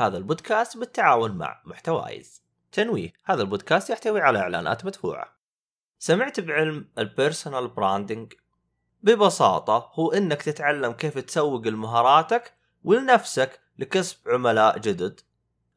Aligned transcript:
هذا 0.00 0.16
البودكاست 0.16 0.76
بالتعاون 0.76 1.30
مع 1.30 1.62
محتوايز. 1.64 2.42
تنويه 2.72 3.12
هذا 3.24 3.42
البودكاست 3.42 3.90
يحتوي 3.90 4.20
على 4.20 4.38
إعلانات 4.38 4.84
مدفوعة. 4.84 5.36
سمعت 5.98 6.40
بعلم 6.40 6.88
ال 6.98 7.06
personal 7.06 7.68
branding 7.68 8.32
ببساطة 9.02 9.90
هو 9.94 10.12
إنك 10.12 10.42
تتعلم 10.42 10.92
كيف 10.92 11.18
تسوق 11.18 11.68
لمهاراتك 11.68 12.54
ولنفسك 12.84 13.60
لكسب 13.78 14.16
عملاء 14.26 14.78
جدد 14.78 15.20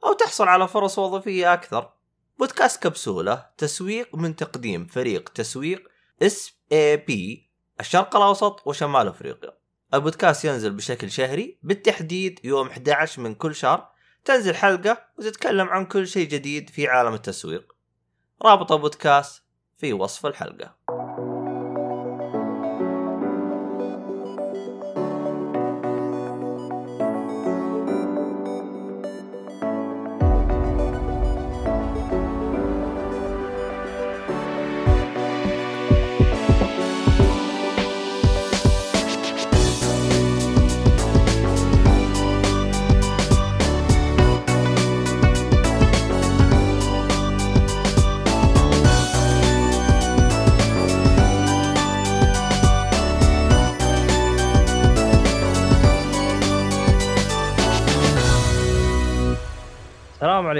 أو 0.04 0.14
تحصل 0.14 0.48
على 0.48 0.68
فرص 0.68 1.00
وظيفية 1.00 1.54
أكثر. 1.54 1.94
بودكاست 2.40 2.84
كبسولة 2.84 3.46
تسويق 3.58 4.16
من 4.16 4.36
تقديم 4.36 4.88
فريق 4.88 5.30
تسويق 5.30 5.90
SAP 6.21 7.50
الشرق 7.80 8.16
الأوسط 8.16 8.68
وشمال 8.68 9.08
أفريقيا. 9.08 9.58
البودكاست 9.94 10.46
ينزل 10.46 10.71
بشكل 10.71 11.12
شهري 11.12 11.60
بالتحديد 11.64 12.40
يوم 12.44 12.68
11 12.68 13.21
من 13.21 13.36
كل 13.36 13.55
شهر 13.55 13.93
تنزل 14.26 14.55
حلقة 14.55 15.05
وتتكلم 15.18 15.68
عن 15.68 15.86
كل 15.86 16.08
شيء 16.08 16.27
جديد 16.27 16.70
في 16.70 16.88
عالم 16.88 17.14
التسويق. 17.14 17.76
رابط 18.41 18.72
البودكاست 18.72 19.44
في 19.77 19.94
وصف 19.94 20.26
الحلقة. 20.26 20.76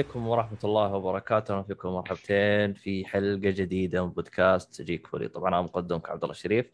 عليكم 0.04 0.28
ورحمة 0.28 0.58
الله 0.64 0.96
وبركاته، 0.96 1.54
أهلا 1.54 1.64
فيكم 1.64 1.90
مرحبتين 1.90 2.73
في 2.73 3.06
حلقة 3.06 3.50
جديدة 3.50 4.06
من 4.06 4.12
بودكاست 4.12 4.82
تجيك 4.82 5.08
فولي، 5.08 5.28
طبعا 5.28 5.50
أنا 5.50 5.62
مقدمك 5.62 6.09
عبد 6.09 6.23
الله 6.23 6.32
الشريف. 6.32 6.72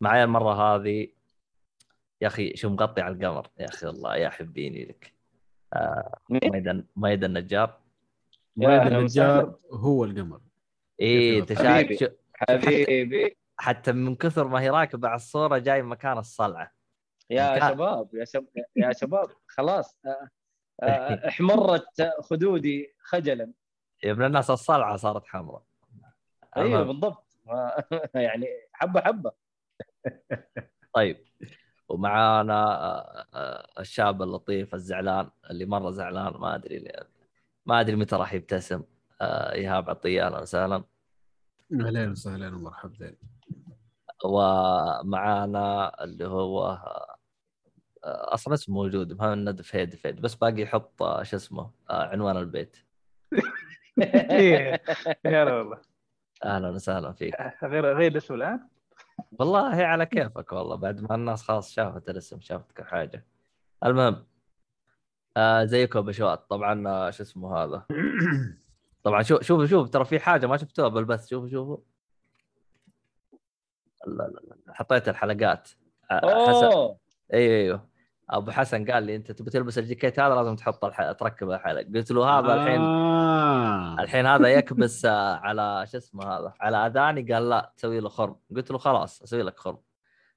معي 0.00 0.24
المرة 0.24 0.52
هذه 0.54 1.08
يا 2.20 2.26
أخي 2.26 2.56
شو 2.56 2.68
مغطي 2.68 3.00
على 3.00 3.14
القمر 3.14 3.46
يا 3.58 3.66
أخي 3.68 3.88
الله 3.88 4.16
يا 4.16 4.28
حبيني 4.28 4.84
لك. 4.84 5.12
آه 5.72 6.18
ميدان 6.30 6.84
ميدان 6.96 7.36
النجار. 7.36 7.78
ميدان 8.56 8.96
النجار 8.96 9.58
هو 9.72 10.04
القمر. 10.04 10.40
إيه 11.00 11.40
أنت 11.40 11.52
شايف 11.52 11.66
حبيبي. 11.68 11.96
شو- 11.96 12.08
حبيبي 12.34 13.36
حتى 13.56 13.92
من 13.92 14.16
كثر 14.16 14.48
ما 14.48 14.60
هي 14.60 14.70
راكبة 14.70 15.08
على 15.08 15.16
الصورة 15.16 15.58
جاي 15.58 15.82
مكان 15.82 16.18
الصلعة. 16.18 16.72
يا 17.30 17.70
شباب 17.70 18.14
يا 18.14 18.24
شباب 18.24 18.48
يا 18.76 18.92
شباب 18.92 19.28
خلاص 19.48 19.98
آه، 20.06 20.28
احمرت 21.28 22.12
خدودي 22.20 22.94
خجلا 23.02 23.52
يا 24.04 24.12
ابن 24.12 24.24
الناس 24.24 24.50
الصلعة 24.50 24.96
صارت 24.96 25.26
حمراء. 25.26 25.62
أيوه. 26.56 26.82
بالضبط 26.82 27.36
آه، 27.48 27.84
يعني 28.14 28.46
حبة 28.72 29.00
حبة 29.00 29.32
طيب 30.94 31.24
ومعانا 31.88 32.64
آه، 32.64 33.26
آه، 33.34 33.80
الشاب 33.80 34.22
اللطيف 34.22 34.74
الزعلان 34.74 35.30
اللي 35.50 35.64
مرة 35.66 35.90
زعلان 35.90 36.32
ما 36.32 36.54
أدري 36.54 36.92
ما 37.66 37.80
أدري 37.80 37.96
متى 37.96 38.16
راح 38.16 38.34
يبتسم 38.34 38.82
آه، 39.20 39.52
إيهاب 39.52 39.90
عطية 39.90 40.26
أهلا 40.26 40.40
وسهلا 40.40 40.84
اهلين 41.72 42.10
وسهلين 42.10 42.54
ومرحبتين. 42.54 43.16
ومعانا 44.24 46.04
اللي 46.04 46.26
هو 46.26 46.66
آه، 46.66 46.72
آه، 46.72 47.16
أصلا 48.04 48.54
اسمه 48.54 48.74
موجود 48.74 49.12
مهند 49.12 49.62
فهيد 49.62 49.94
فهيد 49.94 50.20
بس 50.20 50.34
باقي 50.34 50.62
يحط 50.62 51.02
آه، 51.02 51.22
شو 51.22 51.36
اسمه 51.36 51.70
آه، 51.90 52.04
عنوان 52.08 52.36
البيت. 52.36 52.76
إيه. 54.30 54.82
يا 55.24 55.44
لا 55.44 55.54
والله 55.54 55.78
أهلا 56.44 56.68
وسهلا 56.70 57.12
فيك. 57.12 57.34
غير 57.62 57.96
غير 57.96 58.16
اسمه 58.16 58.36
الآن؟ 58.36 58.68
والله 59.32 59.84
على 59.84 60.06
كيفك 60.06 60.52
والله 60.52 60.76
بعد 60.76 61.00
ما 61.00 61.14
الناس 61.14 61.42
خلاص 61.42 61.72
شافت 61.72 62.08
الاسم 62.08 62.40
شافت 62.40 62.72
كل 62.72 62.84
حاجة. 62.84 63.26
المهم 63.84 64.26
آه 65.36 65.64
زيكم 65.64 66.00
بشوات. 66.00 66.50
طبعا 66.50 66.88
آه 66.88 67.10
شو 67.10 67.22
اسمه 67.22 67.56
هذا؟ 67.56 67.86
طبعا 69.04 69.22
شوف 69.22 69.42
شوف 69.42 69.70
شوف 69.70 69.90
ترى 69.90 70.04
في 70.04 70.20
حاجة 70.20 70.46
ما 70.46 70.56
شفتوها 70.56 70.88
بالبث. 70.88 71.28
شوفوا 71.28 71.48
شوفوا. 71.48 71.76
حطيت 74.68 75.08
الحلقات. 75.08 75.68
آه، 76.10 76.14
أوه! 76.14 76.98
أيوه 77.32 77.54
أيوه 77.56 77.91
أبو 78.32 78.50
حسن 78.50 78.90
قال 78.90 79.02
لي 79.02 79.16
أنت 79.16 79.32
تبي 79.32 79.50
تلبس 79.50 79.78
الجاكيت 79.78 80.20
هذا 80.20 80.34
لازم 80.34 80.56
تحط 80.56 80.84
الح... 80.84 81.12
تركب 81.12 81.50
الحلق 81.50 81.86
قلت 81.94 82.10
له 82.10 82.38
هذا 82.38 82.54
الحين 82.54 82.80
آه. 82.80 83.96
الحين 84.00 84.26
هذا 84.26 84.48
يكبس 84.58 85.04
آه، 85.04 85.34
على 85.34 85.86
شو 85.86 85.98
اسمه 85.98 86.24
هذا 86.24 86.54
على 86.60 86.76
أذاني 86.76 87.32
قال 87.32 87.48
لا 87.48 87.72
تسوي 87.76 88.00
له 88.00 88.08
خرم. 88.08 88.36
قلت 88.56 88.70
له 88.70 88.78
خلاص 88.78 89.22
أسوي 89.22 89.42
لك 89.42 89.58
خرم. 89.58 89.78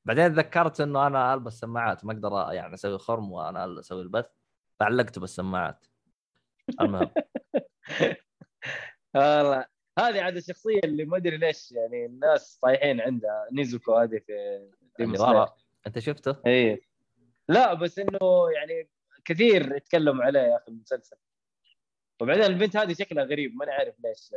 بعدين 0.06 0.34
تذكرت 0.34 0.82
إنه 0.82 1.08
أنا 1.08 1.34
ألبس 1.34 1.60
سماعات 1.60 2.06
ما 2.06 2.14
أقدر 2.14 2.54
يعني 2.54 2.74
أسوي 2.74 2.98
خرم 2.98 3.32
وأنا 3.32 3.80
أسوي 3.80 4.02
البث. 4.02 4.26
فعلقته 4.80 5.22
بالسماعات. 5.22 5.88
المهم. 6.82 7.10
والله. 9.16 9.66
هذه 10.00 10.22
عاد 10.22 10.36
الشخصية 10.36 10.80
اللي 10.84 11.06
ما 11.06 11.18
أدري 11.18 11.38
ليش 11.38 11.72
يعني 11.72 12.06
الناس 12.06 12.60
طايحين 12.62 13.02
عندها. 13.02 13.48
نيزوكو 13.52 13.94
هذه 13.94 14.22
في 14.98 15.18
Slayer. 15.18 15.50
أنت 15.88 16.00
شفته؟ 16.00 16.36
إيه. 16.46 16.95
لا 17.50 17.74
بس 17.74 18.00
إنه 18.00 18.52
يعني 18.56 18.90
كثير 19.26 19.76
يتكلموا 19.76 20.24
عليه 20.24 20.40
يا 20.40 20.58
أخي 20.58 20.68
المسلسل 20.68 21.18
وبعدين 22.22 22.44
البنت 22.44 22.78
هذه 22.78 22.94
شكلها 22.94 23.24
غريب 23.24 23.56
ماني 23.56 23.72
عارف 23.72 23.96
ليش 24.04 24.32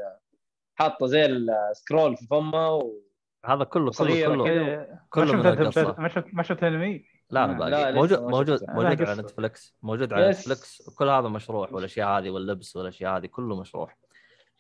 حاطة 0.75 1.07
زي 1.07 1.27
السكرول 1.27 2.17
في 2.17 2.27
فمها 2.27 2.69
و... 2.69 3.03
هذا 3.45 3.65
كله 3.65 3.91
كله 3.91 4.27
كله. 4.27 4.99
كله 5.11 5.33
ما 5.33 5.55
من 5.55 5.71
شفت. 5.71 5.99
ما 5.99 6.09
شفت 6.09 6.27
ما 6.33 6.43
شفت 6.43 6.63
انمي 6.63 7.05
لا 7.31 7.47
لا 7.47 7.53
باقي 7.53 7.93
موجود 7.93 8.19
ما 8.21 8.29
موجود. 8.29 8.71
موجود 8.71 9.03
على. 9.03 9.23
نتفلكس 9.23 9.77
موجود 9.83 10.13
على. 10.13 10.31
نتفلكس 10.31 10.89
وكل 10.89 11.09
هذا 11.09 11.29
مشروع 11.29 11.69
والاشياء 11.73 12.09
هذه 12.09 12.31
واللبس 12.31 12.77
والاشياء 12.77 13.17
هذه 13.17 13.27
كله 13.27 13.61
مشروع 13.61 13.95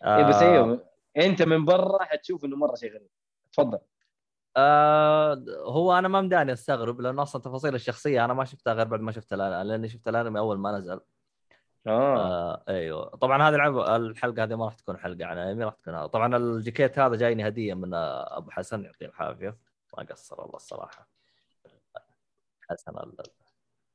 إيه 0.04 0.28
بس 0.28 0.34
آه، 0.34 0.53
أيوه 0.53 0.91
أنت 1.16 1.42
من 1.42 1.64
برا 1.64 2.04
حتشوف 2.04 2.44
إنه 2.44 2.56
مرة 2.56 2.75
شيء 2.75 2.91
غريب 2.91 3.08
تفضل 3.53 3.78
آه 4.58 5.44
هو 5.64 5.98
أنا 5.98 6.08
ما 6.08 6.20
مداني 6.20 6.52
أستغرب 6.52 7.00
لأنه 7.00 7.22
أصلا 7.22 7.42
تفاصيل 7.42 7.74
الشخصية 7.74 8.24
أنا 8.24 8.34
ما 8.34 8.44
شفتها 8.44 8.72
غير 8.72 8.86
بعد 8.86 9.00
ما 9.00 9.12
شفت 9.12 9.32
الانمي 9.32 9.64
لأني 9.69 9.88
شفت 9.88 10.08
الأنمي 10.08 10.38
أول 10.38 10.58
ما 10.58 10.78
نزل. 10.78 11.00
آه. 11.86 12.19
آه 12.19 12.64
أيوه. 12.69 13.16
طبعا 13.16 13.48
هذه 13.48 13.54
العب 13.54 13.78
الحلقة 13.78 14.44
هذه 14.44 14.54
ما 14.54 14.64
راح 14.64 14.74
تكون 14.74 14.98
حلقة 14.98 15.26
عن 15.26 15.38
أنمي 15.38 15.64
راح 15.64 15.74
تكون 15.74 15.94
هذا. 15.94 16.06
طبعا 16.06 16.36
الجاكيت 16.36 16.98
هذا 16.98 17.16
جايني 17.16 17.48
هدية 17.48 17.74
من 17.74 17.94
آه، 17.94 18.36
أبو 18.38 18.50
حسن 18.50 18.84
يعطيه 18.84 19.06
العافية. 19.06 19.56
ما 19.98 20.04
قصر 20.04 20.41
والله 20.41 20.56
الصراحة. 20.56 21.08
حسن 22.70 22.92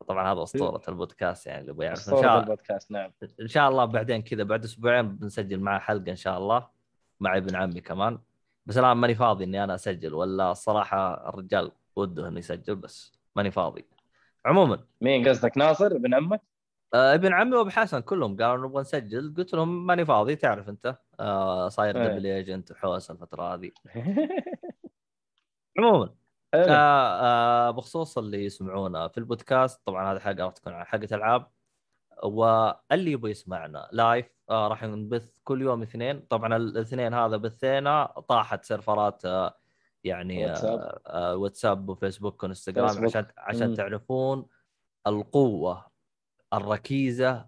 طبعا 0.08 0.34
هذا 0.34 0.44
أسطورة 0.44 0.82
البودكاست 0.90 1.48
يعني 1.48 1.62
اللي 1.62 1.72
يبغى 1.72 1.86
يعرف. 1.86 2.10
إن 2.14 2.22
شاء 2.22 2.40
البودكاست 2.40 2.92
نعم. 2.92 3.12
إن 3.42 3.48
شاء 3.48 3.70
الله 3.70 3.86
بعدين 3.86 4.22
كذا 4.22 4.44
بعد 4.44 4.64
أسبوعين 4.64 5.16
بنسجل 5.16 5.60
معه 5.60 5.80
حلقة 5.80 6.12
إن 6.12 6.16
شاء 6.16 6.38
الله 6.38 6.70
مع 7.20 7.38
ابن 7.38 7.56
عمي 7.56 7.82
كمان. 7.82 8.20
بس 8.66 8.78
الآن 8.78 8.98
ماني 8.98 9.16
فاضي 9.16 9.44
إني 9.44 9.64
أنا 9.64 9.76
أسجل 9.76 10.14
ولا 10.14 10.52
الصراحه 10.52 11.30
الرجال 11.30 11.72
وده 11.96 12.28
إنه 12.28 12.40
يسجل 12.40 12.76
بس 12.76 13.12
ماني 13.36 13.52
فاضي 13.52 13.86
عموما 14.46 14.84
مين 15.02 15.28
قصدك 15.28 15.58
ناصر 15.58 15.86
ابن 15.86 16.14
عمك؟ 16.14 16.42
آه 16.94 17.14
ابن 17.14 17.34
عمي 17.34 17.56
وأبو 17.56 17.70
حسن 17.70 18.00
كلهم 18.00 18.38
قالوا 18.38 18.68
نبغى 18.68 18.82
نسجل 18.82 19.34
قلت 19.38 19.54
لهم 19.54 19.86
ماني 19.86 20.06
فاضي 20.06 20.36
تعرف 20.36 20.70
أنت 20.70 20.98
آه 21.20 21.70
صاير 21.70 22.02
إيه. 22.02 22.08
double 22.08 22.26
agent 22.26 22.72
وحوس 22.72 23.12
الفترة 23.12 23.54
هذه 23.54 23.72
عموما. 25.80 26.16
آه 26.54 26.68
آه 26.70 27.72
بخصوص 27.72 28.18
اللي 28.18 28.46
يسمعونا 28.46 29.08
في 29.08 29.18
البودكاست 29.18 29.82
طبعا 29.86 30.14
هذه 30.14 30.20
حلقة 30.20 30.44
راح 30.46 30.54
تكون 30.54 30.74
على 30.74 30.86
حلقة 30.86 31.16
ألعاب 31.16 31.52
واللي 32.24 33.12
يبغى 33.12 33.32
يسمعنا 33.32 33.90
live 33.92 34.26
آه 34.54 34.68
راح 34.68 34.84
نبث 34.84 35.40
كل 35.44 35.62
يوم 35.62 35.82
اثنين 35.82 36.20
طبعا 36.20 36.56
الاثنين 36.56 37.14
هذا 37.14 37.38
بثينا 37.38 38.06
طاحت 38.06 38.66
سيرفرات 38.66 39.26
آه 39.26 39.58
يعني 40.04 40.46
واتساب. 40.46 40.80
آه 40.80 41.02
آه 41.08 41.36
واتساب 41.36 41.90
وفيسبوك 41.90 42.44
وإنستغرام 42.44 42.88
فيسبوك. 42.88 43.06
عشان 43.06 43.26
عشان 43.38 43.68
مم. 43.70 43.76
تعرفون 43.76 44.46
القوة 45.08 45.86
الركيزة 46.54 47.46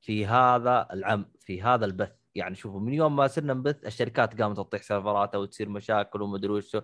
في 0.00 0.26
هذا 0.26 0.88
العم 0.92 1.30
في 1.40 1.62
هذا 1.62 1.84
البث 1.84 2.12
يعني 2.34 2.54
شوفوا 2.54 2.80
من 2.80 2.94
يوم 2.94 3.16
ما 3.16 3.26
صرنا 3.26 3.54
نبث 3.54 3.86
الشركات 3.86 4.42
قامت 4.42 4.56
تطيح 4.56 4.82
سيرفرات 4.82 5.34
أو 5.34 5.44
تصير 5.44 5.68
مشاكل 5.68 6.22
ومدري 6.22 6.52
وشو 6.52 6.80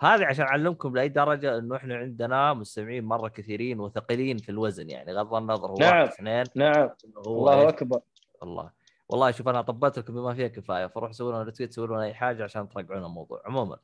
هذه 0.00 0.24
عشان 0.24 0.44
أعلمكم 0.44 0.96
لأي 0.96 1.08
درجة 1.08 1.58
إنه 1.58 1.76
إحنا 1.76 1.96
عندنا 1.96 2.54
مستمعين 2.54 3.04
مرة 3.04 3.28
كثيرين 3.28 3.80
وثقيلين 3.80 4.38
في 4.38 4.48
الوزن 4.48 4.90
يعني 4.90 5.12
غض 5.12 5.34
النظر 5.34 5.70
هو 5.70 5.76
نعم. 5.80 6.06
اثنين 6.06 6.44
نعم 6.54 6.90
الله؟ 7.26 7.68
أكبر 7.68 8.00
الله 8.42 8.70
والله 9.08 9.30
شوف 9.30 9.48
أنا 9.48 9.62
ظبطت 9.62 9.98
لكم 9.98 10.14
بما 10.14 10.34
فيها 10.34 10.48
كفاية 10.48 10.86
فروح 10.86 11.12
سووا 11.12 11.32
لنا 11.32 11.42
retweet 11.42 11.72
سووا 11.72 11.86
لنا 11.86 12.02
أي 12.02 12.14
حاجة 12.14 12.44
عشان 12.44 12.68
ترجعون 12.68 13.04
الموضوع. 13.04 13.42
عموما 13.46 13.78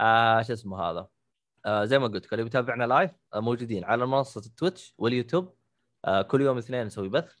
آه 0.00 0.42
شو 0.42 0.52
اسمه 0.52 0.80
هذا؟ 0.82 1.08
آه 1.66 1.84
زي 1.84 1.98
ما 1.98 2.06
قلت 2.06 2.24
لكم 2.26 2.34
اللي 2.34 2.44
بيتابعنا 2.44 2.84
live 2.84 3.10
آه 3.34 3.40
موجودين 3.40 3.84
على 3.84 4.06
منصة 4.06 4.40
التويتش 4.46 4.94
واليوتيوب. 4.98 5.54
آه 6.04 6.22
كل 6.22 6.40
يوم 6.42 6.58
اثنين 6.58 6.86
نسوي 6.86 7.08
بث. 7.08 7.34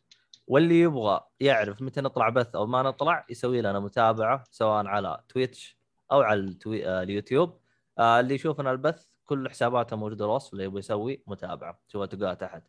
واللي 0.46 0.80
يبغى 0.80 1.20
يعرف 1.40 1.82
متى 1.82 2.00
نطلع 2.00 2.28
بث 2.28 2.54
أو 2.56 2.66
ما 2.66 2.82
نطلع 2.82 3.26
يسوي 3.30 3.60
لنا 3.62 3.80
متابعة 3.80 4.44
سواء 4.50 4.86
على 4.86 5.24
تويتش 5.28 5.78
أو 6.12 6.20
على 6.22 6.40
التوي... 6.40 6.88
آه 6.88 7.02
اليوتيوب. 7.02 7.60
آه 7.98 8.20
اللي 8.20 8.34
يشوفنا 8.34 8.70
البث 8.72 9.06
كل 9.24 9.48
حساباته 9.50 9.96
موجودة 9.96 10.24
الوصف 10.24 10.52
اللي 10.52 10.64
يبغى 10.64 10.78
يسوي 10.78 11.22
متابعة 11.26 11.80
شوفها 11.88 12.06
تلقاها 12.06 12.34
تحت. 12.34 12.62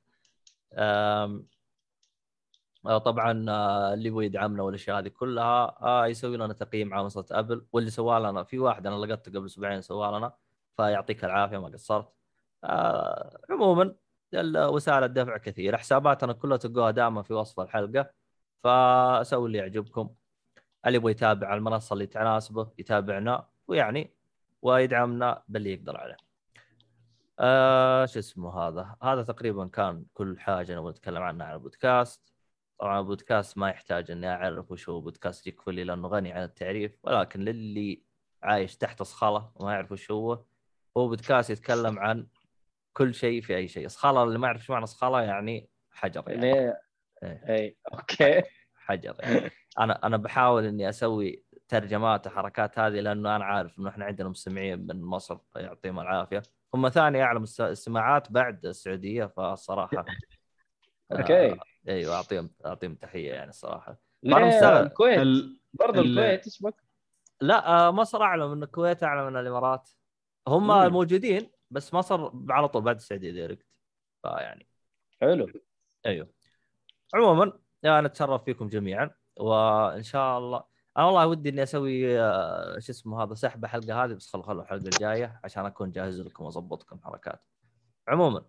طبعا 2.83 3.45
آه، 3.49 3.93
اللي 3.93 4.09
يبغى 4.09 4.25
يدعمنا 4.25 4.63
والأشياء 4.63 4.99
هذه 4.99 5.07
كلها 5.07 5.77
آه، 5.81 6.07
يسوي 6.07 6.37
لنا 6.37 6.53
تقييم 6.53 6.93
على 6.93 7.03
منصة 7.03 7.25
أبل 7.31 7.65
واللي 7.73 7.89
سوى 7.89 8.19
لنا 8.19 8.43
في 8.43 8.59
واحد 8.59 8.87
أنا 8.87 8.95
لقيته 8.95 9.31
قبل 9.31 9.45
أسبوعين 9.45 9.81
سوى 9.81 10.17
لنا 10.17 10.33
فيعطيك 10.77 11.25
العافية 11.25 11.57
ما 11.57 11.67
قصرت 11.67 12.09
آه، 12.63 13.37
عموما 13.49 13.95
وسائل 14.55 15.03
الدفع 15.03 15.37
كثيرة 15.37 15.77
حساباتنا 15.77 16.33
كلها 16.33 16.57
تلقوها 16.57 16.91
دائما 16.91 17.21
في 17.21 17.33
وصف 17.33 17.59
الحلقة 17.59 18.11
فسووا 18.63 19.47
اللي 19.47 19.57
يعجبكم 19.57 20.15
اللي 20.85 20.97
يبغى 20.97 21.11
يتابع 21.11 21.47
على 21.47 21.57
المنصة 21.57 21.93
اللي 21.93 22.07
تناسبه 22.07 22.71
يتابعنا 22.79 23.47
ويعني 23.67 24.13
ويدعمنا 24.61 25.43
باللي 25.47 25.73
يقدر 25.73 25.97
عليه. 25.97 26.17
آه 27.39 28.05
شو 28.05 28.19
اسمه 28.19 28.53
هذا؟ 28.59 28.95
هذا 29.03 29.23
تقريبا 29.23 29.67
كان 29.67 30.05
كل 30.13 30.39
حاجة 30.39 30.75
نبغى 30.75 30.91
نتكلم 30.91 31.23
عنها 31.23 31.47
على 31.47 31.55
البودكاست. 31.55 32.32
طبعا 32.83 32.99
البودكاست 32.99 33.57
ما 33.57 33.69
يحتاج 33.69 34.11
إني 34.11 34.29
أعرف 34.29 34.71
وش 34.71 34.89
هو 34.89 35.01
بودكاست 35.01 35.43
جيك 35.43 35.61
فولي 35.61 35.83
لأنه 35.83 36.07
غني 36.07 36.31
عن 36.31 36.43
التعريف 36.43 36.97
ولكن 37.03 37.39
للي 37.39 38.03
عايش 38.43 38.77
تحت 38.77 39.03
صخله 39.03 39.51
وما 39.55 39.73
يعرف 39.73 39.91
وش 39.91 40.11
هو 40.11 40.33
هو 40.97 41.07
بودكاست 41.07 41.49
يتكلم 41.49 41.99
عن 41.99 42.27
كل 42.93 43.13
شيء 43.13 43.41
في 43.41 43.55
أي 43.55 43.67
شيء، 43.67 43.87
صخله 43.87 44.23
اللي 44.23 44.39
ما 44.39 44.47
يعرف 44.47 44.61
إيش 44.61 44.69
معنى 44.69 44.85
صخله 44.85 45.21
يعني 45.21 45.69
حجر 45.91 46.23
يعني. 46.27 46.53
إيه. 46.53 46.79
اي 47.23 47.77
okay. 47.93 48.43
حجر 48.75 49.15
يعني. 49.19 49.51
أنا 49.79 50.07
أنا 50.07 50.17
بحاول 50.17 50.65
إني 50.65 50.89
أسوي 50.89 51.43
ترجمات 51.67 52.27
وحركات 52.27 52.79
هذه 52.79 52.99
لأنه 52.99 53.35
أنا 53.35 53.45
عارف 53.45 53.79
إنه 53.79 53.89
إحنا 53.89 54.05
عندنا 54.05 54.29
مستمعين 54.29 54.87
من 54.87 55.01
مصر 55.01 55.37
يعطيهم 55.55 55.99
العافية. 55.99 56.41
هم 56.73 56.89
ثاني 56.89 57.23
أعلى 57.23 57.43
استماعات 57.59 58.31
بعد 58.31 58.65
السعودية 58.65 59.25
فالصراحه 59.25 60.05
okay. 61.11 61.51
آه 61.51 61.72
أيوه 61.87 62.15
أعطيهم 62.15 62.49
أعطيهم 62.65 62.95
تحية 62.95 63.33
يعني 63.33 63.49
الصراحة. 63.49 63.97
الكويت 64.81 65.19
ال... 65.19 65.59
برضه 65.73 66.01
ال- 66.01 66.19
الكويت 66.19 66.45
إيش 66.45 66.61
بك؟ 66.61 66.83
لا 67.41 67.67
آه 67.87 67.91
مصر 67.91 68.21
اعلى 68.23 68.47
من 68.47 68.63
الكويت 68.63 69.03
اعلى 69.03 69.29
من 69.29 69.37
الإمارات 69.37 69.89
هم 70.47 70.67
مم. 70.67 70.87
موجودين 70.93 71.51
بس 71.71 71.93
مصر 71.93 72.31
على 72.49 72.67
طول 72.67 72.81
بعد 72.81 72.95
السعودية 72.95 73.31
direct 73.31 73.65
فيعني 74.21 74.67
حلو 75.21 75.47
أيوه 76.05 76.27
عموما 77.13 77.53
أنا 77.85 78.05
أتشرف 78.07 78.43
فيكم 78.43 78.67
جميعا 78.67 79.11
وإن 79.39 80.03
شاء 80.03 80.37
الله 80.37 80.63
أنا 80.97 81.05
والله 81.05 81.27
ودي 81.27 81.49
إني 81.49 81.63
أسوي 81.63 82.19
آه، 82.21 82.79
شو 82.79 82.91
اسمه 82.91 83.23
هذا 83.23 83.33
سحب 83.33 83.63
الحلقة 83.65 84.03
هذه 84.03 84.13
بس 84.13 84.29
خلوا 84.33 84.43
خلوا 84.43 84.61
الحلقة 84.61 84.83
الجاية 84.83 85.39
عشان 85.43 85.65
أكون 85.65 85.91
جاهز 85.91 86.21
لكم 86.21 86.43
وأظبطكم 86.43 86.99
حركات 87.03 87.41
عموما 88.07 88.45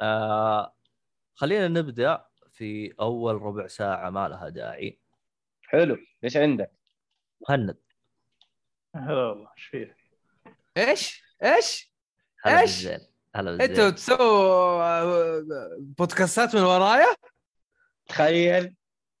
آه 0.00 0.75
خلينا 1.36 1.68
نبدأ 1.68 2.24
في 2.52 2.94
أول 3.00 3.42
ربع 3.42 3.66
ساعة 3.66 4.10
ما 4.10 4.28
لها 4.28 4.48
داعي 4.48 4.98
حلو 5.62 5.96
إيش 6.24 6.36
عندك؟ 6.36 6.70
مهند 7.48 7.78
هلا 8.94 9.22
والله 9.22 9.50
إيش 9.56 9.64
فيه؟ 9.64 9.96
إيش؟ 10.76 11.24
إيش؟ 11.44 11.92
هلا 12.44 13.00
هلا 13.34 13.64
أنتوا 13.64 13.90
تسووا 13.90 14.82
آه، 14.82 15.44
بودكاستات 15.78 16.56
من 16.56 16.62
ورايا؟ 16.62 17.14
تخيل 18.08 18.74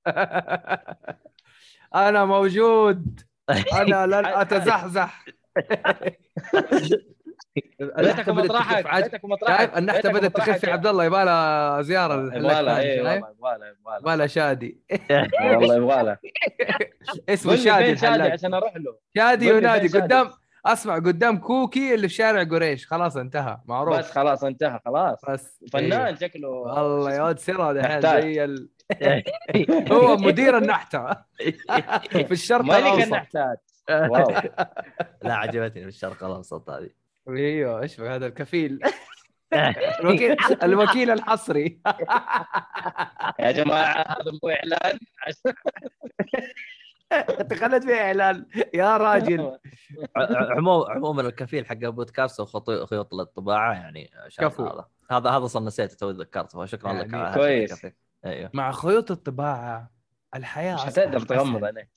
أنا 1.94 2.24
موجود 2.24 3.20
أنا 3.72 4.06
لن 4.06 4.26
أتزحزح 4.42 5.24
بيتك 7.98 8.28
ومطرحك 8.28 8.86
شايف 9.56 9.78
النحته 9.78 10.12
بدات 10.12 10.36
تخف 10.36 10.58
في 10.58 10.66
يا- 10.66 10.72
عبد 10.72 10.86
الله 10.86 11.04
يبغى 11.04 11.24
لها 11.24 11.82
زيارة؟ 11.82 12.16
والله 12.34 12.36
يبغالها 12.36 12.80
يبغالها 12.82 13.74
يبغى 14.00 14.16
لها 14.16 14.26
شادي. 14.26 14.80
والله 15.40 15.76
يبغالها 15.76 16.18
اسمه 17.28 17.52
قول 17.52 17.60
لي 17.60 17.64
شادي 17.70 17.96
شادي 17.96 18.22
عشان 18.22 18.54
أروح 18.54 18.76
له. 18.76 18.96
شادي 19.16 19.60
شادي؟ 19.60 19.98
قدام 19.98 20.30
أسمع 20.66 20.94
قدام 20.94 21.38
كوكي 21.38 21.94
اللي 21.94 22.08
في 22.08 22.14
شارع 22.14 22.42
قريش. 22.42 22.86
خلاص 22.86 23.16
انتهى. 23.16 23.58
معروف. 23.66 23.98
بس 23.98 24.10
خلاص 24.10 24.44
انتهى 24.44 24.80
خلاص. 24.84 25.18
بس. 25.28 25.64
فنان 25.72 26.16
شكله. 26.16 26.48
والله 26.48 27.12
يا 27.14 27.22
ولد 27.22 27.36
دحين 27.36 27.76
نحتاج. 27.78 28.22
زي 28.22 28.44
ال... 28.44 28.68
هو 29.92 30.16
مدير 30.16 30.58
النحتة. 30.58 31.06
في 32.28 32.32
الشرق 32.32 32.72
الأوسط. 32.74 33.02
النحتات؟ 33.02 33.70
wow. 33.90 34.30
لا 35.22 35.34
عجبتني 35.34 35.82
في 35.82 35.88
الشرق 35.88 36.24
الأوسط 36.24 36.70
هذه. 36.70 36.90
إيوه 37.28 37.82
إيش 37.82 38.00
بك 38.00 38.06
هذا 38.06 38.26
الكفيل؟ 38.26 38.80
الوكيل 40.00 40.36
الوكيل 40.62 41.10
الحصري. 41.10 41.80
يا 43.40 43.52
جماعة 43.52 44.02
هذا 44.02 44.30
مو 44.42 44.50
إعلان. 44.50 44.98
عشان 45.26 45.54
انت 47.40 47.54
خلت 47.54 47.84
فيها 47.84 48.06
إعلان. 48.06 48.46
يا 48.74 48.96
راجل. 48.96 49.58
عموما 50.16 50.90
عموما 50.90 51.22
الكفيل 51.22 51.66
حق 51.66 51.72
البودكاست 51.72 52.40
هو 52.40 52.46
خطي- 52.46 52.86
خيوط 52.86 53.14
للطباعه 53.14 53.72
يعني 53.72 54.10
كفو. 54.38 54.66
هذا. 54.66 54.84
هذا 55.10 55.30
هذا 55.30 55.44
أصلا 55.44 55.66
نسيته 55.66 55.96
تو 55.96 56.10
ذكرته 56.10 56.64
فشكرا 56.64 56.92
لك 56.92 57.12
يعني 57.12 57.34
كويس. 57.34 57.72
الكفيل. 57.72 57.92
أيوه. 58.24 58.50
مع 58.54 58.72
خيوط 58.72 59.10
الطباعة 59.10 59.90
الحياة 60.34 60.74
مش 60.74 60.80
حتقدر 60.80 61.20
تغمض. 61.20 61.64
عينيك. 61.64 61.88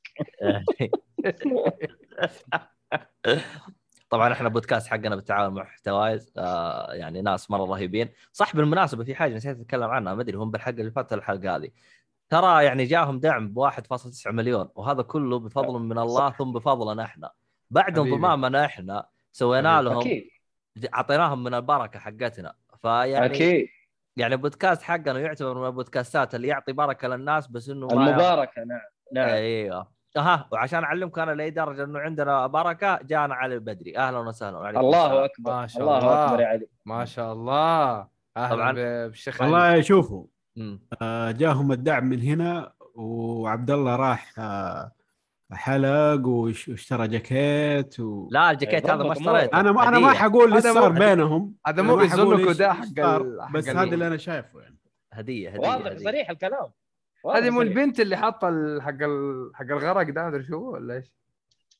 طبعا 4.09 4.33
إحنا 4.33 4.50
بودكاست 4.50 4.88
حقنا 4.88 5.15
بالتعاون 5.15 5.53
مع 5.53 5.63
محتوايز 5.63 6.33
آه 6.38 6.94
يعني 6.94 7.21
ناس 7.21 7.51
مرة 7.51 7.65
رهيبين. 7.65 8.09
صح 8.33 8.56
بالمناسبه 8.56 9.03
في 9.03 9.15
حاجة 9.15 9.35
نسيت 9.35 9.59
أتكلم 9.59 9.83
عنها 9.89 10.15
ما 10.15 10.21
أدري 10.21 10.38
هم 10.38 10.51
بالحلقة 10.51 10.79
اللي 10.79 10.91
فاتت 10.91 11.13
الحلقة 11.13 11.56
هذه. 11.56 11.69
ترى 12.29 12.65
يعني 12.65 12.85
جاهم 12.85 13.19
دعم 13.19 13.53
ب 13.53 13.59
1.9 13.59 14.28
مليون 14.28 14.69
وهذا 14.75 15.01
كله 15.01 15.39
بفضل 15.39 15.80
من 15.80 15.97
الله 15.97 16.31
ثم 16.31 16.51
بفضلنا 16.51 17.04
إحنا. 17.04 17.31
بعد. 17.69 17.99
انضمامنا 17.99 18.66
إحنا 18.66 19.06
سوينا. 19.31 19.81
لهم 19.81 19.97
أكيد. 19.99 20.30
أعطيناهم 20.94 21.44
من 21.44 21.54
البركة 21.54 21.99
حقتنا. 21.99 22.54
فيعني 22.81 23.25
أكيد. 23.25 23.68
يعني 24.18 24.33
البودكاست 24.33 24.81
حقنا 24.81 25.19
يعتبر 25.19 25.59
من 25.59 25.66
البودكاستات 25.66 26.35
اللي 26.35 26.47
يعطي 26.47 26.73
بركة 26.73 27.07
للناس 27.07 27.47
بس 27.47 27.69
إنه 27.69 27.87
المباركة 27.92 28.63
نعم 28.63 28.81
نعم. 29.13 29.30
أيوه. 29.30 29.98
أها 30.19 30.47
وعشان 30.52 30.83
اعلمكم 30.83 31.21
أنا 31.21 31.31
لأي 31.31 31.49
درجة 31.49 31.83
إنه 31.83 31.99
عندنا 31.99 32.47
بركة 32.47 32.99
جانا 33.04 33.35
علي 33.35 33.56
البدري 33.56 33.97
أهلا 33.97 34.18
وسهلا 34.19 34.57
وعليكم 34.57 34.80
الله 34.85 35.06
السلام. 35.06 35.23
أكبر 35.23 35.52
ما 35.54 35.68
شاء 35.68 35.81
الله 35.81 35.97
الله. 35.97 36.26
أكبر 36.26 36.42
يا 36.42 36.47
علي 36.47 36.68
ما 36.85 37.06
شاء 37.06 37.33
الله 37.33 38.07
أهلا 38.38 38.56
طبعاً. 38.56 38.71
بالشيخ. 39.07 39.42
والله 39.42 39.81
شوفوا. 39.81 40.26
آه، 41.02 41.31
جاهم 41.31 41.71
الدعم 41.71 42.06
من 42.06 42.21
هنا 42.21 42.71
وعبد 42.95 43.71
الله 43.71 43.95
راح 43.95 44.40
آه، 44.40 44.92
حلق 45.52 46.28
وش- 46.28 46.69
واشترى 46.69 47.07
جاكيت 47.07 47.99
و... 47.99 48.28
لا 48.31 48.52
الجاكيت 48.52 48.90
هذا 48.90 49.04
ما 49.04 49.11
اشتريته 49.14 49.59
أنا 49.59 49.71
ما 49.71 49.88
أنا 49.88 49.99
ما. 49.99 50.14
حقول 50.14 50.54
إيش 50.54 50.66
هذا 50.66 50.73
صار 50.73 50.90
بينهم 50.92 51.54
هذا 51.68 51.81
مو 51.81 51.95
ما 51.95 52.09
حقول 52.09 52.35
بيزنكو 52.38 52.54
إيش- 52.54 52.57
ده 52.57 52.71
إيش 52.71 52.78
حق 52.80 53.52
بس 53.52 53.69
هذا 53.69 53.83
اللي 53.94 54.07
أنا 54.07 54.18
شايفه 54.18 54.61
يعني 54.61 54.78
هدية 55.14 55.49
هدية 55.49 55.59
واضح. 55.59 55.97
صريح 55.97 56.30
الكلام 56.30 56.68
هذه 57.35 57.49
مو. 57.49 57.61
البنت 57.61 57.99
اللي 57.99 58.18
حاطة 58.18 58.47
حق 58.81 59.02
ال- 59.04 59.52
حق 59.56 59.66
الغرق 59.66 60.09
ده 60.09 60.28
أدري 60.28 60.44
شو 60.44 60.57
ولا 60.73 60.94
إيش. 60.95 61.11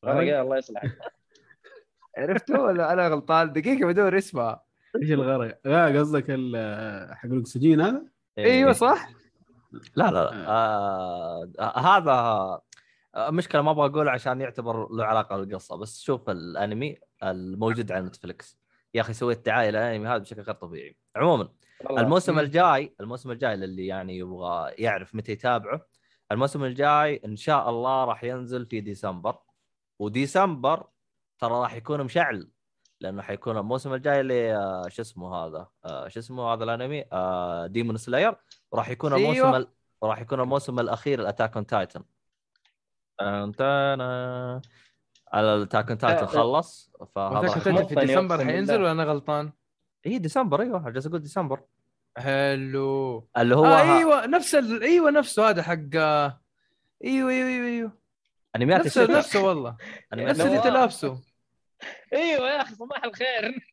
يا 0.04 0.42
الله 0.42 0.58
يصلحك. 0.58 0.98
عرفته 2.18 2.62
ولا 2.62 2.94
أنا 2.94 3.08
غلطان؟ 3.08 3.54
دقيقة 3.54 3.88
بدور 3.88 4.18
اسمها 4.18 4.64
إيش 5.02 5.12
الغرق؟ 5.12 5.60
لا 5.66 6.00
قصدك 6.00 6.26
ال- 6.30 7.16
حق 7.16 7.26
الأكسجين 7.26 7.82
هذا؟ 7.82 8.04
أيوه 8.38 8.72
صح؟ 8.72 9.10
لا 9.96 10.04
لا, 10.04 10.12
لا. 10.12 10.48
آه. 10.48 11.50
آه 11.60 11.80
هذا 11.80 12.12
آه 13.16 13.32
مشكلة 13.32 13.62
ما 13.62 13.72
أبغى 13.72 13.86
أقوله 13.90 14.12
عشان 14.12 14.42
يعتبر 14.42 14.88
له 14.92 15.06
علاقة 15.06 15.38
بالقصة 15.38 15.78
بس 15.78 16.00
شوف 16.02 16.30
الأنمي 16.30 16.98
الموجود 17.24 17.92
على 17.92 18.06
نتفلكس 18.06 18.58
يا 18.94 19.02
أخي 19.02 19.14
سويت 19.14 19.46
دعاية 19.46 19.70
للأنمي 19.70 20.08
هذا 20.08 20.18
بشكل 20.18 20.42
غير 20.42 20.56
طبيعي 20.56 20.98
عموما. 21.16 21.50
الموسم 21.92 22.34
مم. 22.34 22.40
الجاي 22.40 22.96
الموسم 23.02 23.32
الجاي 23.32 23.56
للي 23.56 23.88
يعني 23.88 24.18
يبغى 24.18 24.72
يعرف 24.78 25.16
متى 25.16 25.32
يتابعه 25.32 25.86
الموسم 26.32 26.64
الجاي 26.64 27.22
إن 27.26 27.36
شاء 27.36 27.70
الله 27.70 28.06
راح 28.06 28.24
ينزل 28.24 28.66
في 28.66 28.82
ديسمبر 28.82 29.38
وديسمبر 30.00 30.88
ترى 31.40 31.52
راح 31.54 31.76
يكون 31.76 32.04
مشعل 32.04 32.50
لأنه 33.02 33.22
حيكون 33.22 33.58
الموسم 33.58 33.94
الجاي 33.94 34.20
اللي 34.20 34.56
آه، 34.56 34.88
شو 34.88 35.02
اسمه 35.02 35.36
هذا 35.36 35.68
آه، 35.86 36.08
شو 36.08 36.20
اسمه 36.20 36.54
هذا 36.54 36.64
الأنمي 36.64 37.06
Demon 37.68 37.98
Slayer 37.98 38.36
وراح 38.72 38.90
يكون 38.90 39.14
أيوة. 39.14 39.32
الموسم 39.32 39.56
ال... 39.56 39.68
وراح 40.02 40.22
يكون 40.22 40.40
الموسم 40.40 40.80
الأخير 40.80 41.20
ال 41.22 41.27
Attack 41.27 41.56
on 41.56 41.66
Titan 41.66 42.04
ال 45.36 45.44
Attack 45.44 45.90
on 45.90 45.98
Titan 45.98 46.26
خلص 46.26 46.92
فهذا 47.16 47.84
في 47.84 47.96
ديسمبر 47.96 48.46
حينزل. 48.46 48.82
ولا 48.82 48.92
أنا 48.92 49.04
غلطان؟ 49.04 49.52
اي 50.06 50.18
ديسمبر 50.18 50.62
أيوه 50.62 50.90
جالس 50.90 51.08
أقول 51.08 51.20
ديسمبر. 51.20 51.62
حلو 52.18 53.28
اللي 53.38 53.56
هو 53.56 53.66
آه 53.66 53.98
أيوه 53.98 54.26
نفس 54.26 54.56
ال... 54.56 54.84
أيوه 54.84 55.12
نفسه 55.12 55.50
هذا 55.50 55.64
حق 55.64 55.96
آه، 55.96 56.42
أيوه 57.04 57.30
أيوه 57.30 57.50
أيوه 57.50 57.68
أيوه. 57.68 57.92
انميات 58.56 58.86
نفسه 58.86 59.02
الشتاء 59.02 59.18
نفسه 59.18 59.44
والله. 59.44 59.76
نفس 60.14 60.42
اللي 60.42 60.54
نواف. 60.54 60.66
انت 60.66 60.74
لابسه 60.74 61.20
أيوه 62.14 62.50
يا 62.50 62.62
أخي 62.62 62.76
صباح 62.76 63.04
الخير. 63.04 63.72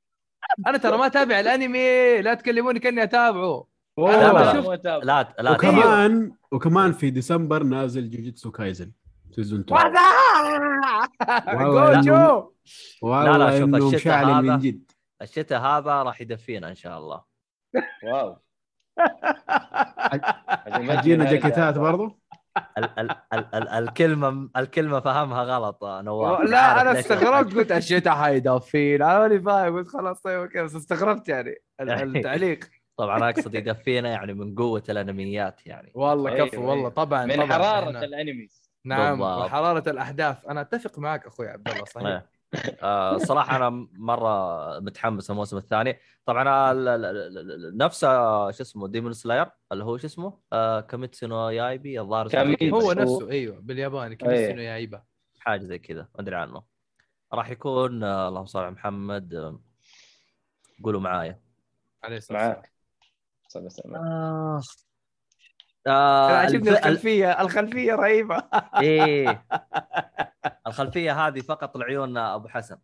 أنا 0.67 0.79
ترى 0.79 0.99
ما 0.99 1.07
أتابع 1.07 1.41
الأنمي 1.41 2.23
لا 2.23 2.35
تكلموني 2.35 2.79
كأني 2.79 3.03
أتابعه. 3.03 3.67
لا،. 3.99 4.77
لا 4.85 5.35
لا 5.39 5.51
وكمان 5.51 6.33
وكمان 6.53 6.93
في 6.93 7.11
ديسمبر 7.11 7.63
نازل 7.63 8.11
Jujutsu 8.11 8.51
Kaisen 8.51 8.93
season 9.31 9.61
2 9.61 9.83
والله 9.83 10.01
جوجو 12.03 12.15
لا، 12.15 12.49
والله 13.03 13.37
لا، 13.37 13.59
شوف 13.59 13.95
الشتاء 13.95 14.25
هذا- 14.25 14.41
من 14.41 14.59
جد. 14.59 14.91
الشتاء 15.23 15.61
هذا 15.61 16.03
راح 16.03 16.21
يدفينا 16.21 16.69
إن 16.69 16.75
شاء 16.75 16.99
الله. 16.99 17.25
wow. 18.05 18.37
حجينا 20.97 21.31
جاكيتات 21.31 21.79
برضو؟ 21.79 22.19
ال 22.79 22.85
ال 22.99 23.11
ال 23.33 23.55
ال 23.55 23.69
الكلمة 23.69 24.49
الكلمة 24.57 25.01
فهمها 25.01 25.43
غلط 25.43 25.85
آه، 25.85 26.03
نواف. 26.03 26.41
لا 26.41 26.81
أنا 26.81 27.01
استغربت 27.01 27.55
قلت 27.55 27.73
الشتاء 27.83 28.15
حيدفين 28.15 29.03
أنا 29.03 29.19
ماني 29.19 29.41
فاهم 29.41 29.77
قلت 29.77 29.89
خلاص 29.89 30.21
طيب 30.21 30.41
okay 30.41 30.63
بس 30.63 30.75
استغربت 30.75 31.29
يعني 31.29 31.55
ال- 31.81 32.17
التعليق. 32.17 32.65
طبعا 32.97 33.31
أقصد 33.31 33.55
يدفينا 33.55 34.09
يعني 34.09 34.35
من 34.35 34.55
قوة 34.55 34.83
الأنميات 34.89 35.67
يعني. 35.67 35.93
والله 35.95 36.31
كفو 36.45 36.57
أيوه. 36.61 36.71
والله 36.71 36.89
طبعا 36.89 37.27
من 37.27 37.35
طبعا. 37.37 37.47
حرارة 37.53 38.05
ال 38.05 38.12
animes. 38.12 38.66
نعم 38.87 39.19
بالضبط. 39.19 39.45
وحرارة 39.45 39.91
الأحداث. 39.91 40.47
أنا 40.47 40.61
أتفق 40.61 40.99
معك 40.99 41.27
أخوي 41.27 41.49
عبد 41.49 41.69
الله 41.69 41.85
صحيح. 41.85 42.23
آه 42.83 43.19
صراحة 43.19 43.57
أنا 43.57 43.71
مرة 43.93 44.79
متحمس 44.81 45.31
الموسم 45.31 45.57
الثاني. 45.57 45.99
طبعا 46.27 46.73
ال- 46.73 46.89
ال- 46.89 47.05
ال- 47.05 47.39
ال- 47.67 47.77
نفس 47.77 48.05
آه، 48.05 48.51
شو 48.51 48.63
اسمه 48.63 48.89
Demon 48.89 49.13
Slayer 49.13 49.47
اللي 49.73 49.85
هو 49.85 49.97
شو 49.97 50.07
اسمه 50.07 50.39
آه 50.53 50.81
Kimetsu 50.81 51.27
no 51.27 51.49
Yaiba 51.49 52.01
الظاهر 52.01 52.29
Kimetsu. 52.29 52.81
هو 52.81 52.93
نفسه 52.93 53.31
أيوه 53.31 53.61
بالياباني 53.61 54.11
إيه. 54.11 54.19
Kimetsu 54.19 54.51
no 54.51 54.61
Yaiba. 54.63 55.03
حاجة 55.41 55.65
زي 55.65 55.79
كذا 55.79 56.01
ما 56.15 56.21
أدري 56.21 56.37
عنه. 56.37 56.63
راح 57.33 57.51
يكون 57.51 58.05
آه 58.05 58.29
اللهم 58.29 58.47
صل 58.47 58.61
على 58.61 58.71
محمد 58.71 59.35
آه، 59.35 59.61
قولوا 60.85 61.01
معايا. 61.01 61.41
عليه 62.05 62.17
الصلاة 62.17 62.39
والسلام 62.39 62.53
معاك 62.53 62.73
صلى 63.49 63.61
الله 63.61 63.99
عليه 63.99 64.61
وسلم. 64.61 64.77
آه 65.87 66.31
عجبني 66.37 66.71
الف... 66.71 66.79
ال... 66.79 66.85
الخلفيه 66.85 67.41
الخلفية 67.41 67.95
رهيبة. 67.95 68.43
إيه. 68.81 69.47
الخلفية 70.67 71.27
هذه 71.27 71.41
فقط 71.41 71.77
العيون 71.77 72.17
أبو 72.17 72.49
حسن. 72.49 72.79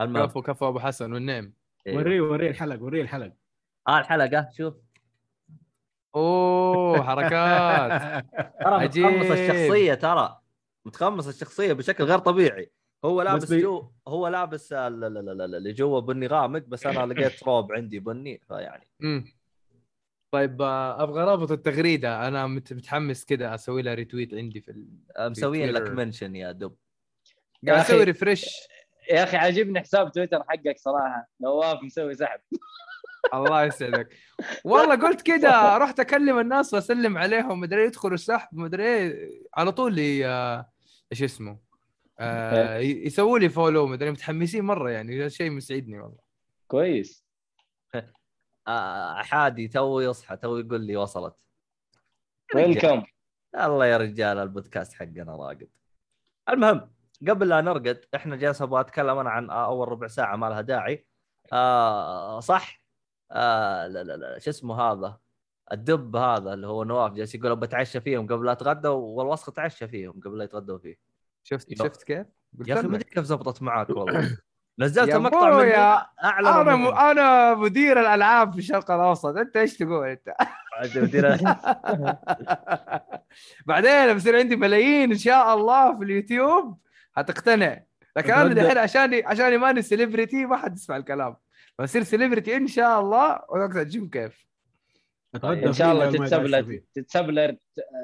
المهم. 0.00 0.26
كفو 0.26 0.42
كفو 0.42 0.68
أبو 0.68 0.78
حسن 0.78 1.12
والنعم. 1.12 1.52
إيه. 1.86 1.96
وريه 1.96 2.20
وريه 2.20 2.50
الحلق 2.50 2.82
وريه 2.82 3.02
الحلق. 3.02 3.32
آه 3.88 3.98
الحلقة 3.98 4.48
شوف. 4.52 4.74
أوه 6.14 7.02
حركات. 7.02 8.24
ترى. 8.64 8.84
متقمص 8.84 9.30
الشخصية 9.30 9.94
ترى. 9.94 10.40
متقمص 10.84 11.26
الشخصية 11.26 11.72
بشكل 11.72 12.04
غير 12.04 12.18
طبيعي. 12.18 12.72
هو 13.04 13.22
لابس 13.22 13.52
بي- 13.52 13.62
جو 13.62 13.90
هو 14.08 14.28
لابس 14.28 14.72
ال- 14.72 15.04
ال- 15.04 15.18
ال- 15.18 15.40
ال- 15.42 15.54
اللي 15.54 15.72
جوا 15.72 16.00
بني 16.00 16.26
غامق 16.26 16.62
بس 16.66 16.86
أنا 16.86 17.06
لقيت 17.12 17.42
روب 17.42 17.72
عندي 17.72 17.98
بني 17.98 18.40
فيعني. 18.48 18.88
طيب 20.30 20.62
آه، 20.62 21.02
أبغى 21.02 21.24
رابط 21.24 21.52
التغريدة. 21.52 22.28
أنا 22.28 22.46
مت- 22.46 22.72
متحمس 22.72 23.24
كذا 23.24 23.54
أسوي 23.54 23.82
لها 23.82 23.94
retweet 23.94 24.34
عندي 24.34 24.60
في 24.60 24.70
ال... 24.70 24.86
مسويين 25.30 25.70
لك. 25.70 25.90
mention 25.90 26.36
يا 26.36 26.52
دب. 26.52 26.74
يا 27.62 27.72
قاعد. 27.72 27.84
أسوي 27.84 28.04
refresh 28.04 28.46
يا 29.10 29.24
أخي 29.24 29.36
عاجبني 29.36 29.80
حساب 29.80 30.12
تويتر 30.12 30.42
حقك 30.48 30.78
صراحة. 30.78 31.28
نواف 31.40 31.82
مسوي 31.82 32.14
سحب. 32.14 32.40
الله 33.34 33.64
يسعدك. 33.64 34.08
والله 34.64 34.94
قلت 35.08 35.22
كذا 35.22 35.78
رحت 35.78 36.00
أكلم 36.00 36.38
الناس 36.38 36.74
وأسلم 36.74 37.18
عليهم. 37.18 37.60
مدري 37.60 37.84
يدخلوا 37.84 38.14
السحب 38.14 38.48
مدري 38.52 38.84
إيه. 38.84 39.42
على 39.54 39.72
طول 39.72 39.98
إيش 39.98 41.22
اسمه 41.22 41.58
آه 42.20 42.78
ي- 42.78 43.06
يسووا 43.06 43.38
لي 43.38 43.48
follow 43.48 43.86
مدري 43.86 44.10
متحمسين 44.10 44.64
مرة 44.64 44.90
يعني. 44.90 45.20
هذا 45.20 45.28
شيء 45.28 45.50
مسعدني 45.50 45.98
والله. 46.00 46.18
كويس. 46.66 47.27
حادي 49.22 49.68
تو 49.68 50.00
يصحى 50.00 50.36
تو 50.36 50.56
يقول 50.56 50.80
لي 50.80 50.96
وصلت. 50.96 51.36
welcome. 52.54 53.02
الله 53.54 53.86
يا 53.86 53.96
رجال 53.96 54.38
البودكاست 54.38 54.92
حقنا 54.92 55.36
راقد. 55.36 55.68
المهم 56.48 56.90
قبل 57.28 57.48
لا 57.48 57.60
نرقد 57.60 58.04
إحنا 58.14 58.36
جالس 58.36 58.62
أبغى 58.62 58.80
أتكلم 58.80 59.18
أنا 59.18 59.30
عن 59.30 59.50
أول 59.50 59.88
ربع 59.88 60.06
ساعة 60.06 60.36
ما 60.36 60.46
لها 60.46 60.60
داعي. 60.60 61.06
آه 61.52 62.40
صح. 62.40 62.82
آه 63.32 63.86
لا 63.86 64.04
لا 64.04 64.16
لا 64.16 64.38
شو 64.38 64.50
اسمه 64.50 64.80
هذا؟ 64.80 65.18
الدب 65.72 66.16
هذا 66.16 66.54
اللي 66.54 66.66
هو 66.66 66.84
نواف 66.84 67.12
جالس 67.12 67.34
يقول 67.34 67.56
بتعشى 67.56 68.00
فيهم 68.00 68.26
قبل 68.26 68.46
لا 68.46 68.52
اتغدى 68.52 68.88
والوسخ 68.88 69.52
تعشى 69.52 69.88
فيهم 69.88 70.20
قبل 70.20 70.38
لا 70.38 70.44
يتغدوا 70.44 70.78
فيه. 70.78 70.96
شفت 71.42 71.74
شفت 71.74 72.02
كيف؟ 72.02 72.26
يا 72.66 72.74
أخي 72.74 72.86
ما. 72.86 72.96
أدري 72.96 73.04
كيف 73.04 73.24
زبطت 73.24 73.62
معاك 73.62 73.90
والله. 73.90 74.38
نزلت 74.78 75.08
يا 75.08 75.16
المقطع 75.16 75.62
من 75.62 75.72
اعلن 75.72 76.46
أنا 76.46 76.76
م... 76.76 76.86
أنا 76.86 77.54
مدير 77.54 78.00
الألعاب 78.00 78.52
في 78.52 78.58
الشرق 78.58 78.90
الأوسط. 78.90 79.36
أنت 79.36 79.56
إيش 79.56 79.76
تقول 79.76 80.08
أنت؟ 80.08 80.34
بعدين 83.66 84.14
بصير 84.14 84.36
عندي 84.36 84.56
ملايين 84.56 85.12
إن 85.12 85.18
شاء 85.18 85.54
الله 85.54 85.98
في 85.98 86.04
اليوتيوب. 86.04 86.78
هتقتنع 87.14 87.82
لكن 88.16 88.32
أنا. 88.32 88.54
دحين 88.54 88.78
عشاني 88.78 89.24
عشاني 89.24 89.58
ماني 89.58 89.82
celebrity 89.82 90.46
ما 90.46 90.56
حد 90.56 90.76
يسمع 90.76 90.96
الكلام. 90.96 91.36
بصير 91.78 92.02
celebrity 92.02 92.56
إن 92.56 92.66
شاء 92.66 93.00
الله 93.00 93.40
وقتها 93.48 93.84
تشوف 93.84 94.10
كيف؟ 94.10 94.46
إن 95.44 95.72
شاء 95.72 95.92
الله 95.92 96.10
تتسبلر. 96.10 96.80
تتسبلر. 96.94 97.56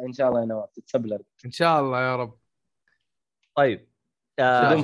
إن 0.06 0.12
شاء 0.12 0.28
الله 0.28 0.40
يا 0.40 0.46
نواف 0.46 0.70
تتسبلر. 0.70 1.18
إن 1.44 1.50
شاء 1.50 1.80
الله 1.80 2.00
يا 2.00 2.16
رب. 2.16 2.38
طيب. 3.56 3.88
آه 4.38 4.74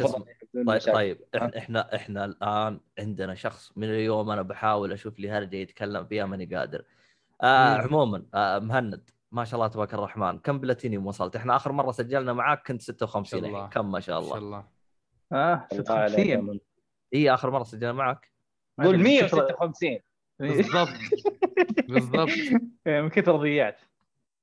طيب. 0.54 0.78
طيب 0.94 1.18
إحنا- 1.36 1.56
إحنا 1.56 1.94
إحنا 1.94 2.24
الآن 2.24 2.80
عندنا 2.98 3.34
شخص 3.34 3.72
من 3.76 3.84
اليوم 3.88 4.30
أنا 4.30 4.42
بحاول 4.42 4.92
أشوف 4.92 5.18
لي 5.18 5.30
هرجة 5.30 5.56
يتكلم 5.56 6.06
فيها 6.06 6.26
ماني 6.26 6.44
قادر. 6.56 6.84
آه. 7.42 7.74
عموما 7.74 8.22
آه 8.34 8.58
مهند 8.58 9.10
ما 9.32 9.44
شاء 9.44 9.54
الله 9.54 9.68
تبارك 9.68 9.94
الرحمن 9.94 10.38
كم 10.38 10.58
بلاتينيوم 10.58 11.06
وصلت؟ 11.06 11.36
إحنا 11.36 11.56
آخر 11.56 11.72
مرة 11.72 11.90
سجلنا 11.92 12.32
معاك 12.32 12.66
كنت 12.68 12.82
56 12.82 13.40
ما 13.40 13.46
شاء 13.46 13.50
الله. 13.50 13.58
الحين 13.66 13.82
كم 13.82 13.92
ما 13.92 14.00
شاء 14.00 14.18
إن 14.20 14.24
شاء 14.28 14.38
الله. 14.38 14.46
الله 14.48 14.64
آه 15.32 15.66
الله 15.72 16.02
يا 16.02 16.08
56 16.08 16.44
من. 16.44 16.58
اي 17.14 17.30
آخر 17.34 17.50
مرة 17.50 17.62
سجلنا 17.64 17.92
معك 17.92 18.30
قول 18.82 18.98
من 18.98 19.20
كثر- 19.20 19.36
156 19.36 19.98
بالضبط. 20.40 20.88
بالضبط. 21.88 22.28
من 22.86 23.08
كثر 23.08 23.36
ضيعت. 23.36 23.80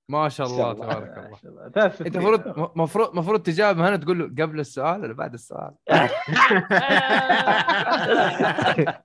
ما 0.09 0.29
شاء 0.29 0.47
الله. 0.47 0.73
تبارك 0.73 1.43
الله. 1.45 1.65
أنت 1.65 1.77
المفروض 2.15 2.71
مفروض 2.77 3.15
مفروض 3.15 3.41
تجاوب 3.41 3.79
هنا 3.79 3.97
تقول 3.97 4.19
له 4.19 4.25
قبل 4.25 4.59
السؤال 4.59 5.01
ولا 5.01 5.13
بعد 5.13 5.33
السؤال؟ 5.33 5.71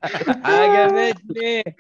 عجبتني. 0.45 1.65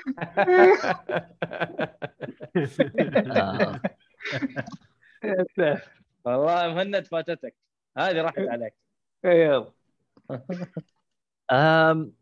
والله 6.25 6.75
مهند 6.75 7.07
فاتتك. 7.07 7.55
هذه 7.99 8.23
راحت 8.23 8.39
عليك. 8.39 8.75
يلا. 9.25 9.73
أم 11.53 12.13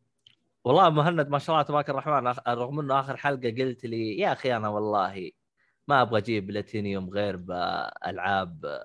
والله 0.64 0.90
مهند 0.90 1.28
ما 1.28 1.38
شاء 1.38 1.54
الله 1.57 1.62
تبارك 1.66 1.90
الرحمن 1.90 2.26
رغم 2.49 2.80
إنه 2.80 3.00
آخر 3.00 3.16
حلقة 3.16 3.50
قلت 3.50 3.87
لي 3.87 4.19
يا 4.19 4.33
أخي 4.33 4.57
أنا 4.57 4.69
والله 4.69 5.30
ما 5.90 6.02
أبغى 6.02 6.18
أجيب 6.18 6.47
بلاتينيوم 6.47 7.11
غير 7.11 7.37
بألعاب 7.37 8.80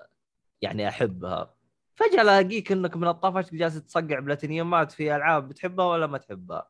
يعني 0.62 0.88
أحبها. 0.88 1.54
فجأة 1.94 2.22
ألاقيك 2.22 2.72
إنك 2.72 2.96
من 2.96 3.08
الطفش 3.08 3.54
جالس 3.54 3.86
تصقع 3.86 4.18
بلاتينيومات 4.18 4.92
في 4.92 5.16
ألعاب 5.16 5.48
بتحبها 5.48 5.86
ولا 5.86 6.06
ما 6.06 6.18
تحبها. 6.18 6.68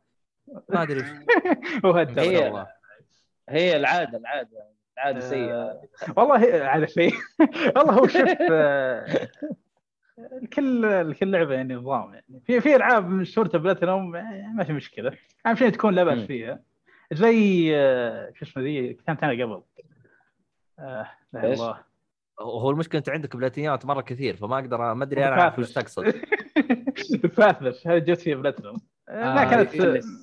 ما 0.69 0.83
أدري 0.83 1.03
هو 1.85 1.97
هي-. 1.97 2.67
هي 3.49 3.77
العادة 3.77 4.19
العادة 4.19 4.67
العادة 4.95 5.21
سيئة. 5.21 5.55
آه، 5.55 5.83
والله 6.17 6.65
على 6.65 6.87
شيء 6.89 7.13
والله 7.77 7.93
هو 7.93 8.07
شوف 8.07 8.29
آه، 8.51 9.29
الكل 10.43 10.85
الكل 10.85 11.31
لعبة 11.31 11.55
يعني 11.55 11.75
نظام 11.75 12.15
يعني. 12.15 12.43
في 12.47 12.61
في 12.61 12.77
ألعاب 12.77 13.11
مشهوره 13.11 13.59
بلاتينوم 13.59 14.11
ما 14.57 14.65
في 14.65 14.73
مشكلة. 14.73 15.13
أهم 15.47 15.55
شيء 15.57 15.69
تكون 15.69 15.95
لا 15.95 16.05
باس. 16.05 16.19
فيها 16.19 16.63
زي 17.13 17.71
آه، 17.77 18.33
شو 18.35 18.45
اسمه 18.45 18.63
ذي 18.63 18.95
كانت 19.07 19.23
أنا 19.25 19.45
قبل. 19.45 19.63
آه 20.79 21.07
لا؟ 21.33 21.53
الله. 21.53 21.79
هو 22.41 22.71
المشكلة 22.71 22.99
أنت 22.99 23.09
عندك 23.09 23.37
بلاتينيومات 23.37 23.87
مرة 23.87 24.01
كثير 24.01 24.37
فما 24.37 24.59
أقدر 24.59 24.95
ما 24.95 25.05
أدري 25.05 25.25
أنا 25.29 25.41
اعرف 25.41 25.59
وش 25.59 25.73
تقصد. 25.73 26.05
فاثلش 27.37 27.87
هذه 27.87 27.99
جت 27.99 28.21
فيها 28.21 28.37
بلاتنوم 28.37 28.77
لا 29.09 29.43
آه، 29.43 29.51
كانت 29.51 29.75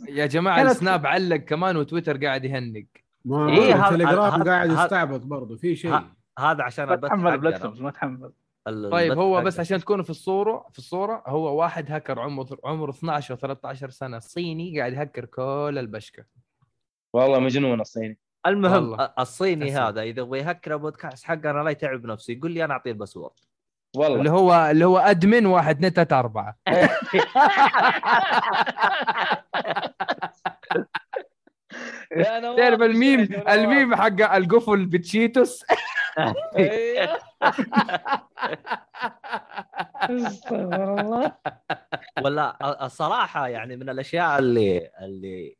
يا 0.10 0.25
جماعة 0.25 0.57
كانت- 0.57 0.72
السناب 0.72 1.05
علق 1.05 1.36
كمان 1.36 1.77
وتويتر 1.77 2.25
قاعد 2.25 2.45
يهنق. 2.45 2.86
إيه، 3.31 3.86
التليجرام 3.88 4.43
قاعد 4.43 4.69
يستعبط 4.72 5.22
برضه 5.22 5.55
في 5.55 5.75
شيء. 5.75 6.00
هذا 6.39 6.63
عشان 6.63 6.86
ما 6.86 6.93
البث 6.93 7.10
تحمل 7.10 7.24
حقنا. 7.31 7.36
بلاتنوم 7.36 7.83
ما 7.83 7.91
تحمل. 7.91 8.31
ال- 8.67 8.89
طيب 8.91 9.12
هو. 9.17 9.41
بس 9.41 9.60
عشان 9.60 9.79
تكونوا 9.79 10.03
في 10.03 10.10
الصورة 10.10 10.65
في 10.72 10.79
الصورة 10.79 11.24
هو 11.27 11.60
واحد 11.60 11.91
هاكر 11.91 12.19
عمره 12.19 12.57
عمره 12.63 12.89
12 12.91 13.33
و 13.33 13.38
13 13.38 13.89
سنة 13.89 14.19
صيني 14.19 14.79
قاعد 14.79 14.93
يهكر 14.93 15.25
كل 15.25 15.75
الشبكة. 15.79 16.24
والله 17.13 17.39
مجنون 17.39 17.81
الصيني. 17.81 18.17
المهم 18.47 18.89
والله. 18.89 19.13
الصيني 19.19 19.67
أسف. 19.69 19.77
هذا 19.81 20.01
إذا 20.01 20.21
يبغى 20.21 20.39
يهكر 20.39 20.73
البودكاست 20.73 21.23
حقنا 21.25 21.63
لا 21.63 21.69
يتعب 21.69 22.05
نفسه 22.05 22.33
يقول 22.33 22.51
لي 22.51 22.65
أنا 22.65 22.73
أعطيه 22.73 22.91
ال 22.91 22.96
password 22.96 23.32
اللي 23.95 24.07
والله 24.07 24.31
هو 24.31 24.71
اللي 24.71 24.85
هو 24.85 24.97
admin 24.98 25.46
واحد 25.45 25.85
نتت 25.85 26.13
أربعة 26.13 26.57
تعرف 32.57 32.81
ال 32.82 32.92
meme. 32.92 33.43
ال 33.50 33.59
meme 33.59 33.96
حق 33.95 34.35
القفل 34.35 34.85
ب 34.86 34.94
Cheetos. 34.94 35.65
استغفر 40.09 41.00
الله 41.00 41.31
ولا 42.23 42.85
الصراحة 42.85 43.47
يعني 43.47 43.75
من 43.75 43.89
الأشياء 43.89 44.39
اللي 44.39 44.89
اللي 45.01 45.55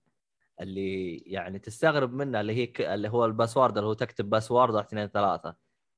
اللي 0.64 1.18
يعني 1.18 1.60
تستغرب 1.60 2.14
منها 2.14 2.42
اللي 2.42 2.54
هي 2.80 2.94
اللي 2.94 3.10
هو 3.10 3.26
ال 3.26 3.32
password 3.32 3.78
اللي 3.78 3.90
هو 3.90 3.94
تكتب 3.94 4.30
password 4.30 4.74
واحد 4.74 4.86
اثنين 4.88 5.08
ثلاثة. 5.08 5.56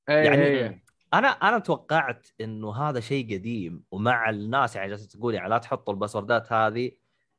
يعني- 0.07 0.25
يعني 0.59 0.85
أنا 1.13 1.27
أنا 1.27 1.59
توقعت 1.59 2.27
إنه 2.41 2.75
هذا 2.75 2.99
شيء 2.99 3.35
قديم 3.37 3.83
ومع 3.91 4.29
الناس 4.29 4.75
يعني 4.75 4.89
جالسة 4.89 5.07
تقول 5.19 5.33
يعني 5.33 5.49
لا 5.49 5.57
تحطوا 5.57 5.93
الباسوردات 5.93 6.53
هذه 6.53 6.91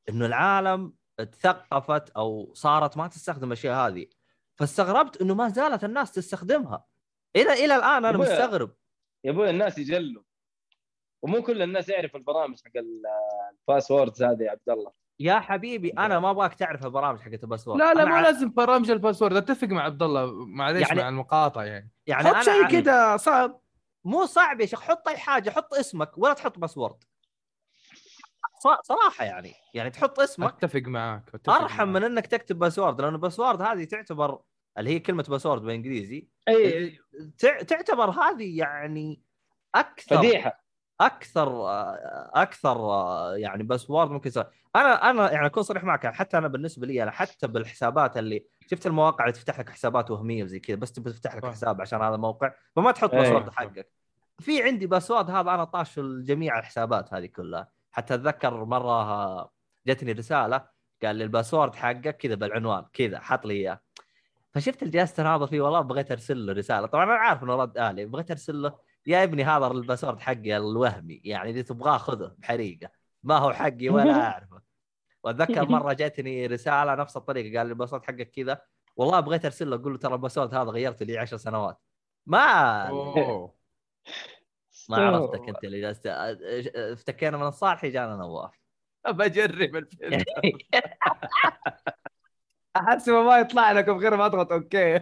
إنه 0.08 0.26
العالم 0.26 0.92
تثقفت 1.16 2.10
أو 2.10 2.54
صارت 2.54 2.96
ما 2.96 3.06
تستخدم 3.08 3.46
الأشياء 3.46 3.88
هذه. 3.88 4.06
فاستغربت 4.54 5.20
إنه 5.22 5.34
ما 5.34 5.48
زالت 5.48 5.84
الناس 5.84 6.12
تستخدمها. 6.12 6.84
إلى 7.36 7.52
إلى 7.64 7.76
الآن 7.76 8.04
أنا. 8.04 8.18
مستغرب. 8.18 8.74
يا 9.24 9.30
أبوي 9.30 9.50
الناس 9.50 9.78
يجلوا. 9.78 10.22
ومو 11.22 11.42
كل 11.42 11.62
الناس 11.62 11.88
يعرف 11.88 12.16
البرامج 12.16 12.56
حق 12.64 12.76
ال- 12.76 13.02
ال 13.60 13.66
passwords 13.66 14.22
هذه 14.22 14.42
يا 14.42 14.50
عبد 14.50 14.68
الله. 14.68 14.92
يا 15.20 15.40
حبيبي 15.40 15.88
أنا 15.90 16.20
ما 16.20 16.30
أبغاك 16.30 16.54
تعرف 16.54 16.84
البرامج 16.86 17.20
حقت 17.20 17.42
ال 17.44 17.48
password. 17.48 17.78
لا 17.78 17.94
لا 17.94 18.04
ما 18.04 18.14
ع- 18.14 18.20
لازم 18.20 18.52
برامج 18.52 18.90
ال 18.90 18.95
password. 18.95 19.36
اتفق 19.36 19.68
مع 19.68 19.82
عبد 19.82 20.02
الله 20.02 20.32
معليش 20.46 20.88
يعني- 20.88 21.00
مع 21.00 21.08
المقاطعه 21.08 21.62
يعني. 21.64 21.90
يعني 22.06 22.28
حط 22.28 22.34
أنا 22.34 22.42
شيء 22.42 22.68
كذا 22.80 23.16
صعب. 23.16 23.60
مو 24.04 24.26
صعب 24.26 24.60
يا 24.60 24.66
شيخ 24.66 24.80
حط 24.80 25.08
أي 25.08 25.16
حاجة 25.16 25.50
حط 25.50 25.74
اسمك 25.74 26.18
ولا 26.18 26.32
تحط 26.34 26.58
password. 26.58 26.96
ص- 28.62 28.86
صراحة 28.86 29.24
يعني 29.24 29.52
يعني 29.74 29.90
تحط 29.90 30.20
اسمك. 30.20 30.64
أتفق 30.64 30.80
معاك 30.86 31.30
أتفق 31.34 31.52
أرحم 31.54 31.76
معاك. 31.88 31.88
من 31.88 32.04
إنك 32.04 32.26
تكتب 32.26 32.58
password 32.58 33.00
لأن 33.00 33.14
ال 33.14 33.20
password 33.20 33.62
هذه 33.62 33.84
تعتبر 33.84 34.38
اللي 34.78 34.90
هي 34.90 34.98
كلمة 34.98 35.22
password 35.28 35.62
بالإنجليزي. 35.62 36.28
اي 36.48 36.98
تع- 37.38 37.62
تعتبر 37.62 38.10
هذه 38.10 38.58
يعني 38.58 39.22
أكثر 39.74 40.16
فضيحة. 40.16 40.65
أكثر 41.00 41.64
أكثر 42.34 42.78
يعني 43.36 43.62
password 43.62 44.10
ممكن 44.10 44.28
يصير 44.28 44.46
أنا 44.76 45.10
أنا 45.10 45.32
يعني 45.32 45.46
أكون 45.46 45.62
صريح 45.62 45.84
معك 45.84 46.06
حتى 46.06 46.38
أنا 46.38 46.48
بالنسبة 46.48 46.86
لي 46.86 47.02
أنا 47.02 47.10
حتى 47.10 47.46
بالحسابات 47.46 48.16
اللي 48.16 48.46
شفت 48.70 48.86
المواقع 48.86 49.24
اللي 49.24 49.32
تفتح 49.32 49.60
لك 49.60 49.70
حسابات 49.70 50.10
وهمية 50.10 50.44
وزي 50.44 50.60
كذا 50.60 50.76
بس 50.76 50.92
تبي 50.92 51.12
تفتح 51.12 51.36
لك. 51.36 51.46
حساب 51.46 51.80
عشان 51.80 52.02
هذا 52.02 52.14
الموقع 52.14 52.52
فما 52.76 52.92
تحط 52.92 53.14
إيه. 53.14 53.20
password. 53.20 53.50
حقك 53.50 53.88
في 54.38 54.62
عندي 54.62 54.86
password 54.86 55.30
هذا 55.30 55.54
أنا 55.54 55.64
طاش 55.64 55.98
لجميع 55.98 56.58
الحسابات 56.58 57.14
هذه 57.14 57.26
كلها 57.26 57.68
حتى 57.92 58.14
أتذكر 58.14 58.64
مرة 58.64 59.50
جتني 59.86 60.12
رسالة 60.12 60.64
قال 61.02 61.16
لي 61.16 61.24
ال 61.24 61.30
password 61.30 61.74
حقك 61.74 62.16
كذا 62.16 62.34
بالعنوان 62.34 62.84
كذا 62.92 63.20
حط 63.20 63.46
لي 63.46 63.54
إياه 63.54 63.80
فشفت 64.54 64.82
اللي 64.82 64.92
جالس 64.92 65.12
تناظر 65.12 65.46
فيه 65.46 65.60
والله 65.60 65.80
بغيت 65.80 66.10
أرسل 66.10 66.46
له 66.46 66.52
رسالة 66.52 66.86
طبعا 66.86 67.04
أنا 67.04 67.12
عارف 67.12 67.42
إنه 67.42 67.54
رد 67.54 67.78
آلي 67.78 68.04
بغيت 68.04 68.30
أرسل 68.30 68.62
له 68.62 68.74
يا 69.06 69.24
ابني 69.24 69.44
هذا 69.44 69.66
ال 69.66 69.72
password 69.72 70.20
حقي 70.20 70.56
الوهمي 70.56 71.20
يعني 71.24 71.50
إذا 71.50 71.62
تبغاه 71.62 71.98
خذه 71.98 72.34
بحريقة. 72.38 72.90
ما 73.22 73.38
هو 73.38 73.52
حقي 73.52 73.88
ولا 73.88 74.22
أعرفه. 74.32 74.62
وأتذكر 75.22 75.68
مرة 75.68 75.92
جاتني 75.92 76.46
رسالة 76.46 76.94
نفس 76.94 77.16
الطريقة 77.16 77.58
قال 77.58 77.66
لي 77.66 77.72
ال 77.72 77.76
password 77.76 78.04
حقك 78.04 78.30
كذا. 78.30 78.62
والله 78.96 79.20
بغيت 79.20 79.44
أرسل 79.44 79.70
له 79.70 79.76
أقول 79.76 79.92
له 79.92 79.98
ترى 79.98 80.14
ال 80.14 80.19
password 80.19 80.54
هذا 80.54 80.70
غيرته 80.70 81.06
لي 81.06 81.18
10 81.18 81.36
سنوات. 81.36 81.78
ما 82.26 82.88
أوه. 82.88 83.54
ما 84.88 84.96
عرفتك 84.96 85.48
أنت 85.48 85.64
اللي 85.64 85.80
جالس 85.80 86.00
افتكينا 86.76 87.36
من 87.36 87.46
الصالحي 87.46 87.90
جانا 87.90 88.16
نواف. 88.16 88.60
بجرب 89.08 89.76
الفيلم. 89.76 90.22
احسب 92.76 93.12
ما 93.12 93.38
يطلع 93.38 93.72
لكم 93.72 93.98
غير 93.98 94.16
ما 94.16 94.26
اضغط 94.26 94.52
أوكي. 94.52 95.00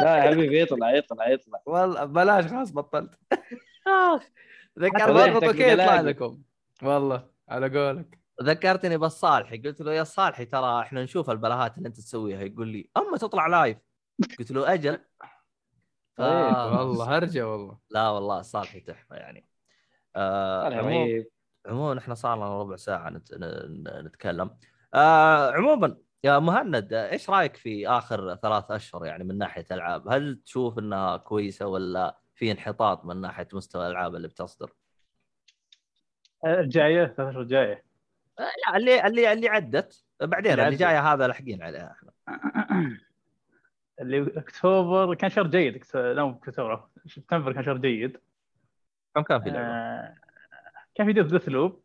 لا 0.00 0.16
يا 0.16 0.30
حبيبي 0.30 0.60
يطلع 0.60 0.90
يطلع 0.94 1.28
يطلع. 1.28 1.62
والله 1.66 2.04
بلاش 2.04 2.46
خلاص 2.46 2.72
بطلت. 2.72 3.18
اضغط 3.86 4.22
فضيحتك 5.00 5.44
أوكي 5.44 5.72
يطلع. 5.72 6.00
لكم 6.00 6.42
والله 6.82 7.30
على 7.48 7.78
قولك. 7.78 8.18
ذكرتني 8.42 8.96
بالصالحي. 8.98 9.58
قلت 9.58 9.80
له 9.80 9.92
يا 9.92 10.04
صالحي 10.04 10.44
ترى 10.44 10.80
إحنا 10.80 11.02
نشوف 11.02 11.30
البلاهات 11.30 11.78
اللي 11.78 11.88
أنت 11.88 11.96
تسويها. 11.96 12.40
يقول 12.42 12.68
لي 12.68 12.90
أما 12.96 13.18
تطلع 13.18 13.46
لايف 13.46 13.78
قلت 14.38 14.50
له 14.50 14.74
أجل. 14.74 14.98
ف... 16.16 16.20
إيه، 16.20 16.78
والله 16.78 17.16
هرجة 17.16 17.48
والله. 17.48 17.78
لا 17.90 18.08
والله 18.08 18.42
صالحي 18.42 18.80
تحفة 18.80 19.16
يعني. 19.16 19.48
آه 20.16 21.24
عموما 21.66 21.98
إحنا 21.98 22.14
صار 22.14 22.36
لنا 22.36 22.60
ربع 22.60 22.76
ساعة 22.76 23.10
نت... 23.10 23.34
ن- 23.34 24.04
نتكلم. 24.06 24.58
آه 24.94 25.52
عموما 25.52 25.96
يا 26.26 26.38
مهند 26.38 26.92
آه، 26.92 27.12
إيش 27.12 27.30
رأيك 27.30 27.56
في 27.56 27.88
آخر 27.88 28.36
ثلاث 28.36 28.70
أشهر 28.70 29.06
يعني 29.06 29.24
من 29.24 29.38
ناحية 29.38 29.64
ألعاب؟ 29.70 30.08
هل 30.08 30.40
تشوف 30.44 30.78
إنها 30.78 31.16
كويسة 31.16 31.66
ولا 31.66 32.18
في 32.34 32.52
انحطاط 32.52 33.04
من 33.04 33.20
ناحية 33.20 33.48
مستوى 33.52 33.86
الألعاب 33.86 34.14
اللي 34.14 34.28
بتصدر؟ 34.28 34.72
الجاية 36.46 37.06
ثلاث 37.06 37.28
اشهر 37.28 37.42
الجايه 37.42 37.84
لا 38.38 38.76
اللي 38.76 39.06
اللي 39.06 39.32
اللي 39.32 39.48
عدت. 39.48 40.04
بعدين 40.20 40.52
اللي 40.52 40.66
اللي. 40.66 40.76
جاية 40.76 41.12
هذا 41.12 41.26
لاحقين 41.26 41.62
عليها 41.62 41.92
إحنا. 41.92 42.10
اللي 44.00 44.32
أكتوبر 44.36 45.14
كان 45.14 45.30
شهر 45.30 45.46
جيد 45.46 45.84
لا 45.94 46.30
أكتوبر 46.30 46.88
سبتمبر 47.06 47.52
كان 47.52 47.64
شهر 47.64 47.76
جيد. 47.76 48.16
كم 49.14 49.22
كان 49.22 49.42
في 49.42 49.50
لعبة؟ 49.50 49.66
آه، 49.66 50.14
كان 50.94 51.06
في 51.06 51.22
Deathloop 51.22 51.82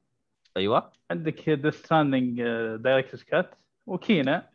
أيوه. 0.58 0.92
عندك 1.12 1.50
Death 1.50 1.76
Stranding 1.76 2.42
Director's 2.76 3.24
Cut 3.24 3.61
و 3.88 3.98
Kena. 3.98 4.50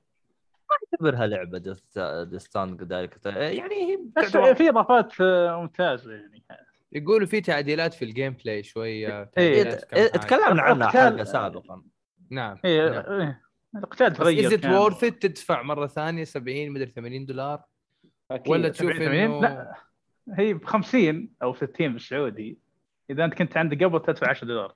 اعتبرها 0.72 1.26
لعبه 1.26 1.76
Death 2.24 2.45
Stranding 2.45 2.82
Director's 2.82 3.26
يعني 3.26 3.74
هي 3.74 3.98
بس 4.16 4.36
في 4.36 4.68
إضافات 4.68 5.20
آه، 5.20 5.60
ممتازة 5.60 6.12
يعني. 6.12 6.42
يقولوا 6.92 7.26
في 7.26 7.40
تعديلات 7.40 7.94
في 7.94 8.04
ال 8.04 8.36
gameplay 8.44 8.62
شوية 8.62 9.30
إيه، 9.38 9.62
تعديلات 9.62 9.84
كم 9.84 9.96
حاجة. 9.96 10.06
تكلمنا 10.06 10.62
عنها 10.62 10.88
حلقة 10.88 11.24
سابقا. 11.24 11.82
نعم. 12.30 12.58
هي 12.64 12.90
نعم. 12.90 13.20
إيه، 13.20 13.42
القتال 13.76 14.12
تغير 14.12 14.46
is 14.46 14.52
it. 14.52 14.66
worth 14.66 15.04
تدفع 15.04 15.62
مرة 15.62 15.86
ثانية 15.86 16.24
70 16.24 16.70
مدري 16.70 16.90
80 16.90 17.26
دولار؟ 17.26 17.62
أكيد. 18.30 18.52
ولا 18.52 18.68
تشوف 18.68 18.92
70 18.92 19.08
80 19.08 19.20
انه 19.24 19.40
لا 19.40 19.74
هي 20.32 20.54
ب 20.54 20.64
50 20.64 21.30
أو 21.42 21.54
60 21.54 21.92
بالسعودي. 21.92 22.58
إذا 23.10 23.24
أنت 23.24 23.34
كنت 23.34 23.56
عندك 23.56 23.84
قبل 23.84 24.02
تدفع 24.02 24.30
10 24.30 24.46
دولار. 24.46 24.74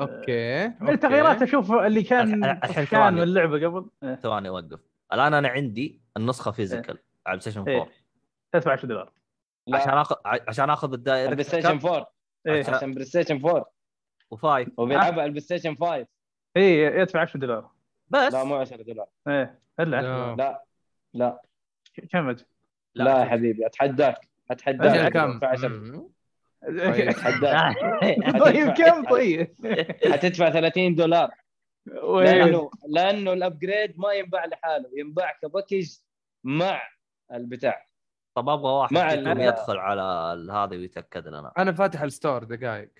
okay 0.00 0.68
من 0.80 0.88
التغييرات 0.88 1.32
okay. 1.32 1.44
أشوف 1.44 1.72
اللي 1.72 2.02
كان 2.02 2.44
الحين 2.44 2.84
كان. 2.84 3.14
من 3.14 3.22
اللعبه 3.22 3.66
قبل. 3.66 3.90
إيه، 4.02 4.14
ثواني 4.14 4.48
اوقف 4.48 4.80
الآن 5.12 5.34
أنا 5.34 5.48
عندي 5.48 6.00
النسخة 6.16 6.50
physical 6.50 6.98
على 7.26 7.34
البلاي 7.34 7.40
ستيشن 7.40 7.60
4 7.60 7.72
إيه. 7.74 7.88
تدفع 8.52 8.72
10 8.72 8.86
دولار. 8.88 9.12
لا. 9.66 9.78
عشان 9.78 9.92
آخذ 9.92 10.16
عشان 10.24 10.70
آخذ 10.70 10.92
البلاي 10.92 11.24
ال 11.24 11.26
Director's 11.26 11.48
ستيشن 11.48 11.68
4 11.68 12.12
إيه 12.46 12.64
عشان- 12.70 12.94
بلاي 12.94 13.04
ستيشن 13.04 13.36
4 13.36 13.72
و 14.30 14.36
five. 14.36 14.68
آه. 14.68 14.82
وبيلعبها 14.82 15.12
على 15.12 15.24
البلاي 15.24 15.40
ستيشن 15.40 15.76
5 15.76 16.06
إيه 16.56 17.00
يدفع 17.00 17.20
10 17.20 17.38
دولار. 17.40 17.70
بس. 18.08 18.32
لا 18.32 18.44
مو 18.44 18.54
10 18.56 18.82
دولار. 18.82 19.06
إيه 19.28 19.60
إلا 19.80 19.98
10 19.98 20.08
لا. 20.08 20.18
دولار. 20.18 20.36
لا 20.36 20.62
لا. 21.14 21.42
كم 22.12 22.28
أجل؟ 22.28 22.44
لا, 22.94 23.20
يا 23.20 23.24
حبيبي 23.24 23.66
أتحداك. 23.66 24.28
أتحداك. 24.50 25.12
كم؟ 25.12 25.40
10 25.42 25.68
مم. 25.68 26.08
طيب، 26.66 27.08
اتحداك 27.08 27.76
طيب 28.40 28.70
كم؟ 28.70 29.04
طيب؟ 29.10 29.54
حتدفع 30.12 30.50
30 30.50 30.94
دولار؟ 30.94 31.30
لأنه 31.86 32.70
لأنه 32.88 33.32
ال 33.32 33.40
upgrade 33.40 33.98
ما 33.98 34.12
ينباع 34.12 34.44
لحاله 34.46 34.90
ينباع 34.96 35.32
ك 35.42 35.49
package 35.49 35.96
مع 36.44 36.82
البتاع. 37.32 37.86
طب 38.34 38.48
أبغى 38.48 38.72
واحد 38.72 38.92
مع 38.94 39.12
يدخل 39.44 39.76
على 39.78 40.02
هذا 40.52 40.76
ويتأكد 40.76 41.28
لنا 41.28 41.52
أنا. 41.58 41.72
فاتح 41.72 42.02
ال 42.02 42.09
store 42.09 42.44
دقائق 42.44 42.90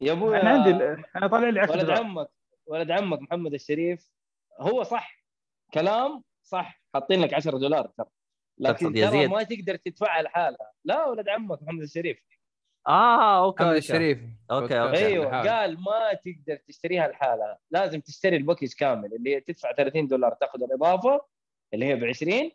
يا 0.00 0.12
أبوي 0.12 0.40
أنا 0.40 0.50
عندي 0.50 0.70
ال- 0.70 1.04
أنا 1.16 1.26
طالع 1.26 1.48
لي 1.48 1.60
10 1.60 1.72
ولد 1.72 1.84
دولار. 1.86 1.98
عمك 1.98 2.28
ولد 2.66 2.90
عمك 2.90 3.20
محمد 3.22 3.54
الشريف 3.54 4.10
هو 4.60 4.82
صح. 4.82 5.24
كلام 5.74 6.22
صح. 6.42 6.82
حاطين 6.94 7.20
لك 7.20 7.34
10 7.34 7.58
دولار 7.58 7.86
ترى. 7.86 8.06
لكن 8.58 8.92
ترى؟ 8.92 9.26
ما 9.26 9.42
تقدر 9.42 9.76
تدفعها 9.76 10.22
لحالها. 10.22 10.72
لا 10.84 11.04
ولد 11.04 11.28
عمك 11.28 11.62
محمد 11.62 11.82
الشريف. 11.82 12.18
آه 12.88 13.44
okay 13.44 13.62
محمد 13.62 13.74
okay 13.74 13.78
الشريفي 13.78 14.28
okay، 14.50 14.60
بودكاست 14.60 15.02
okay. 15.02 15.06
أيوه. 15.06 15.50
قال 15.50 15.74
ما 15.80 16.14
تقدر 16.24 16.56
تشتريها 16.68 17.08
لحالها. 17.08 17.58
لازم 17.70 18.00
تشتري 18.00 18.36
ال 18.36 18.41
package 18.41 18.72
كامل 18.72 19.14
اللي 19.14 19.36
هي 19.36 19.40
تدفع 19.40 19.72
30 19.72 20.06
دولار 20.06 20.34
تاخذ 20.34 20.62
الإضافة 20.62 21.20
اللي 21.74 21.86
هي 21.86 21.96
ب 21.96 22.04
20 22.04 22.50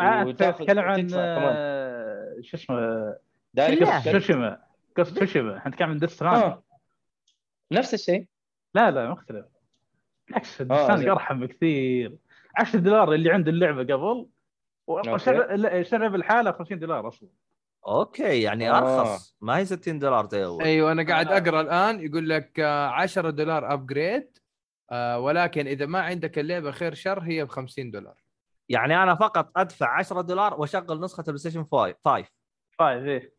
آه، 0.00 0.26
وتاخذ 0.26 0.58
تتكلم 0.64 0.84
عن 0.84 1.08
آه، 1.14 2.36
شو 2.40 2.56
اسمه؟ 2.56 3.16
director 3.54 4.08
Tsushima 4.08 4.58
قصة 4.96 5.14
توشيما 5.14 5.58
إحنا 5.58 5.70
نتكلم 5.70 5.90
عن 5.90 5.98
Death 5.98 6.11
Stranding 6.11 6.34
آه. 6.34 6.62
نفس 7.72 7.94
الشيء. 7.94 8.26
لا 8.74 8.90
لا 8.90 9.10
مختلف. 9.10 9.46
بالعكس 10.28 10.58
زين. 10.58 10.68
Death 10.68 10.82
Stranding 10.82 11.08
أرحم 11.08 11.40
بكثير. 11.40 12.16
10 12.56 12.78
دولار 12.78 13.12
اللي 13.12 13.30
عنده 13.32 13.50
اللعبة 13.50 13.82
قبل 13.82 14.26
okay. 14.88 15.10
وشرى 15.10 16.08
بالحالة 16.08 16.52
50 16.52 16.78
دولار 16.78 17.08
أصلا. 17.08 17.28
okay 17.86 18.42
يعني 18.42 18.70
آه. 18.70 18.78
أرخص. 19.00 19.36
ما 19.40 19.56
هي 19.56 19.64
60 19.64 19.98
دولار 19.98 20.28
زي 20.28 20.44
أول. 20.44 20.62
أيوه 20.62 20.92
أنا 20.92 21.06
قاعد 21.06 21.28
آه. 21.28 21.36
أقرأ 21.38 21.60
الآن 21.60 22.00
يقول 22.00 22.28
لك 22.28 22.60
آه، 22.60 22.86
10 22.88 23.30
دولار 23.30 23.72
upgrade 23.72 24.38
ولكن 25.16 25.66
إذا 25.66 25.86
ما 25.86 26.00
عندك 26.00 26.38
اللعبة 26.38 26.70
خير 26.70 26.94
شر 26.94 27.20
هي 27.20 27.44
ب 27.44 27.48
50 27.48 27.90
دولار. 27.90 28.14
يعني 28.68 29.02
أنا 29.02 29.14
فقط 29.14 29.50
أدفع 29.56 29.98
10 29.98 30.20
دولار 30.20 30.60
وأشغل 30.60 31.00
نسخة 31.00 31.20
البلاي 31.20 31.38
ستيشن 31.38 31.64
5 31.64 31.94
5 32.04 32.28
five 32.78 33.04
إيه. 33.04 33.32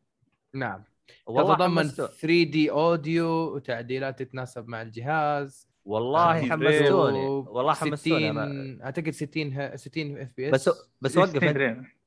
نعم. 0.54 0.84
والله 1.28 1.54
تتضمن 1.56 1.78
حمستو 1.84 2.06
3D 2.08 2.72
audio 2.72 3.28
وتعديلات 3.56 4.20
تتناسب 4.24 4.68
مع 4.68 4.82
الجهاز. 4.82 5.70
والله 5.86 6.40
آه، 6.40 6.50
حمستوني. 6.50 7.26
والله 7.26 7.74
حمستوني 7.74 8.30
أنا. 8.30 8.46
60 8.46 8.82
أعتقد 8.82 9.10
60 9.10 9.54
ه- 9.54 9.76
60 9.76 10.18
اف 10.18 10.30
بي 10.38 10.50
اس 10.50 10.70
بس 10.70 10.70
بس 11.02 11.18
وقف 11.18 11.44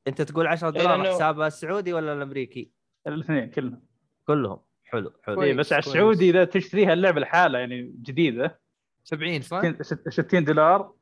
انت, 0.09 0.23
تقول 0.23 0.47
10 0.47 0.69
إيه، 0.77 0.83
دولار 0.83 1.05
لأنه- 1.05 1.07
حسابها 1.15 1.47
السعودي 1.47 1.93
ولا 1.93 2.13
الأمريكي؟ 2.13 2.71
الاثنين 3.07 3.51
كلهم. 3.51 3.83
كلهم. 4.27 4.61
حلو 4.85 5.13
حلو. 5.25 5.43
إيه 5.43 5.55
بس 5.55 5.73
على. 5.73 5.79
السعودي 5.81 6.31
إذا 6.31 6.45
تشتريها 6.45 6.93
اللعبة 6.93 7.21
لحالها 7.21 7.61
يعني 7.61 7.83
جديدة. 8.03 8.61
70 9.05 9.43
صح؟ 9.43 9.61
60 9.83 10.11
60 10.11 10.45
دولار. 10.45 10.95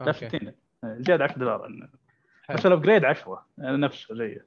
لا 0.00 0.06
okay. 0.06 0.28
60 0.28 0.52
زيادة 0.84 1.24
10 1.24 1.38
دولار. 1.38 1.88
بس 2.54 2.66
ال 2.66 2.71
upgrade 2.71 3.04
10 3.04 3.46
نفسه 3.58 4.14
زي 4.14 4.40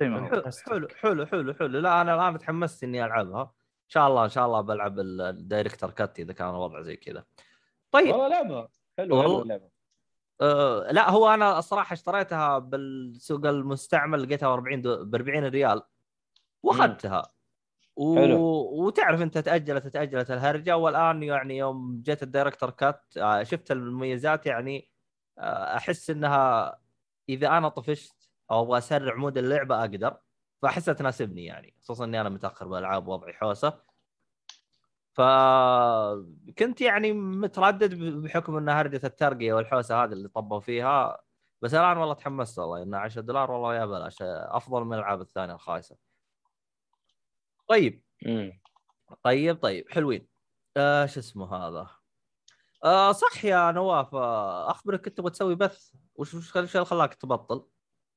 زي 0.00 0.08
ما 0.08 0.20
هو. 0.20 0.50
حلو 0.66 0.88
حلو 0.88 1.26
حلو 1.26 1.54
حلو 1.54 1.66
لا 1.78 2.00
أنا 2.00 2.14
الآن 2.14 2.38
تحمست 2.38 2.84
إني 2.84 3.04
ألعبها. 3.04 3.42
إن 3.42 3.88
شاء 3.88 4.08
الله 4.08 4.24
إن 4.24 4.28
شاء 4.28 4.46
الله 4.46 4.60
بلعب 4.60 4.98
ال- 4.98 5.20
ال 5.20 5.26
director's 5.26 5.90
cut 5.90 6.20
إذا 6.20 6.32
كان 6.32 6.48
الوضع 6.48 6.80
زي 6.82 6.96
كذا. 6.96 7.24
طيب. 7.92 8.08
والله 8.14 8.28
لعبة. 8.28 8.68
حلو 8.98 9.16
والله. 9.16 9.60
آه 10.42 10.92
لا 10.92 11.10
هو 11.10 11.28
أنا 11.34 11.58
الصراحة 11.58 11.92
اشتريتها 11.92 12.58
بالسوق 12.58 13.46
المستعمل 13.46 14.22
لقيتها 14.22 14.48
ب 14.48 14.52
40 14.52 14.82
دو... 14.82 15.04
ب 15.04 15.14
40 15.14 15.44
ريال. 15.44 15.82
وأخذتها. 16.62 17.32
و... 17.96 18.16
حلو. 18.16 18.38
وتعرف 18.86 19.22
أنت 19.22 19.38
تأجلت 19.38 19.86
تأجلت 19.86 20.30
الهرجة. 20.30 20.76
والآن 20.76 21.22
يعني 21.22 21.56
يوم 21.58 22.02
جت 22.06 22.22
ال 22.22 22.26
director's 22.26 22.70
cut 22.70 23.04
آه، 23.16 23.42
شفت 23.42 23.70
المميزات 23.72 24.46
يعني 24.46 24.90
آه، 25.38 25.76
أحس 25.76 26.10
إنها 26.10 26.78
إذا 27.28 27.48
أنا 27.58 27.68
طفشت 27.68 28.30
أو 28.50 28.62
أبغى 28.62 28.78
أسرع 28.78 29.14
mode 29.14 29.38
اللعبة 29.38 29.80
أقدر. 29.80 30.16
فأحسها 30.62 30.94
تناسبني 30.94 31.44
يعني 31.44 31.74
خصوصا 31.82 32.04
إني 32.04 32.20
أنا 32.20 32.28
متأخر 32.28 32.68
بالألعاب 32.68 33.08
وضعي 33.08 33.32
حوسة. 33.32 33.91
فكنت 35.12 36.80
يعني 36.80 37.12
متردد 37.12 37.94
بحكم 37.94 38.56
ان 38.56 38.68
هرجة 38.68 39.00
الترقية 39.04 39.52
والحوسة 39.52 40.04
هذه 40.04 40.12
اللي 40.12 40.28
طبوا 40.28 40.60
فيها 40.60 41.18
بس 41.62 41.74
الآن 41.74 41.96
والله 41.96 42.14
تحمست 42.14 42.58
والله 42.58 42.82
انها 42.82 43.00
10 43.00 43.20
دولار 43.22 43.50
والله 43.50 43.74
يا 43.76 43.86
بلاش 43.86 44.16
أفضل 44.22 44.84
من 44.84 44.92
الألعاب 44.92 45.20
الثانية 45.20 45.54
الخايسة. 45.54 45.96
طيب 47.68 48.02
مم. 48.26 48.60
طيب 49.22 49.56
طيب 49.62 49.90
حلوين. 49.90 50.28
آه 50.76 51.06
شو 51.06 51.20
اسمه 51.20 51.56
هذا؟ 51.56 51.90
آه 52.84 53.12
صح 53.12 53.44
يا 53.44 53.72
نواف 53.72 54.14
آه 54.14 54.70
أخبرك 54.70 55.04
كنت 55.04 55.16
تبغى 55.16 55.30
تسوي 55.30 55.54
بث 55.54 55.90
وش 56.14 56.34
وش 56.34 56.56
اللي 56.56 56.84
خلاك 56.84 57.14
تبطل؟ 57.14 57.66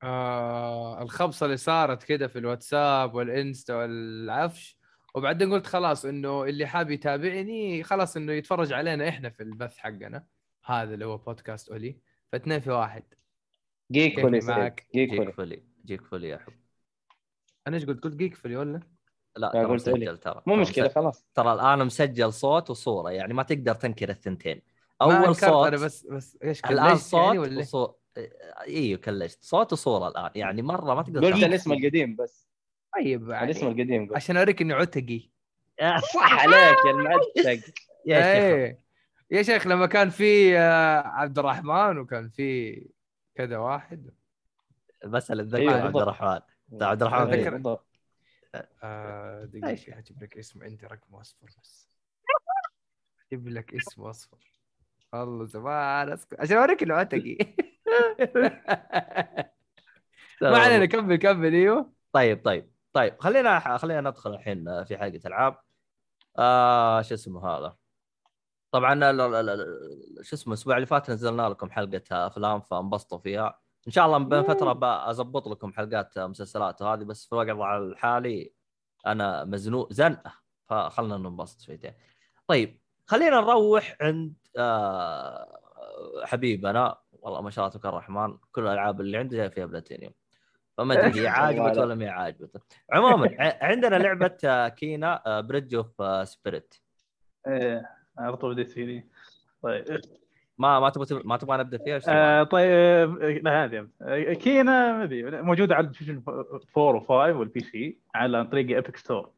آه 0.04 1.02
الخبصه 1.02 1.46
اللي 1.46 1.58
صارت 1.58 2.04
كده 2.04 2.28
في 2.28 2.40
الواتساب 2.40 3.16
والإنستا 3.16 3.76
والعفش 3.76 4.78
وبعدين 5.16 5.54
قلت 5.54 5.68
خلاص 5.68 6.06
إنه 6.06 6.44
اللي 6.44 6.66
حاب 6.66 6.92
يتابعني 6.92 7.84
خلاص 7.84 8.18
إنه 8.18 8.34
يتفرج 8.34 8.74
علينا 8.74 9.10
إحنا 9.10 9.30
في 9.30 9.44
البث 9.44 9.78
حقنا. 9.78 10.26
هذا 10.66 10.94
اللي 10.94 11.06
هو 11.06 11.18
بودكاست 11.18 11.70
أولي. 11.70 11.98
فاثنين 12.32 12.60
في 12.60 12.72
واحد. 12.72 13.04
جيك 13.92 14.22
فولي 14.22 14.40
معك؟ 14.40 14.88
جيك 14.96 15.12
جيك 15.12 15.30
فولي. 15.30 15.64
جيك 15.86 16.06
فلي 16.06 16.30
يا 16.30 16.38
حب. 16.38 16.54
أنا 17.68 17.76
إيش 17.76 17.86
قلت؟ 17.86 18.04
قلت 18.04 18.16
جيك 18.16 18.36
فلي 18.36 18.56
ولا؟ 18.56 18.80
لا 19.38 19.52
ترى. 19.54 19.68
مسجل 19.68 20.18
ترى. 20.18 20.42
مو 20.46 20.56
مشكلة. 20.56 20.88
خلاص. 20.88 21.26
ترى 21.36 21.54
الآن 21.54 21.86
مسجل 21.86 22.34
صوت 22.34 22.70
وصورة 22.70 23.12
يعني 23.12 23.34
ما 23.34 23.44
تقدر 23.44 23.74
تنكر 23.76 24.10
الثنتين. 24.10 24.62
أول 25.02 25.36
صوت 25.36 25.68
أنا 25.68 25.78
بس 25.78 26.06
بس 26.06 26.38
إيش 26.44 26.66
الآن 26.66 26.92
كلشت 26.92 27.04
صوت 27.04 27.22
يعني 27.22 27.40
ولا 27.40 27.60
وصوت 27.60 28.00
أيوه 28.68 29.00
كلشت. 29.00 29.44
صوت 29.44 29.74
وصورة 29.74 30.08
الآن. 30.08 30.30
يعني 30.36 30.62
مرة 30.62 30.96
ما 30.96 31.02
تقدر 31.02 31.26
قلت. 31.26 31.44
الاسم 31.44 31.74
القديم 31.74 32.16
بس. 32.16 32.45
طيب 32.96 33.30
يعني 33.30 33.46
الاسم 33.46 33.68
القديم 33.68 34.06
قلت 34.06 34.16
عشان 34.16 34.38
أوريك 34.38 34.62
اني 34.62 34.74
عتقي. 34.74 35.30
صح 36.14 36.34
عليك 36.42 36.78
يا 36.86 36.92
المعتق 36.92 37.38
يا 38.06 38.22
شيخ. 38.22 38.26
إيه. 38.26 38.80
يا 39.32 39.44
شيخ 39.44 39.68
لما 39.68 39.86
كان 39.86 40.10
في 40.10 40.58
آه، 40.58 41.02
عبد 41.08 41.40
الرحمن 41.40 41.98
وكان 41.98 42.30
في 42.30 42.82
كذا 43.36 43.58
واحد. 43.58 44.12
بس 45.06 45.32
اتذكر 45.32 45.58
أيوة، 45.62 45.82
عبد. 45.82 45.98
الرحمن. 45.98 46.40
عبد 46.82 47.04
الرحمن. 47.04 47.26
بالضبط. 47.50 47.88
آه؟ 48.84 49.46
دقيقة 49.46 50.00
أجيب 50.00 50.24
لك 50.24 50.38
اسم 50.38 50.64
عندي 50.64 50.86
رقم 50.86 51.16
أصفر 51.16 51.48
بس. 51.62 51.90
أجيب 53.32 53.48
لك 53.48 53.74
اسم 53.76 54.02
أصفر. 54.02 54.38
والله 55.14 55.46
زمان 55.46 56.10
أسكت. 56.10 56.40
عشان 56.40 56.58
أوريك 56.58 56.84
إنه 56.84 56.94
عتقي. 56.96 57.38
ما 60.42 60.58
علينا 60.58 60.86
كمل 60.86 61.16
كمل 61.16 61.54
إيوه. 61.54 61.94
طيب 62.14 62.46
طيب. 62.46 62.75
طيب 62.96 63.20
خلينا 63.20 63.78
خلينا 63.78 64.10
ندخل 64.10 64.34
الحين 64.34 64.84
في 64.84 64.98
حلقه 64.98 65.20
ألعاب. 65.26 65.58
آه 66.38 67.02
شو 67.02 67.14
اسمه 67.14 67.48
هذا؟ 67.48 67.78
طبعا 68.72 68.94
شو 70.22 70.36
اسمه 70.36 70.54
الأسبوع 70.54 70.76
اللي 70.76 70.86
فات 70.86 71.10
نزلنا 71.12 71.50
لكم 71.50 71.72
حلقة 71.72 72.28
أفلام 72.28 72.62
فانبسطوا 72.62 73.18
فيها. 73.20 73.60
إن 73.88 73.92
شاء 73.92 74.06
الله 74.06 74.18
بين 74.18 74.44
فترة 74.44 74.74
بظبط 74.74 75.48
لكم 75.48 75.74
حلقات 75.74 76.20
مسلسلات 76.20 76.82
وهذه 76.82 77.04
بس 77.04 77.26
في 77.26 77.34
الوضع 77.34 77.78
الحالي 77.78 78.54
أنا 79.06 79.44
مزنوق 79.44 79.94
زنقة 79.94 80.34
فخلنا 80.70 81.18
ننبسط 81.18 81.62
شويتين 81.62 81.94
طيب 82.48 82.82
خلينا 83.08 83.42
نروح 83.42 83.98
عند 84.02 84.34
آه 84.58 85.60
حبيبنا. 86.24 86.98
والله 87.12 87.42
ما 87.42 87.50
شاء 87.50 87.66
الله 87.66 87.78
تبارك 87.78 87.94
الرحمن 87.94 88.38
كل 88.52 88.62
الألعاب 88.68 89.02
اللي 89.02 89.18
عنده 89.18 89.38
جاي 89.38 89.50
فيها 89.52 89.66
بلاتينيوم. 89.66 90.14
فما 90.78 90.94
أدري 91.08 91.22
هي 91.22 91.28
عاجبته 91.28 91.82
ولا 91.82 91.96
ما 91.96 92.06
هي 92.06 92.10
عاجبته 92.10 92.60
عموما 92.94 93.30
ع- 93.40 93.66
عندنا 93.66 93.96
لعبة 93.96 94.38
آه، 94.46 94.68
Kena 94.68 95.42
Bridge 95.42 95.76
of 95.76 96.28
Spirits 96.28 96.74
إيه 97.48 97.90
على 98.18 98.38
طول 98.38 98.54
بديت 98.54 98.72
فيني. 98.72 99.08
طيب. 99.62 100.02
ما 100.58 100.80
ما 100.80 100.90
تبغى 100.90 101.22
ما 101.26 101.38
تبغى 101.38 101.58
نبدأ 101.58 101.78
فيها؟ 101.78 102.00
آه؟ 102.08 102.44
طيب 102.44 103.18
لا 103.44 103.64
هذه. 103.66 103.88
آه، 104.02 104.34
Kena 104.34 104.94
ما 104.98 105.04
أدري 105.04 105.42
موجودة 105.42 105.76
على 105.76 105.84
البلايستيشن 105.88 106.24
4 106.78 107.00
و5 107.00 107.10
وال 107.36 107.60
PC 107.60 108.00
عن 108.16 108.44
طريق 108.46 108.78
Epic 108.78 108.98
Store 108.98 109.32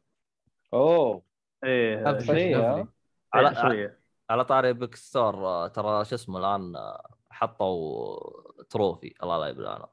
أوه. 0.74 1.22
إيه. 1.64 2.04
على- 2.04 2.86
على 3.34 3.54
شوية. 3.54 3.98
على 4.30 4.44
طاري 4.44 4.72
Epic 4.72 4.94
Store 4.94 5.34
آه، 5.46 5.68
ترى 5.68 6.04
شو 6.04 6.14
اسمه 6.14 6.38
الآن 6.38 6.76
آه، 6.76 7.06
حطوا 7.30 8.18
trophy. 8.70 9.14
الله 9.22 9.38
لا 9.38 9.46
يبلانا 9.46 9.88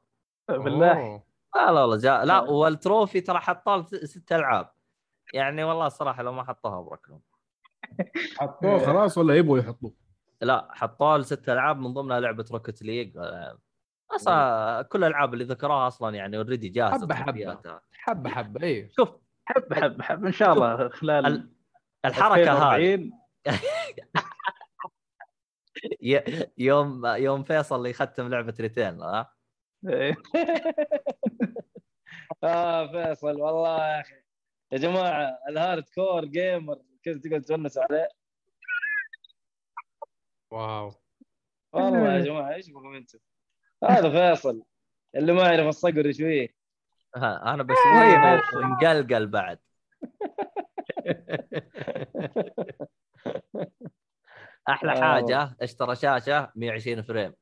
بالله. 0.48 1.22
لا 1.56 1.72
لا 1.72 1.86
لا 1.86 1.96
جاء 1.98 2.24
لا 2.24 2.40
وال 2.40 2.60
trophy 2.60 3.20
ترى 3.20 3.38
حطوا 3.38 3.76
له 3.76 3.82
ست 4.04 4.32
ألعاب. 4.32 4.70
يعني 5.34 5.64
والله 5.64 5.86
الصراحه 5.86 6.22
لو 6.22 6.32
ما 6.32 6.44
حطوها 6.44 6.78
ابرك 6.78 7.08
لهم 7.08 7.20
حطوه 8.40 8.78
خلاص 8.86 9.18
ولا 9.18 9.34
يبغوا 9.36 9.58
يحطوه؟ 9.58 9.92
لا 10.40 10.68
حطوا 10.70 11.16
له 11.16 11.22
ست 11.22 11.48
ألعاب 11.48 11.78
من 11.78 11.94
ضمنها 11.94 12.20
لعبة 12.20 12.44
Rocket 12.52 12.82
League 12.82 13.18
أصلا 14.10 14.82
كل 14.82 14.98
الألعاب 15.04 15.34
اللي 15.34 15.44
ذكروها 15.44 15.86
أصلا 15.86 16.14
يعني 16.16 16.36
already 16.36 16.68
جاهزة 16.68 17.14
حبة. 17.14 17.24
تروفياتها. 17.24 17.80
حبة 17.92 18.30
حبة 18.30 18.62
أيوه 18.62 18.88
شوف 18.96 19.08
حب 19.46 19.74
حب 19.74 20.02
حب 20.02 20.24
إن 20.26 20.32
شاء 20.32 20.52
الله 20.52 20.88
خلال 20.88 21.26
ال- 21.26 21.50
الحركة 22.04 22.52
هذه. 22.52 22.94
2040 22.94 23.10
ي- 26.02 26.46
يوم 26.58 27.06
يوم 27.06 27.42
فيصل 27.42 27.86
يختم 27.86 28.28
لعبة 28.28 28.54
Returnal 28.60 29.00
ها؟ 29.02 29.32
إيه. 29.88 30.16
آه 32.44 32.86
فيصل 32.86 33.40
والله 33.40 33.88
يا 33.88 34.00
أخي. 34.00 34.14
يا 34.72 34.78
جماعة 34.78 35.38
ال 35.48 35.84
hardcore 35.94 36.24
gamer 36.24 36.78
كذا 37.02 37.20
تقعد 37.20 37.42
تونس 37.42 37.78
عليه؟ 37.78 38.08
wow. 40.50 40.92
والله 41.72 42.14
يا 42.14 42.20
جماعة 42.24 42.54
إيش 42.54 42.70
بكم 42.70 42.94
أنتم؟ 42.94 43.18
هذا 43.84 44.10
فيصل 44.10 44.62
اللي 45.16 45.32
ما 45.32 45.42
يعرف 45.42 45.66
الصقر 45.66 46.12
شوية 46.12 46.48
ها، 47.16 47.54
أنا 47.54 47.62
بس 47.62 47.76
مقلقل 48.54 49.26
بعد. 49.26 49.58
أحلى 54.68 54.92
آه. 54.92 55.00
حاجة 55.00 55.56
اشترى 55.60 55.96
شاشة 55.96 56.52
120 56.56 57.02
frame. 57.02 57.34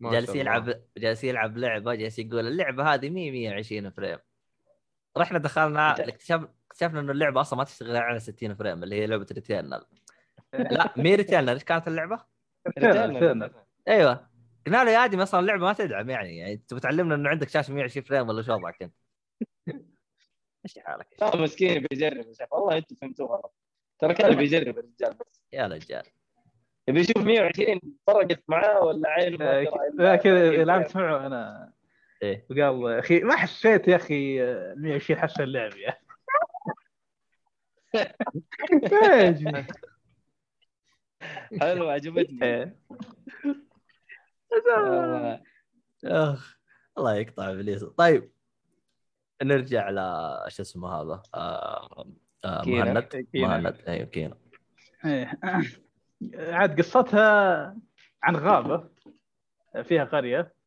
جالس. 0.00 0.34
يلعب 0.34 0.82
جالس 0.96 1.24
يلعب 1.24 1.56
لعبة 1.56 1.94
جالس 1.94 2.18
يقول 2.18 2.46
اللعبة 2.46 2.94
هذه 2.94 3.10
مي 3.10 3.30
120 3.30 3.90
frame. 3.90 4.18
رحنا 5.18 5.38
دخلنا 5.38 6.08
اكتشف 6.08 6.48
اكتشفنا 6.66 7.00
إنه 7.00 7.12
اللعبة 7.12 7.40
أصلا 7.40 7.58
ما 7.58 7.64
تشتغل 7.64 7.96
على 7.96 8.18
60 8.18 8.54
frame 8.54 8.82
اللي 8.82 8.96
هي 8.96 9.06
لعبة 9.06 9.26
Returnal 9.32 9.84
لا 10.70 10.92
مي 10.96 11.14
Returnal 11.14 11.54
إيش 11.54 11.64
كانت 11.64 11.88
اللعبة؟ 11.88 12.20
ريتيرنال. 12.78 13.50
أيوه. 13.88 14.28
قلنا 14.66 14.84
له 14.84 14.90
يا 14.90 15.04
آدم 15.04 15.20
أصلا 15.20 15.40
اللعبة 15.40 15.64
ما 15.64 15.72
تدعم 15.72 16.10
يعني 16.10 16.38
يعني 16.38 16.56
تبي 16.56 16.80
تعلمنا 16.80 17.14
إنه 17.14 17.28
عندك 17.28 17.48
شاشة 17.48 17.72
120 17.72 18.04
frame 18.04 18.28
ولا 18.28 18.42
شو 18.42 18.52
وضعك 18.52 18.82
انت؟ 18.82 18.94
إيش 20.64 20.78
حالك؟ 20.78 21.16
لا 21.20 21.36
مسكين 21.36 21.86
بيجرب 21.90 22.26
يا 22.26 22.32
شيخ. 22.32 22.52
والله 22.52 22.76
أنتم 22.76 22.96
فهمتوه 22.96 23.28
غلط 23.28 23.54
ترى 23.98 24.14
كان 24.14 24.36
بيجرب 24.36 24.78
الرجال 24.78 25.14
بس 25.14 25.42
يا 25.52 25.66
رجال. 25.66 26.02
يبي 26.88 27.00
يشوف 27.00 27.16
120 27.18 27.80
فرقت 28.06 28.42
معاه 28.48 28.84
ولا 28.84 29.08
عين 29.08 29.38
ما 29.38 29.58
آه، 29.58 29.90
لا 29.94 30.16
كذا 30.16 30.48
40 30.48 30.62
لعبت 30.62 30.96
معه 30.96 31.26
أنا. 31.26 31.72
إيه. 32.22 32.46
وقال 32.50 32.92
يا 32.94 32.98
أخي 32.98 33.20
ما 33.20 33.36
حسيت 33.36 33.88
يا 33.88 33.96
أخي 33.96 34.42
آه، 34.42 34.74
120 34.74 35.20
حسن 35.20 35.42
اللعب 35.42 35.72
يا. 35.76 35.98
حلو 41.60 41.88
عجبتني. 41.88 42.44
إيه. 42.44 42.76
أخ 46.04 46.58
الله 46.98 47.14
يقطع 47.14 47.50
إبليس. 47.50 47.84
طيب 47.84 48.30
نرجع 49.42 49.90
ل 49.90 49.96
شو 50.50 50.62
اسمه 50.62 50.88
هذا 50.88 51.22
آه 51.34 52.06
آه. 52.44 52.62
مهند. 52.66 53.26
مهند. 53.34 53.76
أيوه 53.88 54.06
كينا. 54.06 54.36
إيه. 55.04 55.38
عاد 56.54 56.80
قصتها 56.80 57.76
عن 58.22 58.36
غابة 58.36 58.90
فيها 59.82 60.04
قرية. 60.04 60.57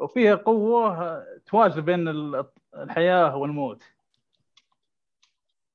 وفيها 0.00 0.34
قوة 0.34 1.24
توازن 1.46 1.80
بين 1.80 2.08
ال- 2.08 2.44
الحياة 2.76 3.36
والموت. 3.36 3.82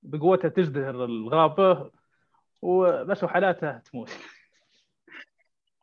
بقوتها 0.04 0.50
تزدهر 0.50 1.06
الغابة 1.06 1.92
وبس 2.62 3.24
وحالاتها 3.24 3.84
تموت. 3.92 4.10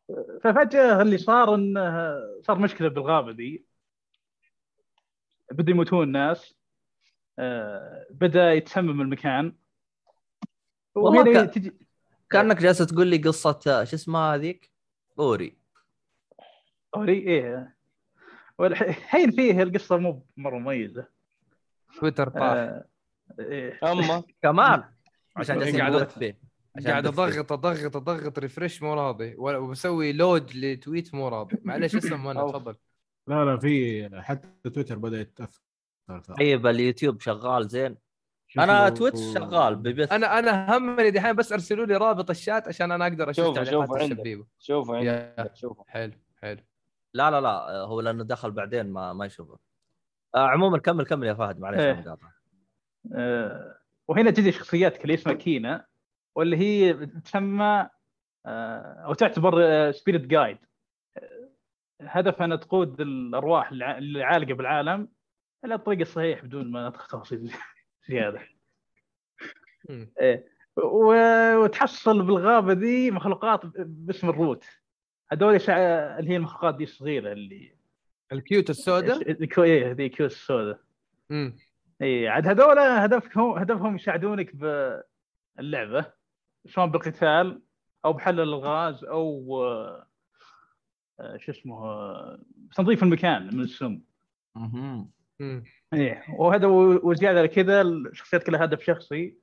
ففجأة 0.43 1.03
اللي 1.03 1.19
صار 1.19 1.55
إنه 1.55 2.19
صار 2.43 2.59
مشكلة 2.59 2.89
بالغابة 2.89 3.33
دي. 3.33 3.65
بدأ 5.51 5.71
يموتون 5.71 6.03
الناس. 6.03 6.55
آه، 7.39 8.07
بدأ 8.11 8.53
يتسمم 8.53 9.01
المكان. 9.01 9.55
والله 10.95 11.21
وهنا 11.21 11.45
تجي 11.45 11.73
كأنك 12.31 12.57
جالس 12.57 12.79
تقول 12.79 13.07
لي 13.07 13.17
قصة 13.17 13.85
شو 13.85 13.97
اسمها 13.97 14.35
هذيك؟ 14.35 14.71
أوري. 15.19 15.57
أوري 16.97 17.19
إيه. 17.19 17.77
والحين 18.61 19.31
فيه 19.31 19.63
القصة 19.63 19.97
مو 19.97 20.23
مرة 20.37 20.59
مميزة. 20.59 21.07
تويتر 22.01 22.29
طاح 22.29 22.43
آه، 22.43 22.85
إيه. 23.39 23.79
أما 23.83 24.23
كمان. 24.43 24.83
عشان 25.37 25.59
جالسين 25.59 25.81
قاعد 25.81 26.09
فيه. 26.11 26.39
عشان 26.77 26.91
قاعد 26.91 27.03
فيه. 27.11 27.25
اضغط 27.25 27.53
اضغط 27.53 27.97
أضغط 27.97 28.39
ريفرش 28.39 28.83
مو 28.83 28.95
راضي. 28.95 29.35
ولا- 29.39 29.59
وبسوي 29.59 30.13
لود 30.13 30.57
لتويت 30.57 31.15
مو 31.15 31.29
راضي. 31.29 31.57
معلش 31.65 31.97
اسلم 31.97 32.27
أنا 32.29 32.41
أوف. 32.41 32.51
تفضل. 32.57 32.77
لا 33.27 33.45
لا 33.45 33.57
في 33.57 34.09
حتى 34.23 34.71
تويتر 34.71 34.99
بدأ 34.99 35.21
يتأثر. 35.21 35.61
طيب 36.39 36.67
اليوتيوب 36.67 37.21
شغال 37.21 37.69
زين. 37.69 37.97
شوف 38.49 38.63
أنا 38.63 38.89
تويتش 38.89 39.21
شغال 39.35 39.77
ببث 39.77 40.13
أنا 40.13 40.39
أنا 40.39 40.77
همني 40.77 41.11
دحين 41.11 41.33
بس 41.33 41.53
أرسلوا 41.53 41.87
لي 41.87 41.97
رابط 41.97 42.31
الشات 42.31 42.69
عشان 42.69 42.93
أنا 42.93 43.07
أقدر 43.07 43.31
أشوف 43.31 43.45
شوفوا- 43.47 43.55
تعليقات 43.65 43.87
شوفوا 43.89 43.99
عندك. 43.99 44.47
شوفوا. 44.59 44.97
عندك. 44.97 45.51
شوفوا. 45.55 45.85
حلو 45.89 46.13
حلو. 46.43 46.61
لا 47.15 47.31
لا 47.31 47.41
لا 47.41 47.77
هو 47.77 48.01
لأنه 48.01 48.25
دخل 48.25 48.51
بعدين 48.51 48.87
ما 48.93 49.13
ما 49.13 49.27
يشوفه 49.27 49.59
آه 50.35 50.47
عموما 50.49 50.79
كمل 50.79 51.05
كمل 51.05 51.27
يا 51.27 51.35
فهد 51.35 51.59
معليش 51.61 51.81
إيه. 51.81 51.93
مقاطع. 51.93 52.29
آه، 53.15 53.77
وهنا 54.09 54.31
تجي 54.31 54.53
شخصيات 54.53 55.03
اللي 55.03 55.15
اسمها 55.15 55.35
كينا 55.35 55.87
واللي 56.35 56.57
هي 56.57 57.07
تسمى 57.07 57.89
آه، 58.47 59.03
أو 59.07 59.15
تعتبر 59.15 59.91
spirit 59.93 60.21
guide 60.27 60.59
هدفها 62.01 62.45
انها 62.45 62.57
تقود 62.57 63.01
الأرواح 63.01 63.71
اللي 63.71 64.23
عالقة 64.25 64.55
بالعالم 64.55 65.09
إلى 65.65 65.75
الطريق 65.75 66.01
الصحيح 66.01 66.45
بدون 66.45 66.71
ما 66.71 66.89
ندخل 66.89 67.07
تفاصيل 67.09 67.53
زيادة. 68.09 68.41
و- 70.77 71.57
وتحصل 71.57 72.23
بالغابة 72.23 72.73
دي 72.75 73.11
مخلوقات 73.11 73.61
باسم 73.77 74.29
ال 74.29 74.38
Rot 74.38 74.65
هذول 75.33 75.61
شع... 75.61 75.77
اللي 76.19 76.31
هي 76.31 76.37
المخلوقات 76.37 76.75
دي 76.75 76.85
الصغيرة 76.85 77.33
اللي 77.33 77.73
ال 78.33 78.40
cute 78.40 78.71
السوداء 78.71 79.31
الكو... 79.31 79.63
إيه 79.63 79.93
ذي 79.93 80.09
cute 80.09 80.33
السوداء 80.33 80.81
مم. 81.31 81.57
اي 82.03 82.29
عاد 82.29 82.47
هذول 82.47 82.79
هدفهم 82.79 83.59
هدفهم 83.59 83.97
يساعدونك 83.97 84.57
باللعبه 84.57 86.13
سواء 86.67 86.87
بالقتال 86.87 87.63
أو 88.05 88.13
بحل 88.13 88.41
الألغاز 88.41 89.05
أو 89.05 89.57
آه، 91.21 91.37
شو 91.37 91.53
اسمه 91.53 91.85
آه، 91.85 92.41
تنظيف 92.77 93.03
المكان 93.03 93.57
من 93.57 93.61
السم. 93.61 94.01
مم. 95.41 95.65
إيه 95.95 96.25
وهذا 96.39 96.67
وزيادة 96.67 97.39
على 97.39 97.49
كذا 97.49 97.83
الشخصيات 97.83 98.43
كلها 98.43 98.65
هدف 98.65 98.83
شخصي 98.83 99.37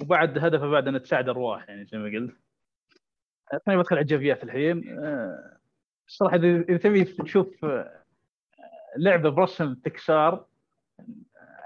وبعد 0.00 0.38
هدفها 0.38 0.68
بعد 0.68 0.88
انها 0.88 1.00
تساعد 1.00 1.28
ارواح 1.28 1.68
يعني 1.68 1.86
زي 1.86 1.98
ما 1.98 2.04
قلت 2.04 2.36
خليني 3.66 3.82
بدخل 3.82 3.96
على 3.96 4.02
الجافيات 4.02 4.44
الحين. 4.44 4.98
آه، 4.98 5.58
الصراحة 6.08 6.36
اذا 6.36 6.76
تبي 6.76 7.04
تشوف 7.04 7.64
آه، 7.64 8.02
لعبة 8.96 9.30
برسم 9.30 9.74
بيكسار 9.74 10.46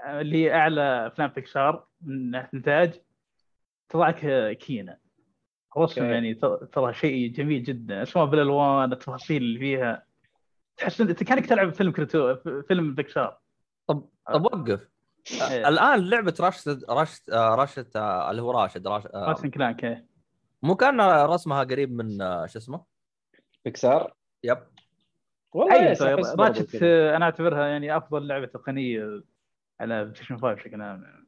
آه، 0.05 0.21
اللي 0.21 0.43
هي 0.45 0.53
أعلى 0.53 1.07
أفلام 1.07 1.29
بيكسار 1.29 1.87
من 2.01 2.31
ناحية 2.31 2.49
انتاج 2.53 3.01
تضعك 3.89 4.19
كينا. 4.57 4.97
رسم. 5.77 6.03
يعني 6.03 6.33
ترى 6.73 6.93
شيء 6.93 7.31
جميل 7.31 7.63
جدا. 7.63 8.03
اسمه 8.03 8.25
بالالوان 8.25 8.93
التفاصيل 8.93 9.41
اللي 9.41 9.59
فيها. 9.59 10.03
تحس 10.77 11.01
انت 11.01 11.23
كأنك 11.23 11.45
تلعب 11.45 11.73
فيلم 11.73 11.91
كرتو 11.91 12.35
فيلم 12.67 12.95
بيكسار. 12.95 13.37
طب 13.87 14.09
طب 14.33 14.45
وقف. 14.45 14.89
إيه. 15.51 15.67
الآن 15.67 16.09
لعبة 16.09 16.33
راشد 16.39 16.83
راشد 16.89 17.21
راشد 17.31 17.97
اللي 17.97 18.41
هو 18.41 18.51
راشد 18.51 18.87
راشد 18.87 19.09
راسن 19.15 19.49
كلانك. 19.49 20.05
مو 20.63 20.75
كان 20.75 21.01
رسمها 21.01 21.63
قريب 21.63 21.91
من 21.91 22.21
آه، 22.21 22.45
شو 22.45 22.59
اسمه؟ 22.59 22.85
بيكسار؟ 23.65 24.13
يب. 24.43 24.67
والله 25.53 25.91
أحس 25.91 26.03
برضو 26.35 26.59
Ratchet. 26.59 26.79
آه، 26.83 27.15
أنا 27.15 27.25
أعتبرها 27.25 27.67
يعني 27.67 27.97
أفضل 27.97 28.27
لعبة 28.27 28.45
تقنية 28.45 29.23
على 29.79 30.03
بلاي 30.03 30.15
ستيشن 30.15 30.37
5 30.37 30.53
بشكل 30.53 30.81
عام 30.81 31.03
يعني. 31.03 31.17
من 31.17 31.25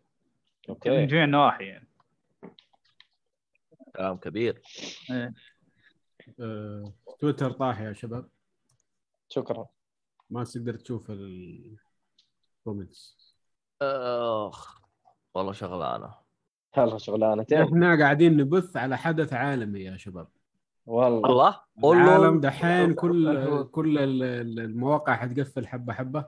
okay 0.69 1.05
جميع 1.05 1.23
النواحي 1.23 1.65
يعني. 1.65 1.87
كلام 3.95 4.17
كبير. 4.17 4.61
إيه. 5.11 5.33
آه، 6.39 6.93
تويتر 7.19 7.51
طاح 7.51 7.81
يا 7.81 7.93
شباب. 7.93 8.29
شكرا. 9.29 9.67
ما 10.29 10.43
تقدر 10.43 10.75
تشوف 10.75 11.11
ال 11.11 11.34
comments 11.34 13.17
آخ 13.81 14.81
والله 15.33 15.53
شغلانه 15.53 16.15
يلا 16.77 16.97
شغلانتين. 16.97 17.61
إحنا 17.61 17.99
قاعدين 17.99 18.37
نبث 18.37 18.77
على 18.77 18.97
حدث 18.97 19.33
عالمي 19.33 19.79
يا 19.79 19.97
شباب. 19.97 20.27
والله. 20.85 21.59
الله؟ 21.77 21.93
العالم 21.93 22.39
دحين 22.39 22.93
كل 23.03 23.63
كل 23.71 23.97
ال- 23.97 24.23
ال- 24.23 24.59
المواقع 24.59 25.15
حتقفل 25.15 25.67
حبة 25.67 25.93
حبة. 25.93 26.25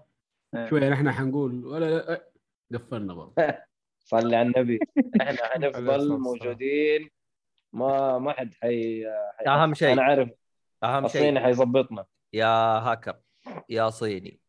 إيه. 0.56 0.70
شوية 0.70 0.90
نحن 0.90 1.12
حنقول 1.12 1.66
ولا 1.66 1.86
لا 1.98 2.10
إيه، 2.10 2.32
قفلنا 2.74 3.14
برضه. 3.14 3.34
صلي 4.12 4.36
على 4.36 4.48
النبي. 4.48 4.80
إحنا 5.22 5.38
حنفضل. 5.54 6.18
موجودين. 6.20 7.10
ما 7.74 8.18
ما 8.20 8.32
حد 8.34 8.54
حي 8.54 9.06
حي- 9.38 9.46
أهم 9.48 9.74
شيء. 9.74 9.94
أنا 9.94 10.04
عارف 10.04 10.30
أهم 10.84 11.06
الصيني 11.06 11.26
شيء 11.40 11.46
حيظبطنا. 11.46 12.06
يا 12.34 12.48
هاكر. 12.80 13.16
يا 13.70 13.90
صيني. 13.90 14.40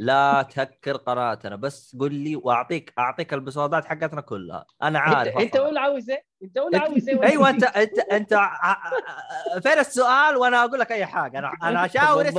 لا 0.00 0.42
تهكر 0.42 0.96
قناتنا 0.96 1.56
بس 1.56 1.96
قل 2.00 2.14
لي 2.14 2.36
وأعطيك 2.36 2.92
أعطيك 2.98 3.34
البسودات 3.34 3.84
حقتنا 3.84 4.20
كلها. 4.20 4.66
أنا 4.82 4.98
عارف 4.98 5.36
أنت. 5.38 5.56
ولا 5.56 5.80
عاوز 5.80 6.10
إيه؟ 6.10 6.24
أنت 6.42 6.58
ولا 6.58 6.78
عاوز 6.80 7.08
إيه؟ 7.08 7.22
أيوه 7.22 7.50
انت 7.50 7.64
انت 7.64 7.98
أنت 7.98 8.34
فين 9.62 9.78
السؤال؟ 9.78 10.36
وأنا 10.36 10.64
أقول 10.64 10.80
لك 10.80 10.92
أي 10.92 11.06
حاجة. 11.06 11.38
أنا 11.38 11.52
أنا 11.62 11.84
اشاور 11.86 12.24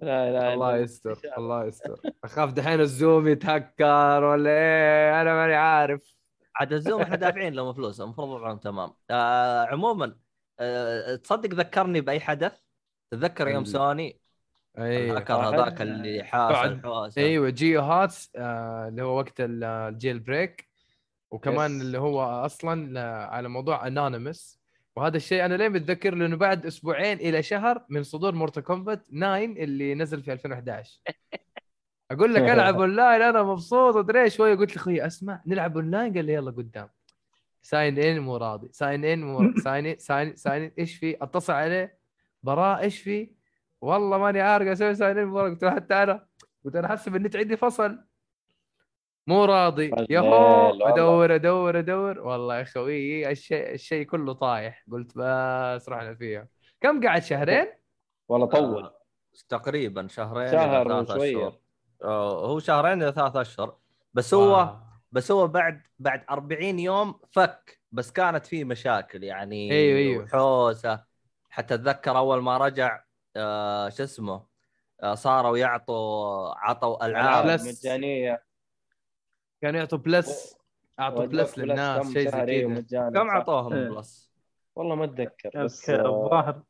لا 0.00 0.32
لا 0.32 0.54
الله 0.54 0.76
يستر 0.76 1.18
الله. 1.38 1.64
يستر. 1.64 2.00
اخاف 2.24 2.52
دحين 2.52 2.80
الزوم 2.80 3.28
يتهكر 3.28 4.24
ولا 4.24 4.50
إيه؟ 4.50 5.22
أنا 5.22 5.34
ماني 5.34 5.54
عارف. 5.54 6.16
عاد 6.56 6.72
الزوم 6.72 7.02
إحنا 7.02 7.16
دافعين 7.16 7.54
لهم 7.54 7.72
فلوس 7.72 8.00
المفروض 8.00 8.28
وضعهم 8.28 8.58
تمام. 8.58 8.90
آه 9.10 9.64
عموما 9.66 10.16
آه 10.60 11.16
تصدق 11.16 11.54
ذكرني 11.54 12.00
بأي 12.00 12.20
حدث؟ 12.20 12.65
تتذكر 13.10 13.48
يوم 13.48 13.64
سوني؟ 13.64 14.20
أيوه 14.78 15.14
واحد. 15.14 15.54
هذاك 15.54 15.82
اللي 15.82 16.24
حاس 16.24 16.56
إيوه 17.18 17.50
GeoHots 17.50 18.30
آه 18.36 18.88
اللي 18.88 19.02
هو 19.02 19.16
وقت 19.18 19.40
ال- 19.40 19.64
ال 19.64 20.18
jailbreak. 20.18 20.68
وكمان 21.30 21.76
yes. 21.76 21.82
اللي 21.82 21.98
هو 21.98 22.22
أصلا 22.22 23.00
آه، 23.00 23.26
على 23.26 23.48
موضوع 23.48 23.86
Anonymous 23.86 24.60
وهذا 24.96 25.16
الشيء 25.16 25.44
أنا 25.44 25.54
ليه 25.54 25.68
متذكر؟ 25.68 26.14
لأنه 26.14 26.36
بعد 26.36 26.66
أسبوعين 26.66 27.18
إلى 27.18 27.42
شهر 27.42 27.84
من 27.88 28.02
صدور 28.02 28.34
Mortal 28.34 28.60
Kombat 28.60 29.06
9 29.12 29.36
اللي 29.44 29.94
نزل 29.94 30.22
في 30.22 30.32
2011 30.32 31.00
أقول 32.10 32.34
لك 32.34 32.42
ألعب 32.42 32.74
أونلاين 32.80 33.22
أنا 33.22 33.42
مبسوط 33.42 33.96
أدري 33.96 34.30
شوية 34.30 34.54
قلت 34.54 34.76
لأخوي 34.76 35.06
أسمع 35.06 35.42
نلعب 35.46 35.76
أونلاين؟ 35.76 36.14
قال 36.14 36.24
لي 36.24 36.32
يلا 36.32 36.50
قدام. 36.50 36.88
sign 37.62 37.98
in 37.98 38.20
مو 38.20 38.36
راضي. 38.36 38.68
sign 38.72 39.04
in 39.04 39.22
مو 39.24 39.54
sign 39.64 39.98
sign 39.98 40.36
sign 40.36 40.72
إيش 40.78 40.96
في؟ 40.96 41.16
أتصل 41.22 41.52
عليه. 41.52 41.95
براء 42.46 42.80
إيش 42.80 43.02
في؟ 43.02 43.30
والله 43.80 44.18
ماني 44.18 44.40
عارف 44.40 44.68
أسوي 44.68 44.94
sign 44.94 45.34
قلت 45.34 45.62
له 45.62 45.70
حتى 45.70 45.94
أنا. 45.94 46.26
قلت 46.64 46.76
أنا 46.76 46.88
حسب 46.88 47.16
النت 47.16 47.36
عندي 47.36 47.56
فصل. 47.56 47.98
مو 49.26 49.44
راضي. 49.44 49.90
يهو 50.10 50.66
والله. 50.66 50.88
أدور 50.88 51.34
أدور 51.34 51.78
أدور. 51.78 52.18
والله 52.18 52.58
يا 52.58 52.64
خوي 52.64 53.30
الشيء 53.30 53.74
الشيء 53.74 54.06
كله 54.06 54.32
طايح. 54.32 54.84
قلت 54.92 55.12
بس 55.16 55.88
رحنا 55.88 56.14
فيها. 56.14 56.48
كم 56.80 57.06
قعد؟ 57.06 57.22
شهرين؟ 57.22 57.66
والله 58.28 58.46
طول. 58.46 58.82
آه، 58.82 58.94
تقريبا 59.48 60.08
شهرين 60.08 60.50
شهر 60.52 60.88
ثلاث 60.88 61.10
وشوية. 61.10 61.48
أشهر. 61.48 61.58
آه، 62.04 62.46
هو 62.46 62.58
شهرين 62.58 63.02
إلى 63.02 63.12
ثلاث 63.12 63.36
أشهر. 63.36 63.76
بس 64.14 64.34
هو 64.34 64.50
wow. 64.52 64.76
بس 65.12 65.30
هو 65.30 65.46
بعد 65.48 65.82
بعد 65.98 66.24
40 66.30 66.78
يوم 66.78 67.20
فك. 67.30 67.80
بس 67.92 68.12
كانت 68.12 68.46
فيه 68.46 68.64
مشاكل 68.64 69.24
يعني 69.24 69.72
أيوه، 69.72 69.98
أيوه. 69.98 70.26
حوسه 70.26 71.15
حتى 71.56 71.74
أتذكر 71.74 72.18
أول 72.18 72.42
ما 72.42 72.58
رجع 72.58 73.02
آه 73.36 73.88
شو 73.88 74.02
اسمه 74.02 74.46
آه 75.02 75.14
صاروا 75.14 75.58
يعطوا 75.58 76.54
عطوا 76.54 77.06
ألعاب 77.06 77.44
Plus. 77.46 77.84
مجانية 77.84 78.42
كانوا 79.62 79.80
يعطوا 79.80 79.98
Plus 79.98 80.56
أعطوا 81.00 81.24
Plus 81.26 81.58
للناس 81.58 82.06
كم 82.06 82.12
شيء 82.12 82.30
زي 82.30 82.82
كذا 82.82 83.10
كم؟ 83.10 83.28
اعطوهم 83.28 83.72
إيه. 83.72 83.88
بلس؟ 83.88 84.32
والله 84.74 84.94
ما 84.94 85.04
أتذكر 85.04 85.64
بس 85.64 85.90
آه، 85.90 85.94
الظاهر 86.06 86.62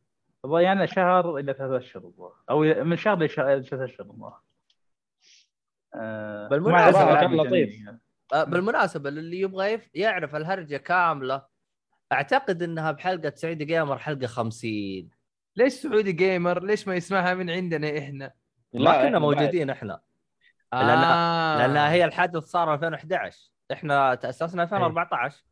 الظاهر 0.44 0.62
يعني 0.62 0.87
شهر 0.87 1.37
إلى 1.37 1.55
ثلاث 1.55 1.83
اشهر 1.83 2.03
الظاهر 2.05 2.42
أو 2.51 2.61
من 2.85 2.96
شهر 2.96 3.22
لشهر 3.25 3.62
ثلاث 3.62 3.90
اشهر 3.90 4.07
الظاهر 4.07 4.40
آه، 5.94 6.49
الألعاب 6.53 7.20
كان 7.20 7.37
لطيف. 7.37 7.88
آه 8.33 8.44
بالمناسبة 8.44 9.09
اللي 9.09 9.40
يبغى 9.40 9.81
يعرف 9.94 10.37
الهرجة 10.37 10.77
كاملة 10.77 11.56
أعتقد 12.12 12.62
إنها 12.62 12.92
بحلقة 12.92 13.33
سعودي 13.37 13.62
Gamer 13.62 13.98
حلقة 13.99 14.27
50 14.27 15.11
ليش 15.57 15.73
سعودي 15.73 16.12
Gamer؟ 16.12 16.62
ليش 16.64 16.88
ما 16.88 16.95
يسمعها 16.95 17.35
من 17.35 17.51
عندنا 17.51 17.99
إحنا؟ 17.99 18.33
ما 18.75 19.03
كنا 19.09 19.19
موجودين 19.19 19.71
إحنا. 19.71 20.01
لأن- 20.75 20.77
آه. 20.77 21.59
لأنها 21.59 21.90
هي 21.92 22.05
الحدث 22.05 22.42
صار 22.45 22.75
2011 22.75 23.51
إحنا 23.73 24.14
تأسسنا 24.14 24.62
2014 24.62 25.45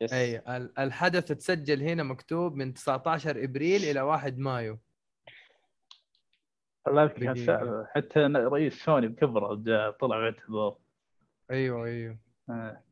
yes. 0.00 0.12
أي 0.12 0.38
ال- 0.56 0.78
الحدث 0.78 1.24
تسجل 1.24 1.82
هنا 1.82 2.02
مكتوب 2.02 2.54
من 2.56 2.74
19 2.74 3.44
إبريل 3.44 3.82
إلى 3.84 4.00
1 4.00 4.38
مايو. 4.38 4.78
الله 6.88 7.06
حتى 7.94 8.20
رئيس 8.36 8.84
سوني 8.84 9.08
بكبره 9.08 9.54
طلع 9.90 10.18
باعتذار 10.20 10.76
أيوه 11.50 11.86
أيوه. 11.86 12.18
آه. 12.50 12.82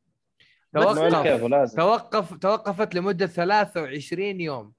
توقف. 0.74 1.74
توقف 1.76 2.34
توقفت 2.36 2.94
لمدة 2.94 3.26
23 3.26 4.40
يوم. 4.40 4.72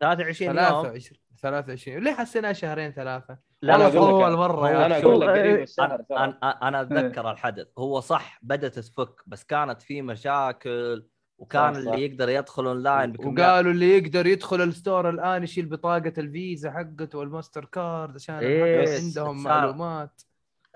23 0.00 0.48
يوم؟ 0.58 0.82
23 0.82 1.18
23 1.42 2.04
ليه 2.04 2.12
حسيناها 2.12 2.52
شهرين 2.52 2.92
ثلاثة؟ 2.92 3.38
لا 3.62 3.72
لك- 3.88 3.94
اول 3.96 4.36
مره 4.36 4.70
يا 4.70 4.86
أنا. 4.86 4.98
أقول 4.98 5.20
لك 5.20 5.28
إيه،. 5.28 5.64
أنا 6.10 6.38
أنا 6.68 6.80
أتذكر 6.80 7.30
الحدث. 7.30 7.66
هو 7.78 8.00
صح 8.00 8.38
بدأت 8.42 8.78
تفك 8.78 9.22
بس 9.26 9.44
كانت 9.44 9.82
في 9.82 10.02
مشاكل 10.02 11.06
وكان 11.38 11.74
صح، 11.74 11.80
صح. 11.80 11.86
اللي 11.92 12.04
يقدر 12.06 12.28
يدخل 12.28 12.66
اونلاين 12.66 13.16
وقالوا 13.18 13.72
اللي 13.72 13.98
يقدر 13.98 14.26
يدخل 14.26 14.62
ال 14.62 14.70
store 14.70 15.10
الآن 15.10 15.42
يشيل 15.42 15.66
بطاقة 15.66 16.12
الفيزا 16.18 16.70
حقته 16.70 17.18
والماستر 17.18 17.64
كارد 17.64 18.14
عشان 18.14 18.34
إيه، 18.34 18.82
بس 18.82 19.00
عندهم 19.04 19.42
صار- 19.44 19.52
معلومات. 19.52 20.22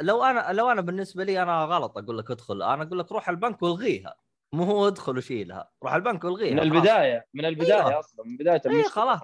لو 0.01 0.25
أنا 0.25 0.53
لو 0.53 0.71
أنا 0.71 0.81
بالنسبة 0.81 1.25
لي 1.25 1.43
أنا 1.43 1.65
غلط 1.65 1.99
أقول 1.99 2.19
لك 2.19 2.31
ادخل 2.31 2.63
أنا 2.63 2.83
أقول 2.83 2.99
لك 2.99 3.13
روح 3.13 3.29
البنك 3.29 3.63
والغيها. 3.63 4.15
مو 4.53 4.65
هو 4.65 4.89
ادخل 4.89 5.19
وشيلها 5.19 5.71
روح 5.83 5.95
البنك 5.95 6.25
والغيها 6.25 6.55
من 6.55 6.61
خلاص. 6.61 6.73
البداية 6.77 7.27
من 7.35 7.45
البداية 7.45 7.87
أيوة. 7.89 7.99
أصلا 7.99 8.25
من 8.27 8.37
بداية 8.37 8.63
المشكلة 8.67 8.89
خلاص. 8.91 9.21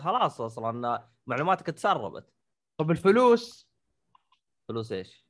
خلاص 0.00 0.40
أصلا 0.40 1.08
معلوماتك 1.26 1.66
تسربت 1.66 2.30
طب 2.78 2.90
الفلوس 2.90 3.68
فلوس 4.68 4.92
إيش؟ 4.92 5.26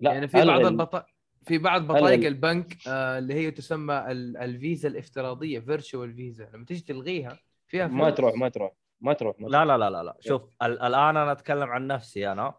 لا 0.00 0.12
يعني 0.12 0.28
في 0.28 0.44
بعض. 0.44 0.60
البط... 0.66 1.06
في 1.46 1.58
بعض 1.58 1.82
بطايق. 1.86 2.26
البنك 2.26 2.76
آه 2.88 3.18
اللي 3.18 3.34
هي 3.34 3.50
تسمى 3.50 3.94
ال... 4.12 4.36
الفيزا 4.36 4.88
الافتراضية 4.88 5.60
فيرتشوال 5.60 6.14
فيزا 6.14 6.50
لما 6.54 6.64
تيجي 6.64 6.80
تلغيها 6.80 7.38
فيها 7.68 7.86
ما 7.86 8.04
فلوس. 8.04 8.16
تروح 8.16 8.34
ما 8.34 8.48
تروح 8.48 8.72
ما 9.00 9.12
تروح 9.12 9.36
ما 9.40 9.48
تروح. 9.48 9.60
لا 9.62 9.64
لا 9.64 9.78
لا 9.78 9.90
لا, 9.90 10.02
لا. 10.02 10.16
شوف 10.20 10.42
ال- 10.62 10.80
الآن 10.82 11.16
أنا 11.16 11.32
أتكلم 11.32 11.70
عن 11.70 11.86
نفسي 11.86 12.32
أنا 12.32 12.54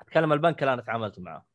أتكلم 0.00 0.32
البنك 0.32 0.62
اللي 0.62 0.72
أنا 0.74 0.82
تعاملت 0.82 1.20
معه 1.20 1.46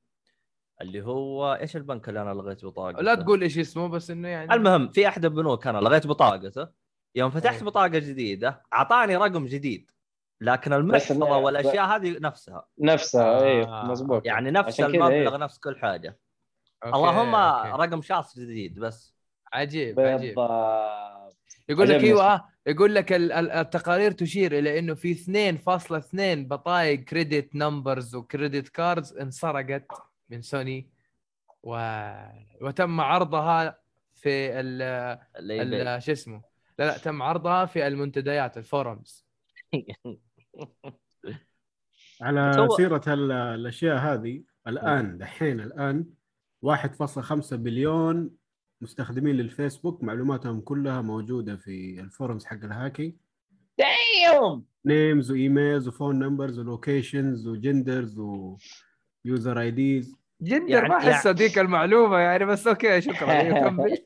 اللي 0.82 1.02
هو 1.02 1.54
إيش 1.62 1.76
البنك 1.76 2.10
اللي 2.10 2.22
أنا 2.22 2.34
لغيت 2.34 2.66
بطاقته؟ 2.66 3.02
لا 3.02 3.16
تقول 3.16 3.42
إيش 3.42 3.58
اسمه 3.58 3.88
بس 3.88 4.12
إنه 4.12 4.28
يعني 4.28 4.54
المهم 4.54 4.90
في 4.90 5.08
أحد 5.08 5.26
البنوك 5.26 5.68
أنا 5.68 5.78
لغيت 5.78 6.08
بطاقته 6.08 6.68
يوم 7.16 7.32
فتحت 7.32 7.54
أيوة. 7.56 7.66
بطاقة 7.66 7.88
جديدة 7.88 8.64
أعطاني 8.74 9.16
رقم 9.16 9.46
جديد 9.46 9.92
لكن 10.42 10.74
المحفظة 10.74 11.38
والأشياء 11.38 11.86
هذه 11.86 12.18
نفسها 12.20 12.68
نفسها 12.80 13.40
آه. 13.40 13.44
أيوه 13.44 13.86
مضبوط 13.86 14.26
يعني 14.26 14.52
نفس 14.52 14.80
المبلغ 14.80 15.10
إيه. 15.10 15.38
نفس 15.38 15.58
كل 15.60 15.80
حاجة 15.80 16.20
okay، 16.84 16.98
اللهم 16.98 17.36
أوكي. 17.36 17.84
رقم 17.84 18.02
شخص 18.02 18.40
جديد 18.40 18.80
بس 18.80 19.16
عجيب 19.54 20.00
عجيب 20.00 20.36
بالضبط 20.36 21.38
يقول 21.70 21.90
لك 21.90 22.04
إيوه 22.04 22.34
آه، 22.34 22.48
يقول 22.68 22.96
لك 22.96 23.14
ال- 23.14 23.32
ال- 23.32 23.52
التقارير 23.52 24.12
تشير 24.12 24.60
إلى 24.60 24.80
إنه 24.80 24.94
في 24.94 25.14
2.2 25.14 26.48
بطايق 26.48 27.00
credit 27.00 27.56
numbers 27.56 28.16
و 28.16 28.23
credit 28.23 28.70
cards 28.70 29.18
انسرقت 29.18 29.88
من 30.32 30.42
سوني 30.42 30.90
و... 31.64 31.78
وتم 32.62 33.02
عرضها 33.02 33.80
في 34.16 34.60
ال... 34.60 36.04
شو 36.04 36.12
اسمه؟ 36.12 36.42
لا 36.80 36.86
لا 36.86 36.98
تم 36.98 37.22
عرضها 37.22 37.66
في 37.66 37.88
المنتديات 37.88 38.58
ال 38.60 38.69
forums 38.69 39.24
على 42.22 42.68
سيرة 42.78 43.02
ال- 43.08 43.32
الأشياء 43.32 43.98
هذه 43.98 44.44
الآن 44.68 45.18
دحين 45.18 45.60
الآن 45.60 46.06
1.5 46.66 47.54
بليون 47.54 48.30
مستخدمين 48.82 49.36
للفيسبوك 49.36 50.04
معلوماتهم 50.04 50.62
كلها 50.62 51.02
موجودة 51.02 51.56
في 51.56 52.00
ال 52.00 52.06
forums 52.06 52.46
حق 52.46 52.64
الهاكي. 52.64 53.18
دايم 53.78 54.66
names 54.86 55.32
و 55.32 55.40
emails 55.40 55.88
و 55.88 55.93
phone 55.93 56.20
numbers 56.20 56.60
و 56.60 56.68
locations 56.68 57.48
و 57.48 57.57
genders 57.57 58.20
و 58.20 59.60
user 59.60 59.72
IDs 59.72 60.21
gender 60.42 60.70
يعني- 60.74 60.90
ما 60.90 60.98
أحس 60.98 61.28
اديك 61.28 61.60
المعلومة 61.60 62.18
يعني 62.18 62.46
بس 62.46 62.68
okay 62.68 63.02
شكرا. 63.02 63.32
أيوة، 63.32 63.60
كمل. 63.70 63.98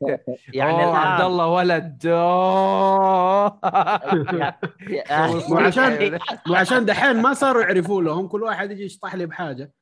يعني 0.53 0.83
عبد 0.83 1.23
الله 1.25 1.47
ولد. 1.47 2.05
أوه. 2.07 3.59
وعشان 5.51 6.19
وعشان 6.49 6.85
دحين 6.85 7.21
ما 7.21 7.33
صاروا 7.33 7.61
يعرفوا 7.61 8.01
لهم 8.01 8.27
كل 8.27 8.43
واحد 8.43 8.71
يجي 8.71 8.83
يشطح 8.83 9.15
لي 9.15 9.25
بحاجة. 9.25 9.73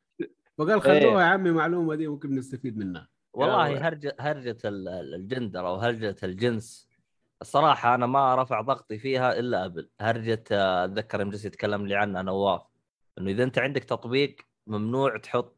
فقال 0.57 0.81
خلوها 0.81 1.21
يا 1.21 1.27
عمي 1.27 1.49
المعلومه 1.49 1.95
دي 1.95 2.07
ممكن 2.07 2.35
نستفيد 2.35 2.77
منها. 2.77 3.07
والله 3.33 3.87
هرجه 3.87 4.15
هرجة 4.19 4.57
ال- 4.65 4.87
ال- 4.87 5.15
الجندر 5.15 5.67
أو 5.67 5.75
هرجة 5.75 6.15
الجنس 6.23 6.87
الصراحة 7.41 7.95
أنا 7.95 8.05
ما 8.05 8.35
رفع 8.35 8.61
ضغطي 8.61 8.97
فيها 8.99 9.39
إلا 9.39 9.65
أبل. 9.65 9.89
هرجة 10.01 10.43
آه، 10.51 10.85
أتذكر 10.85 11.19
يوم 11.19 11.29
جلس 11.29 11.45
يتكلم 11.45 11.87
لي 11.87 11.95
عنها 11.95 12.21
نواف 12.21 12.61
إنه 13.17 13.31
إذا 13.31 13.43
أنت 13.43 13.59
عندك 13.59 13.83
تطبيق 13.83 14.35
ممنوع 14.67 15.17
تحط 15.17 15.52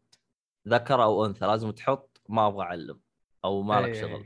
ذكر 0.67 1.03
أو 1.03 1.25
أنثى 1.25 1.45
لازم 1.45 1.71
تحط 1.71 2.21
ما 2.29 2.47
أبغى 2.47 2.63
أعلم 2.65 2.99
أو 3.45 3.61
ما 3.61 3.81
لك 3.81 3.95
إيه، 3.95 4.01
شغل. 4.01 4.25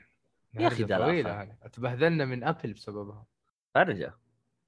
يا. 0.54 0.70
طويلة 1.06 1.42
هذه. 1.42 1.56
تبهذلنا 1.74 2.26
من 2.26 2.44
أبل 2.44 2.74
بسببها. 2.74 3.26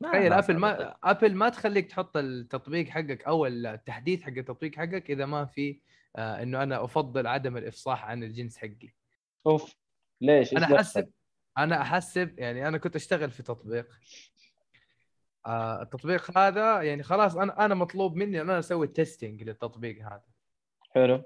ما- 0.02 0.10
تخيل 0.12 0.30
ما 0.30 0.40
أبل 0.40 0.58
ما 0.58 0.96
أبل. 1.04 1.36
ما 1.36 1.50
تخليك 1.50 1.90
تحط 1.90 2.18
التطبيق 2.18 2.88
حقك 2.90 3.24
أو 3.24 3.46
التحديث 3.46 4.22
حق 4.24 4.30
التطبيق 4.38 4.76
حقك 4.76 5.12
إذا 5.12 5.26
ما 5.26 5.46
في 5.46 5.82
آه 6.16 6.44
إنه 6.44 6.64
أنا 6.64 6.84
أفضل 6.84 7.28
عدم 7.28 7.58
الإفصاح 7.58 8.06
عن 8.06 8.24
الجنس 8.24 8.58
حقي. 8.58 8.94
أوف. 9.48 9.76
ليش؟ 10.22 10.54
أنا؟ 10.54 10.76
أحسب 10.76 11.10
أنا 11.58 11.82
أحسب 11.82 12.40
يعني 12.40 12.68
أنا 12.68 12.78
كنت 12.78 12.96
أشتغل 12.96 13.32
في 13.32 13.44
تطبيق. 13.44 13.88
آه 15.46 15.82
التطبيق 15.82 16.38
هذا 16.38 16.82
يعني 16.82 17.04
خلاص 17.04 17.36
أنا 17.36 17.66
أنا 17.66 17.76
مطلوب 17.76 18.16
مني 18.16 18.42
إن 18.42 18.50
أنا 18.50 18.60
أسوي 18.60 18.88
testing 18.88 19.44
للتطبيق 19.44 20.06
هذا. 20.06 20.24
حلو. 20.96 21.24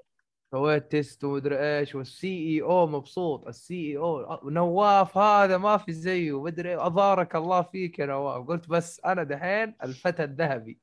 سويت 0.50 0.90
test 0.90 1.24
ومدري 1.24 1.78
إيش 1.78 1.94
وال 1.94 2.48
CEO 2.48 2.86
مبسوط. 2.86 3.46
ال 3.46 3.74
CEO 3.74 4.50
نواف 4.50 5.18
هذا 5.18 5.58
ما 5.58 5.76
في 5.76 5.92
زيه 5.92 6.42
مدري 6.42 6.76
أبارك 6.76 7.36
الله 7.36 7.62
فيك 7.62 7.98
يا 7.98 8.06
نواف. 8.06 8.46
قلت 8.46 8.68
بس 8.68 9.00
أنا 9.04 9.22
دحين 9.22 9.74
الفتى 9.82 10.24
الذهبي. 10.24 10.78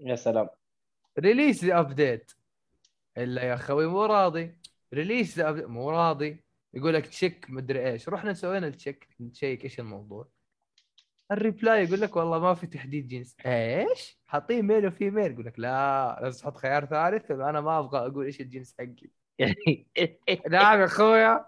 يا 0.00 0.16
سلام. 0.16 0.48
release 1.18 1.64
update 1.64 2.32
إلا 3.18 3.42
يا 3.42 3.54
أخوي 3.54 3.86
مو 3.86 4.04
راضي. 4.04 4.54
release. 4.94 5.38
مو 5.38 5.90
راضي. 5.90 6.44
يقول 6.74 6.94
لك 6.94 7.06
check 7.06 7.46
مدري 7.50 7.90
إيش. 7.90 8.08
رحنا 8.08 8.32
سوينا 8.32 8.66
ال 8.66 8.73
check 8.73 9.08
نشيك 9.20 9.64
إيش 9.64 9.80
الموضوع. 9.80 10.28
ال 11.32 11.41
reply 11.41 11.84
يقول 11.84 12.00
لك 12.00 12.16
والله 12.16 12.38
ما 12.38 12.54
في 12.54 12.66
تحديد 12.66 13.08
جنس. 13.08 13.36
إيش؟ 13.46 14.18
حاطين 14.26 14.66
male 14.66 14.86
و 14.86 15.10
female 15.10 15.32
يقول 15.32 15.46
لك 15.46 15.58
لا 15.58 16.18
لازم 16.22 16.40
تحط 16.40 16.56
خيار 16.56 16.84
ثالث 16.84 17.30
أنا 17.30 17.60
ما 17.60 17.78
أبغى 17.78 17.98
أقول 17.98 18.24
إيش 18.24 18.40
الجنس 18.40 18.74
حقي. 18.78 19.10
نعم 20.50 20.80
يا 20.80 20.84
أخويا 20.84 21.46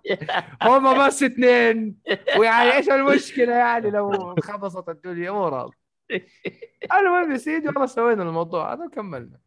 هم 0.62 1.06
بس 1.06 1.22
اثنين. 1.22 1.96
ويعني 2.38 2.72
إيش 2.72 2.90
المشكلة 2.90 3.54
يعني 3.54 3.90
لو 3.90 4.34
خبصت 4.42 4.88
الدنيا؟ 4.88 5.30
مو 5.30 5.48
راضي. 5.48 5.76
المهم 6.92 7.32
يا 7.32 7.36
سيدي 7.36 7.68
والله 7.68 7.86
سوينا 7.86 8.22
الموضوع 8.22 8.72
هذا 8.72 8.84
وكملنا. 8.84 9.38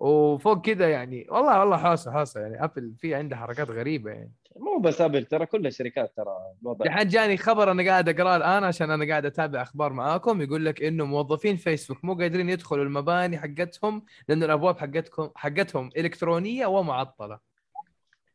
وفوق 0.00 0.60
كذا 0.66 0.88
يعني 0.90 1.26
والله 1.30 1.60
والله 1.60 1.76
حوسه 1.76 2.12
حوسه 2.12 2.40
يعني. 2.40 2.64
ابل 2.64 2.94
في 2.98 3.14
عندها 3.14 3.38
حركات 3.38 3.70
غريبة 3.70 4.10
يعني. 4.10 4.32
مو 4.56 4.78
بس 4.78 5.00
ابل 5.00 5.24
ترى 5.24 5.46
كل 5.46 5.66
الشركات 5.66 6.12
ترى 6.16 6.36
الوضع. 6.62 6.86
الحين 6.86 7.08
جاني 7.08 7.36
خبر 7.36 7.70
أنا 7.70 7.82
قاعد 7.90 8.08
أقرأه 8.08 8.36
الآن 8.36 8.64
عشان 8.64 8.90
أنا 8.90 9.08
قاعد 9.08 9.26
أتابع 9.26 9.62
أخبار 9.62 9.92
معاكم. 9.92 10.42
يقول 10.42 10.64
لك 10.64 10.82
إنه 10.82 11.04
موظفين 11.04 11.56
فيسبوك 11.56 12.04
مو 12.04 12.14
قادرين 12.14 12.48
يدخلوا 12.48 12.84
المباني 12.84 13.38
حقتهم 13.38 14.02
لأنه 14.28 14.46
الأبواب 14.46 14.78
حقتكم 14.78 15.30
حقتهم 15.36 15.90
إلكترونية 15.96 16.66
ومعطلة. 16.66 17.38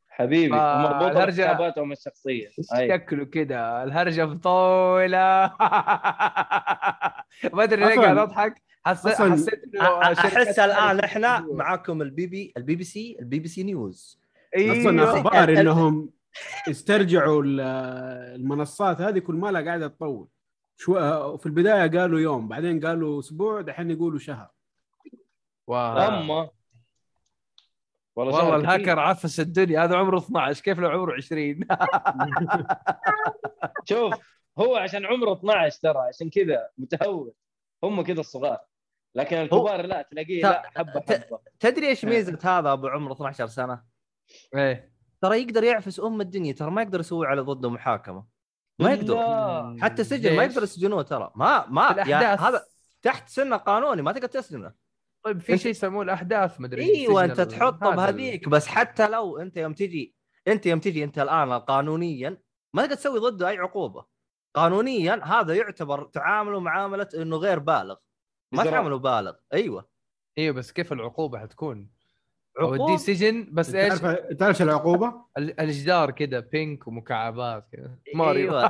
حبيبي 0.10 0.56
آه، 0.56 0.82
مربوطه 0.82 1.14
الهرجة- 1.14 1.28
بحساباتهم 1.28 1.92
الشخصية. 1.92 2.50
شكله 2.90 3.26
كده 3.26 3.84
الهرجة 3.84 4.26
مطوله 4.26 5.18
ما 7.54 7.64
أدري 7.64 7.86
ليه 7.86 8.02
قاعد 8.02 8.18
أضحك. 8.18 8.62
حسيت 8.86 9.14
حسيت 9.14 9.64
إنه 9.76 10.02
أحس 10.02 10.60
الآن 10.60 11.00
إحنا. 11.00 11.40
معاكم 11.52 12.02
ال 12.02 12.28
BB 12.28 12.54
ال 12.58 12.76
BBC 12.76 13.18
ال 13.20 13.40
BBC 13.40 13.64
News. 13.64 14.20
أصلا 14.56 14.90
أيوه 14.90 15.20
أخبار 15.20 15.50
إنهم 15.50 16.10
استرجعوا 16.70 17.44
ال- 17.44 17.60
المنصات 18.40 19.02
هذه 19.02 19.20
كل 19.20 19.36
ما 19.36 19.52
لها 19.52 19.62
قاعدة 19.62 19.88
تطول. 19.88 20.28
شو 20.78 20.94
في 21.38 21.46
البداية 21.46 22.00
قالوا 22.00 22.20
يوم 22.20 22.48
بعدين 22.48 22.86
قالوا 22.86 23.20
أسبوع 23.20 23.62
دحين 23.62 23.92
يقولوا 23.92 24.20
شهر. 24.20 24.50
واو. 25.68 25.98
اما 25.98 26.50
والله 28.16 28.40
كثير. 28.42 28.56
الهاكر 28.56 29.00
عفس 29.00 29.40
الدنيا 29.40 29.84
هذا 29.84 29.96
عمره 29.96 30.18
12 30.18 30.64
كيف 30.64 30.80
لو 30.80 30.90
عمره 30.90 31.14
20 31.16 31.60
شوف 33.86 34.14
هو 34.60 34.76
عشان 34.76 35.06
عمره 35.06 35.34
12 35.34 35.80
ترى 35.82 35.98
عشان 35.98 36.30
كذا 36.30 36.70
متهور. 36.78 37.32
هم 37.84 38.02
كذا 38.02 38.20
الصغار. 38.20 38.60
لكن 39.16 39.38
الكبار 39.38 39.86
لا 39.86 40.02
تلاقيه 40.02 40.42
لا 40.42 40.70
حبة 40.76 41.04
حبة. 41.10 41.40
تدري 41.60 41.88
إيش 41.88 42.06
ميزة 42.06 42.40
هذا 42.44 42.74
أبو 42.74 42.88
عمره 42.88 43.14
12 43.14 43.48
سنة؟ 43.48 43.84
إيه. 44.56 44.94
ترى 45.22 45.42
يقدر 45.42 45.64
يعفس 45.64 46.00
أم 46.00 46.22
الدنيا 46.22 46.54
ترى 46.54 46.72
ما 46.72 46.82
يقدر 46.82 47.00
يسوي 47.00 47.28
على 47.28 47.42
ضده 47.42 47.70
محاكمة. 47.70 48.26
ما 48.80 48.94
يقدر. 48.94 49.16
لا. 49.16 49.78
حتى 49.82 50.04
سجن 50.04 50.36
ما؟ 50.36 50.44
يقدر 50.44 50.64
يسجنوه 50.64 51.02
ترى. 51.02 51.32
ما 51.36 51.66
ما 51.68 51.92
الأحداث. 51.92 52.40
هذا 52.40 52.66
تحت 53.02 53.30
سنه 53.30 53.58
قانوني 53.58 54.02
ما 54.02 54.12
تقدر 54.12 54.28
تسجنه. 54.28 54.74
طيب 55.24 55.40
في 55.40 55.58
شيء 55.58 55.72
يسموه 55.72 56.04
الأحداث 56.04 56.62
مدري 56.62 56.84
إيوه 56.84 57.26
أنت 57.26 57.42
تحطه 57.42 57.96
بهذيك. 57.96 58.50
بس 58.50 58.68
حتى 58.68 59.08
لو 59.08 59.38
أنت 59.38 59.58
يوم 59.58 59.74
تجي 59.74 60.16
أنت 60.48 60.66
يوم 60.66 60.80
تجي 60.80 61.04
أنت 61.04 61.20
الآن 61.20 61.54
قانونيا 61.54 62.38
ما 62.74 62.82
تقدر 62.82 62.96
تسوي 62.96 63.20
ضده 63.20 63.50
أي 63.50 63.58
عقوبة. 63.58 64.06
قانونيا 64.54 65.22
هذا 65.24 65.56
يعتبر 65.56 66.04
تعامله 66.06 66.60
معاملة 66.60 67.08
إنه 67.16 67.38
غير 67.38 67.60
بالغ. 67.60 67.96
ما 68.54 68.62
إجراء. 68.62 68.74
تعامله 68.74 68.98
بالغ 68.98 69.34
أيوه 69.54 69.88
أيوه 70.38 70.54
بس 70.56 70.72
كيف 70.72 70.94
العقوبة 70.94 71.40
حتكون؟ 71.40 71.90
عقوبة؟ 72.58 72.78
اوديه 72.84 72.98
سجن 72.98 73.48
بس 73.52 73.76
إيش؟ 73.76 74.00
تعرف 74.00 74.20
تعرف 74.40 74.62
العقوبة؟ 74.62 75.26
ال- 75.38 75.60
الجدار 75.60 76.12
كذا 76.12 76.40
بينك 76.40 76.88
ومكعبات 76.88 77.68
كذا 77.72 77.96
ماريو 78.16 78.52
أيوه 78.60 78.68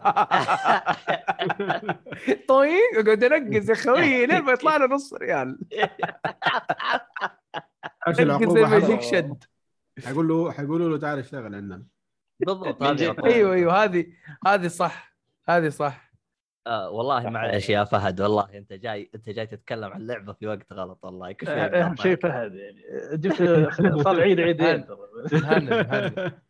طيب 2.47 2.81
اقعد 2.97 3.23
انقز 3.23 3.69
يا 3.69 3.75
خوي 3.75 4.25
لين 4.27 4.41
ما 4.41 4.51
يطلع 4.51 4.77
له 4.77 4.85
نص 4.85 5.13
ريال 5.13 5.59
تعرف 8.05 8.15
زي 8.17 8.23
العقوبه 8.23 8.99
شد 9.01 9.43
حيقول 10.05 10.27
له 10.27 10.51
حيقولوا 10.51 10.89
له 10.89 10.97
تعال 10.97 11.19
اشتغل 11.19 11.55
عندنا 11.55 11.85
بالضبط. 12.39 12.83
أيوه 13.25 13.53
أيوه 13.53 13.83
هذه 13.83 14.05
هذه 14.47 14.67
صح 14.67 15.15
هذه 15.49 15.69
صح 15.69 16.12
آه 16.67 16.89
والله 16.89 17.29
معلش 17.29 17.69
يا 17.69 17.83
فهد 17.83 18.21
والله 18.21 18.57
أنت 18.57 18.73
جاي 18.73 19.09
أنت 19.15 19.29
جاي 19.29 19.47
تتكلم 19.47 19.91
عن 19.91 20.07
لعبة 20.07 20.33
في 20.33 20.47
وقت 20.47 20.73
غلط 20.73 21.05
والله 21.05 21.31
كل 21.31 21.45
شوي 21.45 21.55
أهم 21.55 21.95
شيء 21.95 22.15
فهد 22.15 22.55
يعني. 22.55 22.81
جبت 23.13 23.69
صار 24.03 24.21
عيد 24.21 24.39
عيدين 24.47 24.85
ترى 24.85 26.31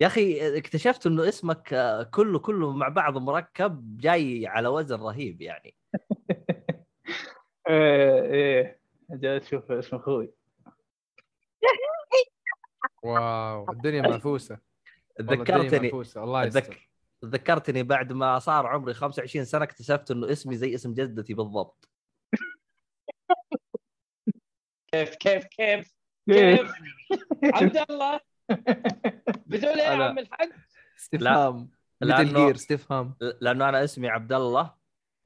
يا 0.00 0.06
أخي 0.06 0.58
اكتشفت 0.58 1.06
إنه 1.06 1.28
اسمك 1.28 1.74
آه، 1.74 2.02
كله 2.02 2.38
كله 2.38 2.72
مع 2.72 2.88
بعض 2.88 3.18
مركب 3.18 3.96
جاي 3.96 4.46
على 4.46 4.68
وزن 4.68 4.96
رهيب 4.96 5.42
يعني. 5.42 5.74
إيه 7.68 8.22
إيه. 8.22 8.80
جاي 9.10 9.36
أشوف 9.36 9.72
اسم 9.72 9.96
أخوي. 9.96 10.32
واو 13.02 13.72
الدنيا 13.72 14.20
الدنيا 15.20 15.44
تذكرتني 15.44 16.02
الله 16.16 16.44
يستر. 16.44 16.89
تذك... 17.22 17.30
تذكرتني 17.32 17.82
بعد 17.82 18.12
ما 18.12 18.38
صار 18.38 18.66
عمري 18.66 18.94
25 18.94 19.44
سنة 19.44 19.64
اكتشفت 19.64 20.10
إنه 20.10 20.32
اسمي 20.32 20.56
زي 20.56 20.74
اسم 20.74 20.94
جدتي 20.94 21.34
بالضبط 21.34 21.88
كيف 24.92 25.14
كيف 25.14 25.44
كيف. 25.46 25.94
كيف 26.30 26.72
عبد 27.44 27.76
الله 27.90 28.20
بتقول 29.46 29.80
إيه 29.80 29.86
يا. 29.98 30.04
عم 30.04 30.18
الحق 30.18 30.48
استفهام 30.98 31.70
جير 32.02 32.54
استفهام 32.54 33.14
لأنه 33.40 33.68
أنا 33.68 33.84
اسمي 33.84 34.08
عبد 34.08 34.32
الله 34.32 34.74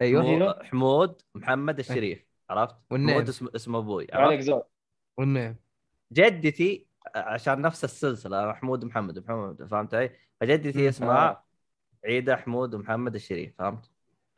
أيوه 0.03 0.23
حمو- 0.25 0.63
حمود 0.65 1.23
محمد 1.35 1.79
الشريف 1.79 2.25
عرفت؟ 2.51 2.77
والنيم. 2.91 3.11
حمود 3.15 3.29
اسم 3.29 3.49
اسم 3.55 3.77
أبوي 3.77 4.07
عليك 4.13 4.33
عرفت؟ 4.33 4.43
زور 4.47 4.63
والنعم 5.19 5.57
جدتي 6.13 6.87
عشان 7.17 7.61
نفس 7.61 7.85
السلسلة 7.85 8.53
حمود 8.53 8.85
محمد 8.85 9.19
محمد 9.19 9.65
فهمت 9.67 9.95
علي؟ 9.95 10.11
فجدتي. 10.41 10.89
اسمها. 10.89 11.44
عيده 12.05 12.37
حمود 12.37 12.75
محمد 12.75 13.15
الشريف 13.15 13.55
فهمت؟ 13.59 13.91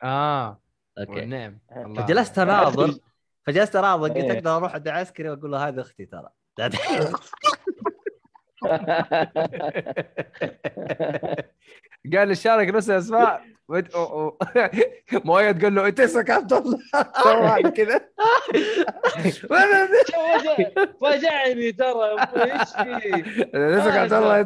آه 0.03 0.59
أوكي 0.99 1.23
الله. 1.23 1.57
فجلست 1.71 2.39
اناظر 2.39 2.95
فجلست 3.43 3.75
اناظر 3.75 4.07
قلت 4.07 4.17
إيه. 4.17 4.31
أقدر 4.31 4.57
أروح 4.57 4.73
عند 4.73 4.87
عسكري 4.87 5.29
وأقول 5.29 5.51
له 5.51 5.67
هذه 5.67 5.81
أختي 5.81 6.05
ترى 6.05 6.29
قال 12.15 12.37
شارك 12.37 12.67
نفس 12.67 12.89
الأسماء. 12.89 13.41
مويه 15.25 15.51
تقول 15.51 15.75
له 15.75 15.87
إنت 15.87 15.99
اسمك 15.99 16.29
عبد 16.29 16.53
الله 16.53 16.79
طبعاً 17.23 17.61
كذا 17.61 18.01
فجعني 21.01 21.71
ترى 21.71 22.15
إيش 22.37 22.69
في؟ 22.69 23.23
اسمك 23.53 23.97
عبد 23.97 24.13
الله 24.13 24.43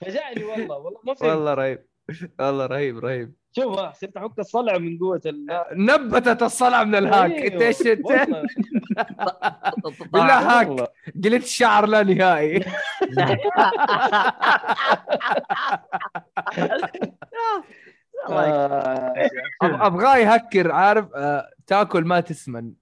فجعني 0.00 0.44
والله 0.44 0.78
والله 0.78 1.00
ما 1.04 1.14
فهمت. 1.14 1.30
والله 1.30 1.54
رهيب. 1.54 1.93
والله 2.38 2.66
رهيب 2.66 2.98
رهيب. 2.98 3.32
شوف 3.56 3.80
صرت 3.80 4.16
أحك 4.16 4.38
الصلع 4.38 4.78
من 4.78 4.98
قوة 4.98 5.20
ال 5.26 5.46
نبتت 5.72 6.42
الصلع 6.42 6.84
من 6.84 6.94
الهاك. 6.94 7.30
أيوه، 7.32 7.52
إنت 7.52 7.62
إيش 7.62 7.80
انت 7.86 8.06
بالله 10.12 10.38
هاك. 10.60 10.68
قلت 11.24 11.44
الشعر 11.44 11.86
لا 11.86 12.02
نهائي. 12.02 12.64
آه، 18.28 19.14
ابغاه 19.62 20.16
يهكر 20.16 20.72
عارف؟ 20.72 21.06
آه، 21.14 21.50
تاكل 21.66 22.04
ما 22.04 22.20
تسمن. 22.20 22.72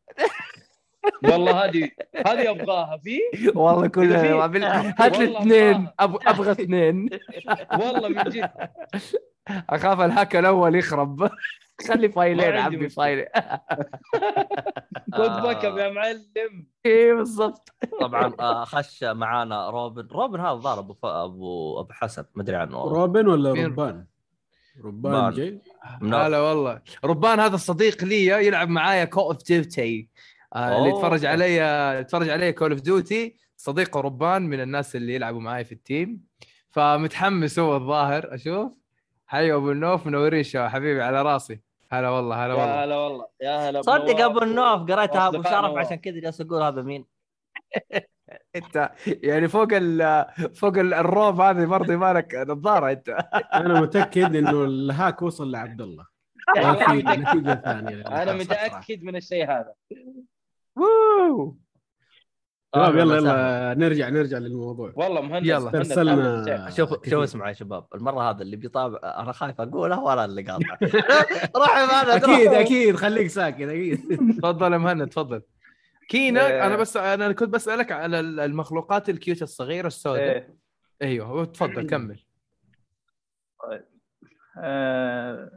والله 1.24 1.64
هذه 1.64 1.90
هذه 2.26 2.50
أبغاها 2.50 2.96
في؟ 3.04 3.18
والله 3.54 3.86
كلها 3.86 4.48
في- 4.48 4.58
هات 4.98 5.18
لي 5.18 5.38
اثنين. 5.38 5.88
أبغى 6.00 6.52
اثنين. 6.52 7.08
والله 7.72 8.08
من 8.08 8.22
جد. 8.30 8.50
أخاف 9.70 10.00
الهاك 10.00 10.36
الأول 10.36 10.74
يخرب. 10.74 11.30
خلي 11.88 12.08
فايلين 12.08 12.68
مشكلة. 12.68 12.88
فايلين. 12.88 13.26
خذ 15.14 15.42
back 15.42 15.64
يا 15.64 15.90
معلم. 15.90 16.66
إيه 16.86 17.14
بالضبط. 17.14 17.68
طبعا 18.00 18.34
آه، 18.40 18.64
خش 18.64 19.04
معانا 19.04 19.70
روبن. 19.70 20.08
روبن 20.12 20.40
هذا 20.40 20.54
ظهر 20.54 20.78
أبو. 20.78 20.96
ابو 21.04 21.80
أبو 21.80 21.92
حسن. 21.92 22.24
ما 22.34 22.42
أدري 22.42 22.56
عنه. 22.56 22.82
روبن 22.84 23.26
ولا؟ 23.28 23.52
ربان؟ 23.64 24.06
ربان. 24.84 25.32
جاي؟ 25.32 25.60
هلا 26.02 26.38
والله. 26.40 26.80
ربان 27.04 27.40
هذا 27.40 27.54
الصديق 27.54 28.04
لي 28.04 28.26
يلعب 28.26 28.68
معايا 28.68 29.04
Call 29.04 29.22
of 29.24 29.44
Duty 29.44 30.08
اللي 30.56 30.76
أوه. 30.76 30.88
يتفرج 30.88 31.24
علي 31.24 31.56
يتفرج 32.00 32.28
علي 32.28 32.52
Call 32.52 32.70
of 32.72 32.80
Duty 32.80 33.36
صديقه 33.56 34.00
ربان 34.00 34.42
من 34.42 34.60
الناس 34.60 34.96
اللي 34.96 35.14
يلعبوا 35.14 35.40
معاي 35.40 35.64
في 35.64 35.72
ال 35.72 35.80
team. 35.80 36.20
فمتحمس 36.70 37.58
هو 37.58 37.76
الظاهر 37.76 38.34
أشوف. 38.34 38.72
حي 39.26 39.52
أبو 39.52 39.70
النوف 39.72 40.06
منورين 40.06 40.42
شو 40.42 40.68
حبيبي 40.68 41.02
على 41.02 41.22
راسي. 41.22 41.60
هلا 41.92 42.08
والله 42.08 42.46
هلا 42.46 42.54
يا 42.54 42.58
والله. 42.60 42.84
هلا 42.84 42.96
والله 42.96 43.26
يا 43.40 43.70
هلا 43.70 43.82
صدق. 43.82 44.20
أبو 44.20 44.42
النواف 44.42 44.80
قريتها 44.80 45.28
أبو 45.28 45.42
شرف. 45.42 45.76
عشان 45.76 45.96
كذا 45.96 46.20
جالس 46.20 46.40
أقول 46.40 46.62
هذا 46.62 46.82
مين. 46.82 47.04
أنت 48.56 48.90
يعني 49.06 49.48
فوق 49.48 49.68
ال 49.72 50.26
فوق 50.54 50.78
ال- 50.78 50.94
الروب 50.94 51.40
هذه 51.40 51.64
برضه 51.64 51.96
مالك 51.96 52.34
نظارة 52.34 52.90
أنت. 52.92 53.08
أنا 53.54 53.80
متأكد 53.80 54.36
إنه 54.36 54.64
الهاك 54.64 55.22
وصل 55.22 55.50
لعبد 55.50 55.80
الله. 55.80 56.06
ما 56.56 56.74
في 56.74 56.96
نتيجة 57.02 57.54
ثانية 57.64 58.02
أنا 58.22 58.32
متأكد 58.32 59.02
من 59.02 59.16
الشيء 59.16 59.44
هذا. 59.50 59.72
ووو. 60.76 61.56
شباب 62.74 62.94
يلا 62.96 63.02
أهلاً 63.02 63.20
وسهلاً. 63.22 63.72
يلا 63.72 63.74
نرجع 63.88 64.08
نرجع 64.08 64.38
للموضوع 64.38 64.92
والله 64.96 65.20
مهندس 65.20 65.48
يلا. 65.48 65.80
الشيخ. 66.68 66.76
شوف. 66.76 67.08
شوف 67.08 67.22
اسمع 67.22 67.48
يا 67.48 67.52
شباب 67.52 67.86
المرة 67.94 68.30
هذا 68.30 68.42
اللي 68.42 68.56
بيطابع 68.56 68.98
أنا 69.04 69.32
خايف 69.32 69.60
اقوله 69.60 70.00
وأنا 70.00 70.24
اللي 70.24 70.42
قاطع 70.42 70.78
روح 71.56 71.76
يا 71.78 71.86
مهند 71.86 72.08
أكيد. 72.22 72.48
أكيد 72.52 72.96
خليك 72.96 73.26
ساكت 73.26 73.60
أكيد 73.60 74.00
تفضل 74.38 74.72
يا 74.72 74.78
مهند 74.78 75.08
تفضل 75.08 75.42
كينا 76.08 76.40
آه. 76.62 76.66
أنا 76.66 76.76
بس 76.76 76.96
أنا 76.96 77.32
كنت 77.32 77.48
بسألك 77.48 77.92
على 77.92 78.20
ال- 78.20 78.40
المخلوقات 78.40 79.08
الكيوت 79.08 79.42
الصغيرة 79.42 79.86
السوداء 79.86 80.22
إيه. 80.22 80.54
أيوه 81.02 81.44
تفضل 81.44 81.86
كمل 81.86 82.20
آه، 84.58 85.50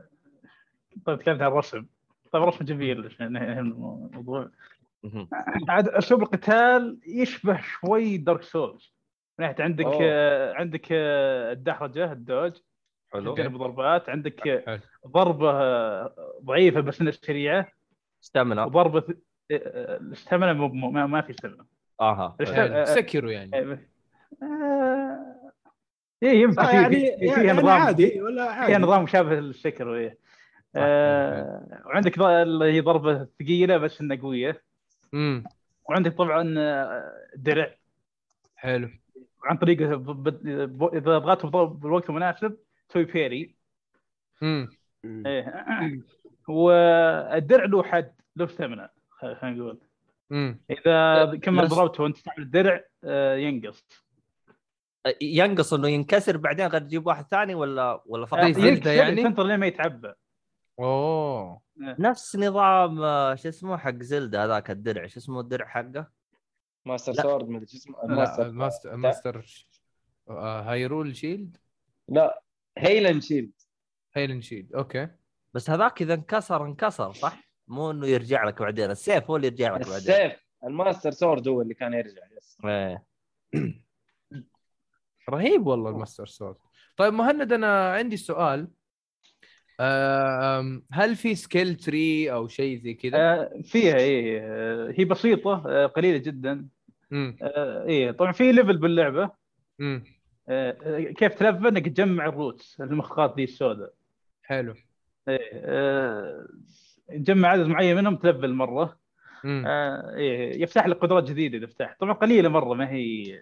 طيب 1.05 1.19
تكلمت 1.19 1.41
عن 1.41 1.47
الرسم 1.51 1.85
طيب 2.31 2.43
الرسم 2.43 2.65
جميل 2.65 3.05
عشان 3.05 3.37
الموضوع. 3.37 4.49
عاد 5.69 5.87
أسلوب 5.87 6.21
القتال 6.21 6.99
يشبه 7.07 7.61
شوي 7.61 8.17
دارك 8.17 8.43
سولز 8.43 8.93
من 9.39 9.45
ناحيه 9.45 9.63
عندك 9.63 9.85
أوه. 9.85 9.99
آه 10.01 10.53
عندك 10.53 10.87
آه 10.91 11.51
الدحرجة 11.51 12.11
الدوج. 12.11 12.53
حلو. 13.13 13.33
تجرب 13.35 13.57
ضربات. 13.57 14.09
عندك 14.09 14.47
آه، 14.47 14.63
حلو. 14.65 14.79
ضربة 15.07 15.51
آه، 15.51 16.15
ضعيفة 16.43 16.79
بس 16.81 17.01
إنها 17.01 17.11
سريعة. 17.11 17.67
استمنا 18.23 18.65
وضربة 18.65 19.03
آه، 19.51 19.53
آه، 19.53 19.99
ما, 20.73 21.05
ما 21.05 21.21
في 21.21 21.29
استمنه 21.31 21.65
آها. 22.01 22.35
آه، 22.41 22.83
سكروا 22.85 23.31
يعني. 23.31 23.51
آه، 24.43 25.25
إيه 26.23 26.41
يمكن 26.41 26.63
في- 26.65 26.71
يعني 26.75 26.95
في- 26.95 27.17
فيها 27.19 27.43
يعني 27.43 27.57
نظام. 27.59 27.81
عادي 27.81 28.21
ولا 28.21 28.43
فيها 28.45 28.53
عادي 28.53 28.75
نظام 28.77 29.03
مشابه 29.03 29.35
للسكر 29.35 29.95
إيه. 29.95 30.17
آه 30.75 31.81
وعندك 31.85 32.19
هي 32.19 32.81
ضربة 32.81 33.27
ثقيلة 33.39 33.77
بس 33.77 34.01
إنها 34.01 34.17
قوية. 34.17 34.63
امم 35.13 35.43
وعندك 35.89 36.13
طبعا 36.17 36.55
آه، 36.57 37.13
درع 37.35 37.75
حلو. 38.55 38.89
عن 39.43 39.57
طريق 39.57 39.81
إذا 39.81 41.17
ضغطت 41.17 41.45
بالوقت 41.81 42.09
المناسب 42.09 42.57
تسوي 42.89 43.03
بيري 43.03 43.55
امم 44.43 44.69
إيه. 45.05 46.01
والدرع 46.47 47.65
له 47.65 47.83
حد 47.83 48.11
له 48.35 48.45
ثمنه 48.45 48.89
خلينا 49.09 49.57
نقول. 49.57 49.77
امم 50.31 50.59
إذا 50.69 51.25
كم 51.41 51.61
بس- 51.61 51.69
ضربته 51.69 52.03
وانت 52.03 52.15
تستعمل 52.15 52.41
الدرع 52.43 52.83
آه، 53.03 53.35
ينقص. 53.35 53.85
ينقص 55.21 55.73
إنه 55.73 55.87
ينكسر 55.87 56.37
بعدين 56.37 56.67
غير 56.67 56.81
تجيب 56.81 57.07
واحد 57.07 57.25
ثاني 57.25 57.55
ولا 57.55 58.01
ولا 58.05 58.25
فقط 58.25 58.39
يعني؟ 58.87 59.23
تنطر 59.23 59.43
لين 59.43 59.59
ما 59.59 59.67
يتعبى. 59.67 60.13
أوه. 60.79 61.61
نفس 61.77 62.35
نظام 62.35 63.01
آه، 63.01 63.35
شو 63.35 63.49
اسمه 63.49 63.77
حق 63.77 63.97
Zelda 64.01 64.43
هذاك 64.45 64.71
الدرع 64.71 65.07
شو 65.07 65.19
اسمه 65.19 65.39
الدرع 65.39 65.67
حقه؟ 65.67 66.11
ماستر 66.85 67.11
لا. 67.11 67.21
sword 67.21 67.49
مدري 67.49 67.67
شو 67.67 67.77
اسمه 67.77 68.03
ال 68.03 68.10
master 68.10 68.51
master. 68.51 68.95
master 68.95 69.45
آه، 70.29 70.61
Hyrule 70.61 71.15
Shield؟ 71.15 71.57
لا 72.07 72.41
Hylian 72.77 73.21
Shield. 73.21 73.51
Hylian 74.13 74.41
Shield 74.41 74.73
okay. 74.73 75.07
بس 75.53 75.69
هذاك 75.69 76.01
إذا 76.01 76.13
انكسر 76.13 76.65
انكسر 76.65 77.13
صح؟ 77.13 77.45
مو 77.67 77.91
إنه 77.91 78.07
يرجع 78.07 78.43
لك 78.43 78.61
بعدين 78.61 78.91
السيف 78.91 79.29
هو 79.29 79.35
اللي 79.35 79.47
يرجع 79.47 79.77
لك 79.77 79.87
بعدين. 79.87 79.95
السيف 79.97 80.45
الماستر 80.63 81.11
سورد 81.11 81.47
هو 81.47 81.61
اللي 81.61 81.73
كان 81.73 81.93
يرجع 81.93 82.21
yes. 82.37 82.57
إيه. 82.65 83.05
رهيب 85.29 85.67
والله 85.67 85.89
ال 85.89 85.95
Master 85.95 86.25
Sword. 86.25 86.55
طيب 86.97 87.13
مهند 87.13 87.53
أنا 87.53 87.93
عندي 87.93 88.17
سؤال. 88.17 88.67
هل 90.91 91.15
في 91.15 91.35
skill 91.35 91.75
tree 91.75 92.31
أو 92.31 92.47
شيء 92.47 92.77
زي 92.77 92.93
كذا؟ 92.93 93.17
آه، 93.17 93.61
فيها 93.63 93.95
إيه 93.95 94.39
آه، 94.41 94.93
هي 94.97 95.05
بسيطة 95.05 95.63
آه، 95.67 95.85
قليلة 95.85 96.17
جدا. 96.17 96.67
آه، 97.13 97.85
إيه 97.85 98.11
طبعا 98.11 98.31
في 98.31 98.51
level 98.51 98.77
باللعبة. 98.77 99.31
آه، 100.49 100.99
كيف 100.99 101.33
تلفل 101.33 101.67
إنك 101.67 101.85
تجمع 101.85 102.25
الروتس 102.25 102.81
المخاط 102.81 103.35
دي 103.35 103.43
السوداء. 103.43 103.93
حلو. 104.43 104.75
إيه 105.27 105.39
آه، 105.53 106.47
تجمع 107.09 107.49
عدد 107.49 107.65
معين 107.65 107.95
منهم 107.95 108.15
تلفل 108.15 108.53
مرة. 108.53 108.97
آه، 109.45 110.15
إيه 110.15 110.61
يفتح 110.61 110.87
لك 110.87 110.97
قدرات 110.97 111.23
جديدة 111.23 111.57
إذا 111.57 111.67
فتح 111.67 111.95
طبعا 111.99 112.13
قليلة 112.13 112.49
مرة 112.49 112.73
ما 112.73 112.89
هي 112.91 113.39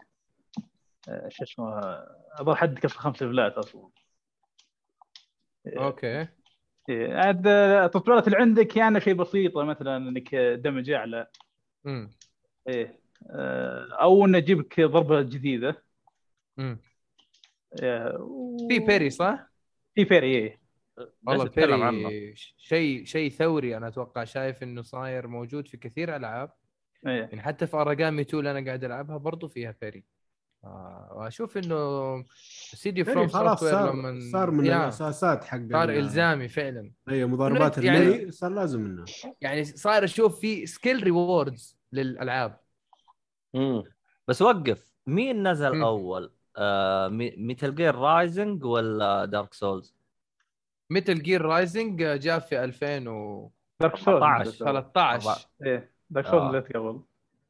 آه، 1.09 1.29
شو 1.29 1.43
اسمه 1.43 1.79
أظن 2.39 2.55
حد 2.55 2.79
كسر 2.79 2.97
خمس 2.97 3.21
ليفلات 3.23 3.53
أصلا. 3.53 3.89
Okay. 5.67 6.27
إيه، 6.89 7.13
عاد 7.13 7.47
التطبيقات 7.47 8.27
اللي 8.27 8.37
عندك 8.37 8.77
يعني 8.77 9.01
شيء 9.01 9.13
بسيطة 9.13 9.63
مثلا 9.63 9.97
إنك 9.97 10.35
دمج 10.35 10.89
أعلى. 10.89 11.27
امم 11.85 12.09
إيه. 12.67 12.99
آه، 13.31 13.87
أو 14.01 14.25
إنه 14.25 14.37
يجيب 14.37 14.59
لك 14.59 14.81
ضربة 14.81 15.21
جديدة. 15.21 15.83
امم 16.59 16.79
إيه، 17.83 18.17
و- 18.19 18.67
في 18.69 18.79
parry 18.79 19.09
صح؟ 19.09 19.49
في 19.95 20.03
parry 20.03 20.35
إيه. 20.35 20.59
والله؟ 21.27 21.43
بيري 21.45 22.33
شيء 22.57 23.05
شيء 23.05 23.29
ثوري 23.29 23.77
أنا 23.77 23.87
أتوقع 23.87 24.23
شايف 24.23 24.63
إنه 24.63 24.81
صاير 24.81 25.27
موجود 25.27 25.67
في 25.67 25.77
كثير 25.77 26.15
ألعاب. 26.15 26.51
إيه. 27.07 27.21
يعني 27.21 27.41
حتى 27.41 27.67
في 27.67 27.77
Aragami 27.77 28.21
2 28.21 28.39
اللي 28.39 28.51
أنا 28.59 28.65
قاعد 28.65 28.83
ألعبها 28.83 29.17
برضو 29.17 29.47
فيها 29.47 29.75
parry 29.81 30.03
وأشوف 30.63 31.57
إنه 31.57 32.23
سيدي 32.75 33.03
فروم 33.03 33.17
يعني 33.17 33.29
خلاص 33.29 33.59
صار 33.63 33.91
لما 33.93 34.19
صار 34.31 34.51
من 34.51 34.65
يا، 34.65 34.83
الأساسات 34.83 35.43
حق 35.43 35.57
صار 35.71 35.89
ال- 35.89 35.97
إلزامي 35.97 36.47
فعلا 36.47 36.91
أي 37.09 37.25
مضاربات 37.25 37.77
يعني- 37.77 37.97
المي 38.15 38.31
صار 38.31 38.51
لازم 38.51 38.81
منها 38.81 39.05
يعني 39.41 39.63
صاير 39.65 40.03
أشوف 40.03 40.39
في 40.39 40.65
skill 40.65 41.03
rewards 41.03 41.77
للألعاب 41.91 42.59
مم. 43.53 43.83
بس 44.27 44.41
وقف 44.41 44.91
مين 45.07 45.47
نزل 45.47 45.75
مم. 45.75 45.83
أول؟ 45.83 46.31
آه 46.57 47.07
Metal 47.37 47.75
Gear 47.75 47.95
Rising 47.95 48.63
ولا 48.65 49.25
Dark 49.25 49.53
Souls؟ 49.53 49.95
Metal 50.89 51.23
Gear 51.23 51.41
Rising 51.41 52.03
جاء 52.03 52.39
في 52.39 52.63
2013 52.63 53.51
Dark 53.79 53.95
Souls 54.45 54.57
13 54.57 55.47
إيه 55.65 55.91
Dark 56.09 56.25
آه. 56.25 56.31
Souls 56.31 56.43
اللي 56.45 56.59
قبل 56.59 56.99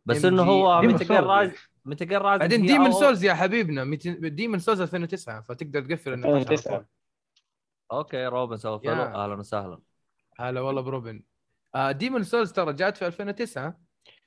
بس 0.05 0.25
إنه 0.25 0.43
هو 0.43 0.81
ميتال 0.81 1.07
جير 1.07 1.21
Souls. 1.21 1.51
رايزنج 1.87 2.39
بعدين 2.39 2.65
ديمن 2.65 2.91
سولز 2.91 3.23
يا 3.23 3.33
حبيبنا 3.33 3.95
Demon's 4.29 4.59
Souls 4.59 4.81
2009 4.81 5.41
فتقدر 5.41 5.81
تقفل 5.85 6.13
النقاش 6.13 6.33
على 6.33 6.41
2009. 6.41 6.77
طول. 6.77 6.85
Okay 7.91 8.25
روبن 8.25 8.57
سوى 8.57 8.79
follow. 8.79 8.91
أهلا 9.03 9.33
وسهلا 9.33 9.79
هلا 10.37 10.61
والله 10.61 10.81
بروبن 10.81 11.23
آه 11.75 11.91
Demon's 11.91 12.23
Souls 12.23 12.51
ترى 12.51 12.73
جات 12.73 12.97
في 12.97 13.05
2009 13.07 13.79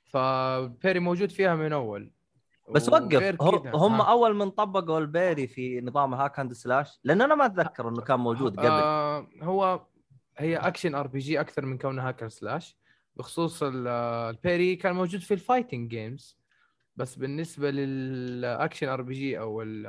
ف 0.05 0.21
parry 0.21 0.99
موجود 0.99 1.29
فيها 1.31 1.55
من 1.55 1.73
أول 1.73 2.11
بس 2.75 2.89
وقف 2.89 3.41
هم, 3.75 4.01
ها. 4.01 4.09
أول 4.11 4.35
من 4.35 4.49
طبقوا 4.49 4.99
ال 4.99 5.07
parry 5.07 5.47
في 5.47 5.81
نظام 5.81 6.13
hack 6.13 6.39
and 6.39 6.53
slash 6.53 6.99
لأن 7.03 7.21
أنا 7.21 7.35
ما 7.35 7.45
أتذكر 7.45 7.89
إنه 7.89 8.01
كان 8.01 8.19
موجود 8.19 8.59
قبل 8.59 8.67
آه 8.67 9.27
هو 9.41 9.85
هي 10.37 10.57
action 10.57 10.95
RPG 10.95 11.39
أكثر 11.39 11.65
من 11.65 11.77
كونها 11.77 12.07
hack 12.07 12.20
and 12.20 12.29
slash 12.29 12.77
بخصوص 13.15 13.63
ال- 13.63 13.87
ال 14.35 14.42
parry 14.42 14.75
كان 14.75 14.95
موجود 14.95 15.21
في 15.21 15.33
ال 15.33 15.39
fighting 15.39 15.89
games 15.89 16.37
بس 16.97 17.15
بالنسبة 17.15 17.71
لل 17.71 18.00
action 18.00 18.87
RPG 18.87 19.39
أو 19.39 19.61
ال- 19.61 19.83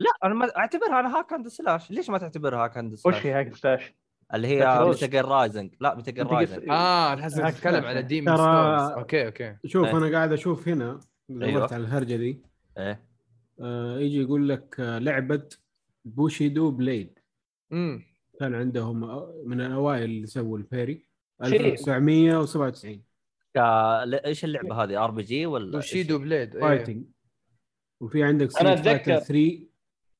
لا 0.00 0.10
أنا 0.24 0.34
ما 0.34 0.56
أعتبرها 0.56 1.00
أنا 1.00 1.18
hack 1.18 1.32
and 1.32 1.48
slash 1.48 1.90
ليش 1.90 2.10
ما 2.10 2.18
تعتبرها 2.18 2.64
hack 2.64 2.76
and 2.78 2.92
وش 2.92 3.00
slash 3.00 3.26
هي 3.26 3.32
hack 3.32 3.56
slash؟ 3.56 3.94
اللي 4.34 4.48
هي 4.48 4.62
Dark 4.62 4.78
Souls. 4.78 4.86
ميتا 4.86 5.06
جير 5.06 5.24
رايزنج 5.24 5.74
لا 5.80 5.94
Metal 5.94 6.10
Gear 6.10 6.24
Metal 6.24 6.28
Gear- 6.28 6.32
Rising 6.32 6.68
آه 6.70 7.12
الحسن 7.14 7.42
هاك 7.42 7.54
تتكلم. 7.54 7.84
على 7.84 8.02
Demon's 8.02 8.36
ترى- 8.36 8.40
okay 8.98 9.26
okay 9.26 9.56
شوف 9.66 9.86
إيه. 9.86 9.96
أنا 9.96 10.16
قاعد 10.16 10.32
أشوف 10.32 10.68
هنا 10.68 11.00
دورت 11.28 11.42
أيوة. 11.42 11.64
على 11.74 11.76
الهرجة 11.84 12.16
دي 12.16 12.42
إيه 12.78 13.04
آه 13.60 13.98
يجي 13.98 14.20
يقول 14.22 14.48
لك 14.48 14.76
آه 14.80 14.98
لعبة 14.98 15.48
Bushido 16.04 16.70
Blade 16.70 17.18
امم 17.72 18.02
كان 18.40 18.54
عندهم 18.54 19.04
آه، 19.04 19.42
من 19.46 19.60
الأوائل 19.60 20.04
اللي 20.04 20.26
سووا 20.26 20.58
ال 20.58 20.64
parry 20.64 20.94
شيء. 21.44 21.60
1997 21.60 22.92
كا- 22.92 22.98
ل- 22.98 23.02
إيش 23.56 24.44
اللعبة 24.44 24.84
هذه؟ 24.84 25.04
ار 25.04 25.10
بي 25.10 25.22
جي 25.22 25.46
ولا 25.46 25.78
وشيدو 25.78 26.18
بليد 26.18 26.56
إيه. 26.56 26.62
Fighting 26.62 27.04
وفي 28.00 28.22
عندك 28.22 28.50
Fighter 28.50 28.72
أتذكر. 28.72 29.18
3 29.18 29.68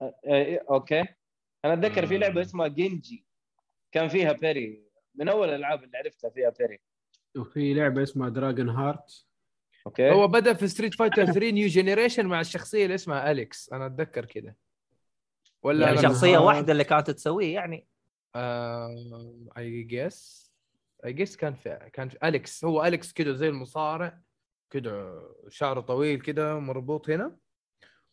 آه، 0.02 0.14
إيه، 0.24 0.64
Okay. 0.70 1.04
أنا 1.64 1.72
أتذكر 1.72 2.06
في 2.06 2.14
آه. 2.14 2.18
لعبة 2.18 2.40
اسمها 2.40 2.68
Genji 2.68 3.26
كان 3.92 4.08
فيها 4.08 4.32
parry 4.32 4.84
من 5.14 5.28
أول 5.28 5.48
الألعاب 5.48 5.84
اللي 5.84 5.98
عرفتها 5.98 6.30
فيها 6.30 6.52
parry 6.58 6.80
وفي 7.36 7.74
لعبة 7.74 8.02
اسمها 8.02 8.28
Dragonheart 8.28 9.26
okay. 9.86 10.10
هو 10.10 10.28
بدأ 10.28 10.54
في 10.54 10.68
Street 10.68 10.94
Fighter 10.94 11.24
3 11.24 11.50
New 11.50 11.68
Generation 11.68 12.26
مع 12.26 12.40
الشخصية 12.40 12.84
اللي 12.84 12.94
اسمها 12.94 13.30
اليكس 13.30 13.72
أنا 13.72 13.86
أتذكر 13.86 14.24
كذا 14.24 14.54
ولا 15.62 15.86
يعني 15.86 16.02
شخصية 16.02 16.38
واحدة 16.38 16.72
اللي 16.72 16.84
كانت 16.84 17.10
تسويه 17.10 17.54
يعني؟ 17.54 17.86
اي 19.56 19.82
جيس 19.82 20.43
اي 21.04 21.12
جيس 21.12 21.36
كان 21.36 21.54
في 21.54 21.90
كان 21.92 22.08
في 22.08 22.18
أليكس. 22.24 22.64
هو 22.64 22.84
أليكس 22.84 23.12
كده 23.12 23.32
زي 23.32 23.48
المصارع 23.48 24.20
كده 24.70 25.22
شعره 25.48 25.80
طويل 25.80 26.20
كده 26.20 26.58
مربوط 26.58 27.10
هنا. 27.10 27.36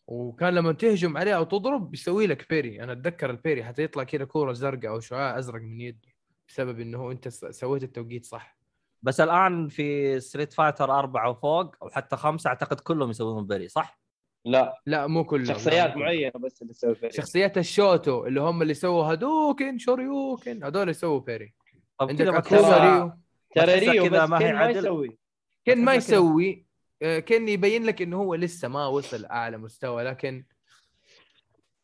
وكان 0.08 0.54
لما 0.56 0.72
تهجم 0.74 1.18
عليه 1.18 1.38
أو 1.38 1.44
تضرب 1.44 1.92
بيسوي 1.92 2.28
لك 2.28 2.50
parry. 2.50 2.84
أنا 2.84 2.92
أتذكر 2.92 3.30
ال 3.30 3.36
parry 3.36 3.64
حتى 3.64 3.84
يطلع 3.84 4.04
كده 4.04 4.26
كورة 4.26 4.54
زرقاء 4.54 4.92
أو 4.92 5.00
شعاع 5.00 5.40
أزرق 5.40 5.62
من 5.62 5.82
يده 5.82 6.08
بسبب 6.48 6.80
إنه 6.80 7.12
أنت 7.12 7.28
س- 7.28 7.46
سويت 7.46 7.84
التوقيت 7.84 8.26
صح. 8.26 8.58
بس 9.04 9.20
الآن 9.20 9.68
في 9.68 10.20
Street 10.20 10.54
Fighter 10.54 11.00
أربعة 11.00 11.30
وفوق 11.30 11.76
أو 11.84 11.90
حتى 11.90 12.16
خمسة 12.16 12.48
أعتقد 12.48 12.80
كلهم 12.80 13.10
يسوون 13.10 13.48
parry 13.48 13.68
صح؟ 13.68 14.00
لا. 14.46 14.82
لا 14.86 15.08
مو 15.08 15.24
كلهم. 15.24 15.46
شخصيات. 15.46 15.98
معينة 15.98 16.32
بس 16.40 16.62
اللي 16.62 16.74
تسوي 16.74 16.96
فيها 16.96 17.10
شخصيات 17.10 17.58
الشوتو 17.58 18.26
اللي 18.28 18.42
هم 18.42 18.62
اللي 18.62 18.74
سووا 18.74 19.04
هادوكن 19.04 19.78
شوريوكن 19.78 20.64
هذول 20.64 20.90
يسووا 20.90 21.20
parry. 21.20 21.54
طب 22.02 22.12
كذا 22.12 22.32
ترى 22.32 22.42
تحسها 22.42 23.78
ريو. 23.80 24.10
بس 24.10 24.30
ما 24.30 24.38
هي 24.38 24.42
كان 24.44 24.54
ما 24.54 24.60
عدل؟ 24.60 24.78
يسوي. 24.78 25.18
كان 25.66 25.86
ما. 25.86 25.94
يسوي. 25.94 26.66
آه، 27.02 27.20
كان 27.20 27.50
يبين 27.50 27.84
لك 27.84 28.02
إنه 28.02 28.18
هو 28.18 28.36
لسه 28.36 28.68
ما 28.68 28.88
وصل 28.88 29.26
أعلى 29.26 29.58
مستوى 29.58 30.04
لكن 30.04 30.46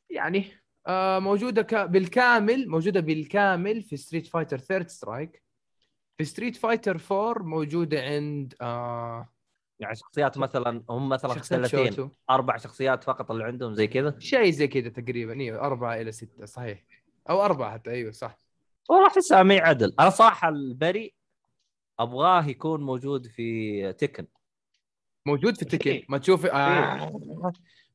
يعني 0.09 0.45
آه، 0.87 1.19
موجودة 1.19 1.61
ك... 1.61 1.75
بالكامل 1.75 2.69
موجودة 2.69 2.99
بالكامل 2.99 3.81
في 3.81 3.97
Street 3.97 4.27
Fighter 4.27 4.57
Third 4.57 4.89
Strike 4.89 5.43
في 6.17 6.25
Street 6.25 6.55
Fighter 6.55 7.01
4 7.11 7.43
موجودة 7.43 8.01
عند 8.01 8.53
آه 8.61 9.29
يعني 9.79 9.95
شخصيات 9.95 10.37
مثلا 10.37 10.83
هم 10.89 11.09
مثلا 11.09 11.33
شخصيات 11.33 11.65
30 11.65 11.91
شوتو. 11.91 12.09
أربع 12.29 12.57
شخصيات 12.57 13.03
فقط 13.03 13.31
اللي 13.31 13.43
عندهم 13.43 13.73
زي 13.73 13.87
كذا؟ 13.87 14.15
شيء 14.19 14.49
زي 14.49 14.67
كذا 14.67 14.89
تقريبا. 14.89 15.33
أيوه 15.33 15.59
أربعة 15.59 15.95
إلى 15.95 16.11
ستة 16.11 16.45
صحيح. 16.45 16.83
أو 17.29 17.45
أربعة 17.45 17.73
حتى. 17.73 17.91
أيوه 17.91 18.11
صح. 18.11 18.46
والله 18.89 19.07
احسها 19.07 19.43
ما 19.43 19.59
عدل. 19.59 19.93
أنا 19.99 20.09
صح 20.09 20.45
ال 20.45 20.56
parry 20.56 21.13
أبغاه 21.99 22.45
يكون 22.45 22.81
موجود 22.81 23.27
في 23.27 23.93
Tekken 23.93 24.27
موجود 25.25 25.57
في 25.57 25.65
Tekken 25.65 25.91
فيه. 25.91 26.05
ما 26.09 26.17
تشوف 26.17 26.45
آه. 26.45 26.53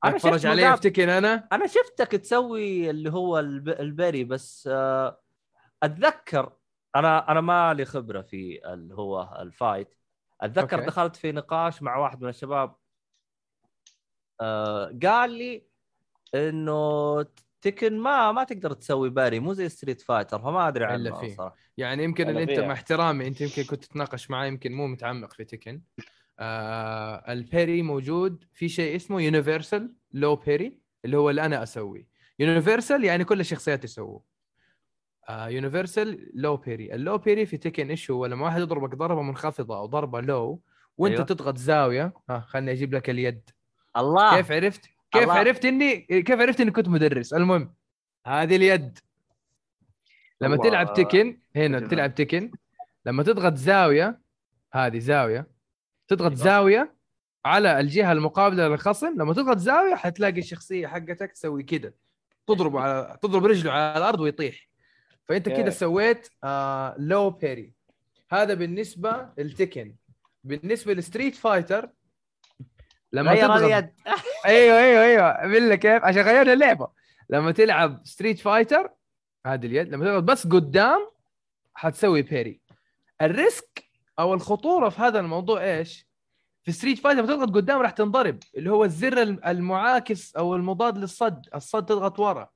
أنا 0.04 0.16
أتفرج 0.16 0.36
شفت 0.36 0.46
عليه 0.46 0.74
في 0.74 0.90
Tekken 0.90 1.08
أنا؟ 1.08 1.48
أنا 1.52 1.66
شفتك 1.66 2.08
تسوي 2.08 2.90
اللي 2.90 3.10
هو 3.12 3.38
الب... 3.38 3.68
ال 3.68 3.78
parry 3.78 4.24
بس 4.24 4.68
آه، 4.72 5.20
اتذكر 5.82 6.52
أنا 6.96 7.30
أنا 7.32 7.40
ما 7.40 7.74
لي 7.74 7.84
خبرة 7.84 8.22
في 8.22 8.72
اللي 8.72 8.94
هو 8.94 9.36
ال 9.40 9.48
fight. 9.48 9.94
أتذكر 10.40 10.76
okay. 10.76 10.86
دخلت 10.86 11.16
في 11.16 11.32
نقاش 11.32 11.82
مع 11.82 11.96
واحد 11.96 12.22
من 12.22 12.28
الشباب 12.28 12.74
آه، 14.40 14.98
قال 15.02 15.30
لي 15.30 15.66
إنه 16.34 17.26
Tekken 17.62 17.98
ما 17.98 18.32
ما 18.32 18.44
تقدر 18.44 18.72
تسوي 18.72 19.10
parry 19.10 19.40
مو 19.40 19.52
زي 19.52 19.68
Street 19.68 20.00
Fighter 20.00 20.38
فما 20.38 20.68
أدري 20.68 20.84
عنه 20.84 21.14
فيه. 21.14 21.34
صراحة. 21.34 21.56
يعني 21.76 22.04
يمكن 22.04 22.28
ان 22.28 22.36
أنت. 22.36 22.58
مع 22.58 22.72
احترامي 22.72 23.26
أنت 23.26 23.40
يمكن 23.40 23.62
كنت 23.62 23.84
تتناقش 23.84 24.30
معي 24.30 24.48
يمكن 24.48 24.72
مو 24.72 24.86
متعمق 24.86 25.32
في 25.32 25.44
Tekken. 25.44 25.82
آه 26.38 27.32
ال 27.32 27.41
parry 27.41 27.82
موجود 27.82 28.44
في 28.52 28.68
شيء 28.68 28.96
اسمه 28.96 29.20
universal 29.22 29.94
low 30.12 30.36
parry 30.36 30.78
اللي 31.04 31.16
هو 31.16 31.30
اللي 31.30 31.44
أنا 31.46 31.62
أسويه. 31.62 32.08
universal 32.38 33.04
يعني 33.04 33.24
كل 33.24 33.40
الشخصيات 33.40 33.84
يسووه. 33.84 34.22
آه 35.28 35.48
universal 35.48 36.30
low 36.34 36.56
parry 36.56 36.94
ال 36.94 37.00
low 37.00 37.18
parry 37.18 37.46
في 37.46 37.56
Tekken 37.56 37.90
إيش 37.90 38.10
هو؟ 38.10 38.26
لما 38.26 38.44
واحد 38.44 38.60
يضربك 38.60 38.94
ضربة 38.94 39.22
منخفضة 39.22 39.78
أو 39.78 39.86
ضربة 39.86 40.20
low 40.20 40.62
وأنت 40.98 41.12
أيوه. 41.12 41.26
أيوه. 41.26 41.36
تضغط 41.36 41.56
زاوية. 41.56 42.12
ها 42.30 42.40
خلني 42.40 42.72
أجيب 42.72 42.94
لك 42.94 43.10
اليد. 43.10 43.50
الله! 43.96 44.36
كيف 44.36 44.52
عرفت؟ 44.52 44.90
كيف 45.12 45.22
الله. 45.22 45.34
عرفت 45.34 45.64
اني 45.64 45.96
كيف 46.00 46.40
عرفت 46.40 46.60
إني 46.60 46.70
كنت 46.70 46.88
مدرس 46.88 47.34
المهم 47.34 47.74
هذه 48.26 48.56
اليد 48.56 48.98
لما 50.40 50.54
الله. 50.54 50.68
تلعب 50.70 50.94
Tekken 50.94 51.38
هنا 51.56 51.78
جميل. 51.78 51.90
تلعب 51.90 52.14
Tekken 52.14 52.52
لما 53.06 53.22
تضغط 53.22 53.54
زاوية 53.54 54.20
هذه 54.72 54.98
زاوية 54.98 55.46
تضغط 56.08 56.30
أيوة. 56.32 56.44
زاوية 56.44 56.94
على 57.44 57.80
الجهة 57.80 58.12
المقابلة 58.12 58.68
للخصم 58.68 59.14
لما 59.16 59.32
تضغط 59.34 59.58
زاوية 59.58 59.94
حتلاقي 59.94 60.38
الشخصية 60.38 60.86
حقتك 60.86 61.32
تسوي 61.32 61.62
كده 61.62 61.94
تضربه 62.46 62.80
على 62.80 63.18
تضرب 63.22 63.44
رجله 63.44 63.72
على 63.72 63.98
الأرض 63.98 64.20
ويطيح 64.20 64.68
فأنت 65.28 65.48
كده 65.48 65.58
okay. 65.58 65.70
سويت 65.70 66.28
آه 66.44 66.94
low 66.98 67.30
parry 67.30 67.72
هذا 68.30 68.54
بالنسبة 68.54 69.28
لل 69.38 69.52
Tekken 69.52 69.94
بالنسبة 70.44 70.94
لل 70.94 71.04
Street 71.04 71.34
Fighter 71.34 71.88
لما 73.12 73.32
غير 73.32 73.42
تضغط 73.46 73.62
اليد 73.62 73.90
أيوه 74.46 74.78
أيوه 74.78 75.02
أيوه. 75.04 75.46
بالله 75.46 75.74
كيف؟ 75.74 76.04
عشان 76.04 76.22
غيرنا 76.22 76.52
اللعبة. 76.52 76.88
لما 77.30 77.52
تلعب 77.52 78.00
Street 78.04 78.38
Fighter 78.38 78.90
هذه 79.46 79.66
اليد. 79.66 79.88
لما 79.88 80.04
تضغط 80.04 80.22
بس 80.22 80.46
قدام 80.46 81.10
حتسوي 81.74 82.22
parry 82.22 82.60
ال 83.22 83.35
risk 83.35 83.84
أو 84.18 84.34
الخطورة 84.34 84.88
في 84.88 85.00
هذا 85.02 85.20
الموضوع 85.20 85.62
إيش؟ 85.64 86.06
في 86.62 86.72
Street 86.72 86.98
Fighter 86.98 87.18
لما 87.22 87.34
تضغط 87.34 87.54
قدام 87.54 87.80
راح 87.80 87.90
تنضرب 87.90 88.38
اللي 88.56 88.70
هو 88.70 88.84
الزر 88.84 89.22
الم- 89.22 89.40
المعاكس 89.46 90.36
أو 90.36 90.56
المضاد 90.56 90.98
للصد. 90.98 91.48
الصد 91.54 91.86
تضغط 91.86 92.18
ورا. 92.18 92.50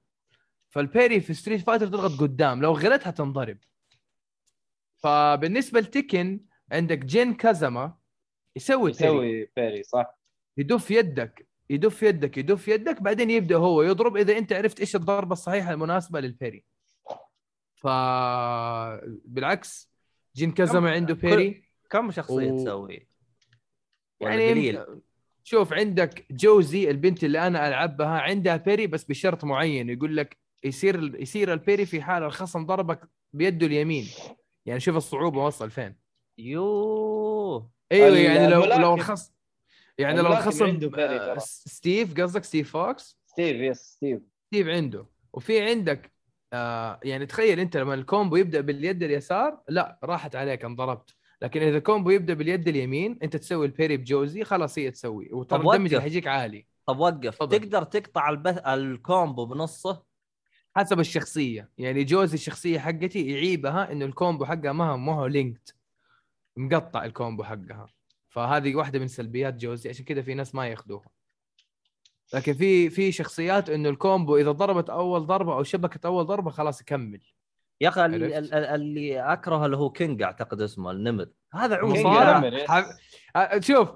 فال 0.69 0.84
parry 0.84 1.21
في 1.21 1.35
Street 1.35 1.61
Fighter 1.61 1.87
تضغط 1.87 2.21
قدام. 2.21 2.63
لو 2.63 2.73
غلطها 2.73 3.11
تنضرب 3.11 3.59
فبالنسبة 4.97 5.81
ل 5.81 5.89
Tekken 5.89 6.41
عندك 6.73 6.99
جين 6.99 7.35
كازاما 7.35 7.95
يسوي 8.57 8.93
parry 8.93 9.05
يسوي 9.05 9.51
parry 9.57 9.83
صح. 9.83 10.16
يدف 10.57 10.91
يدك 10.91 11.47
يدف 11.71 12.03
يدك 12.03 12.39
يدف 12.39 12.69
يدك 12.69 13.03
بعدين 13.03 13.31
يبدأ 13.31 13.57
هو 13.57 13.83
يضرب. 13.83 14.17
إذا 14.17 14.39
أنت 14.39 14.53
عرفت 14.53 14.81
إيش 14.81 14.97
الضربة 14.97 15.33
الصحيحة 15.33 15.73
المناسبة 15.73 16.21
لل 16.21 16.33
parry 16.33 16.65
ف 17.75 17.87
بالعكس 19.25 19.91
جين 20.37 20.53
كازاما 20.53 20.91
عنده 20.91 21.15
parry 21.15 21.65
كم 21.91 22.11
شخصية 22.11 22.51
و- 22.53 22.57
تسوي؟ 22.59 23.07
يعني 24.21 24.51
قليل؟ 24.51 24.85
شوف 25.45 25.73
عندك 25.73 26.27
جوزي 26.33 26.91
البنت 26.91 27.25
اللي 27.25 27.47
أنا 27.47 27.69
العب 27.69 27.97
بها 27.97 28.21
عندها 28.21 28.57
parry 28.57 28.87
بس 28.87 29.05
بشرط 29.05 29.45
معين. 29.45 29.91
يقول 29.91 30.17
لك 30.17 30.37
يصير 30.65 31.21
يصير 31.23 31.53
ال 31.53 31.58
parry 31.58 31.87
في 31.87 32.03
حال 32.03 32.23
الخصم 32.23 32.67
ضربك 32.67 33.01
بيده 33.33 33.67
اليمين. 33.67 34.07
يعني 34.67 34.81
شوف 34.81 34.97
الصعوبة 34.97 35.45
وصل 35.45 35.71
فين. 35.71 35.95
يوه. 36.39 37.71
أيوه 37.93 38.17
يعني 38.19 38.47
لو 38.49 38.65
لو 38.65 38.95
الخصم 38.95 39.33
يعني 39.99 40.21
لو 40.21 40.27
الخصم 40.27 40.81
آه،. 40.99 41.39
ستيف 41.39 42.21
قصدك 42.21 42.45
ستيف 42.45 42.73
فوكس؟ 42.73 43.19
ستيف 43.27 43.57
yes 43.57 43.79
ستيف. 43.79 44.21
ستيف 44.47 44.69
عنده. 44.69 45.07
وفي 45.33 45.63
عندك 45.63 46.13
آه 46.53 47.01
يعني 47.03 47.27
تخيل 47.27 47.61
انت 47.61 47.77
لما 47.77 47.95
ال 47.95 48.02
combo 48.02 48.37
يبدأ 48.37 48.61
باليد 48.61 49.03
اليسار 49.03 49.61
لا 49.69 49.99
راحت 50.05 50.37
عليك 50.37 50.65
انضربت. 50.65 51.15
لكن 51.43 51.63
إذا 51.63 51.77
ال 51.77 51.82
combo 51.82 52.11
يبدأ 52.11 52.35
باليد 52.35 52.69
اليمين 52.69 53.19
انت 53.23 53.37
تسوي 53.37 53.67
ال 53.67 53.72
parry 53.72 53.97
بجوزي 53.97 54.45
خلاص 54.45 54.79
هي 54.79 54.91
تسوي. 54.91 55.29
وترى 55.33 55.59
ال 55.61 55.65
damage. 55.65 55.97
حيجيك 55.97 56.27
عالي. 56.27 56.67
طب 56.87 56.99
وقف. 56.99 57.35
تفضل. 57.35 57.59
تقدر 57.59 57.83
تقطع 57.83 58.31
البث 58.31 58.59
ال 58.59 58.73
combo 58.73 59.47
بنصه؟ 59.47 60.03
حسب 60.77 61.01
الشخصية. 61.01 61.71
يعني 61.79 62.05
جوزي 62.05 62.35
الشخصية 62.35 62.79
حقتي 62.79 63.31
يعيبها 63.31 63.93
إنه 63.93 64.05
ال 64.05 64.11
combo 64.11 64.45
حقها 64.45 64.73
ما 64.73 64.91
هو 64.91 64.97
ما 64.97 65.15
هو 65.15 65.27
linked 65.27 65.69
مقطع 66.57 67.05
ال 67.05 67.11
combo 67.11 67.43
حقها. 67.45 67.96
فهذه 68.37 68.75
واحدة 68.75 68.99
من 68.99 69.09
سلبيات 69.09 69.55
جوزي 69.55 69.91
عشان 69.91 70.05
كذا 70.05 70.23
في 70.23 70.35
ناس 70.35 70.55
ما 70.55 70.67
ياخذوها. 70.67 71.09
لكن 72.35 72.55
في 72.55 72.91
في 72.91 73.13
شخصيات 73.13 73.71
إنه 73.71 73.89
ال 73.89 73.97
combo 73.97 74.37
إذا 74.37 74.51
ضربت 74.51 74.91
أول 74.91 75.27
ضربة 75.27 75.55
أو 75.55 75.63
شبكت 75.63 76.07
أول 76.07 76.27
ضربة 76.27 76.51
خلاص 76.51 76.81
يكمل. 76.81 77.21
يا 77.81 77.89
أخي 77.89 78.05
اللي 78.05 79.21
اكره 79.21 79.67
اللي 79.67 79.77
هو 79.77 79.91
كينج 79.91 80.23
أعتقد 80.23 80.61
اسمه 80.61 80.91
النمر. 80.91 81.29
هذا 81.55 81.83
النمر، 81.83 82.55
yes. 82.55 82.71
حب... 82.71 82.85
شوف 83.63 83.89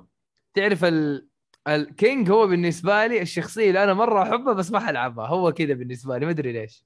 تعرف 0.55 0.85
ال... 0.85 1.29
الكينج 1.69 2.31
هو 2.31 2.47
بالنسبة 2.47 3.07
لي 3.07 3.23
الشخصية 3.23 3.69
اللي 3.69 3.85
أنا 3.85 3.95
مرة 3.95 4.23
أحبها 4.23 4.53
بس 4.53 4.71
ما 4.71 4.81
حلعبها. 4.81 5.27
هو 5.27 5.53
كذا 5.53 5.75
بالنسبة 5.75 6.19
لي 6.19 6.27
ما 6.27 6.33
أدري 6.33 6.53
ليش. 6.53 6.85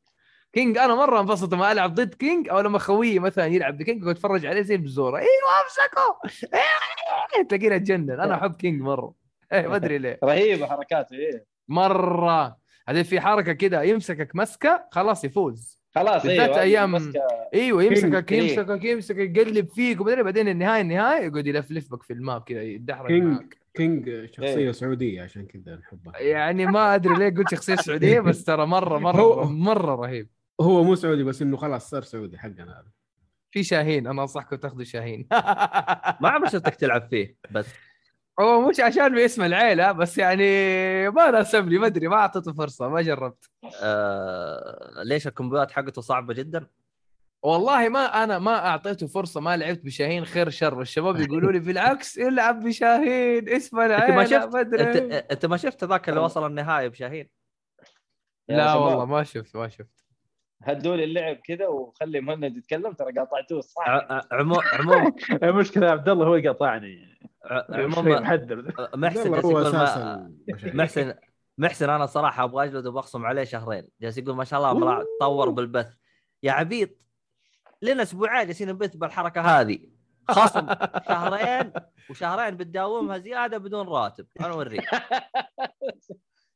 كينج 0.52 0.78
أنا 0.78 0.94
مرة 0.94 1.20
انبسط 1.20 1.54
لما 1.54 1.72
ألعب 1.72 1.94
ضد 1.94 2.14
كينج 2.14 2.48
أو 2.48 2.60
لما 2.60 2.78
خويي 2.78 3.18
مثلا 3.18 3.46
يلعب 3.46 3.78
بكينج 3.78 4.04
وأتفرج 4.04 4.46
عليه 4.46 4.62
زي 4.62 4.74
البزوره 4.74 5.18
أيوه 5.18 5.28
امسكه 5.64 6.18
إيه، 6.54 6.60
تلاقيني 7.48 7.76
اتجنن 7.76 8.10
أنا 8.10 8.34
أحب 8.34 8.54
كينج 8.56 8.80
مرة. 8.80 9.14
إيه 9.52 9.66
ما 9.68 9.76
أدري 9.76 9.98
ليه. 9.98 10.18
رهيبة 10.24 10.66
حركاته 10.66 11.14
إيه. 11.16 11.44
مرة. 11.68 12.56
بعدين 12.86 13.02
في 13.02 13.20
حركة 13.20 13.52
كده 13.52 13.82
يمسكك 13.82 14.36
مسكة 14.36 14.88
خلاص 14.92 15.24
يفوز. 15.24 15.80
خلاص 15.94 16.26
أيوه 16.26 16.46
أيام- 16.54 17.00
مسكة- 17.00 17.20
أيوه 17.54 17.82
يمسكك. 17.82 18.32
يمسكك 18.32 18.84
يمسكك 18.84 19.36
يقلب 19.36 19.68
فيك 19.68 20.00
وبعدين 20.00 20.22
بعدين 20.24 20.48
النهاية 20.48 20.80
النهاية 20.80 21.26
يقعد 21.26 21.46
يلفلف 21.46 21.90
بك 21.92 22.02
في 22.02 22.12
ال 22.12 22.20
map 22.20 22.42
كذا 22.42 22.62
يدحرج 22.62 23.08
كينج 23.08 23.24
معك 23.24 23.56
كينج 23.74 24.24
شخصية 24.30 24.56
إيه. 24.56 24.72
سعودية 24.72 25.22
عشان 25.22 25.46
كذا 25.46 25.76
نحبها. 25.76 26.18
يعني 26.20 26.66
ما 26.66 26.94
أدري 26.94 27.14
ليه 27.14 27.28
قلت 27.36 27.48
شخصية 27.50 27.74
سعودية 27.76 28.20
بس 28.20 28.44
ترى 28.44 28.66
مرة 28.66 28.98
مرة 28.98 29.20
هو- 29.20 29.44
مرة 29.44 29.94
رهيب. 29.94 30.28
هو 30.60 30.84
مو 30.84 30.94
سعودي 30.94 31.24
بس 31.24 31.42
إنه 31.42 31.56
خلاص 31.56 31.90
صار 31.90 32.02
سعودي 32.02 32.38
حقنا. 32.38 32.64
هذا 32.64 32.84
في 33.54 33.62
شاهين 33.64 34.06
أنا 34.06 34.22
انصحكم 34.22 34.56
تاخذوا 34.56 34.84
شاهين. 34.84 35.28
ما 36.20 36.28
عمري 36.28 36.50
شفتك 36.50 36.74
تلعب 36.74 37.08
فيه 37.08 37.36
بس. 37.50 37.66
هو 38.40 38.68
مش 38.68 38.80
عشان 38.80 39.14
باسم 39.14 39.42
العيلة 39.42 39.92
بس 39.92 40.18
يعني 40.18 40.44
ما 41.10 41.30
ناسب 41.30 41.68
لي 41.68 41.78
ما 41.78 41.86
أدري 41.86 42.08
ما 42.08 42.16
أعطيته 42.16 42.52
فرصة 42.52 42.88
ما 42.88 43.02
جربت. 43.02 43.50
آه 43.82 45.02
ليش 45.04 45.26
الكومبوات 45.26 45.70
حقته 45.70 46.02
صعبه 46.02 46.34
جدا؟ 46.34 46.66
والله 47.42 47.88
ما 47.88 48.24
أنا 48.24 48.38
ما 48.38 48.66
أعطيته 48.66 49.06
فرصة 49.06 49.40
ما 49.40 49.56
لعبت 49.56 49.84
بشاهين 49.84 50.24
خير 50.24 50.50
شر. 50.50 50.80
الشباب 50.80 51.20
يقولوا 51.20 51.52
لي 51.52 51.58
بالعكس 51.58 52.18
العب 52.28 52.64
بشاهين 52.64 53.48
أنت 53.48 53.74
العيلة 53.74 54.16
ما 54.16 54.24
شفت 54.24 54.54
ما 54.54 54.60
أدري. 54.60 54.82
انت 54.82 55.12
أنت 55.32 55.46
ما 55.46 55.56
شفت 55.56 55.84
ذاك 55.84 56.08
اللي 56.08 56.20
وصل 56.20 56.46
النهائي 56.46 56.88
بشاهين؟ 56.88 57.28
لا 58.48 58.74
والله 58.74 59.04
ما 59.04 59.22
شفت 59.22 59.56
ما 59.56 59.68
شفت. 59.68 60.03
هدوا 60.64 60.96
لي 60.96 61.04
اللعب 61.04 61.36
كذا 61.36 61.66
وخلي 61.66 62.20
مهند 62.20 62.56
يتكلم؟ 62.56 62.92
ترى 62.92 63.12
قاطعتوه 63.12 63.60
صح. 63.60 63.88
ع- 63.88 64.20
عمو 64.32 64.60
عموما 64.60 65.12
المشكلة 65.42 65.90
عبد 65.90 66.08
الله 66.08 66.26
هو 66.26 66.34
اللي 66.34 66.48
قاطعني 66.48 67.18
عموما 67.70 68.20
محدد 68.20 68.72
محسن 68.94 69.34
هو. 69.34 69.70
محسن 70.64 71.14
محسن 71.58 71.90
أنا 71.90 72.06
صراحة 72.06 72.44
أبغى 72.44 72.64
أجلد 72.64 72.86
وبخصم 72.86 73.26
عليه 73.26 73.44
شهرين. 73.44 73.88
جالس 74.00 74.18
يقول 74.18 74.36
ما 74.36 74.44
شاء 74.44 74.58
الله 74.60 74.78
مرا 74.78 75.04
تطور 75.20 75.50
بالبث. 75.50 75.92
يا 76.42 76.52
عبيط. 76.52 76.90
لنا 77.82 78.02
أسبوعين 78.02 78.46
جالسين 78.46 78.68
نبث 78.68 78.96
بالحركة 78.96 79.40
هذه. 79.40 79.78
خصم 80.30 80.66
شهرين 81.08 81.72
وشهرين 82.10 82.56
بتداومها 82.56 83.18
زيادة 83.18 83.58
بدون 83.58 83.88
راتب. 83.88 84.26
أنا 84.40 84.48
أوريك. 84.52 84.84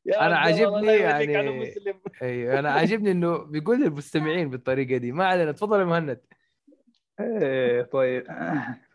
الله، 0.07 0.35
عاجبني 0.35 0.87
يعني- 0.87 1.37
على 1.37 1.51
مسلم. 1.51 1.93
اي 2.21 2.59
أنا 2.59 2.71
عاجبني 2.71 3.11
إنه 3.11 3.37
بيقول 3.37 3.81
للمستمعين 3.81 4.49
بالطريقة 4.49 4.97
دي. 4.97 5.11
ما 5.11 5.25
علينا 5.25 5.51
تفضل 5.51 5.79
يا 5.79 5.85
مهند. 5.85 6.19
إيه 7.19 7.81
طيب. 7.81 8.23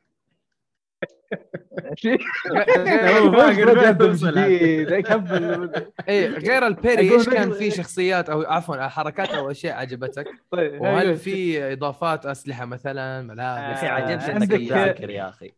اي 6.09 6.27
غير 6.29 6.67
البيري 6.67 7.15
إيش 7.15 7.29
كان 7.29 7.53
في 7.53 7.71
شخصيات 7.71 8.31
أو 8.31 8.43
عفوا 8.43 8.89
حركات 8.89 9.29
أو 9.31 9.51
أشياء 9.51 9.77
عجبتك؟ 9.77 10.27
طيب 10.51 10.81
وهل 10.81 11.17
في 11.17 11.63
إضافات 11.73 12.27
أسلحة 12.27 12.65
مثلا 12.65 13.23
ملابس؟ 13.23 13.85
عجبني 13.85 14.15
إنك 14.15 14.31
عندك- 14.53 14.69
تذاكر 14.69 15.11
يا 15.11 15.29
أخي. 15.29 15.53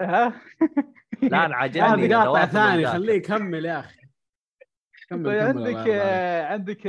ها؟ 0.00 0.32
لا 1.22 1.46
أنا 1.46 1.56
عجبني 1.56 2.06
هذا 2.06 2.16
قاطع 2.16 2.46
ثاني. 2.46 2.86
خليه 2.86 3.14
يكمل 3.14 3.64
يا 3.64 3.78
أخي. 3.80 3.99
كمل 5.10 5.24
طيب 5.24 5.52
كمل 5.52 5.66
عندك. 5.66 5.88
آه، 5.88 6.46
عندك 6.46 6.88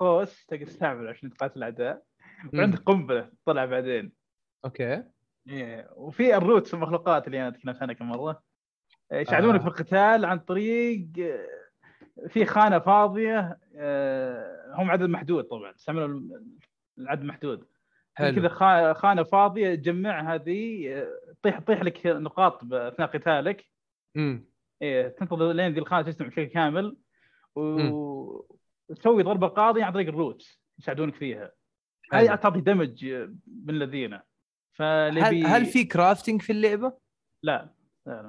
قوس 0.00 0.46
تقدر 0.46 0.66
تستعمله 0.66 1.10
عشان 1.10 1.30
تقاتل 1.30 1.58
الأعداء 1.58 2.02
وعندك 2.54 2.78
قنبلة 2.78 3.30
تطلع 3.42 3.64
بعدين. 3.64 4.12
okay. 4.64 5.02
إيه، 5.48 5.90
وفي 5.96 6.36
ال 6.36 6.44
Rots 6.44 6.74
المخلوقات 6.74 7.26
اللي 7.26 7.42
أنا 7.42 7.50
تكلمت 7.50 7.82
عنها 7.82 7.94
كم 7.94 8.08
مرة. 8.08 8.42
آه، 9.12 9.20
يساعدونك 9.20 9.54
آه. 9.54 9.62
في 9.62 9.66
القتال 9.68 10.24
عن 10.24 10.38
طريق 10.38 11.08
آه، 11.18 12.28
في 12.28 12.44
خانة 12.44 12.78
فاضية 12.78 13.58
آه، 13.76 14.74
هم 14.74 14.90
عدد 14.90 15.08
محدود 15.08 15.44
طبعا 15.44 15.72
تستعملوا 15.72 16.20
العدد 16.98 17.24
محدود. 17.24 17.64
كذا 18.18 18.48
خانة 18.94 19.22
فاضية 19.22 19.74
تجمع 19.74 20.34
هذه 20.34 21.06
تطيح 21.40 21.58
تطيح 21.58 21.82
لك 21.82 22.06
نقاط 22.06 22.72
أثناء 22.72 23.08
قتالك. 23.08 23.64
امم 24.16 24.48
إيه 24.82 25.08
تنتظر 25.08 25.52
لين 25.52 25.72
ذي 25.72 25.80
الخانة 25.80 26.02
تجتمع 26.02 26.28
بشكل 26.28 26.44
كامل. 26.44 26.96
وتسوي 27.58 29.22
ضربة 29.22 29.48
قاضية 29.48 29.84
عن 29.84 29.92
طريق 29.92 30.08
ال 30.08 30.16
Rot 30.16 30.42
يساعدونك 30.78 31.14
فيها 31.14 31.52
هذه. 32.12 32.34
تعطي 32.34 32.60
damage 32.60 33.04
من 33.64 33.70
الذين 33.70 34.18
فاللي 34.72 35.20
هل 35.20 35.46
هل 35.46 35.66
في 35.66 35.84
crafting 35.84 36.42
في 36.42 36.52
اللعبة؟ 36.52 36.92
لا. 37.42 37.78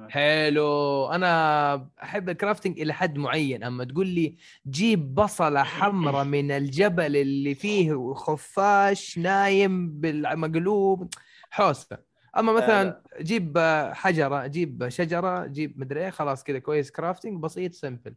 حلو 0.08 1.06
أنا 1.06 1.90
أحب 2.02 2.28
ال 2.28 2.34
crafting 2.34 2.80
إلى 2.80 2.92
حد 2.92 3.18
معين 3.18 3.64
أما 3.64 3.84
تقول 3.84 4.06
لي 4.06 4.36
جيب 4.66 5.14
بصلة 5.14 5.62
حمراء 5.62 6.24
من 6.24 6.50
الجبل 6.50 7.16
اللي 7.16 7.54
فيه 7.54 8.14
خفاش 8.14 9.18
نايم 9.18 10.00
بالمقلوب 10.00 11.08
حوسة 11.50 11.98
أما 12.38 12.52
مثلا 12.52 13.02
جيب 13.20 13.58
حجرة 13.94 14.46
جيب 14.46 14.88
شجرة 14.88 15.46
جيب 15.46 15.80
مدري 15.80 16.00
إيه 16.04 16.10
خلاص 16.10 16.44
كذا 16.44 16.58
كويس 16.58 16.90
كرافتنج 16.90 17.42
بسيط 17.42 17.72
سمبل 17.72 18.14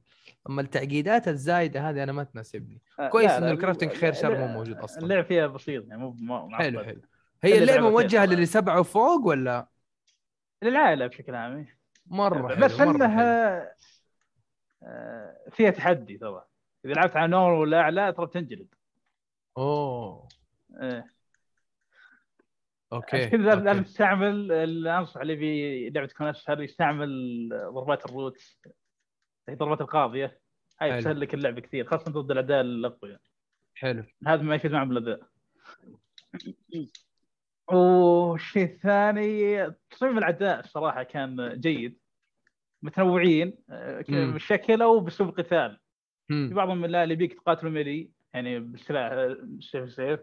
أما 0.49 0.61
التعقيدات 0.61 1.27
الزايدة 1.27 1.89
هذه 1.89 2.03
أنا 2.03 2.11
ما 2.11 2.23
تناسبني 2.23 2.81
آه، 2.99 3.07
كويس 3.09 3.31
لا، 3.31 3.51
الكرافتنج 3.51 3.91
خير 3.91 4.13
شر 4.13 4.37
مو 4.37 4.47
موجود 4.47 4.77
أصلاً. 4.77 5.03
اللعب 5.03 5.25
فيها 5.25 5.47
بسيط 5.47 5.85
يعني 5.87 6.01
مو 6.01 6.11
معقد. 6.47 6.63
حلو 6.63 6.83
حلو 6.83 7.01
هي 7.43 7.57
اللعبة 7.57 7.89
موجهة 7.89 8.25
فيها. 8.25 8.35
للي 8.35 8.45
سبعه 8.45 8.79
وفوق 8.79 9.25
ولا 9.27 9.67
للعائله 10.63 11.07
بشكل 11.07 11.35
عام 11.35 11.57
إيه. 11.57 11.77
مرة 12.07 12.47
حلو 12.55 12.65
بس. 12.65 12.79
أنها 12.79 13.61
آه، 14.83 15.37
فيها 15.51 15.69
تحدي 15.69 16.17
ترى 16.17 16.45
إذا 16.85 16.93
لعبت 16.93 17.15
على 17.15 17.27
نور 17.31 17.51
ولا 17.51 17.79
أعلى 17.79 18.13
ترى 18.13 18.25
بتنجلد 18.25 18.67
أوه 19.57 20.27
إيه. 20.81 21.12
okay 22.93 23.17
عشان 23.17 23.29
كذا 23.29 23.55
لازم. 23.55 23.83
تستعمل 23.83 24.51
اللي 24.51 24.97
انصح 24.97 25.21
اللي 25.21 25.37
في 25.37 25.89
لعبة 25.89 26.07
تكون 26.07 26.27
اسهل 26.27 26.61
يستعمل 26.63 27.49
ضربات 27.49 28.05
ال 28.05 28.13
Rot 28.13 28.37
هي 29.49 29.55
ضربات 29.55 29.81
القاضية 29.81 30.39
هاي. 30.81 31.01
تسهل 31.01 31.19
لك 31.19 31.33
اللعب 31.33 31.59
كثير 31.59 31.85
خاصة 31.85 32.11
ضد 32.11 32.31
الاعداء 32.31 32.61
الأقوياء 32.61 33.19
حلو 33.75 34.03
هذا 34.27 34.41
ما 34.41 34.55
يفيد 34.55 34.71
معهم 34.71 34.97
الاذى 34.97 35.21
والشيء 37.71 38.63
الثاني 38.63 39.71
تصميم 39.91 40.17
الاعداء 40.17 40.59
الصراحه 40.59 41.03
كان 41.03 41.59
جيد 41.59 41.99
متنوعين 42.81 43.57
آه،. 43.69 44.03
بالشكل 44.09 44.81
أو 44.81 44.99
باسلوب 44.99 45.29
القتال 45.29 45.79
في. 46.29 46.53
بعضهم 46.53 46.85
لا 46.85 47.03
اللي 47.03 47.15
بيك 47.15 47.33
تقاتلوا 47.33 47.71
melee 47.71 48.09
يعني 48.33 48.59
بالسلاح 48.59 49.11
آه، 49.11 49.37
سيف 49.59 49.93
سيف 49.93 50.19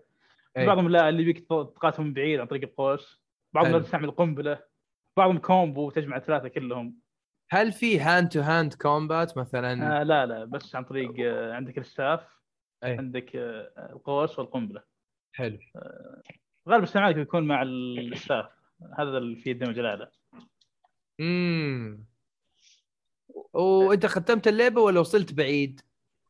أي. 0.57 0.67
بعضهم 0.67 0.89
لا 0.89 1.09
اللي 1.09 1.25
بيك 1.25 1.39
تقاتلوا 1.49 2.07
من 2.07 2.13
بعيد 2.13 2.41
عن 2.41 2.47
طريق 2.47 2.63
القوس. 2.63 3.23
بعضهم 3.55 3.71
حلو. 3.71 3.79
لا 3.79 3.85
تستعمل 3.85 4.11
قنبلة. 4.11 4.63
بعضهم 5.17 5.39
combo 5.39 5.91
تجمع 5.91 6.17
الثلاثة 6.17 6.49
كلهم. 6.49 6.97
هل 7.51 7.73
في 7.73 8.01
hand 8.01 8.29
to 8.29 8.41
hand 8.41 8.75
combat 8.75 9.39
مثلا؟ 9.39 10.01
آه 10.01 10.03
لا 10.03 10.27
لا 10.27 10.45
بس 10.45 10.77
عن 10.77 10.85
طريق 10.85 11.15
آه 11.21 11.53
عندك 11.55 11.79
ال 11.79 11.86
staff 11.86 12.21
أي. 12.85 12.99
عندك 12.99 13.37
آه 13.37 13.93
القوس 13.93 14.39
والقنبلة. 14.39 14.83
حلو. 15.33 15.59
غالب 16.69 16.83
استعمالك 16.83 17.15
بيكون 17.15 17.43
مع 17.47 17.63
ال 17.63 17.75
staff. 17.75 18.47
هذا 18.99 19.19
اللي 19.19 19.37
فيه 19.37 19.53
الدمج 19.53 19.79
الاعلى 19.79 20.11
امم 21.21 22.05
وإنت 23.53 24.07
ختمت 24.07 24.49
اللعبة 24.49 24.81
ولا 24.81 25.01
وصلت 25.01 25.35
بعيد؟ 25.35 25.81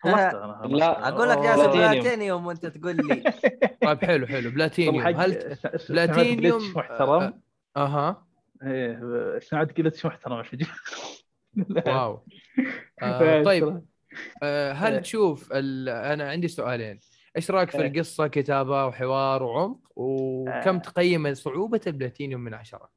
لا، 0.05 1.09
أقول 1.09 1.29
لك 1.29 1.39
جالس 1.39 1.61
بلاتينيوم. 1.61 2.47
وأنت 2.47 2.67
تقول 2.67 2.97
لي. 2.97 3.23
طيب 3.87 4.05
حلو 4.05 4.27
حلو. 4.27 4.51
بلاتينيوم 4.51 5.07
هل 5.07 5.57
بلاتينيوم 5.89 6.73
محترم؟ 6.75 7.41
أها 7.77 8.27
إيه 8.63 9.01
استعملت 9.37 9.77
glitch 9.77 10.07
محترم. 10.07 10.33
عشان 10.33 10.59
wow. 11.87 12.25
آه 13.03 13.43
طيب 13.43 13.65
آه 14.43 14.69
إيه. 14.69 14.73
هل 14.73 15.01
تشوف 15.03 15.53
ال... 15.53 15.89
أنا 15.89 16.31
عندي 16.31 16.49
سؤالين. 16.49 17.01
إيش 17.37 17.51
رأيك 17.51 17.71
في 17.71 17.79
إيه. 17.83 17.87
القصة 17.89 18.27
كتابة 18.27 18.87
وحوار 18.87 19.43
وعمق؟ 19.43 19.79
وكم 19.97 20.77
آه. 20.77 20.79
تقيم 20.79 21.35
صعوبة 21.35 21.81
البلاتينيوم 21.87 22.41
من 22.41 22.55
عشرة؟ 22.55 22.91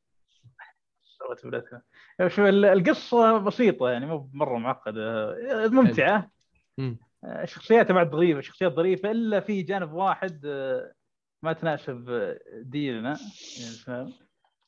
سويت 1.20 1.46
بلاتنا. 1.48 1.82
شوف 2.28 2.40
ال- 2.40 2.66
القصة 2.66 3.38
بسيطة 3.38 3.90
يعني 3.90 4.06
مو 4.06 4.30
مرة 4.34 4.58
معقدة. 4.58 5.36
ممتعة. 5.72 6.30
مم. 6.78 6.98
شخصياتها 7.44 7.94
بعد 7.94 8.12
ظريفه 8.12 8.42
شخصيات 8.42 8.74
ظريفة 8.74 9.12
إلا 9.12 9.40
في 9.40 9.62
جانب 9.62 9.94
واحد 9.94 10.42
آه، 10.46 10.94
ما 11.44 11.54
تناسب 11.54 12.10
آه، 12.10 12.40
ديننا 12.54 13.18
يعني 13.62 13.76
فاهم 13.86 14.14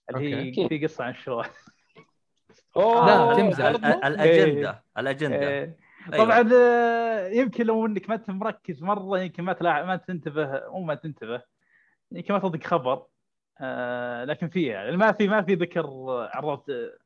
اللي 0.10 0.52
هي. 0.52 0.68
في 0.70 0.88
قصة 0.88 1.04
عن 1.04 1.16
أوه، 2.78 3.06
لا، 3.06 3.36
تمزح. 3.38 3.66
الأجندة 4.06 4.84
الأجندة 4.98 5.50
إيه. 5.50 5.78
أيوة. 6.14 6.26
طبعا 6.26 6.50
آه، 6.54 7.28
يمكن 7.28 7.66
لو 7.66 7.86
إنك 7.86 8.10
ما 8.10 8.16
انت 8.16 8.30
مركز 8.30 8.84
مرة 8.84 9.20
يمكن 9.20 9.44
ما 9.44 9.54
تلاحظ 9.54 9.86
ما 9.86 9.96
تنتبه 9.96 10.62
مو 10.70 10.82
ما 10.84 10.96
تنتبه 10.96 11.42
يمكن 12.12 12.34
ما 12.34 12.40
تصدق 12.40 12.64
خبر 12.64 13.06
آه، 13.62 14.26
لكن 14.26 14.50
فيها 14.50 14.74
يعني 14.74 14.98
ما 14.98 15.12
في 15.12 15.28
ما 15.28 15.42
في 15.42 15.54
ذكر 15.54 15.88
عرفت 16.34 16.70
آه، 16.70 16.98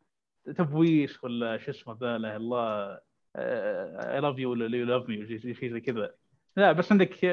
تبويش 0.52 1.24
ولا 1.24 1.58
شو 1.58 1.72
اسمه 1.72 1.98
لا 2.02 2.16
إله 2.16 2.36
إلا 2.36 2.38
الله 2.38 3.00
اي 3.36 4.20
لاف 4.20 4.40
يو 4.40 4.52
ولا 4.52 4.78
يو 4.78 4.86
لاف 4.86 5.10
مي 5.10 5.40
شيء 5.54 5.74
زي 5.74 5.80
كذا. 5.80 6.12
لا 6.56 6.72
بس 6.72 6.92
عندك 6.92 7.26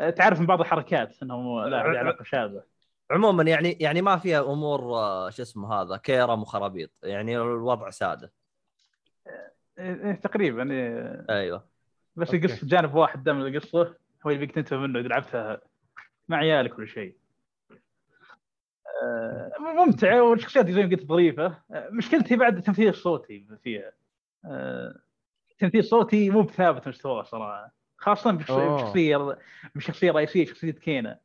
آه، 0.00 0.10
تعرف 0.10 0.40
من 0.40 0.46
بعض 0.46 0.60
الحركات 0.60 1.22
انه 1.22 1.66
لا 1.66 1.78
علاقة 1.78 2.24
شاذه 2.24 2.62
عموما 3.10 3.42
يعني 3.42 3.72
يعني 3.80 4.02
ما 4.02 4.16
فيها 4.16 4.52
أمور 4.52 4.80
آه، 4.80 5.30
شو 5.30 5.42
اسمه 5.42 5.74
هذا 5.74 5.96
كيرم 5.96 6.42
وخرابيط. 6.42 6.90
يعني 7.02 7.36
الوضع 7.36 7.90
ساده. 7.90 8.32
إيه، 9.78 10.12
تقريبا 10.12 10.72
إيه. 10.72 11.26
أيوه. 11.30 11.66
بس 12.16 12.34
okay. 12.34 12.46
القصة 12.46 12.66
جانب 12.66 12.94
واحد 12.94 13.24
دائما 13.24 13.46
القصة 13.46 13.94
هو 14.26 14.30
اللي 14.30 14.46
تنتبه 14.46 14.80
منه 14.80 15.00
اذا 15.00 15.08
لعبتها 15.08 15.60
مع 16.28 16.36
عيالك 16.36 16.78
ولا 16.78 16.86
شيء. 16.86 17.16
آه، 19.02 19.52
ممتعه 19.58 20.22
والشخصيات 20.22 20.70
زي 20.70 20.82
ما 20.82 20.90
قلت 20.90 21.06
ظريفة. 21.06 21.46
آه، 21.70 21.88
مشكلتي 21.90 22.36
بعد 22.36 22.56
التمثيل 22.56 22.88
الصوتي 22.88 23.46
فيها. 23.62 23.92
آه، 24.46 24.98
التمثيل 25.52 25.80
الصوتي 25.80 26.30
مو 26.30 26.42
بثابت 26.42 26.88
مستواه 26.88 27.22
صراحة 27.22 27.74
خاصة. 27.96 28.30
بشخصية 28.30 29.38
بشخصية 29.74 30.10
رئيسية 30.10 30.44
شخصية 30.44 30.70
كينا. 30.70 31.18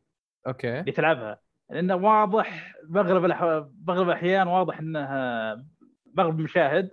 okay. 0.48 0.80
اللي 0.80 0.92
تلعبها. 0.92 1.40
لأنه 1.70 1.96
واضح 1.96 2.76
باغلب 2.84 3.26
الأح... 3.26 3.44
باغلب 3.74 4.10
الأحيان 4.10 4.48
واضح 4.48 4.80
إنها 4.80 5.66
باغلب 6.06 6.40
المشاهد 6.40 6.92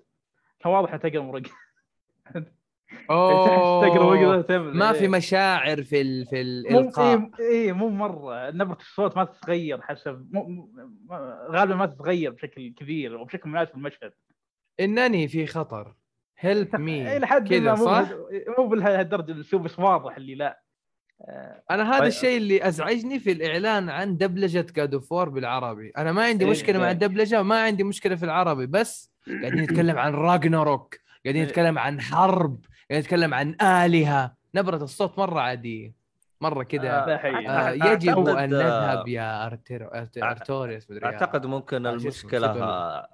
كان 0.61 0.73
واضح 0.73 0.89
إنها 0.89 1.09
تقرا 1.09 1.23
من 1.23 1.30
ورق. 1.30 1.43
أوه. 3.11 4.47
ما 4.59 4.93
في 4.93 5.09
مشاعر 5.09 5.83
في 5.83 6.01
ال... 6.01 6.27
في 6.27 6.37
مو 6.71 6.79
الإلقاء. 6.79 7.19
اي 7.19 7.31
إيه 7.41 7.73
مو 7.73 7.89
مرة. 7.89 8.51
نبرة 8.51 8.79
الصوت 8.81 9.17
ما 9.17 9.25
تتغير 9.25 9.83
حسب 9.83 10.29
مو... 10.33 10.71
غالبا 11.51 11.75
ما 11.75 11.87
تتغير 11.87 12.31
بشكل 12.31 12.75
كبير 12.77 13.17
وبشكل 13.17 13.49
مناسب 13.49 13.75
المشهد. 13.75 14.13
انني 14.81 15.29
في 15.29 15.47
خطر. 15.47 15.95
help 16.39 16.77
me 16.77 17.17
إلى 17.17 17.27
حد 17.27 17.49
كذا 17.49 17.75
صح؟ 17.75 18.09
مو 18.59 18.67
بهالدرجه 18.69 19.33
الاسلوب 19.33 19.63
بس 19.63 19.79
واضح 19.79 20.17
اللي 20.17 20.35
لا 20.35 20.61
آه، 21.29 21.63
أنا 21.71 21.91
هذا 21.91 21.99
طيب. 21.99 22.09
الشيء 22.09 22.37
اللي 22.37 22.69
أزعجني 22.69 23.19
في 23.19 23.33
الإعلان 23.33 23.91
عن 23.91 24.17
دبلجة 24.17 24.67
God 24.77 24.95
of 24.95 25.13
War 25.13 25.29
بالعربي 25.29 25.93
أنا 25.99 26.13
ما 26.13 26.25
عندي 26.25 26.45
إيه، 26.45 26.51
مشكلة 26.51 26.79
مع 26.79 26.85
إيه. 26.87 26.93
الدبلجة 26.93 27.43
ما 27.43 27.63
عندي 27.63 27.85
مشكلة 27.85 28.17
في 28.17 28.25
العربي 28.25 28.67
بس 28.67 29.13
قاعدين 29.43 29.61
نتكلم 29.61 29.99
عن 29.99 30.15
راجناروك 30.15 30.97
قاعدين 31.25 31.43
إيه. 31.43 31.49
نتكلم 31.49 31.79
عن 31.79 32.01
حرب 32.01 32.59
قاعدين 32.91 33.05
نتكلم 33.05 33.35
عن 33.35 33.57
آلهة 33.63 34.35
نبرة 34.55 34.77
الصوت 34.77 35.19
مرة 35.19 35.41
عادية 35.41 35.95
مرة 36.41 36.63
كذا. 36.63 36.91
آه 36.91 37.17
أعتقد- 37.19 37.87
يجب 37.87 38.29
أن 38.29 38.39
آه، 38.39 38.47
نذهب 38.47 39.09
يا 39.09 39.47
أرتوريوس 39.47 40.91
مدري 40.91 41.07
يا- 41.07 41.13
أعتقد 41.13 41.47
ممكن 41.47 41.87
آه، 41.87 41.91
المشكلة 41.91 42.53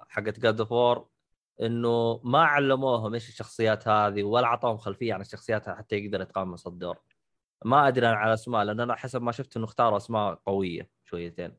حقت 0.09 0.39
جاد 0.39 0.63
فور 0.63 1.05
إنه 1.61 2.21
ما 2.23 2.43
علموهم 2.43 3.13
إيش 3.13 3.29
الشخصيات 3.29 3.87
هذه 3.87 4.23
ولا 4.23 4.45
اعطوهم 4.47 4.77
خلفية 4.77 5.13
عن 5.13 5.21
الشخصيات 5.21 5.69
حتى 5.69 5.95
يقدر 5.95 6.21
يتقمص 6.21 6.67
الدور 6.67 6.97
ما 7.65 7.87
أدري 7.87 8.07
أنا 8.07 8.15
على 8.15 8.33
أسماء 8.33 8.63
لأن 8.63 8.79
أنا 8.79 8.95
حسب 8.95 9.21
ما 9.21 9.31
شفت 9.31 9.57
إنه 9.57 9.65
اختاروا 9.65 9.97
أسماء 9.97 10.33
قوية 10.45 10.89
شويتين. 11.03 11.51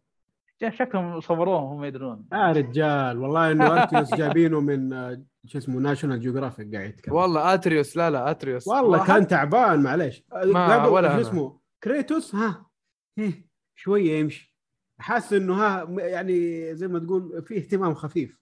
شكلهم 0.70 1.20
صوروهم 1.20 1.64
هم 1.78 1.84
يدرون. 1.84 2.26
يا 2.32 2.53
رجال 2.53 3.18
والله 3.18 3.51
إنه 3.53 3.82
أتريوس 3.82 4.14
جايبينه 4.14 4.61
من 4.61 4.92
آه، 4.92 5.22
شو 5.47 5.59
اسمه 5.59 5.80
National 5.80 6.20
Geographic 6.20 6.74
قاعد 6.74 6.88
يتكلم. 6.88 7.14
والله 7.14 7.55
اتريوس 7.55 7.97
لا 7.97 8.11
لا 8.11 8.30
اتريوس 8.30 8.68
والله 8.68 8.99
واحد- 8.99 9.07
كان 9.07 9.26
تعبان 9.26 9.82
معليش. 9.82 10.22
ما- 10.44 10.86
ولا 10.86 11.14
شو. 11.14 11.20
اسمه 11.28 11.61
كريتوس؟ 11.82 12.34
ها 12.34 12.66
إيه، 13.18 13.49
شوية 13.74 14.18
يمشي. 14.20 14.57
حاسس 14.99 15.32
إنه 15.32 15.55
ها 15.55 15.84
يعني 15.99 16.74
زي 16.74 16.88
ما 16.88 16.99
تقول 16.99 17.42
في 17.42 17.57
اهتمام 17.59 17.94
خفيف. 17.94 18.38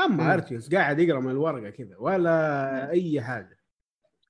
أما. 0.00 0.34
أتريوس 0.34 0.74
قاعد 0.74 0.98
يقرأ 0.98 1.20
من 1.20 1.30
الورقة 1.30 1.70
كذا 1.70 1.96
ولا 1.98 2.90
أي 2.90 3.20
حاجة. 3.20 3.58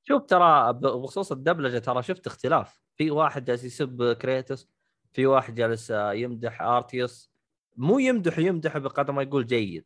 شوف 0.05 0.23
ترى 0.23 0.73
بخصوص 0.73 1.33
الدبلجة 1.33 1.79
ترى 1.79 2.03
شفت 2.03 2.27
اختلاف. 2.27 2.81
في 2.97 3.11
واحد 3.11 3.45
جالس 3.45 3.65
يسب 3.65 4.13
كريتوس 4.13 4.69
في 5.13 5.27
واحد 5.27 5.55
جالس 5.55 5.91
يمدح 5.91 6.63
أتريوس. 6.63 7.31
مو 7.77 7.99
يمدح 7.99 8.39
يمدح 8.39 8.79
بقدر 8.79 9.13
ما 9.13 9.23
يقول 9.23 9.47
جيد. 9.47 9.85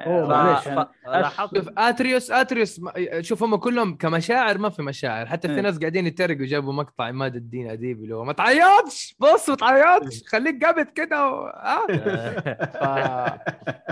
أوه، 0.00 0.26
ف- 0.26 0.28
معليش، 0.28 0.64
ف- 0.68 1.08
لاحظت 1.08 1.56
شوف 1.56 1.68
آتريوس 1.78 2.30
آتريوس 2.30 2.80
شوف 3.20 3.42
هم 3.42 3.56
كلهم 3.56 3.96
كمشاعر 3.96 4.58
ما 4.58 4.68
في 4.68 4.82
مشاعر. 4.82 5.26
حتى 5.26 5.48
في 5.48 5.54
إيه. 5.54 5.60
ناس 5.60 5.78
قاعدين 5.78 6.06
يتريقوا 6.06 6.46
جابوا 6.46 6.72
مقطع 6.72 7.04
عماد 7.04 7.36
الدين 7.36 7.70
اديب 7.70 8.02
اللي 8.04 8.14
هو 8.16 8.24
ما 8.24 8.32
تعيطش 8.32 9.16
بص 9.18 9.50
ما 9.50 9.56
تعيطش 9.56 10.22
خليك 10.26 10.64
قابض 10.64 10.86
كده 10.86 11.28
و... 11.30 11.46
آه. 11.46 13.40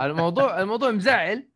الموضوع 0.00 0.60
الموضوع 0.60 0.90
مزعل. 0.90 1.48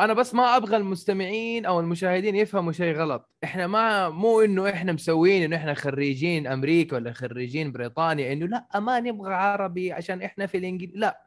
أنا 0.00 0.12
بس 0.14 0.34
ما 0.34 0.56
أبغى 0.56 0.76
المستمعين 0.76 1.66
أو 1.66 1.80
المشاهدين 1.80 2.36
يفهموا 2.36 2.72
شيء 2.72 2.94
غلط. 2.96 3.30
إحنا 3.44 3.66
ما 3.66 4.08
مو 4.08 4.40
إنه 4.40 4.70
إحنا 4.70 4.92
مسوين 4.92 5.42
إنه 5.42 5.56
إحنا 5.56 5.74
خريجين 5.74 6.46
أمريكا 6.46 6.96
ولا 6.96 7.12
خريجين 7.12 7.72
بريطانيا 7.72 8.32
إنه 8.32 8.46
لا 8.46 8.80
ما 8.80 9.00
نبغى 9.00 9.34
عربي 9.34 9.92
عشان 9.92 10.22
إحنا 10.22 10.46
في 10.46 10.58
الإنجليزي. 10.58 10.92
لا. 10.98 11.26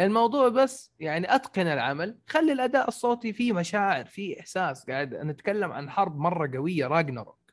الموضوع 0.00 0.48
بس 0.48 0.92
يعني 1.00 1.34
أتقن 1.34 1.66
العمل 1.66 2.18
خلي 2.26 2.52
الأداء 2.52 2.88
الصوتي 2.88 3.32
فيه 3.32 3.52
مشاعر 3.52 4.04
فيه 4.04 4.40
إحساس. 4.40 4.90
قاعد 4.90 5.14
نتكلم 5.14 5.72
عن 5.72 5.90
حرب 5.90 6.18
مرة 6.18 6.50
قوية 6.56 6.86
راجناروك. 6.86 7.52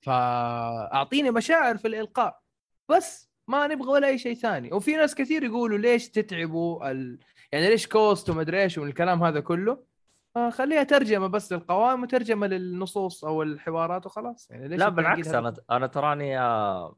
فأعطيني 0.00 1.30
مشاعر 1.30 1.76
في 1.76 1.88
الإلقاء. 1.88 2.40
بس 2.88 3.30
ما 3.48 3.66
نبغى 3.66 3.88
ولا 3.88 4.08
أي 4.08 4.18
شيء 4.18 4.34
ثاني. 4.34 4.72
وفي 4.72 4.96
ناس 4.96 5.14
كثير 5.14 5.44
يقولوا 5.44 5.78
ليش 5.78 6.08
تتعبوا 6.08 6.90
ال... 6.90 7.18
يعني 7.52 7.68
ليش 7.68 7.86
كوست 7.86 8.30
ومدري 8.30 8.62
إيش 8.62 8.78
والكلام 8.78 9.24
هذا 9.24 9.40
كله. 9.40 9.94
آه 10.36 10.50
خليها 10.50 10.82
ترجمة 10.82 11.26
بس 11.26 11.52
للقوائم 11.52 12.02
وترجمة 12.02 12.46
للنصوص 12.46 13.24
أو 13.24 13.42
الحوارات 13.42 14.06
وخلاص. 14.06 14.50
يعني 14.50 14.68
ليش 14.68 14.80
لا 14.80 14.88
بالعكس؟ 14.88 15.28
أنا 15.28 15.54
أنا 15.70 15.86
تراني 15.86 16.38
آه، 16.38 16.96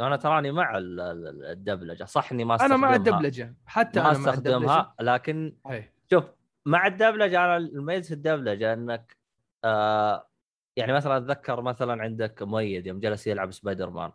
أنا 0.00 0.16
تراني 0.16 0.52
مع 0.52 0.78
ال- 0.78 1.00
ال- 1.00 1.44
الدبلجة 1.44 2.04
صح 2.04 2.32
إني 2.32 2.44
ما 2.44 2.54
أنا 2.54 2.64
أستخدمها؟ 2.64 2.88
مع 2.90 2.94
الدبلجة 2.96 3.54
حتى 3.66 4.00
ما 4.00 4.10
أنا 4.10 4.18
أستخدمها 4.18 4.94
لكن 5.00 5.56
هي. 5.66 5.92
شوف 6.10 6.24
مع 6.66 6.86
الدبلجة 6.86 7.44
أنا 7.44 7.56
الميزة 7.56 8.08
في 8.08 8.14
الدبلجة 8.14 8.72
إنك 8.72 9.16
آه 9.64 10.28
يعني 10.76 10.92
مثلا 10.92 11.16
أتذكر 11.16 11.60
مثلا 11.62 12.02
عندك 12.02 12.42
مؤيد 12.42 12.86
يوم 12.86 13.00
جلس 13.00 13.26
يلعب 13.26 13.50
سبايدر 13.50 13.90
مان 13.90 14.12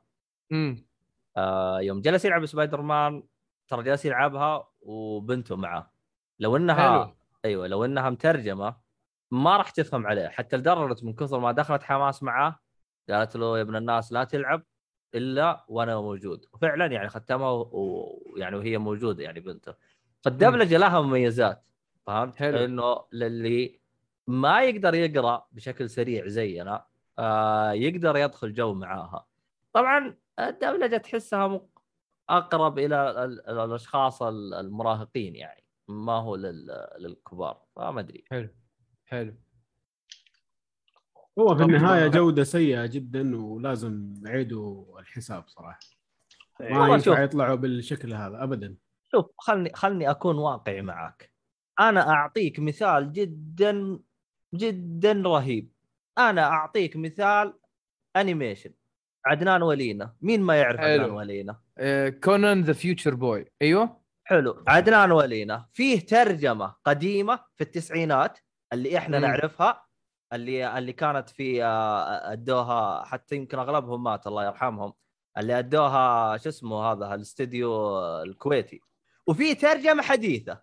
امم 0.51 0.86
آه 1.38 1.82
يوم 1.82 2.01
جلس 2.01 2.25
يلعب 2.25 2.45
سبايدر 2.45 2.82
مان 2.82 3.23
ترى 3.67 3.84
جالس 3.84 4.05
يلعبها 4.05 4.67
وبنته 4.82 5.55
معه. 5.55 5.93
لو 6.39 6.57
إنها 6.57 7.03
حلو. 7.03 7.15
أيوه 7.45 7.67
لو 7.67 7.86
إنها 7.86 8.09
مترجمة 8.09 8.75
ما 9.32 9.57
راح 9.57 9.69
تفهم 9.69 10.07
عليه 10.07 10.27
حتى 10.27 10.57
لدرجة 10.57 11.05
من 11.05 11.13
كثر 11.13 11.39
ما 11.39 11.51
دخلت 11.51 11.84
حماس 11.84 12.23
معاه 12.23 12.59
قالت 13.09 13.36
له 13.36 13.57
يا 13.57 13.61
ابن 13.61 13.75
الناس 13.75 14.11
لا 14.13 14.23
تلعب. 14.23 14.63
إلا 15.16 15.66
وأنا 15.68 16.01
موجود. 16.01 16.45
وفعلا 16.53 16.86
يعني 16.86 17.09
ختمها 17.09 17.49
ويعني 17.72 18.55
وهي 18.55 18.78
موجودة 18.78 19.24
يعني 19.24 19.39
بنته. 19.39 19.74
فالدبلجة 20.22 20.78
لها 20.78 21.01
مميزات 21.01 21.64
فهمت؟ 22.07 22.36
حلو. 22.36 22.57
إنه 22.57 23.05
للي 23.14 23.82
ما 24.28 24.62
يقدر 24.64 24.93
يقرأ 24.95 25.47
بشكل 25.51 25.89
سريع 25.89 26.28
زينا 26.28 26.86
آه 27.20 27.72
يقدر 27.72 28.18
يدخل 28.18 28.53
جو 28.53 28.74
معاها. 28.74 29.28
طبعا 29.74 30.16
الدبلجة 30.39 30.97
تحسها 30.97 31.47
مق- 31.47 31.82
أقرب 32.30 32.80
إلى 32.80 33.12
ال- 33.12 33.47
ال- 33.49 33.59
الأشخاص 33.59 34.22
ال- 34.24 34.53
المراهقين 34.53 35.36
يعني 35.36 35.64
ما 35.88 36.14
هو 36.14 36.36
لل- 36.36 36.88
للكبار 36.99 37.62
فما 37.76 37.99
أدري. 37.99 38.24
حلو 38.32 38.49
حلو. 39.05 39.34
هو 41.39 41.55
في 41.55 41.63
النهاية 41.63 42.07
جودة 42.07 42.43
سيئة 42.43 42.86
جدا 42.86 43.45
ولازم 43.45 44.13
يعيدوا 44.25 44.99
الحساب 44.99 45.47
صراحة. 45.47 45.79
ما 46.59 46.79
والله 46.79 46.97
شوف. 46.97 47.07
ينفع 47.07 47.23
يطلعوا 47.23 47.55
بالشكل 47.55 48.13
هذا 48.13 48.43
ابدا. 48.43 48.75
شوف 49.11 49.25
خلني 49.38 49.71
خلني 49.75 50.09
أكون 50.09 50.36
واقعي 50.38 50.82
معك 50.82 51.32
أنا 51.79 52.09
أعطيك 52.09 52.59
مثال 52.59 53.13
جدا 53.13 53.99
جدا 54.55 55.11
رهيب. 55.25 55.71
أنا 56.17 56.43
أعطيك 56.43 56.95
مثال 56.97 57.53
animation 58.15 58.71
عدنان 59.25 59.61
ولينا. 59.63 60.15
مين 60.21 60.41
ما 60.41 60.55
يعرف 60.55 60.79
حلو. 60.79 60.89
عدنان 61.03 61.11
ولينا؟ 61.11 61.59
آه، 61.77 62.09
Conan 62.09 62.61
the 62.61 62.73
Future 62.73 63.15
Boy 63.15 63.45
أيوه. 63.61 64.01
حلو. 64.23 64.63
عدنان 64.67 65.11
ولينا. 65.11 65.65
فيه 65.73 65.99
ترجمة 65.99 66.75
قديمة 66.86 67.39
في 67.55 67.63
التسعينات 67.63 68.39
اللي 68.73 68.97
إحنا 68.97 69.19
مم. 69.19 69.25
نعرفها. 69.25 69.86
اللي 70.34 70.77
اللي 70.77 70.93
كانت 70.93 71.29
في 71.29 71.63
آه، 71.63 72.32
ادوها 72.34 73.03
حتى 73.05 73.36
يمكن 73.36 73.59
أغلبهم 73.59 74.03
مات 74.03 74.27
الله 74.27 74.45
يرحمهم 74.45 74.93
اللي 75.38 75.59
أدوها 75.59 76.38
شو 76.38 76.49
اسمه 76.49 76.91
هذا 76.91 77.15
الاستديو 77.15 77.99
الكويتي. 78.23 78.82
وفي 79.27 79.55
ترجمة 79.55 80.03
حديثة. 80.03 80.61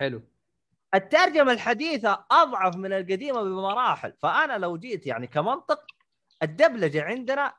حلو. 0.00 0.22
الترجمة 0.94 1.52
الحديثة 1.52 2.24
أضعف 2.30 2.76
من 2.76 2.92
القديمة 2.92 3.42
بمراحل. 3.42 4.12
فأنا 4.12 4.58
لو 4.58 4.76
جيت 4.76 5.06
يعني 5.06 5.26
كمنطق 5.26 5.86
الدبلجة 6.42 7.02
عندنا 7.04 7.54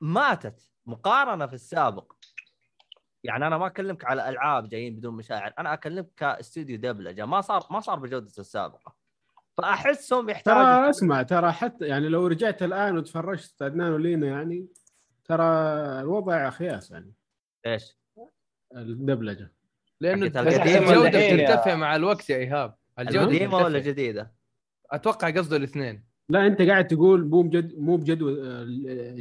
ماتت 0.00 0.70
مقارنة 0.86 1.46
في 1.46 1.54
السابق. 1.54 2.12
يعني 3.24 3.46
أنا 3.46 3.58
ما 3.58 3.66
أكلمك 3.66 4.04
على 4.04 4.28
ألعاب 4.28 4.68
جايين 4.68 4.96
بدون 4.96 5.14
مشاعر 5.14 5.52
أنا 5.58 5.72
أكلمك 5.72 6.14
كاستوديو 6.16 6.76
دبلجة. 6.78 7.26
ما 7.26 7.40
صار 7.40 7.66
ما 7.70 7.80
صار 7.80 7.98
بجودة 7.98 8.32
السابقة. 8.38 9.07
فأحسهم 9.58 10.30
يحتاجوا 10.30 10.62
ترى 10.62 10.90
اسمع 10.90 11.22
ترى 11.22 11.52
حتى 11.52 11.86
يعني 11.86 12.08
لو 12.08 12.26
رجعت 12.26 12.62
الآن 12.62 12.98
وتفرجت 12.98 13.62
عدنان 13.62 13.92
ولينا 13.92 14.26
يعني 14.26 14.66
ترى 15.24 15.44
الوضع 16.00 16.50
خياس 16.50 16.90
يعني. 16.90 17.12
إيش؟ 17.66 17.98
الدبلجة. 18.76 19.52
لأنه 20.00 20.26
الجوده 20.26 21.08
بترتفع 21.08 21.74
مع 21.74 21.96
الوقت 21.96 22.30
يا 22.30 22.36
إيهاب. 22.36 22.74
الجودة 22.98 23.22
القديمه 23.22 23.56
ولا. 23.56 23.78
جديدة؟ 23.78 24.32
أتوقع 24.90 25.30
قصده 25.30 25.56
الاثنين. 25.56 26.04
لا 26.28 26.46
أنت 26.46 26.62
قاعد 26.62 26.86
تقول 26.86 27.28
مو 27.28 27.42
بجد 27.42 27.78
مو 27.78 27.96
بجدوى 27.96 28.34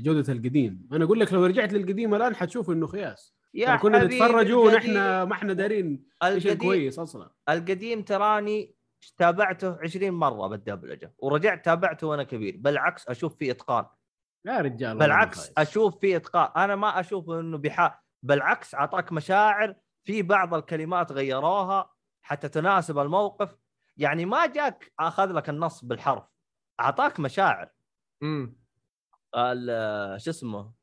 جودة 0.01 0.33
القديم. 0.33 0.87
أنا 0.91 1.05
أقول 1.05 1.19
لك 1.19 1.33
لو 1.33 1.45
رجعت 1.45 1.73
للقديم 1.73 2.15
الآن 2.15 2.35
حتشوف 2.35 2.69
إنه 2.69 2.87
خياس. 2.87 3.33
يا 3.53 3.65
ترى 3.65 3.77
كنا 3.77 4.03
نتفرج 4.03 4.51
ونحن 4.51 4.93
ما 4.93 5.33
إحنا 5.33 5.53
دارين 5.53 6.03
إيش 6.23 6.33
القديم 6.33 6.51
الكويس 6.51 6.99
أصلا. 6.99 7.31
القديم 7.49 8.01
تراني 8.01 8.76
تابعته 9.17 9.77
20 9.81 10.11
مرة 10.11 10.47
بالدبلجه 10.47 11.13
ورجعت 11.17 11.65
تابعته 11.65 12.07
وأنا 12.07 12.23
كبير. 12.23 12.55
بالعكس 12.59 13.07
أشوف 13.09 13.35
فيه 13.37 13.51
إتقان. 13.51 13.85
يا 14.45 14.57
رجال 14.61 14.97
بالعكس 14.97 15.37
خايس. 15.39 15.53
أشوف 15.57 15.99
فيه 15.99 16.17
إتقان. 16.17 16.63
أنا 16.63 16.75
ما 16.75 16.99
أشوف 16.99 17.29
إنه 17.29 17.57
بحا 17.57 17.99
بالعكس 18.23 18.75
أعطاك 18.75 19.11
مشاعر 19.11 19.75
في 20.03 20.21
بعض 20.21 20.53
الكلمات 20.53 21.11
غيروها 21.11 21.93
حتى 22.21 22.49
تناسب 22.49 22.99
الموقف. 22.99 23.55
يعني 23.97 24.25
ما 24.25 24.45
جاك 24.45 24.93
أخذ 24.99 25.31
لك 25.31 25.49
النص 25.49 25.85
بالحرف. 25.85 26.23
أعطاك 26.79 27.19
مشاعر. 27.19 27.69
امم 28.23 28.57
ال- 29.35 30.21
شو 30.21 30.29
اسمه؟ 30.29 30.73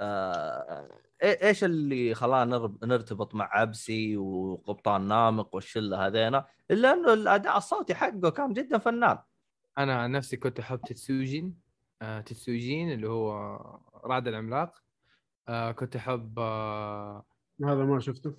آه، 0.00 0.88
إيش 1.22 1.64
اللي 1.64 2.14
خلانا 2.14 2.58
نرب- 2.58 2.84
نرتبط 2.84 3.34
مع 3.34 3.48
عبسي 3.52 4.16
وقبطان 4.16 5.08
نامق 5.08 5.54
والشلة 5.54 6.06
هذينا؟ 6.06 6.46
الا 6.70 6.92
انه 6.92 7.12
الأداء 7.12 7.56
الصوتي 7.56 7.94
حقه 7.94 8.30
كان 8.30 8.52
جدا 8.52 8.78
فنان. 8.78 9.18
أنا 9.78 9.96
عن 9.96 10.12
نفسي 10.12 10.36
كنت 10.36 10.60
أحب 10.60 10.80
تتسوجين 10.80 11.54
آه 12.02 12.20
تتسوجين 12.20 12.92
اللي 12.92 13.08
هو 13.08 13.58
رعد 14.04 14.28
العملاق. 14.28 14.82
آه 15.48 15.72
كنت 15.72 15.96
أحب 15.96 16.38
آه 16.38 17.24
هذا 17.64 17.84
ما 17.84 18.00
شفته. 18.00 18.34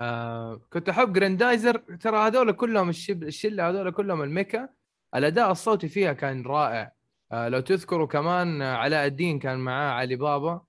آه 0.00 0.60
كنت 0.72 0.88
أحب 0.88 1.12
جراندايزر. 1.12 1.78
ترى 1.78 2.16
هذول 2.16 2.52
كلهم 2.52 2.88
الشب 2.88 3.22
الشلة 3.22 3.68
هذول 3.68 3.90
كلهم 3.90 4.22
الميكا. 4.22 4.68
الأداء 5.14 5.50
الصوتي 5.50 5.88
فيها 5.88 6.12
كان 6.12 6.42
رائع. 6.46 6.92
آه 7.32 7.48
لو 7.48 7.60
تذكروا 7.60 8.06
كمان 8.06 8.62
علاء 8.62 9.06
الدين 9.06 9.38
كان 9.38 9.58
معاه 9.58 9.92
علي 9.92 10.16
بابا 10.16 10.60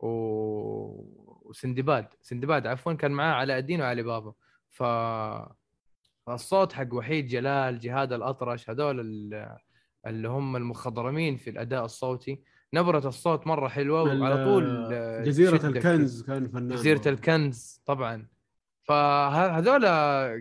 و... 0.00 0.08
وسندباد. 1.54 2.06
سندباد 2.22 2.66
عفوا 2.66 2.92
كان 2.92 3.10
معاه 3.10 3.34
علاء 3.34 3.58
الدين 3.58 3.80
وعلي 3.80 4.02
بابا. 4.02 4.32
ف 4.68 4.82
الصوت 6.28 6.72
حق 6.72 6.94
وحيد 6.94 7.26
جلال 7.26 7.78
جهاد 7.78 8.12
الأطرش 8.12 8.70
هذول 8.70 9.00
ال- 9.00 9.56
اللي 10.06 10.28
هم 10.28 10.56
المخضرمين 10.56 11.36
في 11.36 11.50
الأداء 11.50 11.84
الصوتي. 11.84 12.42
نبرة 12.74 13.08
الصوت 13.08 13.46
مرة 13.46 13.68
حلوة 13.68 14.02
وعلى 14.02 14.44
طول 14.44 14.88
آه، 14.92 15.22
جزيرة 15.24 15.66
الكنز 15.66 16.22
كان 16.22 16.48
فنان 16.48 16.68
جزيرة 16.68 16.98
والله. 16.98 17.12
الكنز 17.12 17.82
طبعا. 17.86 18.26
فهذول 18.82 19.84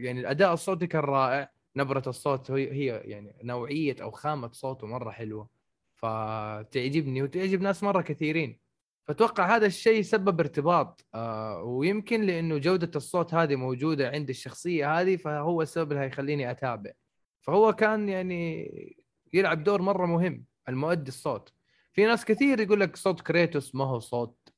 يعني 0.03 0.19
الأداء 0.19 0.53
الصوتي 0.53 0.87
كان 0.87 1.01
رائع. 1.01 1.49
نبرة 1.75 2.03
الصوت 2.07 2.51
هي 2.51 2.71
هي 2.71 2.85
يعني 3.05 3.35
نوعية 3.43 3.95
أو 4.01 4.11
خامة 4.11 4.51
صوته 4.51 4.87
مرة 4.87 5.11
حلوة. 5.11 5.49
فتعجبني 5.95 7.23
وتعجب 7.23 7.61
ناس 7.61 7.83
مرة 7.83 8.01
كثيرين. 8.01 8.59
فأتوقع 9.07 9.55
هذا 9.55 9.65
الشيء 9.65 10.01
سبب 10.01 10.39
ارتباط 10.39 11.05
آه 11.15 11.63
ويمكن 11.63 12.21
لأنه 12.21 12.57
جودة 12.57 12.91
الصوت 12.95 13.33
هذه 13.33 13.55
موجودة 13.55 14.09
عند 14.09 14.29
الشخصية 14.29 15.01
هذه 15.01 15.15
فهو 15.15 15.61
السبب 15.61 15.91
اللي 15.91 16.03
هيخليني 16.03 16.51
أتابع. 16.51 16.91
فهو 17.41 17.73
كان 17.73 18.09
يعني 18.09 18.69
يلعب 19.33 19.63
دور 19.63 19.81
مرة 19.81 20.05
مهم 20.05 20.45
المؤدي 20.69 21.09
الصوت. 21.09 21.53
في 21.93 22.05
ناس 22.05 22.25
كثير 22.25 22.59
يقول 22.59 22.79
لك 22.79 22.95
صوت 22.95 23.21
كريتوس 23.21 23.75
ما 23.75 23.85
هو 23.85 23.99
صوت 23.99 24.49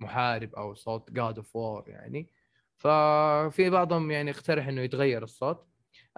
محارب 0.00 0.54
أو 0.54 0.74
صوت 0.74 1.10
God 1.10 1.36
of 1.36 1.56
War 1.56 1.84
يعني. 1.88 2.30
ففي 2.78 3.70
بعضهم 3.70 4.10
يعني 4.10 4.30
يقترح 4.30 4.68
إنه 4.68 4.80
يتغير 4.82 5.22
الصوت. 5.22 5.66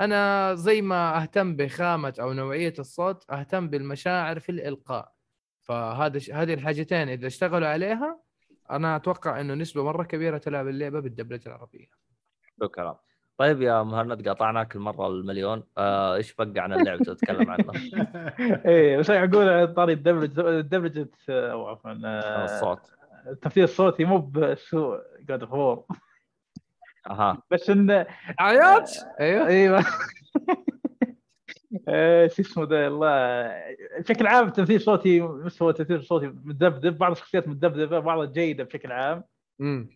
أنا 0.00 0.54
زي 0.54 0.82
ما 0.82 1.22
أهتم 1.22 1.56
بخامة 1.56 2.14
أو 2.20 2.32
نوعية 2.32 2.74
الصوت 2.78 3.30
أهتم 3.30 3.68
بالمشاعر 3.68 4.40
في 4.40 4.52
الإلقاء. 4.52 5.13
فهذا 5.64 6.18
ش... 6.18 6.30
هذه 6.30 6.54
الحاجتين 6.54 7.08
إذا 7.08 7.26
اشتغلوا 7.26 7.68
عليها 7.68 8.20
أنا 8.70 8.96
أتوقع 8.96 9.40
إنه 9.40 9.54
نسبة 9.54 9.84
مرة 9.84 10.02
كبيرة 10.04 10.38
تلعب 10.38 10.68
اللعبة 10.68 11.00
بالدبلجة 11.00 11.48
العربية. 11.48 11.86
شكرا. 12.62 13.00
طيب 13.38 13.62
يا 13.62 13.82
مهند 13.82 14.28
قاطعناك 14.28 14.76
المره 14.76 15.06
المليون. 15.06 15.62
آه، 15.78 16.14
إيش 16.14 16.34
بقى 16.34 16.52
عن 16.56 16.72
اللعبه 16.72 17.04
تتكلم 17.04 17.50
عنها 17.50 17.72
إيه 18.66 18.96
بس 18.96 19.10
أقول 19.10 19.74
طاري 19.74 19.92
الدبلجة 19.92 20.60
دبلجه 20.60 21.08
أو 21.28 21.66
عفوا 21.68 21.90
آه، 22.04 22.44
الصوت. 22.44 22.80
التمثيل 23.26 23.64
الصوتي 23.64 24.04
مو 24.04 24.18
بسوء 24.18 25.00
God 25.20 25.40
of 25.40 25.52
War 25.52 25.84
أها. 27.10 27.42
بس 27.50 27.70
انه 27.70 28.06
عياط! 28.38 28.88
أيوه. 29.20 29.46
أيوه 29.46 29.78
آه، 29.78 29.84
شو 32.28 32.42
اسمه 32.42 32.64
ذا 32.64 32.86
الله 32.86 33.52
بشكل 33.98 34.26
عام 34.26 34.48
تمثيل 34.48 34.80
صوتي 34.80 35.20
مستوى 35.20 35.72
تمثيل 35.72 36.04
صوتي 36.04 36.26
متذبذب 36.26 36.98
بعض 36.98 37.10
الشخصيات 37.12 37.48
متذبذبه 37.48 37.98
بعضها 37.98 38.24
جيدة 38.26 38.64
بشكل 38.64 38.92
عام. 38.92 39.24
امم 39.60 39.88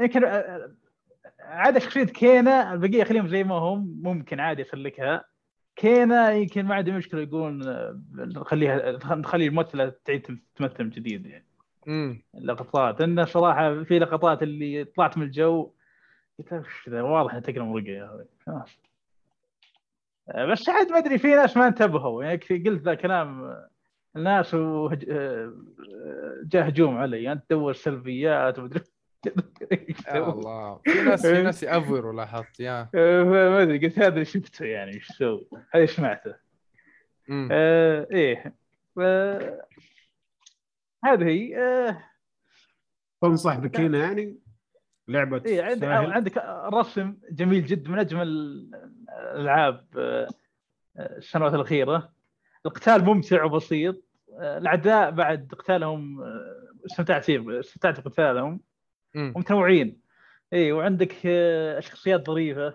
يمكن 0.00 0.24
آه، 0.24 1.78
شخصية 1.78 2.04
كينا 2.04 2.72
البقية 2.72 3.04
خليهم 3.04 3.28
زي 3.28 3.44
ما 3.44 3.54
هم 3.54 4.00
ممكن 4.02 4.40
عادي 4.40 4.62
اسلكها 4.62 5.24
كينا 5.76 6.30
يمكن 6.32 6.64
ما 6.66 6.74
عندي 6.74 6.92
مشكلة 6.92 7.20
يقولون 7.20 7.68
آه، 7.68 8.02
نخليها 8.14 8.92
نخلي 9.14 9.46
الممثلة 9.46 9.92
تعيد 10.04 10.38
تمثل 10.54 10.84
من 10.84 10.90
جديد 10.90 11.26
يعني. 11.26 11.46
امم 11.88 12.22
اللقطات 12.34 13.00
انه 13.00 13.24
صراحة 13.24 13.82
في 13.82 13.98
لقطات 13.98 14.42
اللي 14.42 14.84
طلعت 14.84 15.18
من 15.18 15.24
الجو 15.24 15.72
قلت 16.38 16.52
وش 16.52 16.88
ذا 16.88 17.02
واضح 17.02 17.30
إنها 17.30 17.42
تقرأ 17.42 17.64
مرقه 17.64 17.88
يا. 17.88 18.24
خلاص. 18.46 18.78
آه، 20.32 20.46
بس 20.46 20.68
عاد 20.68 20.90
ما 20.92 20.98
أدري 20.98 21.18
في 21.18 21.28
ناس 21.34 21.56
ما 21.56 21.66
انتبهوا. 21.68 22.24
يعني 22.24 22.38
كثير 22.38 22.56
قلت 22.68 22.82
ذا 22.82 22.94
كلام 22.94 23.44
آه، 23.44 23.68
الناس 24.16 24.54
وهج... 24.54 25.10
آه، 25.10 25.52
جاء 26.44 26.68
هجوم 26.68 26.96
علي. 26.98 27.32
انت 27.32 27.42
تدور 27.48 27.72
سلبيات 27.72 28.58
ومدري 28.58 28.80
يا 30.08 30.28
الله. 30.32 30.80
في 30.84 31.02
ناس 31.02 31.26
في 31.26 31.42
ناس 31.42 31.62
يأفوروا 31.62 32.12
لاحظت. 32.22 32.60
يا. 32.60 32.88
آه، 32.94 33.22
ما 33.24 33.62
أدري 33.62 33.78
قلت 33.86 33.98
هذا 33.98 34.08
اللي 34.08 34.24
شفته 34.24 34.64
يعني 34.64 34.94
إيش 34.94 35.06
سوي؟ 35.06 35.46
هذا 35.74 35.86
سمعته. 35.86 36.34
آه 37.50 38.06
إيه. 38.12 38.54
آه 39.00 39.66
هذه 41.04 41.24
هي 41.24 41.56
آه 41.58 42.04
تنصح 43.22 43.56
بكينا 43.58 43.98
يعني؟ 43.98 44.38
لعبة 45.08 45.36
عند- 45.46 45.80
سهل. 45.80 46.12
عندك 46.12 46.36
رسم 46.72 47.16
جميل 47.30 47.64
جدا 47.66 47.90
من 47.90 47.98
أجمل 47.98 48.70
الألعاب 49.34 49.86
آه، 49.98 50.28
السنوات 50.96 51.54
الأخيرة. 51.54 52.12
القتال 52.66 53.04
ممتع 53.04 53.44
وبسيط. 53.44 54.02
آه، 54.38 54.58
الأعداء 54.58 55.10
بعد 55.10 55.54
قتالهم 55.58 56.22
آه، 56.22 56.68
استمتعت 56.86 57.24
فيه 57.24 57.60
استمتعت 57.60 58.00
بقتالهم. 58.00 58.60
ومتنوعين 59.16 60.00
اي 60.52 60.72
وعندك 60.72 61.12
شخصيات 61.78 62.26
ظريفة. 62.26 62.74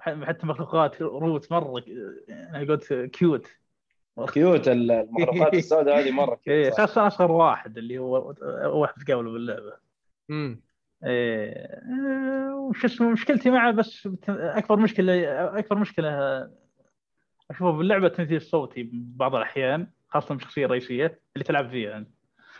حتى 0.00 0.46
مخلوقات. 0.46 1.02
روت 1.02 1.52
مرة 1.52 1.82
أنا 2.28 2.58
قلت 2.58 2.92
cute. 2.92 3.46
cute 4.32 4.68
المخلوقات 4.68 5.54
السوداء 5.54 6.00
هذه 6.00 6.10
مرة 6.10 6.34
cute 6.34 6.74
خاصة 6.74 7.06
أصغر 7.06 7.32
واحد 7.32 7.78
اللي 7.78 7.98
هو 7.98 8.16
أول 8.16 8.80
واحد 8.80 9.02
تقابله 9.02 9.32
باللعبة. 9.32 9.76
إيه، 11.04 11.52
آه، 11.52 12.54
وش 12.54 12.84
اسمه 12.84 13.10
مشكلتي 13.10 13.50
معه 13.50 13.72
بس 13.72 14.08
أكبر 14.28 14.76
مشكلة 14.76 15.14
أكبر 15.58 15.78
مشكلة 15.78 16.10
اشوفها 17.50 17.70
باللعبة 17.70 18.06
التمثيل 18.06 18.36
الصوتي 18.36 18.90
بعض 18.92 19.34
الأحيان 19.34 19.86
خاصة 20.08 20.34
الشخصية 20.34 20.64
الرئيسية 20.64 21.20
اللي 21.36 21.44
تلعب 21.44 21.70
فيها 21.70 21.98
انت. 21.98 22.08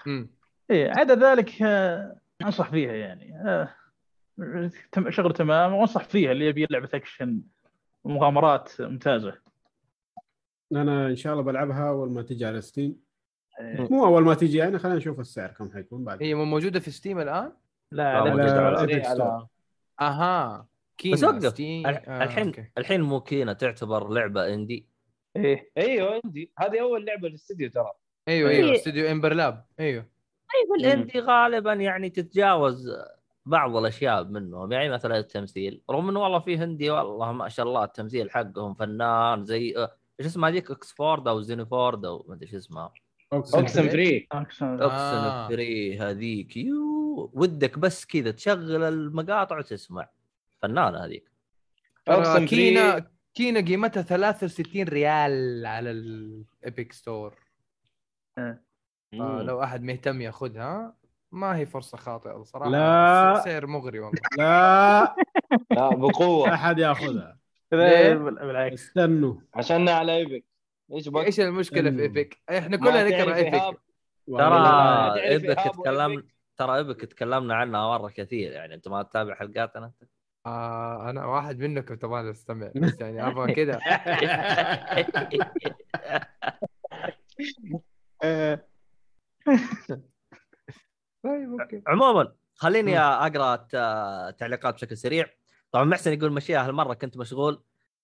مم. 0.07 0.31
إيه 0.71 0.91
عدا 0.97 1.15
ذلك 1.15 1.63
آه، 1.63 2.21
أنصح 2.43 2.71
فيها 2.71 2.93
يعني 2.93 3.35
آه، 3.35 3.75
شغل 5.09 5.33
تمام 5.33 5.73
وأنصح 5.73 6.05
فيها 6.05 6.33
اللي 6.33 6.47
يبي 6.47 6.67
لعبه 6.71 6.89
اكشن 6.95 7.43
ومغامرات 8.05 8.81
ممتازة 8.81 9.35
أنا 10.73 11.07
إن 11.07 11.17
شاء 11.17 11.33
الله 11.33 11.45
بلعبها 11.45 11.89
أول 11.89 12.11
ما 12.11 12.23
تجي 12.23 12.45
على 12.45 12.61
Steam 12.61 12.97
إيه، 13.61 13.89
مو 13.91 14.07
أول 14.07 14.25
ما 14.25 14.35
تجي 14.35 14.59
يعني 14.59 14.79
خلينا 14.79 14.99
نشوف 14.99 15.21
السعر 15.21 15.51
كم 15.51 15.71
حيكون 15.71 16.05
بعد 16.05 16.23
هي 16.23 16.35
موجودة 16.35 16.81
في 16.81 16.91
Steam 16.91 17.21
الآن؟ 17.21 17.53
لا 17.93 18.25
لا، 18.25 18.35
لا 18.35 18.81
Epic 18.81 19.05
Store 19.07 19.47
أها 20.01 20.67
Kena 20.99 21.15
بس 21.17 21.25
وقف. 21.25 21.47
Steam 21.49 21.87
الح- 21.87 22.09
آه، 22.09 22.23
الحين. 22.25 22.53
الحين 22.79 23.03
مو 23.03 23.21
Kena 23.21 23.53
تعتبر 23.53 24.09
لعبة 24.09 24.55
indie. 24.55 24.87
إيه. 25.37 25.71
أيوه 25.79 26.21
عندي 26.25 26.53
هذه 26.59 26.81
أول 26.81 27.07
لعبة 27.07 27.29
للاستديو 27.29 27.71
ترى. 27.71 27.93
أيوه 28.29 28.51
أيوه. 28.51 28.69
إيه. 28.71 28.77
studio 28.77 29.11
Ember 29.11 29.33
Lab. 29.33 29.65
أيوه. 29.81 30.03
طيب 30.55 30.81
ال 30.81 30.87
indie 30.87 31.21
غالبا 31.21 31.73
يعني 31.73 32.11
تتجاوز 32.11 32.91
بعض 33.47 33.77
الأشياء 33.77 34.25
منهم. 34.25 34.73
يعني 34.73 34.89
مثلا 34.89 35.19
التمثيل. 35.19 35.83
رغم 35.91 36.09
إنه 36.09 36.21
والله 36.23 36.39
في 36.39 36.57
indie 36.59 36.91
والله 36.91 37.33
ما 37.33 37.49
شاء 37.49 37.67
الله 37.67 37.85
التمثيل 37.85 38.31
حقهم 38.31 38.75
فنان 38.75 39.45
زي 39.45 39.77
آه، 39.77 39.97
إيش 40.21 40.27
اسمها 40.27 40.51
هذيك؟ 40.51 40.71
اكسفورد 40.71 41.29
أو 41.29 41.41
زينيفورد 41.41 42.05
أو 42.05 42.25
ما 42.29 42.35
أدري 42.35 42.47
إيش 42.47 42.55
اسمها 42.55 42.93
Oxenfree. 43.33 44.29
Oxen 44.33 44.81
آه. 44.83 45.49
free 45.49 45.99
هذيك. 45.99 46.57
يو. 46.57 46.96
ودك 47.17 47.79
بس 47.79 48.05
كذا 48.05 48.31
تشغل 48.31 48.83
المقاطع 48.83 49.59
وتسمع. 49.59 50.09
فنانة 50.63 51.05
هذيك. 51.05 51.31
Kena 52.49 53.11
Kena 53.35 53.61
قيمتها 53.61 54.03
63 54.03 54.83
ريال 54.83 55.67
على 55.67 55.91
ال 55.91 56.11
Epic 56.11 56.93
Store. 56.93 57.35
مم. 58.39 58.59
لو 59.41 59.63
أحد 59.63 59.83
مهتم 59.83 60.21
ياخذها 60.21 60.95
ما 61.33 61.57
هي 61.57 61.67
فرصة 61.67 61.99
خاطئة 61.99 62.43
صراحة 62.43 62.71
لا. 62.71 63.43
سعر 63.45 63.67
مغري 63.67 64.01
والله. 64.01 64.21
لا. 64.39 65.17
لا 65.71 65.89
بقوة. 65.89 66.55
احد 66.55 66.79
ياخذها؟ 66.79 67.39
بالعكس. 67.71 68.83
استنوا. 68.83 69.35
عشاننا 69.55 69.93
على 69.93 70.17
Epic 70.17 70.45
إيش؟ 70.93 71.09
إيش 71.17 71.41
المشكلة 71.41 71.91
في 71.91 72.03
Epic؟ 72.03 72.39
إحنا 72.51 72.77
كلنا 72.77 73.05
نكره؟ 73.05 73.35
Epic 73.35 73.79
ترى 74.27 75.23
ايبك 75.23 75.59
إيهاب 75.59 75.73
تكلم 75.73 76.11
و 76.11 76.15
Epic؟ 76.15 76.36
ترى 76.57 76.81
Epic 76.81 77.01
تكلمنا 77.01 77.55
عنها 77.55 77.99
مرة 77.99 78.09
كثير 78.09 78.53
يعني 78.53 78.75
انت 78.75 78.89
ما 78.89 79.03
تتابع 79.03 79.35
حلقاتنا 79.35 79.87
انت 79.87 80.11
آه 80.47 81.11
أنا 81.11 81.25
واحد 81.27 81.59
منكم 81.59 81.95
تبغى 81.97 82.31
استمع 82.31 82.71
بس 82.77 83.01
يعني 83.01 83.27
أبغى 83.27 83.55
كذا 83.55 83.81
آه، 88.25 88.67
طيب 91.25 91.61
okay. 91.61 91.83
عموما 91.87 92.33
خليني 92.55 92.99
أقرأ 92.99 93.55
الت- 93.55 94.39
تعليقات 94.39 94.75
بشكل 94.75 94.97
سريع. 94.97 95.27
طبعا 95.73 95.85
محسن 95.85 96.13
يقول 96.13 96.33
مشيها 96.33 96.67
هالمرة 96.69 96.95
كنت 96.95 97.17
مشغول. 97.17 97.63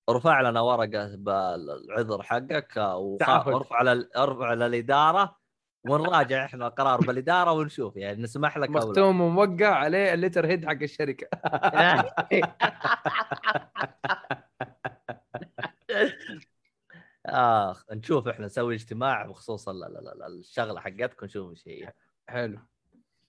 ارفع 0.08 0.40
لنا 0.40 0.60
ورقة 0.60 1.16
بالعذر 1.16 2.22
حقك 2.22 2.76
وخ- 2.76 3.18
تعهد. 3.20 3.54
ارفع 3.54 3.76
على 3.76 4.08
ارفع 4.16 4.52
للإدارة. 4.54 5.36
ونراجع 5.84 6.44
إحنا 6.44 6.66
القرار 6.66 7.00
بالإدارة 7.00 7.52
ونشوف 7.52 7.96
يعني 7.96 8.22
نسمح 8.22 8.58
لك 8.58 8.70
مختوم 8.70 9.20
وموقع 9.20 9.74
عليه 9.74 10.14
الليتر 10.14 10.46
هيد 10.46 10.66
حق 10.66 10.82
الشركة. 10.82 11.26
آخ 17.26 17.84
نشوف 17.92 18.28
إحنا 18.28 18.46
نسوي 18.46 18.74
اجتماع 18.74 19.26
بخصوص 19.26 19.68
ال- 19.68 19.84
ال- 19.84 20.08
ال- 20.22 20.38
الشغلة 20.40 20.80
حقتكم 20.80 21.26
نشوف 21.26 21.50
إيش 21.50 21.68
هي. 21.68 21.92
حلو. 22.28 22.58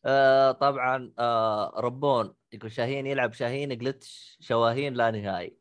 آه 0.05 0.51
طبعا 0.51 1.11
آه 1.19 1.73
ربون 1.77 2.33
يقول 2.53 2.71
شاهين 2.71 3.07
يلعب 3.07 3.33
شاهين 3.33 3.77
جلتش 3.77 4.37
شواهين 4.41 4.93
لا 4.93 5.11
نهائي. 5.11 5.57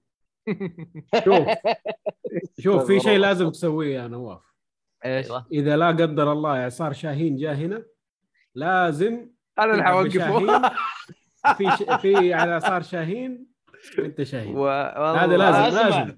شوف. 1.25 1.49
شوف 2.61 2.87
في 2.87 3.01
شيء 3.01 3.19
لازم 3.19 3.51
تسويه 3.51 3.99
يا 4.03 4.09
نواف. 4.09 4.52
إيش؟ 5.05 5.27
أيوه 5.27 5.47
إذا 5.53 5.77
لا 5.77 5.87
قدر 5.87 6.33
الله 6.33 6.63
اعصار 6.63 6.93
شاهين 6.93 7.37
جاء 7.37 7.55
هنا 7.55 7.85
لازم 8.55 9.29
أنا 9.59 9.73
اللي 9.73 9.85
حوقفه. 9.85 10.73
في 11.57 11.71
ش... 11.71 11.83
في 12.01 12.35
على 12.35 12.53
اعصار 12.53 12.83
شاهين 12.83 13.47
أنت 13.99 14.23
شاهين 14.23 14.57
و... 14.57 14.69
هذا 14.69 15.37
لازم 15.37 15.59
أسمع. 15.59 15.89
لازم 15.89 16.17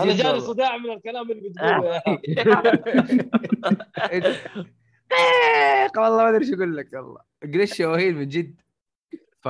أنا 0.00 0.14
جاني. 0.14 0.40
صداع 0.40 0.76
من 0.76 0.90
الكلام 0.90 1.30
اللي 1.30 1.48
بتقوله 1.48 2.02
والله 5.96 6.16
ما 6.16 6.28
أدري 6.28 6.44
إيش 6.44 6.54
أقول 6.54 6.76
لك 6.76 6.92
والله 6.92 7.20
جريش 7.44 7.76
شواهين 7.76 8.14
من 8.14 8.28
جد 8.28 8.60
ف 9.40 9.46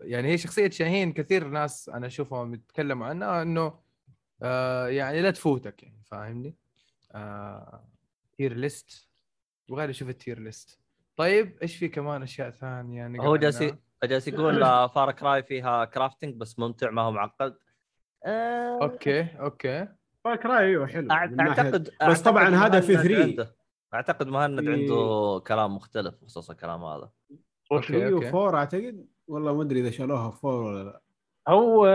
يعني 0.00 0.28
هي 0.28 0.38
شخصية 0.38 0.70
شاهين 0.70 1.12
كثير 1.12 1.48
ناس 1.48 1.88
أنا 1.88 2.06
أشوفهم 2.06 2.54
يتكلموا 2.54 3.06
عنها 3.06 3.42
إنه 3.42 3.74
آه 4.42 4.88
يعني 4.88 5.22
لا 5.22 5.30
تفوتك 5.30 5.82
يعني 5.82 6.02
فاهمني؟ 6.04 6.54
آه 7.16 7.84
tier 8.36 8.52
list 8.52 9.08
وغير 9.70 9.90
أشوف 9.90 10.08
ال 10.08 10.14
tier 10.14 10.38
list 10.38 10.80
طيب 11.16 11.58
إيش 11.62 11.76
في 11.76 11.88
كمان 11.88 12.22
أشياء 12.22 12.50
ثانية 12.50 13.20
هو 13.20 13.36
جالس؟ 13.36 13.62
جالس 14.04 14.28
يقول 14.28 14.62
آه، 14.62 14.86
Far 14.86 15.12
Cry 15.12 15.42
فيها 15.42 15.84
crafting 15.84 16.34
بس 16.34 16.58
ممتع 16.58 16.90
ما 16.90 17.02
هو 17.02 17.10
معقد. 17.10 17.56
آه، 18.26 18.78
okay 18.82 19.22
okay. 19.40 19.88
Far 20.24 20.36
Cry 20.36 20.58
أيوه 20.66 20.86
حلو 20.86 21.10
اعتقد 21.10 21.90
بس 22.08 22.22
طبعاً 22.22 22.48
هذا 22.48 22.80
في 22.80 22.92
مهند 22.92 23.06
3. 23.08 23.22
عنده- 23.22 23.56
أعتقد 23.94 24.26
مهند 24.26 24.68
عنده 24.68 25.42
كلام 25.46 25.76
مختلف 25.76 26.14
بخصوص 26.22 26.50
الكلام 26.50 26.84
هذا. 26.84 27.10
أوكي 27.72 27.86
3 27.86 28.12
أوكي. 28.12 28.30
و4 28.32 28.54
أعتقد؟ 28.54 29.06
والله 29.28 29.54
ما 29.54 29.62
أدري 29.62 29.80
إذا 29.80 29.90
شالوها 29.90 30.30
في 30.30 30.46
4 30.46 30.56
ولا 30.66 30.84
لا. 30.84 31.02
هو 31.48 31.86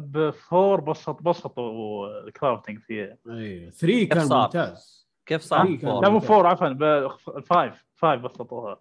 بفور 0.00 0.80
بسط 0.80 1.22
بسطوا 1.22 2.08
الكرافتنج 2.20 2.78
فيه 2.78 3.18
أيوه 3.28 3.70
3 3.70 4.04
كان 4.04 4.26
صار؟ 4.26 4.42
ممتاز 4.42 5.08
كيف 5.26 5.42
صار 5.42 5.78
فور؟ 5.78 6.02
لا 6.02 6.08
مو 6.08 6.20
فور 6.20 6.46
عفوا 6.46 6.68
الفايف 7.36 7.84
فايف 7.94 8.22
بسطوها 8.22 8.80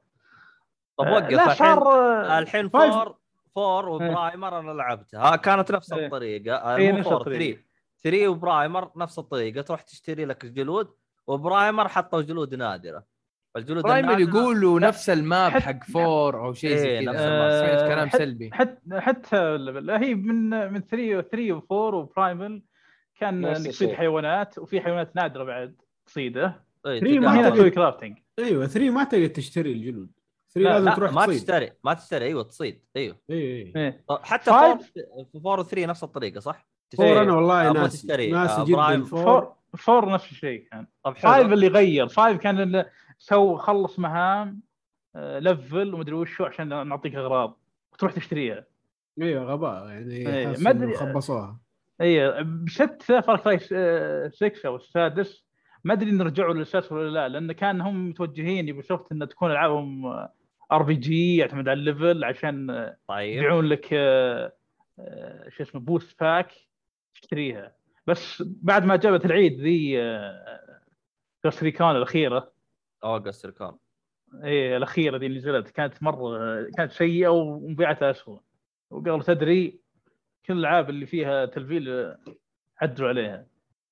طب 0.97 1.05
آه، 1.05 1.13
وقف 1.13 1.29
الحين 1.29 1.55
صار 1.55 1.87
آه، 1.87 2.39
الحين 2.39 2.69
فايف. 2.69 2.93
فور 2.93 3.15
فور 3.55 3.89
وبرايمر 3.89 4.59
أنا 4.59 4.71
لعبتها 4.71 5.35
كانت 5.35 5.71
نفس 5.71 5.93
إيه. 5.93 6.05
الطريقة 6.05 6.55
آه، 6.55 6.77
مو 6.77 6.97
نفس 6.97 7.07
فور 7.07 7.17
الطريقة. 7.17 7.59
3 8.03 8.17
3 8.17 8.27
و 8.27 8.36
Primal 8.36 8.91
نفس 8.95 9.19
الطريقة 9.19 9.61
تروح 9.61 9.81
تشتري 9.81 10.25
لك 10.25 10.45
جلود 10.45 10.87
و 11.27 11.36
Primal 11.36 11.87
حطوا 11.87 12.21
جلود 12.21 12.55
نادرة 12.55 13.03
الجلود 13.57 13.83
Primal 13.83 14.19
يقولوا 14.19 14.79
نفس 14.79 15.09
ال 15.09 15.20
map 15.20 15.51
حت- 15.51 15.61
حق 15.61 15.83
four 15.83 16.45
أو 16.45 16.53
شيء 16.53 16.69
إيه، 16.69 16.77
زي 16.77 17.05
نفس 17.05 17.17
كذا 17.17 17.27
ال 17.27 17.32
map. 17.32 17.51
سمعت 17.77 17.87
كلام 17.91 18.09
حت- 18.09 18.17
سلبي. 18.17 18.49
حتى 18.53 18.79
حتى 19.01 19.57
لا 19.57 20.01
هي 20.01 20.15
من 20.15 20.49
من 20.73 20.81
3 20.81 21.21
3 21.21 21.59
و4 21.59 21.71
و 21.71 21.84
Primal 21.84 22.61
كان 23.19 23.45
انك 23.45 23.67
تصيد. 23.67 23.91
حيوانات 23.93 24.57
وفي 24.57 24.81
حيوانات 24.81 25.15
نادرة 25.15 25.43
بعد 25.43 25.75
تصيده 26.05 26.65
إيه، 26.85 26.99
Three 27.01 27.03
تلقاها 27.03 27.41
ما. 27.41 27.49
تسوي 27.49 27.69
crafting 27.69 28.17
أيوه 28.39 28.67
3 28.67 28.89
ما 28.89 29.03
تقدر 29.03 29.27
تشتري 29.27 29.71
الجلود. 29.71 30.09
3 30.53 30.63
لا، 30.69 30.73
لازم 30.73 30.85
لا 30.89 30.95
تروح 30.95 31.11
ما 31.13 31.25
تصيد. 31.25 31.37
تشتري 31.39 31.71
ما 31.83 31.93
تشتري. 31.93 32.25
أيوه 32.25 32.43
تصيد. 32.43 32.81
أيوه. 32.95 33.17
اي 33.29 33.35
اي 33.35 33.73
إيه. 33.75 34.03
طب 34.07 34.19
حتى 34.23 34.51
فور 34.51 34.59
فايف. 34.77 34.91
في 35.31 35.39
فور 35.43 35.63
3 35.63 35.85
نفس 35.85 36.03
الطريقة 36.03 36.39
صح؟ 36.39 36.67
فور 36.97 37.21
أنا 37.21 37.33
والله 37.33 37.71
ناسي. 37.71 38.07
ناسي 38.31 38.61
آه، 38.61 38.65
جدا. 38.65 38.75
برايم. 38.75 39.03
فور 39.03 39.23
فور 39.23 39.53
فور 39.77 40.09
نفس 40.13 40.31
الشيء 40.31 40.67
كان. 40.71 40.87
طب 41.03 41.15
فايف 41.17 41.43
حلو 41.45 41.53
اللي 41.53 41.67
غير 41.67 42.07
فايف 42.07 42.37
كان 42.37 42.59
اللي 42.61 42.85
سو 43.27 43.57
خلص 43.57 43.99
مهام 43.99 44.61
آه، 45.15 45.39
لفل 45.39 45.93
ومدري 45.93 46.15
وشو 46.15 46.45
عشان 46.45 46.87
نعطيك 46.87 47.15
أغراض. 47.15 47.59
وتروح 47.93 48.11
تشتريها. 48.13 48.65
أيوه 49.21 49.43
غباء. 49.43 49.87
يعني 49.89 50.45
حاسس 50.47 50.61
ما 50.63 50.71
إنه 50.71 50.93
أدري- 50.93 50.97
خبصوها. 50.97 51.59
اي 52.01 52.43
بشتى 52.43 53.21
فار 53.21 53.37
كراي 53.37 53.59
6 54.29 54.65
أو 54.67 54.75
السادس. 54.75 55.45
ما 55.83 55.93
أدري 55.93 56.09
إن 56.09 56.21
رجعوا 56.21 56.53
للاساس 56.53 56.91
ولا 56.91 57.09
لا 57.09 57.27
لأن 57.29 57.51
كان 57.51 57.81
هم 57.81 58.09
متوجهين 58.09 58.67
يبغوا 58.67 58.81
شفت 58.83 59.11
إن 59.11 59.27
تكون 59.27 59.51
ألعابهم 59.51 60.05
ار 60.71 60.83
بي 60.83 60.93
جي 60.95 61.37
يعتمد 61.37 61.69
على 61.69 61.79
الليفل 61.79 62.23
عشان 62.23 62.69
آه، 62.69 62.97
طيب. 63.07 63.37
يبيعون 63.37 63.65
لك 63.65 63.89
آه، 63.93 64.53
آه، 64.99 65.49
شو 65.49 65.63
اسمه 65.63 65.81
بوست 65.81 66.19
باك 66.19 66.51
تشتريها. 67.13 67.71
بس 68.07 68.43
بعد 68.47 68.85
ما 68.85 68.95
جابت 68.95 69.25
العيد 69.25 69.59
ذي 69.61 69.97
كوست 71.43 71.63
ريكون 71.63 71.91
الأخيرة 71.95 72.54
أوغست 73.05 73.45
ريكون 73.45 73.77
إيه 74.43 74.77
الأخيرة 74.77 75.17
ذي 75.17 75.25
اللي 75.25 75.37
نزلت. 75.37 75.69
كانت 75.69 76.03
مرة 76.03 76.63
كانت 76.77 76.91
سيئة 76.91 77.27
ومبيعتها 77.27 78.11
اسوء 78.11 78.39
وقالوا 78.89 79.23
تدري 79.23 79.79
كل 80.45 80.53
الألعاب 80.53 80.89
اللي 80.89 81.05
فيها 81.05 81.45
تلفيل 81.45 82.15
عدلوا 82.81 83.09
عليها. 83.09 83.45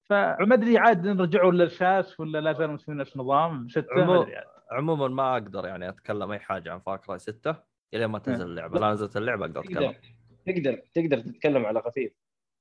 فما 0.03 0.53
أدري 0.53 0.77
عاد 0.77 1.07
رجعوا 1.21 1.51
للاساس 1.51 2.19
ولا 2.19 2.41
لا 2.41 2.53
زالوا 2.53 2.73
مسوين 2.73 2.97
نفس 2.97 3.15
النظام. 3.15 3.67
سته 3.69 3.87
عمو-. 3.91 4.27
عموما 4.71 5.07
ما 5.07 5.33
أقدر 5.33 5.65
يعني 5.65 5.89
أتكلم 5.89 6.31
أي 6.31 6.39
حاجة 6.39 6.73
عن 6.73 6.79
Far 6.79 6.97
Cry 6.97 7.19
6 7.19 7.55
إلى 7.93 8.07
ما 8.07 8.19
تنزل 8.19 8.45
اللعبة. 8.45 8.79
لا 8.79 8.91
نزلت 8.91 9.17
اللعبة 9.17 9.45
أقدر 9.45 9.61
أتكلم. 9.61 9.93
تقدر 10.45 10.81
تقدر 10.93 11.19
تتكلم 11.19 11.65
على 11.65 11.81
خفيف. 11.81 12.13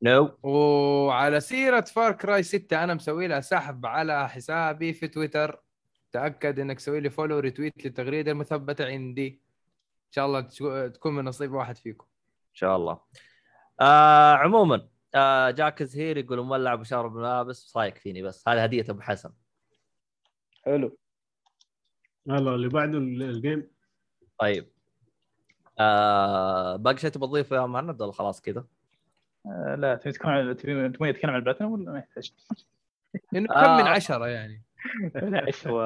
no 0.03 0.39
وعلى 0.43 1.41
سيرة 1.41 1.81
Far 1.81 2.13
Cry 2.13 2.43
6 2.43 2.85
أنا 2.85 2.95
مسوي 2.95 3.27
لها 3.27 3.41
سحب 3.41 3.87
على 3.87 4.29
حسابي 4.29 4.93
في 4.93 5.09
تويتر. 5.09 5.63
تأكد 6.13 6.59
إنك 6.59 6.77
تسوي 6.77 7.01
لي 7.01 7.11
follow 7.11 7.39
retweet 7.39 7.85
للتغريدة 7.85 8.33
المثبتة 8.33 8.87
عندي. 8.87 9.29
إن 10.07 10.13
شاء 10.13 10.27
الله 10.27 10.41
تكون 10.89 11.15
من 11.15 11.25
نصيب 11.25 11.53
واحد 11.53 11.77
فيكم. 11.77 12.07
إن 12.51 12.55
شاء 12.55 12.77
الله. 12.77 13.01
آه 13.81 14.33
عموما 14.33 14.89
آه 15.15 15.51
جاك 15.51 15.83
زهير 15.83 16.17
يقول 16.17 16.41
مولع 16.41 16.75
بشارب 16.75 17.17
ملابس 17.17 17.57
صايك 17.57 17.99
فيني 17.99 18.23
بس؟ 18.23 18.49
هذه 18.49 18.63
هدية 18.63 18.85
أبو 18.89 19.01
حسن. 19.01 19.33
حلو. 20.65 20.99
يلا 22.27 22.55
اللي 22.55 22.69
بعده 22.69 22.99
ال- 22.99 23.23
الجيم. 23.23 23.71
طيب. 24.39 24.69
آه 25.79 26.77
باقي 26.77 26.97
شيء 26.99 27.11
تبغى 27.11 27.29
تضيفه 27.29 27.57
يا 27.57 27.67
مهند 27.67 28.03
ولا 28.03 28.13
خلاص 28.13 28.41
كذا؟ 28.41 28.65
آه، 29.47 29.75
لا 29.75 29.95
تبي 29.95 30.13
تكون 30.13 30.57
تبي 30.57 30.89
تبي 30.89 31.13
تتكلم 31.13 31.31
عن 31.31 31.37
البلاتينوم 31.37 31.73
ولا 31.73 31.93
ما 31.93 31.99
يحتاج؟ 31.99 32.33
لأنه 33.33 33.49
كم 33.49 33.55
آه. 33.55 33.77
من 33.83 33.87
عشرة 33.87 34.29
يعني. 34.29 34.63
بالعكس 35.15 35.67
هو 35.67 35.81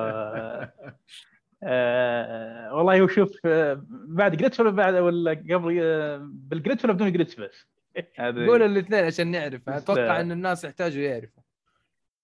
آه 1.62 2.74
والله 2.74 3.00
هو 3.00 3.08
شوف 3.08 3.46
آه، 3.46 3.82
بعد 3.90 4.36
جلتش 4.36 4.60
ولا 4.60 4.70
بعد 4.70 4.94
ولا 4.94 5.30
قبل 5.30 5.78
آه، 5.82 6.28
بالجلتش 6.32 6.84
ولا 6.84 6.92
بدون 6.92 7.12
جلتش 7.12 7.36
بس؟ 7.36 7.66
هذا 8.18 8.46
قول 8.46 8.62
الاثنين 8.62 9.04
عشان 9.04 9.30
نعرف 9.30 9.68
أتوقع 9.68 10.02
لا. 10.02 10.20
إن 10.20 10.32
الناس 10.32 10.64
يحتاجوا 10.64 11.02
يعرفوا 11.02 11.42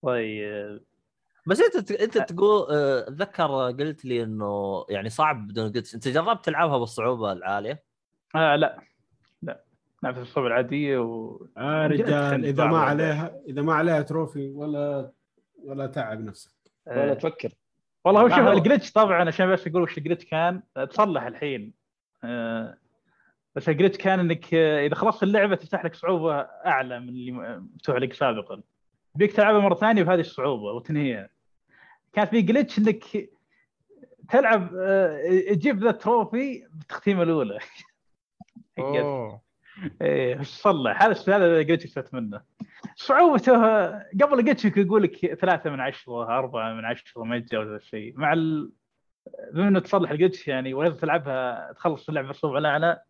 طيب 0.02 0.80
بس 1.46 1.60
أنت 1.60 1.90
أنت 1.90 2.18
تقول 2.18 2.66
آه، 2.70 3.08
اتذكر 3.08 3.46
قلت 3.70 4.04
لي 4.04 4.22
إنه 4.22 4.84
يعني 4.88 5.08
صعب 5.08 5.48
بدون 5.48 5.72
glitch 5.72 5.94
أنت 5.94 6.08
جربت 6.08 6.44
تلعبها 6.44 6.78
بالصعوبة 6.78 7.32
العالية؟ 7.32 7.82
آه 8.34 8.56
لا 8.56 8.80
لا 9.42 9.64
نفس 10.04 10.18
الصعوبة 10.18 10.48
العادية 10.48 10.98
و 10.98 11.46
آه 11.56 11.86
رجال 11.86 12.44
إذا 12.44 12.64
ما. 12.64 12.78
عليها 12.78 13.40
إذا 13.48 13.62
ما 13.62 13.74
عليها 13.74 14.02
trophy 14.02 14.50
ولا 14.50 15.12
ولا 15.64 15.86
تعب 15.86 16.20
نفسك 16.20 16.61
ولا 16.86 17.10
آه، 17.10 17.14
تفكر. 17.14 17.52
والله 18.04 18.20
هو 18.20 18.28
شوف 18.28 18.38
ال 18.38 18.46
glitch 18.46 18.92
طبعا 18.92 19.28
عشان 19.28 19.52
بس 19.52 19.66
أقول 19.66 19.82
وش 19.82 19.98
ال 19.98 20.02
glitch 20.02 20.24
كان 20.24 20.62
آه، 20.76 20.84
تصلح 20.84 21.22
الحين. 21.22 21.72
آه، 22.24 22.78
بس 23.54 23.68
ال 23.68 23.73
glitch 23.73 23.98
كان 23.98 24.20
إنك 24.20 24.54
إذا 24.54 24.94
خلصت 24.94 25.22
اللعبة 25.22 25.56
تفتح 25.56 25.84
لك 25.84 25.94
صعوبة 25.94 26.40
أعلى 26.40 27.00
من 27.00 27.08
اللي 27.08 27.32
مفتوح 27.32 27.96
لك 27.96 28.12
سابقا. 28.12 28.62
يبيك 29.14 29.32
تلعبها 29.32 29.60
مرة 29.60 29.74
ثانية 29.74 30.02
بهذه 30.02 30.20
الصعوبة 30.20 30.72
وتنهيها. 30.72 31.28
كانت 32.12 32.30
في 32.30 32.42
glitch 32.42 32.78
إنك 32.78 33.04
تلعب 34.28 34.70
تجيب 35.50 35.82
ذا 35.82 35.90
ال 35.90 36.01
trophy 36.01 36.66
بالتختيمه 36.72 37.22
الأولى. 37.22 37.58
أوه. 38.78 39.40
إيه 40.02 40.40
وش 40.40 40.46
صلح 40.46 41.02
هذا 41.02 41.36
هذا 41.36 41.46
ال 41.60 41.64
glitch 41.64 41.84
اكتشفت 41.84 42.14
منه. 42.14 42.42
صعوبته 42.96 43.86
قبل 44.22 44.38
ال 44.38 44.42
glitch 44.42 44.64
يقول 44.64 45.02
لك 45.02 45.34
ثلاثة 45.34 45.70
من 45.70 45.80
عشرة 45.80 46.38
أربعة 46.38 46.72
من 46.72 46.84
عشرة 46.84 47.24
ما 47.24 47.36
يتجاوز 47.36 47.66
هذا 47.66 47.76
الشيء 47.76 48.14
مع 48.16 48.32
ال... 48.32 48.72
بما 49.52 49.68
انه 49.68 49.80
تصلح 49.80 50.10
ال 50.10 50.16
glitch 50.16 50.48
يعني 50.48 50.74
وإذا 50.74 50.94
تلعبها 50.94 51.72
تخلص 51.72 52.08
اللعبه 52.08 52.28
بالصعوبة 52.28 52.56
الأعلى 52.56 53.02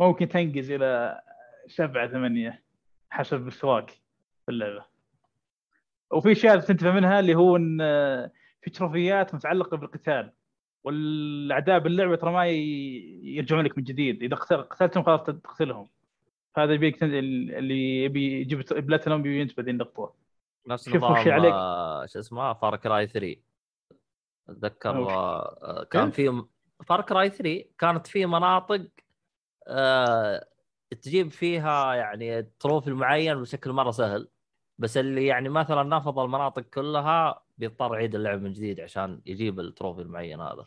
ممكن 0.00 0.28
تنقز 0.28 0.70
إلى 0.70 1.20
سبعة 1.66 2.08
ثمانية 2.08 2.62
حسب 3.10 3.46
مستواك 3.46 3.90
في 4.46 4.48
اللعبة. 4.48 4.84
وفي 6.10 6.32
اشياء 6.32 6.60
تنتبه 6.60 6.90
منها 6.90 7.20
اللي 7.20 7.34
هو 7.34 7.56
إن 7.56 7.78
آه، 7.80 8.30
في 8.62 8.70
تروفيات 8.70 9.34
متعلقة 9.34 9.76
بالقتال. 9.76 10.32
والاعداء 10.88 11.78
باللعبه 11.78 12.16
ترى 12.16 12.32
ما 12.32 12.46
يرجعون 12.46 13.64
لك 13.64 13.78
من 13.78 13.84
جديد 13.84 14.22
إذا 14.22 14.36
قتل- 14.36 14.62
قتلتهم 14.62 15.02
خلاص 15.02 15.22
تقتلهم 15.22 15.88
هذا 16.56 16.72
يبيك 16.72 17.02
اللي 17.04 18.04
يبي 18.04 18.40
يجيب 18.40 18.64
بلاتينوم 18.72 19.26
ينتبه 19.26 19.62
ذي 19.62 19.70
النقطة 19.70 20.14
نفس 20.66 20.88
نظام 20.88 21.14
عليك. 21.14 21.52
آه، 21.52 22.06
شو 22.06 22.18
اسمه 22.18 22.52
Far 22.52 22.76
Cry 22.76 23.06
3 23.06 23.36
أتذكر 24.48 24.96
أوكي. 24.96 25.12
آه، 25.12 25.84
كان 25.84 26.10
كيف؟ 26.10 26.30
في 26.30 26.44
Far 26.86 27.00
Cry 27.00 27.30
3 27.30 27.64
كانت 27.78 28.06
في 28.06 28.26
مناطق 28.26 28.86
آه، 29.68 30.46
تجيب 31.02 31.30
فيها 31.30 31.94
يعني 31.94 32.42
trophy 32.42 32.90
معين 32.90 33.40
بشكل 33.40 33.72
مرة 33.72 33.90
سهل 33.90 34.28
بس 34.78 34.96
اللي 34.96 35.26
يعني 35.26 35.48
مثلا 35.48 35.82
نفض 35.82 36.18
المناطق 36.18 36.62
كلها 36.62 37.42
بيضطر 37.58 37.94
يعيد 37.94 38.14
اللعب 38.14 38.42
من 38.42 38.52
جديد 38.52 38.80
عشان 38.80 39.20
يجيب 39.26 39.60
ال 39.60 39.66
trophy 39.66 40.02
المعين 40.02 40.40
هذا 40.40 40.64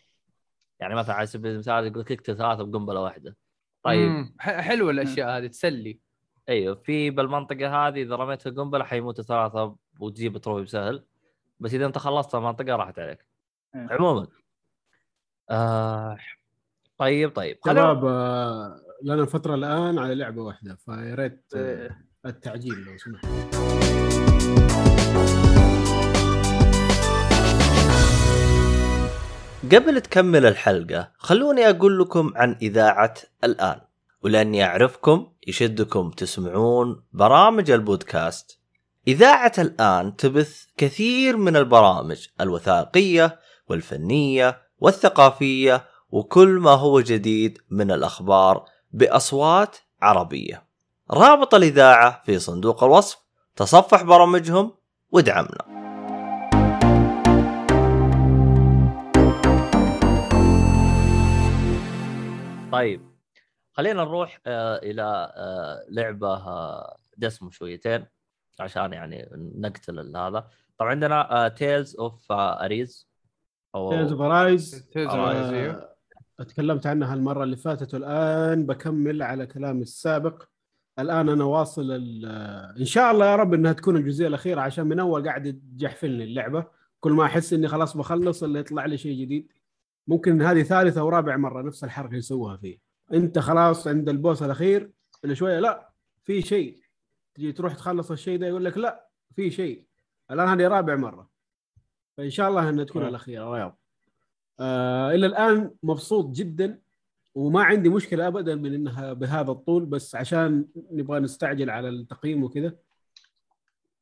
يعني 0.82 0.96
مثلا 0.96 1.16
على 1.16 1.26
سبيل 1.26 1.52
المثال 1.52 1.88
يقول 1.88 2.00
لك 2.00 2.12
اقتل 2.12 2.38
ثلاثة 2.38 2.64
بقنبلة 2.64 3.02
واحدة. 3.02 3.38
طيب. 3.84 4.10
مم. 4.10 4.36
حلوة 4.40 4.92
الأشياء 4.92 5.38
هذه 5.38 5.48
تسلي. 5.48 6.00
أيوه 6.50 6.76
في 6.76 7.10
بالمنطقة 7.10 7.88
هذه 7.88 8.02
إذا 8.02 8.16
رميت 8.16 8.48
القنبله 8.48 8.84
حيموتوا 8.84 9.24
ثلاثة 9.24 9.76
وتجيب 10.00 10.38
trophy 10.38 10.64
بسهل. 10.64 11.04
بس 11.60 11.74
إذا 11.74 11.86
أنت 11.86 11.98
خلصت 11.98 12.36
المنطقة 12.36 12.76
راحت 12.76 13.00
عليك. 13.00 13.26
مم. 13.74 13.88
عموما. 13.92 14.28
آه 15.50 16.18
طيب 16.98 17.36
طيب. 17.36 17.58
شباب 17.66 18.06
آه، 18.06 18.82
لنا 19.04 19.26
فترة 19.26 19.56
الآن 19.56 20.00
على 20.00 20.16
لعبة 20.16 20.42
واحدة 20.42 20.76
فيا 20.76 21.16
ريت 21.16 21.46
آه، 21.56 21.82
إيه. 21.82 22.06
التعجيل 22.26 22.74
لو 22.74 22.98
سمحت. 22.98 23.51
قبل 29.64 30.02
تكمل 30.02 30.46
الحلقة 30.46 31.12
خلوني 31.18 31.70
أقول 31.70 32.00
لكم 32.00 32.34
عن 32.36 32.56
إذاعة 32.62 33.14
الآن 33.44 33.82
ولأني 34.24 34.64
أعرفكم 34.64 35.28
يشدكم 35.48 36.10
تسمعون 36.10 37.04
برامج 37.14 37.72
البودكاست. 37.72 38.60
إذاعة 39.08 39.52
الآن 39.58 40.16
تبث 40.16 40.66
كثير 40.78 41.38
من 41.38 41.56
البرامج 41.56 42.28
الوثائقية 42.42 43.40
والفنية 43.70 44.62
والثقافية 44.80 45.86
وكل 46.10 46.50
ما 46.50 46.72
هو 46.72 47.02
جديد 47.02 47.58
من 47.70 47.92
الأخبار 47.92 48.66
بأصوات 48.92 49.78
عربية. 50.02 50.64
رابط 51.12 51.56
الإذاعة 51.56 52.22
في 52.26 52.40
صندوق 52.40 52.84
الوصف 52.84 53.18
تصفح 53.56 54.04
برامجهم 54.04 54.74
وادعمنا. 55.12 55.81
طيب 62.72 63.02
خلينا 63.74 64.04
نروح 64.04 64.40
آه 64.46 64.78
إلى 64.78 65.34
آه 65.36 65.86
لعبة 65.90 66.34
آه 66.34 66.96
دسمه 67.18 67.50
شويتين 67.52 68.06
عشان 68.60 68.94
يعني 68.94 69.30
نقتل 69.58 70.18
هذا. 70.18 70.48
طبعا 70.78 70.90
عندنا 70.92 71.48
Tales 71.58 71.96
of 71.96 72.32
Arise 72.32 73.08
Tales 73.90 74.12
of 74.12 74.22
Arise 74.22 74.90
Tales 74.90 75.10
of 75.10 75.14
Arise، 75.14 75.54
أيوه. 75.54 75.92
تكلمت 76.38 76.88
عنها 76.88 77.14
المرة 77.14 77.44
اللي 77.44 77.58
فاتت 77.58 77.94
والآن 77.94 78.66
بكمل 78.66 79.24
على 79.24 79.46
كلامي 79.46 79.82
السابق. 79.82 80.44
الآن 81.00 81.30
أنا 81.30 81.44
واصل 81.44 81.92
ال- 81.92 82.26
إن 82.80 82.86
شاء 82.86 83.12
الله 83.12 83.26
يا 83.32 83.36
رب 83.36 83.54
إنها 83.54 83.74
تكون 83.74 83.98
الجزئية 83.98 84.28
الأخيرة 84.28 84.62
عشان 84.62 84.88
من 84.88 85.00
أول 85.00 85.28
قاعد 85.28 85.62
تجحفلني 85.78 86.24
اللعبة. 86.24 86.66
كل 87.00 87.12
ما 87.12 87.26
أحس 87.26 87.54
إني 87.54 87.68
خلاص 87.68 87.98
بخلص 87.98 88.44
اللي 88.44 88.60
يطلع 88.60 88.86
لي 88.86 88.98
شيء 88.98 89.22
جديد. 89.22 89.52
ممكن 90.08 90.42
هذه 90.42 90.64
ثالث 90.64 90.98
أو 90.98 91.10
رابع 91.10 91.38
مرة 91.38 91.62
نفس 91.62 91.84
الحركة 91.84 92.16
يسووها 92.16 92.58
فيه. 92.58 92.78
أنت 93.14 93.40
خلاص 93.40 93.88
عند 93.88 94.10
ال 94.10 94.16
boss 94.16 94.44
الأخير 94.44 94.92
اللي 95.24 95.36
شوية 95.36 95.60
لا 95.60 95.92
في 96.24 96.42
شيء. 96.42 96.80
تجي 97.34 97.52
تروح 97.52 97.74
تخلص 97.76 98.12
الشيء 98.12 98.40
ده 98.40 98.48
يقول 98.48 98.66
لك 98.66 98.78
لا 98.78 99.08
في 99.36 99.52
شيء. 99.52 99.86
الآن 100.32 100.48
هذه 100.48 100.68
رابع 100.68 100.96
مرة. 100.96 101.30
فإن 102.18 102.30
شاء 102.30 102.50
الله 102.50 102.70
إنها 102.70 102.84
تكون 102.84 103.04
آه. 103.04 103.10
الأخيرة. 103.10 103.54
رياض 103.54 103.80
آه 104.60 105.12
إلى 105.12 105.26
الآن 105.26 105.72
مبسوط 105.84 106.36
جدا 106.36 106.80
وما 107.36 107.64
عندي 107.64 107.90
مشكلة 107.90 108.28
ابدا 108.28 108.56
من 108.56 108.74
إنها 108.74 109.14
بهذا 109.14 109.52
الطول 109.52 109.86
بس 109.86 110.16
عشان 110.16 110.66
نبغى 110.92 111.20
نستعجل 111.20 111.70
على 111.70 111.90
التقييم 111.90 112.44
وكذا. 112.44 112.76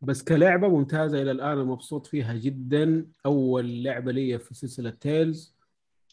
بس 0.01 0.23
كلعبة 0.23 0.67
ممتازة 0.67 1.21
إلى 1.21 1.31
الآن 1.31 1.57
مبسوط 1.57 2.07
فيها 2.07 2.33
جدا. 2.33 3.07
أول 3.25 3.83
لعبة 3.83 4.11
لي 4.11 4.39
في 4.39 4.53
سلسلة 4.53 4.89
Tales 4.89 5.58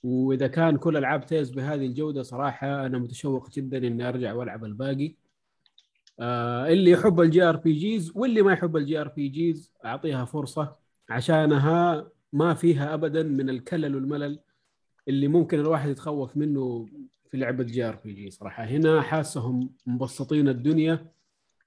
وإذا 0.02 0.46
كان 0.46 0.76
كل 0.76 0.96
ألعاب 0.96 1.26
Tales 1.26 1.50
بهذه 1.50 1.86
الجودة 1.86 2.22
صراحة 2.22 2.86
أنا 2.86 2.98
متشوق 2.98 3.50
جدا 3.50 3.78
إني 3.78 4.08
أرجع 4.08 4.32
وألعب 4.32 4.64
الباقي. 4.64 5.14
آه 6.20 6.68
اللي 6.68 6.90
يحب 6.90 7.20
ال 7.20 7.42
JRPGs 7.42 8.12
واللي 8.14 8.42
ما 8.42 8.52
يحب 8.52 8.76
ال 8.76 9.00
JRPGs 9.00 9.72
أعطيها 9.84 10.24
فرصة 10.24 10.76
عشانها 11.10 12.08
ما 12.32 12.54
فيها 12.54 12.94
ابدا 12.94 13.22
من 13.22 13.50
الكلل 13.50 13.94
والملل 13.94 14.40
اللي 15.08 15.28
ممكن 15.28 15.60
الواحد 15.60 15.88
يتخوف 15.88 16.36
منه 16.36 16.86
في 17.30 17.36
لعبة 17.36 17.64
JRPG 17.64 18.30
صراحة. 18.30 18.64
هنا 18.64 19.02
حاسهم 19.02 19.70
مبسطين 19.86 20.48
الدنيا 20.48 21.06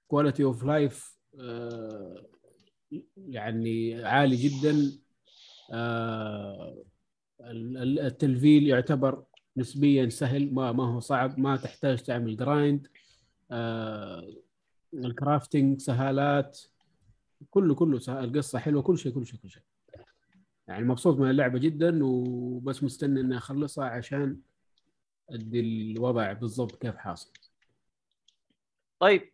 quality 0.08 0.44
of 0.44 0.64
life 0.64 1.18
يعني 3.18 4.04
عالي 4.06 4.36
جدا. 4.36 4.92
آه، 5.72 6.84
التلفيل 7.42 8.68
يعتبر 8.68 9.24
نسبيا 9.58 10.10
سهل 10.10 10.54
ما 10.54 10.72
ما 10.72 10.94
هو 10.94 11.00
صعب 11.00 11.40
ما 11.40 11.56
تحتاج 11.56 12.04
تعمل 12.04 12.38
جرايند 12.38 12.88
الكرافتنج 14.94 15.82
سهالات 15.82 16.60
كله 17.50 17.76
كله 17.76 18.00
سهل 18.00 18.24
القصة 18.24 18.60
حلوة 18.60 18.82
كل 18.82 18.98
شيء 18.98 19.14
كل 19.14 19.26
شيء 19.26 19.40
كل 19.40 19.50
شيء. 19.50 19.64
يعني 20.68 20.86
مبسوط 20.86 21.18
من 21.18 21.30
اللعبة 21.30 21.60
جدا 21.60 22.00
وبس 22.04 22.84
مستني 22.84 23.22
إني 23.22 23.38
أخلصها 23.38 23.86
عشان 23.86 24.40
أدي 25.30 25.60
الوضع 25.60 26.34
بالضبط 26.34 26.76
كيف 26.76 26.96
حاصل. 26.96 27.32
طيب 29.00 29.32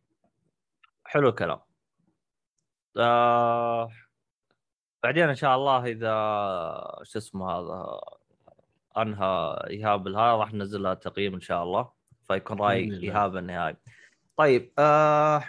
حلو 1.04 1.30
الكلام. 1.30 1.60
آه 2.98 3.90
بعدين 5.06 5.30
إن 5.30 5.36
شاء 5.36 5.56
الله 5.56 5.86
إذا 5.86 6.14
شو 7.04 7.20
اسمه 7.20 7.52
هذا 7.52 8.02
أنهى 8.98 9.64
إيهاب 9.70 10.08
الهاي 10.08 10.38
راح 10.38 10.54
ننزل 10.54 10.84
لها 10.84 10.94
تقييم 10.94 11.34
إن 11.34 11.42
شاء 11.42 11.64
الله 11.64 11.92
فيكون 12.28 12.62
راي. 12.62 13.04
إيهاب 13.04 13.38
النهائي 13.38 13.76
طيب 14.38 14.74
آه 14.80 15.44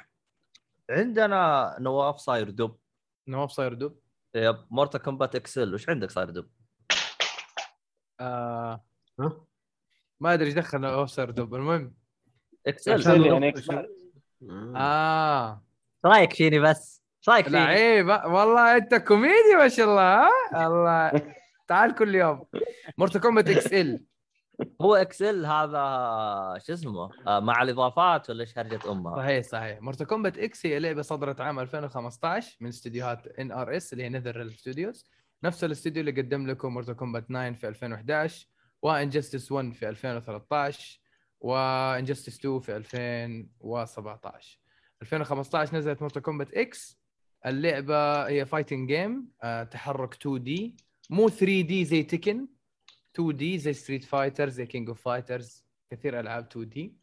عندنا 0.91 1.77
نواف 1.81 2.17
صاير 2.17 2.51
دب 2.51 2.77
نواف 3.29 3.51
صاير 3.51 3.75
دب 3.75 3.97
يب 4.35 4.67
مورتا 4.71 4.99
كومبات 4.99 5.35
اكسل 5.35 5.75
وش 5.75 5.89
عندك 5.89 6.11
صاير 6.11 6.31
دب؟ 6.31 6.49
آه 8.21 8.85
ها؟ 9.21 9.47
ما 10.21 10.35
أدري 10.35 10.47
إيش 10.47 10.55
دخل 10.55 10.81
نواف 10.81 11.09
صاير 11.09 11.31
دب 11.31 11.55
المهم 11.55 11.95
اكسل 12.67 12.93
إكسل. 12.93 13.27
يعني 13.27 13.55
آه. 14.51 14.77
آه 14.77 15.63
رأيك 16.05 16.33
فيني 16.33 16.59
بس؟ 16.59 17.06
رايك 17.29 17.45
فيني؟ 17.49 17.59
لعيب 17.59 18.09
والله 18.09 18.77
انت 18.77 18.95
كوميدي 18.95 19.55
ما 19.59 19.69
شاء 19.69 19.87
الله 19.87 20.25
ها؟ 20.25 20.67
الله. 20.67 21.35
تعال 21.69 21.95
كل 21.95 22.15
يوم. 22.15 22.45
Mortal 22.99 23.19
Kombat 23.19 23.49
XL 23.49 24.05
هو 24.81 24.95
XL 24.95 25.47
هذا 25.47 25.79
شو 26.67 26.73
اسمه؟ 26.73 27.11
آه 27.27 27.41
مع 27.41 27.63
الإضافات 27.63 28.31
ولا 28.31 28.41
إيش 28.41 28.59
هرجة 28.59 28.93
أمها؟ 28.93 29.17
صحيح 29.17 29.45
صحيح. 29.45 29.81
Mortal 29.83 30.05
Kombat 30.05 30.39
X 30.39 30.67
هي 30.67 30.79
لعبة 30.79 31.03
صدرت 31.03 31.41
عام 31.41 31.61
2015 31.61 32.57
من 32.61 32.69
استديوهات 32.69 33.27
NRS 33.27 33.93
اللي 33.93 34.05
هي 34.05 34.09
Nether 34.09 34.49
Studios 34.51 35.11
نفس 35.43 35.65
الاستوديو 35.65 36.01
اللي 36.01 36.23
قدم 36.23 36.47
لكم 36.47 36.75
Mortal 36.75 36.93
Kombat 36.93 37.29
9 37.29 37.53
في 37.53 37.69
2011 37.69 38.47
و 38.83 38.90
Injustice 38.90 39.53
1 39.53 39.73
في 39.73 39.89
2013 39.89 41.01
و 41.41 41.51
Injustice 41.51 42.39
2 42.39 42.61
في 42.61 42.77
2017 42.77 44.59
2015 45.03 45.77
نزلت 45.77 46.01
Mortal 46.01 46.21
Kombat 46.21 46.55
X 46.55 46.99
اللعبة 47.47 48.29
هي 48.29 48.47
fighting 48.47 48.89
game 48.93 49.29
تحرك 49.71 50.15
2D 50.15 50.77
مو 51.11 51.29
3D 51.29 51.85
زي 51.85 52.03
Tekken 52.03 52.47
2D 53.15 53.59
زي 53.59 53.73
Street 53.73 54.05
Fighter 54.05 54.49
زي 54.49 54.67
King 54.67 54.89
of 54.89 55.03
Fighters 55.03 55.65
كثير 55.91 56.21
ألعاب 56.21 56.47
2D 56.51 56.95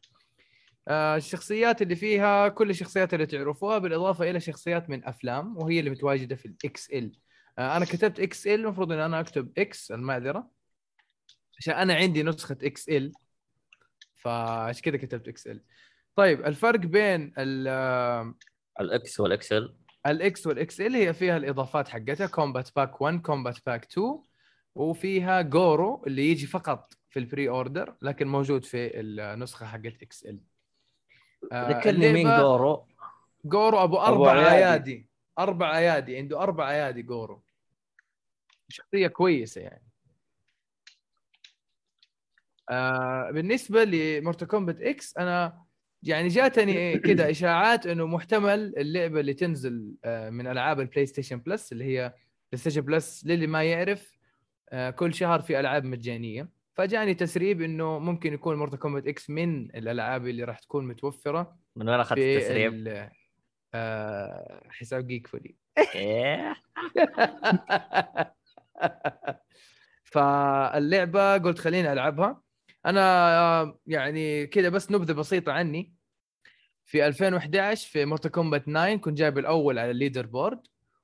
آه 0.87 1.15
الشخصيات 1.15 1.81
اللي 1.81 1.95
فيها 1.95 2.47
كل 2.47 2.69
الشخصيات 2.69 3.13
اللي 3.13 3.25
تعرفوها 3.25 3.77
بالإضافة 3.77 4.29
إلى 4.29 4.39
شخصيات 4.39 4.89
من 4.89 5.05
أفلام 5.05 5.57
وهي 5.57 5.79
اللي 5.79 5.89
متواجدة 5.89 6.35
في 6.35 6.45
ال 6.45 6.89
XL. 6.91 7.11
آه 7.59 7.77
أنا 7.77 7.85
كتبت 7.85 8.19
XL 8.19 8.53
المفروض 8.59 8.91
إن 8.91 8.99
أنا 8.99 9.19
أكتب 9.19 9.51
X 9.57 9.91
المعذرة 9.91 10.51
عشان 11.59 11.73
أنا 11.73 11.93
عندي 11.93 12.23
نسخة 12.23 12.57
XL. 12.63 13.11
فعشان 14.15 14.81
كذا 14.81 14.97
كتبت 14.97 15.27
XL؟ 15.27 15.63
طيب 16.15 16.45
الفرق 16.45 16.79
بين 16.79 17.33
ال- 17.37 18.33
ال 18.79 18.99
X 18.99 19.19
وال 19.19 19.47
XL 19.47 19.75
ال 20.07 20.27
X 20.27 20.47
وال 20.47 20.81
XL 20.81 20.95
هي 20.95 21.13
فيها 21.13 21.37
الإضافات 21.37 21.87
حقتها. 21.87 22.27
Kombat 22.27 22.75
Pack 22.75 23.01
1 23.01 23.21
Kombat 23.21 23.65
Pack 23.65 23.85
2 23.85 24.23
وفيها 24.75 25.41
Goro 25.41 26.03
اللي 26.07 26.31
يجي 26.31 26.47
فقط 26.47 26.93
في 27.09 27.19
ال 27.19 27.49
pre-order 27.49 27.95
لكن 28.01 28.27
موجود 28.27 28.65
في 28.65 28.99
النسخة 28.99 29.65
حقت 29.65 30.01
XL. 30.01 30.39
ذكرني 31.53 32.13
مين 32.13 32.27
Goro 32.37 32.87
Goro 33.45 33.83
أبو 33.83 33.97
أبو 33.97 34.25
أربع 34.25 34.31
عيادي. 34.31 34.55
ايادي 34.55 35.07
أربع 35.39 35.77
ايادي 35.77 36.17
عنده 36.17 36.43
أربع 36.43 36.71
ايادي 36.71 37.01
Goro 37.01 37.43
شخصية 38.69 39.07
كويسة 39.07 39.61
يعني. 39.61 39.87
آه 42.69 43.31
بالنسبة 43.31 43.83
ل 43.83 43.92
Mortal 43.92 44.47
Kombat 44.47 44.81
X 44.81 45.17
أنا 45.17 45.63
يعني 46.03 46.27
جاتني 46.27 46.97
كذا 47.07 47.29
إشاعات 47.29 47.87
إنه 47.87 48.07
محتمل 48.07 48.73
اللعبة 48.77 49.19
اللي 49.19 49.33
تنزل 49.33 49.95
آه 50.05 50.29
من 50.29 50.47
ألعاب 50.47 50.79
ال 50.79 51.05
PlayStation 51.05 51.37
Plus 51.37 51.71
اللي 51.71 51.83
هي 51.83 52.13
PlayStation 52.51 52.81
Plus 52.81 53.25
للي 53.25 53.47
ما 53.47 53.63
يعرف 53.63 54.17
آه 54.69 54.89
كل 54.89 55.13
شهر 55.13 55.41
في 55.41 55.59
ألعاب 55.59 55.83
مجانية 55.83 56.49
فجاني 56.73 57.13
تسريب 57.13 57.61
إنه 57.61 57.99
ممكن 57.99 58.33
يكون 58.33 58.55
Mortal 58.55 58.79
Kombat 58.79 59.07
X 59.07 59.29
من 59.29 59.75
الألعاب 59.75 60.27
اللي 60.27 60.43
راح 60.43 60.59
تكون 60.59 60.87
متوفرة 60.87 61.57
من 61.75 61.89
وين 61.89 61.99
أخذت 61.99 62.19
التسريب؟ 62.19 62.73
ال- 62.73 63.09
آه 63.73 64.63
حساب 64.69 65.07
جيك 65.07 65.27
فولي 65.27 65.55
إيه. 65.95 66.55
فاللعبة 70.03 71.37
قلت 71.37 71.59
خليني 71.59 71.93
ألعبها 71.93 72.42
أنا 72.85 73.77
يعني 73.87 74.47
كذا 74.47 74.69
بس 74.69 74.91
نبذة 74.91 75.13
بسيطة 75.13 75.51
عني. 75.51 75.93
في 76.85 77.07
2011 77.07 77.89
في 77.89 78.05
Mortal 78.05 78.31
Kombat 78.31 78.65
9 78.65 78.95
كنت 78.95 79.17
جايب 79.17 79.37
الأول 79.37 79.79
على 79.79 79.91
ال 79.91 80.25
leaderboard 80.25 80.59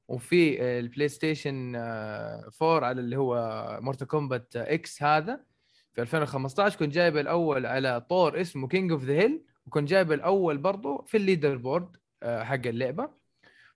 وفي 0.08 0.62
البلاي 0.80 1.08
ستيشن 1.10 1.76
آه، 1.76 2.50
4 2.62 2.88
على 2.88 3.02
اللي 3.02 3.18
هو 3.18 3.36
Mortal 3.82 4.08
Kombat 4.08 4.56
X 4.56 5.04
هذا. 5.04 5.44
في 5.94 6.02
2015 6.02 6.80
كنت 6.80 6.94
جايب 6.94 7.18
الأول 7.18 7.66
على 7.66 8.02
طور 8.02 8.42
اسمه 8.42 8.68
King 8.68 8.92
of 8.92 9.04
the 9.04 9.14
Hill 9.14 9.44
وكنت 9.66 9.90
جايب 9.90 10.12
الأول 10.12 10.58
برضو 10.58 11.04
في 11.08 11.18
ال 11.18 11.58
leaderboard 11.58 11.98
آه، 12.24 12.44
حق 12.44 12.68
اللعبة. 12.68 13.10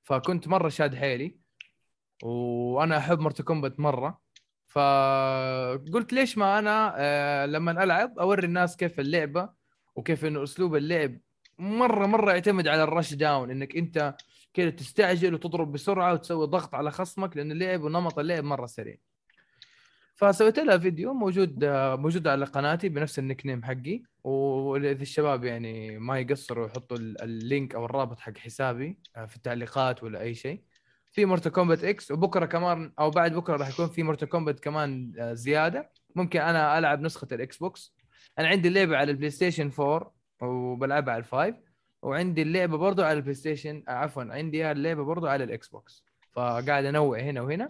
فكنت 0.03 0.47
مرة 0.47 0.69
شاد 0.69 0.95
حيلي 0.95 1.38
وأنا 2.23 2.97
أحب 2.97 3.19
Mortal 3.19 3.45
Kombat 3.45 3.80
مرة. 3.80 4.22
فقلت 4.73 6.13
ليش 6.13 6.37
ما 6.37 6.59
أنا 6.59 6.93
آه، 6.97 7.45
لما 7.45 7.83
ألعب 7.83 8.19
أوري 8.19 8.45
الناس 8.45 8.77
كيف 8.77 8.99
اللعبة 8.99 9.49
وكيف 9.95 10.25
إنه 10.25 10.43
أسلوب 10.43 10.75
اللعب 10.75 11.17
مرة 11.59 12.05
مرة 12.05 12.31
يعتمد 12.31 12.67
على 12.67 12.83
ال 12.84 13.14
rushdown 13.14 13.51
إنك 13.51 13.75
أنت 13.77 14.15
كذا 14.53 14.69
تستعجل 14.69 15.33
وتضرب 15.33 15.71
بسرعة 15.71 16.13
وتسوي 16.13 16.47
ضغط 16.47 16.75
على 16.75 16.91
خصمك 16.91 17.37
لأن 17.37 17.51
اللعب 17.51 17.83
ونمط 17.83 18.19
اللعب 18.19 18.43
مرة 18.43 18.65
سريع. 18.65 18.97
فسويت 20.15 20.59
لها 20.59 20.77
فيديو 20.77 21.13
موجود 21.13 21.63
آه، 21.63 21.95
موجود 21.95 22.27
على 22.27 22.45
قناتي 22.45 22.89
بنفس 22.89 23.19
ال 23.19 23.45
nickname 23.45 23.64
حقي 23.63 24.01
وإذا 24.23 25.01
الشباب 25.01 25.43
يعني 25.43 25.99
ما 25.99 26.19
يقصروا 26.19 26.67
يحطوا 26.67 26.97
ال- 26.97 27.21
ال 27.22 27.32
link 27.32 27.76
أو 27.75 27.85
الرابط 27.85 28.19
حق 28.19 28.37
حسابي 28.37 28.97
آه، 29.15 29.25
في 29.25 29.35
التعليقات 29.35 30.03
ولا 30.03 30.21
أي 30.21 30.35
شيء. 30.35 30.61
في 31.14 31.26
Mortal 31.26 31.51
Kombat 31.51 31.84
X 31.84 32.11
وبكرة 32.11 32.45
كمان 32.45 32.94
أو 32.99 33.10
بعد 33.10 33.34
بكرة 33.34 33.56
راح 33.57 33.69
يكون 33.69 33.90
في 33.90 34.03
Mortal 34.03 34.30
Kombat 34.30 34.60
كمان 34.60 35.14
آه، 35.19 35.34
زيادة. 35.34 35.91
ممكن 36.15 36.40
أنا 36.40 36.77
ألعب 36.77 37.02
نسخة 37.02 37.27
ال 37.31 37.57
Xbox 37.57 37.95
أنا 38.40 38.48
عندي 38.48 38.68
اللعبة 38.68 38.98
على 38.98 39.11
البلاي 39.11 39.30
ستيشن 39.30 39.72
4 39.80 40.14
وبلعبها 40.41 41.14
على 41.14 41.19
ال 41.19 41.26
five. 41.26 41.55
وعندي 42.02 42.41
اللعبة 42.41 42.77
برضو 42.77 43.03
على 43.03 43.14
البلاي 43.14 43.34
ستيشن 43.34 43.84
آه، 43.88 43.91
عفوا 43.91 44.23
عندي 44.23 44.72
اللعبة 44.72 45.03
برضو 45.03 45.27
على 45.27 45.44
ال 45.43 45.68
Xbox 45.68 46.05
فقاعد 46.31 46.85
أنوع 46.85 47.19
هنا 47.19 47.41
وهنا. 47.41 47.68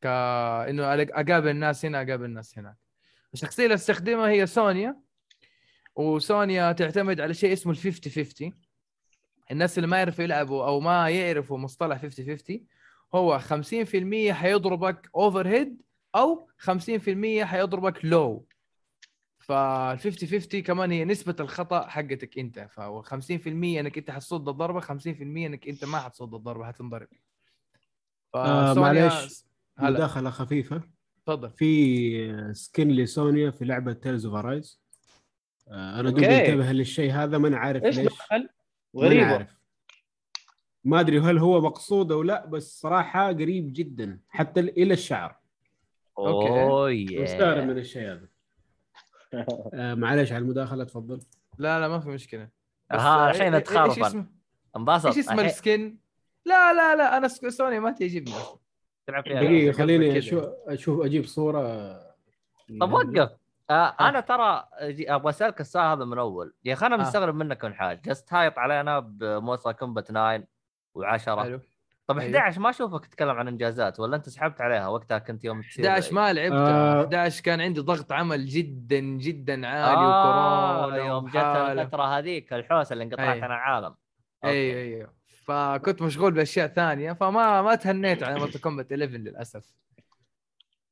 كانه 0.00 0.92
أقابل 0.92 1.48
الناس 1.48 1.84
هنا 1.84 2.02
أقابل 2.02 2.24
الناس 2.24 2.58
هناك 2.58 2.76
الشخصية 3.34 3.64
اللي 3.64 3.74
أستخدمها 3.74 4.28
هي 4.28 4.46
سونيا 4.46 4.96
وسونيا 5.96 6.72
تعتمد 6.72 7.20
على 7.20 7.34
شيء 7.34 7.52
اسمه 7.52 7.72
ال 7.72 7.76
50 7.76 8.12
50 8.12 8.52
الناس 9.50 9.78
اللي 9.78 9.88
ما 9.88 9.96
يعرفوا 9.96 10.24
يلعبوا 10.24 10.66
أو 10.66 10.80
ما 10.80 11.08
يعرفوا 11.08 11.58
مصطلح 11.58 12.02
50 12.02 12.26
50 12.26 12.60
هو 13.14 13.38
50% 13.38 14.32
حيضربك 14.32 15.10
overhead 15.16 15.82
أو 16.14 16.48
50% 16.58 17.42
حيضربك 17.42 18.04
low 18.04 18.46
فال 19.38 19.98
50 19.98 20.28
50 20.28 20.62
كمان 20.62 20.90
هي 20.90 21.04
نسبة 21.04 21.36
الخطأ 21.40 21.86
حقتك 21.86 22.38
أنت. 22.38 22.68
فهو 22.70 23.02
50% 23.02 23.10
إنك 23.46 23.98
أنت 23.98 24.10
حتصد 24.10 24.48
الضربة 24.48 24.80
50% 24.80 24.86
إنك 25.20 25.68
أنت 25.68 25.84
ما 25.84 25.98
حتصد 25.98 26.34
الضربة 26.34 26.66
حتنضرب. 26.66 27.08
آه،. 28.34 28.72
هلا. 28.90 29.10
مداخلة 29.78 30.30
خفيفة. 30.30 30.82
تفضل. 31.26 31.50
في 31.50 32.52
skin 32.52 32.88
لسونيا 32.88 33.50
في 33.50 33.64
لعبة 33.64 33.92
Tales 33.92 34.26
of 34.26 34.34
Arise 34.34 34.80
أنا 35.68 35.98
قلت 35.98 36.14
أوكي. 36.14 36.46
انتبه 36.46 36.72
للشيء 36.72 37.12
هذا 37.12 37.38
ما 37.38 37.48
أنا 37.48 37.58
عارف 37.58 37.84
إيش 37.84 37.98
ليش. 37.98 38.06
دخل؟ 38.06 38.48
غريبة. 38.96 39.46
ما 40.84 41.00
أدري 41.00 41.20
هل 41.20 41.38
هو 41.38 41.60
مقصود 41.60 42.12
أو 42.12 42.22
لا 42.22 42.46
بس 42.46 42.80
صراحة 42.80 43.28
قريب 43.28 43.72
جدا 43.72 44.20
حتى 44.28 44.60
إلى 44.60 44.94
الشعر. 44.94 45.36
أوه 46.18 46.90
مستغرب 47.10 47.64
من 47.64 47.78
الشيء 47.78 48.12
هذا. 48.12 48.28
آه 49.74 49.94
معليش 49.94 50.32
على 50.32 50.42
المداخلة 50.42 50.84
تفضل. 50.84 51.20
لا 51.58 51.80
لا 51.80 51.88
ما 51.88 52.00
في 52.00 52.08
مشكلة. 52.08 52.48
بس، 52.92 53.00
ها 53.00 53.28
آه، 53.28 53.30
الحين 53.30 53.52
إيه- 53.52 53.54
إيه- 53.54 53.56
اتخربن 53.56 54.04
اسمه؟ 54.04 54.26
انبسط. 54.76 55.06
إيش 55.06 55.18
اسم 55.18 55.40
السكن؟ 55.40 55.96
لا 56.44 56.72
لا 56.72 56.96
لا 56.96 57.16
أنا 57.16 57.28
سوني 57.28 57.80
ما 57.80 57.90
تعجبني. 57.90 58.34
تلعب 59.06 59.24
فيها. 59.24 59.42
دقيقة 59.42 59.72
خليني. 59.72 60.18
أشوف 60.18 60.44
أشوف 60.66 61.04
أجيب 61.04 61.24
صورة. 61.24 61.92
طب 62.80 62.92
وقف. 62.92 63.30
آه 63.70 63.96
أنا 64.00 64.20
ترى 64.20 64.64
أبغى 65.08 65.30
أسألك 65.30 65.60
السؤال 65.60 65.84
هذا 65.84 66.04
من 66.04 66.18
أول. 66.18 66.54
يا 66.64 66.72
أخي 66.72 66.86
أنا 66.86 66.94
آه. 66.94 66.98
مستغرب 66.98 67.34
منك 67.34 67.64
من 67.64 67.74
حاجة. 67.74 68.00
جالس 68.04 68.24
تهايط 68.24 68.58
علينا 68.58 68.98
ب 68.98 69.09
Mortal 69.09 69.72
Kombat 69.72 70.08
9 70.08 70.38
و10 70.98 71.28
حلو. 71.28 71.60
طب 72.06 72.18
أيوه. 72.18 72.38
11 72.38 72.60
ما 72.60 72.70
أشوفك 72.70 73.06
تتكلم 73.06 73.30
عن 73.30 73.48
إنجازات 73.48 74.00
ولا 74.00 74.16
أنت 74.16 74.28
سحبت 74.28 74.60
عليها 74.60 74.88
وقتها 74.88 75.18
كنت 75.18 75.44
يوم 75.44 75.62
تصير 75.62 75.86
11 75.88 76.14
ما 76.14 76.32
لعبتها 76.32 77.00
آه. 77.00 77.04
11 77.04 77.42
كان 77.42 77.60
عندي 77.60 77.80
ضغط 77.80 78.12
عمل 78.12 78.46
جدا 78.46 79.00
جدا 79.00 79.66
عالي 79.66 79.96
آه 80.06 80.78
وكورونا 80.86 81.04
يوم 81.06 81.28
جت. 81.28 81.36
الفترة 81.36 82.18
هذيك 82.18 82.52
الحوسة 82.52 82.92
اللي 82.92 83.04
انقطعت 83.04 83.28
أي. 83.36 83.42
عن 83.42 83.50
العالم. 83.50 83.94
اي 84.44 84.50
اي 84.50 85.02
اي 85.02 85.06
فكنت 85.46 86.02
مشغول 86.02 86.32
بأشياء 86.32 86.66
ثانية 86.66 87.12
فما 87.12 87.62
ما 87.62 87.74
تهنيت 87.74 88.22
على 88.22 88.38
Mortal 88.38 88.60
Kombat 88.60 88.92
11 88.92 89.10
للأسف. 89.16 89.64
آه 89.64 89.93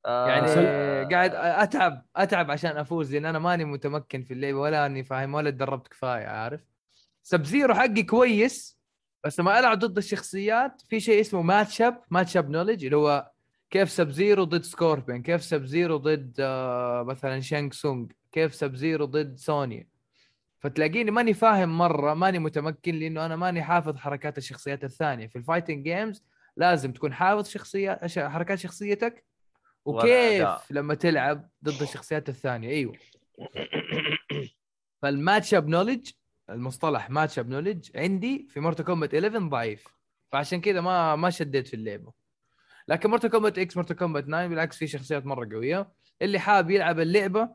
يعني 0.06 0.46
آه، 0.48 1.04
قاعد 1.04 1.34
أتعب 1.34 2.06
أتعب 2.16 2.50
عشان 2.50 2.76
أفوز 2.76 3.12
لأن 3.14 3.26
أنا 3.26 3.38
ماني 3.38 3.64
متمكن 3.64 4.22
في 4.22 4.34
اللعبة 4.34 4.58
ولا 4.58 4.86
أني 4.86 5.04
فاهم 5.04 5.34
ولا 5.34 5.50
تدربت 5.50 5.88
كفاية 5.88 6.26
عارف؟ 6.26 6.60
Sub-Zero 7.22 7.74
حقي 7.74 8.02
كويس 8.02 8.78
بس 9.24 9.40
لما 9.40 9.58
ألعب 9.58 9.78
ضد 9.78 9.96
الشخصيات 9.98 10.82
في 10.88 11.00
شيء 11.00 11.20
اسمه 11.20 11.42
matchup 11.42 12.02
matchup 12.10 12.50
knowledge 12.50 12.84
اللي 12.84 12.96
هو 12.96 13.30
كيف 13.70 13.90
Sub-Zero 13.90 14.44
ضد 14.44 14.62
Scorpion 14.62 15.22
كيف 15.22 15.44
Sub-Zero 15.44 15.96
ضد 15.96 16.36
آه 16.40 17.02
مثلا 17.02 17.40
Shang 17.40 17.70
Tsung 17.70 18.06
كيف 18.32 18.54
Sub-Zero 18.54 19.04
ضد 19.04 19.38
سونيا 19.38 19.92
فتلاقيني 20.62 21.10
ماني 21.10 21.34
فاهم 21.34 21.78
مرة 21.78 22.14
ماني 22.14 22.38
متمكن 22.38 22.94
لأنه 22.94 23.26
أنا 23.26 23.36
ماني 23.36 23.62
حافظ 23.62 23.96
حركات 23.96 24.38
الشخصيات 24.38 24.84
الثانية. 24.84 25.26
في 25.26 25.36
ال 25.36 25.42
fighting 25.42 25.84
games 25.84 26.24
لازم 26.56 26.92
تكون 26.92 27.14
حافظ 27.14 27.48
شخصيات 27.48 28.18
حركات 28.18 28.58
شخصيتك. 28.58 29.24
وكيف 29.84 30.48
لما 30.70 30.94
تلعب 30.94 31.48
ضد 31.64 31.82
الشخصيات 31.82 32.28
الثانية؟ 32.28 32.68
أيوه. 32.68 32.92
فال 35.02 35.54
matchup 35.54 35.68
knowledge 35.68 36.10
المصطلح 36.50 37.10
matchup 37.10 37.48
knowledge 37.48 37.90
عندي 37.96 38.46
في 38.50 38.60
Mortal 38.60 38.84
Kombat 38.84 39.14
11 39.14 39.48
ضعيف. 39.48 39.86
فعشان 40.32 40.60
كذا 40.60 40.80
ما 40.80 41.16
ما 41.16 41.30
شديت 41.30 41.68
في 41.68 41.74
اللعبة. 41.74 42.12
لكن 42.88 43.10
Mortal 43.10 43.30
Kombat 43.30 43.58
X 43.58 43.76
Mortal 43.76 43.96
Kombat 43.96 44.24
9 44.24 44.46
بالعكس 44.46 44.76
في 44.76 44.86
شخصيات 44.86 45.26
مرة 45.26 45.48
قوية. 45.52 45.92
اللي 46.22 46.38
حاب 46.38 46.70
يلعب 46.70 47.00
اللعبة 47.00 47.48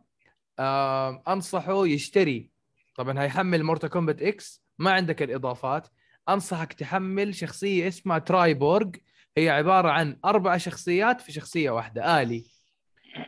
آه 0.59 1.23
أنصحه 1.27 1.87
يشتري. 1.87 2.51
طبعا 2.95 3.21
هيحمل 3.23 3.63
Mortal 3.63 3.89
Kombat 3.89 4.21
X 4.21 4.63
ما 4.79 4.91
عندك 4.91 5.21
الإضافات. 5.21 5.87
أنصحك 6.29 6.73
تحمل 6.73 7.35
شخصية 7.35 7.87
اسمها 7.87 8.19
Triborg 8.19 8.89
هي 9.37 9.49
عبارة 9.49 9.89
عن 9.89 10.17
أربع 10.25 10.57
شخصيات 10.57 11.21
في 11.21 11.31
شخصية 11.31 11.69
واحدة 11.69 12.21
آلي. 12.21 12.45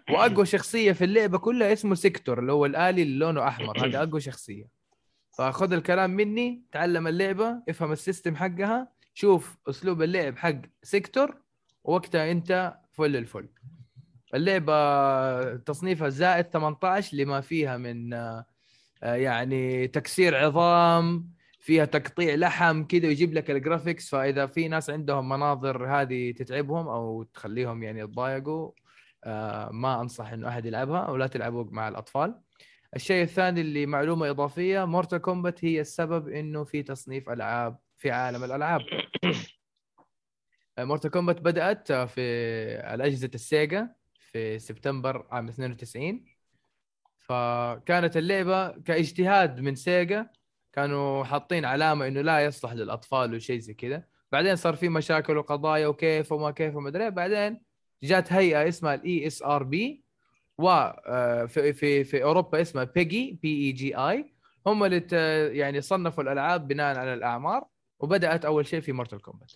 وأقوى 0.09 0.45
شخصية 0.45 0.91
في 0.91 1.03
اللعبة 1.03 1.37
كلها 1.37 1.73
اسمه 1.73 1.95
Sektor 1.95 2.39
اللي 2.39 2.51
هو 2.51 2.65
الآلي 2.65 3.01
اللي 3.01 3.19
لونه 3.19 3.47
أحمر. 3.47 3.85
هذا 3.85 4.03
أقوى 4.03 4.21
شخصية. 4.21 4.67
فخذ 5.37 5.73
الكلام 5.73 6.09
مني 6.09 6.63
تعلم 6.71 7.07
اللعبة 7.07 7.63
افهم 7.69 7.91
ال 7.91 7.98
system 7.98 8.35
حقها 8.35 8.87
شوف 9.13 9.57
أسلوب 9.69 10.01
اللعب 10.01 10.37
حق 10.37 10.61
Sektor 10.83 11.41
وقتها 11.83 12.31
أنت 12.31 12.77
فل 12.91 13.15
الفل. 13.15 13.49
اللعبة 14.33 15.55
تصنيفها 15.55 16.09
زائد 16.09 16.45
18 16.45 17.17
لما 17.17 17.41
فيها 17.41 17.77
من 17.77 18.13
آه، 18.13 18.45
يعني 19.03 19.87
تكسير 19.87 20.35
عظام 20.35 21.31
فيها 21.59 21.85
تقطيع 21.85 22.35
لحم 22.35 22.83
كذا 22.83 23.07
ويجيب 23.07 23.33
لك 23.33 23.51
ال 23.51 23.58
graphics 23.58 24.09
فإذا 24.09 24.45
في 24.45 24.67
ناس 24.67 24.89
عندهم 24.89 25.29
مناظر 25.29 25.87
هذه 25.87 26.31
تتعبهم 26.31 26.87
أو 26.87 27.23
تخليهم 27.23 27.83
يعني 27.83 27.99
يتضايقوا 27.99 28.71
آه، 29.23 29.69
ما 29.71 30.01
أنصح 30.01 30.31
إنه 30.31 30.47
أحد 30.47 30.65
يلعبها 30.65 31.09
ولا 31.09 31.27
تلعبوا 31.27 31.65
مع 31.71 31.87
الأطفال. 31.87 32.41
الشيء 32.95 33.23
الثاني 33.23 33.61
اللي 33.61 33.85
معلومة 33.85 34.29
إضافية 34.29 34.85
Mortal 34.85 35.17
Kombat 35.17 35.65
هي 35.65 35.81
السبب 35.81 36.27
إنه 36.27 36.63
في 36.63 36.83
تصنيف 36.83 37.29
ألعاب 37.29 37.79
في 37.97 38.11
عالم 38.11 38.43
الألعاب. 38.43 38.81
Mortal 40.79 41.09
Kombat 41.09 41.41
بدأت 41.41 41.91
في 41.91 42.21
الأجهزة 42.93 43.31
ال 43.35 43.46
Sega 43.46 43.89
في 44.19 44.59
سبتمبر 44.59 45.27
عام 45.31 45.47
92 45.47 46.25
فكانت 47.17 48.17
اللعبة 48.17 48.69
كاجتهاد 48.69 49.59
من 49.59 49.75
Sega 49.75 50.29
كانوا 50.73 51.23
حاطين 51.23 51.65
علامة 51.65 52.07
إنه 52.07 52.21
لا 52.21 52.45
يصلح 52.45 52.73
للأطفال 52.73 53.35
وشيء 53.35 53.59
زي 53.59 53.73
كذا. 53.73 54.03
بعدين 54.31 54.55
صار 54.55 54.75
في 54.75 54.89
مشاكل 54.89 55.37
وقضايا 55.37 55.87
وكيف 55.87 56.31
وما 56.31 56.51
كيف 56.51 56.75
وما 56.75 56.89
أدري. 56.89 57.11
بعدين 57.11 57.61
جات 58.03 58.33
هيئة 58.33 58.67
اسمها 58.67 58.93
ال 58.93 59.27
ESRB 59.27 60.03
وفي 60.57 61.73
في 61.73 62.03
في 62.03 62.23
أوروبا 62.23 62.61
اسمها 62.61 62.83
PEGI 62.83 63.39
P 63.43 63.67
E 63.67 63.71
G 63.71 63.95
I 63.95 64.33
هم 64.67 64.83
اللي 64.83 65.07
يعني 65.57 65.81
صنفوا 65.81 66.23
الألعاب 66.23 66.67
بناء 66.67 66.97
على 66.97 67.13
الأعمار 67.13 67.67
وبدأت 67.99 68.45
أول 68.45 68.65
شيء 68.65 68.79
في 68.81 68.91
Mortal 68.91 69.21
Kombat 69.21 69.51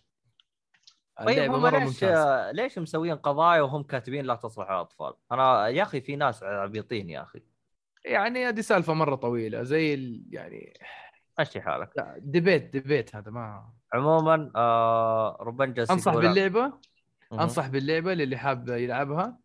طيب 1.25 1.53
هم 1.53 1.67
ليش 1.67 1.83
ممتازة. 1.83 2.51
ليش 2.51 2.79
مسوين 2.79 3.15
قضايا 3.15 3.61
وهم 3.61 3.83
كاتبين 3.83 4.25
لا 4.25 4.35
تصلح 4.35 4.71
للأطفال؟ 4.71 5.13
أنا 5.31 5.67
يا 5.67 5.83
أخي 5.83 6.01
في 6.01 6.15
ناس 6.15 6.43
عبيطين 6.43 7.09
يا 7.09 7.23
أخي. 7.23 7.43
يعني 8.05 8.45
هذه 8.45 8.61
سالفة 8.61 8.93
مرة 8.93 9.15
طويلة 9.15 9.63
زي. 9.63 10.21
يعني 10.29 10.73
مشي 11.39 11.61
حالك. 11.61 11.89
لا 11.97 12.15
ديبيت 12.19 12.73
ديبيت 12.73 13.15
هذا 13.15 13.31
ما 13.31 13.69
عموما 13.93 14.51
آه 14.55 15.37
ربان 15.41 15.73
جالس 15.73 15.91
أنصح 15.91 16.13
باللعبة. 16.13 16.73
أنصح 17.33 17.67
باللعبة 17.67 18.13
للي 18.13 18.37
حاب 18.37 18.69
يلعبها. 18.69 19.37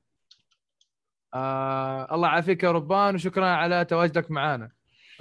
آه 1.34 2.14
الله 2.14 2.28
يعافيك 2.28 2.62
يا 2.62 2.72
ربان 2.72 3.14
وشكرا 3.14 3.46
على 3.46 3.84
تواجدك 3.84 4.30
معنا 4.30 4.70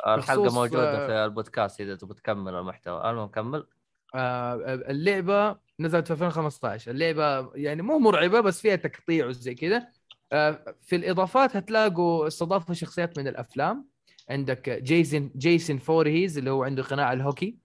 الحلقة 0.08 0.54
موجودة 0.54 1.04
آه، 1.04 1.08
في 1.08 1.26
البودكاست 1.26 1.82
إذا 1.82 1.96
تبغى 1.96 2.14
تكمل 2.14 2.56
المحتوى. 2.56 3.10
المهم 3.10 3.28
كمل 3.28 3.68
آه 4.16 4.56
اللعبة 4.74 5.58
نزلت 5.80 6.08
في 6.08 6.14
2015 6.14 6.92
اللعبة 6.92 7.52
يعني 7.56 7.82
مو 7.82 8.00
مرعبة 8.00 8.40
بس 8.40 8.62
فيها 8.62 8.76
تقطيع 8.76 9.26
وزي 9.26 9.56
كذا. 9.56 9.88
آه 10.32 10.76
في 10.82 10.96
الإضافات 10.96 11.56
هتلاقوا 11.56 12.28
استضافوا 12.28 12.76
شخصيات 12.76 13.20
من 13.20 13.28
الأفلام. 13.28 13.88
عندك 14.30 14.70
Jason 14.70 15.32
Jason 15.36 15.78
Voorhees 15.78 16.38
اللي 16.38 16.50
هو 16.50 16.64
عنده 16.64 16.84
قناع 16.84 17.14
الهوكي. 17.14 17.58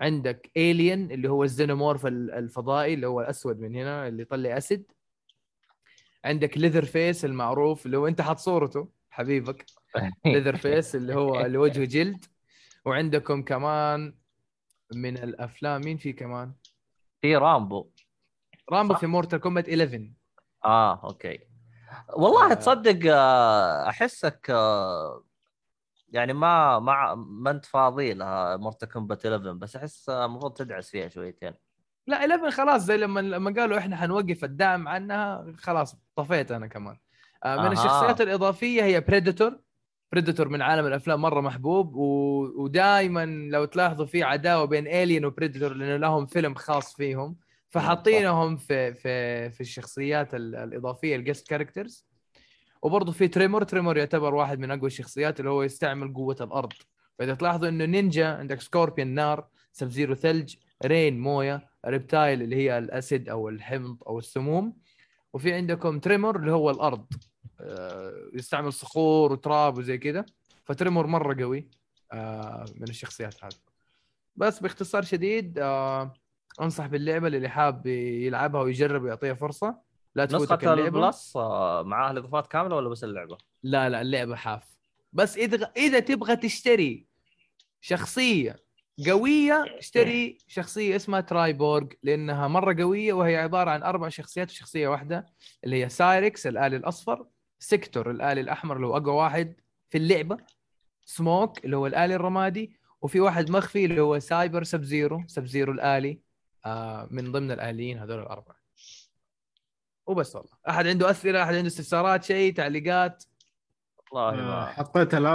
عندك 0.00 0.50
Alien 0.56 1.10
اللي 1.12 1.28
هو 1.30 1.44
ال 1.44 1.50
Xenomorph 1.50 2.06
ال- 2.06 2.30
الفضائي 2.30 2.94
اللي 2.94 3.06
هو 3.06 3.20
الأسود 3.20 3.60
من 3.60 3.76
هنا 3.76 4.08
اللي 4.08 4.22
يطلع 4.22 4.56
أسد. 4.56 4.84
عندك 6.24 6.58
Leatherface 6.58 7.24
المعروف 7.24 7.86
اللي 7.86 7.96
هو 7.98 8.06
أنت 8.06 8.20
حاط 8.20 8.38
صورته 8.38 8.88
حبيبك. 9.10 9.64
Leatherface 10.26 10.94
اللي 10.96 11.14
هو 11.14 11.40
اللي 11.40 11.58
وجهه 11.58 11.84
جلد. 11.84 12.24
وعندكم 12.84 13.42
كمان 13.42 14.14
من 14.94 15.18
الأفلام 15.18 15.80
مين 15.84 15.96
في 15.96 16.12
كمان؟ 16.12 16.52
في 17.22 17.36
Rambo. 17.36 17.90
Rambo 18.72 18.94
صح. 18.94 19.00
في 19.00 19.06
Mortal 19.06 19.38
Kombat 19.40 19.68
11 19.68 20.10
آه 20.64 21.00
okay. 21.04 21.38
والله 22.16 22.50
آه. 22.50 22.54
تصدق 22.54 23.12
آه، 23.14 23.88
أحسك 23.88 24.46
آه، 24.50 25.24
يعني 26.12 26.32
ما 26.32 26.78
ما 26.78 27.14
ما 27.14 27.50
انت 27.50 27.64
فاضي 27.64 28.14
لها 28.14 28.56
Mortal 28.56 28.86
Kombat 28.86 29.26
11 29.26 29.52
بس 29.52 29.76
أحس 29.76 30.08
آه، 30.08 30.24
المفروض 30.24 30.52
تدعس 30.54 30.90
فيها 30.90 31.08
شويتين. 31.08 31.54
لا 32.06 32.16
11 32.16 32.50
خلاص 32.50 32.82
زي 32.82 32.96
لما 32.96 33.20
لما 33.20 33.54
قالوا 33.60 33.78
إحنا 33.78 33.96
حنوقف 33.96 34.44
الدعم 34.44 34.88
عنها 34.88 35.52
خلاص 35.58 35.96
طفيت 36.16 36.52
أنا 36.52 36.66
كمان. 36.66 36.96
آه، 37.44 37.56
من 37.56 37.64
أها. 37.64 37.72
الشخصيات 37.72 38.20
الإضافية 38.20 38.82
هي 38.84 39.00
Predator 39.00 39.60
Predator 40.12 40.48
من 40.48 40.62
عالم 40.62 40.86
الأفلام 40.86 41.20
مرة 41.22 41.40
محبوب 41.40 41.94
و... 41.96 42.02
ودائما 42.64 43.26
لو 43.26 43.64
تلاحظوا 43.64 44.06
في 44.06 44.22
عداوة 44.22 44.64
بين 44.64 44.86
Alien 44.86 45.24
و 45.24 45.29
Predator 45.29 45.72
لأنه 45.74 45.96
لهم 45.96 46.26
فيلم 46.26 46.54
خاص 46.54 46.94
فيهم 46.96 47.36
فحاطينهم 47.68 48.56
في 48.56 48.94
في 48.94 49.50
في 49.50 49.60
الشخصيات 49.60 50.34
ال- 50.34 50.54
الإضافية 50.56 51.16
ال 51.16 51.21
guest 51.21 51.48
characters 51.48 52.06
وبرضه 52.82 53.12
في 53.12 53.28
Tremor 53.28 53.62
Tremor 53.62 53.96
يعتبر 53.96 54.34
واحد 54.34 54.58
من 54.58 54.70
أقوى 54.70 54.86
الشخصيات 54.86 55.40
اللي 55.40 55.50
هو 55.50 55.62
يستعمل 55.62 56.14
قوة 56.14 56.36
الأرض. 56.40 56.72
فإذا 57.18 57.34
تلاحظوا 57.34 57.68
إنه 57.68 57.84
نينجا 57.84 58.36
عندك 58.36 58.60
Scorpion 58.60 59.08
نار 59.08 59.48
Sub-Zero 59.72 60.14
ثلج 60.14 60.54
Rain 60.84 61.20
مويه 61.20 61.68
Reptile 61.86 62.42
اللي 62.42 62.56
هي 62.56 62.78
الأسيد 62.78 63.28
أو 63.28 63.48
الحمض 63.48 64.02
أو 64.06 64.18
السموم. 64.18 64.76
وفي 65.32 65.52
عندكم 65.52 65.98
Tremor 65.98 66.36
اللي 66.36 66.52
هو 66.52 66.70
الأرض. 66.70 67.06
آه، 67.60 68.30
يستعمل 68.34 68.72
صخور 68.72 69.32
وتراب 69.32 69.78
وزي 69.78 69.98
كذا. 69.98 70.24
ف 70.64 70.70
Tremor 70.70 71.06
مرة 71.06 71.42
قوي 71.42 71.70
آه، 72.12 72.64
من 72.76 72.88
الشخصيات 72.88 73.44
هذه. 73.44 73.54
بس 74.36 74.60
باختصار 74.60 75.02
شديد 75.02 75.58
آه، 75.58 76.14
أنصح 76.60 76.86
باللعبة 76.86 77.28
للي 77.28 77.48
حاب 77.48 77.86
يلعبها 77.86 78.62
ويجرب 78.62 79.02
ويعطيها 79.02 79.34
فرصة. 79.34 79.87
لا 80.18 80.26
تفوتك 80.26 80.64
اللعبة. 80.64 80.98
ال 80.98 81.03
PS 81.03 81.14
Plus 81.14 81.36
آه، 81.36 81.82
معاها 81.82 82.10
الإضافات 82.10 82.46
كاملة 82.46 82.76
ولا 82.76 82.88
بس 82.88 83.04
اللعبة؟ 83.04 83.38
لا 83.62 83.88
لا 83.88 84.00
اللعبة 84.00 84.36
حاف. 84.36 84.62
بس 85.12 85.36
إذا 85.36 85.72
إذا 85.76 86.00
تبغى 86.00 86.36
تشتري 86.36 87.06
شخصية 87.80 88.56
قوية 89.06 89.64
اشتري 89.78 90.38
شخصية 90.46 90.96
اسمها 90.96 91.20
Triborg 91.20 91.86
لأنها 92.02 92.48
مرة 92.48 92.82
قوية 92.82 93.12
وهي 93.12 93.36
عبارة 93.36 93.70
عن 93.70 93.82
أربع 93.82 94.08
شخصيات 94.08 94.50
في 94.50 94.56
شخصيه 94.56 94.88
واحدة 94.88 95.26
اللي 95.64 95.84
هي 95.84 95.88
Cyrax 95.88 96.46
الالي 96.46 96.76
الأصفر 96.76 97.26
Sektor 97.58 98.10
الالي 98.10 98.40
الأحمر 98.40 98.76
اللي 98.76 98.86
هو 98.86 98.96
أقوى 98.96 99.14
واحد 99.14 99.54
في 99.90 99.98
اللعبة 99.98 100.36
سموك 101.04 101.64
اللي 101.64 101.76
هو 101.76 101.86
الالي 101.86 102.14
الرمادي 102.14 102.78
وفي 103.02 103.20
واحد 103.20 103.50
مخفي 103.50 103.84
اللي 103.84 104.00
هو 104.00 104.18
Cyber 104.18 104.64
Sub-Zero 104.64 105.22
Sub-Zero 105.26 105.72
الآلي 105.72 106.20
آه 106.66 107.08
من 107.10 107.32
ضمن 107.32 107.50
الآليين 107.50 107.98
هذول 107.98 108.20
الأربعة. 108.20 108.57
وبس 110.08 110.36
والله. 110.36 110.50
أحد 110.68 110.86
عنده 110.86 111.10
أسئلة؟ 111.10 111.42
أحد 111.42 111.54
عنده 111.54 111.66
استفسارات؟ 111.66 112.24
شيء؟ 112.24 112.54
تعليقات؟ 112.54 113.24
والله 114.12 114.28
آه، 114.40 114.42
ما. 114.42 114.66
حطيت 114.66 115.14
ال- 115.14 115.26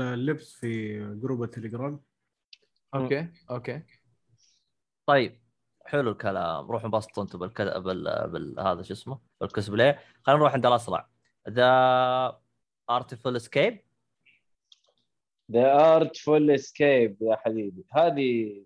اللبس 0.00 0.52
في 0.54 0.98
group 1.14 1.42
التليجرام. 1.42 2.00
Okay 2.94 3.28
okay. 3.50 3.82
طيب 5.06 5.42
حلو 5.86 6.10
الكلام. 6.10 6.70
روحوا 6.70 6.86
انبسطوا 6.86 7.22
أنتم 7.22 7.38
بالكذا 7.38 7.78
بال... 7.78 8.28
بال... 8.30 8.60
هذا 8.60 8.82
شو 8.82 8.92
اسمه؟ 8.92 9.18
بالكوسبلاي 9.40 9.98
خلينا 10.22 10.38
نروح 10.40 10.52
عند 10.52 10.66
الاصلع 10.66 11.08
The 11.48 12.40
Artful 12.90 13.36
Escape 13.36 13.80
The 15.52 15.96
Artful 15.96 16.50
Escape 16.50 17.16
يا 17.20 17.36
حبيبي. 17.36 17.84
هذه 17.92 18.64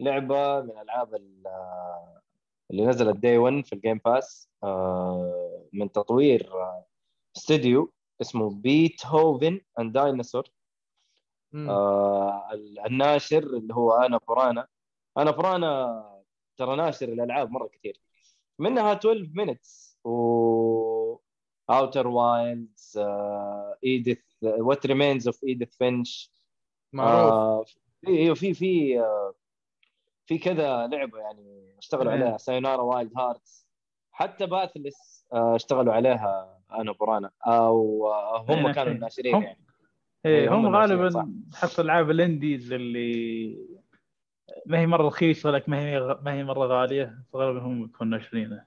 لعبة 0.00 0.60
من 0.60 0.78
ألعاب 0.78 1.14
ال- 1.14 2.21
اللي 2.72 2.86
نزلت 2.86 3.16
day 3.16 3.38
1 3.38 3.64
في 3.66 3.72
ال 3.72 3.78
Game 3.78 4.00
Pass 4.04 4.48
آه، 4.64 5.68
من 5.72 5.92
تطوير 5.92 6.52
آه، 6.54 6.86
استوديو 7.36 7.92
اسمه 8.20 8.50
Beethoven 8.50 9.60
and 9.78 9.92
Dinosaur. 9.92 10.44
آه، 11.54 12.50
الناشر 12.86 13.42
اللي 13.42 13.74
هو 13.74 13.92
Annapurna 13.92 14.68
Annapurna 15.18 16.02
ترى 16.56 16.76
ناشر 16.76 17.08
الألعاب 17.08 17.50
مرة 17.50 17.68
كثير. 17.68 18.00
منها 18.58 18.92
12 18.92 19.30
Minutes 19.34 19.98
و 20.04 21.18
Outer 21.70 22.06
Wilds 22.06 22.98
Edith 23.84 24.20
What 24.42 24.86
Remains 24.86 25.26
of 25.28 25.44
Edith 25.44 25.76
Finch 25.76 26.32
معروف. 26.92 27.32
آه، 27.32 27.64
في 28.34 28.54
في 28.54 29.02
في 30.26 30.38
كذا 30.38 30.86
لعبة 30.86 31.18
يعني 31.18 31.74
اشتغلوا 31.78 32.12
إيه. 32.12 32.18
عليها 32.22 32.36
Sayonara 32.38 32.82
Wild 32.82 33.18
Hearts 33.18 33.66
حتى 34.12 34.46
Pathless 34.46 35.24
آه، 35.32 35.56
اشتغلوا 35.56 35.94
عليها 35.94 36.58
Annapurna 36.72 37.30
أو 37.46 38.06
آه، 38.12 38.40
هم 38.40 38.66
إيه، 38.66 38.72
كانوا 38.72 38.88
إيه. 38.90 38.96
الناشرين 38.96 39.34
هم- 39.34 39.42
يعني 39.42 39.58
إيه 40.26 40.54
هم 40.54 40.66
هم 40.66 40.72
صح. 40.72 40.78
غالبا 40.80 41.32
تحط 41.52 41.80
العاب 41.80 42.10
الإنديز 42.10 42.72
اللي 42.72 43.58
ما 44.66 44.80
هي 44.80 44.86
مرة 44.86 45.06
رخيصه 45.06 45.50
لك 45.50 45.68
ما 45.68 45.78
هي 45.80 46.00
ما 46.22 46.32
هي 46.34 46.44
مرة 46.44 46.66
غالية 46.66 47.18
فغالبا 47.32 47.60
هم 47.60 47.84
يكونوا 47.84 48.18
ناشرينها 48.18 48.66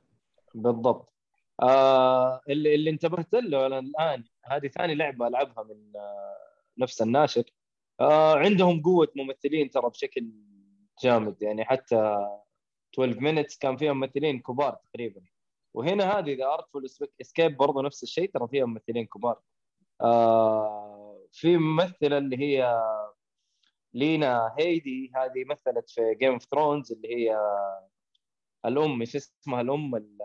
بالضبط 0.55 1.13
آه 1.61 2.41
اللي 2.49 2.75
اللي 2.75 2.89
انتبهت 2.89 3.33
له 3.35 3.67
الآن 3.67 4.23
هذه 4.45 4.67
ثاني 4.67 4.95
لعبة 4.95 5.27
ألعبها 5.27 5.63
من 5.63 5.91
آه 5.95 6.37
نفس 6.77 7.01
الناشر 7.01 7.43
آه 7.99 8.35
عندهم 8.35 8.81
قوة 8.81 9.07
ممثلين 9.15 9.69
ترى 9.69 9.89
بشكل 9.89 10.29
جامد 11.03 11.41
يعني 11.41 11.65
حتى 11.65 12.17
12 12.93 13.19
minutes 13.19 13.57
كان 13.59 13.77
فيها 13.77 13.93
ممثلين 13.93 14.39
كبار 14.39 14.75
تقريبا. 14.93 15.21
وهنا 15.73 16.19
هذه 16.19 16.37
The 16.37 16.45
Artful 16.53 16.85
Escape 17.21 17.57
برضه 17.57 17.81
نفس 17.81 18.03
الشيء 18.03 18.31
ترى 18.31 18.47
فيها 18.47 18.65
ممثلين 18.65 19.05
كبار. 19.05 19.39
آه 20.01 21.19
في 21.31 21.57
ممثلة 21.57 22.17
اللي 22.17 22.37
هي 22.39 22.81
لينا 23.93 24.55
هيدي 24.59 25.11
هذه 25.15 25.45
مثلت 25.45 25.89
في 25.89 26.15
Game 26.15 26.33
of 26.33 26.43
Thrones 26.43 26.91
اللي 26.91 27.15
هي 27.15 27.39
الأم 28.65 28.99
إيش 29.01 29.15
اسمها 29.15 29.61
الأم؟ 29.61 29.95
ال- 29.95 30.17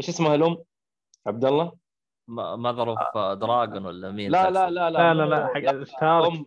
إيش 0.00 0.08
اسمها 0.08 0.34
الأم؟ 0.34 0.64
عبد 1.26 1.44
الله 1.44 1.72
mother 2.28 2.90
of 2.90 3.16
dragon 3.38 3.86
ولا 3.86 4.10
مين؟ 4.10 4.30
لا؟ 4.30 4.50
لا 4.50 4.70
لا 4.70 4.90
لا 4.90 5.14
لا 5.14 5.46
حق 5.46 5.84
ستارك 5.84 6.32
ام 6.32 6.46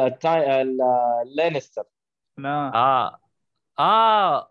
التاي 0.00 0.62
اللانستر 0.62 1.82
لا 1.82 1.88
آه. 2.38 3.18
آه. 3.78 4.48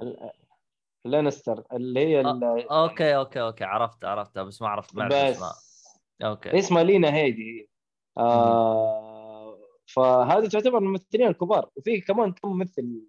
لانستر 1.06 1.64
اللي 1.74 2.00
هي 2.00 2.22
ال- 2.22 2.44
okay 2.72 3.16
okay 3.16 3.42
okay. 3.42 3.64
عرفت 3.64 4.06
عرفتها 4.06 4.44
بس 4.44 4.62
ما 4.62 4.68
عرفت 4.68 4.96
ما 4.96 5.04
عرفت 5.04 5.16
اسمها 5.16 5.50
بس 5.50 6.00
okay. 6.24 6.60
اسمها 6.60 6.84
لينا 6.84 7.14
هيدي. 7.14 7.70
آه 8.18 9.58
فهذه 9.86 10.48
تعتبر 10.48 10.80
من 10.80 10.86
الممثلين 10.88 11.28
الكبار. 11.28 11.70
وفي 11.76 12.02
كمان 12.02 12.32
كم 12.32 12.50
ممثل 12.50 13.02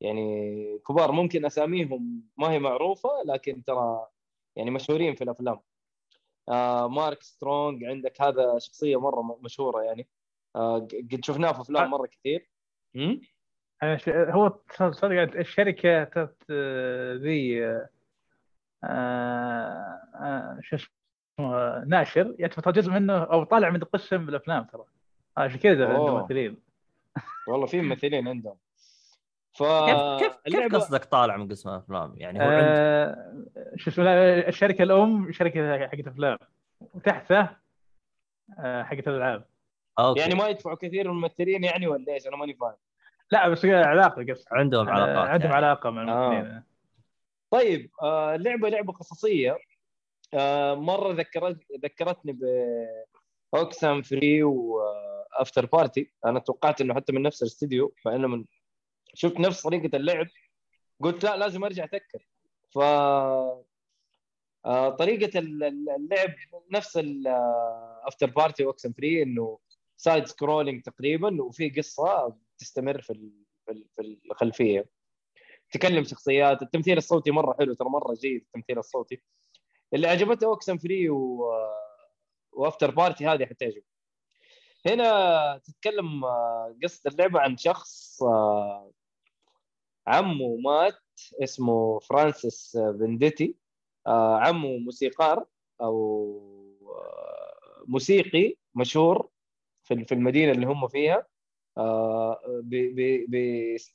يعني 0.00 0.78
كبار 0.88 1.12
ممكن 1.12 1.44
أساميهم 1.44 2.22
ما 2.36 2.50
هي 2.50 2.58
معروفة 2.58 3.08
لكن 3.24 3.64
ترى 3.64 4.06
يعني 4.56 4.70
مشهورين 4.70 5.14
في 5.14 5.24
الأفلام. 5.24 5.60
آه 6.48 6.88
مارك 6.88 7.22
سترونج 7.22 7.84
عندك 7.84 8.22
هذا 8.22 8.58
شخصية 8.58 9.00
مرة 9.00 9.38
مشهورة 9.42 9.82
يعني. 9.82 10.08
آه 10.56 10.78
قد 10.78 11.20
شفناه 11.24 11.52
في 11.52 11.60
أفلام 11.60 11.90
مرة 11.90 12.06
كثير. 12.06 12.50
هو 14.06 14.58
صدق 14.90 15.38
الشركة 15.38 16.04
تت 16.04 16.52
ذي 17.22 17.64
آه، 18.84 20.00
آه، 20.20 20.58
شو 20.60 20.76
اسمه 20.76 21.84
ناشر 21.84 22.34
يعتبر 22.38 22.70
جزء 22.72 22.90
منه 22.90 23.22
أو 23.22 23.44
طالع 23.44 23.70
من 23.70 23.80
قسم 23.80 24.26
بالأفلام 24.26 24.64
ترى. 24.64 24.84
عشان 25.36 25.58
كذا 25.58 25.84
أوه. 25.84 25.94
عنده 25.94 26.20
ممثلين. 26.20 26.56
والله 27.48 27.66
في 27.66 27.80
ممثلين 27.80 28.28
عندهم. 28.28 28.56
ف 29.52 29.62
كيف 30.18 30.32
كيف 30.44 30.74
قصدك 30.74 31.04
طالع 31.04 31.36
من 31.36 31.48
قسم 31.48 31.68
الأفلام؟ 31.68 32.14
يعني 32.16 32.38
هو 32.38 32.48
عند 32.48 32.64
آه، 32.68 33.42
شو 33.76 33.90
اسمه 33.90 34.04
الشركة 34.48 34.82
الأم 34.82 35.32
شركة 35.32 35.86
حقت 35.86 36.06
أفلام. 36.06 36.38
وتحته 36.94 37.48
آه، 38.58 38.82
حقت 38.82 39.08
الألعاب. 39.08 39.44
Okay. 39.98 40.20
يعني 40.20 40.34
ما 40.34 40.48
يدفعوا 40.48 40.76
كثير 40.76 41.06
الممثلين 41.06 41.64
يعني 41.64 41.86
ولا 41.86 42.12
إيش؟ 42.12 42.26
أنا 42.26 42.36
ماني 42.36 42.54
فاهم. 42.54 42.76
لا 43.32 43.48
بس 43.48 43.64
علاقة 43.64 44.22
قصدي. 44.32 44.44
عندهم 44.52 44.88
آه، 44.88 44.92
علاقات 44.92 45.28
عندهم 45.28 45.50
يعني. 45.50 45.66
علاقة 45.66 45.90
مع 45.90 46.02
آه. 46.02 46.32
الممثلين 46.32 46.62
طيب 47.50 47.90
آه 48.02 48.34
اللعبه 48.34 48.68
لعبة 48.68 48.92
قصصيه 48.92 49.58
آه 50.34 50.74
مرة 50.74 51.12
ذكرت 51.12 51.58
ذكرتني 51.84 52.32
ب 52.32 52.44
Oxenfree 53.54 54.02
و 54.02 54.42
Afterparty 54.42 56.12
أنا 56.24 56.38
توقعت 56.40 56.80
إنه 56.80 56.94
حتى 56.94 57.12
من 57.12 57.22
نفس 57.22 57.42
الاستديو 57.42 57.94
فانا 58.04 58.26
من 58.26 58.44
شفت 59.14 59.40
نفس 59.40 59.62
طريقة 59.62 59.96
اللعب. 59.96 60.26
قلت 61.00 61.24
لا 61.24 61.36
لازم 61.36 61.64
أرجع 61.64 61.84
اذكر 61.84 62.26
ف 62.74 62.78
آه 64.66 64.90
طريقة 64.90 65.38
ال- 65.38 65.64
ال- 65.64 65.90
اللعب 65.90 66.30
نفس 66.70 66.96
ال 66.96 68.26
Afterparty 68.30 68.64
و 68.64 68.92
Oxenfree 68.92 69.22
إنه 69.22 69.58
side 69.96 70.24
scrolling 70.26 70.82
تقريبا 70.82 71.42
وفي 71.42 71.68
قصة 71.70 72.36
تستمر 72.60 73.00
في 73.02 73.30
في 73.66 73.72
ال- 73.72 73.86
في 73.96 74.20
الخلفية. 74.30 74.86
تكلم 75.72 76.04
شخصيات 76.04 76.62
التمثيل 76.62 76.98
الصوتي 76.98 77.30
مرة 77.30 77.56
حلو 77.58 77.74
ترى 77.74 77.88
مرة 77.88 78.14
جيد 78.14 78.40
التمثيل 78.42 78.78
الصوتي. 78.78 79.22
اللي 79.94 80.06
عجبته 80.08 80.46
Oxenfree 80.46 81.08
و... 81.10 81.44
و 82.52 82.90
Afterparty 82.90 83.26
هذه 83.26 83.46
حتعجب 83.46 83.82
هنا 84.86 85.58
تتكلم 85.64 86.24
آه، 86.24 86.76
قصة 86.82 87.10
اللعبة 87.10 87.40
عن 87.40 87.56
شخص 87.56 88.22
آه، 88.22 88.92
عمه 90.06 90.56
مات 90.64 90.98
اسمه 91.42 91.98
فرانسيس 91.98 92.78
فينديتي 92.98 93.56
آه، 94.06 94.36
عمه 94.38 94.78
موسيقار 94.78 95.46
أو 95.80 95.96
موسيقي 97.86 98.54
مشهور 98.74 99.28
في 99.82 100.12
المدينة 100.12 100.52
اللي 100.52 100.66
هم 100.66 100.88
فيها. 100.88 101.26
بي- 102.62 103.26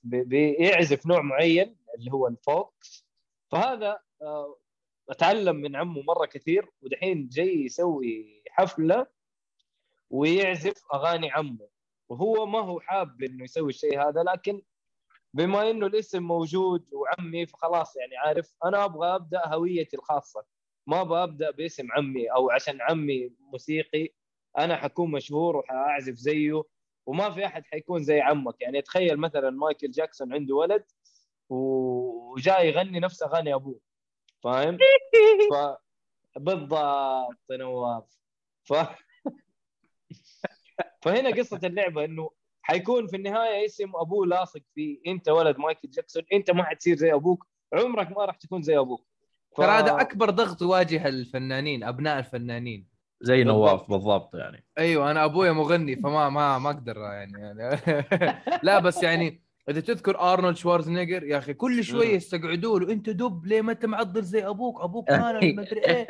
بيعزف 0.04 1.06
نوع 1.08 1.22
معين 1.22 1.78
اللي 1.98 2.12
هو 2.12 2.28
الفوكس 2.28 3.08
فهذا 3.52 4.00
آه، 4.22 4.58
أتعلم 5.10 5.56
من 5.56 5.76
عمه 5.76 6.02
مرة 6.02 6.26
كثير 6.26 6.72
ودحين 6.82 7.28
جاي 7.28 7.64
يسوي 7.66 8.44
حفلة 8.50 9.08
ويعزف 10.10 10.84
أغاني 10.94 11.32
عمه. 11.32 11.68
وهو 12.10 12.46
ما 12.46 12.60
هو 12.60 12.80
حاب 12.80 13.24
إنه 13.24 13.44
يسوي 13.44 13.70
الشيء 13.70 14.00
هذا 14.10 14.24
لكن 14.24 14.62
بما 15.34 15.70
إنه 15.70 15.88
الاسم 15.88 16.24
موجود 16.24 16.86
وعمي 16.94 17.46
فخلاص 17.46 17.96
يعني 17.96 18.18
عارف 18.18 18.56
أنا 18.66 18.86
أبغى 18.86 19.16
أبدأ 19.16 19.48
هويتي 19.48 19.98
الخاصة. 19.98 20.46
ما 20.88 21.02
أبغى 21.02 21.24
أبدأ 21.24 21.52
باسم 21.52 21.88
عمي 21.92 22.28
أو 22.32 22.50
عشان 22.52 22.82
عمي 22.82 23.32
موسيقي 23.40 24.10
أنا 24.58 24.76
حكون 24.78 25.12
مشهور 25.12 25.58
وحأعزف 25.58 26.14
زيه. 26.14 26.64
وما 27.06 27.32
في 27.32 27.46
أحد 27.46 27.66
حيكون 27.66 28.04
زي 28.04 28.22
عمك. 28.22 28.62
يعني 28.62 28.82
تخيل 28.82 29.18
مثلا 29.18 29.50
مايكل 29.50 29.92
جاكسون 29.92 30.34
عنده 30.34 30.56
ولد 30.56 30.84
وجاي 31.50 32.68
يغني 32.68 33.00
نفس 33.00 33.24
أغاني 33.24 33.54
أبوه. 33.54 33.80
فاهم؟ 34.44 34.78
ف 35.54 35.78
بالضبط 36.40 37.52
نواف. 37.52 38.04
ف 38.64 38.74
فهنا 41.04 41.30
قصة 41.30 41.60
اللعبة 41.64 42.06
إنه 42.06 42.30
حيكون 42.62 43.08
في 43.08 43.16
النهاية 43.16 43.66
اسم 43.66 43.92
أبوه 43.96 44.28
لاصق 44.28 44.62
فيه 44.76 45.00
أنت 45.08 45.30
ولد 45.30 45.58
مايكل 45.58 45.90
جاكسون. 45.90 46.24
أنت 46.34 46.52
ما 46.52 46.64
حتصير 46.64 46.98
زي 46.98 47.14
أبوك. 47.14 47.48
عمرك 47.74 48.12
ما 48.12 48.26
راح 48.26 48.36
تكون 48.36 48.62
زي 48.62 48.78
أبوك. 48.78 49.08
ف... 49.52 49.58
ترى 49.58 49.72
هذا 49.72 50.02
أكبر 50.02 50.30
ضغط 50.30 50.62
يواجه 50.62 51.08
الفنانين 51.08 51.84
أبناء 51.84 52.20
الفنانين. 52.20 52.95
زي. 53.26 53.44
نواف 53.44 53.90
بالضبط 53.92 54.36
يعني 54.36 54.66
أيوه 54.78 55.12
أنا 55.12 55.26
أبويا 55.26 55.52
مغني 55.52 55.96
فما 55.96 56.30
ما 56.30 56.60
ما 56.60 56.70
أقدر 56.70 56.98
يعني 56.98 57.56
لا 58.64 58.80
بس 58.80 59.04
يعني 59.04 59.46
إذا 59.70 59.80
تذكر 59.82 60.20
أرنولد 60.20 60.56
شوارزنيجر 60.56 61.24
يا 61.24 61.38
أخي 61.38 61.54
كل 61.54 61.84
شوية. 61.84 62.16
يستقعدوا 62.16 62.80
له 62.80 62.94
أنت 62.94 63.10
دب 63.10 63.46
ليه 63.46 63.62
ما 63.62 63.72
أنت 63.72 63.86
معضل 63.86 64.24
زي 64.24 64.48
أبوك 64.48 64.82
أبوك 64.82 65.08
كان 65.08 65.56
ما 65.56 65.62
أدري 65.62 65.80
إيه 65.80 66.08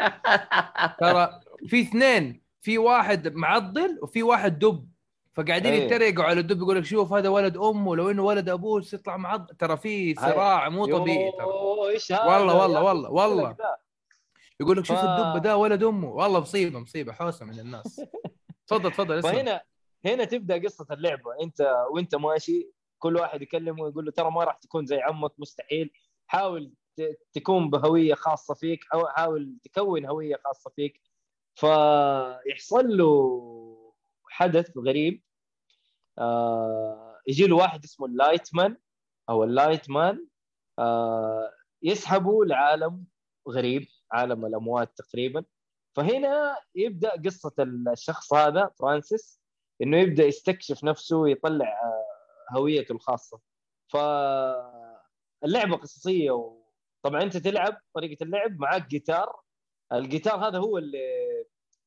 ترى 0.99 1.39
في 1.67 1.81
اثنين 1.81 2.41
في 2.61 2.77
واحد 2.77 3.33
معضل 3.33 3.99
وفي 4.01 4.23
واحد 4.23 4.59
دب 4.59 4.87
فقاعدين 5.33 5.73
أيه. 5.73 5.83
يتريقوا 5.85 6.23
على 6.23 6.39
الدب 6.39 6.57
يقول 6.57 6.77
لك 6.77 6.85
شوف 6.85 7.13
هذا 7.13 7.29
ولد 7.29 7.57
أمه 7.57 7.95
لو 7.95 8.11
إنه 8.11 8.23
ولد 8.23 8.49
أبوه 8.49 8.83
يطلع 8.93 9.17
معضل 9.17 9.55
ترى 9.55 9.77
في 9.77 10.15
صراع 10.15 10.69
مو 10.69 10.85
طبيعي 10.85 11.31
ترى 11.31 11.45
والله 12.27 12.55
والله؟ 12.55 12.83
والله 12.83 13.09
والله. 13.09 13.55
يقول 14.61 14.77
لك 14.77 14.85
شوف 14.85 14.97
ف- 14.97 15.03
الدب 15.03 15.41
ده 15.43 15.57
ولد 15.57 15.83
أمه. 15.83 16.09
والله 16.09 16.39
مصيبة 16.39 16.79
مصيبة 16.79 17.13
حوسة 17.13 17.45
من 17.45 17.59
الناس. 17.59 18.01
تفضل 18.67 18.91
تفضل 18.91 19.21
فهنا 19.23 19.61
هنا 20.05 20.23
تبدأ 20.25 20.57
قصة 20.63 20.87
اللعبة. 20.91 21.31
أنت 21.43 21.75
وأنت 21.91 22.15
ماشي 22.15 22.71
كل 22.99 23.15
واحد 23.15 23.41
يكلمه 23.41 23.83
ويقول 23.83 24.05
له 24.05 24.11
ترى 24.11 24.31
ما 24.31 24.43
راح 24.43 24.57
تكون 24.57 24.85
زي 24.85 24.99
عمك 25.01 25.31
مستحيل. 25.37 25.91
حاول 26.27 26.73
ت- 26.97 27.17
تكون 27.33 27.69
بهوية 27.69 28.13
خاصة 28.13 28.53
فيك 28.53 28.79
أو 28.93 29.07
حاول 29.07 29.57
تكون 29.63 30.05
هوية 30.05 30.39
خاصة 30.45 30.71
فيك. 30.75 31.01
فيحصل 31.55 32.97
له 32.97 33.93
حدث 34.29 34.77
غريب. 34.77 35.23
آه 36.19 37.19
يجي 37.27 37.47
له 37.47 37.55
واحد 37.55 37.83
اسمه 37.83 38.05
ال 38.07 38.15
Lightman 38.15 38.77
أو 39.29 39.43
ال 39.43 39.51
Light 39.51 39.89
Man 39.89 40.27
آه 40.79 41.51
يسحبه 41.83 42.45
لعالم 42.45 43.05
غريب. 43.49 43.87
عالم 44.11 44.45
الأموات 44.45 44.97
تقريبا. 44.97 45.45
فهنا 45.95 46.57
يبدأ 46.75 47.11
قصة 47.25 47.53
الشخص 47.93 48.33
هذا 48.33 48.71
فرانسيس 48.79 49.41
إنه 49.81 49.97
يبدأ 49.97 50.25
يستكشف 50.25 50.83
نفسه 50.83 51.17
ويطلع 51.17 51.65
آه، 51.83 52.57
هويته 52.57 52.91
الخاصة. 52.93 53.39
فاللعبة 53.93 55.77
قصصية 55.77 56.31
وطبعا 56.31 57.23
أنت 57.23 57.37
تلعب 57.37 57.77
طريقة 57.95 58.23
اللعب 58.23 58.59
معاك 58.59 58.87
جيتار 58.87 59.41
الجيتار 59.93 60.47
هذا 60.47 60.57
هو 60.59 60.77
اللي 60.77 60.99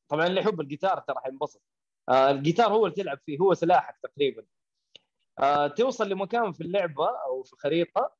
طبعا 0.09 0.27
اللي 0.27 0.41
يحب 0.41 0.61
الجيتار 0.61 0.99
ترى 0.99 1.15
حينبسط 1.23 1.61
آه، 2.09 2.31
الجيتار 2.31 2.73
هو 2.73 2.85
اللي 2.85 2.95
تلعب 2.95 3.19
فيه 3.25 3.39
هو 3.39 3.53
سلاحك 3.53 3.97
تقريبا. 4.03 4.45
آه، 5.39 5.67
توصل 5.67 6.09
لمكان 6.09 6.53
في 6.53 6.61
اللعبة 6.61 7.07
أو 7.25 7.43
في 7.43 7.53
الخريطة 7.53 8.15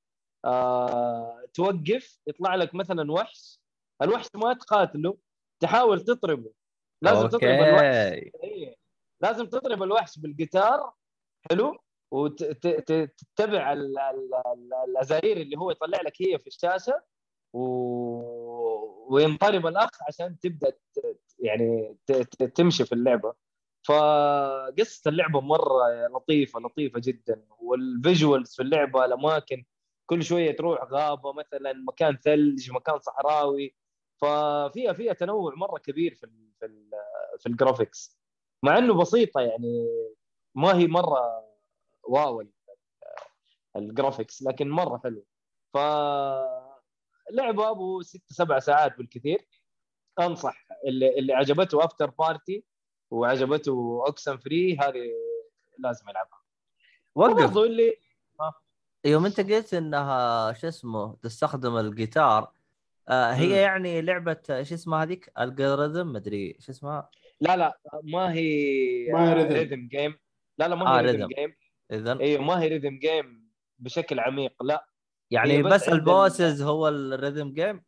آه، 0.46 1.46
توقف 1.54 2.20
يطلع 2.28 2.56
لك 2.56 2.76
مثلا 2.76 3.12
وحش. 3.12 3.59
الوحش 4.02 4.28
ما 4.36 4.54
تقاتله 4.54 5.18
تحاول 5.60 6.02
تطربه 6.02 6.52
لازم 7.02 7.28
تطرب 7.28 7.44
الوحش 7.44 7.84
إيه. 8.44 8.76
لازم 9.22 9.46
تضرب 9.46 9.84
الوحش 9.84 10.20
بالجيتار 10.20 10.94
حلو 11.50 11.78
وتتبع 12.12 13.74
الازارير 14.88 15.38
اللي 15.38 15.58
هو 15.58 15.72
يطلع 15.72 16.02
لك 16.02 16.22
هي 16.22 16.40
في 16.40 16.48
الشاشة 16.48 17.04
و... 17.54 17.60
وينطرب 19.10 19.68
الأخ 19.68 19.90
عشان 20.08 20.40
تبدأ. 20.40 20.74
يعني. 21.40 21.98
تمشي 22.56 22.86
في 22.86 22.94
اللعبة 22.94 23.34
فقصة 23.88 25.10
اللعبة 25.10 25.42
مرة 25.42 26.08
لطيفة 26.08 26.60
لطيفة 26.60 27.02
جدا 27.04 27.46
وال 27.60 27.81
visuals 27.81 28.56
في 28.56 28.62
اللعبة 28.62 29.06
الأماكن 29.06 29.66
كل 30.06 30.24
شوية 30.24 30.56
تروح 30.56 30.84
غابة 30.84 31.34
مثلا 31.34 31.74
مكان 31.74 32.18
ثلج 32.18 32.72
مكان 32.72 33.00
صحراوي 33.00 33.76
ففيها 34.22 34.94
فيها 34.94 35.14
تنوع 35.14 35.54
مرة 35.56 35.80
كبير 35.80 36.16
في 36.16 36.24
ال 36.24 36.52
في 36.60 36.66
ال 36.66 36.90
في 37.40 37.46
ال 37.50 37.57
graphics 37.57 38.20
مع 38.64 38.78
إنه 38.78 38.94
بسيطة 38.94 39.42
يعني 39.42 39.88
ما 40.56 40.78
هي 40.78 40.88
مرة 40.88 41.46
wow 42.04 42.42
ال- 42.42 42.54
ال 43.76 43.83
graphics 43.83 44.44
لكن 44.44 44.70
مرة 44.70 44.98
حلو 45.04 45.26
ف 45.74 45.78
لعبة 47.32 47.70
أبو 47.70 48.02
ست 48.02 48.34
سبع 48.34 48.60
ساعات 48.60 48.98
بالكثير. 48.98 49.48
أنصح 50.20 50.68
اللي 50.88 51.20
اللي 51.20 51.34
عجبته 51.34 51.86
Afterparty 51.86 52.66
وعجبته 53.12 54.04
Oxenfree 54.08 54.78
هذه 54.78 55.12
لازم 55.78 56.10
يلعبها 56.10 56.40
وقف. 57.16 57.58
اللي 57.58 57.98
يوم 59.06 59.26
أنت 59.26 59.40
قلت 59.52 59.74
إنها 59.74 60.54
شو 60.54 60.68
اسمه 60.68 61.16
تستخدم 61.16 61.78
الجيتار 61.78 62.52
آه 63.10 63.32
هي 63.34 63.48
مم. 63.48 63.54
يعني 63.54 64.02
لعبة 64.02 64.38
آه، 64.50 64.64
شو 64.64 64.76
اسمها 64.76 65.04
هذيك؟ 65.04 65.32
ال 65.40 65.47
algorithm 65.47 66.08
مدري 66.08 66.58
شو 66.60 66.72
اسمها؟ 66.72 67.10
لا 67.42 67.58
لا 67.58 67.80
ما 68.04 68.34
هي 68.34 69.08
ما 69.12 69.30
هي 69.30 69.34
rhythm. 69.34 69.54
rhythm 69.54 69.88
game 69.88 70.20
لا 70.58 70.68
لا 70.68 70.76
ما 70.76 70.88
آه، 70.88 70.98
هي 71.00 71.02
rhythm 71.06 71.16
rhythm. 71.18 71.28
game 71.28 71.56
اذا 71.92 72.20
أيوه 72.20 72.42
ما 72.44 72.62
هي 72.62 72.68
rhythm 72.68 73.00
game 73.00 73.50
بشكل 73.80 74.20
عميق 74.20 74.64
لا. 74.64 74.86
يعني 75.32 75.64
بس 75.64 75.74
بس 75.74 75.90
ال 75.90 76.00
bosses 76.00 76.62
هو 76.62 76.88
ال 76.88 76.97
rhythm 76.97 77.54
game 77.54 77.84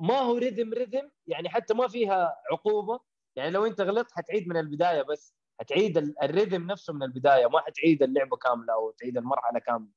ما 0.00 0.14
هو 0.18 0.36
rhythm 0.38 0.72
rhythm 0.72 1.10
يعني 1.26 1.48
حتى 1.48 1.74
ما 1.74 1.88
فيها 1.88 2.34
عقوبة. 2.52 3.00
يعني 3.36 3.50
لو 3.50 3.66
أنت 3.66 3.80
غلطت 3.80 4.12
حتعيد 4.12 4.48
من 4.48 4.56
البداية 4.56 5.02
بس. 5.02 5.34
حتعيد 5.60 5.98
ال- 5.98 6.22
ال 6.22 6.28
rhythm 6.28 6.66
نفسه 6.66 6.92
من 6.92 7.02
البداية 7.02 7.46
ما 7.46 7.60
حتعيد 7.60 8.02
اللعبة 8.02 8.36
كاملة 8.36 8.72
أو 8.74 8.90
تعيد 8.90 9.16
المرحلة 9.16 9.58
كاملة. 9.58 9.90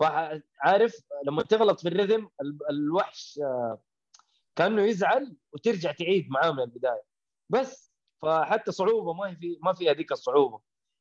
فعارف 0.00 0.94
لما 1.26 1.42
تغلط 1.42 1.80
في 1.80 1.88
الريذم 1.88 2.28
ال- 2.40 2.58
الوحش 2.70 3.38
آه، 3.42 3.82
كانه 4.56 4.82
يزعل 4.82 5.36
وترجع 5.52 5.92
تعيد 5.92 6.30
معاه 6.30 6.50
من 6.50 6.60
البداية. 6.60 7.02
بس 7.50 7.92
فحتى 8.22 8.72
صعوبة 8.72 9.12
ما 9.12 9.34
في 9.34 9.58
ما 9.62 9.72
فيها 9.74 9.92
ذيك 9.92 10.12
الصعوبة. 10.12 10.60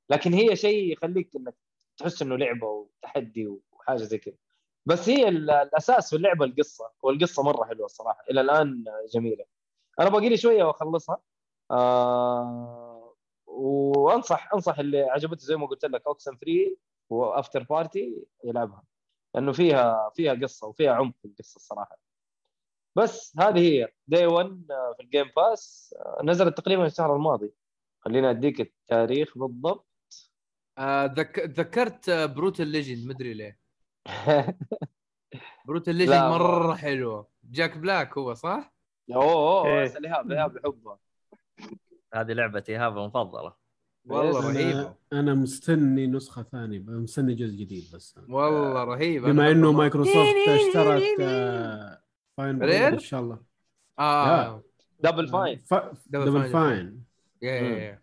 لكن 0.10 0.34
هي 0.34 0.56
شيء 0.56 0.92
يخليك 0.94 1.36
إنك 1.36 1.56
تحس 1.98 2.22
إنه 2.22 2.36
لعبة 2.38 2.68
وتحدي 2.68 3.48
وحاجة 3.72 3.98
زي 3.98 4.18
كذا. 4.18 4.36
بس 4.86 5.10
هي 5.10 5.28
ال- 5.28 5.50
الأساس 5.52 6.10
في 6.10 6.16
اللعبة 6.16 6.46
القصة 6.46 6.92
والقصة 7.02 7.44
مرة 7.44 7.66
حلوة 7.66 7.86
الصراحه 7.86 8.24
إلى 8.32 8.42
الآن 8.42 8.84
جميلة. 9.14 9.46
أنا 10.00 10.10
باقي 10.10 10.30
لي 10.30 10.38
شوية 10.38 10.64
وأخلصها. 10.64 11.18
آه 11.72 13.16
وأنصح 13.48 14.54
أنصح 14.54 14.80
اللي 14.80 15.02
عجبته 15.02 15.46
زي 15.46 15.56
ما 15.56 15.68
قلت 15.68 15.86
لك 15.86 16.08
أوكسن 16.08 16.36
فري 16.36 16.78
و 17.10 17.64
Afterparty 17.64 18.26
يلعبها. 18.44 18.84
لأنه 19.36 19.52
فيها 19.52 20.10
فيها 20.16 20.34
قصة 20.34 20.68
وفيها 20.68 20.92
عمق 20.94 21.14
في 21.22 21.26
القصة 21.28 21.56
الصراحه 21.56 21.98
بس 22.96 23.36
هذه 23.40 23.60
هي 23.60 23.88
day 24.08 24.26
1 24.26 24.66
في 24.98 25.04
ال 25.04 25.09
Game 25.09 25.32
Pass 25.38 25.96
آه، 26.00 26.22
نزلت 26.24 26.58
تقريبا 26.58 26.86
الشهر 26.86 27.16
الماضي. 27.16 27.52
خليني 28.00 28.30
أديك 28.30 28.62
التاريخ 28.62 29.38
بالضبط. 29.38 29.88
آه، 30.78 31.06
ذك... 31.06 31.40
ذكرت 31.40 32.10
Brutal 32.10 32.68
Legend 32.68 33.08
مدري 33.08 33.34
ليه. 33.34 33.60
Brutal 35.68 35.96
Legend 35.96 36.16
مرة 36.16 36.74
حلوة. 36.74 37.28
جاك 37.44 37.78
بلاك 37.78 38.18
هو 38.18 38.34
صح؟ 38.34 38.76
أوه 39.16 39.24
أوه. 39.24 39.86
اسال 39.86 40.06
ايهاب 40.06 40.32
ايهاب 40.32 40.58
يحبها 40.58 41.00
هذه 42.14 42.34
لعبتي 42.34 42.72
ايهاب 42.72 42.98
المفضله 42.98 43.54
والله 44.06 44.54
رهيبة. 44.54 44.96
أنا 45.14 45.34
مستني 45.34 46.08
نسخة 46.08 46.44
ثانية 46.44 46.80
مستني 46.80 47.34
جزء 47.34 47.56
جديد 47.56 47.84
بس. 47.94 48.20
والله 48.30 48.84
رهيبه 48.84 49.32
بما 49.32 49.52
إنه 49.52 49.72
مايكروسوفت 49.72 50.36
اشترت 50.48 51.20
آه، 51.22 52.02
Fine 52.38 52.64
إن 52.64 53.00
شاء 53.00 53.20
الله. 53.20 53.40
آه. 54.00 54.64
Double 55.00 55.28
Fine. 55.28 55.64
Double 56.06 56.50
Fine. 56.50 57.04
يا 57.42 57.52
يا 57.52 57.78
يا. 57.78 58.02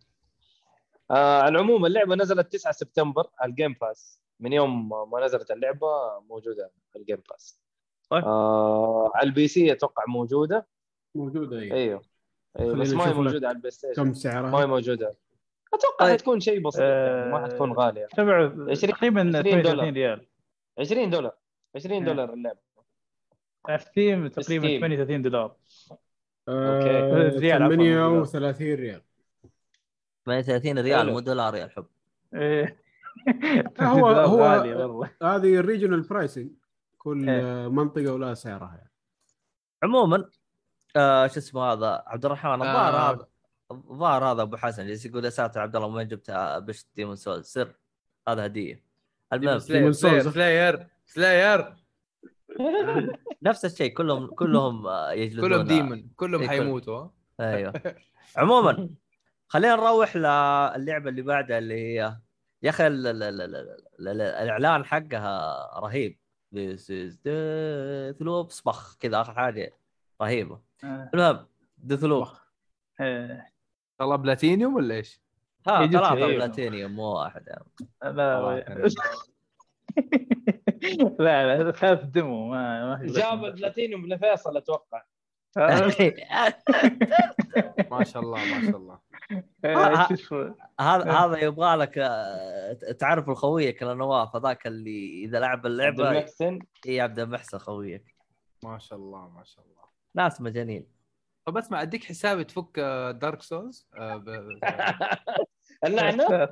آه 1.10 1.42
على 1.42 1.48
العموم 1.48 1.86
اللعبة 1.86 2.14
نزلت 2.14 2.52
9 2.52 2.72
سبتمبر 2.72 3.26
على 3.38 3.50
ال 3.50 3.56
Game 3.56 3.76
Pass 3.80 4.20
من 4.40 4.52
يوم 4.52 4.88
ما 5.10 5.24
نزلت 5.24 5.50
اللعبة 5.50 5.86
موجودة 6.28 6.70
في 6.92 6.98
ال 6.98 7.03
Game 7.03 7.22
Pass 7.30 7.60
طيب. 8.10 8.24
آه 8.24 9.10
على 9.14 9.26
ال 9.28 9.48
PC 9.48 9.72
أتوقع 9.72 10.04
موجودة. 10.08 10.66
موجودة 11.14 11.58
أيوه 11.58 11.76
أيوه. 11.76 12.02
أيوه 12.58 12.76
بس 12.76 12.90
ما 12.92 13.08
هي 13.08 13.14
موجودة 13.14 13.48
على 13.48 13.54
البلاي 13.56 13.70
ستيشن. 13.70 13.94
كم 13.94 14.02
ما 14.02 14.10
هي 14.10 14.14
سعرها 14.14 14.66
موجودة. 14.66 15.14
أتوقع 15.74 16.06
طيب. 16.06 16.12
حتكون 16.12 16.40
شيء 16.40 16.60
بسيط 16.60 16.80
يعني 16.82 17.32
ما 17.32 17.44
حتكون 17.44 17.72
غالية. 17.72 18.08
20 18.14 18.92
تقريبا 18.92 19.20
20 19.20 19.32
38 19.32 19.62
دولار. 19.62 19.92
ريال. 19.92 20.26
20 20.78 21.10
دولار. 21.10 21.34
20 21.76 21.94
إيه. 21.94 22.04
دولار 22.04 22.32
اللعبة. 22.32 22.58
على 23.68 23.78
Steam 23.78 24.26
تقريبا 24.26 24.66
Steam. 24.66 24.80
38 24.80 25.22
دولار 25.22 25.56
آه، 26.48 26.78
ريال 27.38 27.62
عفواً. 27.62 28.24
38 28.24 28.74
ريال 28.74 29.02
38 30.26 30.78
ريال. 30.78 31.10
مو 31.12 31.20
دولار 31.20 31.54
يا 31.56 31.64
الحب 31.64 31.86
إيه. 32.34 32.76
هو- 33.80 34.08
هو- 34.32 35.06
هذه 35.22 35.56
ال 35.56 35.61
regional 35.61 36.00
pricing 36.02 36.50
كل 36.98 37.28
إيه. 37.28 37.64
آه، 37.64 37.68
منطقة 37.68 38.12
ولا 38.12 38.34
سعرها 38.34 38.76
يعني. 38.76 38.90
عموما 39.82 40.28
آه 40.96 41.26
شو 41.26 41.38
اسمه 41.38 41.62
هذا 41.72 42.02
عبد 42.06 42.24
الرحمن 42.24 42.52
الظاهر 42.52 42.94
آه. 42.94 43.10
هذا 43.12 43.26
الظاهر 43.70 44.24
هذا 44.24 44.42
أبو 44.42 44.56
حسن 44.56 44.86
جالس 44.86 45.06
يقول 45.06 45.24
يا 45.24 45.30
ساتر 45.30 45.60
عبد 45.60 45.76
الله 45.76 45.88
وين 45.88 46.08
جبت 46.08 46.30
آه، 46.30 46.58
بشت 46.58 46.86
ديمون 46.96 47.16
سول 47.16 47.44
سر 47.44 47.74
هذا 48.28 48.46
هدية 48.46 48.82
المهم 49.32 49.58
سلاير 49.58 49.92
Demon's 49.92 49.96
سلاير. 49.96 50.30
سلاير 50.30 50.86
سلاير 51.06 51.74
نفس 53.42 53.64
الشيء 53.64 53.92
كلهم 53.92 54.26
كلهم 54.40 54.86
آه، 54.86 55.12
يجلدون 55.12 55.48
كلهم 55.48 55.66
ديمون 55.66 56.10
كلهم 56.16 56.40
إيه، 56.40 56.48
حيموتوا 56.48 56.98
ها؟ 57.40 57.54
أيوه 57.56 57.72
عموما 58.36 58.88
خلينا 59.52 59.76
نروح 59.76 60.16
للعبة 60.16 61.10
اللي 61.10 61.22
بعدها 61.22 61.58
اللي 61.58 61.74
هي 61.74 62.16
يا 62.62 62.70
أخي 62.70 62.86
ال- 62.86 63.06
ال- 63.06 63.22
ال- 63.22 63.40
ال- 63.40 63.76
ال- 64.08 64.20
الإعلان 64.20 64.84
حقها 64.84 65.56
رهيب 65.80 66.18
This 66.54 66.80
is 66.80 67.14
Death 67.14 68.20
Loop 68.26 68.48
صبخ 68.48 68.96
كذا 69.00 69.20
آخر 69.20 69.34
حاجة 69.34 69.72
رهيبة 70.22 70.60
آه. 70.84 71.10
المهم 71.14 71.46
ديث 71.78 72.04
لوب 72.04 72.28
إيه. 73.00 73.52
والله 74.00 74.16
بلاتينيوم 74.16 74.74
ولا 74.74 74.94
إيش؟ 74.94 75.20
ها 75.66 75.78
أيوه. 75.80 76.26
بلاتينيوم 76.26 76.92
مو 76.92 77.04
واحد 77.04 77.42
يعني. 77.46 77.64
لا 81.18 81.56
لا 81.56 81.62
لا 81.62 81.72
خاف 81.72 82.04
دمه 82.04 82.46
ما 82.46 82.86
ما 82.86 83.06
جاب 83.06 83.44
البلاتينيوم 83.44 84.06
لفيصل 84.06 84.56
أتوقع. 84.56 85.02
آه. 85.56 85.92
ما 87.90 88.04
شاء 88.04 88.22
الله 88.22 88.38
ما 88.38 88.70
شاء 88.70 88.76
الله. 88.76 88.98
إيه، 89.64 90.06
شو 90.06 90.14
اسمه 90.14 90.54
هذا 90.80 91.12
هذا 91.12 91.38
يبغى 91.38 91.76
لك 91.76 91.98
آه، 91.98 92.72
تعرف 92.98 93.28
الخويك 93.28 93.82
لنواف 93.82 94.36
هذاك 94.36 94.66
اللي 94.66 95.24
إذا 95.24 95.40
لعب 95.40 95.50
عبد 95.50 95.66
اللعبه 95.66 96.10
المحسن. 96.10 96.58
إي 96.88 97.00
عبد 97.00 97.18
المحسن 97.18 97.58
خويك. 97.58 98.16
ما 98.64 98.78
شاء 98.78 98.98
الله 98.98 99.28
ما 99.28 99.44
شاء 99.44 99.64
الله. 99.64 99.82
ناس 100.14 100.40
مجانين. 100.40 100.86
طب 101.44 101.56
اسمع 101.56 101.82
أديك 101.82 102.04
حسابي 102.04 102.44
تفك 102.44 102.80
دارك 103.20 103.42
سولز 103.42 103.88
اللعنة. 105.84 106.24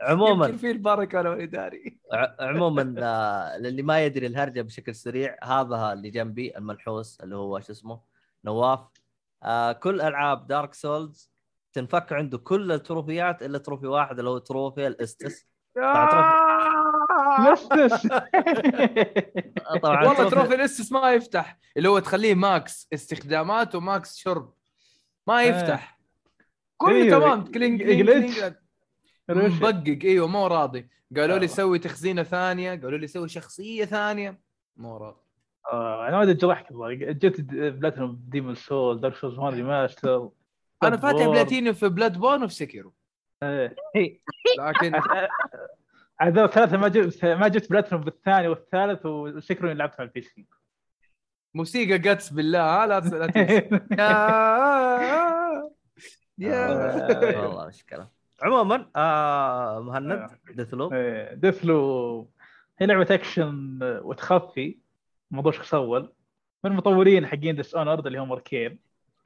عموما. 0.00 0.56
في 0.56 0.70
البركة 0.70 1.22
لو 1.22 1.32
اداري 1.32 1.98
ع- 2.12 2.34
عموما 2.48 2.94
آه، 2.98 3.58
للي 3.58 3.82
ما 3.82 4.04
يدري 4.04 4.26
الهرجة 4.26 4.62
بشكل 4.62 4.94
سريع 4.94 5.36
هذا 5.44 5.92
اللي 5.92 6.10
جنبي 6.10 6.56
المنحوس 6.58 7.20
اللي 7.20 7.36
هو 7.36 7.60
شو 7.60 7.72
اسمه؟ 7.72 8.00
نواف. 8.44 8.80
آه 9.42 9.72
كل 9.72 10.00
ألعاب 10.00 10.46
Dark 10.46 10.74
Souls 10.74 11.30
تنفك 11.72 12.12
عنده 12.12 12.38
كل 12.38 12.72
التروفيات 12.72 13.42
إلا 13.42 13.58
trophy 13.58 13.86
واحد 13.86 14.18
اللي 14.18 14.30
هو 14.30 14.38
trophy 14.38 14.86
ال 14.86 14.95
Estus. 14.95 15.46
بس 17.52 17.62
بس 17.72 18.06
طبعا 19.82 20.04
والله 20.06 20.28
trophy 20.30 20.54
ال 20.54 20.60
Estus 20.60 20.92
ما 20.92 21.12
يفتح 21.12 21.58
اللي 21.76 21.88
هو 21.88 21.98
تخليه 21.98 22.34
max 22.34 22.88
استخدامات 22.94 23.74
و 23.74 23.85
max 23.85 24.16
شرب. 24.16 24.52
ما 25.26 25.42
يفتح. 25.42 25.95
كله 26.76 26.90
أيوه، 26.90 27.18
تمام. 27.18 27.44
كلينج 27.44 27.82
كلينج. 27.82 28.54
مبقق. 29.28 29.98
إيوه 30.04 30.28
مو 30.28 30.46
راضي. 30.46 30.88
قالوا 31.16 31.38
لي 31.38 31.44
آه. 31.44 31.48
سوي 31.48 31.78
تخزينة 31.78 32.22
ثانية 32.22 32.70
قالوا 32.70 32.98
لي 32.98 33.06
سوي 33.06 33.28
شخصية 33.28 33.84
ثانية. 33.84 34.40
مو 34.76 34.96
راضي. 34.96 35.20
آه، 35.72 36.08
أنا 36.08 36.16
ما 36.16 36.22
أدري 36.22 36.34
جرحك 36.34 36.70
والله 36.70 36.94
جبت 36.94 37.40
بلاتينوم 37.50 38.20
ديمون 38.28 38.54
سول 38.54 39.00
دارك 39.00 39.16
سولز 39.16 39.38
1 39.38 39.54
ريماستر 39.54 40.30
أنا 40.82 40.96
فاتح 40.96 41.26
بلاتينيوم 41.26 41.74
في 41.74 41.88
بلاد 41.88 42.18
بون 42.18 42.44
وفي 42.44 42.54
سكيرو 42.54 42.94
إيه. 43.42 43.76
لكن 44.58 44.92
هذول 46.20 46.44
الثلاثة 46.44 46.76
ما 46.76 46.88
جبت 46.88 47.24
ما 47.24 47.48
جبت 47.48 47.70
بلاتينوم 47.70 48.04
بالثاني 48.04 48.48
والثالث 48.48 49.06
وسكرو 49.06 49.72
لعبت 49.72 50.00
على 50.00 50.08
البي 50.08 50.22
سي. 50.22 50.46
موسيقى 51.54 51.98
جاتس 51.98 52.30
بالله 52.30 52.86
لا 52.86 53.00
لا 53.00 53.26
والله 56.40 57.66
مشكله 57.68 58.08
عموما 58.42 58.86
آه 58.96 59.80
مهند 59.80 60.28
Deathloop. 60.54 60.94
Deathloop. 61.32 62.30
هي 62.78 62.86
لعبة 62.86 63.06
أكشن 63.14 63.78
وتخفي. 63.82 64.78
موضوع 65.30 65.52
شخص 65.52 65.74
أول. 65.74 66.12
من 66.64 66.70
المطورين 66.70 67.26
حقين 67.26 67.56
Dishonored 67.56 68.06
اللي 68.06 68.18
هم 68.18 68.32
Arkane. 68.32 68.78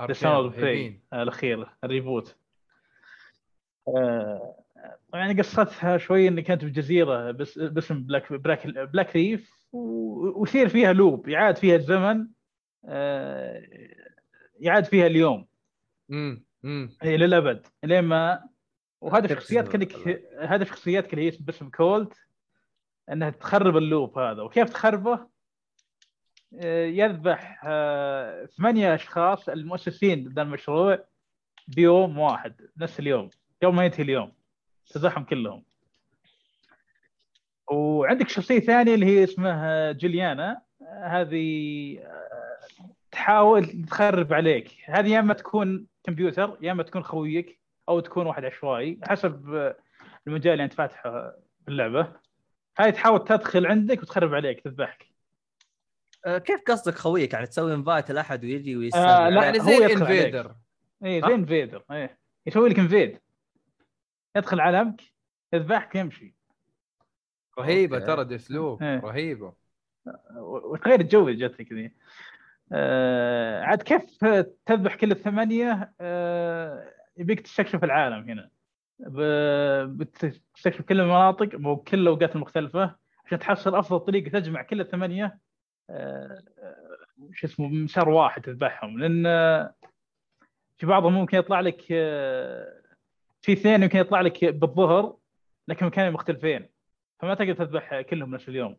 Dishonored 0.07 0.53
رهيبين. 0.55 1.01
الأخير 1.13 1.67
ال 1.85 1.91
reboot. 1.91 2.37
آه، 3.89 4.55
يعني 5.15 5.43
قصتها 5.43 5.99
شوي 5.99 6.29
انك 6.29 6.45
كانت 6.45 6.65
بجزيرة 6.65 7.31
بس 7.31 7.59
باسم 7.59 8.03
Black 8.03 8.33
Black 8.33 8.67
Blackreef 8.67 9.51
و- 9.73 10.41
ويصير 10.41 10.69
فيها 10.69 10.93
loop. 10.93 11.29
يعاد 11.29 11.57
فيها 11.57 11.77
الزمن. 11.77 12.27
آه، 12.85 13.63
يعاد 14.61 14.85
فيها 14.85 15.07
اليوم. 15.07 15.47
امم 16.11 16.45
امم 16.65 16.91
اي 17.03 17.17
للابد 17.17 17.67
لين 17.85 18.05
ما 18.05 18.49
وهدف 19.01 19.29
تقسم 19.29 19.41
شخصياتك 19.41 19.75
انك 19.75 19.93
هدف 20.39 20.69
شخصياتك 20.69 21.15
اللي 21.15 21.27
هي 21.33 21.37
باسم 21.41 21.69
كولد 21.69 22.15
إنها 23.13 23.31
تخرب 23.31 23.77
اللوب 23.77 24.19
هذا. 24.19 24.43
وكيف 24.43 24.71
تخربه؟ 24.71 25.27
آه، 26.63 26.87
يذبح 26.87 27.63
آه، 27.65 28.47
ثمانية 28.47 28.95
أشخاص 28.95 29.49
المؤسسين 29.49 30.29
ذا 30.29 30.43
المشروع 30.43 31.05
بيوم 31.69 32.19
واحد 32.19 32.55
نفس 32.77 33.01
اليوم. 33.01 33.31
يوم 33.63 33.77
ما 33.77 33.85
ينتهي 33.85 34.03
اليوم. 34.03 34.33
تذبحهم 34.87 35.25
كلهم. 35.25 35.65
وعندك 37.71 38.29
شخصية 38.29 38.61
ثانية 38.61 38.95
اللي 38.95 39.07
هي 39.07 39.25
اسمها 39.25 39.93
جوليانا 39.93 40.63
هذه 41.03 41.99
تحاول 43.21 43.85
تخرب 43.85 44.33
عليك. 44.33 44.77
هذه 44.85 45.09
يا 45.09 45.21
إما 45.21 45.35
تكون 45.35 45.87
كمبيوتر 46.05 46.59
يا 46.61 46.73
إما 46.73 46.83
تكون 46.83 47.03
خويك 47.03 47.61
أو 47.89 48.01
تكون 48.01 48.27
واحد 48.27 48.45
عشوائي 48.45 49.01
حسب 49.03 49.75
المجال 50.27 50.53
اللي 50.53 50.65
أنت 50.65 50.73
فاتحه 50.73 51.35
باللعبة. 51.61 52.13
هاي 52.79 52.93
تحاول 52.93 53.25
تدخل 53.25 53.67
عندك 53.67 54.03
وتخرب 54.03 54.35
عليك 54.35 54.61
تذبحك. 54.61 55.07
آه 56.27 56.39
كيف 56.39 56.61
قصدك 56.67 56.95
خويك؟ 56.95 57.33
يعني 57.33 57.47
تسوي 57.47 57.75
invite 57.75 58.11
لأحد 58.11 58.45
ويجي 58.45 58.77
ويسلم 58.77 59.03
آه، 59.03 59.29
لا، 59.29 59.45
يعني 59.45 59.61
زي. 59.61 59.77
ال 59.77 59.86
invader 59.86 60.55
اي؟ 61.05 61.21
زي 61.21 61.35
invader 61.35 61.85
إيه. 61.91 62.19
يسوي 62.47 62.69
لك 62.69 62.79
invade 62.79 63.21
يدخل 64.37 64.61
عالمك 64.61 65.01
يذبحك 65.53 65.95
يمشي. 65.95 66.35
رهيبة. 67.59 67.99
ترى 67.99 68.25
Deathloop 68.25 68.83
إيه. 68.83 69.01
رهيبة. 69.01 69.53
وتغير 70.37 71.01
الجو 71.01 71.29
اللي 71.29 71.49
جتك 71.49 71.73
ذي 71.73 71.93
آه 72.73 73.63
عاد 73.63 73.83
كيف 73.83 74.25
تذبح 74.67 74.95
كل 74.95 75.13
الثمانية؟ 75.13 75.93
آه 76.01 76.93
يبيك 77.17 77.41
تستكشف 77.41 77.85
العالم 77.85 78.31
هنا. 78.31 78.51
بتستكشف 79.85 80.83
كل 80.83 81.01
المناطق 81.01 81.49
وكل 81.67 81.99
الأوقات 81.99 82.37
المختلفة 82.37 82.97
عشان 83.27 83.39
تحصل 83.39 83.75
أفضل 83.75 84.01
طريقة 84.01 84.29
تجمع 84.39 84.63
كل 84.63 84.81
الثمانية. 84.81 85.39
آه، 85.91 86.43
شو 87.33 87.47
اسمه 87.47 87.69
مسار 87.69 88.09
واحد 88.09 88.43
تذبحهم. 88.43 88.99
لأن 88.99 89.27
آه، 89.27 89.75
في 90.79 90.87
بعضهم 90.87 91.15
ممكن 91.15 91.39
يطلع 91.39 91.61
لك 91.61 91.85
آه، 91.93 92.81
في 93.43 93.53
اثنين 93.53 93.83
يمكن 93.83 93.99
يطلع 93.99 94.21
لك 94.21 94.45
بالظهر 94.45 95.17
لكن 95.69 95.87
مكانين 95.87 96.13
مختلفين. 96.13 96.69
فما 97.19 97.35
تقدر 97.35 97.53
تذبح 97.53 98.01
كلهم 98.01 98.35
نفس 98.35 98.49
اليوم. 98.49 98.77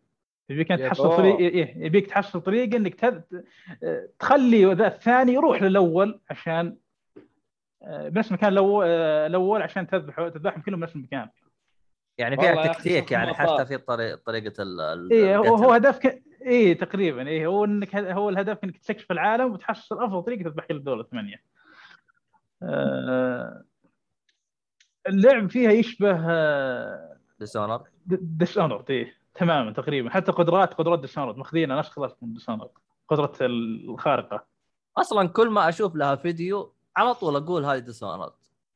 يبيك. 0.51 0.67
تحصل 0.67 1.17
طريق 1.17 1.37
إيه، 1.37 1.85
يبيك 1.85 2.07
تحصل 2.07 2.41
طريقة 2.41 2.77
إنك. 2.77 3.03
آه، 3.03 4.09
تخلي 4.19 4.73
ذا 4.73 4.87
الثاني 4.87 5.33
يروح 5.33 5.61
للأول 5.61 6.19
عشان 6.29 6.77
آه، 7.83 8.09
بنفس 8.09 8.27
المكان 8.27 8.57
آه، 8.57 9.27
الأول 9.27 9.61
عشان 9.61 9.87
تذبح 9.87 10.15
تذبحهم 10.15 10.61
كلهم 10.61 10.79
بنفس 10.79 10.95
المكان 10.95 11.29
يعني 12.17 12.37
فيها 12.37 12.73
تكتيك 12.73 13.11
يعني. 13.11 13.33
حتى 13.33 13.65
في 13.65 13.77
طريق 13.77 14.15
طريقة 14.15 14.63
ال 14.63 15.11
إيه 15.11 15.37
هو, 15.37 15.71
هدفك 15.71 16.23
إيه 16.41 16.77
تقريبا 16.77 17.27
إيه 17.27 17.47
هو 17.47 17.65
إنك 17.65 17.95
هو 17.95 18.29
الهدف 18.29 18.63
إنك 18.63 18.77
تستكشف 18.77 19.11
العالم 19.11 19.53
وتحصل 19.53 20.03
أفضل 20.03 20.23
طريقة 20.23 20.43
تذبح 20.43 20.65
كل 20.65 20.75
الدول 20.75 20.99
الثمانية. 20.99 21.43
آه، 22.63 23.63
اللعب 25.07 25.49
فيها 25.49 25.71
يشبه 25.71 26.11
Dishonored 27.39 27.83
Dishonored 28.05 28.91
إيه 28.91 29.20
تماما 29.35 29.71
تقريبا 29.73 30.09
حتى 30.09 30.31
قدرات 30.31 30.73
قدرات 30.73 30.99
Dishonored 30.99 31.37
ماخذينها 31.37 31.77
نفس 31.77 31.89
قدرات 31.89 32.17
Dishonored 32.21 32.69
قدرة 33.09 33.33
الخارقة 33.41 34.45
أصلا 34.97 35.27
كل 35.27 35.49
ما 35.49 35.69
أشوف 35.69 35.95
لها 35.95 36.15
فيديو 36.15 36.73
على 36.97 37.13
طول 37.13 37.35
أقول 37.35 37.65
هذه 37.65 37.79
Dishonored 37.79 38.31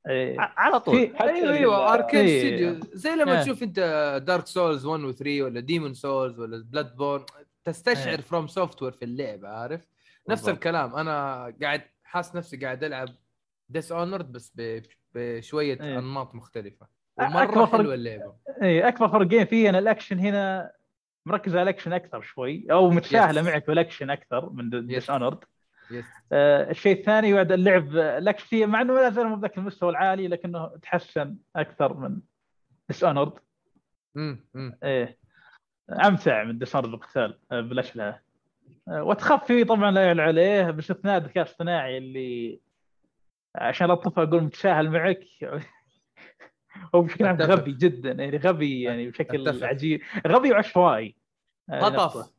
إيه. 0.09 0.35
على 0.39 0.79
طول 0.79 0.95
أيوه 0.95 1.53
أيوه 1.53 1.93
Arkane 1.93 2.19
إيه. 2.19 2.39
ستوديو 2.75 2.89
زي 2.93 3.09
لما 3.15 3.31
إيه. 3.37 3.43
تشوف 3.43 3.63
أنت 3.63 3.79
Dark 4.27 4.47
Souls 4.47 4.85
1 4.85 5.03
و 5.03 5.11
3 5.11 5.41
ولا 5.43 5.59
Demon's 5.59 5.93
Souls 5.93 6.39
ولا 6.39 6.63
Bloodborne 6.71 7.25
تستشعر 7.63 8.09
إيه. 8.09 8.21
FromSoftware 8.21 8.91
في 8.91 9.05
اللعبه 9.05 9.47
عارف 9.47 9.81
نفس 10.29 10.41
بالضبط. 10.41 10.49
الكلام 10.49 10.95
أنا 10.95 11.43
قاعد 11.61 11.81
حاس 12.03 12.35
نفسي 12.35 12.57
قاعد 12.57 12.83
ألعب 12.83 13.09
Dishonored 13.69 14.31
بس 14.31 14.51
ب- 14.55 14.81
بشوية 15.15 15.81
إيه. 15.81 15.99
أنماط 15.99 16.35
مختلفة 16.35 16.87
ومرة 17.17 17.45
فرق- 17.65 17.71
حلوة 17.77 17.93
اللعبة 17.93 18.33
إيه 18.61 18.87
أكبر 18.87 19.07
فرقين 19.09 19.45
فيه 19.45 19.69
أن 19.69 19.75
الأكشن 19.75 20.19
هنا 20.19 20.71
مركز 21.25 21.51
على 21.55 21.63
الأكشن 21.63 21.93
أكثر 21.93 22.21
شوي 22.21 22.67
أو 22.71 22.89
متساهلة 22.89 23.41
Yes. 23.41 23.45
معك 23.45 23.67
بالاكشن 23.67 24.09
أكثر 24.09 24.49
من 24.49 24.87
Dis- 24.87 25.07
Yes. 25.07 25.09
honored 25.09 25.39
yes 25.91 26.05
آه، 26.31 26.69
الشيء 26.71 26.99
الثاني 26.99 27.33
بعد 27.33 27.51
اللعب 27.51 27.95
آه، 27.95 28.17
الأكشن 28.17 28.45
فيه 28.47 28.65
مع 28.65 28.81
إنه 28.81 28.93
لا 28.93 29.09
زال 29.09 29.27
مو 29.27 29.35
بذاك 29.35 29.57
المستوى 29.57 29.89
العالي 29.89 30.27
لكنه 30.27 30.67
تحسن 30.81 31.35
أكثر 31.55 31.93
من 31.97 32.19
Dishonored 32.89 33.33
امم. 34.17 34.45
إيه 34.83 35.17
أمتع 36.05 36.43
من 36.43 36.57
Dishonored 36.57 36.91
بالقتال 36.91 37.39
آه، 37.51 37.61
بالاسلحه 37.61 38.23
آه، 38.87 39.03
وتخفي 39.03 39.63
طبعا 39.63 39.91
لا 39.91 40.05
يعلى 40.05 40.21
عليه 40.21 40.71
باستثناء 40.71 41.17
الذكاء 41.17 41.43
الاصطناعي 41.43 41.97
اللي 41.97 42.59
عشان 43.55 43.91
الطفل 43.91 44.21
أقول 44.21 44.43
متساهل 44.43 44.89
معك 44.89 45.19
هو 46.95 47.01
بشكل 47.01 47.25
عام. 47.25 47.37
غبي 47.41 47.71
جدا 47.71 48.11
يعني 48.11 48.37
غبي 48.37 48.81
يعني 48.81 49.09
بشكل 49.09 49.47
أتفق. 49.47 49.67
عجيب 49.67 50.01
غبي 50.27 50.51
وعشوائي 50.51 51.15
خطف. 51.81 52.31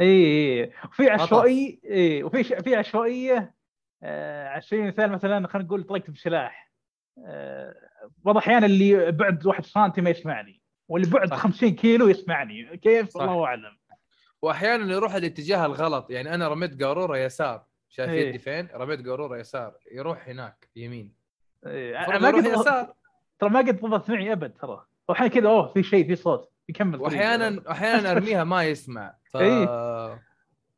اي 0.00 0.62
اي 0.62 0.72
وفي 0.84 1.10
عشوائي 1.10 1.80
اي 1.84 2.22
وفي 2.22 2.44
ش... 2.44 2.52
في 2.52 2.76
عشوائية 2.76 3.54
آه 4.02 4.48
على 4.48 4.60
سبيل 4.60 4.80
المثال 4.80 5.12
مثلا 5.12 5.48
خلينا 5.48 5.66
نقول 5.68 5.82
طلقت 5.84 6.10
بسلاح 6.10 6.72
آه 7.26 7.74
بعض 8.18 8.36
الأحيان 8.36 8.64
اللي 8.64 9.12
بعد 9.12 9.46
واحد 9.46 9.64
سنتي 9.64 10.00
ما 10.00 10.10
يسمعني 10.10 10.60
واللي 10.88 11.10
بعد 11.10 11.30
صح. 11.30 11.36
50 11.36 11.70
كيلو 11.70 12.08
يسمعني 12.08 12.76
كيف 12.76 13.08
صح. 13.08 13.20
الله 13.20 13.44
أعلم 13.44 13.76
واحيانا 14.42 14.94
يروح 14.94 15.14
الاتجاه 15.14 15.66
الغلط 15.66 16.10
يعني 16.10 16.34
أنا 16.34 16.48
رميت 16.48 16.82
قارورة 16.82 17.18
يسار 17.18 17.64
شايف 17.88 18.10
إيه. 18.10 18.28
يدي 18.28 18.38
فين؟ 18.38 18.68
رميت 18.74 19.08
قارورة 19.08 19.38
يسار 19.38 19.74
يروح 19.92 20.28
هناك 20.28 20.68
يمين 20.76 21.12
إيه، 21.66 21.96
المفروض 21.96 22.22
ما 22.22 22.28
قد 22.28 22.60
يسار 22.60 22.94
ترى 23.44 23.52
ما 23.52 23.60
قد 23.60 23.80
ضبط 23.80 24.10
معي 24.10 24.32
أبد 24.32 24.52
ترى. 24.52 24.84
واحيانا 25.08 25.34
كذا 25.34 25.48
أوه 25.48 25.72
في 25.72 25.82
شيء 25.82 26.06
في 26.06 26.16
صوت. 26.16 26.50
يكمل. 26.68 27.00
واحيانا 27.00 27.62
أحيانا 27.70 28.10
أرميها 28.10 28.44
ما 28.44 28.64
يسمع. 28.64 29.14
ف 29.30 29.36
إيه. 29.36 30.20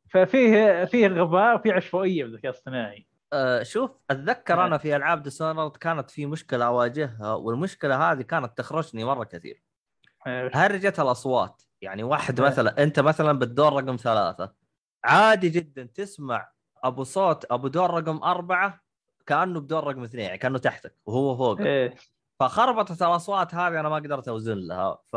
ففيه 0.09 0.85
فيه 0.85 1.07
غباء 1.07 1.55
وفي 1.55 1.71
عشوائية 1.71 2.23
بالذكاء 2.23 2.51
الاصطناعي. 2.51 3.07
آه 3.33 3.63
شوف 3.63 3.91
أتذكر. 4.09 4.65
أنا 4.65 4.77
في 4.77 4.95
ألعاب 4.95 5.23
ديسونر 5.23 5.69
كانت 5.69 6.11
في 6.11 6.25
مشكلة 6.25 6.65
أواجهها 6.65 7.33
والمشكلة 7.33 8.11
هذه 8.11 8.21
كانت 8.21 8.57
تخرجني 8.57 9.03
مرة 9.03 9.23
كثير. 9.23 9.63
هرجه 10.53 10.93
الأصوات؟ 10.99 11.63
يعني 11.81 12.03
واحد 12.03 12.39
إيه. 12.39 12.47
مثلا 12.47 12.83
أنت 12.83 12.99
مثلا 12.99 13.39
بالدور 13.39 13.73
رقم 13.73 13.95
ثلاثة. 13.95 14.53
عادي 15.03 15.49
جدا 15.49 15.89
تسمع 15.95 16.49
أبو 16.83 17.03
صوت 17.03 17.45
أبو 17.51 17.67
دور 17.67 17.93
رقم 17.93 18.23
أربعة 18.23 18.83
كأنه 19.25 19.59
بدور 19.59 19.83
رقم 19.83 20.03
اثنين 20.03 20.25
يعني 20.25 20.37
كأنه 20.37 20.57
تحتك 20.57 20.95
وهو 21.05 21.37
فوق. 21.37 21.61
إيه. 21.61 21.95
فخربطت 22.39 23.01
الأصوات 23.01 23.55
هذه 23.55 23.79
أنا 23.79 23.89
ما 23.89 23.95
قدرت 23.95 24.27
أوزن 24.27 24.57
لها. 24.57 24.99
ف 25.05 25.15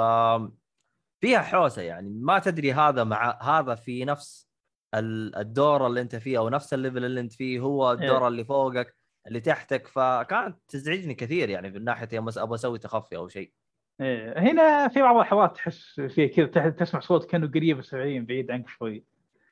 فيها 1.20 1.40
حوسة 1.40 1.82
يعني. 1.82 2.08
ما 2.10 2.38
تدري 2.38 2.72
هذا 2.72 3.04
مع 3.04 3.38
هذا 3.42 3.74
في 3.74 4.04
نفس 4.04 4.48
ال- 4.94 5.36
الدور 5.36 5.86
اللي 5.86 6.00
أنت 6.00 6.16
فيه 6.16 6.38
أو 6.38 6.48
نفس 6.48 6.74
الليفل 6.74 7.04
اللي 7.04 7.20
أنت 7.20 7.32
فيه. 7.32 7.60
هو 7.60 7.92
الدور 7.92 8.22
إيه. 8.22 8.28
اللي 8.28 8.44
فوقك 8.44 8.96
اللي 9.26 9.40
تحتك. 9.40 9.86
فكانت 9.86 10.58
تزعجني 10.68 11.14
كثير 11.14 11.48
يعني 11.50 11.70
من 11.70 11.84
ناحية 11.84 12.08
يوم 12.12 12.28
أبغى 12.36 12.54
أسوي 12.54 12.78
تخفي 12.78 13.16
أو 13.16 13.28
شيء. 13.28 13.52
إيه. 14.00 14.38
هنا 14.38 14.88
في 14.88 15.02
بعض 15.02 15.14
اللحظات 15.14 15.56
تحس 15.56 16.00
فيه 16.00 16.26
كذا 16.26 16.70
تسمع 16.70 17.00
صوت 17.00 17.30
كأنه 17.30 17.46
قريب 17.46 17.78
بس 17.78 17.94
بعيد 17.94 18.50
عنك 18.50 18.68
شوي. 18.68 19.04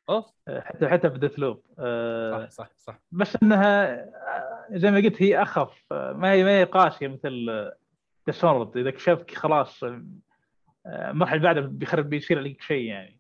أوف. 0.09 0.27
حتى 0.49 0.89
حتى 0.89 1.11
في 1.11 1.19
Deathloop 1.19 1.63
آه، 1.79 2.47
صح 2.49 2.51
صح 2.51 2.77
صح. 2.77 3.01
بس 3.13 3.37
إنها 3.43 3.95
آه، 3.95 4.67
زي 4.71 4.91
ما 4.91 4.97
قلت 4.97 5.23
هي 5.23 5.43
أخف. 5.43 5.85
آه، 5.93 6.13
ما 6.13 6.33
هي 6.33 6.45
ما 6.45 6.51
هي 6.51 6.65
قاسيه 6.65 7.09
مثل 7.09 7.71
Dishonored 8.27 8.77
إذا 8.77 8.91
كشفك 8.91 9.35
خلاص 9.35 9.85
المرحله 10.87 11.37
اللي 11.37 11.45
بعدها 11.45 11.63
بيخرب 11.63 12.11
بيصير 12.11 12.39
عليك 12.39 12.63
شيء 12.63 12.85
يعني. 12.85 13.19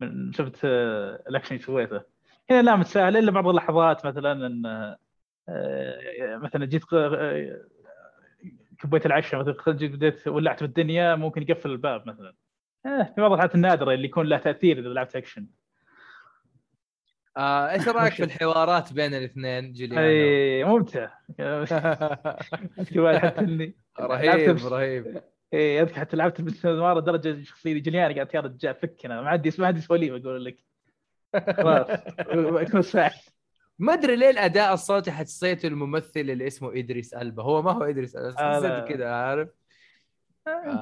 من 0.00 0.32
شفت 0.32 0.64
الأكشن 0.64 1.54
اللي 1.54 1.66
سويته. 1.66 2.00
هنا 2.50 2.62
لا 2.62 2.76
متساهل 2.76 3.16
إلا 3.16 3.30
بعض 3.30 3.48
اللحظات 3.48 4.06
مثلا 4.06 4.46
إن 4.46 4.96
مثلا 6.42 6.66
جيت 6.66 6.84
كبيت 8.78 9.06
العشاء 9.06 9.40
مثلا 9.40 9.74
جيت 9.74 9.92
بديت 9.92 10.28
ولعت 10.28 10.62
بالدنيا 10.62 11.14
ممكن 11.14 11.42
يقفل 11.42 11.70
الباب 11.70 12.06
مثلا. 12.08 12.34
في 12.82 13.14
بعض 13.16 13.32
الحالات 13.32 13.54
النادرة 13.54 13.94
اللي 13.94 14.04
يكون 14.04 14.26
له 14.26 14.38
تأثير 14.38 14.78
إذا 14.78 14.88
لعبت 14.88 15.16
أكشن. 15.16 15.46
آه 17.36 17.70
إيش 17.70 17.88
رأيك 17.88 18.12
في 18.12 18.24
الحوارات 18.24 18.92
بين 18.92 19.14
الاثنين 19.14 19.72
جوليانو؟ 19.72 20.00
أي 20.00 20.64
ممتع. 20.64 21.08
حتى 22.78 23.38
إني 23.38 23.76
رهيب 24.00 24.66
رهيب. 24.66 25.22
إيه 25.52 25.82
أذكر 25.82 26.00
حتى 26.00 26.16
لعبت 26.16 26.40
باستمرار 26.40 27.00
درجه 27.00 27.42
شخصية 27.42 27.78
جلياني 27.78 28.14
قالت 28.14 28.34
يا 28.34 28.40
رجال 28.40 28.74
فكنا 28.74 29.22
ما 29.22 29.28
عندي 29.28 29.52
ما 29.58 29.66
عندي 29.66 29.80
سواليف 29.80 30.12
أقول 30.12 30.44
لك. 30.44 30.56
خلاص. 31.56 32.96
ما 33.78 33.92
أدري 33.92 34.16
ليه 34.16 34.30
الأداء 34.30 34.74
الصوتي 34.74 35.12
حسيته 35.12 35.66
الممثل 35.66 36.20
اللي 36.20 36.46
اسمه 36.46 36.78
إدريس 36.78 37.14
ألبا. 37.14 37.42
هو 37.42 37.62
ما 37.62 37.72
هو 37.72 37.82
إدريس 37.82 38.16
ألبا 38.16 38.40
آه، 38.40 38.56
حسيته. 38.56 38.80
كذا 38.80 39.10
عارف؟ 39.10 39.48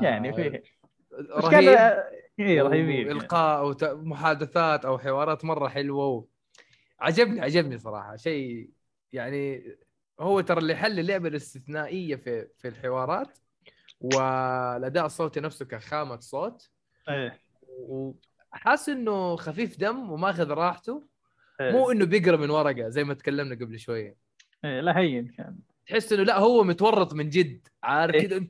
يعني 0.02 0.32
فيه 0.32 0.48
بس 0.48 1.44
رهيب. 1.44 1.78
إيه 2.38 2.62
رهيبين 2.62 2.96
يعني. 2.96 3.12
إلقاء 3.12 3.76
ومحادثات 3.94 4.84
أو 4.84 4.98
حوارات 4.98 5.44
مرة 5.44 5.68
حلوة. 5.68 6.28
عجبني 7.00 7.40
عجبني 7.40 7.78
صراحة. 7.78 8.16
شيء 8.16 8.70
يعني 9.12 9.76
هو 10.20 10.40
ترى 10.40 10.58
اللي 10.58 10.76
حل 10.76 10.98
اللعبة 10.98 11.28
الاستثنائية 11.28 12.16
في 12.16 12.48
في 12.58 12.68
الحوارات 12.68 13.38
والأداء 14.00 15.06
الصوتي 15.06 15.40
نفسه 15.40 15.64
كخامة 15.64 16.20
صوت. 16.20 16.70
إيه. 17.08 17.40
وحاسس 17.78 18.88
إنه 18.88 19.36
خفيف 19.36 19.80
دم 19.80 20.10
وماخذ 20.10 20.50
راحته. 20.50 21.04
إيه. 21.60 21.70
مو 21.70 21.90
إنه 21.90 22.04
بيقرأ 22.04 22.36
من 22.36 22.50
ورقة 22.50 22.88
زي 22.88 23.04
ما 23.04 23.14
تكلمنا 23.14 23.54
قبل 23.54 23.78
شوية. 23.78 24.16
إيه، 24.64 24.80
لا 24.80 24.98
هين 24.98 25.28
كان. 25.28 25.58
تحس 25.86 26.12
إنه 26.12 26.22
لا 26.22 26.38
هو 26.38 26.64
متورط 26.64 27.14
من 27.14 27.28
جد. 27.28 27.68
عارف 27.82 28.14
إيه. 28.14 28.48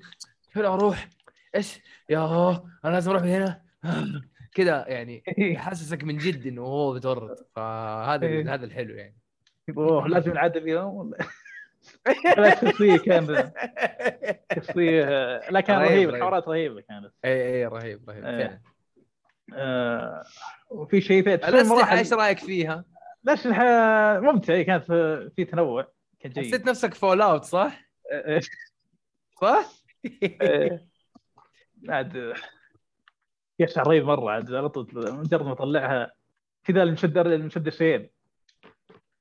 كذا 0.54 0.66
أروح؟ 0.66 1.08
إيش؟ 1.54 1.80
يا 2.08 2.50
أنا 2.84 2.92
لازم 2.92 3.10
أروح 3.10 3.22
من 3.22 3.28
هنا. 3.28 3.62
كذا 4.54 4.84
يعني 4.88 5.22
يحسسك 5.38 6.04
من 6.04 6.18
جد 6.18 6.46
إنه 6.46 6.62
هو 6.62 6.94
متورط 6.94 7.50
فهذا 7.56 8.26
إيه. 8.26 8.54
هذا 8.54 8.64
الحلو 8.64 8.94
يعني 8.94 9.16
أوه 9.76 10.08
لازم 10.08 10.32
نعدل 10.32 10.78
ولا 10.78 11.16
لا 12.36 12.60
شخصية 12.60 12.96
كان 12.96 13.52
شخصية 14.56 15.04
لا 15.50 15.60
كان 15.60 15.78
رهيب،. 15.78 16.08
الحوارات 16.08 16.48
رهيبة 16.48 16.80
كانت 16.80 17.12
اي 17.24 17.54
اي 17.54 17.66
رهيب 17.66 18.10
رهيب 18.10 18.24
إيه. 18.24 18.46
فعلا 18.46 18.60
آه، 19.54 20.24
وفي 20.70 21.00
شيء 21.00 21.22
في 21.22 21.34
الاسلحه 21.34 21.98
إيش 21.98 22.12
رأيك 22.12 22.38
فيها؟ 22.38 22.84
الاسلحه 23.24 23.64
ممتعه 24.20 24.54
إيه، 24.54 24.66
كانت 24.66 24.84
في 25.36 25.44
تنوع 25.44 25.92
كان 26.20 26.32
جيد 26.32 26.46
حسيت 26.46 26.66
نفسك 26.66 26.94
Fallout 26.94 27.44
صح؟ 27.44 27.88
إيه، 28.12 28.40
صح؟ 29.42 29.68
إيه. 30.22 30.88
يشعر 33.58 33.86
رهيب 33.88 34.04
مرة 34.04 34.30
عاد 34.30 34.54
على 34.54 34.68
طول 34.68 34.88
مجرد 34.94 35.42
ما 35.42 35.52
أطلعها 35.52 36.12
كذا 36.64 36.82
المشد 36.82 37.18
المسدسين 37.18 38.10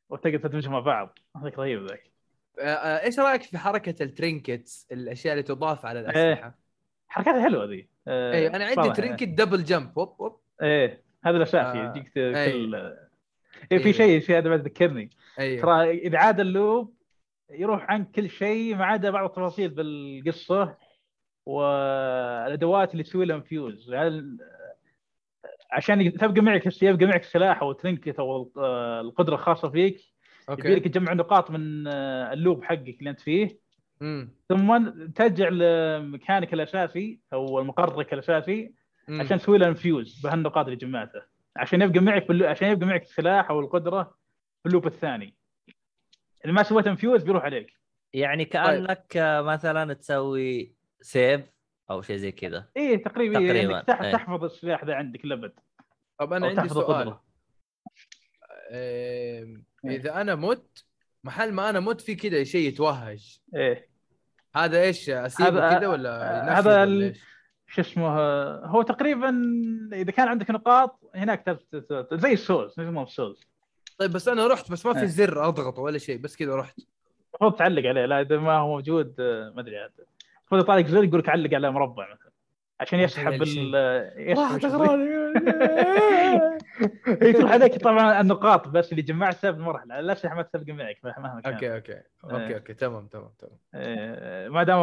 وتقدر 0.09 0.37
تدمجهم 0.37 0.71
مع 0.71 0.79
بعض. 0.79 1.19
هذاك 1.35 1.59
رهيب 1.59 1.85
ذاك. 1.85 2.11
آه، 2.59 2.63
آه، 2.63 3.03
إيش 3.03 3.19
رأيك 3.19 3.41
في 3.41 3.57
حركة 3.57 4.03
ال 4.03 4.12
trinkets 4.12 4.87
الأشياء 4.91 5.33
اللي 5.33 5.43
تضاف 5.43 5.85
على 5.85 5.99
الأسلحة؟ 5.99 6.57
حركاتها 7.07 7.43
حلوة 7.43 7.65
ذي. 7.65 7.87
آه، 8.07 8.33
اي 8.33 8.47
أنا 8.47 8.65
عندي 8.65 8.89
trinket 8.89 9.27
double 9.27 9.63
jump 9.63 9.99
هوب 9.99 10.15
هوب 10.21 10.39
إيه 10.61 11.03
هذا 11.23 11.37
الاساسي 11.37 11.77
آه، 11.77 11.89
يجيك 11.89 12.17
إيه. 12.17 12.51
كل 12.51 12.75
إيه 13.71 13.77
في 13.77 13.85
إيه. 13.85 13.91
شيء 13.91 14.19
شيء 14.19 14.37
هذا 14.37 14.49
بعد 14.49 14.61
ذكرني. 14.61 15.09
أيوه 15.39 15.61
ترى 15.61 15.91
إذا 15.91 16.17
عاد 16.17 16.39
ال 16.39 16.50
loop 16.50 16.93
يروح 17.49 17.91
عن 17.91 18.05
كل 18.05 18.29
شيء 18.29 18.75
ما 18.75 18.85
عدا 18.85 19.09
بعض 19.09 19.25
التفاصيل 19.29 19.69
بالقصة. 19.69 20.77
والأدوات 21.47 22.91
اللي 22.91 23.03
تسوي 23.03 23.25
لهم 23.25 23.41
infuse 23.41 23.93
يعني 23.93 24.37
عشان 25.71 26.13
تبقى 26.13 26.41
معك 26.41 26.83
يبقى 26.83 27.05
معك 27.05 27.23
سلاح 27.23 27.61
أو 27.61 27.71
trinket 27.71 28.19
أو 28.19 28.51
القدرة 29.01 29.35
الخاصة 29.35 29.69
فيك. 29.69 30.01
يبي 30.49 30.61
لك 30.61 30.77
okay 30.77 30.89
تجمع 30.89 31.13
نقاط 31.13 31.51
من 31.51 31.87
آه، 31.87 32.33
ال 32.33 32.39
loop 32.39 32.63
حقك 32.63 32.99
اللي 32.99 33.09
أنت 33.09 33.19
فيه. 33.19 33.59
امم 34.01 34.29
ثم 34.49 34.89
ترجع 35.15 35.49
لمكانك 35.49 36.53
الأساسي 36.53 37.19
أو 37.33 37.59
المقرك 37.59 38.13
الأساسي 38.13 38.73
أمم. 39.09 39.21
عشان 39.21 39.39
تسوي 39.39 39.57
له 39.57 39.67
infuse 39.67 40.21
بهالنقاط 40.23 40.65
اللي 40.65 40.77
جمعتها. 40.77 41.25
عشان 41.55 41.81
يبقى 41.81 41.99
معك 41.99 42.27
بال 42.27 42.32
loo... 42.32 42.47
عشان 42.47 42.71
يبقى 42.71 42.87
معك 42.87 43.03
السلاح 43.03 43.49
أو 43.49 43.59
القدرة 43.59 44.03
في 44.63 44.69
ال 44.69 44.73
loop 44.73 44.87
الثاني. 44.87 45.35
اذا 46.45 46.53
ما 46.53 46.63
سويت 46.63 46.87
infuse 46.87 47.23
بيروح 47.23 47.43
عليك. 47.43 47.73
يعني 48.13 48.45
كأنك 48.45 49.17
آه، 49.17 49.41
مثلا 49.41 49.93
تسوي 49.93 50.76
save 51.01 51.41
أو 51.91 52.01
شيء 52.01 52.15
زي 52.17 52.31
كذا 52.31 52.65
إيه 52.77 53.03
تقريبا, 53.03 53.33
تقريباً، 53.33 53.53
تقريبا. 53.53 53.81
تح... 53.81 54.01
إيه. 54.01 54.11
تحفظ 54.11 54.43
السلاح 54.43 54.83
ذا 54.85 54.93
عندك 54.95 55.25
لبد 55.25 55.53
طب 56.19 56.33
أنا 56.33 56.47
عندي 56.47 56.69
سؤال. 56.69 57.17
إيه، 58.71 59.61
إذا 59.85 60.21
أنا 60.21 60.35
مت 60.35 60.85
محل 61.23 61.51
ما 61.53 61.69
أنا 61.69 61.79
مت 61.79 62.01
في 62.01 62.15
كذا 62.15 62.43
شيء 62.43 62.67
يتوهج 62.67 63.39
إيه 63.55 63.89
هذا 64.55 64.81
إيش 64.81 65.09
أسيبه 65.09 65.49
هذا- 65.69 65.79
كذا 65.79 65.87
ولا 65.87 66.59
هذا 66.59 66.83
ال- 66.83 67.03
إيش؟ 67.03 67.19
شو 67.69 67.81
اسمه 67.81 68.19
آه، 68.19 68.65
هو 68.65 68.81
تقريبا 68.81 69.41
إذا 69.93 70.11
كان 70.11 70.27
عندك 70.27 70.51
نقاط 70.51 70.99
هناك 71.15 71.59
زي 72.13 72.33
ال 72.33 72.40
souls 72.40 72.73
زي 72.77 72.83
ما 72.83 73.03
ال 73.03 73.09
souls 73.09 73.39
طيب 73.99 74.11
بس 74.11 74.27
أنا 74.27 74.47
رحت 74.47 74.71
بس 74.71 74.85
ما 74.85 74.93
في 74.93 74.99
إيه. 74.99 75.05
زر 75.05 75.47
أضغط 75.47 75.79
ولا 75.79 75.97
شيء 75.97 76.17
بس 76.17 76.35
كذا 76.35 76.55
رحت 76.55 76.79
المفروض 77.29 77.55
تعلق 77.59 77.85
عليه 77.89 78.05
لا 78.05 78.21
إذا 78.21 78.37
ما 78.37 78.57
هو 78.57 78.67
موجود 78.67 79.15
آه، 79.19 79.49
ما 79.55 79.61
أدري 79.61 79.77
عاد 79.77 79.91
المفروض 80.51 80.63
يطالع 80.63 80.87
زر 80.87 81.03
يقول 81.03 81.19
لك 81.19 81.29
علق 81.29 81.53
على 81.53 81.71
مربع 81.71 82.13
مثلا 82.13 82.31
عشان 82.79 82.99
يسحب. 82.99 83.41
ال 83.41 83.75
يسحب 84.17 84.81
هي 87.21 87.33
تروح 87.37 87.51
عليك 87.51 87.77
طبعا 87.77 88.21
النقاط 88.21 88.67
بس 88.67 88.91
اللي 88.91 89.01
جمعتها 89.01 89.51
بالمرحله 89.51 89.99
الاسلحه 89.99 90.35
ما 90.35 90.41
تبقى 90.41 90.73
معك 90.73 90.97
مهما 91.03 91.41
كان. 91.41 91.53
okay 91.53 91.75
okay. 91.75 92.01
okay 92.23 92.55
okay. 92.55 92.73
تمام 92.73 93.07
تمام 93.07 93.31
تمام. 93.39 93.57
آه، 93.73 94.47
ما 94.47 94.63
دام 94.63 94.79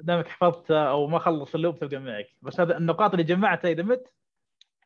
دامك 0.00 0.28
حفظتها 0.28 0.88
أو 0.88 1.06
ما 1.06 1.18
خلص 1.18 1.54
ال 1.54 1.59
loop 1.59 1.78
تبقى 1.78 2.00
معك. 2.00 2.26
بس 2.42 2.60
هذا 2.60 2.76
النقاط 2.76 3.10
اللي 3.10 3.24
جمعتها 3.24 3.70
إذا 3.70 3.82
مت 3.82 4.12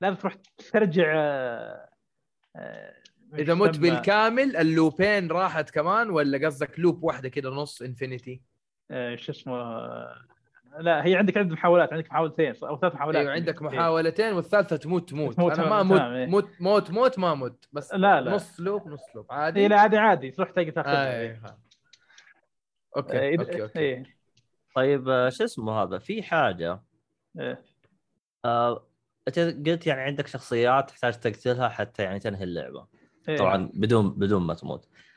لازم 0.00 0.16
تروح 0.16 0.34
ترجع 0.72 1.12
آه، 1.16 1.88
آه، 2.56 2.94
إذا 3.38 3.54
مت 3.54 3.78
بالكامل 3.78 4.56
اللوبين 4.56 5.30
راحت 5.30 5.70
كمان 5.70 6.10
ولا 6.10 6.46
قصدك 6.46 6.80
loop 6.80 7.02
واحدة 7.02 7.28
كذا 7.28 7.50
نص 7.50 7.82
infinity؟ 7.82 8.49
شو 9.14 9.32
اسمه 9.32 9.54
آه، 9.54 10.26
لا 10.78 11.06
هي 11.06 11.16
عندك 11.16 11.36
عدد 11.36 11.52
محاولات 11.52 11.92
عندك 11.92 12.10
محاولتين 12.10 12.54
أو 12.62 12.78
ثلاث 12.78 12.94
محاولات 12.94 13.20
أيوه 13.20 13.32
عندك 13.32 13.62
إيه. 13.62 13.68
محاولتين 13.68 14.32
والثالثة 14.32 14.76
تموت 14.76 15.10
تموت 15.10 15.34
تموت 15.34 15.58
أنا 15.58 15.68
ما 15.68 15.82
تمام، 15.82 15.86
موت 15.88 16.00
إيه. 16.00 16.26
موت 16.26 16.50
موت 16.60 16.90
موت 16.90 17.18
ما 17.18 17.34
موت 17.34 17.68
بس 17.72 17.94
لا 17.94 18.20
لا 18.20 18.34
نص 18.34 18.60
loop 18.60 18.88
نص 18.88 19.00
loop 19.14 19.26
عادي 19.30 19.60
اي 19.60 19.68
لا 19.68 19.80
عادي 19.80 19.98
عادي 19.98 20.30
تروح 20.30 20.50
تلقى 20.50 20.70
تاخذها 20.70 21.16
آه، 21.16 21.20
إيه. 21.20 21.30
إيه. 21.30 21.42
آه، 21.44 21.58
okay 22.96 23.38
okay 23.38 23.62
okay 23.62 23.78
إيه. 23.78 24.02
طيب 24.74 25.08
آه، 25.08 25.28
شو 25.28 25.44
اسمه 25.44 25.82
هذا 25.82 25.98
في 25.98 26.22
حاجة 26.22 26.82
إيه. 27.38 27.62
آه، 28.44 28.86
أنت 29.28 29.38
قلت 29.38 29.86
يعني 29.86 30.00
عندك 30.00 30.26
شخصيات 30.26 30.90
تحتاج 30.90 31.14
تقتلها 31.14 31.68
حتى 31.68 32.02
يعني 32.02 32.18
تنهي 32.18 32.44
اللعبة 32.44 32.86
إيه. 33.28 33.36
طبعا 33.36 33.70
بدون 33.74 34.10
بدون 34.10 34.42
ما 34.42 34.54
تموت 34.54 34.84
آه، 34.84 35.09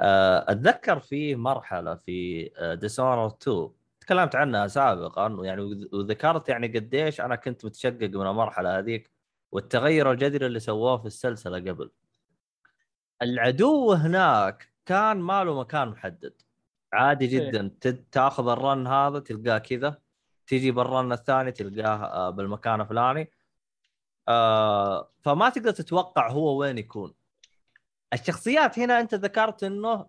أتذكر 0.00 0.98
في 1.00 1.36
مرحلة 1.36 1.94
في 1.94 2.44
Dishonored 2.80 3.26
2 3.26 3.70
تكلمت 4.00 4.34
عنها 4.36 4.66
سابقا 4.66 5.28
يعني 5.42 5.62
وذ- 5.62 5.94
وذكرت 5.94 6.48
يعني 6.48 6.66
قديش 6.68 7.20
أنا 7.20 7.36
كنت 7.36 7.64
متشقق 7.64 8.02
من 8.14 8.26
المرحلة 8.26 8.78
هذيك 8.78 9.10
والتغير 9.52 10.10
الجذري 10.12 10.46
اللي 10.46 10.60
سووه 10.60 10.96
في 10.98 11.06
السلسلة 11.06 11.58
قبل. 11.58 11.90
العدو 13.22 13.92
هناك 13.92 14.72
كان 14.86 15.16
ما 15.16 15.44
له 15.44 15.60
مكان 15.60 15.88
محدد. 15.88 16.34
عادي 16.92 17.26
جدا 17.26 17.70
تد- 17.80 18.04
تاخذ 18.12 18.48
الرن 18.48 18.86
هذا 18.86 19.18
تلقاه 19.18 19.58
كذا 19.58 19.98
تيجي 20.46 20.70
بالرن 20.70 21.12
الثاني 21.12 21.52
تلقاه 21.52 21.96
آه، 22.04 22.30
بالمكان 22.30 22.80
الفلاني. 22.80 23.30
آه، 24.28 25.10
فما 25.20 25.48
تقدر 25.48 25.70
تتوقع 25.70 26.30
هو 26.30 26.56
وين 26.56 26.78
يكون. 26.78 27.14
الشخصيات 28.12 28.78
هنا 28.78 29.00
انت 29.00 29.14
ذكرت 29.14 29.64
انه 29.64 30.06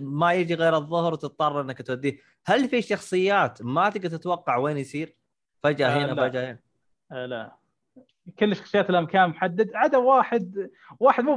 ما 0.00 0.32
يجي 0.32 0.54
غير 0.54 0.76
الظهر 0.76 1.12
وتضطر 1.12 1.60
انك 1.60 1.82
توديه 1.82 2.18
هل 2.46 2.68
في 2.68 2.82
شخصيات 2.82 3.62
ما 3.62 3.90
تقدر 3.90 4.08
تتوقع 4.08 4.56
وين 4.56 4.78
يصير 4.78 5.16
فجأة 5.62 5.88
آه، 5.88 5.98
هنا 5.98 6.12
لا. 6.12 6.28
فجأة 6.28 6.50
هنا 6.50 6.58
آه، 7.12 7.26
لا 7.26 7.56
كل 8.38 8.52
الشخصيات 8.52 8.90
لها 8.90 9.00
مكان 9.00 9.28
محدد 9.28 9.70
عدا 9.74 9.98
واحد 9.98 10.70
واحد 11.00 11.24
مو 11.24 11.36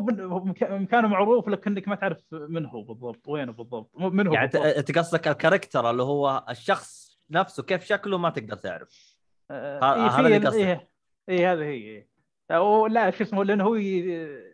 مكانه 0.61 1.07
معروف 1.07 1.47
لكنك 1.47 1.87
ما 1.87 1.95
تعرف 1.95 2.17
من 2.31 2.65
هو 2.65 2.81
بالضبط 2.81 3.27
وينه 3.27 3.51
بالضبط 3.51 3.91
من 3.95 4.27
هو 4.27 4.33
يعني. 4.33 4.49
أنت 4.55 4.97
قصدك 4.97 5.27
ال 5.27 5.33
character 5.33 5.89
اللي 5.89 6.03
هو 6.03 6.45
الشخص 6.49 7.19
نفسه 7.31 7.63
كيف 7.63 7.83
شكله 7.83 8.17
ما 8.17 8.29
تقدر 8.29 8.55
تعرف 8.55 9.15
آه، 9.51 9.95
إيه 9.95 10.07
هذا 10.07 10.27
اللي 10.27 10.47
قصدك. 10.47 10.59
إيه 10.59 10.89
إيه 11.29 11.53
هذا 11.53 11.63
هي 11.63 11.71
إيه. 11.73 12.09
لا 12.89 13.11
شو 13.11 13.23
اسمه 13.23 13.43
لأنه 13.43 13.63
هو 13.63 13.75
ي- 13.75 14.48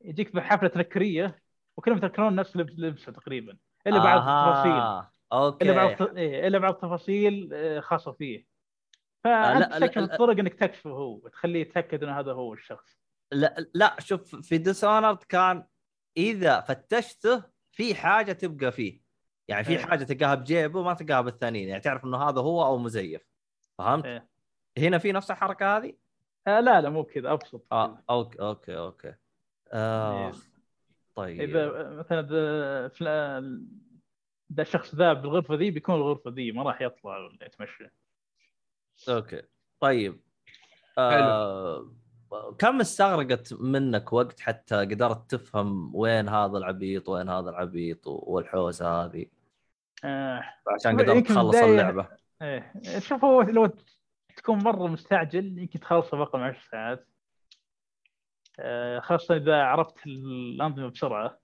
يجيك 0.00 0.34
بحفلة 0.34 0.68
تنكريه 0.68 1.38
وكلهم 1.76 1.98
يتنكرون 1.98 2.34
نفس 2.34 2.56
لبس 2.56 2.72
لبسه 2.78 3.12
تقريبا 3.12 3.56
إلا 3.86 3.98
بعض 3.98 4.18
التفاصيل. 4.18 5.08
okay 5.32 5.64
إلا 5.64 5.72
بعض 5.72 6.16
إيه 6.16 6.46
إلا 6.46 6.58
بعض 6.58 6.74
التفاصيل 6.74 7.50
آه، 7.52 7.80
خاصة 7.80 8.12
فيه 8.12 8.46
آه، 9.26 9.58
فأنت. 9.58 9.96
الطرق 9.98 10.38
إنك 10.38 10.54
تكشفه 10.54 10.90
هو 10.90 11.20
وتخليه 11.24 11.60
يتأكد 11.60 12.02
إنه 12.02 12.20
هذا 12.20 12.32
هو 12.32 12.54
الشخص 12.54 13.00
لا 13.32 13.56
لا 13.74 13.96
شوف 13.98 14.36
في 14.36 14.58
Dishonored 14.58 15.22
كان 15.22 15.64
إذا 16.16 16.60
فتشته 16.60 17.42
في 17.72 17.94
حاجة 17.94 18.32
تبقى 18.32 18.72
فيه 18.72 19.00
يعني 19.48 19.64
في 19.64 19.72
إيه. 19.72 19.78
حاجة 19.78 20.04
تلقاها 20.04 20.34
بجيبه 20.34 20.82
ما 20.82 20.94
تلقاها 20.94 21.20
بالثانيين 21.20 21.68
يعني 21.68 21.80
تعرف 21.80 22.04
إنه 22.04 22.28
هذا 22.28 22.40
هو 22.40 22.64
أو 22.64 22.78
مزيف 22.78 23.22
فهمت؟ 23.78 24.04
إيه. 24.04 24.28
هنا 24.78 24.98
في 24.98 25.12
نفس 25.12 25.30
الحركة 25.30 25.76
هذه؟ 25.76 25.92
آه 26.46 26.60
لا 26.60 26.80
لا 26.80 26.90
مو 26.90 27.04
كذا 27.04 27.32
أبسط 27.32 27.66
آه 27.72 28.02
أوكي 28.10 28.40
أوكي 28.40 28.78
أوكي 28.78 29.14
آه. 29.72 30.32
طيب. 31.14 31.40
إذا 31.40 31.90
مثلا 31.90 32.20
إذا 34.50 34.62
الشخص 34.62 34.94
ذا 34.94 35.12
بالغرفة 35.12 35.54
ذي 35.54 35.70
بيكون 35.70 35.94
الغرفة 35.94 36.30
ذي 36.30 36.52
ما 36.52 36.62
راح 36.62 36.82
يطلع 36.82 37.18
ولا 37.18 37.46
يتمشى. 37.46 37.88
أوكي. 39.08 39.42
طيب. 39.80 40.20
آه 40.98 41.92
كم 42.58 42.80
استغرقت 42.80 43.52
منك 43.52 44.12
وقت 44.12 44.40
حتى 44.40 44.76
قدرت 44.76 45.30
تفهم 45.30 45.94
وين 45.94 46.28
هذا 46.28 46.58
العبيط 46.58 47.08
وين 47.08 47.28
هذا 47.28 47.50
العبيط 47.50 48.06
والحوسة 48.06 49.04
هذه؟ 49.04 49.26
آه 50.04 50.42
عشان 50.68 51.00
قدرت 51.00 51.26
تخلص 51.26 51.56
اللعبة. 51.56 52.08
إيه 52.42 52.72
شوف 52.98 53.24
هو 53.24 53.42
لو 53.42 53.70
تكون 54.36 54.58
مرة 54.58 54.86
مستعجل 54.86 55.58
يمكن 55.58 55.80
تخلصه 55.80 56.16
بأقل 56.16 56.38
من 56.38 56.44
10 56.44 56.60
ساعات. 56.70 57.06
خاصة 59.00 59.36
إذا 59.36 59.62
عرفت 59.62 60.06
الأنظمة 60.06 60.88
بسرعة. 60.88 61.40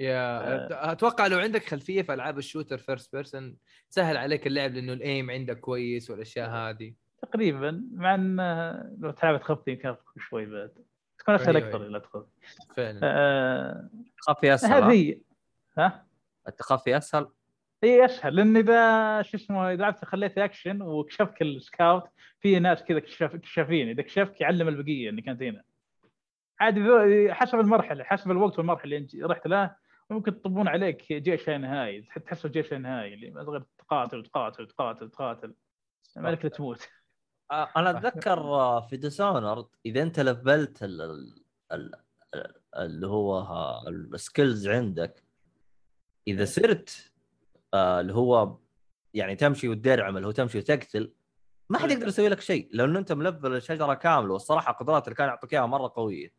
يا 0.00 0.92
أتوقع 0.92 1.26
لو 1.26 1.38
عندك 1.38 1.66
خلفية 1.66 2.02
في 2.02 2.14
ألعاب 2.14 2.38
ال 2.38 2.43
shooter 2.43 2.78
first 2.78 3.16
person 3.16 3.56
سهل 3.88 4.16
عليك 4.16 4.46
اللعب 4.46 4.74
لأنه 4.74 4.92
ال 4.92 5.02
aim 5.02 5.30
عندك 5.30 5.60
كويس 5.60 6.10
والأشياء 6.10 6.50
هذه. 6.50 6.94
تقريبا 7.22 7.84
مع 7.92 8.14
إن 8.14 8.40
آه، 8.40 8.96
لو 8.98 9.10
تلعب 9.10 9.40
تخفي 9.40 9.70
يمكن 9.70 9.96
شوي 10.18 10.46
بعد. 10.46 10.72
تكون 11.18 11.34
أسهل 11.34 11.56
أيوة، 11.56 11.68
أكثر 11.68 11.82
أيوة. 11.82 11.90
اذا 11.90 11.98
تخفي. 11.98 12.26
فعلا. 12.76 13.00
آه 13.02 13.90
التخفي 14.10 14.54
أسهل 14.54 14.82
هذه 14.82 15.20
ها؟ 15.78 16.06
التخفي 16.48 16.96
أسهل؟ 16.96 17.28
اي 17.84 18.04
أسهل. 18.04 18.36
لأن 18.36 18.56
إذا 18.56 19.22
شو 19.22 19.36
اسمه 19.36 19.72
إذا 19.72 19.82
لعبت 19.82 20.04
خليت 20.04 20.38
اكشن 20.38 20.82
وكشفك 20.82 21.42
ال 21.42 21.52
scout 21.52 22.02
في 22.40 22.58
ناس 22.58 22.82
كذا 22.82 22.98
كشاف 22.98 23.36
كشافين 23.36 23.88
إذا 23.88 24.02
كشفك 24.02 24.40
يعلم 24.40 24.68
البقية 24.68 25.10
انك 25.10 25.28
انت 25.28 25.42
هنا. 25.42 25.62
عادي 26.60 26.80
ذو- 26.80 27.32
حسب 27.34 27.60
المرحلة 27.60 28.04
حسب 28.04 28.30
الوقت 28.30 28.58
والمرحلة 28.58 28.84
اللي 28.84 28.96
أنت 28.96 29.16
رحت 29.16 29.46
لها 29.46 29.76
ممكن 30.10 30.32
يطبون 30.32 30.68
عليك 30.68 31.12
جيش 31.12 31.48
لا 31.48 31.58
نهائي. 31.58 32.02
تحس 32.26 32.46
جيش 32.46 32.72
لا 32.72 32.78
نهائي 32.78 33.14
اللي 33.14 33.30
ما 33.30 33.44
تقدر 33.44 33.64
تقاتل 33.78 34.18
وتقاتل 34.18 34.62
وتقاتل 34.62 35.04
وتقاتل 35.04 35.54
ما 36.16 36.28
لك 36.28 36.40
إلا 36.44 36.48
تموت. 36.50 36.88
آه، 37.50 37.68
أنا 37.76 37.90
أتذكر 37.90 38.38
آه، 38.38 38.80
في 38.86 38.96
Dishonored 38.96 39.66
إذا 39.86 40.02
أنت 40.02 40.20
لفلت 40.20 40.82
ال- 40.82 41.00
ال- 41.02 41.34
ال- 41.72 41.94
ال- 42.34 42.54
اللي 42.76 43.06
هو 43.06 43.46
ال 43.88 43.99
skills 43.99 44.68
عندك 44.68 45.22
إذا 46.28 46.44
صرت 46.44 47.12
آه، 47.74 48.00
اللي 48.00 48.14
هو 48.14 48.56
يعني 49.14 49.36
تمشي 49.36 49.68
وتدرعم 49.68 50.16
اللي 50.16 50.26
هو 50.26 50.32
تمشي 50.32 50.58
وتقتل 50.58 51.12
ما 51.70 51.78
حد 51.78 51.90
يقدر 51.90 52.08
يسوي 52.08 52.28
لك 52.28 52.40
شيء 52.40 52.68
لأنه 52.72 52.98
أنت 52.98 53.12
ملفل 53.12 53.56
الشجرة 53.56 53.94
كاملة 53.94 54.32
والصراحة 54.32 54.72
القدرات 54.72 55.04
اللي 55.04 55.14
كان 55.14 55.28
يعطيك 55.28 55.52
إياها 55.54 55.66
مرة 55.66 55.92
قوية. 55.96 56.32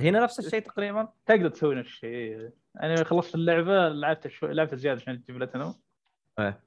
هنا 0.00 0.20
نفس 0.20 0.38
الشيء 0.38 0.60
تقريبا؟ 0.60 1.08
تقدر 1.26 1.48
تسوي 1.48 1.74
نفس 1.74 1.88
الشيء 1.88 2.50
أنا 2.82 3.04
خلصت 3.04 3.34
اللعبة 3.34 3.88
لعبت 3.88 4.28
شوي 4.28 4.54
لعبت 4.54 4.74
زيادة 4.74 5.00
عشان 5.00 5.14
أجيب 5.14 5.36
بلاتينوم 5.36 5.74
إيه. 6.38 6.60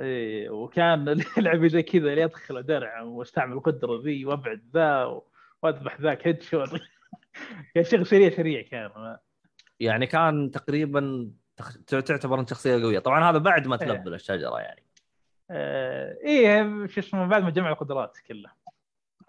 إيه 0.00 0.50
وكان 0.50 1.20
لعبه 1.38 1.68
زي 1.68 1.82
كذا 1.82 2.10
اللي 2.10 2.24
أدخل 2.24 2.56
أدرعم 2.56 3.02
وأستعمل 3.02 3.52
القدرة 3.52 4.02
ذي 4.02 4.24
وأبعد 4.24 4.62
ذا 4.74 5.20
وأذبح 5.62 6.00
ذاك 6.00 6.26
headshot 6.26 6.68
كان 7.74 7.84
شغل 7.84 8.06
سريع 8.06 8.30
سريع 8.30 8.62
كان 8.62 9.16
يعني 9.80 10.06
كان 10.06 10.50
تقريبا 10.50 11.30
تعتبر 11.86 12.40
انت 12.40 12.50
شخصية 12.50 12.82
قوية. 12.82 12.98
طبعا 12.98 13.30
هذا 13.30 13.38
بعد 13.38 13.66
ما 13.66 13.80
إيه. 13.82 13.88
تلفل 13.88 14.14
الشجرة 14.14 14.60
يعني. 14.60 14.82
آه 15.50 16.16
إيه 16.24 16.86
شو 16.86 17.00
اسمه 17.00 17.26
بعد 17.26 17.42
ما 17.42 17.50
جمع 17.50 17.70
القدرات 17.70 18.18
كلها 18.28 18.56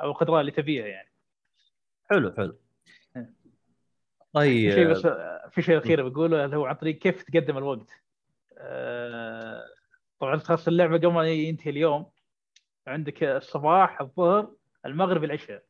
أو 0.01 0.11
القدرات 0.11 0.39
اللي 0.39 0.51
تبيها 0.51 0.87
يعني. 0.87 1.09
حلو 2.09 2.33
حلو. 2.37 2.57
إيه. 3.15 3.33
طيب. 4.33 4.69
في 4.71 4.75
شيء 4.75 4.87
بس 4.87 5.07
في 5.51 5.61
شيء 5.61 5.77
أخير 5.77 6.09
بقوله 6.09 6.45
اللي 6.45 6.57
هو 6.57 6.65
عن 6.65 6.75
طريق 6.75 6.97
كيف 6.97 7.23
تقدم 7.23 7.57
الوقت. 7.57 7.89
آه، 8.57 9.65
طبعا 10.19 10.35
تخلص 10.35 10.67
اللعبة 10.67 10.97
قبل 10.97 11.07
ما 11.07 11.27
ينتهي 11.27 11.71
اليوم 11.71 12.11
عندك 12.87 13.23
الصباح 13.23 14.01
الظهر 14.01 14.51
المغرب 14.85 15.23
العشاء. 15.23 15.63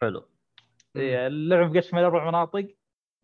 حلو. 0.00 0.28
إيه، 0.96 1.26
اللعبه 1.26 1.66
مقسمه 1.66 2.00
لأربع 2.00 2.28
مناطق. 2.28 2.68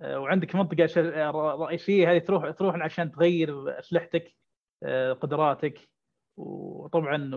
وعندك 0.00 0.54
منطقة 0.54 0.86
ش- 0.86 0.98
رئيسية 0.98 2.10
هذه 2.12 2.18
تروح 2.18 2.50
تروح 2.50 2.74
عشان 2.76 3.12
تغير 3.12 3.78
أسلحتك 3.78 4.36
آه، 4.82 5.12
قدراتك 5.12 5.88
وطبعا 6.36 7.30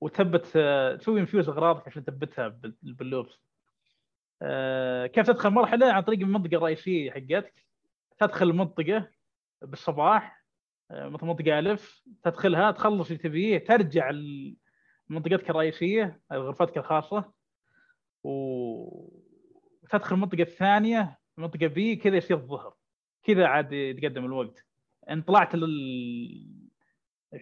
وتثبت 0.00 0.52
آه، 0.56 0.96
تسوي 0.96 1.20
infuse 1.20 1.48
أغراضك 1.48 1.88
عشان 1.88 2.04
تثبتها 2.04 2.48
بال- 2.48 2.76
بال 2.82 2.97
loops. 2.97 3.40
آه، 4.42 5.06
كيف 5.06 5.26
تدخل 5.26 5.50
مرحلة؟ 5.50 5.92
عن 5.92 6.02
طريق 6.02 6.18
المنطقة 6.20 6.56
الرئيسية 6.56 7.10
حقتك. 7.10 7.66
تدخل 8.18 8.50
المنطقة 8.50 9.08
بالصباح 9.62 10.44
آه، 10.90 11.08
مثل 11.08 11.26
منطقة 11.26 11.58
ألف. 11.58 12.02
تدخلها 12.22 12.70
تخلص 12.70 13.06
اللي 13.10 13.22
تبيه 13.22 13.58
ترجع 13.58 14.10
ل- 14.10 14.56
منطقتك 15.08 15.50
الرئيسية 15.50 16.20
غرفتك 16.32 16.78
الخاصة. 16.78 17.32
وتدخل 18.24 20.14
المنطقة 20.14 20.42
الثانية 20.42 21.18
منطقه 21.36 21.66
بي 21.66 21.96
كذا 21.96 22.16
يصير 22.16 22.36
الظهر. 22.36 22.74
كذا 23.22 23.46
عاد 23.46 23.72
يتقدم 23.72 24.24
الوقت. 24.24 24.66
ان 25.10 25.22
طلعت 25.22 25.54
لل 25.54 26.68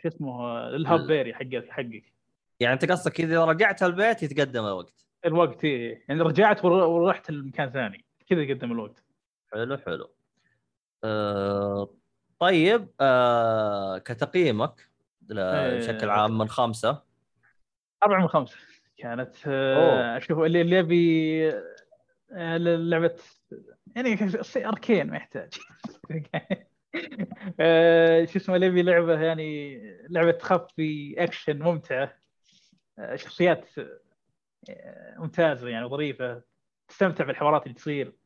شو 0.02 0.08
اسمه 0.08 0.60
للهاب 0.68 1.06
بيري 1.06 1.34
حقك 1.34 1.68
حقك. 1.70 2.12
يعني 2.60 2.74
انت 2.74 2.90
قصدك 2.90 3.20
إذا 3.20 3.44
رجعت 3.44 3.82
البيت 3.82 4.22
يتقدم 4.22 4.66
الوقت. 4.66 5.06
الوقت 5.24 5.64
إيه. 5.64 6.04
يعني 6.08 6.20
رجعت 6.20 6.64
ور- 6.64 6.72
ورحت 6.86 7.30
لمكان 7.30 7.70
ثاني. 7.70 8.04
كذا 8.28 8.42
يقدم 8.42 8.72
الوقت. 8.72 9.04
حلو 9.52 9.76
حلو. 9.76 10.10
أه 11.04 11.88
طيب 12.38 12.88
أه 13.00 13.98
كتقييمك 13.98 14.90
إيه. 15.30 15.76
بشكل 15.78 16.10
عام 16.10 16.38
من 16.38 16.48
خمسة. 16.48 17.02
أربعة 18.02 18.20
من 18.20 18.28
خمسة. 18.28 18.56
كانت 18.96 19.34
آه، 19.46 20.16
أشوف 20.16 20.38
اللي 20.38 20.60
اللي 20.60 20.76
يبي 20.76 21.48
آه، 22.32 22.56
لعبة 22.56 23.16
يعني 23.96 24.18
أركين 24.56 25.06
ما 25.06 25.16
يحتاج 25.16 25.54
آه، 27.60 28.24
شو 28.24 28.38
اسمه 28.38 28.54
اللي 28.54 28.66
يبي 28.66 28.82
لعبة 28.82 29.20
يعني 29.20 29.80
لعبة 30.08 30.30
تخفي 30.30 31.14
أكشن 31.18 31.58
ممتعة. 31.58 32.14
آه، 32.98 33.16
شخصيات 33.16 33.66
آه، 34.70 35.14
ممتازة 35.18 35.68
يعني 35.68 35.86
ظريفة. 35.86 36.42
تستمتع 36.88 37.24
بالحوارات 37.24 37.62
اللي 37.62 37.74
تصير. 37.74 38.16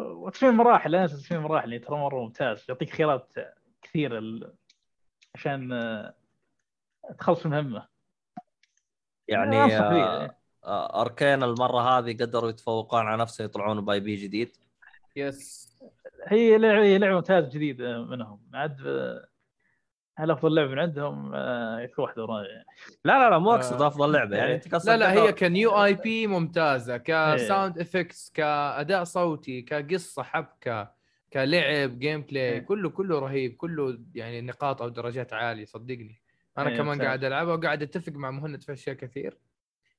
وتصميم 0.00 0.52
المراحل 0.52 0.90
لا 0.90 1.00
ننسى 1.00 1.16
تصميم 1.16 1.40
المراحل 1.40 1.72
يعني 1.72 1.84
ترى 1.84 1.96
مرة 1.96 2.20
ممتاز. 2.24 2.64
يعطيك 2.68 2.90
خيارات 2.90 3.32
كثيرة 3.82 4.18
ال- 4.18 4.54
عشان 5.34 5.70
تخلص 7.18 7.44
المهمة 7.44 7.88
يعني. 9.28 9.74
آه 9.74 10.37
Arkane 10.68 11.42
المرة 11.42 11.80
هذه 11.80 12.12
قدروا 12.12 12.50
يتفوقون 12.50 13.00
على 13.00 13.22
نفسهم 13.22 13.44
يطلعون 13.44 13.84
بـ 13.84 14.00
IP 14.00 14.16
جديد 14.16 14.56
yes 15.16 15.68
هي 16.26 16.58
لعبه 16.58 16.82
هي 16.82 16.98
لعبة 16.98 17.14
ممتازة 17.14 17.48
جديدة 17.48 18.04
منهم 18.04 18.40
عاد 18.54 18.86
آه، 18.86 19.28
هل 20.16 20.30
أفضل 20.30 20.54
لعبة 20.54 20.70
من 20.70 20.78
عندهم 20.78 21.34
آه، 21.34 21.80
يكون 21.80 22.04
واحدة 22.04 22.22
وراي 22.22 22.46
يعني. 22.46 22.64
لا 23.04 23.18
لا 23.18 23.30
لا 23.30 23.38
مو 23.38 23.52
آه. 23.52 23.56
اقصد 23.56 23.82
أفضل 23.82 24.12
لعبة 24.12 24.36
يعني 24.36 24.50
إيه. 24.50 24.54
أنت 24.56 24.74
قصدك 24.74 24.88
لا 24.88 24.96
لا 24.96 25.12
هي 25.12 25.32
ك 25.32 25.45
new 25.45 25.84
IP 25.84 26.26
ممتازة 26.26 26.96
ك 26.96 27.10
sound 27.10 27.78
effects 27.78 28.30
كاداء 28.34 29.04
صوتي 29.04 29.62
كقصه 29.62 30.22
حبكة 30.22 30.98
كلعب 31.32 31.98
gameplay. 31.98 32.60
كله 32.60 32.90
كله 32.90 33.18
رهيب 33.18 33.56
كله 33.56 33.98
يعني 34.14 34.40
نقاط 34.40 34.82
أو 34.82 34.88
درجات 34.88 35.32
عالية 35.32 35.64
صدقني 35.64 36.22
أنا 36.58 36.70
إيه، 36.70 36.76
كمان. 36.76 37.02
قاعد 37.02 37.24
ألعبها 37.24 37.54
وقاعد 37.54 37.82
أتفق 37.82 38.12
مع 38.12 38.30
مهند 38.30 38.62
في 38.62 38.72
أشياء 38.72 38.96
كثير 38.96 39.38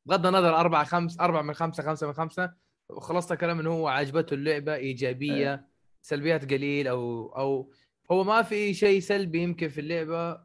بغض 0.05 0.25
النظر 0.25 0.55
أربعة 0.55 0.83
خمس 0.83 1.19
أربعة 1.19 1.41
من 1.41 1.53
خمسة 1.53 1.83
خمسة 1.83 2.07
من 2.07 2.13
خمسة 2.13 2.51
وخلصت 2.89 3.31
الكلام 3.31 3.59
إنه 3.59 3.69
هو 3.69 3.87
عجبته 3.87 4.33
اللعبة 4.33 4.75
إيجابية 4.75 5.67
سلبيات 6.01 6.53
قليل 6.53 6.87
أو 6.87 7.27
أو 7.37 7.71
هو 8.11 8.23
ما 8.23 8.41
في 8.41 8.73
شيء 8.73 8.99
سلبي 8.99 9.39
يمكن 9.43 9.67
في 9.69 9.81
اللعبة 9.81 10.41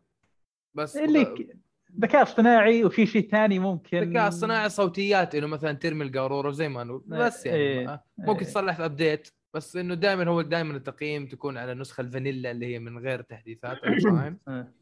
بس 0.74 0.96
اللي 0.96 1.24
ك- 1.24 1.56
ذكاء 2.00 2.22
اصطناعي 2.22 2.84
وفي 2.84 3.06
شيء 3.06 3.28
ثاني 3.30 3.58
ممكن 3.58 3.98
ذكاء 4.10 4.28
اصطناعي 4.28 4.68
صوتيات 4.68 5.34
إنه 5.34 5.46
مثلا 5.46 5.72
ترمي 5.72 6.04
القارورة 6.04 6.50
زي 6.50 6.68
ما 6.68 6.84
نقول 6.84 7.02
بس 7.06 7.46
يعني 7.46 7.58
إيه. 7.58 7.86
ما- 7.86 8.00
ممكن 8.18 8.44
إيه. 8.44 8.50
تصلح 8.52 8.76
في 8.76 8.84
update 8.84 9.28
بس 9.54 9.76
إنه 9.76 9.94
دائما 9.94 10.28
هو 10.28 10.42
دائما 10.42 10.76
التقييم 10.76 11.26
تكون 11.26 11.58
على 11.58 11.72
النسخه 11.72 12.00
الفانيلا 12.00 12.50
اللي 12.50 12.66
هي 12.74 12.78
من 12.78 12.98
غير 12.98 13.22
تحديثات 13.22 13.78
فاهم 14.04 14.38
إيه. 14.48 14.72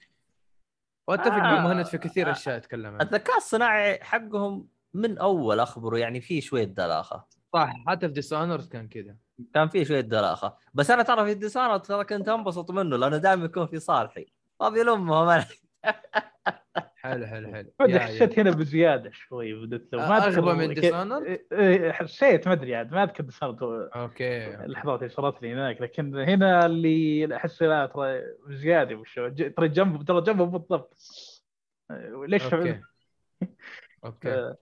وأتفق 1.08 1.32
آه. 1.32 1.38
مع 1.38 1.60
مهند 1.60 1.86
في 1.86 1.98
كثير 1.98 2.28
آه. 2.28 2.32
أشياء 2.32 2.56
أتكلم 2.56 2.86
عنها 2.86 3.02
الذكاء 3.02 3.36
الصناعي 3.36 3.98
حقهم 4.02 4.68
من 4.94 5.18
أول 5.18 5.60
أخبره 5.60 5.98
يعني 5.98 6.20
في 6.20 6.40
شوية 6.40 6.64
دلاخة. 6.64 7.26
صح 7.52 7.72
حتى 7.86 8.08
في 8.08 8.14
Dishonored 8.14 8.68
كان 8.68 8.88
كذا. 8.88 9.16
كان 9.54 9.68
في 9.68 9.84
شوية 9.84 10.00
دلاخة. 10.00 10.56
بس 10.74 10.90
أنا 10.90 11.02
ترى 11.02 11.24
في 11.24 11.32
ال 11.32 11.36
Dishonored 11.36 11.78
ترى 11.78 12.04
كنت 12.04 12.28
أنبسط 12.28 12.70
منه 12.70 12.96
لأنه 12.96 13.16
دائما 13.16 13.44
يكون 13.44 13.66
في 13.66 13.78
صالحي. 13.78 14.26
ما 14.60 14.68
بيلمهم. 14.68 15.28
أنا 15.28 15.46
حلو 17.02 17.26
حلو 17.26 17.48
حلو. 17.52 17.72
ما 17.80 17.86
أدري. 17.86 18.00
حسيت 18.00 18.38
هنا 18.38 18.50
بزيادة 18.50 19.10
شوي 19.10 19.66
بدت 19.66 19.94
آه، 19.94 20.18
أغبى 20.18 20.52
من 20.52 20.74
Dishonored؟ 20.74 21.26
إيه، 21.26 21.46
إيه، 21.52 21.92
حسيت 21.92 22.48
ما 22.48 22.52
أدري 22.54 22.74
عاد 22.74 22.92
ما 22.92 23.02
أذكر 23.02 23.24
Dishonored 23.24 23.62
أوكي 23.62 24.54
اللحظات 24.54 25.02
اللي 25.02 25.14
صارت 25.14 25.42
لي 25.42 25.52
هناك 25.52 25.80
لكن 25.80 26.16
هنا 26.18 26.66
اللي 26.66 27.36
أحس 27.36 27.62
لا 27.62 27.86
ترى 27.86 28.22
بزياده 28.46 28.94
وشو 28.96 29.28
ج- 29.28 29.54
ترى 29.54 29.68
جنب 29.68 30.04
ترى 30.04 30.20
جنبه 30.20 30.44
بالضبط. 30.44 30.96
إيه، 31.90 32.26
ليش 32.26 32.42
أوكي. 32.42 32.80
أوكي. 34.04 34.28
آه، 34.28 34.56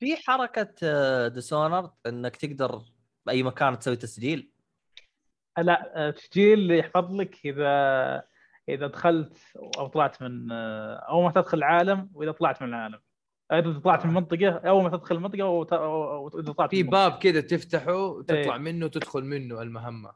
في 0.00 0.16
حركة 0.16 1.28
Dishonored 1.28 1.90
إنك 2.06 2.36
تقدر 2.36 2.82
بأي 3.26 3.42
مكان 3.42 3.78
تسوي 3.78 3.96
تسجيل؟ 3.96 4.50
لا 5.58 6.06
آه، 6.08 6.10
تسجيل 6.10 6.70
يحفظ 6.70 7.12
لك 7.12 7.46
إذا 7.46 8.29
إذا 8.74 8.86
دخلت 8.86 9.32
أو 9.78 9.86
طلعت 9.86 10.22
من 10.22 10.52
آه، 10.52 10.94
أول 10.96 11.24
ما 11.24 11.30
تدخل 11.30 11.58
العالم 11.58 12.10
وإذا 12.14 12.32
طلعت 12.32 12.62
من 12.62 12.68
العالم 12.68 12.98
إذا 13.52 13.78
طلعت 13.78 14.04
من 14.06 14.10
المنطقة 14.10 14.48
أول 14.68 14.82
ما 14.82 14.88
تدخل 14.88 15.14
المنطقة 15.16 15.42
أو 15.42 15.62
ت- 15.64 15.70
أو- 15.70 15.74
أو 15.74 16.28
إذا 16.40 16.52
طلعت 16.52 16.70
في 16.70 16.82
من 16.82 16.90
باب 16.90 17.12
كذا 17.12 17.40
تفتحه 17.40 18.22
تطلع 18.22 18.54
إيه. 18.54 18.58
منه 18.60 18.88
تدخل 18.88 19.24
منه 19.24 19.62
المهمة 19.62 20.12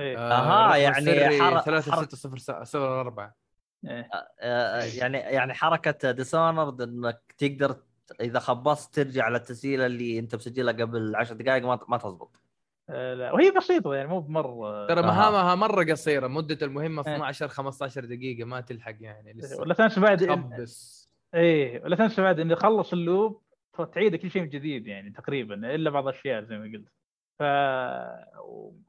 إيه. 0.00 0.18
أها، 0.18 0.66
رقم 0.68 0.80
يعني 0.80 0.98
السري 0.98 1.40
حر- 1.42 1.60
3604 1.60 3.34
إيه. 3.84 4.08
آه، 4.40 4.82
يعني 4.84 5.18
يعني 5.18 5.54
حركة 5.54 6.10
ديسونر 6.10 6.84
إنك 6.84 7.34
تقدر 7.38 7.76
إذا 8.20 8.38
خبصت 8.38 8.94
ترجع 8.94 9.28
للتسجيل 9.28 9.80
اللي 9.80 10.18
أنت 10.18 10.34
مسجلها 10.34 10.72
قبل 10.72 11.16
10 11.16 11.34
دقائق 11.34 11.66
ما 11.66 11.78
ما 11.88 11.96
تزبط 11.96 12.36
آه، 12.36 12.43
لا 12.88 13.32
وهي 13.32 13.50
بسيطة 13.50 13.94
يعني 13.94 14.08
مو 14.08 14.20
بمره 14.20 14.86
ترى 14.86 15.00
أها. 15.00 15.06
مهامها 15.06 15.54
مرة 15.54 15.84
قصيرة 15.84 16.26
مدة 16.26 16.66
المهمة 16.66 17.04
إيه. 17.06 17.14
12 17.14 17.48
15 17.48 18.04
دقيقة 18.04 18.44
ما 18.44 18.60
تلحق 18.60 18.94
يعني 19.00 19.32
لسه 19.32 19.60
ولا 19.60 19.74
تنسى 19.74 20.00
بعد 20.00 20.18
تخبص 20.18 21.10
إيه 21.34 21.82
ولا 21.82 21.96
تنسى 21.96 22.22
بعد 22.22 22.40
انه 22.40 22.54
خلص 22.54 22.92
اللوب 22.92 23.42
ترى 23.72 23.86
تعيد 23.86 24.16
كل 24.16 24.30
شيء 24.30 24.42
من 24.42 24.48
جديد 24.48 24.86
يعني 24.86 25.10
تقريبا 25.10 25.74
إلا 25.74 25.90
بعض 25.90 26.08
الأشياء 26.08 26.44
زي 26.44 26.58
ما 26.58 26.64
قلت 26.64 26.88
ف 27.38 27.42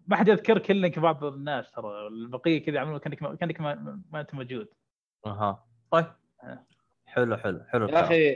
ما 0.08 0.16
حد 0.16 0.28
يذكرك 0.28 0.72
الا 0.72 0.88
يمكن 0.88 1.02
بعض 1.02 1.24
الناس 1.24 1.72
ترى 1.72 2.08
البقية 2.08 2.66
كذا 2.66 2.76
يعملون 2.76 2.98
كأنك 2.98 3.22
ما 3.22 3.36
كأنك 3.36 3.62
ما, 3.62 4.02
ما 4.12 4.22
أنت 4.22 4.34
موجود 4.34 4.68
أها 5.26 5.66
طيب 5.92 6.06
آه. 6.44 6.66
حلو 7.06 7.38
حلو 7.38 7.64
حلو 7.68 7.88
يا. 7.88 8.02
أخي 8.04 8.30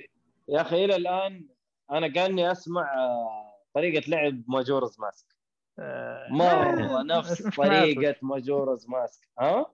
يا 0.48 0.61
أخي 0.61 0.86
إلى 0.86 0.95
الآن 0.95 1.45
أنا 1.91 2.07
كأني 2.07 2.52
أسمع 2.52 2.94
آه، 2.94 3.53
طريقة 3.73 4.10
لعب 4.10 4.41
Majora's 4.47 4.99
Mask 4.99 5.38
آه، 5.80 6.27
مره 6.30 6.99
آه، 6.99 7.03
نفس. 7.03 7.56
طريقة 7.57 8.15
Majora's 8.21 8.88
Mask 8.89 9.27
ها؟ 9.39 9.73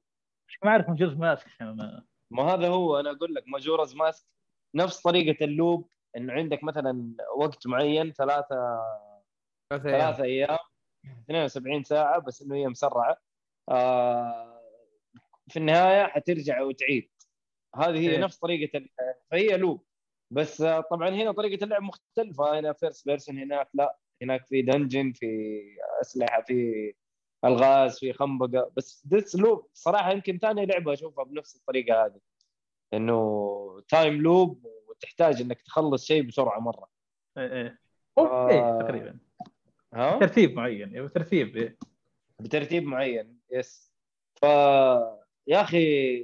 مش 0.50 0.60
ما 0.64 0.72
أعرف 0.72 0.90
موجود 0.90 1.20
Mask 1.20 1.48
عشان 1.48 2.02
ما 2.32 2.44
هذا 2.44 2.68
هو 2.68 3.00
أنا 3.00 3.12
أقول 3.12 3.36
لك 3.36 3.44
Majora's 3.48 3.96
Mask 3.96 4.28
نفس 4.76 5.02
طريقة 5.02 5.46
ال 5.46 5.54
loop 5.54 5.90
انه 6.18 6.34
عندك 6.34 6.64
مثلا 6.64 7.16
وقت 7.38 7.68
معين 7.68 8.12
ثلاثة 8.12 8.82
ثلاثة 9.70 10.24
أيام. 10.24 10.58
72 11.24 11.84
ساعة 11.84 12.20
بس 12.20 12.42
إنه 12.42 12.56
هي 12.56 12.68
مسرعة. 12.68 13.18
آه 13.70 14.62
في 15.50 15.60
النهاية 15.60 16.08
حترجع 16.08 16.62
وتعيد. 16.62 17.12
هذه 17.76 18.00
هي 18.00 18.10
إيه. 18.10 18.20
نفس 18.20 18.38
طريقة 18.38 18.86
فهي 19.32 19.58
loop. 19.58 19.86
بس 20.32 20.62
آه، 20.62 20.82
طبعا 20.82 21.10
هنا 21.10 21.32
طريقة 21.32 21.64
اللعب 21.64 21.82
مختلفة. 21.82 22.60
هنا 22.60 22.74
first 22.74 23.06
person 23.06 23.38
هناك 23.40 23.70
لا. 23.74 23.98
هناك 24.22 24.46
في 24.46 24.62
dungeon 24.62 25.12
في 25.12 25.62
أسلحة 26.02 26.42
في 26.42 26.94
ألغاز 27.46 28.00
في 28.00 28.14
خنبقة. 28.14 28.72
بس 28.78 29.02
Deathloop 29.06 29.68
صراحة 29.74 30.12
يمكن 30.12 30.38
ثاني 30.38 30.66
لعبة 30.66 30.94
أشوفها 30.94 31.24
بنفس 31.24 31.56
الطريقة 31.56 32.06
هذه. 32.06 32.20
إنه 32.94 33.82
time 33.88 34.22
loop 34.22 34.66
وتحتاج 34.88 35.42
إنك 35.42 35.62
تخلص 35.62 36.06
شيء 36.06 36.24
بسرعة 36.24 36.60
مرة. 36.60 36.88
إيه 37.38 37.54
إيه. 37.54 37.80
آه. 38.18 38.82
تقريبا. 38.82 39.18
ها؟ 39.94 40.20
ترتيب 40.20 40.56
معين 40.56 40.96
إيه، 40.96 41.08
ترتيب 41.08 41.58
إيه. 41.58 41.78
بترتيب 42.40 42.84
معين 42.84 43.40
yes 43.52 43.92
ف 44.36 44.44
يا 45.48 45.62
أخي 45.62 46.18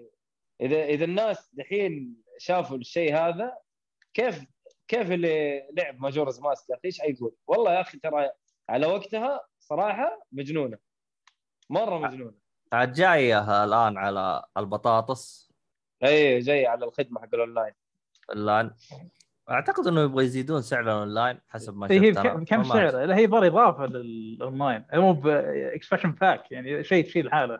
إذا 0.61 0.85
إذا 0.85 1.05
الناس 1.05 1.49
دحين 1.53 2.15
شافوا 2.37 2.77
الشيء 2.77 3.15
هذا 3.15 3.57
كيف 4.13 4.43
كيف 4.91 5.11
اللي 5.11 5.63
لعب 5.77 6.01
Majora's 6.01 6.39
Mask 6.39 6.69
يا 6.69 6.75
أخي 6.75 6.81
إيش 6.85 7.01
حيقول؟ 7.01 7.35
والله 7.47 7.73
يا 7.73 7.81
أخي 7.81 7.97
ترى 7.99 8.29
على 8.69 8.85
وقتها 8.87 9.41
صراحة 9.59 10.19
مجنونة. 10.31 10.77
مرة 11.69 11.97
مجنونة. 11.99 12.33
عاد 12.73 12.93
جاية 12.93 13.63
الآن 13.63 13.97
على 13.97 14.43
البطاطس. 14.57 15.51
إي 16.03 16.39
جاي 16.39 16.67
على 16.67 16.85
الخدمة 16.85 17.21
حق 17.21 17.29
الأونلاين. 17.33 17.73
اونلاين 18.29 18.71
أعتقد 19.49 19.87
إنه 19.87 20.01
يبغى 20.01 20.25
يزيدون 20.25 20.61
سعر 20.61 20.81
الأونلاين 20.81 21.39
حسب 21.47 21.77
ما 21.77 21.87
هي 21.91 22.13
شفت 22.13 22.19
بكم- 22.25 22.55
أعرف. 22.55 22.67
سعر؟ 22.67 23.05
لا 23.05 23.15
هي 23.17 23.27
ظهر 23.27 23.47
إضافة 23.47 23.85
للأونلاين. 23.85 24.85
مو 24.93 25.13
ب 25.13 25.23
expansion 25.23 26.11
pack 26.11 26.51
يعني 26.51 26.83
شيء 26.83 27.05
تشيل 27.05 27.31
حاله. 27.31 27.59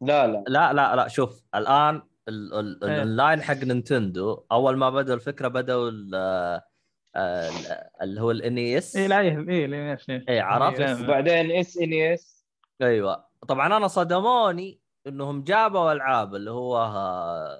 لا 0.00 0.26
لا. 0.26 0.44
لا 0.48 0.72
لا 0.72 0.96
لا 0.96 1.08
شوف 1.08 1.42
الآن 1.54 1.94
ال- 1.94 2.02
ال-. 2.02 2.15
الاونلاين 2.28 3.42
حق 3.42 3.54
نينتندو 3.56 4.44
أول 4.52 4.76
ما 4.76 4.90
بدأوا 4.90 5.16
الفكرة 5.16 5.48
بدأوا 5.48 5.90
ال- 5.90 6.14
آه، 6.14 7.48
ال- 7.48 7.90
اللي 8.02 8.20
هو 8.20 8.30
ال 8.30 8.58
NES. 8.58 8.96
اي 8.96 9.08
لا 9.08 9.20
إيه 9.20 9.48
إيه 9.48 9.66
لا، 9.66 9.92
إيش 9.92 10.10
اي 10.10 10.40
عرفت؟ 10.40 10.80
إيه. 10.80 11.02
وبعدين 11.04 11.50
SNES. 11.52 12.46
أيوه. 12.82 13.26
طبعا 13.48 13.76
أنا 13.76 13.88
صدموني 13.88 14.80
إنهم 15.06 15.42
جابوا 15.44 15.92
ألعاب 15.92 16.34
اللي 16.34 16.50
هو 16.50 16.78
آه، 16.78 17.58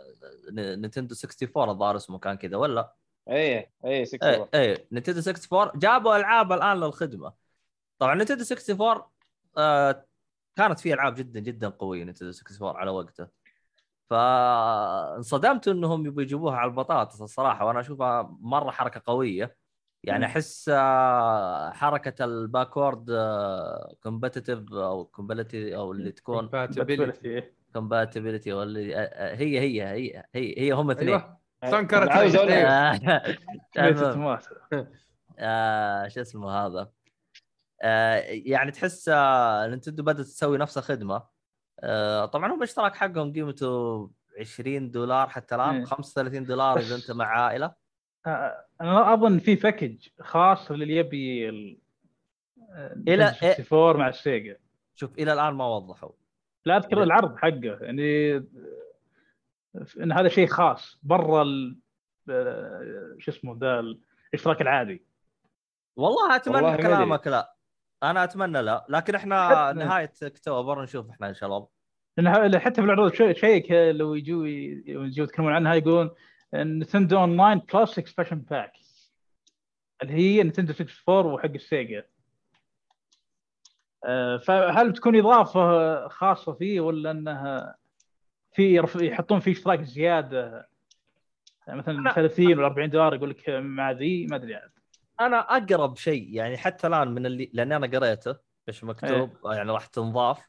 نينتندو 0.52 1.14
64 1.14 1.68
الظاهر 1.70 1.97
اسمه 1.97 2.18
كان 2.18 2.36
كذا 2.36 2.56
ولا؟ 2.56 2.94
اي 3.30 3.70
اي 3.84 4.05
6 4.05 4.26
اي 4.28 4.48
اي 4.55 4.86
نينتندو 4.93 5.20
64 5.20 5.78
جابوا 5.80 6.16
ألعاب 6.16 6.52
الآن 6.52 6.76
للخدمة. 6.80 7.32
طبعا 7.98 8.14
نينتندو 8.14 8.44
64 8.44 9.02
آه 9.59 10.06
كانت 10.56 10.80
فيه 10.80 10.94
ألعاب 10.94 11.14
جدا 11.14 11.40
جدا 11.40 11.68
قوية 11.68 12.05
نينتندو 12.05 12.30
64 12.32 12.76
على 12.76 12.90
وقته. 12.90 13.28
فانصدمت 14.10 15.68
انهم 15.68 16.06
يبغوا 16.06 16.22
يجيبوها 16.22 16.56
على 16.56 16.70
البطاطس 16.70 17.22
الصراحة 17.22 17.64
وأنا 17.64 17.80
اشوفها 17.80 18.36
مرة 18.40 18.70
حركة 18.70 19.02
قوية 19.06 19.56
يعني. 20.04 20.24
أحس 20.24 20.70
آه، 20.74 21.70
حركة 21.70 22.24
ال 22.24 22.34
backward 22.34 23.10
competitive 24.02 24.72
أو 24.72 25.04
compability 25.05 25.76
أو 25.76 25.92
اللي 25.92 26.12
تكون. 26.12 26.48
compatibility 27.72 28.52
واللي 28.52 28.96
آه، 28.96 29.00
آه، 29.00 29.34
هي 29.34 29.60
هي 29.60 29.82
هي 29.82 30.24
هي, 30.34 30.54
هي 30.58 30.72
هم 30.72 30.90
اثنين 30.90 31.08
أيوه 31.08 31.38
عاوز 32.12 32.36
أيوة. 32.36 32.68
آه،. 34.72 34.88
آه 35.38 36.08
شو 36.08 36.20
اسمه 36.20 36.50
هذا 36.50 36.90
آه 37.82 38.16
يعني 38.28 38.70
تحس 38.70 39.08
آه 39.08 39.66
نينتندو 39.66 40.02
بدأت 40.02 40.26
تسوي 40.26 40.58
نفس 40.58 40.78
الخدمة 40.78 41.14
آه 41.14 41.35
طبعا 42.32 42.53
هم 42.53 42.57
الاشتراك 42.59 42.94
حقهم 42.97 43.32
قيمته 43.32 44.11
20 44.40 44.90
دولار 44.90 45.28
حتى 45.28 45.55
الآن 45.55 45.74
إيه. 45.77 45.85
35 45.85 46.44
دولار 46.44 46.78
إذا 46.78 46.97
أنت 46.97 47.11
مع 47.11 47.27
عائلة 47.27 47.74
آه، 48.27 48.65
أنا 48.81 49.15
أظن 49.15 49.39
في 49.39 49.55
package 49.55 50.09
خاص 50.20 50.70
للي 50.70 50.97
يبي 50.97 51.48
ال... 51.48 51.78
إلى- 53.09 53.44
64 53.44 53.97
مع 53.97 54.09
السيجا 54.09 54.57
شوف 54.94 55.19
إلى 55.19 55.32
الآن 55.32 55.55
ما 55.55 55.66
وضحوا 55.77 56.12
لا 56.65 56.77
أذكر 56.77 56.98
إيه. 56.98 57.05
العرض 57.05 57.36
حقه 57.36 57.78
يعني 57.81 58.36
إن 60.01 60.12
هذا 60.12 60.28
شيء 60.28 60.47
خاص 60.47 60.98
برا 61.03 61.43
ال... 61.43 61.78
آه، 62.31 63.16
شو 63.19 63.31
اسمه 63.31 63.59
ذا 63.61 63.81
الاشتراك 64.32 64.61
العادي 64.61 65.07
والله 65.97 66.36
أتمنى. 66.36 66.77
كلامك 66.77 67.27
لا 67.27 67.55
أنا 68.02 68.24
اتمنى 68.24 68.62
لا 68.62 68.86
لكن 68.89 69.14
إحنا 69.14 69.73
نهاية 69.73 70.12
اكتوبر 70.23 70.82
نشوف 70.82 71.10
إحنا 71.10 71.28
إن 71.28 71.35
شاء 71.35 71.48
الله. 71.48 71.68
حتى 72.59 72.74
في 72.74 72.81
العروض 72.81 73.14
شيء 73.14 73.35
شيك 73.35 73.70
لو 73.70 74.14
يجوا 74.14 74.47
يجوا 74.47 75.24
يتكلمون 75.24 75.52
عنها 75.52 75.74
يقولون 75.74 76.10
نتندو 76.55 77.18
online 77.18 77.59
plus 77.74 77.98
expansion 77.98 78.38
pack. 78.38 78.72
اللي 80.02 80.12
هي 80.12 80.43
نتندو 80.43 80.73
64 80.73 81.27
وحق 81.32 81.51
السيجا. 81.51 82.05
آه، 84.05 84.36
فهل 84.36 84.90
بتكون 84.90 85.16
إضافة 85.16 86.09
خاصة 86.09 86.52
فيه 86.52 86.81
ولا 86.81 87.10
إنها 87.10 87.77
في 88.52 88.82
يحطون 88.97 89.40
فيه 89.40 89.52
اشتراك 89.52 89.82
زيادة؟ 89.82 90.68
يعني 91.66 91.78
مثلا 91.78 92.12
30 92.12 92.59
ولا 92.59 92.66
40 92.66 92.90
دولار 92.90 93.14
يقول 93.14 93.31
لك 93.31 93.48
مع 93.48 93.90
ذي 93.90 94.27
ما 94.27 94.36
أدري 94.36 94.55
عاد 94.55 94.76
أنا 95.20 95.56
أقرب 95.56 95.97
شيء 95.97 96.34
يعني 96.34 96.59
حتى 96.59 96.86
الآن 96.86 97.09
من 97.09 97.26
اللي 97.26 97.51
لأني 97.52 97.76
أنا 97.76 97.86
قريته 97.86 98.36
إيش 98.68 98.84
مكتوب 98.84 99.36
يعني 99.44 99.70
راح 99.70 99.86
تنضاف 99.86 100.48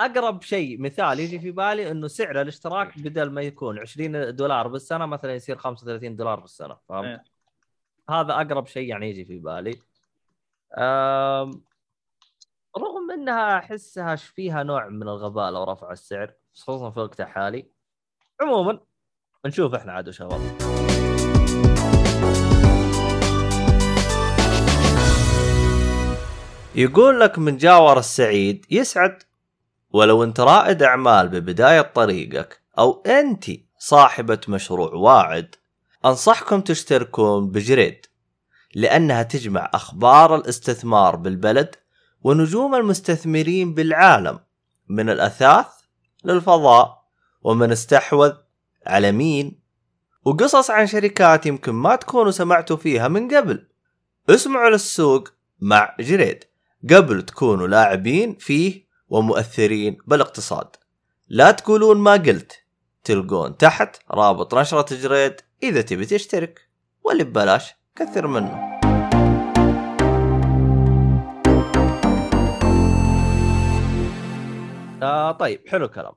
أقرب 0.00 0.42
شيء 0.42 0.80
مثال 0.80 1.20
يجي 1.20 1.38
في 1.38 1.50
بالي 1.50 1.90
إنه 1.90 2.08
سعر 2.08 2.40
الاشتراك 2.40 2.98
بدل 2.98 3.30
ما 3.30 3.42
يكون 3.42 3.78
20 3.78 4.36
دولار 4.36 4.68
بالسنة 4.68 5.06
مثلا 5.06 5.34
يصير 5.34 5.56
35 5.56 6.16
دولار 6.16 6.40
بالسنة 6.40 6.76
فهمت؟ 6.88 7.06
إيه. 7.06 7.24
هذا 8.10 8.32
أقرب 8.32 8.66
شيء 8.66 8.88
يعني 8.88 9.10
يجي 9.10 9.24
في 9.24 9.38
بالي. 9.38 9.78
أم... 10.78 11.64
رغم 12.78 13.10
إنها 13.10 13.58
أحسها 13.58 14.16
فيها 14.16 14.62
نوع 14.62 14.88
من 14.88 15.02
الغباء 15.02 15.50
لو 15.50 15.64
رفعوا 15.64 15.92
السعر 15.92 16.34
خصوصا 16.54 16.90
في 16.90 16.96
الوقت 16.96 17.20
الحالي. 17.20 17.70
عموما 18.40 18.80
نشوف 19.46 19.74
إحنا 19.74 19.92
عاد 19.92 20.08
وش 20.08 20.22
يقول 26.76 27.20
لك 27.20 27.38
من 27.38 27.56
جاور 27.56 27.98
السعيد 27.98 28.66
يسعد 28.70 29.22
ولو 29.90 30.24
أنت 30.24 30.40
رائد 30.40 30.82
أعمال 30.82 31.28
ببداية 31.28 31.80
طريقك 31.80 32.60
أو 32.78 33.02
أنت 33.06 33.44
صاحبة 33.78 34.40
مشروع 34.48 34.94
واعد 34.94 35.54
أنصحكم 36.04 36.60
تشتركون 36.60 37.50
بجريد 37.50 38.06
لأنها 38.74 39.22
تجمع 39.22 39.70
أخبار 39.74 40.34
الاستثمار 40.34 41.16
بالبلد 41.16 41.74
ونجوم 42.22 42.74
المستثمرين 42.74 43.74
بالعالم 43.74 44.38
من 44.88 45.10
الأثاث 45.10 45.66
للفضاء 46.24 47.04
ومن 47.42 47.72
استحوذ 47.72 48.32
على 48.86 49.12
مين. 49.12 49.60
وقصص 50.24 50.70
عن 50.70 50.86
شركات 50.86 51.46
يمكن 51.46 51.72
ما 51.72 51.96
تكونوا 51.96 52.30
سمعتوا 52.30 52.76
فيها 52.76 53.08
من 53.08 53.34
قبل. 53.34 53.68
اسمعوا 54.30 54.70
للسوق 54.70 55.28
مع 55.60 55.96
جريد. 56.00 56.44
قبل 56.90 57.22
تكونوا 57.22 57.66
لاعبين 57.66 58.34
فيه 58.34 58.84
ومؤثرين. 59.08 59.98
بالاقتصاد 60.06 60.76
لا 61.28 61.50
تقولون 61.50 61.96
ما 61.96 62.12
قلت. 62.12 62.52
تلقون 63.04 63.56
تحت 63.56 63.96
رابط 64.10 64.54
نشرة 64.54 64.94
جريد. 64.96 65.40
إذا 65.62 65.80
تبي 65.80 66.06
تشترك. 66.06 66.68
واللي 67.04 67.24
ببلاش 67.24 67.74
كثر 67.96 68.26
منه. 68.26 68.80
آه 75.02 75.32
طيب 75.32 75.68
حلو 75.68 75.84
الكلام. 75.84 76.12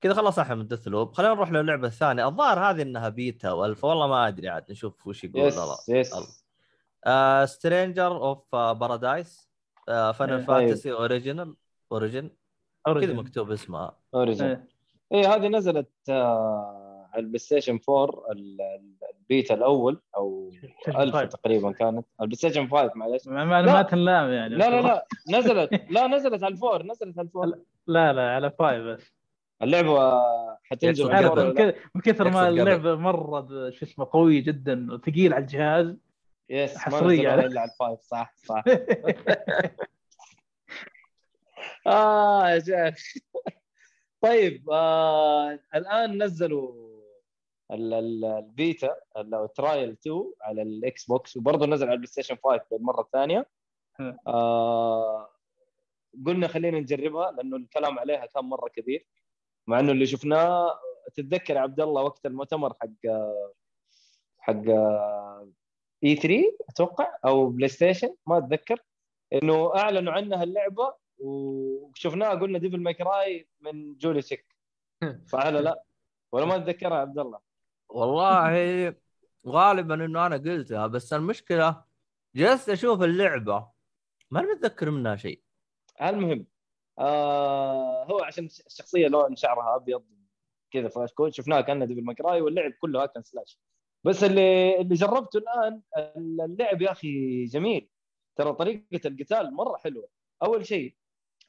كذا 0.00 0.14
خلصنا 0.14 0.44
إحنا 0.44 0.54
من 0.54 0.66
Deathloop 0.66 1.12
خلينا 1.12 1.34
نروح 1.34 1.52
للعبة 1.52 1.86
الثانية. 1.86 2.28
الظاهر 2.28 2.70
هذه 2.70 2.82
إنها 2.82 3.08
beta 3.08 3.52
و 3.52 3.57
alpha. 3.57 3.88
والله 3.88 4.06
ما 4.06 4.28
أدري 4.28 4.48
عاد 4.48 4.64
نشوف 4.70 5.06
وش 5.06 5.24
يقول. 5.24 5.42
yes 5.42 5.58
الله. 5.58 5.76
yes. 5.88 6.14
Stranger 7.50 8.16
of 8.16 8.38
Paradise 8.52 9.49
Final. 10.12 10.42
Fantasy 10.42 10.92
original 10.92 11.54
Origin 11.92 12.30
كذا 12.86 13.12
مكتوب 13.14 13.50
اسمها 13.50 13.98
Origin 14.14 14.44
إيه. 14.46 14.68
إيه 15.12 15.34
هذه 15.34 15.48
نزلت 15.48 15.88
آه 16.08 17.08
على 17.12 17.20
البلاي 17.20 17.38
ستيشن 17.38 17.78
4 17.88 18.04
ال- 18.32 18.60
ال- 18.60 18.94
البيتا 19.20 19.54
الأول 19.54 20.00
أو 20.16 20.50
ستيشن 20.82 21.00
ال 21.00 21.18
five. 21.18 21.28
تقريبا 21.28 21.72
كانت 21.72 22.06
البلاي 22.20 22.36
ستيشن 22.36 22.68
5 22.68 22.92
معلش 22.94 23.26
ما, 23.28 23.44
ما, 23.44 23.62
لا. 23.62 23.72
ما 23.72 23.82
تنلام 23.82 24.30
يعني 24.30 24.54
لا 24.54 24.70
لا 24.70 24.80
لا 24.80 25.06
نزلت 25.38 25.70
لا 25.90 26.06
نزلت 26.06 26.42
على 26.44 26.52
الفور 26.52 26.82
نزلت 26.82 27.18
على 27.18 27.26
الفور 27.26 27.46
لا 27.86 28.12
لا 28.12 28.30
على 28.34 28.50
five 28.50 28.84
بس 28.84 29.12
اللعبة 29.62 30.22
حتنزل؟ 30.62 31.04
من 31.94 32.00
كثر- 32.00 32.30
ما. 32.30 32.48
اللعبة 32.48 32.94
مرة 32.94 33.70
شو 33.70 33.84
اسمه 33.86 34.08
قوي 34.12 34.40
جدا 34.40 34.92
وثقيل 34.92 35.32
على 35.34 35.42
الجهاز 35.42 35.96
yes 36.50 36.76
يعني. 37.22 37.46
إلا 37.46 37.60
على 37.60 37.70
ال 37.70 37.76
five 37.76 38.00
صح 38.00 38.34
صح 38.36 38.64
آه 41.86 42.48
يا 42.50 42.58
شيخ 42.60 43.22
طيب 44.20 44.70
آه 44.70 45.58
الآن 45.74 46.22
نزلوا 46.22 46.90
ال- 47.70 47.94
ال- 47.94 48.24
البيتا 48.24 48.96
ال- 49.16 49.34
أو 49.34 49.44
ال 49.44 49.52
trial 49.52 49.90
2 49.90 50.32
على 50.42 50.62
الإكس 50.62 51.06
بوكس 51.06 51.36
وبرضه 51.36 51.66
نزل 51.66 51.86
على 51.86 51.92
البلاي 51.94 52.06
ستيشن 52.06 52.36
5 52.44 52.64
للمره 52.72 53.00
الثانية. 53.00 53.46
آه 54.26 55.28
قلنا 56.26 56.48
خلينا 56.48 56.80
نجربها 56.80 57.30
لأنه 57.30 57.56
الكلام 57.56 57.98
عليها 57.98 58.26
كان 58.26 58.44
مرة 58.44 58.68
كبير 58.68 59.06
مع 59.66 59.80
إنه 59.80 59.92
اللي 59.92 60.06
شفناه 60.06 60.78
تتذكر 61.14 61.58
عبد 61.58 61.80
الله 61.80 62.02
وقت 62.02 62.26
المؤتمر 62.26 62.74
حق 62.74 62.88
حق 64.38 64.62
E3 66.04 66.56
أتوقع 66.68 67.16
أو 67.24 67.48
بلاي 67.48 67.68
ستيشن 67.68 68.14
ما 68.26 68.38
أتذكر 68.38 68.82
إنه 69.32 69.76
أعلنوا 69.76 70.12
عنها 70.12 70.42
اللعبة 70.42 70.94
وشفناها 71.18 72.34
قلنا 72.34 72.58
Devil 72.58 72.80
May 72.80 72.94
Cry 72.94 73.48
من 73.60 73.96
جولي 73.96 74.22
شيك 74.22 74.56
صح 75.26 75.46
ولا 75.46 75.58
لا؟ 75.58 75.82
ولا 76.32 76.44
ما 76.44 76.58
تتذكرها 76.58 76.96
يا 76.96 77.00
عبد 77.00 77.18
الله؟ 77.18 77.38
والله 77.88 78.94
غالبا 79.46 79.94
إنه 79.94 80.26
أنا 80.26 80.36
قلتها 80.36 80.86
بس 80.86 81.12
المشكلة 81.12 81.84
جلست 82.34 82.68
أشوف 82.68 83.02
اللعبة 83.02 83.68
ما 84.30 84.40
متذكر 84.40 84.90
منها 84.90 85.16
شيء 85.16 85.42
المهم 86.02 86.46
آه 86.98 88.04
هو 88.04 88.22
عشان 88.22 88.44
الشخصية 88.44 89.08
لون 89.08 89.36
شعرها 89.36 89.76
أبيض 89.76 90.04
كذا 90.70 90.88
فاشكول 90.88 91.34
شفناها 91.34 91.60
كأنها 91.60 91.86
Devil 91.86 92.04
May 92.04 92.14
Cry 92.14 92.40
واللعب 92.40 92.70
كله 92.70 93.02
hack 93.02 93.13
and 93.13 93.22
slash 93.22 93.58
بس 94.04 94.24
اللي 94.24 94.80
اللي 94.80 94.94
جربته 94.94 95.38
الآن 95.38 95.82
اللعب 96.18 96.82
يا 96.82 96.92
أخي 96.92 97.44
جميل. 97.44 97.88
ترى 98.36 98.52
طريقة 98.52 99.08
القتال 99.08 99.54
مرة 99.54 99.76
حلوة. 99.76 100.08
أول 100.42 100.66
شيء 100.66 100.94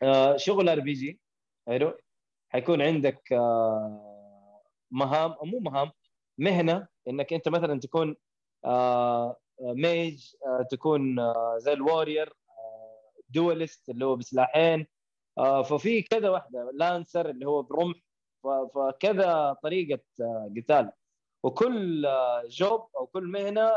آه 0.02 0.38
شغل 0.38 0.69
RPG. 0.69 1.19
حلو؟ 1.68 1.98
حيكون 2.49 2.82
عندك 2.82 3.34
آه 3.34 4.61
مهام 4.91 5.36
مو 5.44 5.60
مهام 5.60 5.91
مهنة. 6.38 6.88
إنك 7.07 7.34
أنت 7.34 7.49
مثلا 7.49 7.80
تكون 7.80 8.15
آه 8.65 9.38
mage 9.61 10.32
تكون 10.72 11.34
زي 11.57 11.73
ال 11.73 11.81
warrior 11.81 12.34
duelist 13.30 13.90
اللي 13.90 14.06
هو 14.06 14.15
بسلاحين. 14.15 14.88
ففي 15.65 16.02
كذا 16.02 16.30
واحدة 16.30 16.72
lancer 16.73 17.30
اللي 17.30 17.48
هو 17.48 17.61
برمح. 17.61 17.98
فكذا 18.76 19.53
طريقة 19.64 19.99
قتال. 20.57 20.91
وكل 21.43 22.07
job 22.48 22.88
أو 22.97 23.07
كل 23.07 23.23
مهنة 23.23 23.72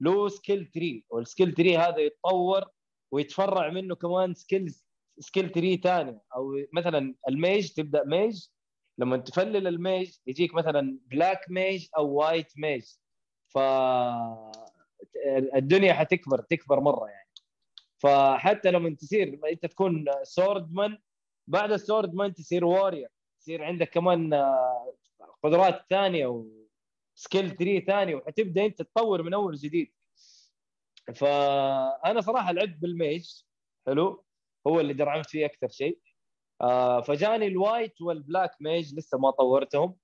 له 0.00 0.28
skill 0.28 0.66
tree 0.66 1.04
وال 1.10 1.23
skill 1.23 1.54
tree 1.54 1.78
هذا 1.78 1.98
يتطور 1.98 2.64
ويتفرع 3.12 3.70
منه 3.70 3.94
كمان 3.94 4.34
skills 4.34 4.86
skill 5.18 5.50
tree 5.50 5.76
ثاني 5.76 6.20
أو 6.36 6.52
مثلا 6.72 7.14
ال 7.28 7.37
mage 7.37 7.72
تبدأ 7.72 8.04
mage 8.04 8.46
لما 8.98 9.16
تفلل 9.16 9.66
ال 9.66 9.76
mage 9.76 10.16
يجيك 10.26 10.54
مثلا 10.54 10.98
black 11.06 11.50
mage 11.50 11.88
أو 11.96 12.14
white 12.14 12.52
mage. 12.56 12.84
ف 13.48 13.58
الدنيا 15.54 15.92
حتكبر 15.92 16.40
تكبر 16.40 16.80
مرة 16.80 17.08
يعني. 17.08 17.28
فحتى 17.98 18.70
لما 18.70 18.94
تصير 18.94 19.40
أنت 19.52 19.66
تكون 19.66 20.04
swordman 20.22 20.98
بعد 21.46 21.72
ال 21.72 21.79
swordman 21.79 22.34
تصير 22.34 22.64
warrior 22.64 23.08
تصير 23.40 23.64
عندك 23.64 23.90
كمان 23.90 24.44
قدرات 25.42 25.86
ثانية 25.90 26.26
و 27.16 27.22
skill 27.22 27.50
tree 27.56 27.80
ثاني 27.80 28.14
وحتبدأ 28.14 28.64
أنت 28.66 28.82
تطور 28.82 29.22
من 29.22 29.34
أول 29.34 29.54
جديد. 29.56 29.92
فأنا 31.14 32.20
صراحة 32.20 32.52
لعبت 32.52 32.76
بال 32.78 32.95
mage 32.95 33.30
حلو 33.86 34.24
هو 34.66 34.80
اللي 34.80 34.92
درعمت 34.92 35.26
فيه 35.30 35.46
أكثر 35.46 35.68
شيء. 35.68 36.00
آه 36.60 37.00
فجاني 37.00 37.46
ال 37.46 37.55
white 37.55 38.00
وال 38.02 38.17
black 38.17 38.56
mage 38.60 38.94
لسه 38.94 39.18
ما 39.18 39.30
طورتهم. 39.30 39.96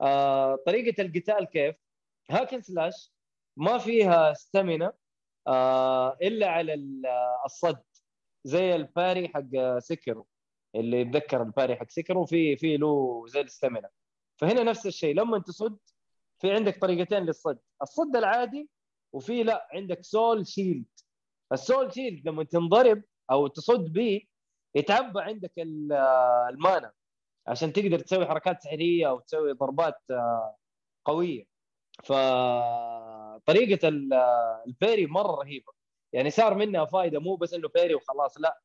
آه 0.00 0.58
طريقة 0.66 1.02
القتال 1.02 1.44
كيف؟ 1.44 1.76
hack 2.30 2.48
and 2.48 2.62
slash 2.62 3.12
ما 3.56 3.78
فيها 3.78 4.32
stamina 4.34 4.92
آه 5.48 6.16
إلا 6.22 6.48
على 6.48 6.74
ال- 6.74 7.06
الصد 7.44 7.82
زي 8.44 8.76
ال 8.76 8.85
parry 8.85 9.28
حق 9.28 9.78
Sekiro 9.78 10.26
اللي 10.74 11.00
يتذكر 11.00 11.42
ال 11.42 11.48
parry 11.48 11.76
حق 11.76 11.90
Sekiro 11.90 12.24
في 12.26 12.56
في 12.56 12.76
له 12.76 13.24
زي 13.26 13.40
ال 13.40 13.46
stamina. 13.46 13.90
فهنا 14.40 14.62
نفس 14.62 14.86
الشيء 14.86 15.14
لما 15.14 15.38
تصد 15.38 15.78
في 16.38 16.52
عندك 16.52 16.80
طريقتين 16.80 17.18
للصد. 17.22 17.58
الصد 17.82 18.16
العادي 18.16 18.70
وفي 19.14 19.42
لا 19.42 19.68
عندك 19.72 20.04
soul 20.04 20.46
shield 20.46 20.84
ال 21.52 21.60
soul 21.60 21.92
shield 21.94 22.28
لما 22.28 22.44
تنضرب 22.44 23.02
أو 23.30 23.46
تصد 23.46 23.92
به 23.92 24.20
يتعبى 24.74 25.20
عندك 25.20 25.52
ال- 25.58 25.92
ال 26.50 26.57
mana. 26.57 26.92
عشان 27.46 27.72
تقدر 27.72 27.98
تسوي 27.98 28.26
حركات 28.26 28.62
سحرية 28.62 29.08
أو 29.10 29.20
تسوي 29.20 29.52
ضربات 29.52 30.00
آه، 30.10 30.56
قوية. 31.04 31.44
ف 32.04 32.12
طريقة 33.46 33.88
ال- 33.88 34.12
ال 34.66 34.73
parry 34.73 35.06
مرة 35.06 35.34
رهيبة. 35.42 35.72
يعني 36.12 36.30
صار 36.30 36.54
منها 36.54 36.84
فائده 36.84 37.20
مو 37.20 37.36
بس 37.36 37.54
إنه 37.54 37.68
parry 37.68 37.94
وخلاص 37.94 38.40
لا. 38.40 38.60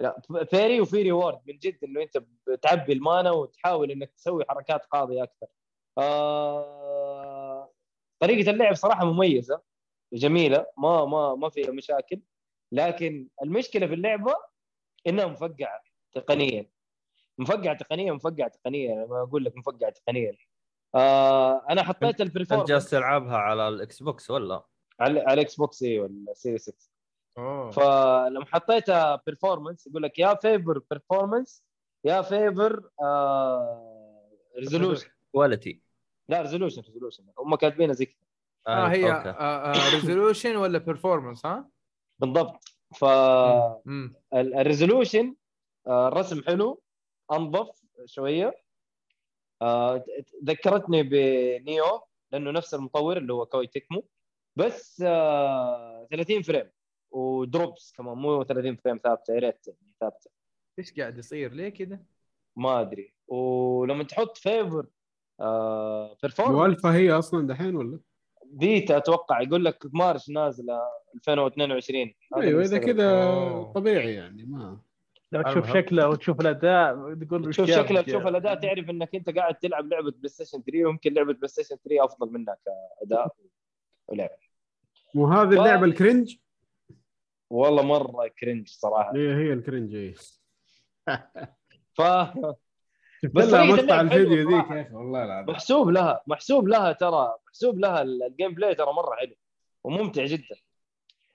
لا 0.00 0.22
parry 0.50 0.80
وفي 0.80 1.02
reward 1.02 1.40
من 1.46 1.58
جد 1.58 1.84
إنه 1.84 2.02
أنت 2.02 2.18
بتعبي 2.46 2.92
ال 2.92 3.00
mana 3.00 3.30
وتحاول 3.30 3.90
إنك 3.90 4.10
تسوي 4.12 4.44
حركات 4.48 4.84
قاضية 4.86 5.22
أكثر. 5.22 5.46
آه... 5.98 7.70
طريقة 8.20 8.50
اللعب 8.50 8.74
صراحة 8.74 9.04
مميزة 9.04 9.62
جميلة 10.12 10.66
ما 10.78 11.04
ما 11.04 11.34
ما 11.34 11.48
فيها 11.48 11.70
مشاكل. 11.70 12.20
لكن 12.72 13.28
المشكلة 13.42 13.86
في 13.86 13.94
اللعبة 13.94 14.34
إنها 15.06 15.26
مفقعة 15.26 15.82
تقنيا. 16.12 16.70
مفقعة 17.38 17.76
تقنيا 17.76 18.12
مفقعة 18.12 18.48
تقنيا 18.48 18.92
أنا 18.92 19.06
ما 19.06 19.22
أقول 19.22 19.44
لك 19.44 19.56
مفقعة 19.56 19.90
تقنيا. 19.90 20.36
آه 20.94 21.66
أنا 21.70 21.82
حطيت 21.82 22.02
أنت 22.02 22.20
ال 22.20 22.24
performance 22.24 22.68
جالس 22.68 22.90
تلعبها 22.90 23.36
على 23.36 23.68
الاكس 23.68 24.02
بوكس 24.02 24.30
ولا؟ 24.30 24.62
على 25.00 25.20
على 25.20 25.32
الاكس 25.34 25.56
بوكس 25.56 25.82
اي 25.82 26.00
ولا 26.00 26.34
Series 26.34 26.62
X 26.62 26.88
أوه. 27.38 27.70
فلما 27.70 28.44
حطيتها 28.44 29.22
performance 29.26 29.86
يقول 29.86 30.02
لك 30.02 30.18
يا 30.18 30.34
favor 30.34 30.78
performance 30.90 31.64
يا 32.04 32.22
favor 32.22 32.90
resolution 34.58 35.08
quality 35.32 35.83
لا 36.28 36.42
resolution 36.42 36.82
resolution 36.82 37.24
هم 37.38 37.54
كاتبينها 37.54 37.94
زي 37.94 38.04
كذا 38.04 38.16
آه 38.68 38.88
هي. 38.88 39.92
resolution 39.94 40.56
ولا 40.56 40.78
performance 40.78 41.46
ها؟ 41.46 41.68
بالضبط. 42.18 42.64
مم. 43.84 44.14
فال 44.32 44.49
resolution 44.49 45.34
الرسم 45.88 46.42
حلو 46.42 46.82
أنظف 47.32 47.70
شوية. 48.04 48.64
آه، 49.62 50.04
ذكرتني 50.44 51.02
ب 51.02 51.22
Nioh 51.22 52.00
لأنه 52.32 52.50
نفس 52.50 52.74
المطور 52.74 53.16
اللي 53.16 53.32
هو 53.32 53.46
Koei 53.46 53.66
Tecmo. 53.66 54.08
بس 54.56 55.02
آه، 55.06 56.06
30 56.10 56.42
frame. 56.42 56.70
و 57.10 57.24
drops 57.24 57.92
كمان 57.92 58.18
مو 58.18 58.42
30 58.44 58.76
frame 58.76 59.00
ثابتة 59.04 59.34
يا 59.34 59.38
ريت 59.38 59.66
يعني 59.68 59.94
ثابتة. 60.00 60.30
إيش 60.78 61.00
قاعد 61.00 61.18
يصير؟ 61.18 61.52
ليه 61.52 61.68
كذا؟ 61.68 62.00
ما 62.56 62.80
أدري. 62.80 63.14
ولما 63.28 64.04
تحط 64.04 64.36
favor 64.36 64.80
آه 64.80 64.93
performance 66.22 66.56
و 66.58 66.64
alpha 66.64 66.92
هي 66.94 67.10
أصلا 67.12 67.46
دحين 67.46 67.76
ولا؟ 67.76 68.00
بيتا 68.46 68.96
أتوقع 68.96 69.40
يقول 69.40 69.64
لك 69.64 69.84
March 69.92 70.30
نازلة 70.30 70.80
2022 71.14 72.14
هذا 72.36 72.42
أيوه 72.42 72.62
إذا. 72.62 72.78
كذا. 72.78 73.62
طبيعي 73.74 74.14
يعني 74.14 74.44
ما 74.44 74.78
لو 75.32 75.42
تشوف 75.42 75.56
المهم. 75.56 75.74
شكله 75.74 76.08
وتشوف 76.08 76.40
الأداء 76.40 77.14
تقول 77.14 77.50
تشوف 77.50 77.66
شكله 77.70 78.00
وش 78.00 78.06
تشوف 78.06 78.18
جاب. 78.22 78.28
الأداء 78.28 78.54
تعرف 78.54 78.90
إنك 78.90 79.14
أنت 79.14 79.30
قاعد 79.30 79.54
تلعب 79.54 79.86
لعبة 79.86 80.10
بلاي 80.10 80.28
ستيشن 80.28 80.62
3 80.62 80.84
ويمكن 80.86 81.14
لعبة 81.14 81.32
بلاي 81.32 81.48
ستيشن 81.48 81.76
3 81.84 82.04
أفضل 82.04 82.32
منها 82.32 82.56
كأداء 83.00 83.34
ولعب 84.08 84.30
مو 85.14 85.26
هذه 85.26 85.48
ف- 85.48 85.52
اللعبه 85.52 85.84
الكرنج 85.84 86.36
والله 87.50 87.82
مرة 87.82 88.28
كرنج 88.40 88.68
صراحة 88.68 89.14
هي 89.16 89.34
هي 89.34 89.52
الكرنج 89.52 89.94
هي 89.96 90.14
ف 91.94 92.02
بس 93.34 93.50
طريقة 93.50 93.64
مقطع 93.82 94.00
الفيديو 94.00 94.48
ذيك. 94.50 94.70
يا 94.70 94.82
أخي 94.82 94.94
والله 94.94 95.24
العظيم. 95.24 95.50
محسوب 95.54 95.88
لها 95.90 96.22
محسوب 96.26 96.68
لها 96.68 96.92
ترى 96.92 97.34
محسوب 97.46 97.78
لها 97.78 98.02
ال- 98.02 98.22
الجيم 98.22 98.54
بلاي 98.54 98.74
ترى 98.74 98.92
مرة 98.92 99.14
حلو 99.16 99.34
وممتع 99.84 100.24
جدا. 100.24 100.56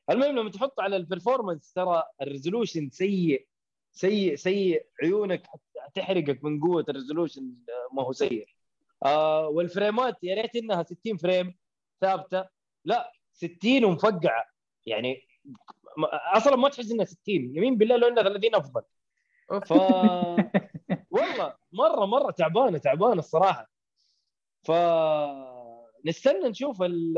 المهم 0.10 0.36
لما 0.40 0.50
تحط 0.50 0.80
على 0.80 0.96
ال 0.96 1.02
performance 1.02 1.74
ترى 1.74 2.04
ال 2.22 2.28
resolution 2.28 2.90
سيء 2.90 3.46
سيء 3.92 4.36
سيء 4.36 4.86
عيونك 5.04 5.48
تحرقك 5.96 6.44
من 6.44 6.60
قوة 6.60 6.86
ال 6.90 6.95
resolution 6.95 7.54
ما 7.94 8.04
هو 8.04 8.12
سيء. 8.12 8.48
آه 9.06 9.48
والفريمات 9.48 10.24
يا 10.24 10.42
ريت 10.42 10.56
إنها 10.56 10.84
60 10.84 11.18
frame 11.18 11.56
ثابتة. 12.02 12.46
لا 12.86 13.12
60 13.34 13.86
ومفقعة. 13.86 14.46
يعني 14.86 15.22
أصلا 16.34 16.56
ما 16.56 16.70
تحس 16.70 16.92
إنها 16.92 17.06
60 17.06 17.20
يمين 17.56 17.78
بالله 17.78 17.96
لو 17.98 18.08
إنها 18.08 18.24
30 18.24 18.56
أفضل. 18.56 18.82
ف 19.70 19.74
والله 21.40 21.56
مرة 21.72 22.06
مرة 22.06 22.32
تعبانة 22.32 22.78
تعبانة 22.78 23.20
الصراحة. 23.20 23.70
ف 24.64 24.72
نستنى 26.06 26.50
نشوف 26.50 26.82
ال- 26.82 27.18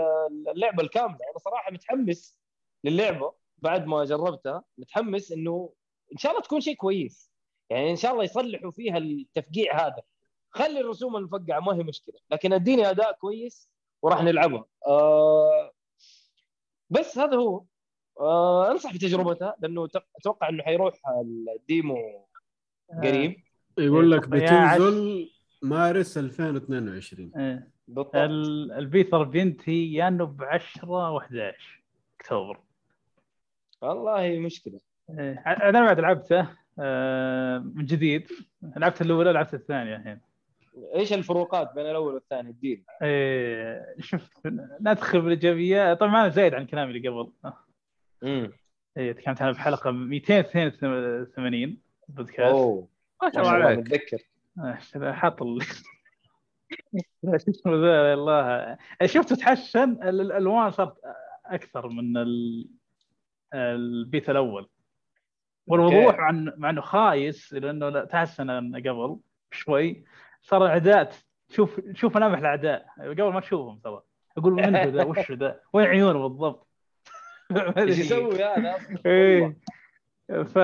اللعبة 0.50 0.84
الكاملة. 0.84 1.16
أنا 1.32 1.38
صراحة 1.46 1.72
متحمس 1.72 2.40
للعبة 2.84 3.34
بعد 3.58 3.86
ما 3.86 4.06
جربتها. 4.06 4.64
متحمس 4.78 5.32
إنه 5.32 5.74
إن 6.14 6.18
شاء 6.18 6.32
الله 6.32 6.44
تكون 6.44 6.62
شيء 6.62 6.76
كويس. 6.76 7.32
يعني 7.70 7.92
إن 7.92 7.96
شاء 7.96 8.12
الله 8.12 8.24
يصلحوا 8.24 8.72
فيها 8.72 8.98
التفقيع 8.98 9.86
هذا. 9.88 10.02
خلي 10.50 10.80
الرسوم 10.80 11.16
المفقعه 11.16 11.60
ما 11.60 11.76
هي 11.76 11.84
مشكلة. 11.84 12.20
لكن 12.32 12.54
أديني 12.54 12.90
أداء 12.90 13.12
كويس 13.12 13.70
وراح 14.02 14.24
نلعبها. 14.24 14.66
آه 14.88 15.72
بس 16.90 17.18
هذا 17.18 17.38
هو. 17.38 17.64
آه 18.20 18.72
أنصح 18.72 18.94
بتجربتها 18.94 19.56
لأنه 19.60 19.88
أتوقع 20.18 20.50
إنه 20.50 20.64
حيروح 20.64 20.94
الديمو 21.56 22.28
قريب. 23.04 23.36
يقول 23.78 24.12
لك 24.12 24.26
18. 24.26 24.78
بتنزل 24.80 25.30
مارس 25.62 26.18
2022 26.18 27.32
إيه. 27.38 27.68
بالضبط. 27.88 28.16
ال- 28.16 28.72
البيتر 28.72 29.24
بينتهي 29.24 29.94
يا 29.94 30.08
انه 30.08 30.26
ب 30.26 30.44
10 30.44 31.20
و11 31.20 31.56
أكتوبر. 32.20 32.60
والله 33.82 34.40
مشكلة. 34.40 34.80
إيه. 35.10 35.34
أنا 35.48 35.82
بعد 35.86 36.00
لعبته 36.00 36.48
آه، 36.80 37.58
من 37.60 37.86
جديد. 37.86 38.28
لعبت 38.78 39.02
الأولى 39.02 39.32
لعبت 39.32 39.54
الثانية 39.54 39.96
الحين. 39.96 40.20
إيش 40.96 41.14
الفروقات 41.14 41.74
بين 41.76 41.86
الأول 41.86 42.14
والثاني؟ 42.14 42.50
الدين. 42.50 42.84
إيه، 43.02 43.96
شوف 44.00 44.30
ندخل 44.82 45.22
بالإيجابية. 45.22 45.94
طبعا 45.94 46.12
ما 46.12 46.22
أنا 46.22 46.30
زايد 46.30 46.54
عن 46.54 46.66
كلامي 46.66 46.98
اللي 46.98 47.10
قبل. 47.10 47.32
امم 48.24 48.52
إيه، 48.98 49.12
تكلمت 49.12 49.42
عنها 49.42 49.52
بحلقه 49.54 49.92
282 49.92 51.78
بودكاست 52.08 52.40
أوه. 52.56 52.88
ما 53.24 53.32
شاء 53.32 53.42
الله 53.42 53.52
عليك. 53.52 53.80
متذكر. 53.80 54.18
آه، 54.60 55.12
حاط 55.12 55.42
ال... 55.42 55.62
شو 57.24 57.36
اسمه 57.36 57.76
ذا 57.76 58.14
الله 58.14 58.78
شفت 59.06 59.34
تحسن 59.34 59.92
ال- 59.92 60.22
الألوان 60.22 60.72
صارت 60.72 60.96
أكثر 61.46 61.88
من 61.88 62.18
ال... 62.18 62.68
البيت 63.54 64.30
الأول. 64.30 64.70
والوضوح. 65.68 66.18
مع 66.18 66.30
انه 66.30 66.54
مع 66.58 66.70
إنه 66.70 66.82
خايس 66.82 67.54
لأنه 67.54 67.90
لا- 67.90 68.06
تحسن 68.06 68.76
قبل 68.76 69.20
شوي. 69.52 70.04
صار 70.42 70.66
الأعداء 70.66 71.14
تشوف 71.50 71.80
تشوف 71.80 72.16
ملامح 72.18 72.40
الأعداء. 72.40 72.86
قبل 73.00 73.34
ما 73.34 73.40
تشوفهم 73.40 73.80
ترى. 73.80 74.02
أقول 74.38 74.54
من 74.54 74.76
ذا؟ 74.76 75.04
وش 75.04 75.32
ذا؟ 75.32 75.60
وين 75.74 75.86
عيونه 75.86 76.28
بالضبط؟ 76.28 76.68
إيش 77.78 77.98
يسوي 78.00 78.44
هذا 78.44 78.76
أصلا؟ 78.76 79.56
إيه 80.32 80.44
ف 80.44 80.58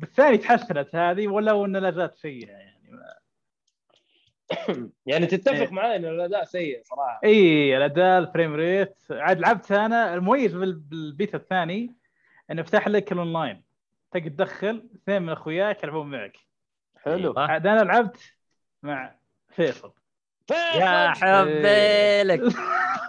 بالثاني 0.00 0.38
تحسنت 0.38 0.94
هذه 0.96 1.28
ولو 1.28 1.64
انها 1.64 1.80
لا 1.80 1.90
زالت 1.90 2.14
سيئة 2.14 2.50
يعني. 2.50 2.74
يعني 5.06 5.26
تتفق 5.26 5.52
إيه. 5.54 5.70
معي 5.70 5.96
إن 5.96 6.04
الأداء 6.04 6.44
سيء 6.44 6.82
صراحة. 6.84 7.20
اي 7.24 7.76
الأداء 7.76 8.18
ال 8.18 8.24
frame 8.24 8.54
rate 8.54 8.96
عاد 9.10 9.40
لعبت 9.40 9.72
أنا 9.72 10.14
المميز 10.14 10.54
بال- 10.54 10.72
بالبيتا 10.78 11.36
الثاني 11.36 11.94
إنه 12.50 12.62
فتح 12.62 12.88
لك 12.88 13.12
الاونلاين 13.12 13.62
تقدر 14.10 14.28
تدخل 14.28 14.88
اثنين 14.94 15.22
من 15.22 15.28
أخوياك 15.28 15.82
يلعبون 15.84 16.10
معك. 16.10 16.36
حلو. 16.96 17.32
آه. 17.32 17.46
عاد 17.46 17.66
أنا 17.66 17.80
لعبت 17.80 18.16
مع 18.82 19.14
فيصل. 19.50 19.92
يا 20.50 21.10
حبي 21.10 22.22
لك 22.22 22.40
ما 22.40 22.50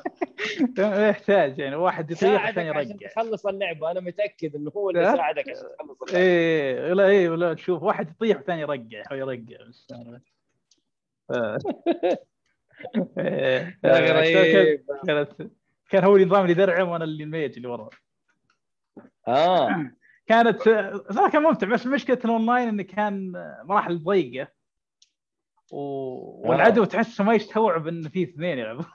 يحتاج 1.10 1.60
يعني 1.60 1.76
واحد 1.76 2.12
يطيح 2.12 2.48
عشان 2.48 2.66
يرجع. 2.66 3.08
تخلص 3.08 3.46
اللعبة 3.46 3.92
أنا 3.92 4.00
متأكد 4.00 4.56
إنه 4.56 4.72
هو 4.78 4.90
اللي؟ 4.90 5.04
ساعدك 5.04 5.50
عشان 5.50 5.64
تخلص 5.80 6.02
اللعبة. 6.02 6.26
إيه 6.26 6.94
لا 6.94 7.08
إيه 7.08 7.30
ولا 7.30 7.54
تشوف 7.54 7.84
واحد 7.84 8.10
يطيح 8.10 8.38
والثاني 8.38 8.62
يرجع 8.62 9.04
هو 9.12 9.16
يرجع 9.16 9.58
بس 9.70 9.88
آه. 11.32 11.58
إيه. 13.18 13.80
آه، 13.86 14.70
كانت 15.08 15.32
كان 15.90 16.04
هو 16.04 16.16
النظام 16.16 16.42
اللي 16.42 16.54
درعم 16.54 16.90
وأنا 16.90 17.04
اللي 17.04 17.24
الميت 17.24 17.58
اللي 17.58 17.68
ورا. 17.68 17.90
آه. 19.28 19.92
كانت 20.28 20.62
صراحة 21.12 21.30
كان 21.30 21.44
ممتع 21.44 21.68
بس 21.68 21.88
مشكلة 21.88 22.20
الأونلاين 22.26 22.68
انه 22.68 22.84
كان 22.84 23.32
مراحل 23.64 24.04
ضيقة. 24.04 24.48
و... 25.72 25.80
والعدو 26.50 26.84
تحسه 26.84 27.24
ما 27.24 27.34
يستوعب 27.34 27.88
إن 27.88 28.10
في 28.10 28.24
اثنين 28.24 28.58
يلعبون. 28.58 28.86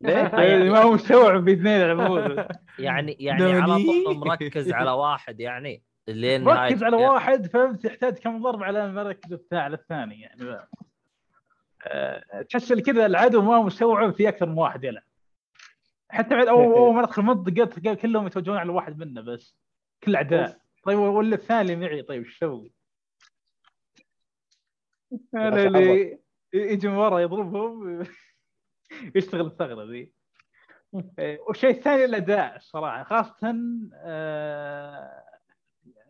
ليه؟ 0.00 0.30
يعني 0.44 0.70
ما 0.70 0.78
هو 0.78 0.92
مستوعب 0.92 1.44
في 1.44 1.52
اثنين 1.52 1.80
يلعبون 1.80 2.46
يعني 2.78 3.12
يعني 3.12 3.44
على. 3.44 3.84
طول 3.84 4.16
مركز 4.18 4.72
على 4.72 4.90
واحد 4.90 5.40
يعني. 5.40 5.82
لين 6.08 6.44
نهاية 6.44 6.70
ركز 6.70 6.82
على 6.84 6.96
واحد 6.96 7.46
فهمت؟ 7.46 7.86
تحتاج 7.86 8.18
كم 8.18 8.42
ضرب 8.42 8.62
على 8.62 8.92
ما 8.92 9.02
ركز 9.02 9.32
الثاني 9.32 9.62
على 9.62 9.76
الثاني 9.76 10.20
يعني. 10.20 10.68
آه، 11.86 12.42
تحس 12.42 12.72
اللي 12.72 12.82
كذا 12.82 13.06
العدو 13.06 13.42
ما 13.42 13.56
هو 13.56 13.62
مستوعب 13.62 14.14
في 14.14 14.28
أكثر 14.28 14.46
من 14.46 14.58
واحد 14.58 14.84
يلعب. 14.84 15.02
حتى 16.08 16.34
بعد 16.34 16.46
اول 16.46 16.94
ما 16.94 17.02
ندخل 17.02 17.22
منطقه 17.22 17.94
كلهم 17.94 18.26
يتوجهون 18.26 18.58
على 18.58 18.72
واحد 18.72 18.98
منا 18.98 19.20
بس. 19.20 19.56
كل 20.02 20.16
أعداء. 20.16 20.60
طيب 20.82 20.98
ولا 20.98 21.34
الثاني 21.34 21.72
اللي 21.72 21.86
معي 21.86 22.02
طيب 22.02 22.22
إيش 22.22 22.36
أسوي؟ 22.36 22.72
أنا 25.34 25.62
اللي 25.62 26.18
يجي 26.54 26.88
من 26.88 26.94
ورا 26.94 27.20
يضربهم. 27.20 28.04
يشتغل 29.16 29.46
الثغرة 29.46 29.84
ذي. 29.84 30.12
إيه، 31.18 31.40
والشيء 31.40 31.70
الثاني 31.70 32.04
الأداء 32.04 32.56
الصراحه 32.56 33.04
خاصة 33.04 33.56
آه، 33.94 35.22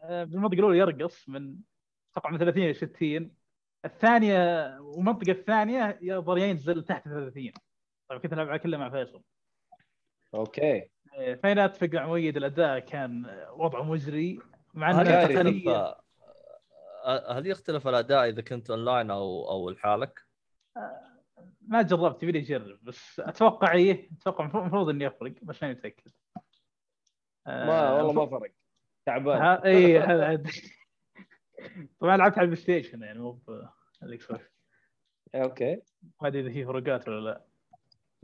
آه، 0.03 0.25
بالمنطقة 0.25 0.59
الأولى 0.59 0.79
يرقص 0.79 1.29
من 1.29 1.57
أتوقع 2.13 2.31
من 2.31 2.39
30 2.39 2.63
إلى 2.63 2.75
60 2.75 3.33
الثانية 3.85 4.77
والمنطقة 4.81 5.33
الثانية 5.33 5.99
يقدر 6.03 6.39
ينزل 6.39 6.85
تحت 6.85 7.05
30 7.05 7.53
طيب 8.09 8.21
كنت 8.21 8.33
ألعب 8.33 8.57
كلها 8.57 8.79
مع 8.79 8.91
فيصل. 8.91 9.23
أوكي. 10.35 10.91
فين 11.43 11.59
اتفق 11.59 11.89
مع 11.93 12.07
مؤيد 12.07 12.37
الأداء 12.37 12.79
كان 12.79 13.27
وضعه 13.57 13.83
مزري 13.83 14.39
مع 14.75 14.91
هل 14.91 15.09
إنه 15.09 15.11
كارثي. 15.11 15.33
يختلف 15.35 15.69
آه، 17.05 17.39
هل 17.39 17.47
يختلف 17.47 17.89
الأداء 17.89 18.29
إذا 18.29 18.43
كنت 18.43 18.71
أونلاين 18.71 19.11
أو 19.11 19.51
أو 19.51 19.71
لحالك؟ 19.71 20.27
ما 21.71 21.83
جربت 21.83 22.23
يبي 22.23 22.33
لي 22.33 22.39
أجرب. 22.39 22.79
بس 22.85 23.21
أتوقع 23.21 23.73
إيه 23.73 24.11
أتوقع 24.21 24.45
المفروض 24.45 24.89
إني 24.89 25.07
أفرق 25.07 25.33
بس 25.43 25.63
ماني 25.63 25.75
متأكد. 25.75 26.11
ما 27.47 27.93
والله 27.93 28.13
ما 28.13 28.27
فرق. 28.27 28.51
تعبان. 29.07 29.43
ها- 29.43 29.65
اي 29.65 29.99
هذا 29.99 30.25
عاد. 30.25 30.49
طبعا 32.01 32.17
لعبت 32.17 32.39
على 32.39 32.45
البلاي 32.45 32.63
ستيشن 32.63 33.03
يعني 33.03 33.19
مو 33.19 33.39
هذيك. 34.03 34.23
أوكي. 35.35 35.81
ما 36.23 36.29
أدري 36.29 36.41
إذا 36.41 36.51
في 36.53 36.65
فروقات 36.65 37.09
ولا 37.09 37.21
لا. 37.31 37.45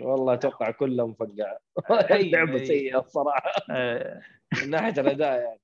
والله 0.06 0.34
أتوقع 0.34 0.70
كلها 0.70 1.06
مفقعه 1.06 1.58
لعبة. 2.10 2.64
سيئة 2.64 2.98
الصراحة. 2.98 3.50
آه، 3.70 4.22
من 4.62 4.70
ناحية 4.70 5.00
الأداء 5.00 5.40
يعني. 5.42 5.60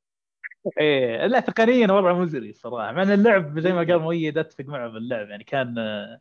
إيه 0.81 1.27
لا 1.27 1.41
تقنيا 1.41 1.93
وضعه 1.93 2.13
مزري 2.13 2.51
الصراحة. 2.51 2.93
مع 2.93 3.03
إن 3.03 3.11
اللعب 3.11 3.59
زي 3.61 3.73
ما 3.73 3.79
قال 3.79 3.99
مؤيد 3.99 4.39
أتفق 4.39 4.65
معه 4.65 4.89
باللعب 4.89 5.29
يعني. 5.29 5.45
كان 5.45 5.79
آه، 5.79 6.21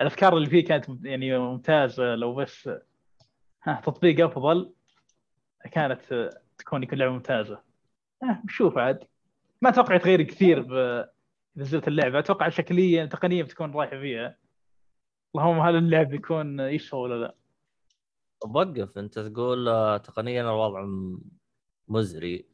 الأفكار 0.00 0.36
اللي 0.36 0.48
فيه 0.50 0.64
كانت 0.64 0.86
يعني 1.02 1.38
ممتازه 1.38 2.14
لو 2.14 2.34
بس 2.34 2.70
ها 3.62 3.80
تطبيق 3.84 4.24
أفضل 4.26 4.72
كانت 5.72 6.30
تكون 6.58 6.82
يكون 6.82 6.98
لعبة 6.98 7.12
ممتازة. 7.12 7.62
نشوف 8.44 8.78
عاد. 8.78 9.04
ما 9.62 9.70
أتوقع 9.70 9.94
يتغير 9.94 10.22
كثير 10.22 10.66
نزلت 11.56 11.88
اللعبة. 11.88 12.18
أتوقع 12.18 12.48
شكليا 12.48 13.06
تقنيا 13.06 13.42
بتكون 13.42 13.72
رايحة 13.72 14.00
فيها. 14.00 14.36
اللهم 15.34 15.60
هل 15.60 15.76
اللعب 15.76 16.08
بيكون 16.08 16.60
يشتغل 16.60 17.00
ولا 17.00 17.14
لا؟ 17.14 17.34
وقف 18.44 18.98
أنت 18.98 19.18
تقول 19.18 19.68
آه، 19.68 19.96
تقنيا 19.96 20.42
الوضع 20.42 20.86
مزري. 21.88 22.46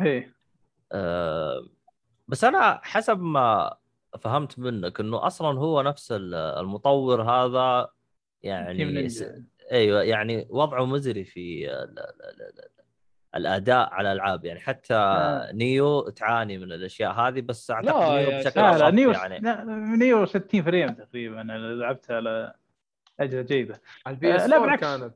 إيه. 0.00 0.34
آه، 0.92 1.68
بس 2.28 2.44
أنا 2.44 2.80
حسب 2.82 3.20
ما 3.20 3.76
فهمت 4.20 4.58
منك 4.58 5.00
إنه 5.00 5.26
أصلا 5.26 5.58
هو 5.58 5.82
نفس 5.82 6.12
ال- 6.12 6.34
المطور 6.34 7.22
هذا 7.22 7.88
يعني 8.42 9.08
أيوه 9.72 10.02
يعني 10.02 10.46
وضعه 10.50 10.84
مزري 10.84 11.24
في 11.24 11.70
ال- 11.70 11.74
ال- 11.98 11.98
ال- 11.98 12.42
ال- 12.42 12.70
الأداء 13.34 13.88
على 13.92 14.12
الألعاب. 14.12 14.44
يعني 14.44 14.60
حتى 14.60 14.94
آه. 14.94 15.52
Nioh 15.52 16.00
تعاني 16.08 16.58
من 16.58 16.72
الأشياء 16.72 17.12
هذه 17.12 17.40
بس 17.40 17.70
أعتقد 17.70 17.86
لا 17.88 18.20
Nioh 18.30 18.38
بشكل 18.38 18.60
لا 18.60 18.78
لا 18.78 18.86
اخف 18.88 18.94
Nioh 18.94 19.10
يعني. 19.10 19.38
لا 19.38 19.64
Nioh 19.98 20.26
60 20.26 20.62
frame 20.62 20.88
تقريبا 20.88 21.40
أنا 21.40 21.52
لعبتها 21.58 22.16
على 22.16 22.54
أجهزة 23.20 23.42
جيدة. 23.42 23.80
على 24.06 24.14
ال 24.14 24.36
PS 24.36 24.42
آه، 24.42 24.46
لا 24.46 24.56
4 24.56 24.76
بالعكس. 24.76 24.80
كانت. 25.00 25.14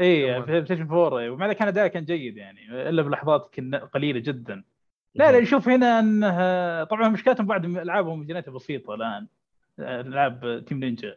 اي 0.00 0.40
بلاي 0.40 0.64
ستيشن 0.64 0.82
4 0.90 1.18
إيه، 1.18 1.30
ومع 1.30 1.46
ذلك 1.46 1.56
كان 1.56 1.68
أداء 1.68 1.86
كان 1.86 2.04
جيد 2.04 2.36
يعني 2.36 2.88
إلا 2.88 3.02
بلحظات 3.02 3.54
قليلة 3.94 4.18
جدا. 4.18 4.64
لا 5.16 5.32
لا 5.32 5.40
نشوف 5.40 5.68
هنا 5.68 5.98
إنه 5.98 6.84
طبعا 6.84 7.08
مشكلتهم 7.08 7.46
بعد 7.46 7.64
ألعابهم 7.64 8.20
ميزانيتها 8.20 8.52
بسيطة 8.52 8.94
الآن. 8.94 9.26
ألعاب 9.78 10.64
Team 10.68 10.80
Ninja. 10.80 11.16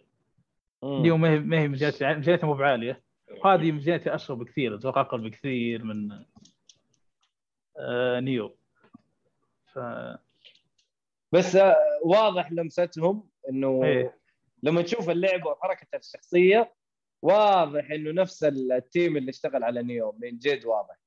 Nioh 0.84 1.18
ما 1.18 1.30
هي 1.30 1.40
ما 1.40 1.60
هي 1.60 1.68
ميزانيتها 1.68 2.14
ميزانيتها 2.14 2.48
مو 2.48 2.54
بعالية. 2.54 3.02
وهذه 3.44 3.72
ميزانيتها 3.72 4.16
اسوء 4.16 4.38
بكثير 4.38 4.76
أتوقع 4.76 5.02
أقل 5.02 5.30
بكثير 5.30 5.84
من 5.84 6.24
آه، 7.78 8.20
Nioh. 8.20 8.56
ف 9.74 9.80
بس 11.32 11.56
آه، 11.56 11.76
واضح 12.04 12.52
لمستهم 12.52 13.30
إنه 13.50 13.84
إيه. 13.84 14.20
لما 14.64 14.82
تشوف 14.82 15.10
اللعبه 15.10 15.50
وحركه 15.50 15.98
الشخصية 15.98 16.74
واضح 17.22 17.92
إنه 17.92 18.12
نفس 18.12 18.44
ال 18.44 18.59
team 18.59 19.18
اللي 19.18 19.30
اشتغل 19.30 19.64
على 19.64 19.84
Nioh 19.84 20.16
من 20.20 20.38
جد 20.38 20.66
واضح. 20.66 20.99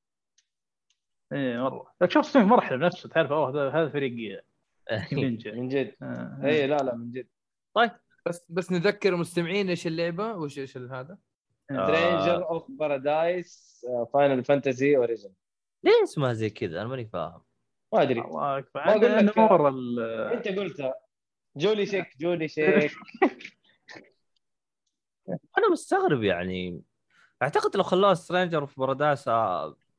إيه 1.33 1.63
مرة. 1.63 1.93
لك 2.03 2.11
شوف 2.11 2.27
ستيم 2.27 2.43
مرحله 2.43 2.79
بنفسه 2.79 3.09
تعرف 3.09 3.33
أوه 3.33 3.51
هذا 3.51 3.71
هذا 3.71 3.89
فريق 3.89 4.43
Team 5.09 5.19
Ninja 5.19 5.53
من 5.53 5.69
جد. 5.69 5.95
آه، 6.03 6.41
اي 6.45 6.67
لا 6.67 6.77
لا 6.77 6.95
من 6.95 7.11
جد. 7.13 7.27
بس 8.27 8.47
بس 8.51 8.73
نذكر 8.73 9.15
المستمعين 9.15 9.69
إيش 9.69 9.87
اللعبة؟ 9.87 10.33
وش 10.35 10.59
إيش 10.59 10.77
هذا. 10.77 11.19
سترينجر 11.73 12.49
اوف 12.49 12.71
بارادايس 12.71 13.87
فاينل 14.15 14.45
فانتسي 14.45 14.97
اوريجن 14.97 15.31
ليه 15.85 16.03
اسمها 16.03 16.33
زي 16.33 16.51
كذا؟ 16.51 16.81
أنا 16.81 16.89
ماني 16.89 17.07
فاهم. 17.07 17.43
ما 17.93 18.03
أدري. 18.03 18.21
الله 18.21 18.59
أكبر. 18.59 18.81
ما 18.87 18.91
أقول 18.93 19.05
عاد 19.05 19.25
لك- 19.25 19.39
نور 19.39 19.69
ال- 19.69 20.01
أنت 20.33 20.49
قلتها. 20.49 20.95
جولي 21.57 21.87
شيك 21.87 22.07
جولي 22.21 22.49
شيك. 22.49 22.93
أنا 25.59 25.69
مستغرب 25.73 26.23
يعني. 26.23 26.83
أعتقد 27.43 27.77
لو 27.77 27.83
خلوها 27.83 28.15
سترينجر 28.15 28.67
في 28.67 28.81
بارادايس 28.81 29.29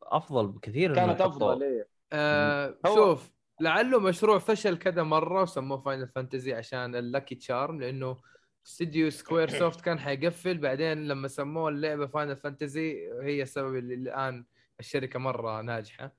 أفضل 0.03 0.47
بكثير 0.47 0.95
كانت. 0.95 1.21
أفضل 1.21 1.63
إيه. 1.63 1.87
آه 2.13 2.75
شوف 2.87 3.33
لعله 3.61 3.99
مشروع 3.99 4.39
فشل 4.39 4.77
كذا 4.77 5.03
مرة 5.03 5.41
وسموه 5.41 5.77
Final 5.77 6.07
Fantasy 6.07 6.53
عشان 6.53 6.95
ال 6.95 7.02
lucky 7.02 7.35
charm 7.35 7.81
لأنه 7.81 8.17
استديو 8.65 9.09
Squaresoft 9.09 9.81
كان 9.81 9.99
حيقفل 9.99 10.57
بعدين 10.57 11.07
لما 11.07 11.27
سموه 11.27 11.69
اللعبة 11.69 12.07
Final 12.07 12.35
Fantasy 12.35 13.11
هي 13.21 13.41
السبب 13.41 13.75
اللي 13.75 13.93
الآن 13.93 14.45
الشركة 14.79 15.19
مرة 15.19 15.61
ناجحة 15.61 16.13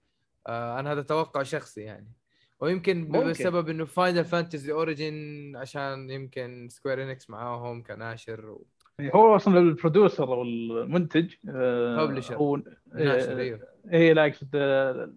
آه 0.47 0.81
أنا 0.81 0.93
هذا 0.93 1.03
توقع 1.03 1.43
شخصي 1.43 1.81
يعني 1.81 2.13
ويمكن 2.61 3.05
ممكن. 3.05 3.31
بسبب 3.31 3.69
إنه 3.69 3.85
Final 3.85 4.25
Fantasy 4.25 4.73
Origin 4.73 5.53
عشان 5.57 6.11
يمكن 6.11 6.69
Square 6.71 7.03
Enix 7.03 7.31
معاهم 7.31 7.83
كناشر 7.83 8.51
و... 8.51 8.67
هو 9.01 9.37
أصلا 9.37 9.59
ال 9.59 9.66
producer 9.66 10.25
أو 10.35 10.43
المنتج 10.43 11.35
آه، 11.49 12.07
Publisher. 12.07 12.33
هو 12.33 12.57
ناشر 12.95 13.39
أيوه. 13.39 13.61
إيه 13.93 14.13
لا 14.13 14.27
اقصد 14.27 14.49
آه، 14.55 15.11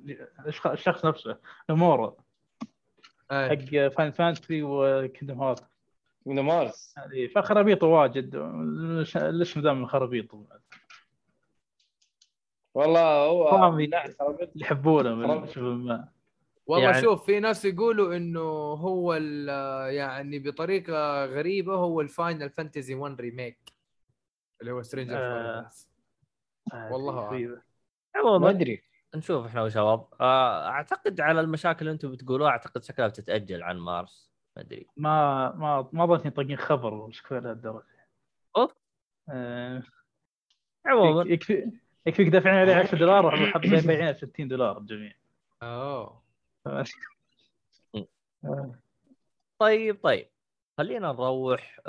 الشخ- 0.48 0.68
الشخص 0.68 1.06
نفسه 1.06 1.38
نمورا 1.70 2.14
آه. 3.32 3.50
حق 3.50 3.88
Final 3.88 4.12
Fantasy 4.12 4.64
و 4.64 4.73
Kingdom 4.74 5.42
Hearts. 5.42 5.64
من 6.26 6.40
مارس 6.40 6.96
فخرابيط 7.36 7.84
واجد. 7.84 8.36
الاسم 9.16 9.62
ذا 9.62 9.74
من 9.74 9.88
خرابيط 9.88 10.36
والله 12.74 13.26
هو 13.26 13.50
يحبونه 14.56 15.16
من 15.16 15.48
والله 16.68 16.86
يعني-. 16.90 17.02
شوف 17.02 17.26
في 17.26 17.40
ناس 17.40 17.66
يقولوا 17.66 18.16
إنه 18.18 18.40
هو 18.74 19.14
ال- 19.14 19.94
يعني 19.94 20.40
بطريقة 20.40 21.26
غريبة 21.26 21.74
هو 21.76 22.02
ال 22.02 22.10
Final 22.10 22.50
Fantasy 22.50 22.96
1 22.96 23.22
Remake 23.22 23.74
اللي 24.62 24.72
هو 24.72 24.82
Stranger 24.82 25.18
آه. 25.18 25.70
آه. 26.74 26.92
والله. 26.94 27.30
غريبة. 27.30 27.62
ما 28.40 28.50
أدري 28.50 28.84
نشوف 29.16 29.46
إحنا 29.46 29.64
وشباب 29.64 30.08
آه، 30.22 30.68
أعتقد 30.70 31.22
على 31.22 31.42
المشاكل 31.42 31.80
اللي 31.80 31.92
أنتم 31.92 32.12
بتقولوها 32.12 32.50
أعتقد 32.50 32.84
شكلها 32.84 33.08
بتتأجل 33.08 33.64
عن 33.64 33.78
مارس 33.78 34.32
ما 34.56 34.62
أدري 34.62 34.88
ما 34.98 35.52
ما 35.56 35.90
ما 35.94 36.06
ظنيت 36.06 36.36
طاقين 36.36 36.58
خبر 36.58 37.12
Square 37.12 37.42
لهالدرجة 37.42 37.84
أوف. 38.58 38.74
آه، 39.30 39.84
عموما 40.86 41.32
يكفي 41.34 41.72
يكفيك 42.06 42.28
دافعين 42.28 42.56
عليه 42.56 42.76
10 42.86 42.98
دولار 42.98 43.26
وحاطين 43.26 43.80
بايعينه 43.80 44.14
60 44.14 44.48
دولار 44.48 44.78
الجميع 44.78 45.14
أوه 45.64 46.27
طيب 49.60 50.00
طيب. 50.04 50.30
خلينا 50.78 51.12
نروح 51.12 51.80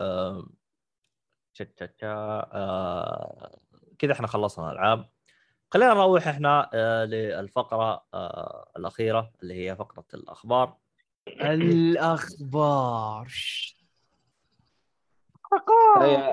كذا 3.99 4.13
إحنا 4.13 4.27
خلصنا 4.27 4.73
الألعاب. 4.73 5.09
خلينا 5.71 5.95
نروح 5.95 6.29
إحنا 6.29 6.71
للفقرة 7.11 8.05
الأخيرة 8.77 9.33
اللي 9.43 9.55
هي 9.55 9.77
فقرة 9.77 10.05
الأخبار. 10.15 10.77
الأخبار. 11.29 13.29
هي- 15.99 16.33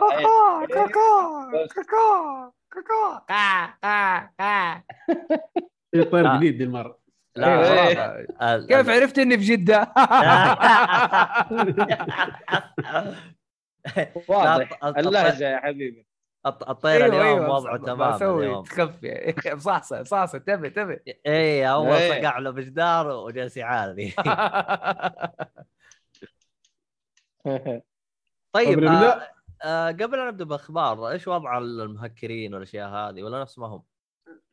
في 5.92 6.04
طير 6.04 6.34
آه. 6.34 6.38
جديد 6.38 6.58
دي 6.58 6.64
المره 6.64 7.00
لا 7.36 7.88
إيه. 7.88 8.28
ال- 8.42 8.68
كيف 8.68 8.90
عرفت 8.90 9.20
إني 9.20 9.38
في 9.38 9.44
جدة؟ 9.44 9.94
واضح 14.28 14.84
اللهجه 14.84 15.50
يا 15.50 15.58
حبيبي 15.58 16.06
الط- 16.46 16.70
الطير 16.70 17.06
اليوم 17.06 17.22
أيوة، 17.22 17.50
وضعه 17.56 17.78
تمام 17.78 18.40
اليوم 18.40 18.64
تخفي 18.64 19.34
بصحصح 19.56 20.02
بصحصح 20.02 20.38
تبي 20.38 20.70
تبي 20.70 21.00
اي 21.28 21.70
اول 21.72 21.88
إيه. 21.94 22.22
صقع 22.22 22.38
له 22.40 22.50
بجدار 22.52 23.08
وجالس 23.08 23.58
يعاني 23.58 24.14
طيب 28.56 28.84
آه. 28.84 29.22
آه 29.64 29.88
قبل 29.88 30.18
لا 30.18 30.28
نبدأ 30.28 30.46
بأخبار 30.46 31.10
إيش 31.10 31.28
وضع 31.28 31.58
المهكرين 31.58 32.54
والأشياء 32.54 32.90
هذه 32.90 33.24
ولا 33.24 33.42
نفس 33.42 33.60
ما 33.60 33.68
هم؟ 33.68 33.84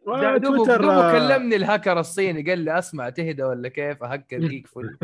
والله 0.07 0.37
دوبه 0.37 0.57
تويتر 0.57 0.81
دوبه 0.81 0.95
آه، 0.95 1.13
كلمني 1.13 1.57
الهاكر 1.57 2.01
الصيني 2.01 2.43
قال 2.51 2.59
لي 2.59 2.79
أسمع 2.79 3.09
تهدى 3.11 3.43
ولا 3.43 3.69
كيف؟ 3.69 4.03
أهكر 4.05 4.39
جيك 4.49 4.67
فل. 4.67 4.99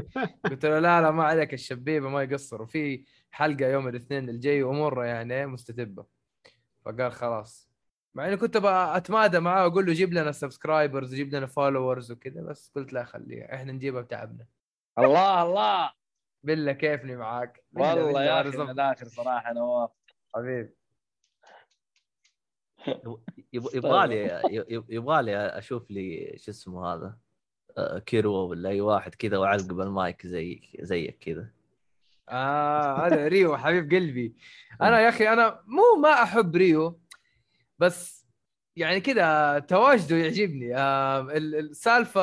قلت 0.45 0.66
له 0.66 0.79
لا 0.79 1.01
لا 1.03 1.11
ما 1.11 1.25
عليك 1.25 1.55
الشبيبة 1.55 2.09
ما 2.09 2.23
يقصر 2.23 2.62
وفي 2.62 3.05
حلقة 3.31 3.66
يوم 3.66 3.89
الاثنين 3.89 4.29
الجاي 4.29 4.62
وأمورة 4.62 5.05
يعني 5.05 5.47
مستتبة. 5.47 6.05
فقال 6.85 7.12
خلاص. 7.12 7.69
مع 8.15 8.27
إني 8.29 8.37
كنت 8.37 8.57
أتمادى 8.65 9.41
معاه 9.41 9.66
وأقول 9.66 9.87
له 9.87 9.93
جيب 9.93 10.12
لنا 10.12 10.33
subscribers 10.32 11.15
جيب 11.15 11.35
لنا 11.35 11.47
followers 11.47 12.12
وكذا 12.12 12.43
بس 12.43 12.73
قلت 12.77 12.93
لا 12.93 13.05
خليها 13.05 13.55
إحنا 13.55 13.73
نجيبها 13.73 14.01
بتعبنا. 14.01 14.47
الله 14.99 15.43
الله. 15.43 15.91
بالله 16.43 16.73
كيفني 16.73 17.16
معاك. 17.16 17.62
بالله- 17.73 17.89
والله 17.95 18.05
بالله 18.07 18.25
يا 18.25 18.41
أخي 18.41 18.70
الآخر 18.73 19.05
صراحة 19.09 19.53
نواف 19.53 19.91
حبيبي. 20.35 20.78
يب- 23.52 23.69
يبغالي 23.74 24.43
يب- 24.51 24.85
يبغالي 24.97 25.36
أشوف 25.36 25.90
لي 25.90 26.35
شو 26.39 26.51
اسمه 26.51 26.86
هذا 26.94 27.16
آه، 27.78 27.98
كيرو 27.98 28.35
ولا 28.35 28.69
أي 28.69 28.81
واحد 28.81 29.15
كذا 29.15 29.39
وأعلق 29.39 29.73
بالمايك 29.73 30.27
زي 30.27 30.60
زيك 30.81 31.19
كذا. 31.19 31.48
آه 32.28 33.06
هذا 33.06 33.28
ريو 33.35 33.56
حبيب 33.56 33.90
قلبي. 33.94 34.35
أنا 34.82 35.01
يا 35.01 35.09
أخي 35.09 35.28
أنا 35.32 35.60
مو 35.66 36.01
ما 36.02 36.23
أحب 36.23 36.56
ريو 36.56 37.01
بس 37.78 38.27
يعني 38.77 39.01
كذا 39.01 39.59
تواجده 39.59 40.16
يعجبني. 40.16 40.77
آه 40.77 41.20
ال- 41.20 41.55
السالفة 41.55 42.23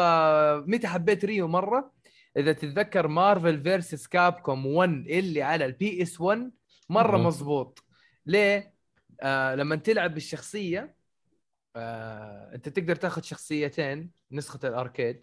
متى 0.60 0.88
حبيت 0.88 1.26
ريو 1.26 1.48
مرة؟ 1.48 1.92
إذا 2.38 2.54
تتذكر 2.54 3.08
Marvel 3.08 3.62
vs 3.62 4.08
Capcom 4.08 4.66
1 4.66 4.90
اللي 5.08 5.42
على 5.42 5.66
ال 5.66 6.02
PS 6.02 6.22
1 6.22 6.52
مرة. 6.90 7.18
مزبوط 7.18 7.84
ليه؟ 8.26 8.75
آه 9.22 9.56
لما 9.56 9.76
تلعب 9.76 10.14
بالشخصية 10.14 10.96
آه 11.76 12.52
أنت 12.56 12.70
تقدر 12.70 12.96
تاخذ 12.96 13.22
شخصيتين 13.22 14.12
نسخة 14.32 14.68
ال 14.68 14.75
arcade 14.75 15.22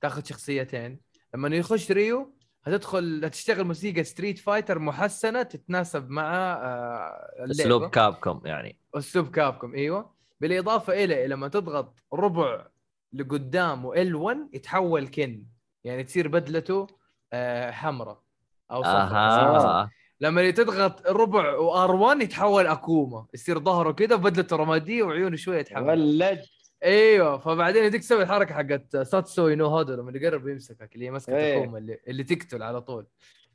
تاخذ 0.00 0.24
شخصيتين. 0.24 1.00
لما 1.34 1.56
يخش 1.56 1.90
ريو 1.90 2.34
هتدخل 2.64 3.24
هتشتغل 3.24 3.64
موسيقى 3.64 4.04
Street 4.04 4.38
Fighter 4.38 4.78
محسنة 4.78 5.42
تتناسب 5.42 6.10
مع 6.10 6.54
آه 6.54 7.46
أسلوب 7.50 7.90
Capcom 7.90 8.40
يعني. 8.44 8.78
أسلوب 8.94 9.30
Capcom 9.30 9.74
أيوه. 9.74 10.14
بالإضافة 10.40 11.04
إلى 11.04 11.26
لما 11.26 11.48
تضغط 11.48 11.98
ربع 12.12 12.66
لقدام 13.12 13.92
L1 13.92 14.36
يتحول 14.52 15.08
كن. 15.08 15.44
يعني 15.84 16.04
تصير 16.04 16.28
بدلته 16.28 16.86
آه 17.32 17.70
حمراء 17.70 18.22
أو 18.70 18.82
صفراء 18.82 19.66
أها. 19.66 19.90
لما 20.22 20.50
تضغط 20.50 21.06
ربع 21.06 21.56
و 21.58 21.79
R1 21.79 22.22
يتحول 22.22 22.66
أكوما 22.66 23.26
يصير 23.34 23.58
ظهره 23.58 23.92
كذا 23.92 24.16
بدلته 24.16 24.56
رمادية 24.56 25.02
وعيونه 25.02 25.36
شوية 25.36 25.58
يتحول 25.58 25.88
ولد. 25.88 26.42
أيوه 26.84 27.38
فبعدين 27.38 27.84
يديك 27.84 28.00
تسوي 28.00 28.22
الحركة 28.22 28.54
حقت 28.54 28.96
ساتسو 28.96 29.48
ينو 29.48 29.66
هودو 29.66 29.94
لما 29.94 30.12
يقرب 30.18 30.48
يمسكك 30.48 30.94
اللي 30.94 31.06
هي 31.06 31.10
مسكه 31.10 31.36
إيه. 31.36 31.62
اكوما 31.62 31.78
اللي, 31.78 31.98
اللي 32.08 32.24
تقتل 32.24 32.62
على 32.62 32.80
طول. 32.80 33.06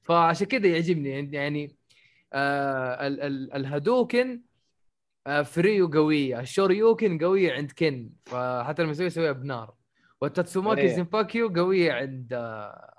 فعشان 0.02 0.48
كذا 0.48 0.68
يعجبني 0.68 1.10
يعني 1.35 1.76
آه 2.34 3.07
ال- 3.07 3.22
ال- 3.22 3.53
الهادوكن 3.53 4.41
آه 5.27 5.41
فريو 5.41 5.88
قوية 5.88 6.39
الشوريوكن 6.39 7.18
قوية 7.19 7.53
عند 7.53 7.72
كن 7.72 8.10
فحتى 8.26 8.81
لما 8.84 8.91
يسوي 8.91 9.06
يسويها 9.06 9.31
بنار. 9.31 9.73
والتاتسوماكي 10.22 10.81
إيه. 10.81 10.95
زنباكيو 10.95 11.48
قوية 11.49 11.91
عند 11.94 12.34
آه 12.34 12.94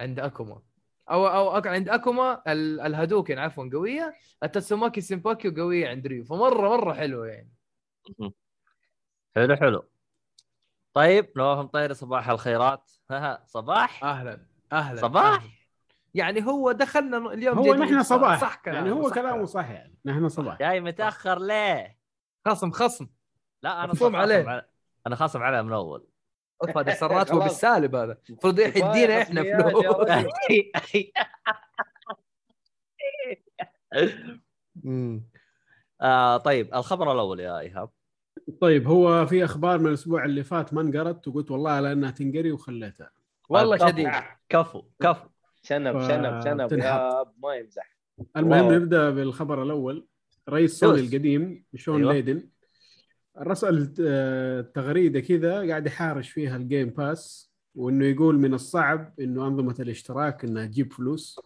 عند 0.00 0.20
أكوما. 0.20 0.62
أو 1.10 1.26
أو 1.26 1.50
عند 1.66 1.88
أكوما 1.88 2.42
ال- 2.48 2.80
الهادوكن 2.80 3.38
عفوا 3.38 3.70
قوية. 3.72 4.14
التاتسوماكي 4.42 5.00
سيمباكيو 5.00 5.54
قوية 5.56 5.88
عند 5.88 6.06
ريو. 6.06 6.24
فمره 6.24 6.68
مرة 6.68 6.92
حلوة 6.92 7.26
يعني. 7.26 7.52
حلو 9.36 9.56
حلو. 9.56 9.84
طيب 10.94 11.32
نواف 11.36 11.58
مطيري 11.58 11.94
صباح 11.94 12.28
الخيرات. 12.28 12.90
ها 13.10 13.44
صباح. 13.46 14.04
أهلا 14.04 14.46
أهلا 14.72 15.00
صباح؟ 15.00 15.24
أهلاً. 15.34 15.50
يعني 16.14 16.46
هو 16.46 16.72
دخلنا 16.72 17.32
اليوم 17.32 17.58
هو 17.58 17.74
نحن 17.74 18.02
صباح. 18.02 18.40
صح 18.40 18.62
يعني 18.66 18.90
هو 18.90 19.10
كلامه. 19.10 19.44
صح 19.44 19.70
يعني 19.70 19.98
نحن 20.04 20.28
صباح. 20.28 20.58
جاي 20.58 20.80
متأخر 20.80 21.38
ليه؟ 21.38 21.98
خصم 22.46 22.70
خصم. 22.70 23.06
لا 23.62 23.84
أنا 23.84 23.92
خاصم 23.92 24.16
عليه. 24.16 24.68
أنا 25.06 25.16
خاصم 25.16 25.42
عليه 25.42 25.62
من 25.62 25.72
اول 25.72 26.06
اوف 26.62 26.78
هذا 26.78 26.94
صار 26.94 27.10
راتبه 27.10 27.38
خلاص. 27.40 27.44
بالسالب 27.52 27.94
هذا 27.94 28.18
المفروض 28.30 28.58
يدينا 28.58 29.22
إحنا 29.22 29.42
فلوس. 29.42 29.84
آه 36.00 36.36
طيب 36.36 36.74
الخبر 36.74 37.12
الأول 37.12 37.40
يا 37.40 37.58
إيهاب 37.60 37.90
طيب 38.60 38.88
هو 38.88 39.26
في 39.26 39.44
أخبار 39.44 39.78
من 39.78 39.86
الأسبوع 39.86 40.24
اللي 40.24 40.44
فات 40.44 40.74
ما 40.74 40.80
انقرت 40.80 41.28
وقلت 41.28 41.50
والله 41.50 41.80
لانها 41.80 42.10
تنقري 42.10 42.52
وخليتها 42.52 43.10
والله 43.48 43.76
كفو. 43.76 43.88
شديد 43.88 44.10
كفو 44.48 44.82
كفو 45.00 45.28
شنب 45.62 46.08
شنب 46.08 46.40
شنب. 46.44 46.72
يا 46.72 47.24
ما 47.42 47.54
يمزح 47.54 47.96
المهم. 48.36 48.72
نبدأ 48.72 49.10
بالخبر 49.10 49.62
الأول 49.62 50.06
رئيس 50.48 50.80
سوني. 50.80 51.00
القديم 51.00 51.64
شون. 51.74 51.96
أيوة. 51.96 52.12
ليدن 52.12 52.48
رسل 53.42 53.94
آه، 54.00 54.60
تغريدة 54.60 55.20
كذا 55.20 55.68
قاعد 55.68 55.86
يحارش 55.86 56.30
فيها 56.30 56.56
ال 56.56 56.62
Game 56.62 56.88
Pass 56.88 57.52
وإنه 57.74 58.04
يقول 58.04 58.38
من 58.38 58.54
الصعب 58.54 59.14
إنه 59.20 59.46
أنظمة 59.46 59.74
الاشتراك 59.80 60.44
إنها 60.44 60.66
تجيب 60.66 60.92
فلوس. 60.92 61.40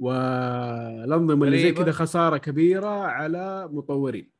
والأنظمة 0.00 1.46
اللي 1.46 1.58
زي. 1.58 1.72
كذا 1.72 1.92
خسارة 1.92 2.36
كبيرة 2.36 2.88
على 2.88 3.68
مطورين 3.72 4.30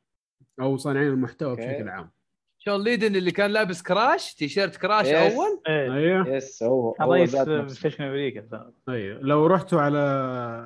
أو 0.61 0.77
صانعين 0.77 1.07
المحتوى 1.07 1.51
أوكي. 1.51 1.61
بشكل 1.61 1.89
عام. 1.89 2.11
شون 2.57 2.83
ليدن 2.83 3.15
اللي 3.15 3.31
كان 3.31 3.51
لابس 3.51 3.81
Crash 3.81 4.33
تيشيرت 4.33 4.75
Crash 4.75 5.05
yes. 5.05 5.33
أول؟ 5.33 5.61
إيه 5.67 5.93
أيوه. 5.93 6.27
yes 6.27 6.63
هو 6.63 6.95
هو 7.01 7.13
رئيس. 7.13 7.35
Station 7.67 8.03
أمريكا. 8.03 8.71
أيوه. 8.89 9.19
لو 9.21 9.47
رحتوا 9.47 9.81
على 9.81 9.97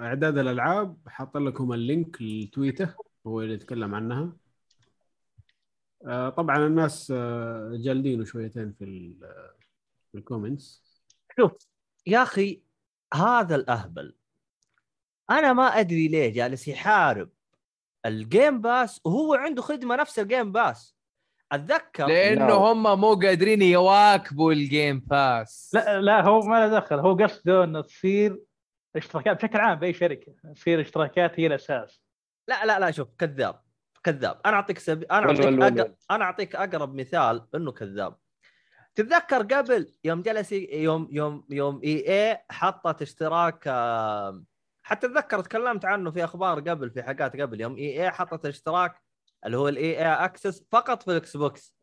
أعداد 0.02 0.38
الألعاب 0.38 0.98
حاط 1.08 1.38
لكم 1.38 1.74
ال 1.74 1.84
link 1.84 2.22
لتويته 2.22 2.90
هو 3.28 3.42
اللي 3.42 3.54
يتكلم 3.54 3.96
عنها. 3.96 4.34
طبعا 6.38 6.58
الناس 6.58 7.14
آه، 7.16 7.72
جالدينه 7.84 8.26
شويتين 8.26 8.74
في 8.74 8.84
ال- 8.84 9.20
في 10.12 10.18
ال 10.18 10.24
comments. 10.24 10.84
شوف 11.40 11.52
يا 12.08 12.24
أخي 12.24 12.62
هذا 13.14 13.56
الأهبل. 13.56 14.16
أنا 15.32 15.54
ما 15.54 15.64
أدري 15.64 16.08
ليه 16.08 16.34
جالس 16.34 16.68
يحارب 16.68 17.30
ال 18.06 18.17
Game 18.17 18.62
Pass 18.62 19.02
وهو 19.06 19.34
عنده 19.34 19.62
خدمة 19.62 19.96
نفس 19.96 20.20
ال 20.20 20.26
Game 20.26 20.52
Pass 20.52 20.96
أتذكر؟ 21.52 22.08
لأنه 22.08 22.48
لا. 22.48 22.54
هم 22.54 23.00
مو 23.02 23.14
قادرين 23.14 23.62
يواكبوا 23.62 24.52
ال 24.54 24.63
Game 24.63 25.00
Pass 25.00 25.72
لا 25.74 26.02
لا 26.02 26.22
هو 26.22 26.40
ما 26.40 26.68
له 26.68 26.80
دخل. 26.80 27.00
هو 27.00 27.16
قصده 27.16 27.64
إنه 27.64 27.82
تصير 27.82 28.40
اشتراكات 28.96 29.38
بشكل 29.38 29.58
عام 29.58 29.80
بأي 29.80 29.94
شركة 29.94 30.34
تصير 30.56 30.82
اشتراكات 30.82 31.40
هي 31.40 31.48
الأساس. 31.48 32.02
لا 32.48 32.66
لا 32.66 32.80
لا 32.80 32.92
شوف 32.92 33.08
كذاب. 33.18 33.62
كذاب. 34.04 34.42
أنا 34.46 34.56
أعطيك 34.56 34.80
سبي... 34.80 35.06
أنا 35.06 35.26
أعطيك 35.30 35.46
ول- 35.46 35.54
ول- 35.60 35.80
أق... 35.80 35.86
ول. 35.86 35.96
أنا 36.12 36.24
أعطيك 36.26 36.56
أقرب 36.56 36.96
مثال 36.96 37.48
إنه 37.56 37.72
كذاب. 37.72 38.16
تتذكر 38.96 39.44
قبل 39.44 39.94
يوم 40.04 40.22
جلس 40.22 40.52
يوم 40.52 41.08
يوم 41.12 41.46
يوم 41.50 41.82
EA 41.84 42.46
حطت 42.52 43.02
اشتراك 43.02 43.64
آه، 43.68 44.44
حتى 44.84 45.08
اتذكر 45.08 45.42
تكلمت 45.42 45.86
عنه 45.86 46.12
في 46.12 46.24
أخبار 46.24 46.60
قبل 46.60 46.92
في 46.92 47.04
حاجات 47.04 47.42
قبل. 47.42 47.62
يوم 47.62 47.76
EA 47.78 48.12
حطت 48.12 48.46
اشتراك 48.46 49.02
اللي 49.46 49.58
هو 49.58 49.68
ال 49.68 50.00
EA 50.00 50.26
Access 50.26 50.66
فقط 50.72 51.04
في 51.04 51.12
ال 51.12 51.38
Xbox. 51.38 51.76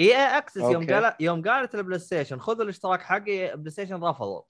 EA 0.00 0.16
Access 0.16 0.56
يوم. 0.60 0.86
قال 0.86 1.14
يوم 1.20 1.42
قالت 1.42 1.74
ال 1.74 1.98
PlayStation 1.98 2.38
خذوا 2.38 2.64
الاشتراك 2.64 3.02
حقي 3.02 3.56
PlayStation 3.56 4.04
رفضوا 4.04 4.42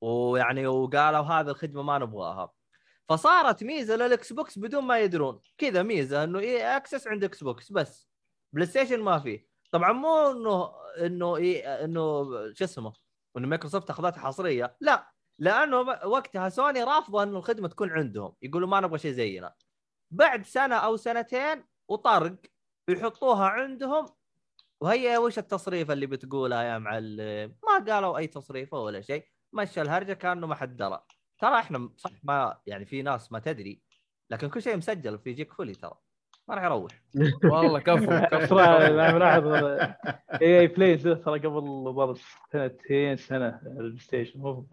ويعني 0.00 0.66
وقالوا 0.66 1.20
هذه 1.20 1.48
الخدمة 1.50 1.82
ما 1.82 1.98
نبغاها. 1.98 2.52
فصارت 3.08 3.64
ميزة 3.64 3.96
لل 3.96 4.32
Xbox 4.32 4.58
بدون 4.58 4.84
ما 4.84 4.98
يدرون. 4.98 5.40
كذا 5.58 5.82
ميزة 5.82 6.24
إنه 6.24 6.38
EA 6.38 6.76
Access 6.76 7.06
عند 7.06 7.24
Xbox 7.24 7.72
بس. 7.72 8.08
PlayStation 8.52 9.00
ما 9.00 9.18
فيه 9.18 9.48
طبعا 9.72 9.92
مو 9.92 10.30
إنه 10.30 10.72
إنه 11.06 11.36
إيه 11.36 11.84
إنه 11.84 12.24
شو 12.52 12.64
اسمه؟ 12.64 12.92
إنه 13.36 13.48
مايكروسوفت 13.48 13.90
أخذتها 13.90 14.20
حصرية. 14.20 14.76
لا. 14.80 15.10
لأنه 15.38 15.80
وقتها 16.04 16.48
سوني 16.48 16.84
رافضة 16.84 17.22
إنه 17.22 17.38
الخدمة 17.38 17.68
تكون 17.68 17.90
عندهم. 17.90 18.34
يقولوا 18.42 18.68
ما 18.68 18.80
نبغى 18.80 18.98
شيء 18.98 19.12
زينا. 19.12 19.54
بعد 20.10 20.46
سنة 20.46 20.74
أو 20.74 20.96
سنتين 20.96 21.64
وطرق 21.88 22.36
يحطوها 22.88 23.46
عندهم. 23.46 24.06
وهي 24.80 25.18
وش 25.18 25.38
التصريف 25.38 25.90
اللي 25.90 26.06
بتقولها 26.06 26.62
يا 26.62 26.78
معلم؟ 26.78 27.56
ما 27.66 27.94
قالوا 27.94 28.18
أي 28.18 28.26
تصريف 28.26 28.74
ولا 28.74 29.00
شيء. 29.00 29.24
مشى 29.52 29.82
الهرجة 29.82 30.12
كأنه 30.12 30.46
ما 30.46 30.54
حد 30.54 30.76
درى. 30.76 31.04
ترى 31.38 31.58
إحنا 31.58 31.88
صح 31.96 32.10
ما 32.22 32.58
يعني 32.66 32.84
في 32.84 33.02
ناس 33.02 33.32
ما 33.32 33.38
تدري 33.38 33.80
لكن 34.30 34.48
كل 34.48 34.62
شيء 34.62 34.76
مسجل 34.76 35.18
في 35.18 35.32
جيك 35.32 35.52
فولي 35.52 35.72
ترى 35.74 35.94
ما 36.48 36.54
راح 36.54 36.64
يروح. 36.64 36.92
والله 37.52 37.78
كفو 37.78 38.06
كفو. 38.38 38.58
أنا 38.58 39.12
ملاحظ 39.14 39.46
EA 40.42 40.60
Play 40.60 40.96
ترى 40.96 41.38
قبل 41.46 42.18
سنتين 42.52 43.16
سنة 43.16 43.60
ال 43.66 43.98
PlayStation 43.98 44.40
مو 44.40 44.66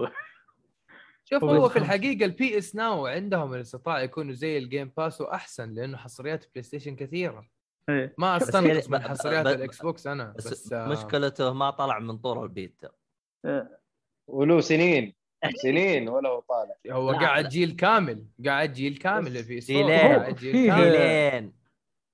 شوف 1.25 1.43
هو 1.43 1.69
في. 1.69 1.79
الحقيقة 1.79 2.25
ال 2.25 2.57
PS 2.57 2.75
Now 2.75 3.07
عندهم 3.07 3.53
الاستطاعة 3.53 3.99
يكونوا 3.99 4.33
زي 4.33 4.57
ال 4.57 4.64
Game 4.64 4.91
Pass 4.97 5.21
وأحسن 5.21 5.73
لأنه 5.73 5.97
حصريات 5.97 6.45
بلاي 6.53 6.63
ستيشن 6.63 6.95
كثيره. 6.95 7.45
ما 8.17 8.37
استنقص 8.37 8.87
ب- 8.87 8.91
من 8.91 8.99
حصريات 9.01 9.47
الاكس 9.47 9.81
بوكس 9.81 10.07
أنا 10.07 10.33
بس, 10.37 10.47
بس, 10.47 10.73
آه، 10.73 10.87
مشكلته 10.87 11.53
ما 11.53 11.69
طلع 11.69 11.99
من 11.99 12.17
طور 12.17 12.43
البيتا. 12.43 12.89
وله 14.27 14.61
سنين. 14.61 15.13
سنين 15.55 16.09
ولا 16.09 16.29
هو 16.29 16.39
طالع 16.39 16.73
هو 16.97 17.11
لا، 17.11 17.17
قاعد 17.19 17.43
لا. 17.43 17.49
جيل 17.49 17.71
كامل 17.75 18.25
قاعد 18.45 18.73
جيل 18.73 18.97
كامل 18.97 19.37
ال 19.37 19.57
PS 19.57 19.67
جيلين. 19.67 19.89
قاعد 19.99 20.35
جيل 20.35 20.51
فيه- 20.51 20.69
كامل 20.69 20.83
جيلين 20.91 21.53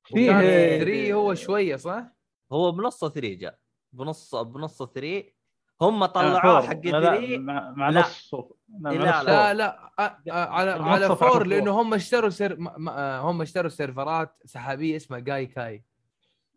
فيه 0.06 0.30
وكان 0.30 0.80
3 0.80 1.14
هو 1.14 1.34
شوية 1.34 1.76
صح؟ 1.76 2.04
هو 2.52 2.72
بنص 2.72 3.00
3 3.06 3.34
جاء 3.34 3.58
بنص 3.94 4.36
بنص 4.36 4.84
3 4.84 5.24
هم 5.82 6.04
آه، 6.04 6.06
طلعوه. 6.08 6.62
حق 6.68 6.74
لا، 6.86 6.90
لا، 7.00 7.16
3 7.18 7.38
مع. 7.38 7.90
نص 7.90 8.34
لا، 8.82 8.90
لا، 9.24 9.54
لا. 9.54 9.92
آه، 10.00 10.18
آه، 10.32 10.32
على 10.32 10.72
على 10.72 11.08
فور 11.08 11.16
فور. 11.16 11.48
لأنه 11.48 11.82
هم 11.82 11.94
اشتروا 11.94 12.30
سير 12.30 12.58
هم 13.22 13.42
اشتروا 13.42 13.70
سيرفرات 13.70 14.36
سحابية 14.46 14.96
اسمها 14.96 15.20
Gaikai 15.20 15.84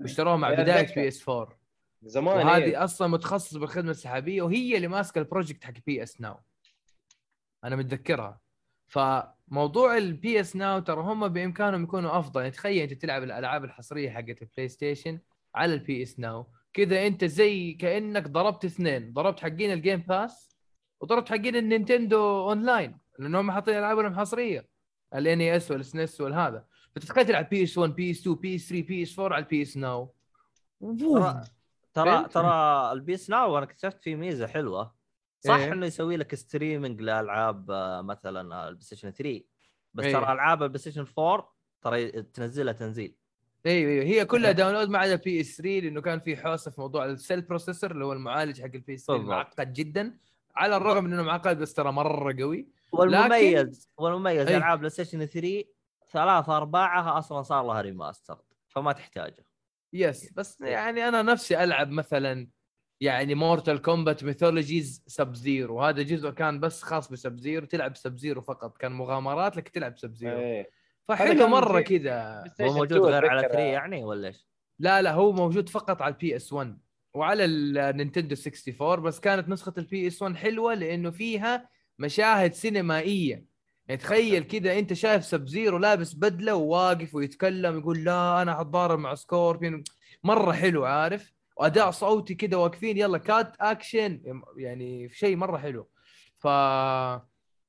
واشتروها 0.00 0.36
مع 0.36 0.50
بداية. 0.50 0.94
PS 0.94 1.28
4 1.28 1.58
زمان. 2.02 2.46
وهذه 2.46 2.84
أصلا 2.84 3.08
متخصص 3.08 3.56
بالخدمة 3.56 3.90
السحابية 3.90 4.42
وهي 4.42 4.76
اللي 4.76 4.88
ماسكة 4.88 5.18
ال 5.18 5.24
project 5.24 5.64
حق 5.64 5.72
PS 5.86 6.20
Now 6.20 6.36
أنا 7.64 7.76
متذكرها. 7.76 8.40
فموضوع 8.86 9.96
ال 9.96 10.40
PS 10.40 10.56
Now 10.56 10.78
ترى 10.78 11.00
هم 11.00 11.28
بإمكانهم 11.28 11.82
يكونوا 11.82 12.18
أفضل. 12.18 12.40
يعني 12.40 12.52
تخيل 12.52 12.90
أنت 12.90 13.02
تلعب 13.02 13.22
الألعاب 13.22 13.64
الحصرية 13.64 14.10
حقت 14.10 14.42
البلاي 14.42 14.68
ستيشن 14.68 15.20
على 15.54 15.74
ال 15.74 16.02
PS 16.02 16.20
Now 16.20 16.46
كذا 16.72 17.06
أنت 17.06 17.24
زي 17.24 17.72
كأنك 17.72 18.28
ضربت 18.28 18.64
اثنين. 18.64 19.12
ضربت 19.12 19.40
حقين 19.40 19.72
ال 19.72 19.78
Game 19.78 20.00
Pass 20.00 20.56
وضربت 21.00 21.28
حقين 21.28 21.56
ال 21.56 21.66
Nintendo 21.66 22.48
Online 22.48 22.98
لانهم 23.18 23.50
حاطين 23.50 23.74
ألعابهم 23.74 24.14
حصرية. 24.14 24.68
ال 25.14 25.40
NES 25.40 25.70
وال 25.70 25.87
SNES 25.87 26.20
والهذا 26.20 26.64
فتتخيل 26.96 27.26
تلعب 27.26 27.48
PS 27.48 27.78
1 27.78 27.94
PS 27.94 28.20
2 28.20 28.36
PS 28.36 28.68
3 28.68 28.86
PS 28.86 29.18
4 29.18 29.34
على 29.34 29.44
ال 29.44 29.62
PS 29.62 29.76
Now 29.76 30.14
ترى 30.80 31.44
ترى؟ 31.94 32.28
ترى 32.28 32.92
ال 32.92 33.05
PS 33.05 33.30
Now 33.30 33.58
أنا 33.58 33.64
اكتشفت 33.64 34.02
فيه 34.02 34.14
ميزة 34.14 34.46
حلوة. 34.46 34.94
صح 35.40 35.54
إيه. 35.54 35.72
إنه 35.72 35.86
يسوي 35.86 36.16
لك 36.16 36.34
streaming 36.34 37.00
لألعاب 37.00 37.70
آه، 37.70 38.02
مثلا 38.02 38.68
البلاي 38.68 38.84
ستيشن 38.84 39.10
3 39.10 39.42
بس 39.94 40.04
إيه. 40.04 40.12
ترى 40.12 40.32
ألعاب 40.32 40.62
البلاي 40.62 40.78
ستيشن 40.78 41.06
4 41.18 41.54
ترى 41.82 42.22
تنزلها 42.22 42.72
تنزيل 42.72 43.16
أيوه 43.66 43.90
أيوه 43.90 44.04
هي 44.04 44.24
كلها 44.24 44.52
download 44.52 44.88
ما 44.88 44.98
عدا 44.98 45.16
PS 45.16 45.56
3 45.56 45.80
لأنه 45.80 46.00
كان 46.00 46.20
في 46.20 46.36
حوسة 46.36 46.70
في 46.70 46.80
موضوع 46.80 47.04
ال 47.04 47.11
Cell 47.11 47.40
processor 47.40 47.90
اللي 47.90 48.04
هو 48.04 48.12
المعالج 48.12 48.60
حق 48.60 48.70
ال 48.74 48.94
PS 48.94 49.04
3 49.04 49.12
بالضبط. 49.18 49.30
معقد 49.30 49.72
جدا 49.72 50.18
على 50.56 50.76
الرغم 50.76 51.04
من 51.04 51.12
إنه 51.12 51.22
معقد 51.22 51.58
بس 51.58 51.74
ترى 51.74 51.92
مرة 51.92 52.36
قوي 52.40 52.68
والمميز 52.92 53.88
والمميز 53.96 54.46
إيه. 54.46 54.56
ألعاب 54.56 54.78
بلاي 54.78 54.90
ستيشن 54.90 55.26
3 55.26 55.64
ثلاثة 56.12 56.56
ارباعها 56.56 57.18
أصلا 57.18 57.42
صار 57.42 57.66
لها 57.66 57.80
remaster 57.80 58.38
فما 58.68 58.92
تحتاجه 58.92 59.44
yes 59.92 60.32
بس 60.32 60.60
يعني 60.60 61.08
أنا 61.08 61.22
نفسي 61.22 61.64
ألعب 61.64 61.90
مثلا 61.90 62.48
يعني 63.00 63.34
Mortal 63.34 63.82
Kombat 63.82 64.24
Mythologies 64.24 65.04
Sub-Zero 65.06 65.76
وهذا 65.76 66.02
جزء 66.02 66.30
كان 66.30 66.60
بس 66.60 66.82
خاص 66.82 67.12
ب 67.12 67.38
Sub-Zero 67.38 67.66
تلعب 67.66 67.96
Sub-Zero 67.96 68.40
فقط. 68.40 68.76
كان 68.76 68.92
مغامرات 68.92 69.56
لك 69.56 69.68
تلعب 69.68 69.98
Sub-Zero. 69.98 70.38
هذا 70.38 70.64
فحلو 71.02 71.46
مرة 71.46 71.80
كذا. 71.80 72.44
هو 72.60 72.72
موجود 72.72 72.92
2 72.92 73.02
غير 73.02 73.30
على 73.30 73.40
أتذكر. 73.40 73.52
3 73.52 73.64
يعني 73.64 74.04
ولا 74.04 74.28
إيش؟ 74.28 74.46
لا 74.78 75.02
لا 75.02 75.12
هو 75.12 75.32
موجود 75.32 75.68
فقط 75.68 76.02
على 76.02 76.14
ال 76.14 76.36
PS 76.36 76.52
1 76.52 76.78
وعلى 77.14 77.44
النينتندو 77.44 78.36
64 78.36 79.02
بس 79.02 79.20
كانت 79.20 79.48
نسخة 79.48 79.72
ال 79.78 80.06
PS 80.06 80.22
1 80.22 80.36
حلوة 80.36 80.74
لأنه 80.74 81.10
فيها 81.10 81.68
مشاهد 81.98 82.54
سينمائية. 82.54 83.44
يعني 83.86 84.00
تخيل 84.00 84.42
كذا 84.42 84.78
أنت 84.78 84.92
شايف 84.92 85.24
Sub-Zero 85.24 85.78
لابس 85.78 86.14
بدلة 86.14 86.54
وواقف 86.54 87.14
ويتكلم 87.14 87.78
يقول 87.78 88.04
لا 88.04 88.42
أنا 88.42 88.58
حتضارب 88.58 88.98
مع 88.98 89.14
Scorpion 89.14 89.84
مرة 90.24 90.52
حلو 90.52 90.84
عارف؟ 90.84 91.32
وأداء 91.60 91.90
صوتي 91.90 92.34
كذا 92.34 92.56
واقفين 92.56 92.98
يلا 92.98 93.18
cut 93.18 93.56
action 93.60 94.42
يعني 94.56 95.08
شيء 95.08 95.36
مرة 95.36 95.58
حلو. 95.58 95.88
ف 96.36 96.46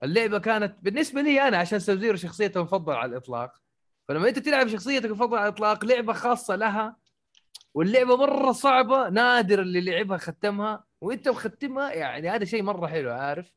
اللعبة 0.04 0.40
كانت 0.40 0.78
بالنسبة 0.82 1.22
لي 1.22 1.48
أنا 1.48 1.58
عشان 1.58 1.80
Sub-Zero 1.80 2.18
شخصيته 2.18 2.58
المفضلة 2.58 2.96
على 2.96 3.12
الإطلاق. 3.12 3.52
فلما 4.08 4.30
أنت 4.30 4.40
تلعب 4.40 4.68
شخصيتك 4.68 5.06
المفضلة 5.06 5.40
على 5.40 5.50
الإطلاق 5.50 5.86
لعبة 5.86 6.14
خاصة 6.14 6.56
لها 6.56 6.96
واللعبة 7.74 8.18
مرة 8.18 8.52
صعبة 8.52 9.10
نادر 9.10 9.62
اللي 9.62 9.82
لعبها 9.82 10.18
ختمها 10.18 10.84
وأنت 11.02 11.30
مختمها 11.30 11.94
يعني 11.94 12.30
هذا 12.30 12.46
شيء 12.46 12.64
مرة 12.64 12.88
حلو 12.88 13.12
عارف؟ 13.12 13.54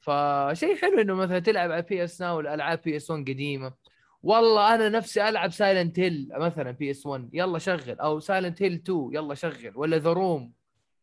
فشيء 0.00 0.76
حلو 0.76 1.00
إنه 1.00 1.14
مثلا 1.14 1.38
تلعب 1.38 1.70
على 1.72 1.82
PS 1.82 2.20
Now 2.20 2.40
الالعاب 2.40 2.80
PS 2.84 3.10
1 3.10 3.22
قديمة. 3.22 3.72
والله 4.26 4.74
أنا 4.74 4.88
نفسي 4.88 5.28
ألعب 5.28 5.50
Silent 5.52 5.98
Hill 5.98 6.28
مثلا 6.32 6.70
PS 6.70 7.06
1 7.06 7.30
يلا 7.32 7.58
شغل. 7.58 8.00
أو 8.00 8.20
Silent 8.20 8.62
Hill 8.62 8.72
2 8.72 9.10
يلا 9.12 9.34
شغل. 9.34 9.72
ولا 9.74 9.96
The 9.98 10.12
Room 10.12 10.52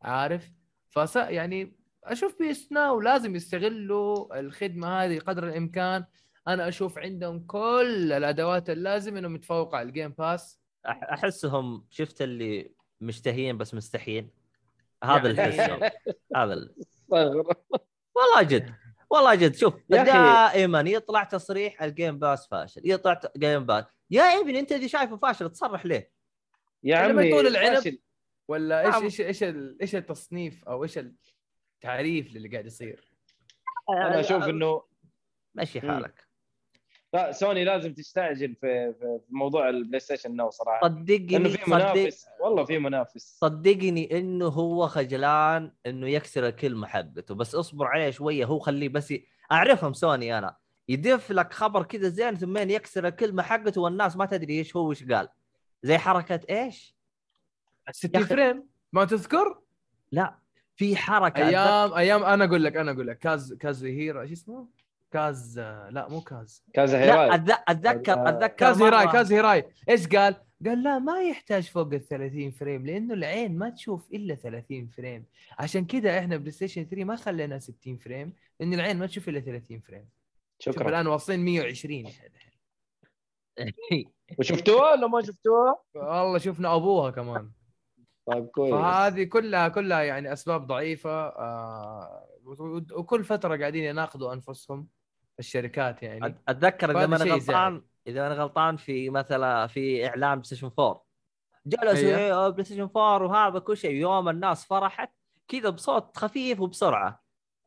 عارف؟ 0.02 0.52
فس 0.90 1.16
يعني 1.16 1.76
أشوف 2.04 2.40
PS 2.40 2.72
Now 2.72 3.02
لازم 3.02 3.36
يستغلوا 3.36 4.40
الخدمة 4.40 4.88
هذه 5.04 5.20
قدر 5.20 5.48
الإمكان. 5.48 6.06
أنا 6.48 6.68
أشوف 6.68 6.98
عندهم 6.98 7.40
كل 7.40 8.12
الأدوات 8.14 8.70
اللازمة 8.70 9.20
إنهم 9.20 9.36
يتفوقوا 9.36 9.78
على 9.78 9.88
ال 9.88 9.92
Game 9.92 10.10
Pass 10.10 10.60
أحسهم 10.88 11.86
شفت 11.90 12.22
اللي 12.22 12.72
مشتهيين 13.02 13.58
بس 13.58 13.74
مستحيين 13.74 14.30
هذا 15.04 15.30
اللي 15.30 15.42
يعني- 15.42 15.62
احسهم 15.62 15.80
هذا. 16.36 16.70
والله 18.16 18.42
جد. 18.42 18.74
والله 19.14 19.36
جد 19.36 19.56
شوف 19.56 19.74
يا 19.90 20.02
أخي. 20.02 20.12
دائما 20.12 20.80
يطلع 20.80 21.24
تصريح 21.24 21.84
ال 21.84 21.91
Game 21.91 22.20
Pass 22.20 22.48
فاشل 22.48 22.82
يطلع 22.86 23.22
Game 23.38 23.66
Pass 23.66 23.86
يا 24.12 24.24
ابني 24.24 24.60
أنت 24.60 24.72
اللي 24.72 24.88
شايفه 24.88 25.18
فاشل 25.18 25.50
تصرح 25.50 25.86
ليه؟ 25.86 26.12
يا 26.84 27.08
لما 27.08 27.22
عمي 27.22 27.30
يطول 27.30 27.48
العنب. 27.48 27.76
فاشل. 27.76 28.00
ولا 28.48 28.86
إيش 28.86 28.94
نعم. 28.94 29.04
إيش 29.04 29.22
إيش 29.22 29.44
ال- 29.44 29.78
إيش 29.82 29.96
التصنيف 29.96 30.66
أو 30.66 30.84
إيش 30.84 31.00
التعريف 31.78 32.34
للي 32.34 32.50
قاعد 32.50 32.66
يصير 32.66 33.14
أنا 33.90 34.20
أشوف 34.20 34.44
إنه 34.44 34.84
مشي 35.56 35.80
مم. 35.80 35.92
حالك 35.92 36.28
لا 37.14 37.32
سوني 37.32 37.64
لازم 37.64 37.94
تستعجل 37.94 38.56
في, 38.56 38.94
في 38.94 39.20
في 39.28 39.36
موضوع 39.36 39.70
ال 39.70 40.00
PlayStation 40.00 40.36
Now 40.36 40.50
صراحة. 40.50 40.88
صدقني 40.88 41.28
لأنه 41.28 41.50
في 41.50 41.58
صدق 41.58 41.68
منافس. 41.70 42.28
والله 42.42 42.66
في 42.66 42.80
منافس. 42.80 43.38
صدقني 43.40 44.18
إنه 44.20 44.46
هو 44.48 44.88
خجلان 44.88 45.72
إنه 45.86 46.08
يكسر 46.10 46.48
الكلمة 46.48 46.88
حقته 46.88 47.36
بس 47.36 47.56
اصبر 47.56 47.86
عليه 47.88 48.10
شوية 48.10 48.46
هو 48.46 48.60
خليه 48.60 48.90
بس 48.90 49.12
ي... 49.12 49.26
أعرفهم 49.52 49.94
سوني 49.94 50.38
أنا. 50.38 50.56
يدف 50.90 51.32
لك 51.32 51.54
خبر 51.54 51.84
كذا 51.84 52.10
زين 52.10 52.36
ثم 52.36 52.58
يكسر 52.58 53.08
الكلمة 53.08 53.44
حقته 53.44 53.82
والناس 53.82 54.16
ما 54.18 54.26
تدري 54.26 54.58
إيش 54.58 54.76
هو 54.76 54.90
وش 54.90 55.04
قال. 55.04 55.30
زي 55.84 55.98
حركة 55.98 56.40
إيش؟ 56.50 56.96
60 57.92 58.16
أخي. 58.22 58.26
frame؟ 58.30 58.64
ما 58.94 59.06
تذكر؟ 59.06 59.60
لا 60.12 60.36
في 60.76 60.96
حركة 60.96 61.36
أتذكر- 61.44 61.48
أيام 61.48 61.94
أيام 61.94 62.24
أنا 62.24 62.46
أقول 62.46 62.64
لك 62.64 62.78
أنا 62.78 62.92
أقول 62.92 63.08
لك. 63.08 63.18
كاز 63.20 63.54
كاز 63.54 63.86
هيرا 63.86 64.26
شو 64.26 64.34
اسمه؟ 64.34 64.68
كاز 65.14 65.60
لا 65.90 66.08
مو 66.10 66.22
كاز. 66.22 66.64
كازا 66.74 66.98
لا 66.98 67.04
هيراي. 67.04 67.32
أتذ- 67.38 67.62
أتذكر 67.68 68.14
آه، 68.14 68.30
أتذكر 68.30 68.48
كاز 68.56 68.82
هيراي 68.82 69.08
كاز 69.08 69.34
هيراي. 69.34 69.64
إيش 69.90 70.08
قال؟ 70.08 70.36
قال 70.66 70.84
لا 70.84 71.00
ما 71.00 71.22
يحتاج 71.22 71.64
فوق 71.70 71.94
ال 71.94 72.08
30 72.08 72.52
frame 72.52 72.86
لأنه 72.86 73.14
العين 73.14 73.58
ما 73.58 73.70
تشوف 73.70 74.12
إلا 74.14 74.36
30 74.36 74.88
frame. 74.88 75.26
عشان 75.60 75.86
كذا 75.86 76.20
إحنا 76.20 76.38
بلاي 76.38 76.52
ستيشن 76.52 76.84
3 76.84 77.04
ما 77.04 77.16
خلينا 77.16 77.60
60 77.60 77.98
frame 77.98 78.34
لأن 78.60 78.74
العين 78.74 78.98
ما 79.00 79.06
تشوف 79.06 79.30
إلا 79.30 79.40
30 79.40 79.80
frame. 79.80 80.10
شوف 80.60 80.76
شكرا. 80.76 80.90
الآن 80.90 81.08
واصلين 81.08 81.40
120 81.46 82.06
وشفتوها 84.40 84.92
ولا 84.92 85.08
ما 85.08 85.22
شفتوها؟ 85.22 85.76
والله 85.96 86.38
شفنا 86.38 86.76
أبوها 86.76 87.12
كمان. 87.12 87.52
طيب 88.26 88.46
كويس. 88.46 88.74
فهذه 88.74 89.24
كلها 89.24 89.68
كلها 89.68 90.02
يعني 90.02 90.34
أسباب 90.34 90.68
ضعيفة 90.68 91.10
آه 91.28 92.28
وكل 92.96 93.24
فترة 93.24 93.58
قاعدين 93.58 93.84
يناقضوا 93.84 94.34
أنفسهم. 94.34 94.88
الشركات 95.40 96.04
يعني. 96.04 96.36
أتذكر 96.48 96.92
إذا 96.92 97.06
أنا 97.06 97.16
غلطان 97.34 97.84
إذا 98.08 98.28
أنا 98.28 98.36
غلطان 98.36 98.78
في 98.78 99.10
مثلا 99.10 99.68
في 99.68 100.08
إعلان 100.08 100.32
بلاي 100.34 100.44
ستيشن 100.44 100.72
4 100.80 101.06
جلسوا. 101.66 102.50
بلاي 102.50 102.66
ستيشن 102.66 102.82
4 102.82 103.24
وهذا 103.24 103.60
كل 103.60 103.78
شيء. 103.78 103.92
يوم 103.96 104.30
الناس 104.30 104.66
فرحت 104.66 105.12
كذا 105.48 105.70
بصوت 105.70 106.18
خفيف 106.18 106.60
وبسرعة. 106.60 107.24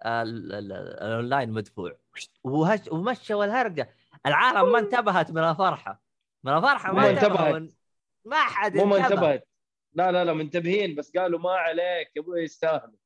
ال- 0.07 0.53
ال- 0.53 0.73
الأونلاين 0.73 1.51
مدفوع. 1.51 1.97
وهش 2.45 2.81
ومشوا 2.91 3.45
الهرجه 3.45 3.91
العالم 4.27 4.73
ما 4.73 4.79
انتبهت 4.79 5.31
من 5.31 5.45
الفرحة. 5.45 6.03
من 6.45 6.53
الفرحة 6.57 6.93
ما 6.93 7.11
انتبهت. 7.11 7.25
انتبهوا 7.25 7.69
ما 8.25 8.37
حد 8.37 8.77
مو 8.77 8.85
ما 8.85 8.97
انتبه. 8.97 9.15
انتبهت 9.15 9.49
لا 9.93 10.13
لا 10.13 10.25
لا 10.25 10.33
منتبهين 10.33 10.95
بس 10.95 11.17
قالوا 11.17 11.39
ما 11.39 11.51
عليك 11.51 12.17
يا 12.17 12.23
أبوي 12.23 12.43
يستاهلوا. 12.43 12.97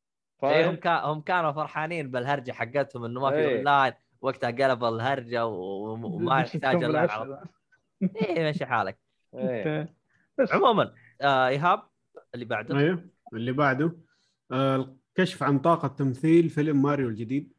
إيه، 0.44 0.70
هم 0.70 0.78
هم 0.86 1.20
كانوا 1.20 1.52
فرحانين 1.52 2.10
بالهرجة 2.10 2.52
حقتهم 2.52 3.04
إنه 3.04 3.20
ما 3.20 3.30
في 3.30 3.36
إيه. 3.36 3.56
أونلاين. 3.56 3.92
وقتها 4.20 4.50
قلب 4.50 4.84
الهرجة 4.84 5.46
وما 6.06 6.40
يحتاج 6.40 6.76
بالعشرة. 6.76 7.42
إيه 8.16 8.42
ماشي 8.42 8.66
حالك. 8.66 8.98
إيه. 9.34 9.94
عموما 10.52 10.94
آه 11.20 11.48
إيهاب 11.48 11.82
اللي 12.34 12.44
بعده؟ 12.44 12.78
أيوه 12.78 13.04
اللي 13.32 13.52
بعده. 13.52 13.96
آه 14.52 14.96
الكشف 15.08 15.42
عن 15.42 15.58
طاقة 15.58 15.88
تمثيل 15.88 16.48
فيلم 16.48 16.82
ماريو 16.82 17.08
الجديد. 17.08 17.52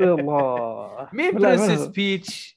الله 0.00 1.08
مين 1.12 1.38
برنسس 1.38 1.86
بيتش؟ 1.86 2.56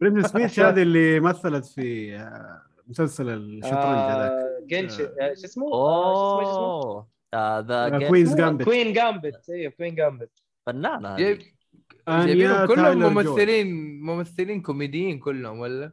بريتني 0.00 0.22
سبيتش 0.22 0.60
هذه 0.60 0.82
اللي 0.82 1.20
مثلت 1.20 1.64
في 1.64 2.16
آه، 2.16 2.62
مسلسل 2.86 3.28
الشطرنج 3.28 3.98
هذاك. 3.98 4.30
آه، 4.30 4.58
جنش 4.66 5.00
آه، 5.00 5.34
شو 5.34 5.44
اسمه؟ 5.44 5.66
أوه. 5.66 7.08
ذا 7.34 8.08
كوينز 8.08 8.34
جامبت 8.34 8.64
كوين 8.64 8.92
جامبت 8.92 9.50
أيوه 9.50 9.72
كوين 9.72 9.94
جامبت 9.94 10.30
فنانة 10.66 11.16
جايبينهم 11.16 12.66
كلهم. 12.66 13.14
ممثلين 13.14 14.00
ممثلين 14.00 14.62
كوميديين 14.62 15.18
كلهم 15.18 15.58
ولا؟ 15.58 15.92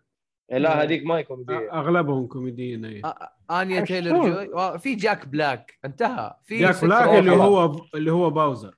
لا 0.52 0.84
هذيك 0.84 1.06
ما 1.06 1.20
يكون 1.20 1.46
دي 1.46 1.54
أغلبهم 1.72 2.28
كوميديين 2.28 2.86
اي 2.86 3.02
آ- 3.02 3.28
آنيا 3.52 3.78
أشوف. 3.78 3.88
تايلر 3.90 4.12
جوي. 4.30 4.54
آه، 4.54 4.78
في 4.78 4.96
جاك 4.96 5.28
بلاك. 5.28 5.80
انتهى. 5.86 6.36
في 6.44 6.58
جاك 6.58 6.82
بلاك. 6.86 7.10
اللي 7.20 7.32
هو 7.32 7.76
اللي 7.96 8.12
هو 8.12 8.30
باوزر. 8.30 8.76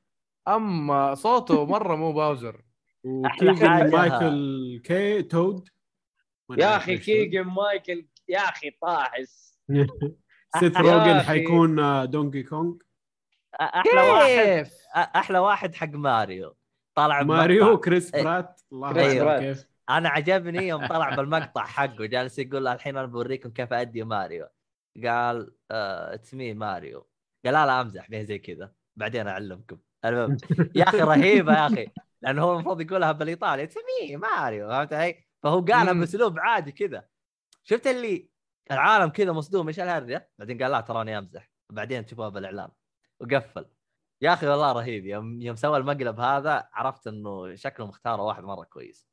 أما 0.48 1.16
صوته 1.16 1.66
مرة 1.66 1.96
مو 1.96 2.14
باوزر. 2.14 2.62
وكيجن. 3.04 3.90
مايكل 3.92 4.82
كي 4.84 5.22
تود. 5.24 5.70
يا 6.58 6.78
أخي. 6.78 6.98
كيجن 6.98 7.42
مايكل 7.44 8.08
يا 8.30 8.40
أخي 8.40 8.70
طاحس. 8.82 9.60
سيث 10.60 10.78
روجن. 10.78 11.20
حيكون 11.22 11.80
آه، 11.80 12.06
دونكي 12.06 12.44
كونغ 12.44 12.74
أحلى 13.62 14.02
واحد؟ 14.02 14.68
أحلى 14.96 15.40
واحد 15.40 15.76
حق 15.76 15.90
ماريو 15.90 16.56
طلع 16.96 17.24
ماريو 17.24 17.66
بمقطع. 17.66 17.82
كريس 17.82 18.16
إيه. 18.16 18.24
برات 18.24 18.62
الله. 18.72 19.40
كيف 19.40 19.68
أنا 19.90 20.10
عجبني 20.10 20.68
يوم 20.68 20.88
طلع 20.94 21.16
بالمقطع 21.16 21.64
حقه 21.64 22.06
جالس 22.06 22.40
يقول 22.40 22.68
الحين 22.68 22.98
أنا 22.98 23.08
بوريكم 23.08 23.50
كيف 23.50 23.74
أدي 23.74 24.04
ماريو 24.04 24.48
قال 25.06 25.52
it's 25.72 26.34
me 26.34 26.54
ماريو 26.54 27.08
قال 27.46 27.54
لا 27.54 27.66
لا 27.66 27.82
أمزح 27.82 28.10
بها 28.10 28.24
زي 28.24 28.40
كذا 28.40 28.72
بعدين 28.96 29.28
أعلمكم 29.28 29.78
المهم 30.06 30.38
يا 30.76 30.84
أخي 30.84 31.02
رهيبة 31.02 31.54
يا 31.54 31.68
أخي 31.68 31.88
لأنه 32.22 32.44
هو 32.44 32.54
المفروض 32.54 32.82
يقولها 32.82 33.12
بالإيطالي 33.12 33.64
it's 33.64 33.76
me 33.78 34.18
ماريو 34.18 34.70
فهمت 34.70 34.94
علي؟ 34.94 35.28
فهو 35.44 35.62
قالها. 35.62 35.94
بأسلوب 35.94 36.40
عادي 36.40 36.72
كذا 36.72 37.06
شفت 37.64 37.88
اللي 37.88 38.30
العالم 38.72 39.10
كذا 39.10 39.32
مصدوم 39.32 39.68
إيش 39.68 39.80
الهرجة؟ 39.80 40.30
بعدين 40.40 40.64
قال 40.64 40.72
لا 40.72 40.82
تراني 40.82 41.18
امزح 41.18 41.52
بعدين 41.72 42.06
تشوفوها 42.06 42.30
بالاعلان 42.30 42.70
وقفل. 43.20 43.66
يا 44.22 44.34
أخي 44.34 44.48
والله 44.48 44.72
رهيب. 44.72 45.06
يوم 45.06 45.42
يوم 45.42 45.56
سوى 45.56 45.78
المقلب 45.78 46.20
هذا 46.20 46.70
عرفت 46.74 47.08
إنه 47.08 47.56
شكله 47.56 47.88
مختار 47.88 48.22
واحد 48.22 48.44
مرة 48.44 48.64
كويس. 48.64 49.08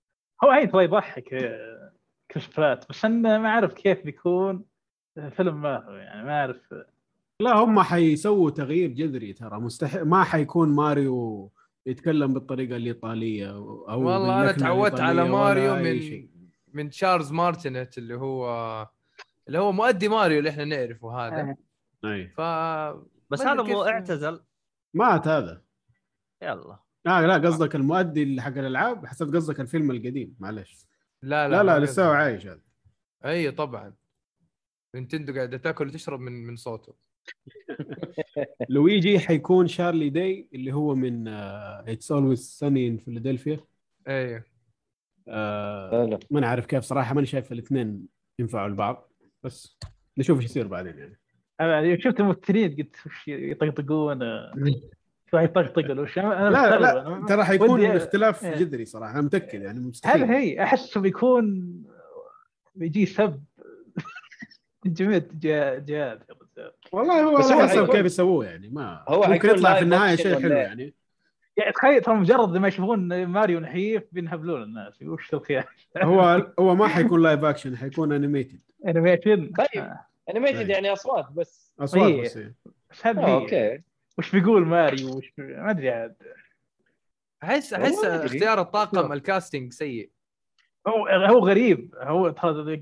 هو 0.44 0.50
هي 0.50 0.66
ترى 0.66 0.84
يضحك 0.84 1.34
آه، 1.34 1.92
كريس 2.30 2.48
برات 2.56 2.88
بس 2.88 3.04
أنا 3.04 3.38
ما 3.38 3.48
أعرف 3.48 3.72
كيف 3.74 4.04
بيكون 4.04 4.64
فيلم 5.30 5.62
ما 5.62 5.84
يعني 5.88 6.24
ما 6.24 6.40
أعرف. 6.40 6.74
لا 7.40 7.52
هم 7.56 7.80
حيسووا 7.80 8.50
تغيير 8.50 8.90
جذري 8.90 9.32
ترى. 9.32 9.60
مستحيل 9.60 10.04
ما 10.04 10.24
حيكون 10.24 10.68
ماريو 10.68 11.52
يتكلم 11.86 12.34
بالطريقة 12.34 12.76
الإيطالية 12.76 13.50
أو 13.50 14.08
والله 14.08 14.40
أنا 14.42 14.52
تعودت 14.52 15.00
على 15.00 15.22
الإيطالية 15.22 15.70
ماريو 15.70 15.74
من. 15.74 16.28
من 16.72 16.90
تشارلز 16.90 17.32
مارتينيت 17.32 17.98
اللي 17.98 18.14
هو 18.14 18.46
اللي 19.46 19.58
هو 19.58 19.72
مؤدي 19.72 20.08
ماريو 20.08 20.38
اللي 20.38 20.50
إحنا 20.50 20.64
نعرفه 20.64 21.12
هذا. 21.12 21.56
أي. 22.04 22.28
ف 22.28 22.40
بس 23.30 23.40
هذا 23.40 23.62
مو 23.62 23.82
اعتزل. 23.82 24.44
مات 24.94 25.28
هذا. 25.28 25.62
يلا. 26.42 26.78
آه 27.06 27.26
لا 27.26 27.48
قصدك 27.48 27.74
المؤدي 27.74 28.22
اللي 28.22 28.42
حق 28.42 28.58
الألعاب؟ 28.58 29.06
حسبت 29.06 29.36
قصدك 29.36 29.60
الفيلم 29.60 29.90
القديم 29.90 30.36
معلش 30.38 30.86
لا 31.22 31.48
لا 31.48 31.62
لا 31.62 31.78
ما 31.78 31.84
لسه 31.84 32.06
هو 32.06 32.10
عايش 32.10 32.46
هذا. 32.46 32.62
أي 33.24 33.50
طبعا. 33.50 33.94
نينتندو 34.94 35.34
قاعدة 35.34 35.56
تاكل 35.56 35.86
وتشرب 35.88 36.20
من 36.20 36.46
من 36.46 36.56
صوته. 36.56 36.94
لويجي 38.68 39.18
حيكون 39.18 39.68
شارلي 39.68 40.10
داي 40.10 40.48
اللي 40.54 40.72
هو 40.72 40.94
من 40.94 41.28
It's 41.28 42.12
Always 42.12 42.40
Sunny 42.40 42.88
in 42.88 42.98
Philadelphia 42.98 43.60
أي. 44.08 44.42
حلو 45.90 46.18
ما 46.30 46.40
نعرف 46.40 46.66
كيف 46.66 46.84
صراحة 46.84 47.14
ماني 47.14 47.26
شايف 47.26 47.52
الإثنين 47.52 48.06
ينفعوا 48.38 48.68
لبعض 48.68 49.12
بس 49.44 49.78
نشوف 50.18 50.38
إيش 50.38 50.44
يصير 50.44 50.66
بعدين 50.66 50.98
يعني 50.98 51.18
أنا 51.60 51.80
يوم 51.80 52.00
شفت 52.00 52.20
الممثلين 52.20 52.76
قلت 52.76 52.96
وش 53.06 53.28
يطقطقون 53.28 54.22
واحد 55.32 55.48
يطقطق 55.50 55.90
ولا 55.90 56.02
وش 56.02 56.18
أنا 56.18 56.50
لا. 56.50 56.78
لا 56.80 57.20
أنا- 57.22 57.28
ترى 57.28 57.44
حيكون 57.44 57.84
اختلاف 57.84 58.44
إيه. 58.44 58.54
جذري 58.54 58.84
صراحة 58.84 59.12
أنا 59.12 59.20
متأكد 59.22 59.62
يعني 59.62 59.78
هل 59.78 59.82
مستحيل 59.82 60.22
هي 60.24 60.62
احسه 60.62 61.00
بيكون 61.00 61.74
بيجي 62.74 63.06
سب 63.06 63.44
من 64.84 64.92
جميع 64.92 65.16
الجهات 65.16 65.82
جهات. 65.82 66.20
والله 66.92 67.22
هو 67.22 67.38
بس 67.38 67.44
على 67.50 67.62
هو 67.62 67.68
حسب 67.68 67.92
كيف 67.92 68.06
يسووه 68.06 68.46
يعني 68.46 68.68
ما 68.68 69.04
هو 69.08 69.26
ممكن 69.28 69.48
يطلع 69.50 69.74
في 69.74 69.82
النهاية 69.82 70.16
شيء 70.16 70.40
حلو؟ 70.40 70.52
يعني 70.54 70.94
يعني 71.56 71.72
تخيل 71.72 72.02
ترى 72.02 72.14
مجرد 72.14 72.56
ما 72.56 72.68
يشوفون 72.68 73.24
ماريو 73.24 73.60
نحيف 73.60 74.02
بينهبلون 74.12 74.62
الناس 74.62 75.02
وش 75.02 75.34
الخيال 75.34 75.64
هو 75.96 76.22
هو 76.58 76.74
ما 76.74 76.88
حيكون 76.88 77.22
live 77.22 77.44
action 77.44 77.76
حيكون 77.76 78.12
animated 78.12 78.60
animation 78.88 79.52
طيب. 79.52 79.90
animated 80.30 80.58
طيب. 80.58 80.70
يعني 80.70 80.92
أصوات 80.92 81.32
بس 81.32 81.72
أصوات 81.80 82.10
إيه. 82.10 82.22
بس 82.22 82.36
إيه. 82.36 82.54
بس 82.90 83.06
هذه 83.06 83.26
آه،. 83.26 83.34
أوكي 83.34 83.82
وش 84.18 84.32
بيقول 84.32 84.66
ماريو 84.66 85.16
وش. 85.16 85.32
ما 85.38 85.70
أدري 85.70 85.90
عاد 85.90 86.16
احس 87.42 87.72
أحس. 87.72 88.04
اختيار 88.04 88.60
الطاقم. 88.60 89.12
ال 89.12 89.20
casting 89.20 89.72
سيء 89.72 90.10
هو 90.88 91.06
هو 91.06 91.38
غريب 91.38 91.94
هو 91.98 92.34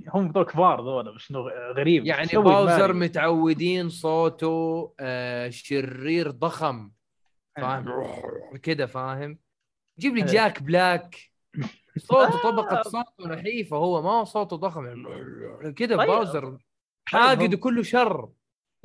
هم 0.08 0.32
ذول 0.32 0.44
كبار 0.44 0.80
ذولا 0.80 1.10
بس 1.10 1.30
إنه 1.30 1.40
غريب 1.76 2.06
يعني 2.06 2.28
باوزر. 2.32 2.92
متعودين 2.92 3.88
صوته 3.88 4.94
آه 5.00 5.48
شرير 5.48 6.30
ضخم 6.30 6.90
فاهم؟ 7.56 7.84
كذا 8.62 8.86
فاهم؟ 8.86 9.38
جيب 9.98 10.14
لي 10.16 10.20
إيه. 10.22 10.26
جاك 10.28 10.62
بلاك. 10.62 11.16
صوته 11.98 12.42
طبقة 12.42 12.82
صوته 12.82 13.28
نحيفة 13.28 13.76
هو 13.76 14.02
ما 14.02 14.10
هو 14.10 14.24
صوته 14.24 14.56
ضخم. 14.56 15.04
كذا 15.76 15.96
طيب. 15.96 16.08
باوزر. 16.08 16.58
حاقد 17.08 17.54
وكله 17.54 17.82
شر. 17.82 18.28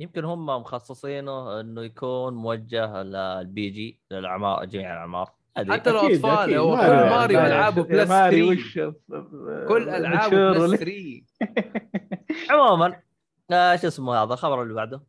يمكن 0.00 0.24
هم 0.24 0.46
مخصصينه 0.46 1.60
إنه 1.60 1.82
يكون 1.82 2.34
موجه 2.34 3.02
لل 3.02 3.70
PG 3.70 4.00
للاعمار 4.10 4.64
جميع 4.64 4.92
الأعمار. 4.92 5.30
حتى 5.56 5.90
لو 5.90 5.98
أكيد، 5.98 6.24
أطفال. 6.26 6.54
هو 6.54 6.76
كل 6.76 6.86
ماريو. 7.10 7.38
العابه 7.40 7.82
plus 7.82 8.08
ماريو 8.08 8.54
3 8.54 8.60
وش 8.60 8.78
كل 9.68 9.88
ألعابه 9.88 10.50
plus 10.52 10.60
ولا- 10.60 10.76
3 10.76 11.22
عموما 12.50 13.00
آه 13.50 13.76
شو 13.76 13.86
اسمه 13.88 14.14
هذا 14.22 14.32
الخبر 14.34 14.62
اللي 14.62 14.74
بعده. 14.74 15.02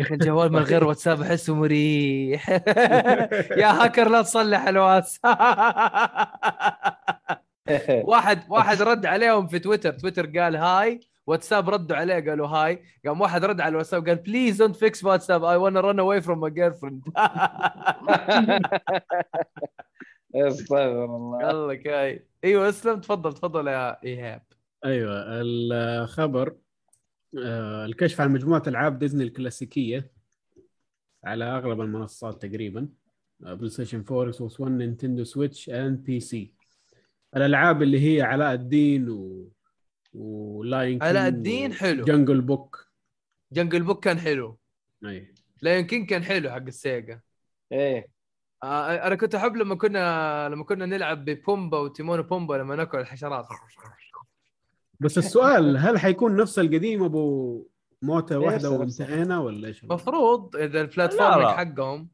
أخي 0.00 0.14
الجوال 0.14 0.52
من 0.52 0.58
غير 0.58 0.84
واتساب 0.84 1.20
أحسه 1.22 1.54
مريح. 1.54 2.50
يا 3.62 3.84
هاكر 3.84 4.08
لا 4.08 4.22
تصلح 4.22 4.68
الواتس. 4.68 5.20
واحد 8.04 8.42
واحد 8.48 8.82
رد 8.82 9.06
عليهم 9.06 9.46
في 9.46 9.58
تويتر. 9.58 9.92
تويتر 9.92 10.26
قال 10.38 10.56
hi. 10.56 11.00
واتساب 11.26 11.70
ردوا 11.70 11.96
عليه 11.96 12.14
قالوا 12.30 12.48
hi. 12.48 12.82
قام 13.06 13.20
واحد 13.20 13.44
رد 13.44 13.60
على 13.60 13.68
الواتساب 13.68 14.08
قال 14.08 14.16
please 14.16 14.56
don't 14.56 14.76
fix 14.76 15.04
واتساب. 15.04 15.44
I 15.44 15.56
wanna 15.56 15.80
run 15.80 15.98
away 15.98 16.20
from 16.20 16.40
my 16.40 16.50
girlfriend 16.50 17.02
أستغفر 20.34 21.04
الله. 21.04 21.38
قال 21.46 21.68
لك 21.68 21.86
hi 21.86 22.26
إيوه 22.44 22.68
أسلم. 22.68 23.00
تفضل 23.00 23.32
تفضل 23.32 23.68
يا 23.68 24.04
إيهاب. 24.04 24.42
أيوه 24.84 25.24
الخبر 25.28 26.54
الكشف 27.34 28.20
عن 28.20 28.32
مجموعة 28.32 28.62
ألعاب 28.66 28.98
ديزني 28.98 29.24
الكلاسيكية 29.24 30.10
على 31.24 31.44
أغلب 31.44 31.80
المنصات 31.80 32.42
تقريبا 32.42 32.88
آه، 33.44 33.54
بلاي 33.54 33.70
ستيشن 33.70 34.04
4 34.10 34.28
إكس 34.28 34.38
بوكس 34.38 34.60
1 34.60 34.72
نينتندو 34.72 35.24
سويتش 35.24 35.70
and 35.70 36.04
PC 36.04 36.52
الألعاب 37.36 37.82
اللي 37.82 38.16
هي 38.16 38.22
علاء 38.22 38.54
الدين 38.54 39.08
و 39.10 39.48
ولاين 40.14 41.02
علاء 41.02 41.28
الدين 41.28 41.72
حلو. 41.72 42.04
جنجل 42.04 42.40
بوك 42.40 42.88
جنجل 43.52 43.82
بوك 43.82 44.04
كان 44.04 44.18
حلو. 44.18 44.58
أي. 45.04 45.34
لا 45.62 45.78
يمكن 45.78 46.06
كان 46.06 46.24
حلو 46.24 46.50
حق 46.50 46.56
السيجا. 46.56 47.20
إيه. 47.72 48.06
آه، 48.62 49.06
أنا 49.06 49.14
كنت 49.14 49.34
أحب 49.34 49.56
لما 49.56 49.74
كنا 49.74 50.48
لما 50.48 50.64
كنا 50.64 50.86
نلعب 50.86 51.24
ببومبا 51.24 51.78
وتيمون 51.78 52.18
وبومبا 52.18 52.54
لما 52.54 52.76
ناكل 52.76 52.98
الحشرات. 52.98 53.46
بس 55.00 55.18
السؤال 55.18 55.76
هل 55.78 55.98
حيكون 55.98 56.36
نفس 56.36 56.58
القديم 56.58 57.02
أبو 57.04 57.66
موته 58.02 58.32
إيه، 58.32 58.38
واحدة 58.46 58.70
وانتهينا 58.70 59.38
ولا 59.40 59.68
إيش؟ 59.68 59.84
مفروض 59.84 60.56
إذا 60.56 60.66
لا، 60.66 60.80
ال 60.80 60.87
platform 60.87 61.40
لا. 61.40 61.48
حقهم 61.56 62.08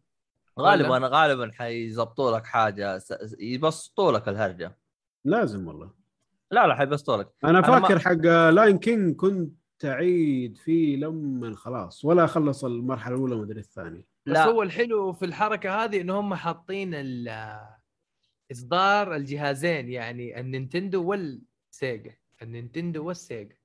غالبا 0.60 0.98
غالبا 1.08 1.50
حيزبطوا 1.52 2.36
لك 2.36 2.46
حاجة 2.46 3.00
يبسطوا 3.40 4.12
لك 4.12 4.28
الهرجة 4.28 4.78
لازم 5.24 5.68
والله 5.68 5.90
لا 6.50 6.66
لا 6.66 6.74
حيبسطوا 6.74 7.16
لك 7.16 7.28
أنا 7.44 7.58
أنا 7.58 7.70
ما- 7.70 7.80
فاكر 7.80 7.98
حق 7.98 8.50
لاين 8.50 8.78
كينج 8.78 9.16
كنت 9.16 9.54
أعيد 9.84 10.56
فيه 10.56 10.96
لما 10.96 11.56
خلاص 11.56 12.04
ولا 12.04 12.26
خلص 12.26 12.64
المرحلة 12.64 13.14
الأولى 13.14 13.36
مدري 13.36 13.60
الثانية 13.60 14.06
بس. 14.26 14.36
هو 14.36 14.62
الحلو 14.62 15.12
في 15.12 15.24
الحركة 15.24 15.84
هذه 15.84 16.00
إن 16.00 16.10
هم 16.10 16.34
حاطين 16.34 16.94
ال- 16.94 17.58
إصدار 18.52 19.14
الجهازين 19.16 19.88
يعني 19.88 20.40
النينتندو 20.40 21.04
والسيجا 21.10 22.14
النينتندو 22.44 23.06
والسيجا 23.06 23.56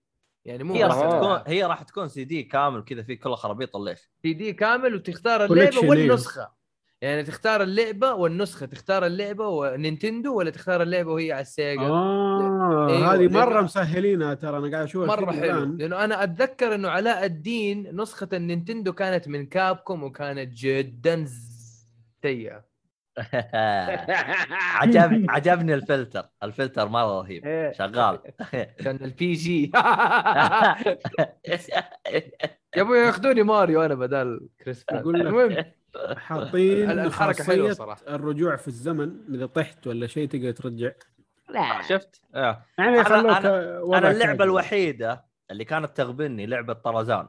يعني 0.46 0.64
مو 0.64 0.74
هي 0.74 0.84
راح 0.84 0.96
آه. 0.96 1.20
تكون 1.20 1.54
هي 1.54 1.64
راح 1.64 1.84
تكون 1.84 2.08
سي 2.08 2.24
دي 2.24 2.44
كامل 2.44 2.84
كذا 2.84 3.04
فيه 3.04 3.20
كل 3.20 3.36
خرابيط 3.36 3.78
ليش 3.78 4.00
سي 4.22 4.34
دي 4.34 4.54
كامل 4.54 4.96
وتختار 4.96 5.46
اللعبة. 5.46 5.90
والنسخة. 5.90 6.60
يعني 7.02 7.24
تختار 7.24 7.64
اللعبة 7.64 8.14
والنسخة 8.14 8.66
تختار 8.66 9.06
اللعبة 9.06 9.48
ونينتندو 9.48 10.36
ولا 10.36 10.50
تختار 10.50 10.82
اللعبة 10.82 11.12
وهي 11.12 11.32
على 11.32 11.42
السيجا 11.42 11.82
آه 11.82 12.88
أيوة، 12.90 13.14
هذه 13.14 13.28
مرة 13.28 13.62
مسهلينها 13.62 14.34
ترى 14.34 14.58
أنا 14.58 14.72
قاعد 14.72 14.84
أشوف 14.84 15.08
مرة 15.08 15.32
حلو. 15.32 15.44
الآن. 15.44 15.78
لأنه 15.78 16.04
أنا 16.04 16.24
أتذكر 16.24 16.76
إنه 16.76 16.90
علاء 16.90 17.26
الدين 17.26 18.02
نسخة 18.02 18.30
النينتندو 18.34 18.94
كانت 18.94 19.28
من 19.28 19.46
كابكوم 19.46 20.04
وكانت 20.04 20.54
جدا 20.54 21.26
سيئة. 22.22 22.69
عجب 24.82 25.26
عجبني 25.30 25.74
ال 25.74 25.82
filter 25.82 26.30
ال 26.44 26.50
filter 26.50 26.88
مرة 26.88 27.22
رهيب 27.22 27.46
إيه. 27.46 27.72
شغال 27.72 28.20
كان 28.84 28.96
ال 29.02 29.34
PG 29.34 29.72
يا 32.76 32.82
أبوي 32.82 32.98
ياخذوني 33.00 33.44
ماريو 33.44 33.82
أنا 33.86 33.96
بدل 33.96 34.50
كريس. 34.64 34.86
المهم 34.92 35.66
حاطين 36.18 36.92
الحركة 36.92 37.44
حلوة 37.44 37.68
خاصية 37.68 37.74
صراحة. 37.74 38.02
الرجوع 38.10 38.56
في 38.56 38.68
الزمن 38.68 39.16
إذا 39.36 39.46
طحت 39.46 39.88
ولا 39.88 40.08
شيء 40.08 40.28
تقدر 40.28 40.52
ترجع 40.52 40.92
شفت؟ 41.90 42.22
إيه. 42.36 42.64
يعني 42.78 43.04
أنا- 43.04 43.08
خلوك 43.08 43.32
أنا- 43.32 43.46
أنا 43.96 44.12
اللعبة. 44.12 44.44
الوحيدة 44.44 45.26
اللي 45.52 45.66
كانت 45.66 45.98
تغبني 45.98 46.46
لعبة 46.46 46.74
طرزان 46.74 47.28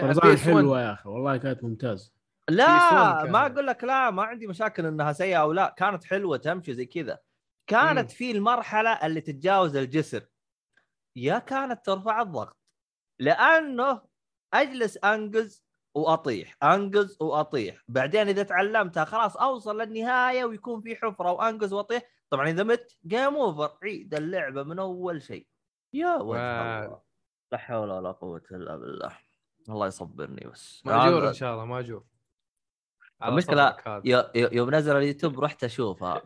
طرزان 0.00 0.36
PS1. 0.36 0.40
حلوة 0.40 0.82
يا 0.82 0.92
أخي 0.92 1.08
والله 1.08 1.36
كانت 1.36 1.64
ممتاز 1.64 2.14
لا 2.50 2.66
PS1 2.66 3.24
ما. 3.30 3.46
أقول 3.46 3.66
لك 3.66 3.84
لا 3.84 4.10
ما 4.10 4.22
عندي 4.22 4.46
مشاكل 4.46 4.86
إنها 4.86 5.12
سيئة 5.12 5.36
أو 5.40 5.52
لا. 5.52 5.74
كانت 5.78 6.04
حلوة 6.04 6.36
تمشي 6.36 6.74
زي 6.74 6.86
كذا. 6.86 7.18
كانت 7.66 8.10
مم. 8.10 8.16
في 8.16 8.30
المرحلة 8.30 8.90
اللي 8.90 9.20
تتجاوز 9.20 9.76
الجسر. 9.76 10.26
يا 11.16 11.38
كانت 11.38 11.86
ترفع 11.86 12.22
الضغط. 12.22 12.56
لأنه 13.18 14.02
أجلس 14.54 14.96
أنقز 15.04 15.64
وأطيح 15.94 16.56
أنقز 16.62 17.16
وأطيح. 17.20 17.82
بعدين 17.88 18.28
إذا 18.28 18.42
تعلمتها 18.42 19.04
خلاص 19.04 19.36
أوصل 19.36 19.80
للنهاية 19.80 20.44
ويكون 20.44 20.80
في 20.82 20.96
حفرة 20.96 21.32
وأنقز 21.32 21.72
وأطيح. 21.72 22.02
طبعا 22.30 22.48
إذا 22.48 22.62
مت 22.62 22.96
game 23.06 23.34
over 23.36 23.78
عيد 23.82 24.14
اللعبة 24.14 24.62
من 24.62 24.78
أول 24.78 25.22
شيء. 25.22 25.46
يا 25.92 26.14
وجه 26.16 26.24
و- 26.26 26.34
الله. 26.84 27.00
لا 27.52 27.58
حول 27.58 27.90
ولا 27.90 28.12
قوة 28.12 28.42
إلا 28.50 28.76
بالله. 28.76 29.18
الله 29.68 29.86
يصبرني 29.86 30.46
بس. 30.52 30.82
مأجور 30.86 31.28
إن 31.28 31.34
شاء 31.34 31.52
الله 31.54 31.64
مأجور. 31.64 32.04
المشكلة. 33.24 33.76
يو- 34.04 34.24
يو- 34.34 34.48
يوم 34.52 34.74
نزل 34.74 34.96
اليوتيوب 34.96 35.40
رحت 35.40 35.64
أشوفها. 35.64 36.22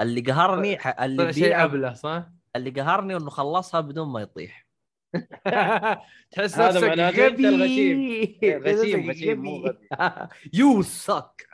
اللي 0.00 0.20
قهرني 0.20 0.78
ح- 0.78 1.00
اللي 1.00 1.22
طلع 1.22 1.30
شيء 1.30 1.64
ابله 1.64 1.92
صح؟ 1.92 2.26
اللي 2.56 2.70
قهرني 2.70 3.16
إنه 3.16 3.30
خلصها 3.30 3.80
بدون 3.80 4.08
ما 4.08 4.20
يطيح. 4.20 4.68
تحس 6.30 6.58
هذا 6.58 6.80
نفسك 6.88 7.20
غبي. 7.20 7.48
الغشيم. 7.48 7.98
غشيم 8.66 9.10
غشيم 9.10 9.42
مو 9.42 9.56
غبي. 9.56 9.78
you 10.58 10.82
suck 10.82 11.48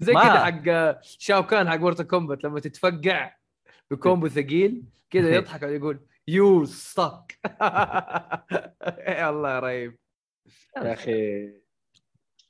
زي 0.00 0.12
كذا 0.12 0.44
حق 0.44 0.98
شاو 1.02 1.46
كان 1.46 1.70
حق 1.70 1.76
مورتال 1.76 2.06
كومبات 2.06 2.44
لما 2.44 2.60
تتفقع 2.60 3.36
ب 3.90 3.96
combo 3.96 4.28
ثقيل 4.28 4.82
كذا 5.10 5.34
يضحك 5.34 5.62
ويقول 5.62 6.00
you 6.28 6.64
suck 6.64 7.38
يا 9.08 9.30
الله 9.30 9.50
يا 9.54 9.58
رهيب. 9.60 9.98
يا 10.76 10.92
أخي. 10.92 11.63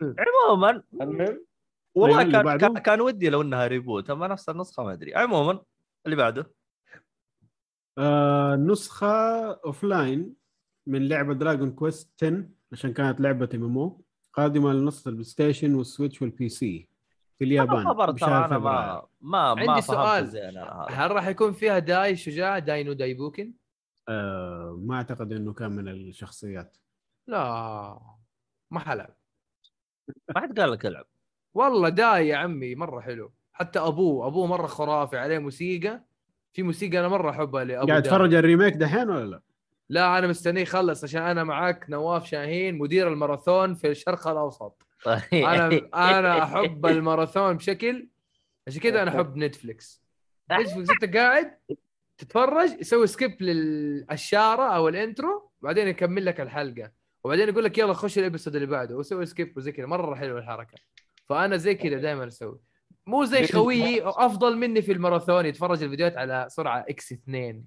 عموما 0.02 0.82
المهم 1.00 1.46
والله 1.94 2.22
كان, 2.22 2.42
بعده؟ 2.42 2.68
كان 2.68 2.78
كان 2.78 3.00
ودي 3.00 3.30
لو 3.30 3.42
إنها 3.42 3.66
reboot 3.66 4.10
أما 4.10 4.28
نفس 4.28 4.48
النسخة 4.48 4.82
ما 4.84 4.92
أدري 4.92 5.14
عموما 5.14 5.62
اللي 6.06 6.16
بعده 6.16 6.52
آه 7.98 8.56
نسخة 8.56 9.06
offline 9.52 10.34
من 10.86 11.08
لعبة 11.08 11.34
Dragon 11.34 11.72
Quest 11.72 12.24
10 12.24 12.48
عشان 12.72 12.92
كانت 12.92 13.20
لعبة 13.20 13.48
MMO 13.54 14.04
قادمه 14.32 14.72
لنسخه 14.72 15.08
ال 15.08 15.24
PlayStation 15.24 15.74
وال 15.74 15.86
Switch 15.86 16.22
وال 16.22 16.48
PC 16.48 16.88
في 17.38 17.44
اليابان 17.44 17.84
خبر 17.88 18.04
ترى 18.06 18.12
بشهر 18.12 18.44
أنا. 18.44 18.58
ما 18.58 19.06
ما 19.20 19.54
ما 19.54 19.70
عندي 19.70 19.82
سؤال. 19.82 20.58
هل 20.90 21.10
راح 21.10 21.26
يكون 21.26 21.52
فيها 21.52 21.78
داي 21.78 22.16
شجاع 22.16 22.58
داينو 22.58 22.92
دايبوكن؟ 22.92 23.52
آه 24.08 24.78
ما 24.82 24.96
أعتقد 24.96 25.32
إنه 25.32 25.52
كان 25.52 25.72
من 25.72 25.88
الشخصيات 25.88 26.76
لا 27.26 28.00
ما 28.70 28.80
حلال 28.80 29.14
ما 30.34 30.40
حد 30.40 30.60
قال 30.60 30.70
لك 30.72 30.86
العب. 30.86 31.06
والله 31.54 31.88
داي 31.88 32.28
يا 32.28 32.36
عمي 32.36 32.74
مرة 32.74 33.00
حلو. 33.00 33.32
حتى 33.52 33.78
أبوه 33.78 34.26
أبوه 34.26 34.46
مرة 34.46 34.66
خرافي 34.66 35.18
عليه 35.18 35.38
موسيقى. 35.38 36.02
في 36.52 36.62
موسيقى 36.62 37.00
أنا 37.00 37.08
مرة 37.08 37.30
أحبها 37.30 37.64
لأبو 37.64 37.86
قاعد. 37.86 38.02
تتفرج 38.02 38.34
الريميك 38.34 38.74
دحين 38.74 39.10
ولا 39.10 39.30
لا؟ 39.30 39.40
لا 39.88 40.18
أنا 40.18 40.26
مستنيه 40.26 40.62
يخلص 40.62 41.04
عشان 41.04 41.22
أنا 41.22 41.44
معاك 41.44 41.86
نواف 41.90 42.26
شاهين 42.26 42.78
مدير 42.78 43.08
الماراثون 43.12 43.74
في 43.74 43.90
الشرق 43.90 44.28
الأوسط. 44.28 44.82
أنا 45.32 45.80
أنا 45.94 46.42
أحب 46.44 46.86
الماراثون 46.86 47.56
بشكل 47.56 48.08
عشان 48.66 48.80
كذا 48.80 49.02
أنا 49.02 49.10
أحب 49.10 49.36
Netflix 49.36 50.02
Netflix 50.52 50.90
أنت 50.90 51.16
قاعد 51.16 51.58
تتفرج 52.18 52.70
يسوي 52.80 53.06
skip 53.06 53.42
للأشارة 53.42 54.62
أو 54.76 54.88
ال 54.88 54.99
intro 54.99 55.50
بعدين 55.62 55.88
يكمل 55.88 56.24
لك 56.24 56.40
الحلقة. 56.40 56.90
وبعدين 57.24 57.48
يقول 57.48 57.64
لك 57.64 57.78
يلا 57.78 57.92
خش 57.92 58.18
ال 58.18 58.23
episode 58.23 58.54
اللي 58.54 58.66
بعده 58.66 58.96
ويسوي 58.96 59.26
skip 59.26 59.56
وزي 59.56 59.72
كذا. 59.72 59.86
مرة 59.86 60.14
حلوة 60.14 60.38
الحركة. 60.38 60.78
فأنا 61.26 61.56
زي 61.56 61.74
كذا 61.74 61.98
دائما 61.98 62.26
أسوي. 62.26 62.58
مو 63.06 63.24
زي 63.24 63.46
خويي 63.46 64.02
أفضل 64.02 64.56
مني 64.56 64.82
في 64.82 64.92
الماراثون 64.92 65.46
يتفرج 65.46 65.82
الفيديوهات 65.82 66.16
على 66.16 66.46
سرعة 66.48 66.84
X 66.88 67.12
2 67.12 67.64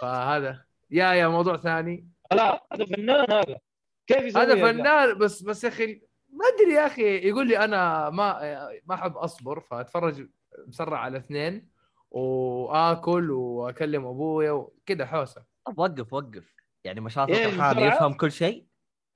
فهذا. 0.00 0.64
يا 0.90 1.12
يا 1.12 1.28
موضوع 1.28 1.56
ثاني. 1.56 2.08
لا 2.32 2.66
هذا 2.72 2.84
فنان 2.84 3.30
هذا. 3.30 3.58
كيف 4.06 4.22
يسوي 4.22 4.42
هذا؟ 4.42 4.54
فنان 4.54 5.18
بس 5.18 5.42
بس 5.42 5.64
يا 5.64 5.68
أخي 5.68 6.02
ما 6.32 6.44
أدري 6.54 6.74
يا 6.74 6.86
أخي. 6.86 7.28
يقول 7.28 7.48
لي 7.48 7.58
أنا 7.58 8.10
ما 8.10 8.40
ما 8.86 8.94
أحب 8.94 9.16
أصبر 9.16 9.60
فأتفرج 9.60 10.28
مسرع 10.66 10.98
على 10.98 11.18
اثنين 11.18 11.68
وآكل 12.10 13.30
وأكلم 13.30 14.06
أبويا 14.06 14.50
وكذا 14.50 15.06
حوسة. 15.06 15.44
طب 15.66 15.78
وقف 15.78 16.12
وقف. 16.12 16.55
يعني 16.86 17.00
ما 17.00 17.08
شاء 17.08 17.24
الله 17.24 17.36
إيه،؟ 17.38 17.86
يفهم 17.94 18.12
كل 18.12 18.32
شيء 18.32 18.66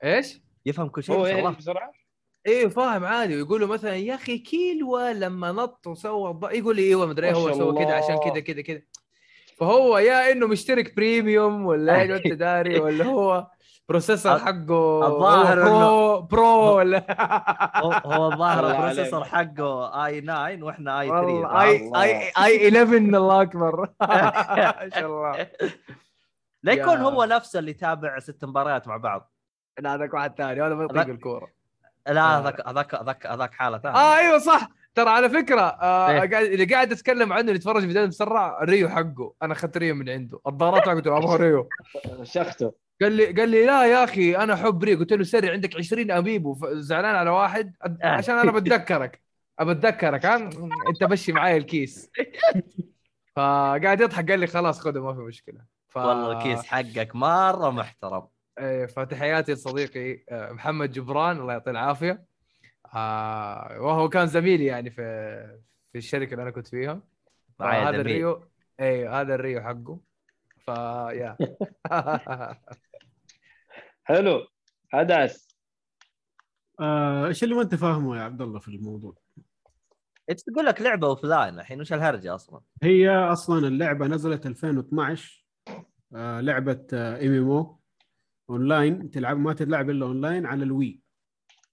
إيش؟ 0.05 0.41
يفهم 0.67 0.89
كل 0.89 1.03
شيء 1.03 1.15
هو 1.15 1.23
ما 1.23 1.29
شاء 1.29 1.39
الله 1.39 1.51
بسرعة 1.51 1.93
إيه 2.47 2.69
فاهم 2.69 3.05
عادي 3.05 3.37
ويقولوا 3.37 3.69
مثلا 3.69 3.97
يا 3.97 4.15
أخي 4.15 4.39
كيلوا 4.39 5.13
لما 5.13 5.53
نط 5.53 5.87
وسوى 5.87 6.41
يقول 6.53 6.77
لي 6.77 6.83
أيوه 6.83 7.07
مدري 7.07 7.33
هو 7.33 7.53
سوى 7.53 7.85
كذا. 7.85 7.95
عشان 7.95 8.19
كذا 8.19 8.41
كذا 8.41 8.63
كذا 8.63 8.83
فهو 9.57 9.99
يا 9.99 10.33
إنه 10.33 10.47
مشترك 10.47 10.97
بريميوم 10.97 11.67
ولا 11.67 12.03
انت 12.17 12.27
داري 12.27 12.81
ولا 12.81 13.05
هو 13.05 13.47
بروسيسور 13.89 14.39
حقه 14.39 15.07
الظاهر 15.07 15.65
برو 15.65 16.21
برو 16.21 16.77
ولا 16.77 17.07
هو 18.07 18.33
الظاهر 18.33 18.71
البروسيسور. 18.71 19.25
حقه 19.25 20.07
آي 20.07 20.21
9 20.21 20.65
وإحنا 20.65 21.01
آي 21.01 21.09
3 21.09 21.27
والله 21.27 21.63
اي 21.63 21.77
الله. 21.77 22.03
اي 22.03 22.33
آي 22.45 22.69
11 22.69 22.97
الله 22.97 23.43
أكبر 23.43 23.81
ما 24.01 24.91
شاء 24.95 25.07
الله 25.07 25.47
لا 26.63 26.73
يكون 26.73 26.99
يا. 26.99 27.03
هو 27.03 27.25
نفسه 27.25 27.59
اللي 27.59 27.71
يتابع 27.71 28.19
ست 28.19 28.45
مباريات 28.45 28.89
مع 28.89 28.97
بعض. 28.97 29.33
لا 29.79 29.95
هذاك 29.95 30.15
واحد 30.15 30.35
ثاني 30.39 30.63
هذا 30.63 30.75
ما 30.75 30.85
يطيق 30.85 31.01
الكورة. 31.09 31.49
لا 32.09 32.21
آه. 32.21 32.39
هذاك 32.41 32.69
هذاك 32.69 32.95
هذاك 32.95 33.27
هذاك 33.27 33.55
حالة 33.55 33.79
ثانية. 33.79 33.97
آه 33.97 34.17
أيوه 34.17 34.39
صح. 34.39 34.69
ترى 34.95 35.11
على 35.11 35.31
فكرة 35.31 35.61
آه 35.61 36.11
إيه. 36.11 36.19
قاعد 36.31 36.45
اللي 36.45 36.65
قاعد 36.65 36.93
أتكلم 36.93 37.33
عنه 37.33 37.41
اللي 37.41 37.55
يتفرج 37.55 37.83
فيديوهات 37.83 38.09
مسرع 38.09 38.63
الريو 38.63 38.89
حقه. 38.89 39.35
أنا 39.43 39.53
أخذت 39.53 39.77
ريو 39.77 39.95
من 39.95 40.09
عنده. 40.09 40.41
الضارات 40.47 40.89
حقته 40.89 41.17
أبغى 41.17 41.37
ريو. 41.47 41.69
شخته. 42.23 42.73
قال 43.03 43.13
لي 43.13 43.27
قال 43.27 43.49
لي 43.49 43.67
لا 43.67 43.85
يا 43.87 44.05
أخي 44.05 44.37
أنا 44.37 44.55
أحب 44.55 44.85
ريو. 44.85 44.99
قلت 44.99 45.13
له 45.13 45.25
سري 45.25 45.51
عندك 45.51 45.77
20 45.77 46.11
أميبو 46.11 46.57
زعلان 46.73 47.15
على 47.15 47.31
واحد. 47.31 47.77
آه. 47.83 48.07
عشان 48.07 48.39
أنا 48.39 48.53
بتذكرك. 48.53 49.21
أبتذكرك 49.59 50.27
ها؟ 50.27 50.37
أنت 50.89 51.05
مشي 51.11 51.33
معي 51.33 51.57
الكيس. 51.57 52.11
فقاعد 53.37 54.01
يضحك 54.01 54.31
قال 54.31 54.41
لي 54.41 54.47
خلاص 54.47 54.81
خذه 54.81 55.01
ما 55.01 55.15
في 55.15 55.21
مشكلة. 55.21 55.80
ف... 55.91 55.97
والله 55.97 56.33
الكيس 56.39 56.67
حقك 56.67 57.17
مرة 57.17 57.71
محترم. 57.71 58.29
إيه، 58.59 58.87
فتحياتي 58.87 59.53
لصديقي 59.53 60.25
آه، 60.31 60.53
محمد 60.53 60.91
جبران 60.93 61.41
الله 61.41 61.53
يعطيه 61.53 61.71
العافية. 61.71 62.25
آه، 62.95 63.77
وهو 63.81 64.09
كان 64.09 64.27
زميلي 64.27 64.65
يعني 64.65 64.91
في 64.91 65.03
في 65.93 65.99
الشركة 65.99 66.33
اللي 66.33 66.43
أنا 66.43 66.51
كنت 66.51 66.67
فيها. 66.69 67.03
معايا 67.61 67.89
هذا. 67.89 68.01
الريو 68.01 68.49
اي 68.81 69.09
هذا 69.09 69.35
الريو 69.35 69.61
حقه. 69.61 70.01
فيا 70.65 71.37
حلو. 74.05 74.47
حدث. 74.93 75.47
آه، 76.81 77.27
إيش 77.27 77.45
اللي 77.45 77.55
ما 77.55 77.63
أنت 77.63 77.75
فاهمه 77.75 78.17
يا 78.17 78.23
عبد 78.23 78.43
الله 78.43 78.59
في 78.59 78.69
الموضوع؟ 78.69 79.15
انت 80.31 80.41
تقول 80.41 80.67
لك 80.67 80.81
لعبة 80.81 81.07
offline 81.07 81.61
الحين 81.61 81.81
وش 81.81 81.93
الهرجة 81.93 82.35
أصلا؟ 82.35 82.61
هي 82.83 83.11
أصلا 83.11 83.69
اللعبة 83.69 84.07
نزلت 84.07 84.47
2012 84.47 85.37
آه 85.37 85.40
لعبة 86.13 86.87
MMO 86.93 87.51
online 87.51 89.11
تلعب 89.11 89.39
ما 89.39 89.53
تلعب 89.53 89.91
إلا 89.91 90.07
اونلاين 90.07 90.47
على 90.47 90.65
ال 90.65 90.72
Wii. 90.72 91.01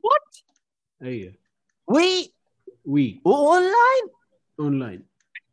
what؟ 0.04 0.38
أيوه 1.02 1.34
Wii؟ 1.88 2.34
Wii. 2.86 3.22
و 3.26 3.37
online 3.37 4.08
online 4.60 5.08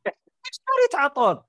إيش 0.07 0.55
صار 0.55 0.85
يتعاطون؟ 0.89 1.43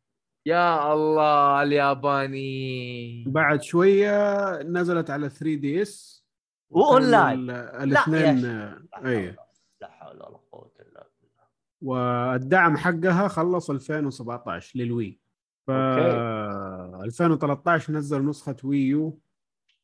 يا 0.46 0.94
الله 0.94 1.64
الياباني. 1.64 3.24
بعد 3.28 3.62
شوية 3.62 4.62
نزلت 4.62 5.10
على 5.10 5.30
3 5.30 5.56
DS 5.56 6.26
وأونلاين. 6.70 7.50
الاثنين 7.50 8.46
آه، 8.46 8.84
أيوه 9.06 9.36
حول 9.84 10.16
ولا 10.16 10.40
قوة 10.52 10.72
إلا 10.80 11.08
بالله. 11.22 11.48
والدعم 11.82 12.78
حقها 12.78 13.28
خلص 13.28 13.70
2017 13.70 14.80
لل 14.80 14.93
Wii. 14.93 15.20
ف 15.68 15.72
okay. 15.72 16.85
2013 17.04 17.94
نزل 17.94 18.26
نسخة 18.26 18.56
Wii 18.64 19.06
U 19.06 19.20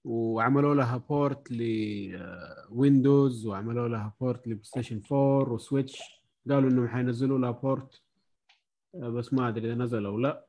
وعملوا 0.04 0.76
لها 0.76 0.98
port 0.98 1.52
ل 1.52 1.76
Windows 1.76 3.46
وعملوا 3.46 3.88
لها 3.88 4.14
port 4.22 4.48
ل 4.48 4.64
PlayStation 4.64 5.02
4 5.12 5.54
و 5.54 5.60
Switch 5.60 6.00
قالوا 6.50 6.70
إنهم 6.70 6.88
حينزلوا 6.88 7.40
لها 7.40 7.52
port 7.52 8.02
آه، 8.96 9.10
بس 9.10 9.34
ما 9.34 9.48
أدري 9.48 9.68
إذا 9.68 9.76
نزل 9.76 10.06
أو 10.06 10.18
لا. 10.20 10.46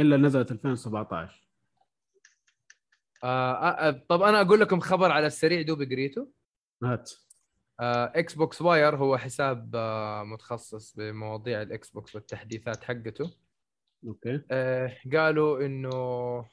إلا 0.00 0.16
نزلت 0.16 0.52
2017 0.52 1.48
آه 3.24 3.52
آه 3.54 4.02
طب 4.08 4.22
أنا 4.22 4.40
أقول 4.40 4.60
لكم 4.60 4.80
خبر 4.80 5.10
على 5.10 5.26
السريع 5.26 5.62
دوب 5.62 5.82
قريته. 5.82 6.28
هات. 6.82 7.12
آه 7.80 8.12
Xbox 8.14 8.62
Wire 8.62 8.96
هو 8.96 9.16
حساب 9.16 9.70
آه 9.74 10.24
متخصص 10.24 10.96
بمواضيع 10.96 11.62
ال 11.62 11.90
Xbox 11.90 12.14
والتحديثات 12.14 12.84
حقته. 12.84 13.30
okay. 14.06 14.40
آه 14.50 14.96
قالوا 15.12 15.66
إنه 15.66 16.44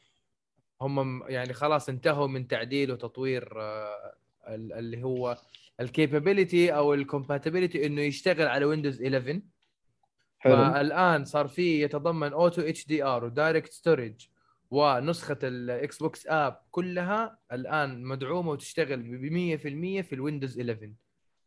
هم 0.82 1.24
يعني 1.30 1.54
خلاص 1.54 1.90
انتهوا 1.90 2.28
من 2.28 2.48
تعديل 2.48 2.92
وتطوير 2.92 3.62
آه 3.62 4.14
ال- 4.48 4.74
اللي 4.74 5.04
هو 5.04 5.38
ال 5.80 5.89
capability 5.89 6.76
أو 6.76 6.94
ال 6.94 7.00
compatibility 7.00 7.86
إنه 7.86 8.02
يشتغل 8.02 8.48
على 8.48 8.66
Windows 8.66 9.04
11 9.04 9.42
حلو. 10.40 10.56
فالآن 10.56 11.26
صار 11.26 11.48
في 11.48 11.82
يتضمن 11.82 12.34
Auto 12.34 12.62
HDR 12.62 12.88
و 12.88 13.04
DirectStorage 13.04 14.28
ونسخه 14.72 15.38
ال 15.44 15.98
Xbox 16.04 16.28
app 16.28 16.60
كلها 16.72 17.38
الآن 17.52 18.04
مدعومة 18.04 18.52
وتشتغل 18.52 19.02
ب 19.04 19.26
100% 19.58 20.02
في 20.08 20.14
ال 20.16 20.21
Windows 20.21 20.60
11 20.60 20.92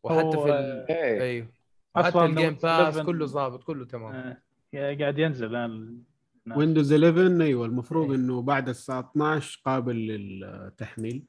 وحتى 0.03 0.37
في 0.43 0.49
ال... 0.53 0.87
أيوه. 1.23 1.49
أصلاً 1.97 2.27
الجيم 2.27 2.53
باس 2.55 2.65
11 2.65 3.05
كله 3.05 3.27
ظابط 3.27 3.65
كله 3.65 3.85
تمام. 3.87 4.15
آه، 4.15 4.43
قاعد 4.75 5.19
ينزل 5.19 5.47
الآن 5.47 5.99
نعم. 6.47 6.59
ويندوز 6.59 6.93
11 6.93 7.43
أيوه 7.43 7.67
المفروض 7.67 8.11
إيه. 8.11 8.17
إنه 8.17 8.43
بعد 8.43 8.69
الساعة 8.69 9.11
12 9.11 9.61
قابل 9.65 9.97
للتحميل 9.97 11.25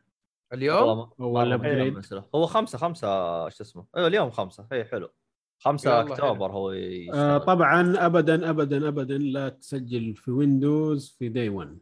اليوم 0.53 1.09
هو 1.21 1.41
له. 1.43 2.25
هو 2.35 2.45
خمسة 2.45 2.77
خمسة 2.77 3.07
شو 3.49 3.63
اسمه 3.63 3.85
أيوه 3.97 4.07
اليوم 4.07 4.29
خمسة 4.31 4.67
اي 4.71 4.85
حلو 4.85 5.09
خمسة 5.59 5.91
يلا 5.91 6.13
اكتوبر 6.13 6.51
هو 6.51 6.71
يشتغل. 6.71 7.15
آه 7.19 7.37
طبعا 7.37 8.05
ابدا 8.05 8.49
ابدا 8.49 8.87
ابدا 8.87 9.17
لا 9.17 9.49
تسجل 9.49 10.15
في 10.15 10.31
ويندوز 10.31 11.15
في 11.19 11.29
داي 11.29 11.49
1 11.49 11.77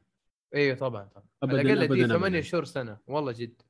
أيوه 0.55 0.75
طبعا 0.75 1.09
طبعا 1.41 1.53
على 1.59 1.61
الأقل 1.61 1.95
دي 1.95 2.03
أبداً، 2.03 2.07
8 2.07 2.27
أبداً. 2.37 2.41
شهور 2.41 2.63
سنة 2.65 2.97
والله 3.07 3.31
جد 3.31 3.61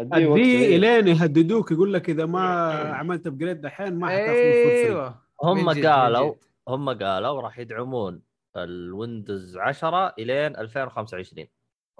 دي 0.00 0.16
إيه. 0.16 0.76
الين 0.76 1.08
يهددوك 1.08 1.72
يقول 1.72 1.94
لك 1.94 2.10
إذا 2.10 2.26
ما 2.26 2.40
عملت 2.72 3.26
upgrade 3.26 3.60
دحين 3.60 3.94
ما 3.98 4.08
حتاخذ 4.08 4.26
free 4.34 4.86
إيوه 4.86 5.22
هم 5.42 5.68
قالوا. 5.68 6.34
هم 6.68 6.88
قالوا 7.02 7.40
راح 7.40 7.58
يدعمون 7.58 8.22
ال 8.56 8.68
Windows 8.68 9.56
10 9.56 10.14
إلين 10.18 10.56
2025 10.56 11.46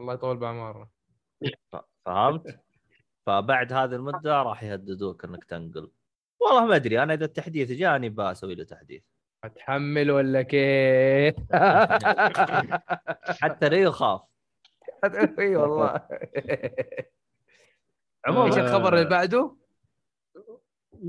الله 0.00 0.14
يطول 0.14 0.36
بعماره 0.36 0.90
ف- 1.72 1.76
فهمت؟ 2.06 2.60
فبعد 3.26 3.72
هذه 3.72 3.94
المدة 3.94 4.42
راح 4.42 4.62
يهددوك 4.62 5.24
إنك 5.24 5.44
تنقل. 5.44 5.90
والله 6.40 6.66
ما 6.66 6.76
أدري 6.76 7.02
أنا 7.02 7.14
إذا 7.14 7.24
التحديث 7.24 7.72
جاني 7.72 8.08
بسوي 8.08 8.54
له 8.54 8.64
تحديث. 8.64 9.02
أتحمل 9.44 10.10
ولا 10.10 10.42
كيف؟ 10.42 11.34
حتى 13.42 13.68
لا 13.68 13.76
يخاف. 13.76 14.20
إي 15.38 15.56
والله. 15.56 16.08
عموما 18.26 18.46
إيش 18.46 18.58
الخبر 18.58 18.94
اللي 18.94 19.08
بعده؟ 19.08 19.56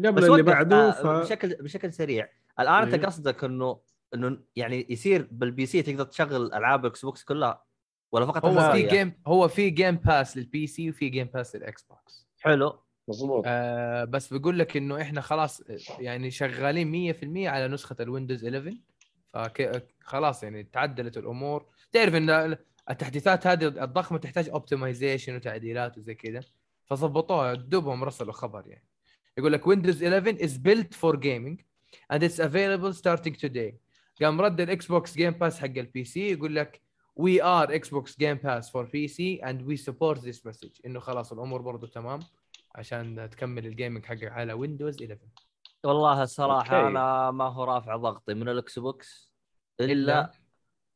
قبل 0.05 0.25
اللي 0.25 0.43
بعده 0.43 0.75
آه، 0.89 0.91
ف... 0.91 1.07
بشكل 1.07 1.55
بشكل 1.63 1.93
سريع. 1.93 2.29
الآن 2.59 2.93
أنت. 2.93 3.05
قصدك 3.05 3.43
إنه 3.43 3.79
إنه 4.13 4.37
يعني 4.55 4.87
يصير 4.89 5.27
بال 5.31 5.65
PC 5.65 5.81
تقدر 5.81 6.03
تشغل 6.03 6.53
ألعاب 6.53 6.85
Xbox 6.85 7.23
كلها 7.23 7.63
ولا 8.11 8.25
فقط 8.25 8.45
هو 8.45 8.71
في؟ 8.71 8.87
جيم 8.87 9.21
هو 9.27 9.47
في 9.47 9.69
جيم 9.69 9.95
باس 9.95 10.37
للبي 10.37 10.67
سي 10.67 10.89
وفي 10.89 11.09
Game 11.09 11.27
Pass 11.27 11.55
لل 11.55 11.83
Xbox 11.83 12.27
حلو. 12.41 12.79
مظبوط. 13.07 13.43
آه 13.47 14.03
بس 14.03 14.33
بقول 14.33 14.59
لك 14.59 14.77
إنه 14.77 15.01
إحنا 15.01 15.21
خلاص 15.21 15.63
يعني 15.99 16.31
شغالين 16.31 17.13
100% 17.13 17.47
على 17.47 17.67
نسخة 17.67 17.95
ال 17.99 18.05
Windows 18.05 18.45
11 18.45 18.77
فخلاص 19.33 20.43
يعني 20.43 20.63
تعدلت 20.63 21.17
الأمور. 21.17 21.65
تعرف 21.91 22.15
إن 22.15 22.57
التحديثات 22.89 23.47
هذه 23.47 23.67
الضخمة 23.67 24.17
تحتاج 24.17 24.49
optimization 24.49 25.35
وتعديلات 25.35 25.97
وزي 25.97 26.15
كذا. 26.15 26.41
فظبطوها 26.85 27.53
دوبهم 27.53 28.03
رسلوا 28.03 28.33
خبر 28.33 28.67
يعني. 28.67 28.87
يقول 29.37 29.53
لك 29.53 29.67
Windows 29.67 30.03
11 30.03 30.37
is 30.37 30.51
built 30.51 30.93
for 30.95 31.15
gaming. 31.17 31.70
And 32.13 32.19
it's 32.23 32.39
available 32.39 32.93
starting 32.93 33.35
today. 33.35 33.73
قام 34.21 34.41
رد 34.41 34.61
ال 34.61 34.85
Xbox 34.87 35.15
Game 35.15 35.31
Pass 35.31 35.59
حق 35.59 35.65
ال 35.65 36.03
PC 36.03 36.31
يقول 36.31 36.55
لك 36.55 36.81
we 37.19 37.41
are 37.41 37.67
Xbox 37.71 38.05
Game 38.11 38.39
Pass 38.45 38.69
for 38.69 38.85
PC 38.85 39.41
and 39.43 39.61
we 39.67 39.75
support 39.77 40.17
this 40.21 40.45
message. 40.45 40.81
إنه 40.85 40.99
خلاص 40.99 41.31
الأمور 41.31 41.61
برضو 41.61 41.87
تمام 41.87 42.19
عشان 42.75 43.29
تكمل 43.31 43.65
ال 43.65 43.71
gaming 43.71 44.05
حقك 44.05 44.23
على 44.31 44.53
Windows 44.53 45.01
11 45.03 45.19
والله 45.83 46.23
الصراحه 46.23 46.77
OK. 46.77 46.87
أنا 46.87 47.31
ما 47.31 47.45
هو 47.45 47.63
رافع 47.63 47.95
ضغطي 47.95 48.33
من 48.33 48.49
ال 48.49 48.79
Xbox 48.79 49.33
إلا 49.79 49.91
إلا؟ 49.91 50.31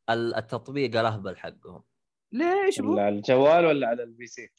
ال- 0.10 0.36
التطبيق 0.36 1.00
الأهبل 1.00 1.38
حقهم. 1.38 1.84
ليش؟ 2.32 2.80
ولا 2.80 3.02
على 3.06 3.16
الجوال 3.16 3.66
ولا 3.66 3.88
على 3.88 4.04
ال 4.04 4.16
P 4.16 4.28
C 4.28 4.50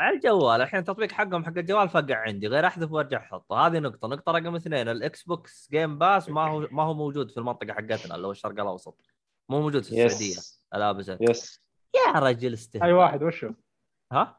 على 0.00 0.16
الجوال 0.16 0.60
الحين 0.62 0.80
التطبيق 0.80 1.12
حقهم 1.12 1.44
حق 1.44 1.52
الجوال 1.58 1.88
فقع 1.88 2.16
عندي 2.16 2.46
غير 2.48 2.66
أحذف 2.66 2.92
وأرجع 2.92 3.18
أحطه 3.18 3.66
هذه 3.66 3.78
نقطة 3.78 4.08
نقطة 4.08 4.32
رقم 4.32 4.54
اثنين 4.56 4.88
ال 4.88 5.22
Xbox 5.22 5.68
Game 5.70 5.98
Pass 5.98 6.28
ما 6.28 6.46
هو 6.48 6.68
ما 6.70 6.82
هو 6.82 6.94
موجود 6.94 7.30
في 7.30 7.36
المنطقة 7.38 7.72
حقتنا 7.72 8.14
اللي 8.14 8.26
هو 8.26 8.30
الشرق 8.30 8.60
الأوسط 8.60 9.00
مو 9.48 9.60
موجود 9.60 9.82
في 9.82 9.90
السعودية 10.04 10.30
يس 10.30 10.64
الابسه 10.74 11.18
يس 11.20 11.62
يا 12.06 12.20
رجل 12.20 12.52
استهبال 12.52 12.86
أي 12.88 12.92
واحد 12.92 13.22
وشو 13.22 13.50
ها 14.12 14.38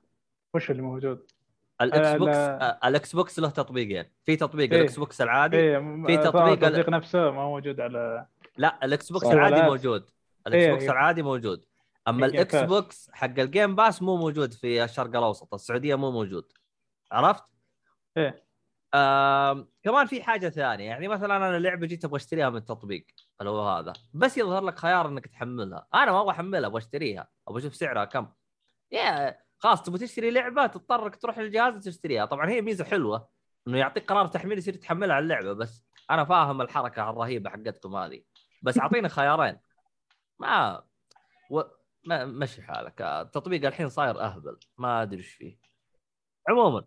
وشو 0.53 0.71
اللي 0.71 0.83
موجود 0.83 1.31
ال 1.81 2.17
Xbox 2.19 2.35
لا. 2.37 2.87
ال 2.87 3.15
Xbox 3.15 3.39
له 3.39 3.49
تطبيقين 3.49 4.05
في 4.25 4.35
تطبيق 4.35 4.71
إيه. 4.71 4.79
ال 4.79 4.99
Xbox 4.99 5.21
العادي 5.21 5.57
إيه 5.57 5.77
في 6.07 6.17
تطبيق 6.17 6.43
ال- 6.43 6.63
التطبيق 6.65 6.89
نفسه 6.89 7.31
ما 7.31 7.41
هو 7.41 7.49
موجود 7.51 7.79
على 7.81 8.25
لا 8.57 8.79
ال 8.85 9.11
Xbox 9.11 9.25
صح. 9.25 9.31
العادي. 9.31 9.61
موجود 9.61 10.09
ال 10.47 10.55
X 10.55 10.63
إيه، 10.63 10.71
box 10.71 10.83
إيه. 10.83 10.91
العادي 10.91 11.21
موجود 11.23 11.65
أما 12.07 12.25
ال 12.25 12.35
X. 12.35 12.55
box 12.55 13.09
حق 13.13 13.39
ال 13.39 13.46
Game 13.46 13.75
Pass 13.75 14.01
مو 14.01 14.17
موجود 14.17 14.53
في 14.53 14.83
الشرق 14.83 15.15
الأوسط 15.15 15.53
السعودية 15.53 15.95
مو 15.95 16.11
موجود. 16.11 16.51
عرفت؟ 17.11 17.43
إيه. 18.17 18.51
آم 18.93 19.67
كمان 19.83 20.07
في 20.07 20.23
حاجة 20.23 20.49
ثانية 20.49 20.85
يعني 20.85 21.07
مثلا 21.07 21.37
أنا 21.37 21.59
لعبة 21.59 21.87
جيت 21.87 22.05
أبغى 22.05 22.17
أشتريها 22.17 22.49
من 22.49 22.57
التطبيق 22.57 23.05
اللي 23.41 23.51
هو 23.51 23.69
هذا. 23.69 23.93
بس 24.13 24.37
يظهر 24.37 24.63
لك 24.63 24.79
خيار 24.79 25.07
إنك 25.07 25.27
تحملها. 25.27 25.87
أنا 25.93 26.11
ما 26.11 26.21
أبغى 26.21 26.31
أحملها 26.31 26.67
أبغى 26.67 26.77
أشتريها 26.77 27.27
أبغى 27.47 27.59
أشوف 27.59 27.75
سعرها 27.75 28.05
كم. 28.05 28.27
يا 28.91 29.37
خلاص 29.57 29.81
تبغى 29.81 29.99
تشتري 29.99 30.31
لعبة 30.31 30.67
تضطر 30.67 31.05
انك 31.05 31.15
تروح 31.15 31.39
للجهاز 31.39 31.75
وتشتريها. 31.75 32.25
طبعا 32.25 32.49
هي 32.49 32.61
ميزة 32.61 32.83
حلوة 32.83 33.29
إنه 33.67 33.77
يعطيك 33.77 34.09
قرار 34.09 34.27
تحميل 34.27 34.57
يصير 34.57 34.73
تحملها 34.73 35.15
على 35.15 35.23
اللعبة 35.23 35.53
بس 35.53 35.83
أنا 36.11 36.25
فاهم 36.25 36.61
الحركة 36.61 37.09
الرهيبة 37.09 37.49
حقتكم 37.49 37.95
هذه. 37.95 38.23
بس 38.61 38.79
اعطينا 38.79 39.07
خيارين. 39.07 39.59
ما 40.39 40.83
و... 41.51 41.61
ما 42.03 42.25
مشي 42.25 42.61
حالك. 42.61 43.01
التطبيق 43.01 43.65
الحين 43.65 43.89
صاير 43.89 44.21
أهبل. 44.21 44.57
ما 44.77 45.01
أدري 45.01 45.17
إيش 45.17 45.27
فيه. 45.27 45.59
عموما 46.49 46.85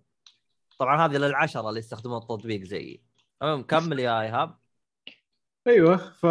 طبعا 0.78 1.06
هذه 1.06 1.16
للعشرة 1.16 1.68
اللي 1.68 1.78
يستخدمون 1.78 2.22
التطبيق 2.22 2.62
زيي. 2.62 3.02
المهم 3.42 3.62
كمل 3.62 3.98
يا 3.98 4.20
إيهاب. 4.20 4.58
أيوه 5.66 5.96
ف 5.96 6.26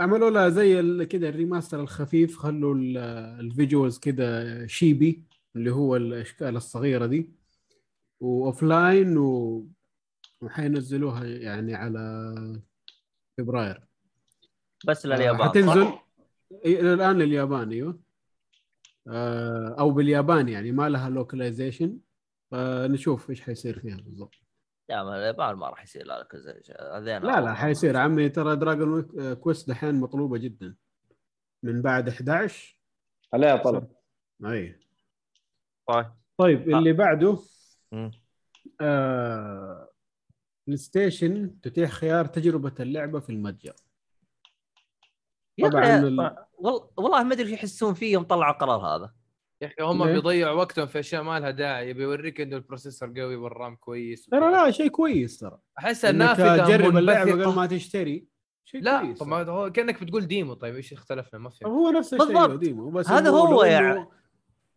عملوا 0.00 0.30
لها 0.30 0.48
زي 0.48 1.04
كده 1.06 1.28
ال 1.28 1.34
remaster 1.34 1.80
الخفيف. 1.80 2.38
خلوا 2.38 2.74
ال- 2.74 2.98
visuals 3.40 3.98
كده 3.98 4.66
chibi 4.66 5.24
اللي 5.56 5.70
هو 5.70 5.96
الأشكال 5.96 6.56
الصغيرة 6.56 7.06
دي. 7.06 7.32
و 8.20 8.62
offline 8.62 9.18
و... 9.18 9.66
وحينزلوها 10.40 11.24
يعني 11.24 11.74
على 11.74 12.34
فبراير. 13.38 13.86
بس 14.86 15.06
آه، 15.06 15.08
لليابان 15.08 15.48
حتنزل 15.48 15.92
إلى 16.52 16.94
الآن 16.94 17.18
لليابان 17.18 17.70
أيوه. 17.70 18.00
آه، 19.08 19.76
أو 19.78 19.90
باليابان 19.90 20.48
يعني 20.48 20.72
ما 20.72 20.88
لها 20.88 21.10
localization 21.10 21.98
فنشوف 22.50 23.30
إيش 23.30 23.40
حيصير 23.40 23.78
فيها 23.78 23.96
بالضبط. 23.96 24.34
لا 24.88 25.04
ما 25.04 25.16
اليابان 25.16 25.54
ما 25.54 25.68
راح 25.68 25.82
يصير 25.82 26.06
لا 26.06 26.28
لا 27.00 27.40
لا 27.40 27.54
حيصير. 27.54 27.96
عمي 27.96 28.28
ترى 28.28 28.56
Dragon 28.56 29.02
Quest 29.34 29.68
دحين 29.68 29.94
مطلوبة 29.94 30.38
جدا. 30.38 30.76
من 31.62 31.82
بعد 31.82 32.08
11 32.08 32.80
عليها 33.34 33.56
طلب. 33.56 33.88
أي. 34.44 34.80
طيب. 35.88 36.06
طيب 36.38 36.70
اللي 36.70 36.92
بعده. 36.92 37.38
آه... 38.80 39.90
PlayStation 40.66 41.60
تتيح 41.60 41.90
خيار 41.90 42.26
تجربة 42.26 42.74
اللعبة 42.80 43.20
في 43.20 43.30
المتجر. 43.30 43.74
طبعا 45.62 45.82
أخي، 45.84 45.94
ال... 46.08 46.36
وال- 46.58 46.80
والله 46.96 47.22
ما 47.22 47.34
أدري 47.34 47.46
إيش 47.46 47.52
يحسون 47.52 47.94
فيه 47.94 48.12
يوم 48.12 48.22
طلعوا 48.24 48.52
القرار 48.52 48.80
هذا 48.80 49.12
يا 49.62 49.66
أخي 49.66 49.82
هم؟ 49.82 50.04
بيضيعوا 50.06 50.56
وقتهم 50.56 50.86
في 50.86 50.98
أشياء 50.98 51.22
ما 51.22 51.40
لها 51.40 51.50
داعي 51.50 51.92
بيوريك 51.92 52.40
إنه 52.40 52.56
ال 52.56 52.61
processor 52.61 53.08
قوي 53.20 53.36
وال 53.36 53.52
RAM 53.52 53.76
كويس 53.76 54.26
ترى 54.26 54.50
لا 54.52 54.70
شيء 54.70 54.88
كويس 54.88 55.38
ترى 55.38 55.58
أحس 55.78 56.04
النافذه 56.04 56.64
تجرب 56.64 56.96
اللعبة. 56.96 57.32
قبل 57.32 57.46
ما 57.54 57.66
تشتري 57.66 58.26
شيء 58.64 58.82
لا 58.82 59.00
كويس 59.00 59.18
طب 59.18 59.32
هو 59.32 59.72
كأنك 59.72 60.02
بتقول 60.04 60.26
demo 60.26 60.54
طيب 60.54 60.74
إيش 60.74 60.92
اختلفنا 60.92 61.38
ما 61.40 61.50
فهمت 61.50 61.64
هو 61.72 61.90
نفس 61.90 62.14
الشيء 62.14 62.26
بالضبط. 62.28 62.58
demo 62.58 62.90
بس 62.90 63.08
هذا 63.10 63.30
هو 63.30 63.62
لأنه- 63.62 63.66
يعني. 63.66 64.06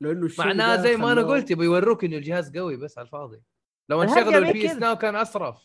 لأنه 0.01 0.25
الشيء 0.25 0.45
معناه 0.45 0.75
زي 0.75 0.97
ما 0.97 1.11
أنا 1.11 1.21
قلت 1.21 1.51
يبي 1.51 1.65
يوروك 1.65 2.03
إنه 2.03 2.17
الجهاز 2.17 2.57
قوي 2.57 2.77
بس 2.77 2.97
على 2.97 3.05
الفاضي 3.05 3.41
لو 3.89 4.03
اشتغلوا 4.03 4.39
في 4.39 4.47
ال 4.47 4.65
PS. 4.71 4.75
Now 4.75 4.95
كان 4.95 5.15
أصرف 5.15 5.57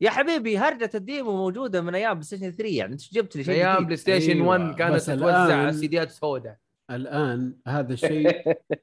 يا 0.00 0.10
حبيبي 0.10 0.58
هرجة 0.58 0.90
ال 0.94 1.02
demo 1.02 1.32
موجودة 1.36 1.80
من 1.80 1.94
أيام 1.94 2.12
PlayStation 2.12 2.50
3 2.50 2.64
يعني 2.76 2.92
أنت 2.92 3.12
جبت 3.14 3.36
لي 3.36 3.44
شيء 3.44 3.54
أيام 3.54 3.84
PlayStation 3.84 4.30
أيوة، 4.32 4.46
1 4.46 4.74
كانت 4.74 5.00
تتوزع 5.00 5.70
الآن- 5.70 5.74
سيديات 5.74 6.10
سوداء. 6.10 6.56
الآن 6.90 7.56
هذا 7.66 7.92
الشيء 7.94 8.30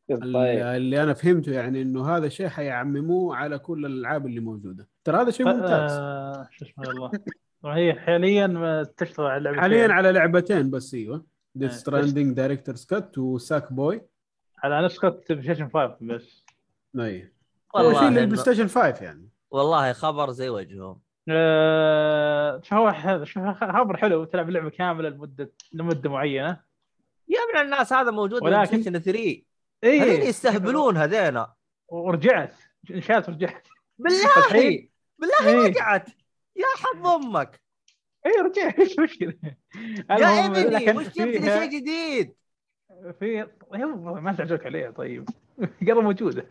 طيب. 0.09 0.23
اللي 0.23 0.77
اللي 0.77 1.03
أنا 1.03 1.13
فهمته 1.13 1.51
يعني 1.51 1.81
إنه 1.81 2.09
هذا 2.17 2.25
الشيء 2.25 2.47
حيعمموه 2.47 3.35
على 3.35 3.59
كل 3.59 3.85
الألعاب 3.85 4.25
اللي 4.27 4.39
موجودة. 4.39 4.87
ترى 5.03 5.21
هذا 5.21 5.31
شيء 5.31 5.45
ممتاز. 5.45 5.91
شو 6.51 6.65
اسمه 6.65 6.87
والله 6.87 7.11
وهي 7.63 7.93
حاليا 7.93 8.83
تشتغل 8.97 9.25
على 9.25 9.43
لعبتين. 9.43 9.61
حاليا 9.61 9.93
على 9.93 10.11
لعبتين 10.11 10.69
بس 10.71 10.93
أيوه. 10.93 11.25
Death 11.55 11.71
آه، 11.71 11.75
Stranding 11.77 12.35
Director's 12.35 12.75
Cut 12.75 13.17
و 13.17 13.73
Sackboy 13.73 14.01
على 14.63 14.85
نسخه 14.85 15.09
PlayStation 15.09 15.69
5 15.69 15.97
بس. 16.01 16.43
اي 16.99 17.19
شيء 17.19 17.29
والله 17.73 18.09
لل 18.09 18.37
PlayStation 18.37 18.67
5 18.67 19.03
يعني. 19.05 19.29
والله 19.51 19.93
خبر 19.93 20.31
زي 20.31 20.49
وجههم. 20.49 20.99
آه، 21.29 22.61
شو 22.63 22.75
هو 22.75 22.91
ح- 22.91 23.23
شو 23.23 23.53
خبر 23.53 23.97
حلو 23.97 24.23
تلعب 24.23 24.49
لعبه 24.49 24.69
كاملة 24.69 25.09
لمده 25.09 25.51
لمدة 25.73 26.09
معينة. 26.09 26.59
يا 27.27 27.39
ابن 27.49 27.65
الناس 27.65 27.93
هذا 27.93 28.11
موجود 28.11 28.43
ولكن- 28.43 28.57
ولكن... 28.59 28.81
Station 28.81 28.99
3 28.99 29.19
اي 29.83 29.99
هذين 29.99 30.21
يستهبلون 30.21 30.97
هذينا. 30.97 31.53
ورجعت 31.87 32.55
انشات 32.91 33.29
ورجعت. 33.29 33.67
بالله! 33.97 34.87
بالله 35.19 35.47
إيه. 35.61 35.67
رجعت! 35.67 36.09
يا 36.55 36.65
حظ 36.77 37.07
أمك! 37.07 37.61
اي 38.25 38.31
رجعت. 38.31 38.79
إيش 38.79 38.99
مشكلة؟ 38.99 39.33
يا 40.09 40.45
إبني 40.45 40.91
وش 40.97 41.05
جبت 41.07 41.43
شيء 41.43 41.65
جديد؟ 41.65 42.33
في 43.19 43.47
ما 44.21 44.33
تعجبك 44.37 44.65
عليها 44.65 44.91
طيب. 44.91 45.29
قبل 45.81 46.03
موجودة. 46.03 46.49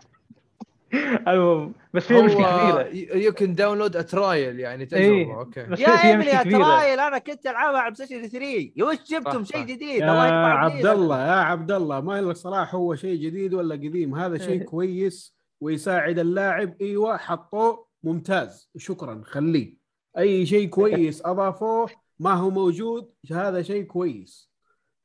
المهم 1.29 1.75
بس 1.95 2.03
في 2.03 2.23
مشكلة 2.23 2.47
هو 2.47 2.85
كبيره 2.85 3.17
you 3.17 3.33
can 3.33 3.55
download 3.55 4.05
trial 4.05 4.61
يعني 4.61 4.87
تجربه 4.87 5.05
إيه. 5.05 5.39
أوكي. 5.39 5.63
بس 5.63 5.81
يا 5.81 5.89
ابني 5.89 6.17
مشكلة 6.19 6.35
يا 6.39 6.43
كبيرة. 6.43 6.59
trial 6.59 7.01
أنا 7.01 7.19
كنت 7.19 7.47
ألعبها 7.47 7.81
على 7.81 7.95
PlayStation 7.95 8.29
3 8.29 8.73
يا 8.77 8.85
وش 8.85 8.97
جبتم 9.11 9.45
شيء. 9.45 9.63
جديد؟ 9.63 9.83
يا 9.83 10.13
الله 10.13 10.25
يقطع 10.25 10.59
عبد. 10.59 10.87
الله 10.87 11.27
يا 11.27 11.33
عبد 11.33 11.73
الله 11.73 12.01
ما 12.01 12.21
لك 12.21 12.37
صلاح 12.37 12.75
هو 12.75 12.95
شيء 12.95 13.23
جديد 13.23 13.55
ولا 13.55 13.75
قديم. 13.75 14.15
هذا 14.15 14.39
شيء 14.39 14.63
كويس 14.63 15.37
ويساعد 15.61 16.19
اللاعب. 16.19 16.75
إيوه 16.81 17.17
حطوه. 17.17 17.87
ممتاز. 18.03 18.71
شكرا. 18.77 19.23
خليه. 19.25 19.77
أي 20.19 20.47
شيء 20.47 20.69
كويس 20.69 21.23
أضافوه 21.27 21.91
ما 22.19 22.33
هو 22.33 22.51
موجود 22.51 23.11
هذا 23.33 23.63
شيء 23.63 23.83
كويس. 23.83 24.53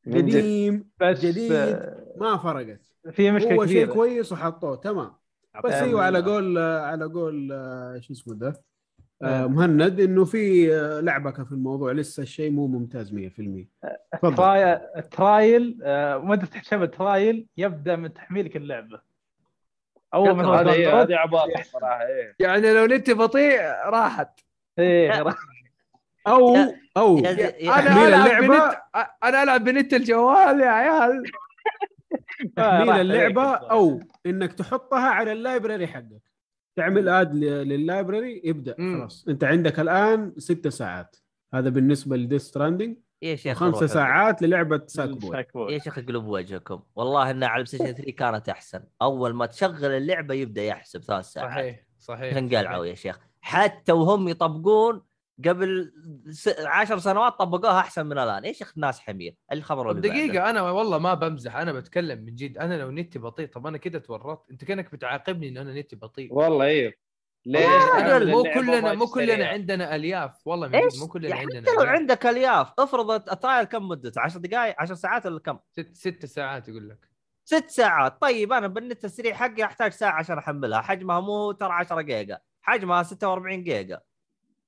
قديم 0.07 0.89
بس 1.01 1.25
جديد. 1.25 1.51
آه، 1.51 2.13
ما 2.17 2.37
فرقت. 2.37 2.81
في 3.11 3.31
مشكلة 3.31 3.55
هو 3.55 3.65
شيء 3.65 3.85
كويس 3.85 4.31
وحطوه. 4.31 4.75
تمام. 4.75 5.16
بس 5.63 5.71
آه، 5.73 5.83
أيوه 5.83 6.03
على. 6.03 6.19
قول 6.21 6.57
على 6.57 7.05
قول 7.05 7.49
آه، 7.51 7.99
شو 8.01 8.13
اسمه 8.13 8.35
ده؟ 8.35 8.61
آه، 9.21 9.47
مهند 9.47 9.99
إنه 9.99 10.25
في 10.25 10.75
آه، 10.75 10.99
لعبكه 10.99 11.43
في 11.43 11.51
الموضوع 11.51 11.91
لسه 11.91 12.23
الشيء 12.23 12.51
مو 12.51 12.67
ممتاز 12.67 13.13
100% 13.13 13.67
تفضل. 14.13 14.35
trial 14.35 14.77
ال 14.97 15.11
trial 15.11 15.79
آه، 15.83 16.17
مده 16.17 16.47
حساب 16.55 16.83
ال 16.83 16.94
trial 16.94 17.47
يبدأ 17.57 17.95
من 17.95 18.13
تحميلك 18.13 18.55
اللعبة. 18.57 19.01
أول 20.13 20.31
ما 20.31 20.61
هذه 20.61 21.01
هذه 21.01 21.15
عباطة 21.15 21.61
صراحة 21.63 22.01
إيه. 22.07 22.35
يعني 22.39 22.73
لو 22.73 22.85
نت 22.85 23.11
بطيء 23.11 23.61
راحت. 23.85 24.39
إيه 24.79 25.23
أو 26.27 26.55
يا- 26.55 26.75
أو. 26.97 27.17
يا- 27.17 27.79
أنا 27.79 28.07
ألعب 28.07 28.43
بنت 28.43 28.77
أنا 29.23 29.43
ألعب 29.43 29.63
بنت 29.63 29.93
الجوال 29.93 30.59
يا 30.61 30.67
عيال. 30.69 31.23
تحميل 32.55 32.89
اللعبة. 32.89 33.53
أو 33.53 33.99
إنك 34.25 34.53
تحطها 34.53 35.07
على 35.07 35.31
ال 35.31 35.38
library 35.38 35.87
حقك. 35.87 36.31
تعمل 36.75 37.09
add 37.09 37.35
لل 37.35 37.59
library 37.59 38.41
يبدأ. 38.43 38.75
خلاص. 38.77 39.25
أنت 39.27 39.43
عندك 39.43 39.79
الآن 39.79 40.33
ست 40.37 40.67
ساعات. 40.67 41.15
هذا 41.53 41.69
بالنسبة 41.69 42.17
ل 42.17 42.21
Death 42.21 42.41
Stranding 42.41 42.97
يا 43.21 43.35
شيخ 43.35 43.63
روحوا. 43.63 43.87
ساعات 43.87 44.41
للعبة 44.41 44.81
Sackboy. 44.87 45.73
يا 45.73 45.79
شيخ 45.79 45.97
اقلب 45.97 46.25
وجهكم. 46.25 46.79
والله 46.95 47.31
انها 47.31 47.47
على 47.47 47.63
PlayStation 47.63 47.93
3 47.93 48.11
كانت 48.11 48.49
أحسن. 48.49 48.83
أول 49.01 49.33
ما 49.33 49.45
تشغل 49.45 49.91
اللعبة 49.91 50.33
يبدأ 50.33 50.63
يحسب 50.63 51.01
ثلاث 51.01 51.25
ساعات. 51.25 51.51
صحيح 51.51 51.83
صحيح. 51.99 52.37
انقلعوا 52.37 52.85
يا 52.85 52.95
شيخ؟ 52.95 53.19
حتى 53.41 53.91
وهم 53.91 54.27
يطبقون 54.27 55.01
قبل 55.45 55.93
س... 56.29 56.47
عشر 56.59 56.97
سنوات 56.97 57.33
طبقوها 57.33 57.79
أحسن 57.79 58.05
من 58.05 58.17
الآن. 58.17 58.43
إيش 58.43 58.63
الناس 58.77 58.99
حمير؟ 58.99 59.35
الخبر 59.51 59.91
اللي 59.91 60.01
بعده. 60.01 60.27
دقيقة 60.27 60.49
أنا 60.49 60.61
والله 60.61 60.97
ما 60.97 61.13
بمزح. 61.13 61.55
أنا 61.55 61.71
بتكلم 61.71 62.19
من 62.19 62.35
جد. 62.35 62.57
أنا 62.57 62.77
لو 62.77 62.91
نتي 62.91 63.19
بطيء 63.19 63.47
طب 63.47 63.67
أنا 63.67 63.77
كده 63.77 63.99
تورطت. 63.99 64.51
أنت 64.51 64.65
كأنك 64.65 64.91
بتعاقبني 64.91 65.49
إن 65.49 65.57
أنا 65.57 65.79
نتي 65.79 65.95
بطيء. 65.95 66.33
والله 66.33 66.65
أيوه 66.65 66.93
رجل، 67.47 68.31
مو 68.31 68.43
كلنا 68.43 68.93
مو 68.93 69.07
كلنا. 69.07 69.47
عندنا 69.47 69.95
ألياف. 69.95 70.47
والله 70.47 70.67
جد 70.67 70.99
مو 70.99 71.07
كلنا 71.07 71.27
يعني 71.27 71.41
عندنا 71.41 71.61
حتى 71.61 71.71
لو. 71.71 71.89
عندك 71.89 72.25
ألياف 72.25 72.73
افرض 72.79 73.11
ال 73.11 73.20
trial 73.20 73.63
كم 73.63 73.87
مدته 73.87 74.21
10 74.21 74.39
دقائق 74.39 74.75
10 74.79 74.95
ساعات 74.95 75.25
ولا 75.25 75.39
كم؟ 75.39 75.59
ست 75.71 75.95
ست 75.95 76.25
ساعات 76.25 76.69
يقول 76.69 76.89
لك. 76.89 77.09
ست 77.45 77.69
ساعات. 77.69 78.21
طيب 78.21 78.53
أنا 78.53 78.67
بالنت 78.67 79.05
السريع 79.05 79.33
حقي 79.35 79.63
أحتاج 79.63 79.91
ساعة 79.91 80.11
عشان 80.19 80.37
أحملها. 80.37 80.81
حجمها 80.81 81.19
مو 81.19 81.51
ترى 81.51 81.73
10 81.73 82.01
جيجا. 82.01 82.39
حجمها 82.61 83.03
46 83.03 83.63
جيجا. 83.63 83.99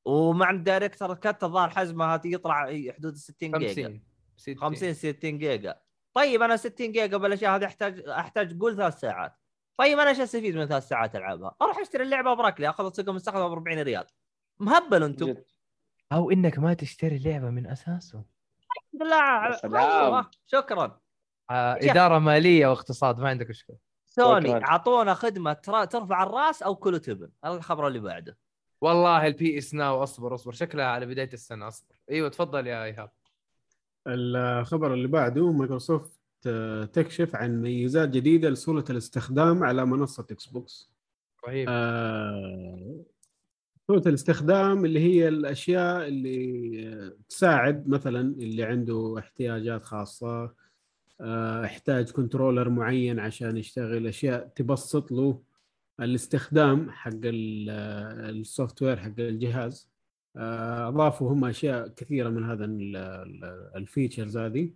ومع 0.06 0.50
ال 0.50 0.56
Director's 0.56 1.14
Cut 1.14 1.44
الظاهر 1.44 1.70
حجمها 1.70 2.22
يطلع 2.26 2.66
حدود 2.98 3.16
60 3.16 3.52
جيجا. 3.52 3.84
50 3.84 4.02
60 4.38 4.58
50 4.58 4.94
60 4.94 5.38
جيجا. 5.38 5.80
طيب 6.14 6.42
أنا 6.42 6.58
60 6.58 6.92
جيجا 6.92 7.18
بالأشياء 7.18 7.56
هذه 7.56 7.66
أحتاج 7.66 8.00
أحتاج 8.08 8.60
قول 8.60 8.76
ثلاث 8.76 9.00
ساعات. 9.00 9.36
طيب 9.78 10.00
أنا 10.00 10.10
إيش 10.10 10.20
أستفيد 10.20 10.56
من 10.56 10.66
ثلاث 10.66 10.88
ساعات 10.88 11.16
ألعبها؟ 11.16 11.56
أروح 11.62 11.80
أشتري 11.80 12.04
اللعبة 12.04 12.34
براكلي 12.34 12.70
أخذ 12.70 12.86
السوق 12.86 13.10
المستخدمه 13.10 13.48
ب 13.48 13.52
40 13.52 13.80
ريال. 13.80 14.06
مهبل 14.60 15.04
أنتم. 15.04 15.36
أو 16.12 16.32
إنك 16.32 16.60
ما 16.60 16.74
تشتري 16.74 17.16
اللعبة 17.16 17.50
من 17.50 17.68
أساسه. 17.68 18.24
الحمد 18.94 19.08
لله. 19.74 20.30
شكرا. 20.48 21.00
آه 21.50 21.80
إدارة 21.82 22.20
مالية 22.20 22.68
واقتصاد 22.68 23.20
ما 23.20 23.30
عندك 23.30 23.50
مشكلة. 23.50 23.78
سوني. 24.06 24.66
أعطونا 24.66 25.14
خدمة 25.14 25.54
ترا- 25.54 25.86
ترفع 25.86 26.24
الرأس 26.24 26.64
أو 26.64 26.76
كله 26.76 26.98
تبن. 26.98 27.32
هذا 27.46 27.54
الخبر 27.54 27.88
اللي 27.88 28.00
بعده. 28.00 28.38
والله 28.82 29.28
ال 29.28 29.58
PS 29.58 29.74
Now 29.74 30.04
أصبر 30.04 30.36
أصبر. 30.36 30.52
شكلها 30.52 30.86
على 30.86 31.06
بداية 31.06 31.30
السنة 31.34 31.68
أصبر. 31.68 31.96
إيوه 32.12 32.30
تفضل 32.30 32.68
يا 32.68 32.84
إيهاب. 32.84 33.10
الخبر 34.08 34.94
اللي 34.94 35.08
بعده 35.08 35.52
مايكروسوفت 35.52 36.20
آه، 36.48 36.86
تكشف 36.86 37.36
عن 37.36 37.62
ميزات 37.62 38.10
جديدة 38.10 38.50
لسهوله 38.50 38.84
الاستخدام 38.90 39.64
على 39.64 39.86
منصة 39.86 40.26
Xbox 40.32 40.92
رهيب. 41.48 41.68
آه، 41.70 43.06
سهوله 43.88 44.04
الاستخدام 44.06 44.86
اللي 44.86 45.00
هي 45.00 45.28
الأشياء 45.28 46.08
اللي 46.08 46.88
آه، 46.88 47.14
تساعد 47.30 47.90
مثلا 47.90 48.22
اللي 48.22 48.64
عنده 48.64 49.16
احتياجات 49.20 49.84
خاصة 49.86 50.54
آه، 51.22 51.66
احتاج 51.66 52.12
controller 52.12 52.70
معين 52.70 53.20
عشان 53.20 53.58
يشتغل 53.58 54.08
أشياء 54.08 54.48
تبسط 54.56 55.12
له. 55.12 55.42
الاستخدام 56.02 56.90
حق 56.92 57.12
آه، 57.26 58.30
ال 58.30 58.82
software 58.82 58.98
حق 58.98 59.14
الجهاز. 59.20 59.90
آه، 60.36 60.88
اضافوا 60.88 61.32
هم 61.34 61.46
أشياء 61.46 61.88
كثيرة 61.88 62.30
من 62.30 62.44
هذا 62.44 62.66
ال- 62.66 62.96
ال- 62.98 63.72
ال 63.76 63.83
features 63.83 64.38
هذه. 64.38 64.72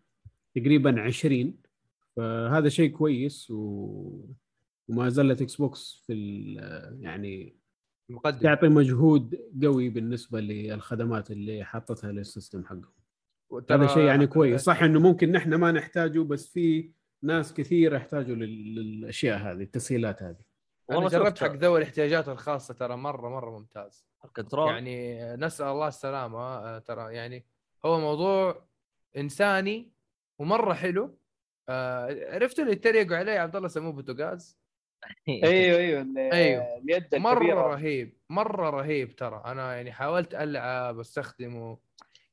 تقريبا 0.55 1.01
20 1.01 1.57
فهذا 2.15 2.69
شيء 2.69 2.91
كويس 2.91 3.51
و... 3.51 3.55
وما 4.87 5.09
زالت 5.09 5.41
Xbox 5.41 6.03
في 6.07 6.13
ال- 6.13 6.97
يعني 7.01 7.55
مقدم. 8.09 8.39
تعطي 8.39 8.67
مجهود 8.67 9.39
قوي 9.63 9.89
بالنسبة 9.89 10.39
للخدمات 10.41 11.31
اللي 11.31 11.63
حاطتها 11.63 12.11
لل 12.11 12.25
system 12.25 12.65
حقهم. 12.65 12.93
هذا 13.71 13.87
شيء 13.87 14.03
يعني 14.03 14.27
كويس. 14.27 14.61
صح 14.61 14.83
إنه 14.83 14.99
ممكن 14.99 15.31
نحن 15.31 15.53
ما 15.55 15.71
نحتاجه 15.71 16.19
بس 16.19 16.47
في 16.49 16.91
ناس 17.23 17.53
كثير 17.53 17.93
يحتاجوا 17.93 18.35
لل- 18.35 18.75
للأشياء 18.75 19.37
هذه 19.37 19.61
التسهيلات 19.63 20.23
هذه. 20.23 20.52
والله 20.87 21.09
جربت 21.09 21.43
حق 21.43 21.51
ذوي 21.51 21.77
الاحتياجات 21.79 22.29
الخاصة 22.29 22.73
ترى 22.73 22.95
مرة 22.97 23.29
مرة 23.29 23.49
ممتاز. 23.59 24.05
ال 24.25 24.31
control 24.31 24.67
يعني 24.73 25.23
نسأل 25.35 25.65
الله 25.65 25.87
السلامة 25.87 26.39
آه، 26.39 26.79
ترى 26.79 27.13
يعني 27.15 27.45
هو 27.85 27.99
موضوع 27.99 28.65
إنساني 29.17 29.91
ومرة 30.39 30.73
حلو. 30.73 31.17
آه، 31.69 32.33
عرفتوا 32.33 32.63
اللي 32.63 32.75
يتريقوا 32.75 33.17
عليه؟ 33.17 33.39
عبد 33.39 33.55
الله 33.55 33.67
سموه 33.67 33.91
بوتوغاز 33.91 34.59
أيوه 35.29 35.77
أيوه 35.77 36.05
أيوه. 36.33 36.77
اليد 36.77 37.15
مرة 37.15 37.33
الكبيره 37.33 37.61
رهيب 37.61 38.17
مرة 38.29 38.69
رهيب 38.69 39.15
ترى. 39.15 39.41
أنا 39.45 39.75
يعني 39.75 39.91
حاولت 39.91 40.35
ألعب 40.35 40.99
استخدمه 40.99 41.77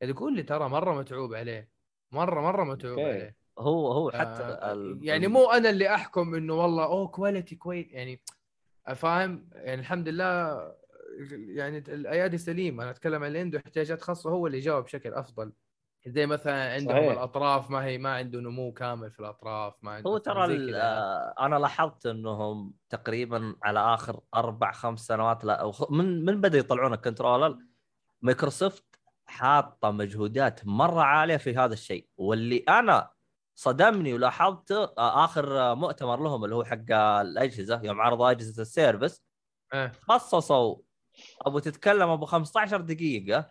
يعني 0.01 0.13
تقول 0.13 0.37
لي 0.37 0.43
ترى 0.43 0.69
مرة 0.69 0.95
متعوب 0.95 1.35
عليه. 1.35 1.69
مرة 2.13 2.41
مرة 2.41 2.65
متعوب 2.65 2.99
okay. 2.99 3.13
عليه. 3.13 3.37
هو 3.59 3.93
هو 3.93 4.11
حتى 4.11 4.43
آه، 4.43 4.73
ال- 4.73 4.99
يعني 5.03 5.27
مو 5.27 5.51
أنا 5.51 5.71
اللي 5.71 5.95
أحكم 5.95 6.35
إنه 6.35 6.55
والله 6.55 6.85
أوه 6.85 7.09
quality 7.09 7.57
كويس 7.57 7.87
يعني 7.91 8.21
فاهم 8.95 9.51
يعني 9.53 9.81
الحمد 9.81 10.09
لله 10.09 10.59
يعني 11.31 11.79
الأيادي 11.79 12.39
سليمة. 12.39 12.83
أنا 12.83 12.91
أتكلم 12.91 13.23
عن 13.23 13.29
اللي 13.29 13.39
عنده 13.39 13.59
احتياجات 13.59 14.03
خاصة 14.03 14.31
هو 14.31 14.47
اللي 14.47 14.59
يجاوب 14.59 14.85
بشكل 14.85 15.15
أفضل. 15.15 15.53
زي 16.07 16.27
مثلا 16.27 16.73
عندهم 16.73 16.97
صحيح. 16.97 17.13
الأطراف 17.13 17.71
ما 17.71 17.85
هي 17.85 17.99
ما 17.99 18.15
عنده 18.15 18.41
نمو 18.41 18.73
كامل 18.73 19.11
في 19.11 19.21
الأطراف 19.21 19.75
ما 19.83 19.91
عنده 19.91 20.11
هو 20.11 20.19
ترى 20.19 20.47
كذا. 20.57 20.83
آه، 20.83 21.35
أنا 21.41 21.57
لاحظت 21.57 22.07
إنهم 22.07 22.75
تقريبا 22.91 23.57
على 23.63 23.81
آخر 23.95 24.21
أربع 24.35 24.73
خمس 24.73 25.01
سنوات 25.07 25.45
لا 25.45 25.55
أو 25.55 25.73
من 25.91 26.25
من 26.25 26.41
بدأ 26.41 26.59
يطلعون 26.59 26.93
ال 26.93 26.99
controller 26.99 27.59
Microsoft 28.23 28.85
حاطة 29.27 29.91
مجهودات 29.91 30.61
مرة 30.67 31.03
عالية 31.03 31.37
في 31.37 31.57
هذا 31.57 31.73
الشيء. 31.73 32.09
واللي 32.17 32.65
أنا 32.69 33.11
صدمني 33.55 34.15
ولاحظته 34.15 34.85
آه، 34.85 35.25
آخر 35.25 35.75
مؤتمر 35.75 36.23
لهم 36.23 36.45
اللي 36.45 36.55
هو 36.55 36.65
حق 36.65 36.93
الأجهزة 37.21 37.81
يوم 37.85 38.01
عرضوا 38.01 38.31
أجهزة 38.31 38.63
ال 38.63 38.69
Surface. 38.69 39.23
إيه. 39.75 39.93
خصصوا 40.09 40.77
أبو 41.43 41.59
تتكلم 41.59 42.09
أبو 42.09 42.27
15 42.27 42.81
دقيقة 42.81 43.51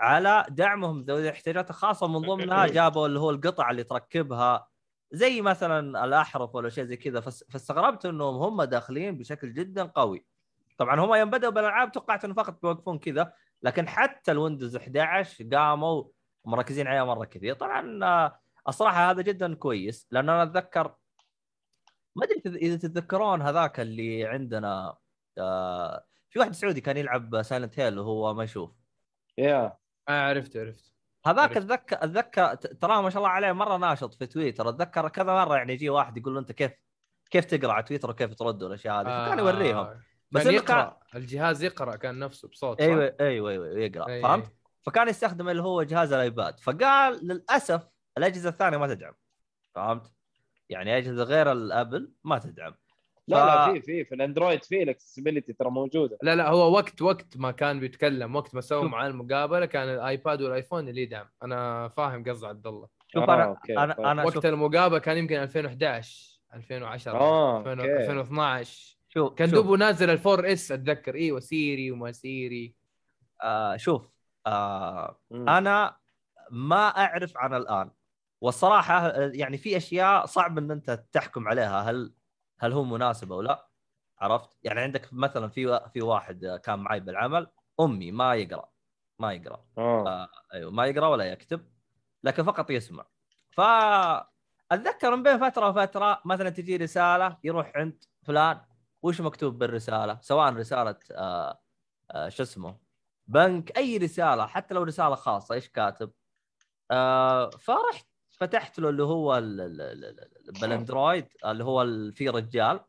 على 0.00 0.46
دعمهم 0.48 1.02
ذوي 1.02 1.22
الاحتياجات 1.22 1.70
الخاصه 1.70 2.08
من 2.08 2.18
ضمنها 2.18 2.66
جابوا 2.76 3.06
اللي 3.06 3.20
هو 3.20 3.30
القطع 3.30 3.70
اللي 3.70 3.84
تركبها 3.84 4.68
زي 5.12 5.40
مثلا 5.40 6.04
الأحرف 6.04 6.54
ولا 6.54 6.68
شيء 6.68 6.84
زي 6.84 6.96
كذا. 6.96 7.20
فاستغربت 7.20 8.06
إنهم 8.06 8.34
هم 8.34 8.62
داخلين 8.62 9.18
بشكل 9.18 9.54
جدا 9.54 9.84
قوي. 9.84 10.26
طبعا 10.78 11.00
هم 11.00 11.14
يوم 11.14 11.30
بدأوا 11.30 11.52
بالألعاب 11.52 11.92
توقعت 11.92 12.24
إنه 12.24 12.34
فقط 12.34 12.62
بيوقفون 12.62 12.98
كذا 12.98 13.32
لكن 13.62 13.88
حتى 13.88 14.32
ال 14.32 14.38
Windows 14.38 14.76
11 14.76 15.48
قاموا 15.52 16.04
مركزين 16.44 16.86
عليها 16.86 17.04
مرة 17.04 17.24
كثير. 17.24 17.54
طبعا 17.54 18.32
الصراحة 18.68 19.10
هذا 19.10 19.22
جدا 19.22 19.54
كويس 19.54 20.06
لأن 20.10 20.28
أنا 20.28 20.42
أتذكر 20.42 20.94
ما 22.16 22.24
أدري 22.24 22.40
إذا- 22.40 22.62
إذا 22.62 22.76
تتذكرون 22.76 23.42
هذاك 23.42 23.80
اللي 23.80 24.24
عندنا 24.26 24.96
آه، 25.38 26.04
في 26.30 26.38
واحد 26.38 26.52
سعودي 26.52 26.80
كان 26.80 26.96
يلعب 26.96 27.42
Silent 27.42 27.80
Hill 27.80 27.98
وهو 27.98 28.34
ما 28.34 28.44
يشوف. 28.44 28.70
يا 29.38 29.76
آه 30.08 30.28
عرفت 30.28 30.56
عرفت. 30.56 30.94
هذاك. 31.26 31.56
اتذكر 31.56 31.96
أتذكر 32.04 32.54
تراه 32.54 33.00
ما 33.02 33.10
شاء 33.10 33.18
الله 33.18 33.28
عليه 33.30 33.52
مرة 33.52 33.76
ناشط 33.76 34.14
في 34.14 34.26
تويتر. 34.26 34.68
أتذكر 34.68 35.08
كذا 35.08 35.24
مرة 35.32 35.56
يعني 35.56 35.72
يجي 35.72 35.90
واحد 35.90 36.16
يقول 36.16 36.34
له 36.34 36.40
أنت 36.40 36.52
كيف 36.52 36.72
كيف 37.30 37.44
تقرأ 37.44 37.72
على 37.72 37.82
تويتر 37.82 38.10
وكيف 38.10 38.34
ترد 38.34 38.62
والأشياء 38.62 39.00
هذه؟ 39.00 39.26
فكان 39.26 39.38
يوريهم. 39.38 39.76
آه، 39.76 40.00
بس 40.30 40.44
كان 40.44 40.54
يقرأ. 40.54 41.00
الجهاز 41.14 41.62
يقرأ 41.62 41.96
كان 41.96 42.18
نفسه 42.18 42.48
بصوت؟ 42.48 42.80
أيوه 42.80 43.16
أيوه 43.20 43.50
أيوه 43.50 43.66
يقرأ 43.78 44.04
أي- 44.04 44.22
فهمت؟ 44.22 44.52
فكان 44.82 45.08
يستخدم 45.08 45.48
اللي 45.48 45.62
هو 45.62 45.82
جهاز 45.82 46.12
ال 46.12 46.20
iPad. 46.20 46.60
فقال 46.60 47.26
للأسف 47.26 47.88
الأجهزة 48.18 48.48
الثانية 48.48 48.76
ما 48.78 48.86
تدعم 48.94 49.12
فهمت؟ 49.74 50.12
يعني 50.70 50.98
أجهزة 50.98 51.22
غير 51.22 51.52
ال 51.52 51.62
Apple 51.62 52.12
ما 52.24 52.38
تدعم 52.38 52.74
لا 53.28 53.36
ف- 53.44 53.46
لا 53.68 53.72
في 53.72 53.80
في 53.82 54.04
في 54.04 54.14
ال 54.14 54.20
Android 54.20 54.64
في 54.64 54.82
ال 54.82 54.87
accessibility 54.87 55.52
ترى 55.52 55.70
موجودة 55.70 56.18
لا 56.22 56.34
لا 56.36 56.48
هو 56.48 56.72
وقت 56.74 57.02
وقت 57.02 57.36
ما 57.36 57.50
كان 57.50 57.80
بيتكلم 57.80 58.36
وقت 58.36 58.54
ما 58.54 58.60
سووا. 58.60 58.84
معاه 58.88 59.06
المقابلة 59.06 59.66
كان 59.66 59.88
ال 59.88 59.99
iPad 59.99 60.42
وال 60.42 60.53
iPhone 60.53 60.88
اللي 60.88 61.02
يدعم 61.02 61.26
أنا 61.42 61.88
فاهم 61.88 62.24
قصد 62.24 62.44
عبد 62.44 62.66
الله 62.66 62.88
شوف 63.08 63.22
آه، 63.30 63.34
أنا 63.34 63.44
okay، 63.44 63.78
أنا 63.78 63.94
طيب. 63.94 64.06
أنا 64.06 64.24
وقت 64.24 64.34
شوف 64.34 64.46
المقابلة 64.46 64.98
كان 64.98 65.16
يمكن 65.18 65.36
2011 65.36 66.40
2010 66.54 67.18
آه 67.18 67.58
2000 67.60 67.70
okay 67.80 67.96
2012 67.96 68.96
شوف 69.08 69.34
كان. 69.34 69.50
دوبه 69.50 69.76
نازل 69.76 70.10
ال 70.10 70.52
4S 70.52 70.72
أتذكر 70.72 71.14
إيوه 71.14 71.40
Siri 71.40 71.90
وما 71.90 72.12
Siri 72.12 72.74
آه 73.42 73.76
شوف 73.76 74.08
آه 74.46 75.20
مم. 75.30 75.48
أنا 75.48 75.96
ما 76.50 76.88
أعرف 76.88 77.36
عن 77.36 77.54
الآن 77.54 77.90
والصراحة 78.40 79.06
آه، 79.06 79.32
يعني 79.34 79.58
في 79.58 79.76
أشياء 79.76 80.26
صعب 80.26 80.58
إن 80.58 80.70
أنت 80.70 81.04
تحكم 81.12 81.48
عليها. 81.48 81.90
هل 81.90 82.14
هل 82.60 82.72
هو 82.72 82.84
مناسب 82.84 83.32
أو 83.32 83.42
لا؟ 83.42 83.68
عرفت؟ 84.18 84.58
يعني 84.62 84.80
عندك 84.80 85.08
مثلا 85.12 85.48
في 85.48 85.80
في 85.92 86.02
واحد 86.02 86.44
آه، 86.44 86.56
كان 86.56 86.78
معي 86.78 87.00
بالعمل 87.00 87.46
أمي 87.80 88.12
ما 88.12 88.34
يقرأ 88.34 88.68
ما 89.18 89.32
يقرأ. 89.32 89.64
آه 89.78 90.28
أيوه 90.54 90.70
ما 90.70 90.86
يقرأ 90.86 91.06
ولا 91.08 91.24
يكتب 91.24 91.70
لكن 92.24 92.42
فقط 92.42 92.70
يسمع. 92.70 93.06
ف 93.50 93.60
أتذكر 94.72 95.16
من 95.16 95.22
بين 95.22 95.50
فترة 95.50 95.68
وفترة 95.68 96.20
مثلا 96.24 96.50
تجي 96.50 96.76
رسالة 96.76 97.38
يروح 97.44 97.72
عند 97.76 98.04
فلان 98.22 98.60
وش 99.02 99.20
مكتوب 99.20 99.58
بالرسالة؟ 99.58 100.18
سواء 100.20 100.52
رسالة 100.52 100.96
آه 101.12 101.60
آه 102.10 102.28
شو 102.28 102.42
اسمه؟ 102.42 102.78
بنك 103.26 103.76
أي 103.78 103.96
رسالة 103.96 104.46
حتى 104.46 104.74
لو 104.74 104.82
رسالة 104.82 105.14
خاصة 105.14 105.54
إيش 105.54 105.68
كاتب؟ 105.68 106.12
آه 106.90 107.50
فرحت 107.50 108.06
فتحت 108.40 108.78
له 108.78 108.88
اللي 108.88 109.02
هو 109.02 109.38
ال- 109.38 109.60
ال- 109.60 109.80
ال- 109.80 110.04
ال- 110.04 110.52
بالاندرويد 110.60 111.26
اللي 111.44 111.64
هو 111.64 111.86
في 112.12 112.28
رجال 112.28 112.80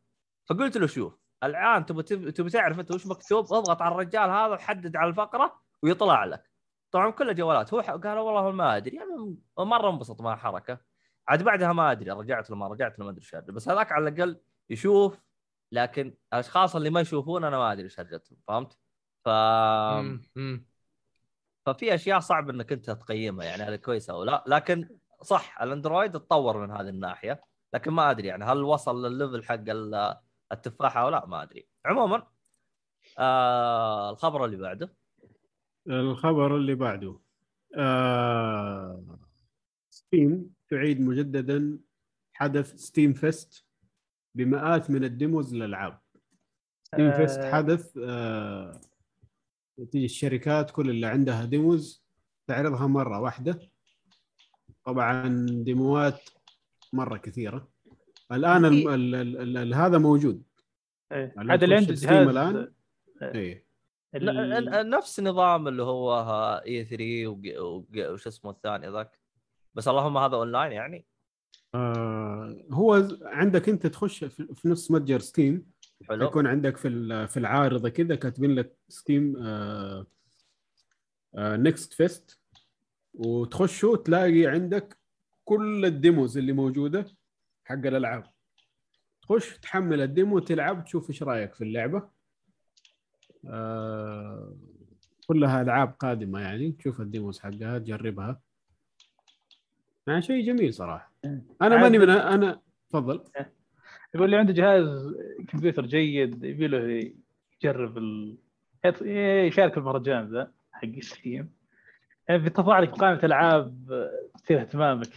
فقلت 0.46 0.78
له 0.78 0.88
شوف 0.88 1.18
الآن 1.44 1.86
تبي 1.86 2.04
تبي 2.32 2.50
تعرف 2.50 2.80
أنت 2.80 2.92
وش 2.92 3.08
مكتوب 3.08 3.54
اضغط 3.54 3.82
على 3.82 3.92
الرجال 3.92 4.30
هذا 4.30 4.48
وحدد 4.48 4.96
على 4.96 5.10
الفقرة 5.10 5.62
ويطلع 5.82 6.26
لك 6.26 6.52
طبعا 6.92 7.10
كلها 7.10 7.34
جوالات 7.34 7.74
هو 7.74 7.80
قال 7.80 8.18
والله 8.18 8.52
ما 8.52 8.78
أدري 8.78 8.96
يعني 8.98 9.38
مرة 9.58 9.90
انبسط 9.90 10.22
مع 10.22 10.36
حركه 10.36 10.78
عاد 11.28 11.44
بعدها 11.44 11.74
ما 11.74 11.92
أدري 11.92 12.12
رجعت 12.12 12.50
له 12.50 12.56
ما 12.56 12.68
رجعت 12.68 13.00
له 13.00 13.06
ما 13.06 13.12
أدري 13.12 13.22
إيش. 13.22 13.36
بس 13.36 13.70
هذاك 13.70 13.92
على 13.92 14.10
الأقل 14.10 14.40
يشوف 14.70 15.22
لكن 15.72 16.14
الأشخاص 16.34 16.76
اللي 16.76 16.90
ما 16.90 17.02
يشوفون 17.02 17.44
أنا 17.44 17.58
ما 17.58 17.72
أدري 17.72 17.84
إيش 17.84 18.00
هرجتهم 18.00 18.38
فهمت؟ 18.48 18.78
ف. 19.26 19.30
ففي 21.66 21.96
أشياء 21.96 22.20
صعب 22.20 22.50
إنك 22.50 22.72
أنت 22.72 22.92
تقيمها 22.92 23.46
يعني 23.46 23.64
هل 23.64 23.76
كويسة 23.76 24.14
أو 24.14 24.24
لا 24.24 24.44
لكن 24.48 24.90
صح 25.26 25.62
الاندرويد 25.62 26.12
تطور 26.12 26.58
من 26.68 26.72
هذه 26.72 26.90
الناحية 26.90 27.44
لكن 27.74 27.92
ما 27.92 28.12
أدري 28.12 28.28
يعني 28.28 28.44
هل 28.46 28.64
وصل 28.64 29.06
للليفل 29.06 29.44
حق 29.44 29.54
ال- 29.70 30.18
التفاحة 30.52 31.02
أو 31.02 31.10
لا 31.10 31.26
ما 31.26 31.44
أدري. 31.44 31.68
عموما 31.86 32.28
آه 33.20 34.10
الخبر 34.10 34.46
اللي 34.46 34.58
بعده. 34.58 34.96
الخبر 35.88 36.56
اللي 36.56 36.76
بعده 36.76 37.20
آه 37.78 39.20
Steam 39.90 40.54
تعيد 40.70 41.02
مجددا 41.02 41.80
حدث 42.34 42.76
Steam 42.76 43.14
Fest 43.14 43.66
بمئات 44.36 44.90
من 44.92 45.04
ال 45.04 45.12
demos 45.12 45.56
للألعاب. 45.56 46.00
Steam 46.84 47.06
آه. 47.08 47.18
Fest 47.18 47.42
حدث 47.42 47.98
آه 48.04 48.82
تيجي 49.92 50.06
الشركات 50.06 50.72
كل 50.72 50.90
اللي 50.90 51.08
عندها 51.08 51.46
demos 51.46 52.06
تعرضها 52.48 52.88
مرة 52.88 53.20
واحدة. 53.20 53.60
طبعا 54.86 55.46
demoات 55.50 56.30
مرة 56.94 57.18
كثيرة. 57.18 57.68
الآن 58.32 58.66
ال 58.66 58.88
ال 58.90 59.16
ال 59.16 59.38
ال 59.42 59.58
ال 59.58 59.74
هذا 59.74 59.98
موجود. 59.98 60.44
إيه. 61.12 61.34
اللي 61.40 61.54
هذا 61.54 61.64
اللي 61.64 61.76
عنده 61.76 61.94
جهاز 61.94 62.28
الآن. 62.28 62.72
آه، 63.22 63.36
إيه. 63.36 63.66
ال- 64.16 64.26
ن- 64.26 64.70
ن- 64.86 64.90
نفس 64.90 65.20
نظام 65.20 65.68
اللي 65.68 65.84
هو 65.84 66.14
E3 66.66 67.28
وج- 67.28 67.58
وج- 67.58 68.00
وش 68.12 68.28
اسمه 68.28 68.52
الثاني 68.52 68.88
ذاك. 68.90 69.20
بس 69.74 69.88
اللهم 69.88 70.18
هذا 70.18 70.36
اونلاين 70.36 70.72
يعني؟ 70.72 71.06
آه 71.76 72.56
هو 72.72 73.08
عندك 73.22 73.70
أنت 73.70 73.88
تخش 73.88 74.24
في 74.24 74.48
في 74.56 74.68
نفس 74.68 74.92
متجر 74.92 75.20
Steam 75.20 75.66
حلو. 76.10 76.26
يكون 76.26 76.48
عندك 76.48 76.78
في 76.78 76.88
ال- 76.88 77.28
في 77.28 77.38
العارضة 77.38 77.90
كذا 77.90 78.16
كاتبين 78.16 78.56
لك 78.56 78.78
Steam 78.90 79.36
آه 79.38 80.06
آه 81.36 81.56
Next 81.58 81.94
Fest 81.94 82.40
وتخشه 83.18 83.96
تلاقي 84.06 84.46
عندك 84.46 84.98
كل 85.46 85.86
ال 85.86 85.94
demos 85.94 86.38
اللي 86.38 86.54
موجودة 86.54 87.06
حق 87.66 87.74
الألعاب. 87.74 88.24
تخش 89.22 89.58
تحمل 89.58 90.02
ال 90.02 90.09
demo 90.09 90.40
تلعب 90.40 90.86
تشوف 90.86 91.10
إيش 91.10 91.24
رأيك 91.24 91.54
في 91.54 91.64
اللعبة. 91.64 92.10
آه 93.46 94.58
كلها 95.28 95.62
ألعاب 95.62 95.96
قادمة 96.00 96.40
يعني 96.40 96.72
تشوف 96.72 97.02
ال 97.02 97.08
demos 97.08 97.40
حقها 97.40 97.78
تجربها. 97.78 98.42
يعني 100.08 100.22
شيء 100.22 100.46
جميل 100.46 100.74
صراحة. 100.74 101.14
أنا 101.62 101.78
ماني 101.78 101.98
من 101.98 102.10
أنا 102.10 102.62
تفضل. 102.90 103.24
يقول 104.16 104.30
لي 104.30 104.38
عنده 104.38 104.54
جهاز 104.54 105.16
كمبيوتر 105.48 105.86
جيد 105.86 106.44
يبي 106.44 106.68
له 106.68 107.12
يجرب 107.64 107.98
ال... 107.98 108.38
يشارك 109.48 109.78
المهرجان 109.78 110.32
ذا 110.32 110.52
حق 110.72 111.00
Steam 111.00 111.52
يعني 112.30 112.44
بتطلع 112.44 112.80
لك 112.80 112.90
قائمه 112.90 113.20
ألعاب 113.24 113.86
تثير 114.44 114.62
اهتمامك. 114.62 115.10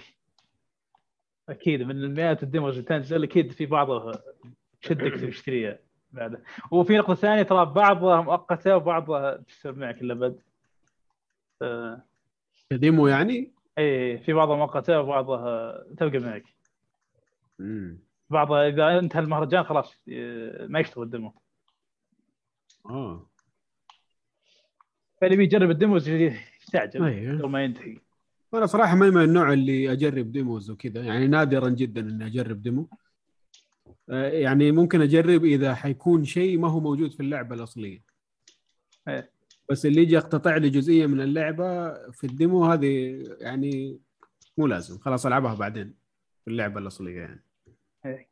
أكيد 1.49 1.83
من 1.83 1.91
المئات 1.91 2.43
ال 2.43 2.48
demos 2.48 2.73
اللي 2.73 2.85
تنزل 2.89 3.23
أكيد 3.23 3.53
في 3.53 3.67
بعضها 3.67 4.23
تشدك 4.83 5.21
تشتريها 5.21 5.79
بعدها 6.13 6.43
وفي 6.71 6.97
نقطة 6.99 7.15
ثانية 7.15 7.43
ترى 7.43 7.67
بعضها 7.67 8.21
مؤقتة 8.21 8.77
وبعضها 8.77 9.37
تستمر 9.37 9.75
معك 9.75 10.03
للابد 10.03 10.41
آه، 11.63 12.03
demo 12.73 13.07
يعني؟ 13.07 13.53
اي 13.79 14.19
في 14.19 14.33
بعضها 14.33 14.57
مؤقتة 14.57 15.01
وبعضها 15.01 15.83
تبقى 15.97 16.19
معك. 16.19 16.45
امم 17.61 17.99
بعضها 18.31 18.69
إذا 18.69 18.99
انتهى 18.99 19.21
المهرجان 19.23 19.65
خلاص 19.65 20.03
آه، 20.13 20.67
ما 20.67 20.81
يشتغل 20.81 21.05
ال 21.05 21.10
demo. 21.10 21.35
آه. 22.87 23.27
فاللي 25.21 25.37
بيجرب 25.37 25.71
ال 25.71 25.77
demos 25.77 26.09
يستعجل 26.69 27.05
أيوه. 27.05 27.39
قبل 27.39 27.49
ما 27.49 27.65
ينتهي. 27.65 27.99
أنا 28.55 28.67
صراحة 28.67 28.97
ما 28.97 29.11
من 29.11 29.25
النوع 29.25 29.53
اللي 29.53 29.93
أجرب 29.93 30.33
demos 30.33 30.71
وكذا 30.71 31.01
يعني 31.01 31.27
نادرا 31.27 31.69
جدا 31.69 32.01
إني 32.01 32.27
أجرب 32.27 32.63
demo 32.63 32.89
آه، 34.11 34.29
يعني 34.29 34.73
ممكن 34.73 35.01
أجرب 35.01 35.45
إذا 35.45 35.75
حيكون 35.75 36.25
شيء 36.25 36.59
ما 36.59 36.69
هو 36.69 36.81
موجود 36.81 37.13
في 37.13 37.21
اللعبة 37.21 37.55
الأصلية. 37.55 38.05
إيه. 39.09 39.31
بس 39.71 39.87
اللي 39.87 40.03
يجي 40.03 40.15
يقتطع 40.15 40.57
لي 40.57 40.71
جزئية 40.71 41.07
من 41.07 41.21
اللعبة 41.21 41.93
في 42.11 42.25
ال 42.25 42.33
demo 42.33 42.65
هذه 42.65 43.23
يعني 43.41 44.01
مو 44.59 44.67
لازم 44.67 44.99
خلاص 44.99 45.27
ألعبها 45.27 45.55
بعدين 45.55 45.95
في 46.45 46.51
اللعبة 46.51 46.81
الأصلية 46.81 47.21
يعني. 47.21 47.45
إيه. 48.07 48.29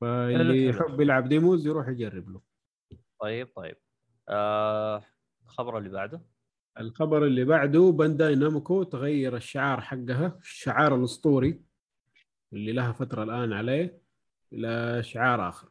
فاللي. 0.00 0.66
يحب 0.66 1.00
يلعب 1.00 1.28
demos 1.28 1.66
يروح 1.66 1.88
يجرب 1.88 2.30
له. 2.30 2.40
طيب 3.20 3.48
طيب. 3.56 3.76
آه 4.28 5.02
الخبر 5.44 5.78
اللي 5.78 5.88
بعده؟ 5.88 6.20
الخبر 6.80 7.24
اللي 7.26 7.44
بعده 7.44 7.90
بانداي 7.90 8.34
نامكو 8.34 8.82
تغير 8.82 9.36
الشعار 9.36 9.80
حقها 9.80 10.38
الشعار 10.42 10.94
الأسطوري 10.94 11.60
اللي 12.52 12.72
لها 12.72 12.92
فترة 12.92 13.22
الآن 13.22 13.52
عليه 13.52 14.00
إلى 14.52 15.02
شعار 15.02 15.48
آخر. 15.48 15.68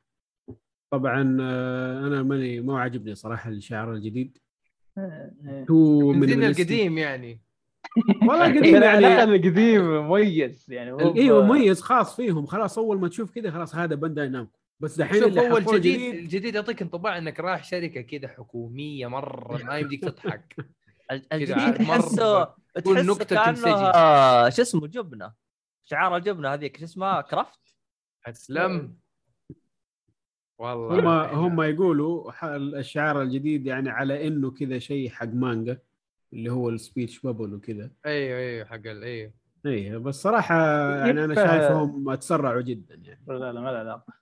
طبعا 0.92 1.38
آه، 1.42 2.08
أنا 2.08 2.24
ماني 2.24 2.62
ما 2.62 2.82
عجبني 2.82 3.16
صراحة 3.16 3.50
الشعار 3.50 3.94
الجديد. 3.94 4.38
تو 5.68 6.12
من 6.14 6.28
زين 6.28 6.40
minimalistic. 6.42 6.60
القديم 6.60 6.98
يعني. 6.98 7.42
والله 8.22 8.46
قديم 8.58 8.84
يعني 8.84 9.02
لا 9.02 9.24
القديم 9.24 9.82
مميز 9.82 10.66
يعني 10.72 11.16
إيوه 11.16 11.46
مميز 11.46 11.82
خاص 11.82 12.16
فيهم. 12.16 12.46
خلاص 12.46 12.78
أول 12.78 13.00
ما 13.00 13.08
تشوف 13.08 13.32
كذا 13.32 13.52
خلاص 13.52 13.76
هذا 13.76 13.96
بانداي 13.96 14.30
نامكو. 14.30 14.60
بس 14.80 14.98
دحين 14.98 15.20
شوف 15.20 15.30
اللي 15.30 15.42
هو 15.42 15.60
حطوه 15.60 15.76
الجديد 15.76 16.16
الجديد 16.16 16.56
يعطيك 16.56 16.82
انطباع 16.82 17.18
إنك 17.18 17.40
رايح 17.40 17.64
شركة 17.64 18.02
كذا 18.02 18.28
حكومية 18.28 19.08
مرة 19.08 19.64
ما 19.64 19.78
يمديك 19.78 20.02
تضحك. 20.02 20.56
الجديد 21.12 21.74
تحسه 21.74 22.44
تحسه 22.76 23.02
نكتة 23.02 23.36
كأنه 23.36 24.50
شو 24.50 24.62
اسمه 24.62 24.88
جبنة. 24.88 25.34
شعار 25.84 26.16
الجبنة 26.16 26.54
هذيك 26.54 26.78
شو 26.78 26.84
اسمها؟ 26.84 27.22
كرافت؟ 27.22 27.60
تسلم 28.34 28.98
والله. 30.58 31.32
هم 31.34 31.46
هم 31.46 31.62
يقولوا 31.62 32.32
الشعار 32.80 33.22
الجديد 33.22 33.66
يعني 33.66 33.90
على 33.90 34.28
إنه 34.28 34.52
كذا 34.52 34.80
شيء 34.80 35.10
حق 35.10 35.28
مانجا 35.28 35.80
اللي 36.34 36.52
هو 36.52 36.70
السبيتش 36.70 37.20
بابل 37.20 37.54
وكذا. 37.54 37.92
أيوه 38.06 38.40
أيوه 38.40 38.66
حق 38.66 38.76
ال- 38.76 39.04
أيوه. 39.04 39.34
إيه 39.66 39.98
بس 39.98 40.16
صراحة 40.22 40.56
يعني 41.00 41.24
أنا 41.26 41.36
شايفهم 41.36 42.16
تسرعوا 42.16 42.62
جدا 42.62 42.96
يعني. 42.96 43.26
لا 43.28 43.34
لا 43.54 43.62
ما 43.62 43.70
له 43.72 43.78
علاقه 43.78 44.14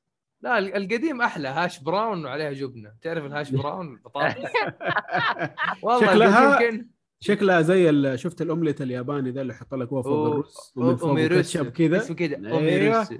لا 0.41 0.57
ال- 0.57 0.75
القديم 0.75 1.21
أحلى 1.21 1.47
hash 1.47 1.79
brown 1.79 2.25
وعليها 2.25 2.51
جبنة. 2.51 2.93
تعرف 3.01 3.25
ال 3.25 3.31
hash 3.31 3.51
brown؟ 3.55 3.87
البطاطا 3.93 4.35
والله 5.83 6.07
شكلها- 6.13 6.59
كان 6.59 6.87
شكلها 7.19 7.61
زي 7.61 7.89
ال- 7.89 8.19
شفت 8.19 8.41
الأومليت 8.41 8.81
الياباني 8.81 9.31
ذا 9.31 9.41
اللي 9.41 9.53
يحط 9.53 9.73
لك 9.73 9.87
هو 9.87 10.03
فوق 10.03 10.27
الرز 10.27 10.73
ومن 10.75 10.95
فوق 10.95 11.09
أوميروسو. 11.09 11.35
كاتشب 11.59 11.71
كذا؟ 11.71 11.97
اسمه 11.97 12.15
كذا 12.15 12.35
أيوه. 12.37 12.51
أوميروسو. 12.51 13.15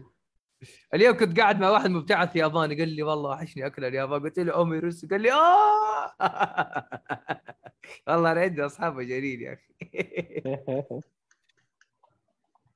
اليوم 0.94 1.18
كنت 1.18 1.40
قاعد 1.40 1.60
مع 1.60 1.70
واحد 1.70 1.90
مبتعث 1.90 2.36
ياباني 2.36 2.76
قال 2.80 2.90
لي 2.90 3.04
والله 3.04 3.30
وحشني 3.30 3.66
أكل 3.66 3.86
اليابان. 3.86 4.22
قلت 4.24 4.40
له 4.40 4.54
أوميروسو 4.54 5.08
قال 5.08 5.22
لي 5.22 5.32
آه! 5.32 6.14
والله 8.08 8.32
أنا 8.32 8.42
عندي 8.42 8.66
أصحاب 8.66 8.96
مجانين 8.96 9.42
يا 9.42 9.54
أخي. 9.54 9.74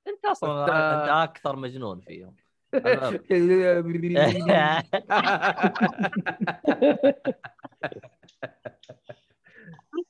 أنت 0.07 0.25
أصلا 0.25 0.63
بس، 0.63 0.69
آه، 0.69 1.01
انت 1.03 1.29
أكثر 1.29 1.55
مجنون 1.55 2.01
فيهم. 2.01 2.35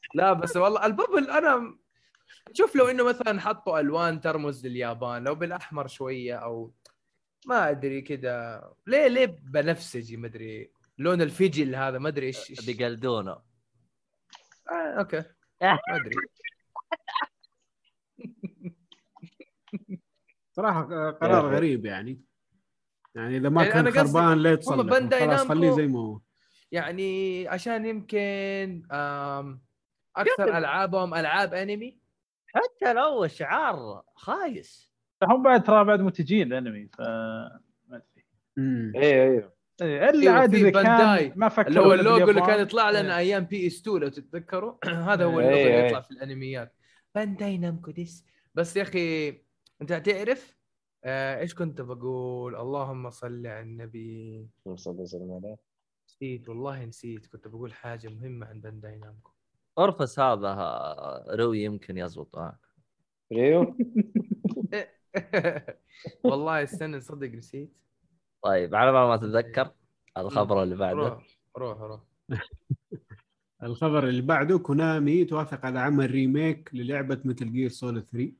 لا 0.16 0.34
بس 0.34 0.58
والله 0.58 0.86
الببل 0.86 1.30
أنا 1.30 1.78
شوف 2.54 2.76
لو 2.76 2.88
إنه 2.88 3.04
مثلا 3.04 3.42
حطوا 3.42 3.80
ألوان 3.80 4.22
ترمز 4.22 4.68
لليابان 4.68 5.24
لو 5.24 5.36
بالأحمر 5.36 5.88
شوية 5.88 6.36
أو 6.36 6.74
ما 7.48 7.70
أدري 7.70 8.02
كذا 8.02 8.64
ليه 8.88 9.08
ليه 9.08 9.26
بنفسجي؟ 9.26 10.18
ما 10.18 10.28
أدري. 10.28 10.72
لون 10.98 11.22
الفجل 11.22 11.76
هذا 11.76 11.98
ما 11.98 12.10
أدري 12.10 12.26
إيش 12.28 12.52
إيش- 12.52 12.66
بيقلدونه. 12.66 13.32
آه 14.72 15.00
أوكي. 15.00 15.24
ما 15.62 15.80
أدري. 15.88 16.16
صراحة 20.56 20.82
قرار 21.12 21.52
يا. 21.52 21.58
غريب 21.58 21.86
يعني. 21.86 22.22
يعني 23.16 23.38
إذا 23.38 23.50
ما 23.50 23.64
يعني 23.66 23.92
كان 23.92 24.08
خربان 24.08 24.44
ليه 24.44 24.50
هم 24.52 24.56
تصلح 24.56 24.82
بانداي 24.86 25.20
خلاص 25.20 25.42
نامكو- 25.42 25.48
خليه 25.50 25.72
زي 25.72 25.88
ما 25.88 26.00
هو. 26.00 26.20
يعني 26.72 27.48
عشان 27.48 27.86
يمكن 27.86 28.84
أكثر 30.16 30.58
ألعابهم 30.58 31.14
ألعاب 31.16 31.54
أنمي. 31.54 32.00
حتى 32.48 32.94
لو 32.94 33.28
شعار 33.28 34.04
خايس. 34.16 34.92
هم 35.24 35.44
بعد 35.44 35.64
ترى 35.64 35.84
بعد 35.84 36.02
منتجين 36.02 36.54
الانمي 36.54 36.88
ف 36.88 37.02
ما 37.02 37.62
أدري. 37.92 38.26
أيوه 38.96 39.24
أيوه 39.24 39.54
إيه، 39.82 40.10
إلا 40.10 40.22
أيوه، 40.22 40.34
عاد 40.34 40.52
في 40.56 40.70
إذا. 40.70 40.84
كان 40.84 41.34
ما 41.36 41.50
فكروا 41.50 41.70
اللي 41.70 41.80
هو 41.80 41.94
اللوجو 42.16 42.30
اللي. 42.30 42.42
كان 42.42 42.60
يطلع 42.62 42.90
لنا 42.90 43.00
إيه. 43.00 43.18
أيام 43.18 43.44
بي 43.44 43.68
اس 43.68 43.82
2 43.82 43.98
لو 43.98 44.10
تتذكروا. 44.10 44.74
هذا 45.10 45.26
هو 45.26 45.40
إيه، 45.40 45.46
اللوجو 45.46 45.60
اللي 45.68 45.82
إيه. 45.82 45.86
يطلع 45.88 46.02
في 46.02 46.12
الأنميات. 46.12 46.76
بانداي 47.16 47.58
نامكو 47.58 47.92
ديس 47.92 48.26
بس 48.56 48.78
يا 48.78 48.82
أخي 48.82 49.30
أنت 49.82 49.94
تعرف 49.94 50.56
آه 51.04 51.40
إيش 51.40 51.56
كنت 51.56 51.82
بقول؟ 51.82 52.56
اللهم 52.56 53.10
صل 53.10 53.48
على 53.48 53.60
النبي. 53.60 54.48
صلى 54.76 54.92
الله 54.94 54.94
عليه 54.94 55.02
وسلم 55.02 55.58
نسيت 56.10 56.50
والله 56.50 56.86
نسيت 56.86 57.26
كنت 57.28 57.48
بقول 57.48 57.74
حاجة 57.74 58.08
مهمة 58.10 58.46
عن 58.48 58.62
بانداي 58.62 58.98
نامكو 58.98 59.32
أرفس 59.80 60.20
هذا 60.20 60.48
آه، 60.48 61.26
روي 61.36 61.64
يمكن 61.64 61.98
يزبط. 61.98 62.38
معك 62.38 62.60
ريو 63.34 63.76
والله 66.24 66.64
استنى 66.64 67.02
صدق 67.02 67.28
نسيت. 67.28 67.74
طيب 68.44 68.76
على 68.76 68.92
ما 68.92 69.08
ما 69.08 69.18
تتذكر 69.18 69.72
الخبر 70.18 70.64
اللي 70.64 70.76
بعده. 70.76 70.98
روح 71.10 71.28
روح 71.58 71.82
روح. 71.82 72.02
الخبر 73.64 74.08
اللي 74.08 74.22
بعده 74.22 74.60
كونامي 74.60 75.26
توافق 75.26 75.66
على 75.66 75.80
عمل 75.80 76.12
remake 76.12 76.70
للعبة 76.74 77.22
Metal 77.26 77.52
Gear 77.52 77.70
Solid 77.70 78.04
3 78.04 78.32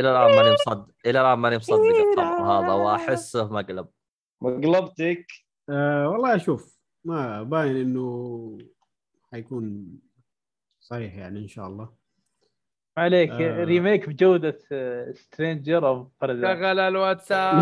إلى 0.00 0.10
الآن 0.10 0.36
ماني 0.36 0.52
مصدق 0.52 0.88
إلى 1.06 1.20
الآن 1.20 1.38
ماني 1.38 1.56
مصدق 1.56 1.74
الخبر 1.74 2.22
هذا 2.22 2.72
وأحسه 2.72 3.52
مقلب. 3.52 3.88
مقلبتك؟ 4.40 5.26
أه 5.70 6.08
والله 6.08 6.36
أشوف 6.36 6.78
ما 7.04 7.42
باين 7.42 7.76
إنه 7.76 8.58
حيكون 9.32 9.86
صحيح 10.80 11.14
يعني 11.14 11.38
إن 11.38 11.48
شاء 11.48 11.66
الله. 11.66 11.84
ما 12.96 13.02
عليك 13.02 13.30
آه. 13.30 13.64
remake 13.64 14.08
بجودة 14.08 14.58
Stranger 15.12 15.88
of 15.88 16.10
Paradise 16.20 16.58
شغل 16.58 16.78
الواتساب. 16.80 17.54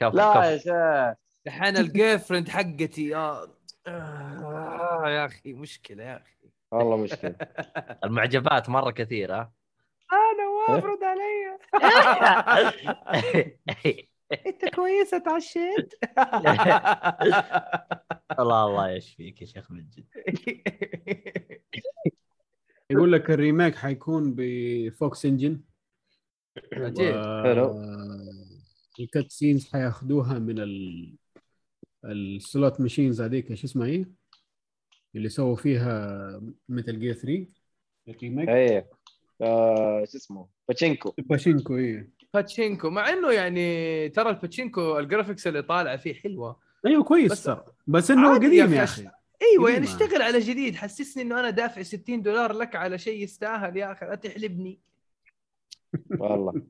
لا 0.14 0.44
يا 0.44 0.58
شيخ. 0.58 1.16
الحين 1.46 1.76
ال 1.76 2.18
girlfriend 2.18 2.48
حقتي 2.48 3.08
يا 3.08 3.46
آه 3.86 5.02
يا 5.06 5.26
أخي 5.26 5.52
مشكلة 5.52 6.04
يا 6.04 6.16
أخي. 6.16 6.50
والله 6.72 6.96
مشكلة. 6.96 7.36
المعجبات 8.04 8.68
مرة 8.68 8.90
كثيرة. 8.90 9.52
أنا 10.68 10.76
وافرض 10.76 11.04
علي 11.04 11.58
انت 14.46 14.74
كويسه 14.74 15.18
تعشيت 15.18 15.94
الله 18.40 18.66
الله 18.66 18.90
يشفيك 18.90 19.42
يا 19.42 19.46
شيخ 19.46 19.70
من 19.70 19.86
جد 19.88 20.04
يقول 22.90 23.12
لك 23.12 23.30
ال 23.30 23.36
remake 23.36 23.74
حيكون 23.74 24.34
ب 24.36 24.59
Fox 24.59 25.26
Engine. 25.26 25.60
عجيب 26.72 27.14
حلو. 27.44 27.82
ال 29.00 29.30
cutscenes 29.30 29.72
حياخذوها 29.72 30.38
من 30.38 30.58
ال 30.58 31.14
ال 32.04 32.19
slot 32.19 32.80
machines 32.80 33.20
هذيك 33.20 33.54
شو 33.54 33.66
اسمها 33.66 33.86
هي؟ 33.86 34.04
اللي 35.14 35.28
سووا 35.28 35.56
فيها 35.56 36.40
Metal 36.68 37.00
Gear 37.00 37.14
3 37.14 37.46
ال 38.08 38.14
remake 38.14 38.48
إيه. 38.48 38.90
آه، 39.42 40.04
شو 40.04 40.16
اسمه؟ 40.16 40.48
باتشينكو. 40.68 41.12
باشينكو 41.18 41.76
إيه. 41.76 42.08
باتشينكو 42.34 42.90
مع 42.90 43.08
إنه 43.08 43.30
يعني 43.32 44.08
ترى 44.08 44.30
الباتشينكو 44.30 44.98
ال 44.98 45.03
graphics 45.03 45.46
اللي 45.46 45.62
طالعه 45.62 45.96
فيه 45.96 46.14
حلوة. 46.14 46.56
أيوه 46.86 47.02
كويس 47.04 47.32
بس- 47.32 47.42
ترى. 47.44 47.64
بس 47.86 48.10
إنه 48.10 48.34
قديم 48.34 48.72
يا. 48.74 48.84
أخي. 48.84 49.08
أيوه 49.42 49.70
يعني. 49.70 49.84
اشتغل 49.84 50.22
على 50.22 50.38
جديد. 50.38 50.74
حسسني 50.76 51.22
إنه 51.22 51.40
أنا 51.40 51.50
دافع 51.50 51.82
60 51.82 52.22
دولار 52.22 52.52
لك 52.52 52.76
على 52.76 52.98
شيء 52.98 53.22
يستاهل 53.22 53.76
يا 53.76 53.92
أخي. 53.92 54.06
لا 54.06 54.14
تحلبني. 54.14 54.78
والله. 56.18 56.52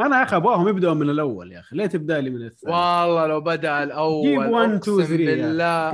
أنا 0.00 0.18
يا 0.18 0.22
أخي 0.22 0.36
أبغاهم 0.36 0.68
يبداوا 0.68 0.94
من 0.94 1.10
الأول 1.10 1.52
يا 1.52 1.58
أخي. 1.60 1.76
ليه 1.76 1.86
تبدأ 1.86 2.20
لي 2.20 2.30
من 2.30 2.46
الثاني؟ 2.46 2.74
والله 2.74 3.26
لو 3.26 3.40
بدأ 3.40 3.82
الأول 3.82 4.28
جيب 4.28 4.38
1 4.38 4.70
2 4.70 4.76
أقسم 4.76 5.16
3 5.16 5.22
يا 5.22 5.36
بالله. 5.36 5.90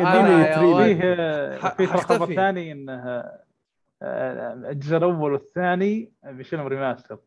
فيه 1.76 1.86
ترى 1.86 1.99
خبر. 1.99 2.35
ثاني 2.35 2.73
إنه 2.73 3.25
آه، 4.02 4.52
الجزء 4.70 4.97
الأول 4.97 5.33
والثاني 5.33 6.12
بيشيلهم 6.25 6.67
remaster. 6.66 7.18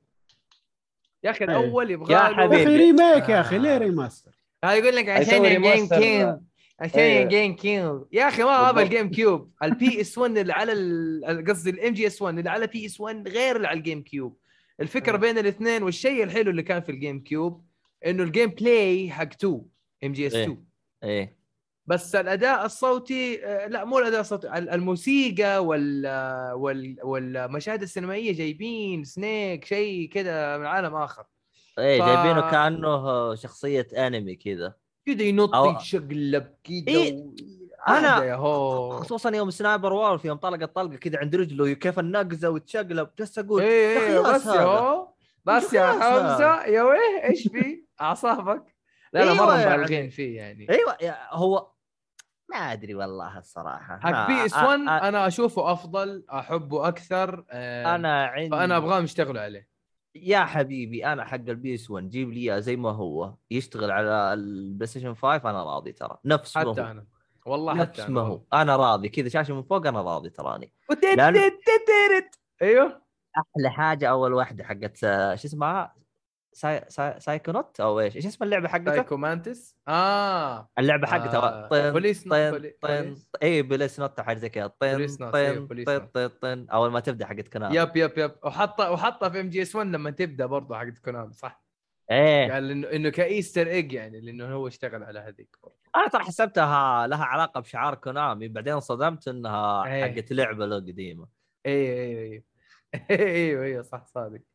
يا 1.23 1.30
أخي 1.30 1.45
إيه. 1.45 1.49
الأول 1.51 1.91
يبغى 1.91 2.14
يا 2.14 2.17
يا 2.19 2.25
أخي 2.25 2.35
حبيبي. 2.35 2.77
remake 2.77 3.30
يا 3.30 3.39
أخي. 3.41 3.57
ليه 3.57 3.77
remaster؟ 3.77 4.31
هذا 4.64 4.73
يقول 4.75 4.95
لك 4.95 5.09
عشان 5.09 5.45
ال 5.45 5.52
game. 5.52 5.88
كيم 5.88 6.38
عشان 6.80 6.99
أيوة. 6.99 7.30
GameCube 7.30 8.07
يا 8.11 8.27
أخي 8.27 8.43
ما 8.43 8.72
بالضبط. 8.72 8.83
ال 8.83 9.09
GameCube 9.11 9.51
ال 9.64 10.01
PS 10.01 10.17
1 10.17 10.38
اللي 10.38 10.53
على 10.53 10.72
ال- 10.72 11.45
قصدي 11.48 11.69
ال 11.69 11.93
MGS 11.93 12.22
1 12.22 12.38
اللي 12.38 12.49
على 12.49 12.67
PS 12.67 12.99
1 13.01 13.27
غير 13.27 13.56
اللي 13.56 13.67
على 13.67 13.77
ال 13.77 14.01
GameCube 14.03 14.38
الفكرة 14.80 15.11
مم. 15.15 15.22
بين 15.22 15.38
الاثنين 15.38 15.83
والشيء 15.83 16.23
الحلو 16.23 16.51
اللي 16.51 16.64
كان 16.64 16.81
في 16.81 16.91
ال 16.91 17.19
GameCube 17.23 17.65
إنه 18.06 18.23
ال 18.23 18.49
gameplay 18.49 19.11
حق 19.11 19.30
2 19.33 19.61
MGS 20.03 20.33
إيه. 20.35 20.43
2 20.43 20.64
إيه 21.03 21.39
بس 21.90 22.16
الأداء 22.16 22.66
الصوتي 22.66 23.45
آه، 23.45 23.68
لا 23.68 23.85
مو 23.85 24.00
الأداء 24.00 24.22
الصوتي 24.22 24.48
ال- 24.58 24.69
الموسيقى 24.69 25.66
وال 25.66 26.06
وال 26.53 26.95
والمشاهد 27.03 27.82
السينمائية 27.82 28.34
جايبين 28.34 29.03
Snake 29.03 29.65
شيء 29.66 30.09
كذا 30.09 30.58
من 30.58 30.66
عالم 30.66 30.95
آخر. 30.95 31.24
إيه 31.80 32.01
ف- 32.01 32.06
جايبينه 32.06 32.51
كأنه 32.51 33.35
شخصية 33.35 33.88
أنمي 33.98 34.35
كذا 34.35 34.74
كذا 35.06 35.22
ينط 35.24 35.56
أو- 35.56 35.76
يتشقلب 35.76 36.53
كذا 36.64 36.84
إيه. 36.88 37.14
و- 38.34 38.35
هو. 38.35 38.90
خصوصا 39.00 39.30
يوم 39.35 39.50
Sniper 39.49 39.93
Wolf 39.93 40.22
يوم 40.26 40.38
طلق 40.38 40.61
الطلقة 40.61 40.95
كذا 40.95 41.18
عند 41.19 41.35
رجله 41.35 41.74
كيف 41.74 42.00
النقزة 42.00 42.50
وتشقلب. 42.50 43.09
بس 43.19 43.40
أقول 43.40 43.61
أخي 43.64 44.18
بس 44.26 44.45
ياس 44.45 44.56
يا 44.56 45.08
بس 45.45 45.74
يا. 45.74 45.92
حمزة 45.92 46.66
يا 46.66 46.84
ويه 46.84 47.24
إيش 47.30 47.48
في؟ 47.48 47.84
أعصابك. 48.01 48.76
لا 49.14 49.19
لا 49.19 49.32
أيوة 49.32 49.45
مرة 49.45 49.58
يعني. 49.59 49.77
مبالغين 49.77 50.09
فيه 50.09 50.38
يعني. 50.38 50.68
أيوه 50.69 50.98
هو 51.32 51.68
ما 52.49 52.57
أدري 52.57 52.95
والله 52.95 53.37
الصراحة. 53.37 53.99
حق 53.99 54.27
PS 54.27 54.53
أ- 54.53 54.57
1 54.63 54.79
أ- 54.79 55.03
أنا 55.03 55.27
أشوفه 55.27 55.71
أفضل 55.71 56.25
أحبه 56.33 56.87
أكثر 56.87 57.45
آه، 57.49 57.95
أنا 57.95 58.25
عندي 58.25 58.49
فأنا 58.49 58.77
أبغاهم 58.77 59.03
يشتغلوا 59.03 59.41
عليه. 59.41 59.67
يا 60.15 60.39
حبيبي 60.45 61.05
أنا 61.05 61.25
حق 61.25 61.35
ال 61.35 61.75
PS 61.75 61.91
1 61.91 62.09
جيب 62.09 62.29
لي 62.31 62.39
إياه 62.39 62.59
زي 62.59 62.75
ما 62.75 62.91
هو 62.91 63.33
يشتغل 63.51 63.91
على 63.91 64.33
البلاي 64.33 64.87
ستيشن 64.87 65.13
5 65.15 65.49
أنا 65.49 65.63
راضي 65.63 65.91
ترى. 65.91 66.17
نفس 66.25 66.57
ما 66.57 66.61
حتى 66.71 66.81
هو. 66.81 66.85
أنا. 66.85 67.05
والله 67.45 67.75
حتى 67.79 68.01
نفس 68.01 68.09
ما 68.09 68.21
هو. 68.21 68.41
أنا 68.53 68.75
راضي 68.75 69.09
كذا 69.09 69.29
شاشة 69.29 69.53
من 69.53 69.63
فوق 69.63 69.87
أنا 69.87 70.01
راضي 70.01 70.29
تراني. 70.29 70.73
لأن-. 71.17 71.51
أيوه. 72.61 73.01
أحلى 73.37 73.69
حاجة 73.71 74.09
أول 74.09 74.33
واحدة 74.33 74.63
حقت 74.63 75.03
آه، 75.03 75.35
شو 75.35 75.47
اسمها؟ 75.47 75.93
ساي... 76.59 76.85
ساي... 76.88 77.19
Psychonaut؟ 77.19 77.80
أو 77.79 77.99
إيش؟ 77.99 78.15
إيش 78.15 78.25
اسم 78.25 78.43
اللعبة 78.43 78.67
حقتها؟ 78.67 78.95
Psycho 78.95 79.17
Mantis. 79.17 79.77
آه. 79.88 80.69
اللعبة 80.79 81.07
حقتها 81.07 81.38
آه، 81.38 81.67
طن 81.67 81.91
بوليس 81.91 82.23
طن 82.23 82.51
بوليس. 82.51 83.29
اي 83.43 83.61
Policenauts 83.61 84.22
حاجة 84.21 84.38
زي 84.38 84.49
كذا. 84.49 84.67
طن 84.67 84.91
بوليس 84.91 85.15
طن 85.15 85.55
نوت. 85.55 86.15
طن 86.15 86.27
طن 86.27 86.67
أول 86.69 86.91
ما 86.91 86.99
تبدأ 86.99 87.25
حقت 87.25 87.47
كونامي. 87.47 87.75
yep 87.75 87.98
yep 87.98 88.17
yep. 88.17 88.31
وحطها 88.43 88.89
وحطها 88.89 89.29
في 89.29 89.39
MGS 89.39 89.75
1 89.75 89.88
لما 89.88 90.11
تبدأ 90.11 90.45
برضه 90.45 90.77
حق 90.77 90.85
كونامي 91.05 91.33
صح؟ 91.33 91.63
إيه. 92.11 92.51
قال 92.51 92.71
إنه 92.71 92.88
إنه 92.88 93.09
ك 93.09 93.18
Easter 93.18 93.67
egg 93.67 93.93
يعني 93.93 94.21
لأنه 94.21 94.53
هو 94.53 94.67
اشتغل 94.67 95.03
على 95.03 95.19
هذيك 95.19 95.57
أنا 95.95 96.07
ترى 96.07 96.23
حسبتها 96.23 97.07
لها 97.07 97.25
علاقة 97.25 97.59
بشعار 97.59 97.95
كونامي. 97.95 98.47
بعدين 98.47 98.73
انصدمت 98.73 99.27
إنها 99.27 99.85
إيه. 99.85 100.03
حقت 100.03 100.31
لعبة 100.31 100.65
له 100.65 100.75
قديمة. 100.75 101.27
أيوه 101.65 101.99
أيوه 101.99 102.21
أيوه 102.21 102.43
أيوه 103.11 103.63
أيوه 103.63 103.81
صح 103.81 104.05
صادق. 104.05 104.48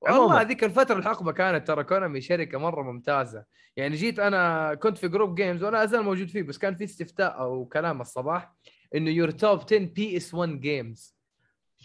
والله 0.00 0.40
هذيك 0.40 0.64
الفترة 0.64 0.98
الحقبة 0.98 1.32
كانت 1.32 1.66
ترى 1.68 1.84
كونامي 1.84 2.20
شركة 2.20 2.58
مرة 2.58 2.82
ممتازة. 2.82 3.44
يعني 3.76 3.96
جيت 3.96 4.18
أنا 4.18 4.74
كنت 4.74 4.98
في 4.98 5.08
group 5.08 5.34
games 5.34 5.62
وأنا 5.64 5.84
أزال 5.84 6.02
موجود 6.02 6.28
فيه 6.28 6.42
بس 6.42 6.58
كان 6.58 6.74
في 6.74 6.84
استفتاء 6.84 7.38
أو 7.40 7.64
كلام 7.64 8.00
الصباح 8.00 8.52
إنه 8.94 9.10
your 9.10 9.30
top 9.30 9.60
10 9.60 9.78
PS 9.78 10.34
1 10.34 10.60
games 10.60 11.16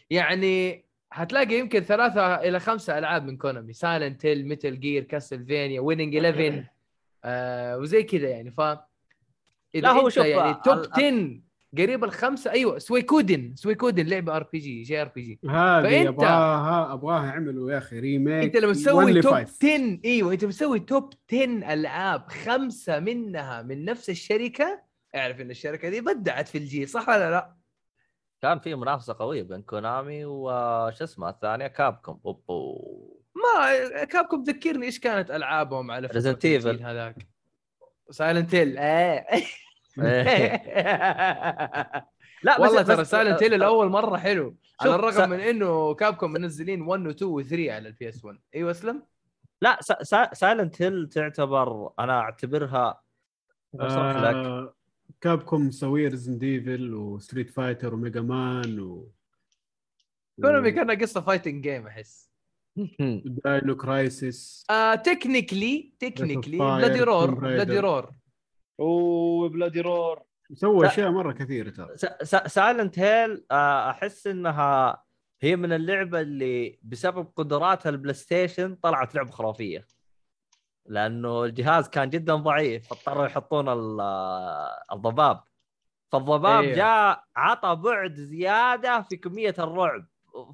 يعني 0.10 0.86
هتلاقي 1.14 1.56
يمكن 1.60 1.80
ثلاثة 1.82 2.36
إلى 2.36 2.60
خمسة 2.60 2.98
ألعاب 2.98 3.26
من 3.26 3.38
Konami. 3.38 3.74
Silent 3.74 4.26
Hill 4.26 4.48
Metal 4.48 4.80
Gear 4.80 5.04
Castlevania 5.04 5.82
Winning 5.82 6.16
11 6.16 6.64
آه 7.24 7.78
وزي 7.78 8.04
كذا 8.04 8.30
يعني 8.30 8.52
ف 8.52 8.62
لا، 9.74 9.92
هو 9.92 10.10
شوف، 10.10 10.26
يعني 10.26 10.54
top 10.66 10.78
ال- 10.78 10.92
10 10.94 11.40
قريب 11.78 12.04
الخمسة 12.04 12.52
أيوه 12.52 12.78
Suikoden 12.78 13.56
Suikoden 13.56 14.06
لعبة 14.06 14.36
ار 14.36 14.44
بي 14.54 14.60
جي 14.60 14.82
جي 14.82 15.02
ار 15.02 15.08
بي 15.08 15.22
جي 15.22 15.40
هذه 15.50 16.10
أبغاها 16.10 16.94
أبغاها 16.94 17.26
يعملوا 17.26 17.72
يا 17.72 17.78
أخي 17.78 18.00
remake 18.00 18.44
أنت 18.44 18.56
لما 18.64 18.74
تسوي 18.74 19.22
top 19.22 19.34
five. 19.34 19.50
10 19.64 20.00
أيوه 20.06 20.34
أنت 20.34 20.46
بتسوي 20.46 20.80
top 20.80 21.14
10 21.34 21.44
ألعاب 21.74 22.28
خمسة 22.28 23.00
منها 23.00 23.62
من 23.62 23.86
نفس 23.86 24.10
الشركة 24.10 24.82
اعرف 25.16 25.42
إن 25.42 25.52
الشركة 25.52 25.90
دي 25.90 26.02
بدعت 26.02 26.48
في 26.48 26.58
الجيل 26.58 26.90
صح 26.90 27.10
ولا 27.10 27.32
لا؟ 27.32 27.56
كان 28.42 28.60
في 28.60 28.76
منافسة 28.76 29.16
قوية 29.20 29.44
بين 29.44 29.62
Konami 29.62 30.26
وش 30.26 31.02
اسمها 31.02 31.30
الثانية 31.30 31.68
Capcom 31.68 32.20
أوبو 32.26 33.22
ما 33.36 34.04
Capcom 34.04 34.44
تذكرني 34.44 34.86
إيش 34.86 35.00
كانت 35.00 35.32
ألعابهم 35.32 35.92
على 35.92 36.08
Evil. 36.10 36.16
الجيل 36.26 36.84
هذاك 36.84 37.28
Silent 38.10 38.56
Hill 38.56 38.78
لا 42.44 42.60
والله 42.60 42.82
ترى 42.82 43.06
Silent 43.06 43.44
Hill 43.44 43.54
الأول 43.54 43.90
مرة 43.90 44.18
حلو. 44.18 44.56
على 44.82 44.96
الرغم 44.96 45.12
سا- 45.12 45.26
من 45.26 45.40
إنه 45.40 45.94
Capcom 45.94 46.32
منزلين 46.32 46.82
1 46.82 47.08
و 47.08 47.10
2 47.10 47.32
و 47.32 47.42
3 47.42 47.72
على 47.72 47.88
ال 47.88 48.10
PS 48.10 48.26
1 48.26 48.38
إيوه 48.56 48.72
أسلم؟ 48.72 49.04
لا 49.62 49.80
Silent 50.34 50.82
Hill 50.82 51.10
تعتبر 51.10 51.90
أنا 52.00 52.20
أعتبرها 52.20 53.02
بشرح 53.74 54.16
لك 54.18 54.36
آه 54.36 54.74
Capcom 55.22 55.68
مسوي 55.68 56.08
Resident 56.08 57.50
Evil 57.50 58.80
و 58.80 59.12
Street 60.42 60.48
Fighter 60.48 60.55
و 60.55 60.57
Mega 60.57 60.61
Man 60.61 60.64
و 60.64 60.65
Konami 60.65 60.72
كان 60.72 60.92
قصة 61.02 61.22
fighting 61.22 61.64
game 61.64 61.88
أحس. 61.88 62.32
Dino 63.26 63.76
Crisis 63.76 64.66
آه 64.70 64.96
technically 64.96 65.94
technically 66.00 66.58
Bloody 66.58 67.00
Roar. 67.00 67.34
Bloody 67.36 67.80
Roar 67.80 68.10
و 68.78 68.92
Bloody 68.92 69.82
Roar 69.82 70.24
لا. 70.82 70.88
أشياء 70.88 71.12
مرة 71.12 71.32
كثيرة 71.32 71.70
ترى 71.70 71.96
Silent 72.48 73.00
Hill 73.00 73.46
أحس 73.52 74.28
إنها 74.28 75.04
هي 75.42 75.56
من 75.56 75.74
اللعبة 75.74 76.20
اللي 76.22 76.80
بسبب 76.84 77.28
قدراتها 77.36 77.90
ال 77.90 78.14
PlayStation 78.14 78.76
طلعت 78.76 79.16
لعبة 79.16 79.32
خرافية 79.32 79.86
لأنه 80.86 81.44
الجهاز 81.44 81.90
كان 81.90 82.10
جدا 82.10 82.36
ضعيف 82.36 82.88
فاضطروا 82.88 83.26
يحطون 83.26 83.70
ال- 83.70 84.02
الضباب 84.92 85.44
فالضباب 86.12 86.64
أيوه. 86.64 86.76
جاء 86.76 87.24
عطى 87.36 87.76
بعد 87.76 88.14
زيادة 88.16 89.02
في 89.02 89.18
كمية 89.18 89.56
الرعب 89.60 90.06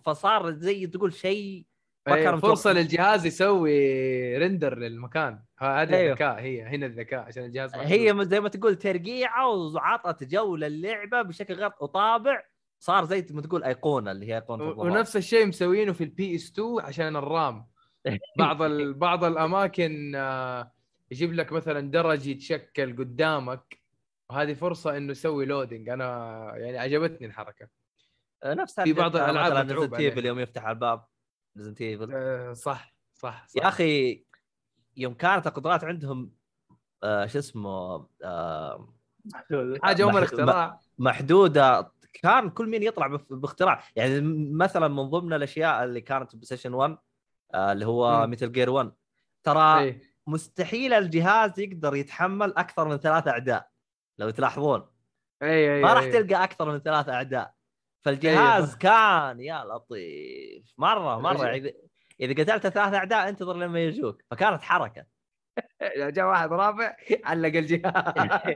فصار 0.05 0.51
زي 0.51 0.87
تقول 0.87 1.13
شيء 1.13 1.65
ما 2.07 2.13
أيوة 2.15 2.31
كان 2.31 2.39
فرصة 2.39 2.69
متوقع. 2.69 2.81
للجهاز 2.81 3.25
يسوي 3.25 4.37
render 4.37 4.77
للمكان 4.77 5.43
هذا 5.59 5.95
أيوه. 5.97 6.09
الذكاء 6.11 6.39
هي 6.39 6.61
هنا 6.63 6.85
الذكاء 6.85 7.19
عشان 7.19 7.43
الجهاز 7.45 7.75
محدود. 7.75 7.91
هي 7.91 8.25
زي 8.25 8.39
ما 8.39 8.49
تقول 8.49 8.75
ترقيعة 8.75 9.47
وعطت 9.47 10.23
جو 10.23 10.55
للعبة 10.55 11.21
بشكل 11.21 11.53
غير 11.53 11.71
وطابع 11.81 12.43
صار 12.79 13.05
زي 13.05 13.25
ما 13.31 13.41
تقول 13.41 13.63
أيقونة 13.63 14.11
اللي 14.11 14.25
هي 14.27 14.35
أيقونة 14.35 14.63
و- 14.63 14.85
ونفس 14.85 15.17
الشيء 15.17 15.45
مسوينه 15.47 15.93
في 15.93 16.03
ال 16.03 16.35
PS 16.35 16.51
2 16.51 16.79
عشان 16.79 17.15
ال 17.15 17.28
RAM 17.28 17.67
بعض 18.39 18.61
ال... 18.61 18.93
بعض 18.93 19.23
الأماكن 19.23 20.15
آه، 20.15 20.71
يجيب 21.11 21.33
لك 21.33 21.51
مثلا 21.51 21.91
درج 21.91 22.27
يتشكل 22.27 22.97
قدامك 22.97 23.77
وهذه 24.29 24.53
فرصة 24.53 24.97
إنه 24.97 25.11
يسوي 25.11 25.45
loading 25.45 25.89
أنا 25.89 26.05
يعني 26.55 26.77
عجبتني 26.79 27.27
الحركة 27.27 27.67
نفس 28.45 28.79
في 28.79 28.93
بعض 28.93 29.15
الألعاب 29.15 29.51
مثلا 29.51 29.63
متعوب 29.63 29.81
Resident 29.81 29.99
Evil 29.99 30.17
عليها. 30.17 30.27
يوم 30.29 30.39
يفتح 30.39 30.67
الباب 30.67 31.03
Resident 31.57 31.81
Evil 31.81 32.11
آه، 32.13 32.53
صح 32.53 32.95
صح, 33.13 33.47
صح. 33.47 33.63
يا 33.63 33.67
أخي 33.67 34.23
يوم 34.97 35.13
كانت 35.13 35.47
القدرات 35.47 35.83
عندهم 35.83 36.31
آه 37.03 37.25
شو 37.25 37.39
اسمه 37.39 38.07
آه 38.23 38.93
حاجة 39.83 40.09
ام 40.09 40.17
الاختراع 40.17 40.79
محدودة 40.97 41.91
كان 42.13 42.49
كل 42.49 42.69
مين 42.69 42.83
يطلع 42.83 43.07
باختراع 43.29 43.83
يعني 43.95 44.21
مثلا 44.53 44.87
من 44.87 45.03
ضمن 45.03 45.33
الأشياء 45.33 45.83
اللي 45.83 46.01
كانت 46.01 46.35
PlayStation 46.35 46.73
1 46.73 46.97
آه 47.53 47.71
اللي 47.71 47.85
هو. 47.85 48.27
Metal 48.27 48.51
Gear 48.51 48.69
1 48.69 48.91
ترى 49.43 49.79
إيه. 49.79 50.01
مستحيل 50.27 50.93
الجهاز 50.93 51.59
يقدر 51.59 51.95
يتحمل 51.95 52.53
أكثر 52.57 52.87
من 52.87 52.97
ثلاث 52.97 53.27
أعداء 53.27 53.69
لو 54.17 54.29
تلاحظون 54.29 54.87
اي 55.41 55.75
اي 55.75 55.81
ما 55.81 55.93
راح 55.93 56.03
أي. 56.03 56.11
تلقى 56.11 56.43
أكثر 56.43 56.71
من 56.71 56.79
ثلاث 56.79 57.09
أعداء 57.09 57.53
فالجهاز 58.01 58.63
أيوه. 58.63 58.77
كان 58.77 59.39
يا 59.39 59.63
لطيف. 59.65 60.73
مرة 60.77 61.19
مرة. 61.19 61.55
أجل. 61.55 61.65
يعني 61.65 61.75
إذا 62.19 62.43
قتلت 62.43 62.67
ثلاث 62.67 62.93
أعداء 62.93 63.29
انتظر 63.29 63.57
لما 63.57 63.79
يجوك. 63.79 64.21
فكانت 64.31 64.61
حركة. 64.61 65.05
إذا 65.95 66.09
جاء 66.09 66.25
واحد 66.25 66.53
رابع 66.53 66.95
علق 67.23 67.57
الجهاز. 67.57 68.55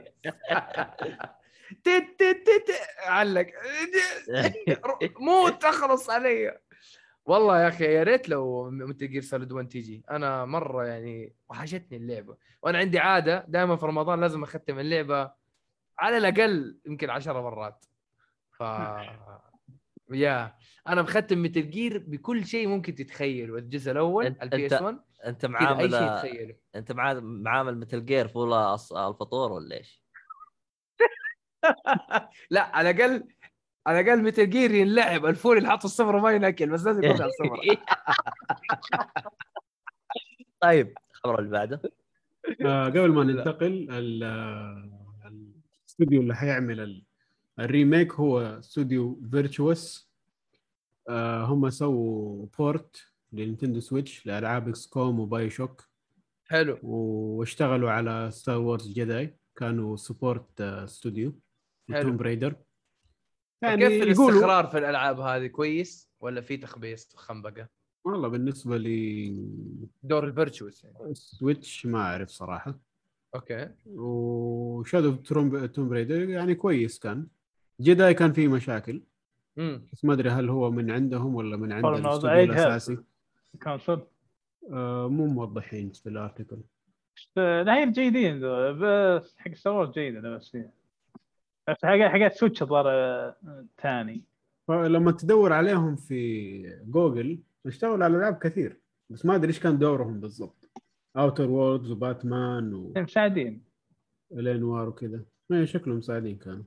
تت 1.84 2.06
تت 2.18 2.46
تت 2.46 2.70
علق. 3.06 3.46
موت 5.20 5.64
أخلص 5.64 6.10
علي. 6.10 6.58
والله 7.24 7.62
يا 7.62 7.68
أخي 7.68 7.84
يا 7.84 8.02
ريت 8.02 8.28
لو 8.28 8.70
Metal 8.70 9.08
Gear 9.08 9.22
Solid 9.22 9.52
1 9.52 9.68
تيجي. 9.68 10.02
أنا 10.10 10.44
مرة 10.44 10.84
يعني 10.84 11.34
وحشتني 11.48 11.98
اللعبة. 11.98 12.36
وأنا 12.62 12.78
عندي 12.78 12.98
عادة 12.98 13.44
دائما 13.48 13.76
في 13.76 13.86
رمضان 13.86 14.20
لازم 14.20 14.42
أختم 14.42 14.78
اللعبة 14.78 15.32
على 15.98 16.16
الأقل 16.18 16.78
يمكن 16.86 17.10
10 17.10 17.40
مرات. 17.40 17.84
ف 18.58 18.62
يا 20.12 20.56
أنا 20.88 21.02
مختم 21.02 21.42
Metal 21.42 21.70
Gear 21.70 21.98
بكل 21.98 22.46
شيء 22.46 22.68
ممكن 22.68 22.94
تتخيله 22.94 23.58
الجزء 23.58 23.92
الأول 23.92 24.34
أنت- 24.34 24.42
ال 24.42 24.66
PS 24.66 24.72
أنت 24.72 24.82
1 24.82 24.98
أنت 25.26 25.46
كذا 25.46 25.78
أي 25.78 25.90
شيء 25.90 26.00
معامل 26.00 26.18
تخيله. 26.18 26.56
أنت 26.74 26.92
معامل 26.92 27.20
معامل 27.22 27.78
مثل 27.78 28.04
جير 28.04 28.28
فول 28.28 28.52
الفطور 28.92 29.52
ولا 29.52 29.76
إيش؟ 29.76 30.02
لا 32.50 32.76
على 32.76 32.90
الاقل 32.90 33.24
على 33.86 34.00
الأقل 34.00 34.22
متل 34.22 34.50
جير 34.50 34.70
ينلعب 34.74 35.26
الفول 35.26 35.56
اللي 35.56 35.68
حاطه 35.68 35.84
الصفر 35.86 36.20
ما 36.20 36.30
يناكل 36.32 36.70
بس 36.70 36.84
لازم 36.86 37.04
يكون 37.04 37.22
على 37.22 37.30
الصفر. 37.30 37.60
طيب 40.60 40.94
الخبر 41.10 41.38
اللي 41.38 41.50
بعده. 41.50 41.82
آه 42.66 42.86
قبل 42.86 43.12
ما 43.12 43.24
ننتقل 43.24 43.86
ال- 43.90 44.22
الاستوديو 45.26 46.20
اللي 46.20 46.34
حيعمل 46.34 46.80
ال- 46.80 47.05
الريميك 47.58 48.12
هو 48.12 48.40
استوديو 48.40 49.20
فيرتشوس 49.30 50.10
آه 51.08 51.44
هم 51.44 51.70
سووا 51.70 52.46
port 52.58 53.02
ل 53.32 53.37
Nintendo 53.37 53.80
Switch 53.80 54.26
لألعاب 54.26 54.68
XCOM 54.68 55.20
و 55.20 55.50
BioShock 55.50 55.84
حلو. 56.44 56.78
واشتغلوا 56.82 57.90
على 57.90 58.30
Star 58.32 58.58
Wars 58.58 58.92
Jedi 58.92 59.38
كانوا 59.56 59.96
support 59.96 60.60
studio. 60.60 61.38
Tomb 61.88 62.16
Raider 62.16 62.54
يعني 63.62 63.88
كيف 63.88 63.92
يقولوا 63.92 64.30
الاستقرار 64.30 64.66
في 64.66 64.78
الألعاب 64.78 65.20
هذه؟ 65.20 65.46
كويس 65.46 66.10
ولا 66.20 66.40
في 66.40 66.56
تخبيص 66.56 67.16
خنبقة؟ 67.16 67.68
والله 68.04 68.28
بالنسبة 68.28 68.76
دور 70.02 70.26
ال 70.26 70.33
Virtuos 70.33 70.84
يعني. 70.84 70.96
ل 71.10 71.21
Switch 71.21 71.86
ما 71.86 71.98
أعرف 71.98 72.28
صراحة. 72.28 72.78
okay. 73.34 73.70
و 73.86 74.04
Shadow 74.04 75.14
Tomb 75.14 75.66
Tomb 75.66 75.88
Raider 75.88 76.28
يعني 76.28 76.54
كويس 76.54 76.98
كان. 76.98 77.26
Jedi 77.80 78.14
كان 78.14 78.32
فيه 78.32 78.48
مشاكل. 78.48 79.02
امم 79.58 79.86
بس 79.92 80.04
ما 80.04 80.12
أدري 80.12 80.30
هل 80.30 80.48
هو 80.48 80.70
من 80.70 80.90
عندهم 80.90 81.34
ولا 81.34 81.56
من 81.56 81.72
عند 81.72 81.86
الاستوديو. 81.86 82.40
الأساسي. 82.40 82.98
console 83.62 84.06
آه 84.72 85.08
مو 85.08 85.26
موضحين 85.26 85.90
في 85.90 86.08
ال 86.08 86.14
article 86.14 86.58
لا 87.36 87.76
هي 87.76 87.90
جيدين 87.90 88.40
بس 88.80 89.36
حق 89.38 89.54
Star 89.54 89.72
Wars 89.72 89.90
Jedi 89.90 90.16
أنا 90.16 90.36
بس 90.36 90.56
حق 91.68 91.96
حقات 91.96 92.32
Switch 92.32 92.62
الظاهر 92.62 92.88
آه، 92.88 93.36
ثاني 93.82 94.22
فلما 94.68 95.12
تدور 95.12 95.52
عليهم 95.52 95.96
في 95.96 96.62
جوجل 96.86 97.38
اشتغلوا 97.66 98.04
على 98.04 98.16
العاب 98.16 98.38
كثير. 98.38 98.80
بس 99.10 99.26
ما 99.26 99.34
أدري 99.34 99.48
إيش 99.48 99.60
كان 99.60 99.78
دورهم 99.78 100.20
بالضبط. 100.20 100.70
Outer 101.16 101.50
Worlds 101.50 101.90
و 101.90 102.05
Batman 102.05 102.92
مساعدين. 102.96 103.62
والانوار 104.30 104.88
وكذا. 104.88 105.24
شكلهم 105.64 105.96
مساعدين 105.98 106.36
كانوا. 106.36 106.64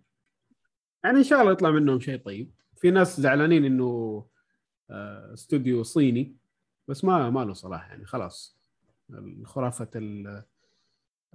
يعني 1.03 1.17
إن 1.17 1.23
شاء 1.23 1.41
الله 1.41 1.51
يطلع 1.51 1.71
منهم 1.71 1.99
شيء 1.99 2.17
طيب. 2.17 2.51
في 2.75 2.91
ناس 2.91 3.19
زعلانين 3.21 3.65
إنه 3.65 4.25
آه، 4.89 5.33
استوديو 5.33 5.83
صيني 5.83 6.35
بس 6.87 7.05
ما 7.05 7.29
ما 7.29 7.45
له 7.45 7.53
صلاح 7.53 7.89
يعني 7.89 8.05
خلاص. 8.05 8.57
خرافه 9.43 9.89
ال- 9.95 10.43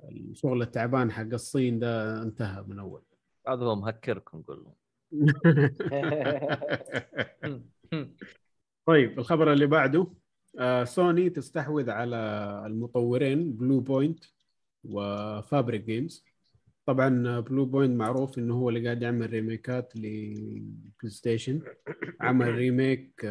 الشغل 0.05 0.62
التعبان 0.62 1.12
حق 1.12 1.23
الصين 1.33 1.78
ده 1.78 2.23
انتهى 2.23 2.62
من 2.62 2.78
أول. 2.78 3.02
هذا 3.49 3.65
هو 3.65 3.76
مهكركم 3.76 4.43
قول 4.43 4.67
طيب 8.86 9.18
الخبر 9.18 9.52
اللي 9.52 9.67
بعده 9.67 10.07
آه 10.59 10.84
سوني 10.84 11.31
تستحوذ 11.31 11.91
على 11.91 12.17
المطورين 12.67 13.52
Bluepoint 13.52 13.81
و 13.81 14.25
Fabric 14.84 15.84
Games 15.84 16.25
طبعا 16.87 17.41
Bluepoint 17.41 17.97
معروف 17.99 18.39
انه 18.39 18.55
هو 18.55 18.69
اللي 18.69 18.85
قاعد 18.85 19.03
يعمل 19.03 19.31
ريميكات 19.31 19.97
ل 19.97 20.65
PlayStation 21.07 21.60
عمل 22.21 22.55
remake 22.55 23.26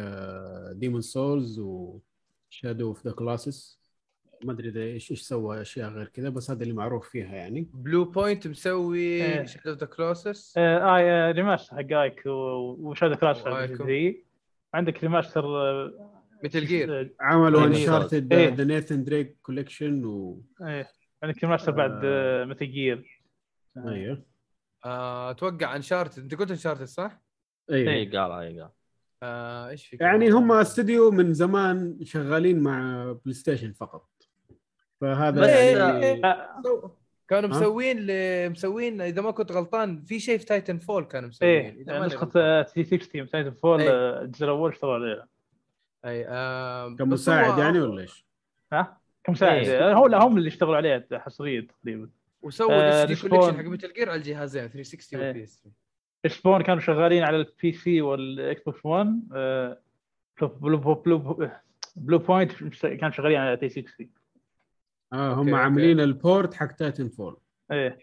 Demon's 0.72 1.00
Souls 1.00 1.58
و 1.58 1.77
Shadow 1.77 2.88
of 2.88 3.06
the 3.06 3.12
Colossus 3.12 3.84
ما 4.44 4.52
أدري 4.52 4.68
إذا 4.68 4.82
إيش 4.82 5.10
إيش 5.10 5.20
سوى 5.22 5.60
أشياء 5.60 5.90
غير 5.90 6.08
كذا 6.08 6.28
بس 6.28 6.50
هذا 6.50 6.62
اللي 6.62 6.74
معروف 6.74 7.08
فيها 7.08 7.34
يعني 7.34 7.68
Bluepoint 7.74 8.46
مسوي. 8.48 9.46
Shadow 9.46 9.70
the 9.70 9.86
Colossus 9.86 10.54
آه 10.56 10.96
اي 10.96 11.32
remaster 11.32 11.76
حق 11.76 11.92
Ico 11.92 12.22
و 12.26 12.37
Shadow. 12.37 13.16
the 13.86 14.24
عندك 14.74 15.04
remaster 15.04 15.44
آه، 15.44 15.92
Metal 16.44 16.64
Gear 16.64 17.00
آه، 17.00 17.10
عملوا. 17.20 17.66
Uncharted. 17.66 18.34
The 18.34 18.64
Nathan 18.64 19.04
Drake 19.04 19.36
Collection 19.42 20.04
و 20.04 20.42
إيه 20.62 20.88
عندك 21.22 21.44
remaster 21.44 21.72
بعد 21.72 22.00
آه. 22.04 22.44
Metal 22.44 22.72
Gear 22.72 23.13
أيوه 23.76 24.22
آه، 24.84 25.30
أتوقع 25.30 25.76
Uncharted 25.76 26.22
أنت 26.22 26.34
قلت 26.34 26.50
Uncharted 26.50 26.84
صح؟ 26.84 27.20
أيوه 27.70 27.92
اي 27.92 28.04
قال 28.18 28.32
اي 28.32 28.60
قال 28.60 28.70
آه، 29.22 29.68
إيش 29.68 29.86
في 29.86 29.96
يعني؟ 30.00 30.30
هم 30.30 30.52
استوديو 30.52 31.10
من 31.10 31.34
زمان 31.34 31.98
شغالين 32.02 32.60
مع 32.60 33.04
Play 33.24 33.34
Station 33.34 33.72
فقط 33.72 34.08
فهذا 35.00 35.40
بس- 35.40 35.48
يعني 35.48 36.22
سو- 36.64 36.90
كانوا؟ 37.28 37.48
مسوين 37.48 37.98
ل... 38.06 38.10
مسوين 38.50 39.00
إذا 39.00 39.22
ما 39.22 39.30
كنت 39.30 39.52
غلطان 39.52 40.02
في 40.04 40.20
شيء 40.20 40.38
في 40.38 40.44
Titanfall 40.44 41.04
كانوا 41.04 41.28
مسوين 41.28 41.50
إيه 41.50 41.84
ماني 41.86 42.06
نسخة 42.06 42.24
غلطان. 42.24 42.62
360 42.64 43.28
Titanfall 43.28 43.80
إيه. 43.80 43.90
آه، 43.90 44.22
الجزء 44.22 44.44
الأول 44.44 44.70
اشتغلوا 44.70 44.94
عليها 44.94 45.28
أي 46.04 46.26
آه 46.28 46.96
كمساعد 46.98 47.58
يعني 47.58 47.80
ولا 47.80 48.02
إيش؟ 48.02 48.26
ها 48.72 49.00
كمساعد 49.24 49.66
إيه. 49.66 49.90
آه، 49.90 49.94
هو 49.94 50.06
لا 50.06 50.18
هم 50.24 50.38
اللي 50.38 50.48
اشتغلوا 50.48 50.76
عليها 50.76 51.04
حصريا 51.12 51.60
تقريبا 51.80 52.10
وسووا 52.44 52.72
آه، 53.02 53.04
دي 53.04 53.12
Respawn. 53.12 53.30
collection 53.30 53.58
حق 53.58 53.64
Metal 53.64 53.92
Gear 53.92 54.10
على 54.10 54.18
الجهازين 54.18 54.68
360 54.68 55.20
إيه. 55.20 55.26
وال 55.26 55.44
PS 55.44 55.62
Respawn 56.26 56.62
كانوا 56.62 56.80
شغالين 56.80 57.22
على 57.22 57.36
ال 57.36 57.72
PC 57.72 58.00
وال 58.02 58.62
Xbox 58.62 58.84
1 58.86 59.28
آه، 59.34 59.80
Blue 60.40 60.76
Blue 60.78 60.94
Blue 60.94 61.48
Bluepoint 61.96 62.52
كانوا 62.82 63.10
شغالين 63.10 63.38
على 63.38 63.56
360 63.56 64.10
آه 65.12 65.32
هم 65.34 65.38
okay، 65.38 65.50
أوكي. 65.50 65.62
عاملين 65.62 66.00
ال 66.00 66.11
port 66.11 66.54
حق 66.54 66.72
Titanfall 66.72 67.36
إيه 67.72 67.98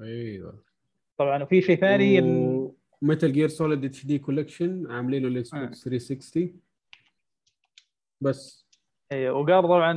أيوه 0.00 0.62
طبعا 1.18 1.42
وفي 1.42 1.62
شيء 1.62 1.80
ثاني 1.80 2.20
إن- 2.20 2.70
Metal 3.02 3.32
Gear 3.32 3.48
Solid 3.48 4.06
HD 4.06 4.18
Collection 4.18 4.90
عاملينه 4.90 5.28
ال 5.28 5.41
X 5.41 5.54
آه. 5.54 5.64
box 5.64 5.84
360 5.84 6.60
بس 8.20 8.66
إيه 9.12 9.30
وقال 9.30 9.62
طبعا 9.62 9.92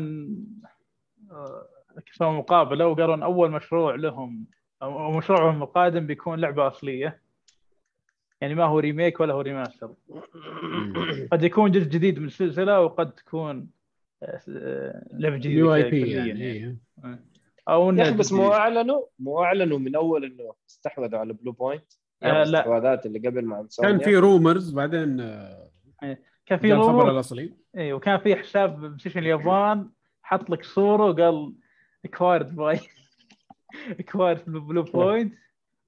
آه، 1.31 1.67
سووا 2.11 2.31
مقابلة 2.31 2.87
وقالوا 2.87 3.15
إن 3.15 3.23
أول 3.23 3.51
مشروع 3.51 3.95
لهم 3.95 4.45
أو 4.81 4.99
أو 5.05 5.11
مشروعهم 5.11 5.63
القادم 5.63 6.07
بيكون 6.07 6.39
لعبة 6.39 6.67
أصلية. 6.67 7.23
يعني 8.41 8.55
ما 8.55 8.65
هو 8.65 8.79
remake 8.79 9.19
ولا 9.19 9.33
هو 9.33 9.41
remaster 9.41 9.93
قد 11.31 11.43
يكون 11.43 11.71
جزء 11.71 11.89
جديد 11.89 12.19
من 12.19 12.25
السلسلة 12.25 12.81
وقد 12.81 13.11
تكون 13.11 13.69
آه، 14.23 14.41
لعبة 15.13 15.37
جديدة 15.37 15.59
يو 15.59 15.73
IP 15.73 16.11
يعني 16.11 16.43
إيه. 16.43 16.77
أو 17.69 17.91
يا 17.91 18.03
أخي 18.03 18.17
بس. 18.17 18.33
مو 18.33 18.53
اعلنوا 18.53 19.01
مو 19.19 19.43
أعلنوا 19.43 19.79
من 19.79 19.95
أول 19.95 20.25
إنه 20.25 20.53
استحوذوا 20.69 21.19
على 21.19 21.33
Bluepoint 21.33 21.93
آه، 22.23 22.25
آه 22.25 22.31
لا. 22.31 22.43
الاستحواذات 22.43 23.05
اللي 23.05 23.19
قبل 23.19 23.45
مع 23.45 23.65
كان 23.81 23.99
في 23.99 24.17
rumors 24.17 24.73
بعدين 24.73 25.19
آه، 25.19 25.69
كان 26.45 26.59
في 26.59 26.67
جاء 26.67 26.77
الخبر 26.77 26.91
rumor 26.91 27.11
الأصلي. 27.11 27.53
اي 27.77 27.93
وكان 27.93 28.19
في 28.19 28.35
حساب 28.35 28.81
PlayStation 28.81 29.19
اليابان 29.19 29.89
حط 30.23 30.49
لك 30.49 30.63
صورة 30.63 31.05
وقال 31.05 31.53
acquired 32.05 32.55
by 32.55 32.79
acquired 33.99 34.45
Bluepoint 34.49 35.33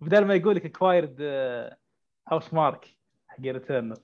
بدل 0.02 0.26
ما 0.26 0.36
يقول 0.36 0.56
لك 0.56 0.66
acquired 0.66 1.22
Housemarque 2.28 2.96
حق 3.28 3.40
Returnal 3.42 3.98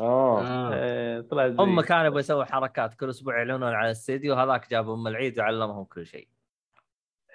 آه. 0.00 0.42
آه. 0.42 1.20
طلع 1.20 1.48
زي- 1.48 1.56
هم 1.58 1.80
كانوا 1.80 2.04
يبغوا 2.06 2.20
يسووا 2.20 2.44
حركات 2.44 2.94
كل 2.94 3.10
أسبوع 3.10 3.36
يعلنون 3.36 3.62
على 3.62 3.86
الاستديو 3.86 4.34
هذاك 4.34 4.70
جابوا 4.70 4.94
أم 4.94 5.06
العيد 5.06 5.38
وعلمهم 5.38 5.84
كل 5.84 6.06
شيء. 6.06 6.28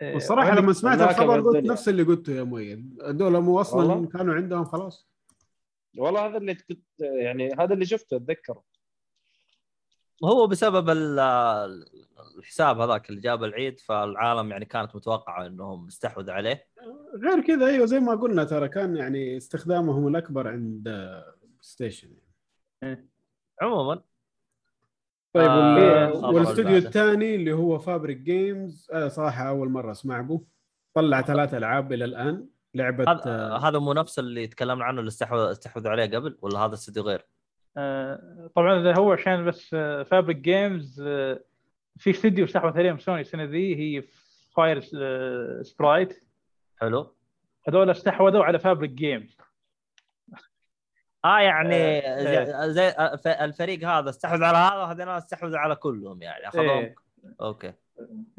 آه، 0.02 0.14
والصراحة 0.14 0.56
لما 0.56 0.74
سمعت 0.74 1.02
الخبر 1.02 1.42
قلت. 1.42 1.66
نفس 1.72 1.90
اللي 1.90 2.04
قلته 2.04 2.34
يا 2.34 2.44
مؤيد. 2.44 3.00
هذول 3.06 3.40
مو 3.42 3.62
أصلا. 3.62 4.08
كانوا 4.08 4.34
عندهم 4.36 4.64
خلاص. 4.66 5.08
والله 5.98 6.26
هذا 6.26 6.38
اللي 6.38 6.56
كنت 6.56 6.80
يعني 7.00 7.54
هذا 7.60 7.74
اللي 7.74 7.86
شفته 7.86 8.18
أتذكره. 8.18 8.64
هو 10.24 10.48
بسبب 10.48 10.90
ال- 10.90 11.20
الحساب 12.38 12.80
هذاك 12.80 13.10
اللي 13.10 13.22
جاب 13.22 13.44
العيد 13.44 13.80
فالعالم 13.80 14.52
يعني 14.52 14.66
كانت 14.66 14.96
متوقعة 14.96 15.46
إنهم 15.46 15.88
استحوذوا 15.88 16.34
عليه. 16.34 16.68
غير 17.24 17.42
كذا 17.42 17.66
أيوه 17.68 17.86
زي 17.86 18.00
ما 18.00 18.16
قلنا 18.16 18.44
ترى 18.44 18.68
كان 18.70 18.96
يعني 18.96 19.38
استخدامهم 19.38 20.08
الأكبر 20.08 20.48
عند 20.48 21.12
Station. 21.62 22.10
عموما. 23.62 24.02
طيب 25.34 25.46
آه، 25.50 26.12
والاستوديو. 26.26 26.78
الثاني 26.78 27.36
اللي 27.36 27.54
هو 27.54 27.80
Fabrik 27.80 28.18
Games 28.18 28.88
أنا 28.94 29.10
صراحة 29.10 29.50
أول 29.50 29.70
مرة 29.70 29.92
أسمع 29.92 30.22
به. 30.22 30.42
طلع 30.94 31.22
ثلاث 31.22 31.54
ألعاب 31.54 31.94
إلى 31.94 32.06
الآن. 32.06 32.48
لعبة 32.76 33.12
هذا 33.12 33.22
آه، 33.26 33.58
هذا 33.58 33.80
مو 33.80 33.94
نفس 33.94 34.20
اللي 34.20 34.48
تكلمنا 34.48 34.86
عنه 34.86 35.00
اللي 35.00 35.08
استحوذ 35.10 35.52
استحوذوا 35.52 35.92
عليه 35.92 36.06
قبل 36.18 36.38
ولا 36.42 36.60
هذا 36.60 36.74
استوديو 36.74 37.04
غير؟ 37.04 37.26
آه، 37.78 38.50
طبعا 38.56 38.94
هو 38.98 39.12
عشان 39.12 39.46
بس 39.46 39.70
Fabrik 40.10 40.38
Games 40.38 41.02
في 41.98 42.10
استديو 42.10 42.46
استحوذ 42.46 42.78
عليهم 42.78 42.98
سوني 42.98 43.22
السنة 43.22 43.44
ذي 43.44 43.76
هي 43.76 44.04
Firesprite 44.56 46.24
حلو. 46.82 47.14
هذول 47.68 47.90
استحوذوا 47.90 48.44
على 48.44 48.60
Fabrik 48.60 48.92
Games 48.92 49.38
آه 51.26 51.40
يعني 51.40 51.76
آه، 51.76 52.68
زي, 52.68 52.90
الفريق 53.28 53.84
هذا 53.90 54.10
استحوذ 54.10 54.44
على 54.44 54.58
هذا 54.58 54.76
وهذول 54.76 55.10
استحوذوا 55.10 55.58
على 55.58 55.76
كلهم 55.76 56.22
يعني 56.22 56.48
أخذوهم. 56.48 56.68
إيه. 56.68 56.96
okay. 57.42 57.74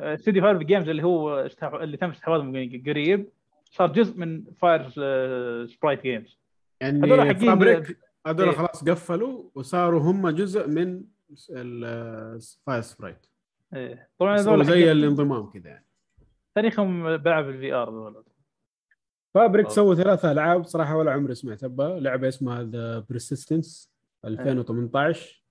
استديو 0.00 0.42
Fire 0.42 0.62
Games 0.62 0.88
اللي 0.89 1.02
هو 1.02 1.34
استحو... 1.34 1.76
اللي 1.76 1.97
تم 1.97 2.10
استحواذهم 2.10 2.83
قريب 2.86 3.28
صار 3.65 3.92
جزء 3.92 4.18
من 4.18 4.44
Firesprite 4.44 6.02
Games 6.02 6.38
يعني 6.81 7.34
Fabrik 7.34 7.98
هذول 8.28 8.48
إيه. 8.48 8.57
خلاص 8.57 8.84
قفلوا 8.84 9.50
وصاروا 9.55 10.00
هم 10.00 10.28
جزء 10.28 10.68
من 10.68 11.05
ال 11.50 12.80
Firesprite 12.80 13.26
إيه. 13.74 14.10
طبعا 14.18 14.36
هذول 14.36 14.65
زي 14.65 14.92
الانضمام 14.92 15.50
كذا 15.50 15.68
يعني. 15.68 15.86
تاريخهم 16.55 17.16
بلعب 17.16 17.48
ال 17.48 17.72
VR 17.72 17.90
ذول 17.90 18.24
Fabrik. 19.34 19.70
سووا 19.70 19.94
ثلاثة 19.94 20.32
ألعاب 20.32 20.65
صراحة 20.65 20.97
ولا 20.97 21.12
عمري 21.12 21.34
سمعت 21.34 21.65
بها 21.65 22.00
لعبة 22.00 22.28
اسمها 22.28 22.62
The 22.62 22.98
Persistence 22.98 23.92
2018 24.24 25.44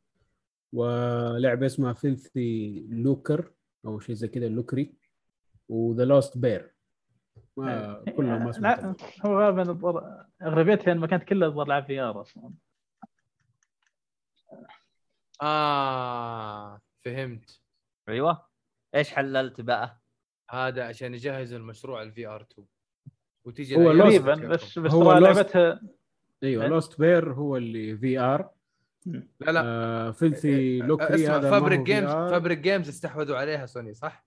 ولعبة 0.74 1.66
اسمها 1.66 1.94
Filthy 1.94 2.86
Lucre 2.90 3.52
أو 3.86 4.00
شيء 4.00 4.16
زي 4.16 4.28
كذا 4.28 4.48
Lucre 4.48 4.94
و 5.70 5.79
The 5.79 6.06
Lost 6.06 6.38
Bear 6.38 6.74
ما 7.58 8.04
كلهم 8.18 8.46
ما 8.46 8.52
سمعت 8.52 8.84
لا. 8.84 8.96
هو 9.26 9.40
غالبا 9.40 10.26
أغلبيتها 10.42 10.92
المكان 10.92 11.20
كله 11.20 11.46
الظاهر 11.46 11.68
لعب 11.68 11.86
VR 11.86 12.22
أصلا. 12.22 12.52
آه 15.42 16.82
فهمت 17.06 17.62
أيوه 18.10 18.48
إيش 18.96 19.14
حللت 19.14 19.62
بقى؟ 19.62 20.02
هذا 20.50 20.88
عشان 20.88 21.14
يجهزوا 21.14 21.58
المشروع 21.58 22.02
ال 22.02 22.28
VR 22.28 22.42
2 22.52 22.68
وتيجي 23.46 23.76
هو 23.76 23.98
تقريبا. 23.98 24.36
بس 24.36 24.80
بس 24.80 24.92
هو 24.92 25.14
لعبتها 25.14 25.82
أيوه 26.44 26.64
إيه؟ 26.64 26.70
Lost 26.70 27.00
Bear 27.00 27.34
هو 27.34 27.58
اللي 27.58 27.98
VR 27.98 28.50
لا 29.40 29.52
لا 29.52 29.62
آه 29.66 30.12
Filthy 30.12 30.80
Lucre 30.80 31.16
اسمع 31.16 31.38
هذا 31.38 31.50
Fabrik 31.52 31.80
Games 31.80 32.10
VR. 32.12 32.14
Fabrik 32.14 32.60
Games 32.60 32.90
استحوذوا 32.90 33.38
عليها 33.38 33.66
سوني 33.66 33.94
صح؟ 33.94 34.26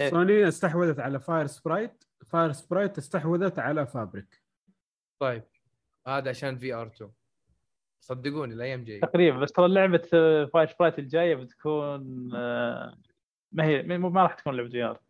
إيه. 0.00 0.10
سوني 0.10 0.48
استحوذت 0.48 0.98
على 1.00 1.20
Firesprite 1.20 2.04
Firesprite 2.26 2.98
استحوذت 2.98 3.58
على 3.58 3.86
Fabrik 3.86 4.42
طيب 5.20 5.44
هذا 6.06 6.30
عشان 6.30 6.58
VR 6.58 6.86
2 6.86 7.10
صدقوني 8.00 8.54
الأيام 8.54 8.84
جاية 8.84 9.00
تقريبا 9.00 9.38
بس 9.38 9.52
ترى 9.52 9.68
لعبه 9.68 10.02
Firesprite 10.52 10.98
الجاية 10.98 11.34
بتكون 11.34 12.30
آه، 12.34 12.98
ما 13.52 13.64
هي 13.64 13.82
ما 13.82 14.22
راح 14.22 14.34
تكون 14.34 14.56
لعبة 14.56 14.68
VR 14.68 15.00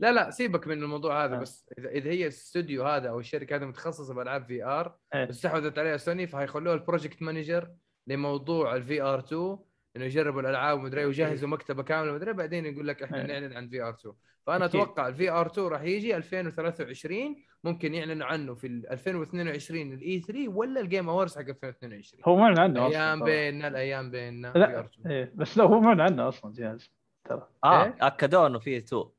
لا 0.00 0.12
لا 0.12 0.30
سيبك 0.30 0.66
من 0.66 0.82
الموضوع 0.82 1.24
هذا 1.24 1.36
آه. 1.36 1.38
بس 1.38 1.72
إذا 1.78 1.88
إذا 1.88 2.10
هي 2.10 2.22
الاستوديو 2.22 2.84
هذا 2.84 3.08
أو 3.08 3.20
الشركة 3.20 3.56
هذه 3.56 3.64
متخصصة 3.64 4.14
بألعاب 4.14 4.44
VR. 4.44 4.96
استحوذت 5.14 5.78
عليها 5.78 5.96
سوني 5.96 6.26
فهيخلوها 6.26 6.74
ال 6.74 6.80
project 6.80 7.22
manager 7.22 7.70
لموضوع 8.06 8.76
ال 8.76 9.02
VR 9.02 9.18
2 9.18 9.58
إنه 9.96 10.04
يجربوا 10.04 10.40
الألعاب 10.40 10.78
ومدري 10.78 11.04
ويجهزوا 11.04 11.48
مكتبة 11.48 11.82
كاملة 11.82 12.12
ومدري 12.12 12.32
بعدين 12.32 12.66
يقول 12.66 12.88
لك 12.88 13.02
إحنا 13.02 13.20
إيه. 13.20 13.26
نعلن 13.26 13.52
عن 13.52 13.68
VR 13.68 13.90
2 13.90 14.14
فأنا 14.46 14.64
أكيد. 14.64 14.80
أتوقع 14.80 15.08
ال 15.08 15.30
VR 15.30 15.46
2 15.46 15.68
راح 15.68 15.82
يجي 15.82 16.16
2023 16.16 17.36
ممكن 17.64 17.94
يعلنوا 17.94 18.26
عنه 18.26 18.54
في 18.54 18.66
ال 18.66 18.90
2022 18.90 19.92
ال 19.92 20.20
E3 20.20 20.48
ولا 20.48 20.80
ال 20.80 20.86
Game 20.86 21.08
Awards 21.08 21.38
حق 21.38 21.40
2022 21.40 22.22
هو 22.26 22.36
معلن 22.36 22.58
عنه 22.58 22.86
الأيام 22.86 23.22
أصلا 23.22 23.24
بيننا 23.24 23.68
الأيام 23.68 24.10
بيننا 24.10 24.52
V 24.52 24.58
لا 24.58 24.78
R 24.78 24.84
2 24.84 25.14
إيه. 25.14 25.32
بس 25.34 25.58
لا 25.58 25.64
هو 25.64 25.80
معلن 25.80 26.00
عنه 26.00 26.28
أصلا 26.28 26.52
جهاز 26.52 26.90
ترى 27.24 27.48
آه 27.64 27.84
إيه؟ 27.84 27.96
اكدوا 28.00 28.46
انه 28.46 28.58
فيه 28.58 28.80
تو 28.80 29.10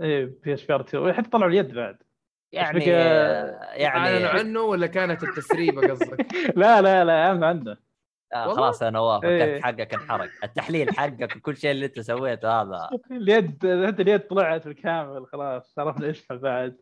إيه 0.00 0.32
PS 0.44 0.64
VR 0.64 0.80
2 0.80 1.12
حتى 1.12 1.30
طلعوا 1.30 1.50
اليد 1.50 1.74
بعد 1.74 1.96
يعني 2.52 2.84
يعني 2.84 3.86
أعلنوا 3.86 4.28
عنه 4.28 4.60
ولا 4.60 4.86
كانت 4.86 5.22
التسريبة 5.22 5.88
قصدك؟ 5.88 6.26
لا 6.56 6.82
لا 6.82 7.04
لا 7.04 7.26
اعلن 7.26 7.44
عنه 7.44 7.76
آه؟ 8.34 8.54
خلاص 8.54 8.82
يا 8.82 8.90
نواف 8.90 9.24
إيه. 9.24 9.44
الكرت 9.44 9.64
حقك 9.64 9.94
انحرق. 9.94 10.30
التحليل 10.44 10.94
حقك 10.96 11.36
وكل 11.36 11.56
شيء 11.56 11.70
اللي 11.70 11.86
أنت 11.86 12.00
سويته 12.00 12.60
هذا. 12.62 12.88
اليد 13.10 13.64
اليد 13.64 14.20
طلعت 14.20 14.64
بالكامل 14.68 15.26
خلاص 15.26 15.78
عرفنا 15.78 16.10
اسمها 16.10 16.38
بعد. 16.38 16.76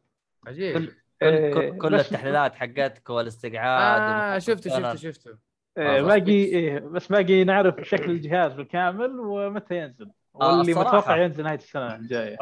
عجيب. 0.47 0.77
كل 0.79 0.93
إيه، 1.23 1.55
كل, 1.55 1.79
كل 1.79 1.95
بس- 1.97 2.07
التحليلات 2.07 2.55
حقتك 2.55 3.11
والاستقعاد 3.11 4.01
آه 4.35 4.39
شفته. 4.39 4.71
شفته 4.71 4.95
شفته. 4.95 5.31
إيه، 5.79 5.99
آه، 5.99 6.03
باقي 6.03 6.33
إيه 6.33 6.79
بس 6.79 7.07
باقي 7.07 7.45
نعرف 7.45 7.75
شكل 7.83 8.11
الجهاز 8.11 8.53
بالكامل 8.53 9.21
ومتى 9.21 9.77
ينزل. 9.79 10.11
آه، 10.43 10.59
واللي 10.59 10.75
الصراحة- 10.75 10.79
متوقع 10.79 11.17
ينزل 11.17 11.45
نهاية 11.45 11.57
السنة 11.59 11.97
الجاية. 11.97 12.37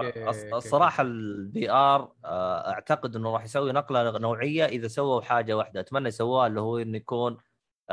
الصراحة. 0.54 1.02
ال 1.02 1.70
VR 1.70 2.12
أعتقد 2.24 3.16
إنه 3.16 3.32
راح 3.32 3.44
يسوي 3.44 3.72
نقلة 3.72 4.18
نوعية 4.18 4.64
إذا 4.64 4.88
سووا 4.88 5.20
حاجة 5.20 5.56
واحدة. 5.56 5.80
أتمنى 5.80 6.08
يسووها 6.08 6.46
اللي 6.46 6.60
هو 6.60 6.78
إنه 6.78 6.96
يكون 6.96 7.36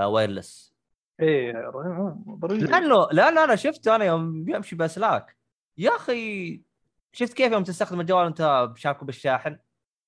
wireless 0.02 0.71
إيه 1.22 1.70
ضروري. 2.30 2.58
لأنه 2.60 3.08
لأنه 3.12 3.44
أنا 3.44 3.56
شفته 3.56 3.96
أنا 3.96 4.06
يوم 4.06 4.44
بيمشي 4.44 4.76
باسلاك 4.76 5.38
يا 5.78 5.96
أخي 5.96 6.62
شفت 7.14 7.34
كيف 7.34 7.52
يوم 7.52 7.64
تستخدم 7.64 8.02
الجوال 8.02 8.26
وأنت 8.26 8.72
شاكو 8.76 9.06
بالشاحن؟ 9.06 9.58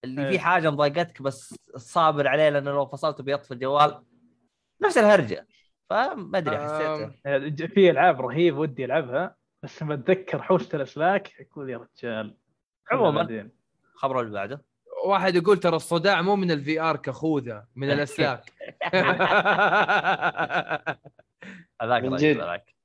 اللي 0.03 0.25
إيه. 0.25 0.31
في 0.31 0.39
حاجة 0.39 0.69
مضايقتك 0.69 1.21
بس 1.21 1.55
صابر 1.75 2.27
عليه 2.27 2.49
لأنه 2.49 2.71
لو 2.71 2.85
فصلته 2.85 3.23
بيطفي 3.23 3.53
الجوال 3.53 4.03
نفس 4.83 4.97
الهرجة. 4.97 5.47
فما 5.89 6.37
أدري 6.37 6.57
حسيته. 6.57 7.03
آم، 7.25 7.55
في 7.55 7.89
ألعاب 7.89 8.21
رهيب 8.21 8.57
ودي 8.57 8.85
ألعبها 8.85 9.35
بس 9.63 9.83
لما 9.83 9.93
أتذكر 9.93 10.41
حوسه 10.41 10.75
الاسلاك 10.75 11.31
أقول 11.51 11.69
يا 11.69 11.77
رجال. 11.77 12.37
عموماً. 12.91 13.49
خبر 13.95 14.19
اللي 14.19 14.31
بعده. 14.31 14.61
واحد 15.05 15.35
يقول 15.35 15.59
ترى 15.59 15.75
الصداع 15.75 16.21
مو 16.21 16.35
من 16.35 16.51
ال 16.51 16.81
VR 16.81 16.97
كخوذة 16.97 17.65
من 17.75 17.91
الأسلاك. 17.93 18.53
هذاك. 21.81 22.03
هذاك. 22.03 22.75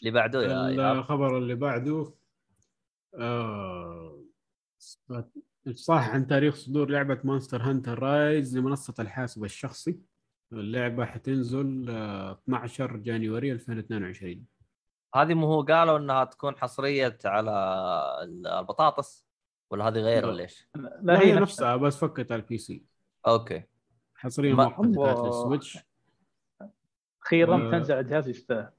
اللي 0.00 0.10
بعده 0.10 0.42
يا. 0.42 0.92
الخبر 0.92 1.38
اللي 1.38 1.54
بعده 1.54 2.14
آه 3.18 4.18
صح 5.74 6.08
عن 6.08 6.26
تاريخ 6.26 6.54
صدور 6.54 6.90
لعبة 6.90 7.18
Monster 7.24 7.62
Hunter 7.62 7.98
Rise 7.98 8.58
لمنصة 8.58 8.94
الحاسب 8.98 9.44
الشخصي. 9.44 10.00
اللعبة 10.52 11.04
حتنزل 11.04 11.86
آه 11.90 12.32
12 12.32 12.96
January 12.96 13.52
2022 13.52 14.46
هذه 15.14 15.34
مو 15.34 15.46
هو 15.46 15.62
قالوا 15.62 15.98
إنها 15.98 16.24
تكون 16.24 16.56
حصرية 16.58 17.18
على 17.24 17.52
البطاطس؟ 18.22 19.26
ولا 19.72 19.88
هذه 19.88 19.98
غير 19.98 20.22
لا. 20.26 20.28
ولا 20.32 20.42
إيش؟ 20.42 20.68
لا 21.02 21.20
هي 21.20 21.32
نفسها 21.32 21.76
بس 21.76 21.96
فكت 21.96 22.32
على 22.32 22.42
ال 22.42 22.58
PC 22.58 22.82
okay 23.26 23.62
حصريا 24.14 24.54
ما- 24.54 24.80
الله. 24.80 25.26
لل 25.26 25.39
Switch 25.39 25.78
أخيرا 27.22 27.68
آه. 27.68 27.70
تنزل 27.70 27.94
على 27.94 28.04
جهاز 28.04 28.28
يستاهل 28.28 28.70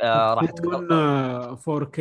آه 0.00 0.34
راح 0.34 0.50
تكون 0.50 0.72
تكون 0.72 0.92
آه، 0.92 1.56
4K 1.56 2.00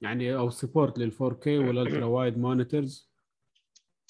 يعني 0.00 0.36
أو 0.36 0.50
support 0.50 0.98
لل 0.98 1.12
4K 1.12 1.46
وال 1.46 2.04
ultra-wide 2.04 2.38
monitors 2.38 3.10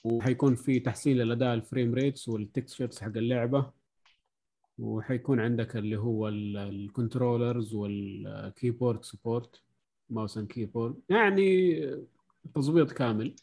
وحيكون 0.05 0.55
في 0.55 0.81
تحسين 0.81 1.17
للأداء 1.17 1.55
ال 1.55 1.61
frame 1.61 1.95
rates 1.95 2.28
وال 2.28 2.43
textures 2.43 2.99
حق 3.01 3.07
اللعبة 3.17 3.71
وحيكون 4.79 5.41
عندك 5.41 5.77
اللي 5.77 5.97
هو 5.97 6.29
ال- 6.29 6.57
ال 6.57 6.66
controllers 6.66 7.75
وال 7.75 8.01
keyboard 8.01 9.05
support 9.05 9.62
mouse 10.11 10.39
and 10.39 10.47
keyboard 10.49 10.95
يعني 11.09 11.81
تظبيط 12.55 12.92
كامل 12.92 13.36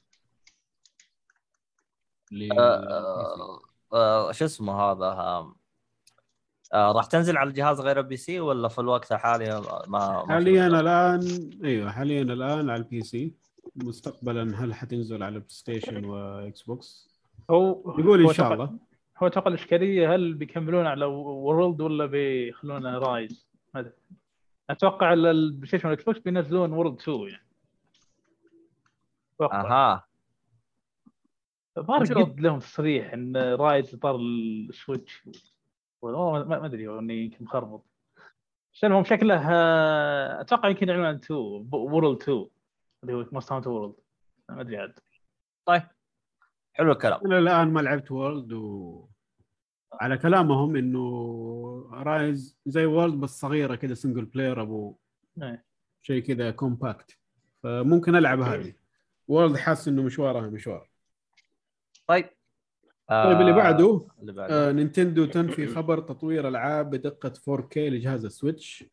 لل- 2.31 2.59
آه 2.59 3.59
آه 3.93 4.31
شو 4.31 4.45
اسمه 4.45 4.73
هذا؟ 4.81 5.05
آه 5.05 5.55
آه 6.73 6.91
راح 6.91 7.05
تنزل 7.05 7.37
على 7.37 7.49
الجهاز 7.49 7.81
غير 7.81 7.99
ال 7.99 8.17
PC 8.17 8.39
ولا 8.39 8.67
في 8.67 8.79
الوقت 8.79 9.11
الحالي 9.11 9.61
ما 9.87 10.25
حاليا؟ 10.27 10.67
الآن 10.67 11.49
أيوه 11.63 11.91
حاليا 11.91 12.21
الآن 12.21 12.69
على 12.69 12.75
ال 12.75 13.01
PC 13.01 13.33
مستقبلا 13.75 14.63
هل 14.63 14.73
حتنزل 14.73 15.23
على 15.23 15.35
PlayStation 15.39 16.05
و 16.05 16.61
Xbox 16.61 17.09
هو 17.51 17.95
يقول 17.99 18.27
إن 18.27 18.33
شاء 18.33 18.53
الله. 18.53 18.77
هو 19.17 19.27
أتوقع 19.27 19.47
الاشكاليه 19.47 20.15
هل 20.15 20.33
بيكملون 20.33 20.85
على 20.85 21.05
World 21.05 21.81
ولا 21.81 22.05
بيخلونه 22.05 22.97
Rise؟ 22.97 23.47
ما 23.73 23.79
أدري. 23.79 23.93
أتوقع 24.69 25.13
ال- 25.13 25.25
ال 25.25 25.67
PlayStation 25.67 25.87
وال 25.87 26.03
Xbox 26.05 26.19
بينزلون 26.19 26.73
World 26.73 26.99
2 27.01 27.19
يعني. 27.19 27.47
أها. 29.41 30.07
نشوف. 31.77 32.17
قد 32.17 32.39
لهم 32.39 32.59
تصريح 32.59 33.13
إن 33.13 33.37
Rise 33.37 33.95
طار 33.95 34.15
ال 34.15 34.29
Switch. 34.29 35.23
والله 36.01 36.31
ما 36.31 36.59
ما 36.59 36.65
أدري 36.65 36.99
إني 36.99 37.23
يمكن 37.23 37.45
مخربط. 37.45 37.85
بس 38.73 38.83
المهم 38.83 39.03
شكله 39.03 39.51
آه، 39.51 40.41
أتوقع 40.41 40.69
يمكن 40.69 40.89
عن 40.89 41.15
2 41.15 41.39
World 41.71 42.21
2 42.21 42.47
اللي 43.03 43.13
هو 43.13 43.25
Monster 43.31 43.51
Hunter 43.51 43.67
World 43.67 43.95
ما 44.49 44.61
أدري 44.61 44.77
عاد. 44.77 44.99
طيب. 45.65 45.83
حلو 46.73 46.91
الكلام. 46.91 47.19
أنا 47.25 47.39
الآن 47.39 47.73
ما 47.73 47.79
لعبت 47.79 48.11
World 48.11 48.53
و 48.53 49.05
على 49.93 50.17
كلامهم 50.17 50.75
إنه 50.75 51.03
Rise 51.93 52.57
زي 52.65 52.85
World 52.85 53.15
بس 53.15 53.39
صغيرة 53.39 53.75
كذا 53.75 53.93
single 53.93 54.25
player 54.25 54.61
أبو 54.61 54.97
إيه. 55.41 55.65
شيء 56.01 56.21
كذا 56.23 56.51
compact 56.51 57.19
فممكن 57.63 58.15
ألعب 58.15 58.41
هذه. 58.41 58.73
World 59.33 59.57
حاسس 59.57 59.87
إنه 59.87 60.01
مشوارها 60.03 60.47
مشوار. 60.47 60.89
طيب. 62.07 62.29
آه 63.09 63.31
طيب 63.31 63.41
اللي 63.41 63.53
بعده؟ 63.53 64.07
اللي 64.21 64.33
بعده. 64.33 64.69
آه 64.69 64.71
Nintendo 64.71 65.25
تنفي 65.25 65.67
خبر 65.67 65.99
تطوير 65.99 66.47
العاب 66.47 66.89
بدقة 66.89 67.33
4K 67.49 67.77
لجهاز 67.77 68.25
ال 68.25 68.33
Switch. 68.33 68.83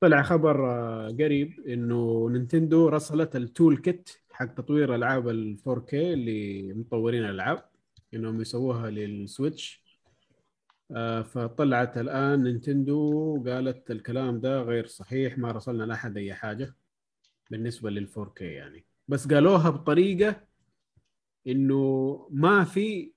طلع 0.00 0.22
خبر 0.22 0.70
آه 0.70 1.08
قريب 1.08 1.60
إنه 1.68 2.28
Nintendo 2.30 2.88
رسلت 2.88 3.36
ال 3.36 3.44
tool 3.44 3.76
kit 3.76 4.10
حق 4.32 4.54
تطوير 4.54 4.94
العاب 4.94 5.28
ال 5.28 5.56
4K 5.68 5.94
اللي 5.94 6.72
مطورين 6.72 7.24
الألعاب 7.24 7.64
إنهم 8.14 8.40
يسووها 8.40 8.90
لل 8.90 9.10
Switch. 9.10 9.80
آه، 10.96 11.22
فطلعت 11.22 11.98
الآن 11.98 12.42
Nintendo 12.42 13.44
قالت 13.46 13.90
الكلام 13.90 14.40
ده 14.40 14.62
غير 14.62 14.86
صحيح 14.86 15.38
ما 15.38 15.52
رسلنا 15.52 15.82
لأحد 15.84 16.16
أي 16.16 16.34
حاجة 16.34 16.74
بالنسبة 17.50 17.90
لل 17.90 18.08
4K 18.08 18.40
يعني. 18.42 18.89
بس 19.10 19.28
قالوها 19.28 19.70
بطريقة 19.70 20.40
إنه 21.46 22.26
ما 22.30 22.64
في 22.64 23.12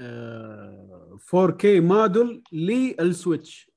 آه، 0.00 1.18
4K 1.34 1.64
model 1.64 2.42
لل 2.52 2.81
Switch 2.81 3.70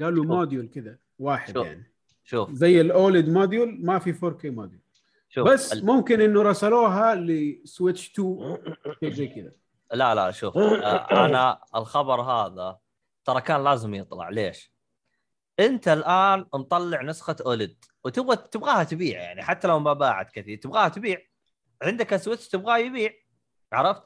قالوا. 0.00 0.24
موديول 0.24 0.68
كذا 0.68 0.98
واحد 1.18 1.54
شوف. 1.54 1.66
يعني. 1.66 1.92
شوف. 2.24 2.50
زي 2.52 2.80
ال 2.80 2.90
OLED 2.90 3.28
model 3.28 3.78
ما 3.84 3.98
في 3.98 4.12
4K 4.12 4.44
موديول 4.44 4.80
شوف. 5.28 5.48
بس 5.48 5.72
ال- 5.72 5.86
ممكن 5.86 6.20
إنه 6.20 6.42
رسلوها 6.42 7.14
ل 7.14 7.28
Switch 7.28 8.10
2 8.12 8.58
شيء 9.00 9.10
زي 9.12 9.26
كذا. 9.26 9.52
لا 9.94 10.14
لا 10.14 10.30
شوف. 10.30 10.56
آه، 10.56 11.26
أنا 11.26 11.60
الخبر 11.74 12.20
هذا 12.20 12.78
ترى 13.24 13.40
كان 13.40 13.64
لازم 13.64 13.94
يطلع. 13.94 14.28
ليش؟ 14.28 14.72
انت 15.60 15.88
الان 15.88 16.46
مطلع 16.54 17.02
نسخة 17.02 17.36
OLED 17.46 17.84
وتبغى 18.04 18.36
تبغاها 18.36 18.84
تبيع 18.84 19.20
يعني 19.20 19.42
حتى 19.42 19.68
لو 19.68 19.78
ما 19.78 19.92
باعت 19.92 20.30
كثير 20.30 20.58
تبغاها 20.58 20.88
تبيع 20.88 21.18
عندك 21.82 22.16
Switch 22.16 22.48
تبغاه 22.48 22.78
يبيع 22.78 23.12
عرفت؟ 23.72 24.02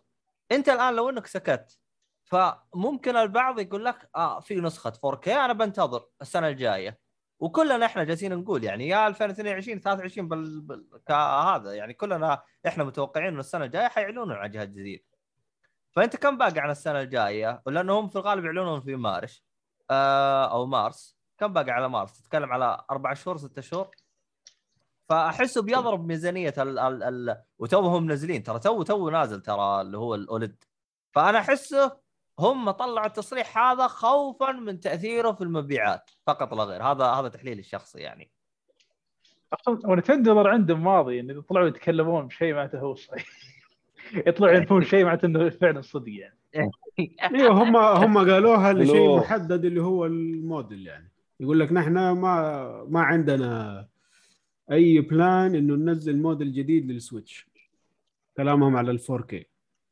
انت 0.53 0.69
الان 0.69 0.95
لو 0.95 1.09
انك 1.11 1.27
سكت 1.27 1.79
فممكن 2.25 3.17
البعض 3.17 3.59
يقول 3.59 3.85
لك 3.85 4.09
آه 4.17 4.41
في 4.41 4.61
نسخة 4.61 4.93
4K 5.07 5.29
أنا 5.29 5.53
بنتظر 5.53 6.07
السنة 6.23 6.49
الجاية 6.49 6.99
وكلنا 7.41 7.87
إحنا 7.87 8.05
جالسين 8.05 8.35
نقول 8.35 8.65
يعني 8.65 8.89
يا 8.89 9.07
2022 9.07 9.81
23 9.81 10.29
بال... 10.29 10.61
بال... 10.61 10.87
كهذا 11.07 11.73
يعني 11.73 11.95
كلنا 11.95 12.43
إحنا 12.67 12.85
متوقعين 12.85 13.27
إنه 13.27 13.41
السنة 13.41 13.65
الجاية 13.65 13.89
حيعلنون 13.89 14.33
عن 14.33 14.51
جهاز 14.51 14.69
جديد 14.69 15.05
فأنت 15.93 16.17
كم 16.17 16.39
باقي 16.39 16.61
عن 16.61 16.71
السنة 16.71 17.01
الجاية؟ 17.01 17.63
لأنه 17.67 18.01
هم 18.01 18.09
في 18.09 18.17
الغالب 18.17 18.45
يعلنون 18.45 18.81
في 18.81 18.97
مارس 18.97 19.45
آه 19.91 20.53
أو 20.53 20.67
مارس 20.67 21.20
كم 21.41 21.53
باقي 21.53 21.71
على 21.71 21.89
مارس؟ 21.89 22.23
تتكلم 22.23 22.53
على 22.53 22.85
أربع 22.91 23.15
شهور 23.15 23.37
ست 23.37 23.61
شهور؟ 23.61 23.89
فاحسه 25.09 25.63
بيضرب 25.63 26.07
ميزانية 26.07 26.55
ال 26.59 26.79
ال 26.79 27.03
ال 27.03 27.43
وتوهم 27.59 28.07
منزلين 28.07 28.43
ترى 28.43 28.59
تو 28.59 28.83
تو 28.83 29.11
نازل 29.11 29.41
ترى 29.41 29.81
اللي 29.81 29.99
هو 29.99 30.15
ال 30.15 30.25
OLED 30.25 30.65
فأنا 31.13 31.39
احسه 31.39 31.97
هم 32.39 32.71
طلعوا 32.71 33.07
التصريح 33.07 33.59
هذا 33.59 33.87
خوفا 33.87 34.53
من 34.53 34.81
تأثيره 34.81 35.33
في 35.33 35.41
المبيعات 35.45 36.11
فقط 36.27 36.55
لا 36.55 36.65
غير. 36.65 36.83
هذا 36.83 37.05
هذا 37.05 37.29
تحليلي 37.29 37.61
الشخصي 37.61 37.99
يعني. 37.99 38.31
و 39.69 39.77
Nintendo 39.77 40.41
عندهم 40.41 40.85
ماضي 40.85 41.21
إن 41.21 41.41
طلعوا 41.43 41.69
يتكلمون 41.69 42.27
بشيء 42.27 42.55
معناته 42.55 42.79
هو 42.79 42.95
صحيح 42.95 43.27
يطلعوا 44.27 44.55
ينفون 44.55 44.83
شيء 44.83 45.05
معناته 45.05 45.27
انه 45.27 45.51
فعلا 45.51 45.81
صدق 45.81 46.13
يعني. 46.13 46.39
أيوه 47.35 47.63
هم 47.63 47.77
هم 47.77 48.19
قالوها 48.19 48.73
لشيء. 48.73 49.19
محدد 49.19 49.65
اللي 49.65 49.83
هو 49.83 50.07
الموديل 50.07 50.87
يعني. 50.87 51.10
يقول 51.41 51.61
لك 51.61 51.73
نحن 51.73 51.93
ما 51.93 52.85
ما 52.89 53.01
عندنا 53.01 53.89
أي 54.73 55.01
plan 55.01 55.55
إنه 55.55 55.75
ننزل 55.75 56.23
موديل 56.23 56.53
جديد 56.53 56.91
لل 56.91 57.05
Switch 57.05 57.47
كلامهم 58.37 58.77
على 58.77 58.91
ال 58.91 59.01
4K 59.01 59.45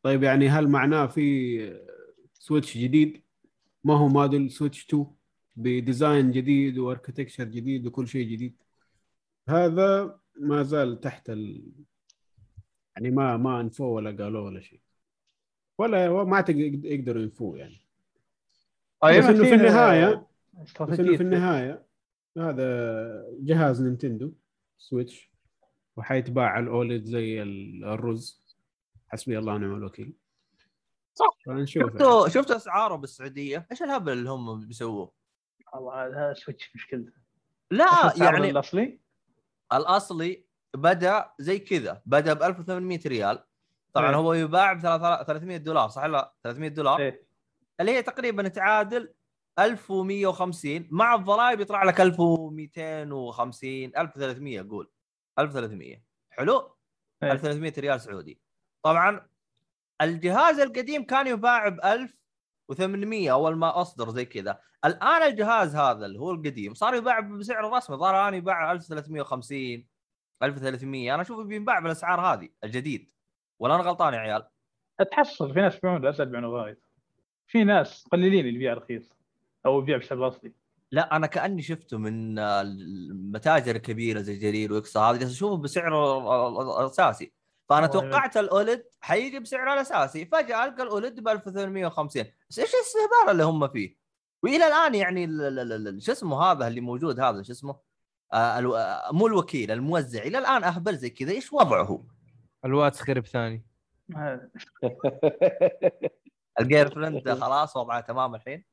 طيب 0.03 0.23
يعني 0.23 0.49
هل 0.49 0.69
معناه 0.69 1.07
في 1.07 1.89
Switch 2.35 2.79
جديد؟ 2.79 3.23
ما 3.85 3.95
هو 3.95 4.09
موديل 4.09 4.51
Switch 4.51 4.85
2 4.87 5.07
ب 5.57 5.68
design 5.68 6.33
جديد 6.33 6.79
و 6.79 6.84
architecture 6.84 7.45
جديد 7.45 7.87
وكل 7.87 8.09
شيء 8.09 8.29
جديد. 8.29 8.63
هذا 9.49 10.21
ما 10.41 10.63
زال 10.63 11.01
تحت 11.01 11.31
ال... 11.31 11.63
يعني 12.97 13.11
ما 13.11 13.37
ما 13.37 13.61
انفوه 13.61 13.89
ولا 13.89 14.25
قالوه 14.25 14.43
ولا 14.43 14.61
شيء. 14.61 14.81
ولا 15.79 16.25
ما 16.25 16.37
أعتقد 16.37 16.85
يقدروا 16.85 17.23
ينفوه 17.23 17.59
يعني. 17.59 17.83
بس 19.03 19.25
إنه 19.25 19.45
في 19.45 19.55
النهاية 19.55 20.28
بس 20.59 21.01
إنه 21.01 21.17
في 21.17 21.23
النهاية 21.23 21.87
هذا 22.39 23.25
جهاز 23.41 23.83
Nintendo 23.83 24.33
Switch 24.79 25.33
وحيتباع 25.97 26.47
على 26.47 26.63
ال 26.65 26.73
OLED 26.73 27.05
زي 27.05 27.43
ال- 27.43 27.85
الرز. 27.85 28.45
حسبي 29.09 29.39
الله 29.39 29.55
ونعم 29.55 29.75
الوكيل. 29.75 30.13
صح. 31.15 31.39
فنشوف. 31.47 31.77
يعني. 31.83 31.91
شفتوا 31.93 32.29
شفتوا 32.29 32.57
أسعاره 32.57 32.97
بالسعودية؟ 32.97 33.67
إيش 33.71 33.83
الهبل 33.83 34.13
اللي 34.13 34.31
هم 34.31 34.67
بيسووه؟ 34.67 35.13
والله 35.75 36.07
هذا 36.07 36.35
سويتش 36.35 36.71
مشكلته 36.75 37.13
لا 37.71 38.13
يعني 38.21 38.51
الأصلي؟ 38.51 39.01
الأصلي 39.73 40.45
بدأ 40.77 41.31
زي 41.39 41.59
كذا 41.59 42.03
بدأ 42.07 42.33
ب 42.33 42.43
1800 42.43 43.01
ريال. 43.07 43.45
طبعا 43.93 44.11
إيه. 44.11 44.17
هو 44.17 44.33
يباع 44.33 44.73
ب 44.73 44.81
300 44.81 45.57
دولار 45.57 45.89
صح 45.89 46.05
لا؟ 46.05 46.35
300 46.45 46.69
دولار. 46.69 47.01
إيه. 47.01 47.27
اللي 47.81 47.93
هي 47.93 48.03
تقريبا 48.03 48.49
تعادل 48.49 49.15
1150 49.59 50.89
مع 50.91 51.15
الضرائب 51.15 51.61
يطلع 51.61 51.85
لك 51.85 52.01
1250 52.01 53.97
1300 53.97 54.61
أقول 54.61 54.91
1300 55.39 56.03
حلو؟ 56.31 56.77
إيه. 57.23 57.33
1300 57.33 57.73
ريال 57.79 58.01
سعودي. 58.01 58.41
طبعا 58.83 59.29
الجهاز 60.03 60.59
القديم 60.59 61.05
كان 61.05 61.27
يباع 61.27 61.69
ب 61.69 61.81
1800 61.81 63.33
أول 63.33 63.57
ما 63.57 63.81
أصدر 63.81 64.11
زي 64.11 64.25
كذا. 64.25 64.61
الآن 64.85 65.23
الجهاز 65.23 65.77
هذا 65.77 66.07
اللي 66.07 66.19
هو 66.19 66.31
القديم 66.31 66.75
صار 66.75 66.95
يباع 66.95 67.21
بسعر 67.21 67.73
رسمي 67.73 67.99
صار 67.99 68.21
الآن 68.21 68.35
يباع 68.35 68.73
1350 68.73 69.87
1300 70.43 71.15
أنا 71.15 71.23
أشوفه 71.23 71.45
بينباع 71.45 71.79
بالأسعار 71.79 72.21
هذه 72.21 72.49
الجديد. 72.65 73.13
ولا 73.59 73.75
أنا 73.75 73.83
غلطان 73.83 74.15
يا 74.15 74.19
عيال؟ 74.19 74.49
تحصل. 75.11 75.55
في 75.55 75.61
ناس 75.61 75.77
يبيعون 75.77 76.03
لا 76.03 76.15
يبيعون 76.19 76.45
وايد 76.45 76.77
في 77.47 77.65
ناس 77.65 78.09
قليلين 78.13 78.41
اللي 78.41 78.55
يبيع 78.55 78.75
رخيص. 78.75 79.18
أو 79.67 79.81
يبيع 79.81 79.97
بسعر 79.97 80.29
اصلي 80.29 80.53
لا 80.93 81.17
أنا 81.17 81.27
كأني 81.27 81.63
شفته 81.63 81.99
من 81.99 82.39
آه، 82.39 82.61
المتاجر 82.61 83.77
الكبيرة 83.77 84.21
زي 84.21 84.37
جرير 84.37 84.73
وإكسا 84.73 85.01
هذه 85.01 85.17
جالس 85.17 85.33
أشوفه 85.33 85.57
بسعره 85.57 86.81
الأساسي. 86.81 87.33
فأنا 87.69 87.87
توقعت 87.87 88.37
ال 88.37 88.46
OLED 88.46 88.85
حيجي 89.01 89.39
بسعره 89.39 89.75
الأساسي. 89.75 90.27
فجأة 90.27 90.65
ألقى 90.65 90.83
ال 90.83 90.90
OLED 90.90 91.21
ب 91.21 91.29
1850 91.29 92.25
بس 92.51 92.59
إيش 92.59 92.71
الاستهبال 92.75 93.31
اللي 93.31 93.43
هم 93.45 93.69
فيه؟ 93.69 93.97
وإلى 94.43 94.67
الآن 94.67 94.95
يعني 94.95 95.25
ال- 95.25 95.41
ال- 95.41 95.73
ال- 95.73 95.89
ال- 95.89 96.03
شو 96.03 96.13
اسمه 96.13 96.43
هذا 96.43 96.69
اللي 96.69 96.81
موجود 96.81 97.21
هذا؟ 97.21 97.43
شو 97.43 97.53
اسمه؟ 97.53 97.77
آه 98.33 98.59
ألو... 98.59 98.77
آه، 98.77 99.13
مو 99.13 99.27
الوكيل 99.27 99.71
الموزع. 99.71 100.23
إلى 100.23 100.39
الآن 100.39 100.65
أهبل 100.65 100.97
زي 100.97 101.11
كذا. 101.11 101.31
إيش 101.33 101.53
وضعه؟ 101.53 101.83
هو؟ 101.83 102.01
الواتس 102.65 103.01
خرب 103.01 103.27
ثاني. 103.27 103.65
ال 106.61 106.91
girlfriend 106.95 107.33
خلاص 107.33 107.77
وضعه 107.77 108.01
تمام 108.01 108.35
الحين؟ 108.35 108.65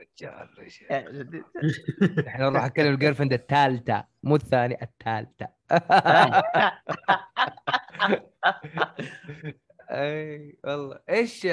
رجال 0.00 0.48
رجال. 0.58 1.44
الحين 2.18 2.42
أروح 2.42 2.64
أكلم 2.70 2.94
الجيرل 2.94 3.14
فريند 3.14 3.32
الثالثة 3.32 4.04
مو 4.22 4.36
الثانية 4.36 4.78
الثالثة. 4.82 5.48
أي 9.90 10.58
والله. 10.64 10.98
إيش 11.10 11.44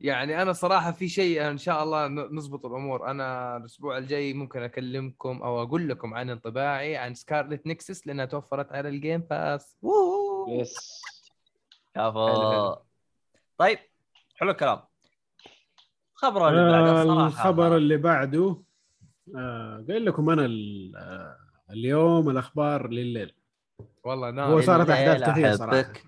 يعني 0.00 0.42
أنا 0.42 0.52
صراحة 0.52 0.92
في 0.92 1.08
شيء 1.08 1.48
إن 1.50 1.58
شاء 1.58 1.82
الله 1.82 2.08
ن- 2.08 2.34
نضبط 2.34 2.66
الأمور. 2.66 3.10
أنا 3.10 3.56
الأسبوع 3.56 3.98
الجاي 3.98 4.32
ممكن 4.34 4.62
أكلمكم 4.62 5.42
أو 5.42 5.62
أقول 5.62 5.88
لكم 5.88 6.14
عن 6.14 6.30
انطباعي 6.30 6.96
عن 6.96 7.14
Scarlet 7.14 7.66
Nexus 7.66 8.06
لأنها 8.06 8.24
توفرت 8.24 8.72
على 8.72 8.88
ال 8.88 8.94
Game 8.94 9.20
Pass 9.20 9.76
ووو. 9.82 10.60
yes. 10.60 11.02
طيب 13.58 13.78
حلو 14.36 14.50
الكلام. 14.50 14.80
خبر 16.20 16.48
اللي 16.48 16.70
بعده 16.70 17.00
آه، 17.00 17.04
صراحة 17.04 17.26
الخبر 17.26 17.76
اللي 17.76 17.96
بعده 17.96 18.56
آه 19.36 19.84
قايل 19.88 20.04
لكم 20.04 20.30
أنا 20.30 20.44
آه، 20.96 21.36
اليوم 21.70 22.30
الأخبار 22.30 22.88
لليل 22.88 23.32
والله 24.04 24.30
نعم 24.30 24.50
هو 24.50 24.60
صارت 24.60 24.90
كثيرة 24.90 25.56
صراحة. 25.56 25.80
أحبك. 25.80 26.04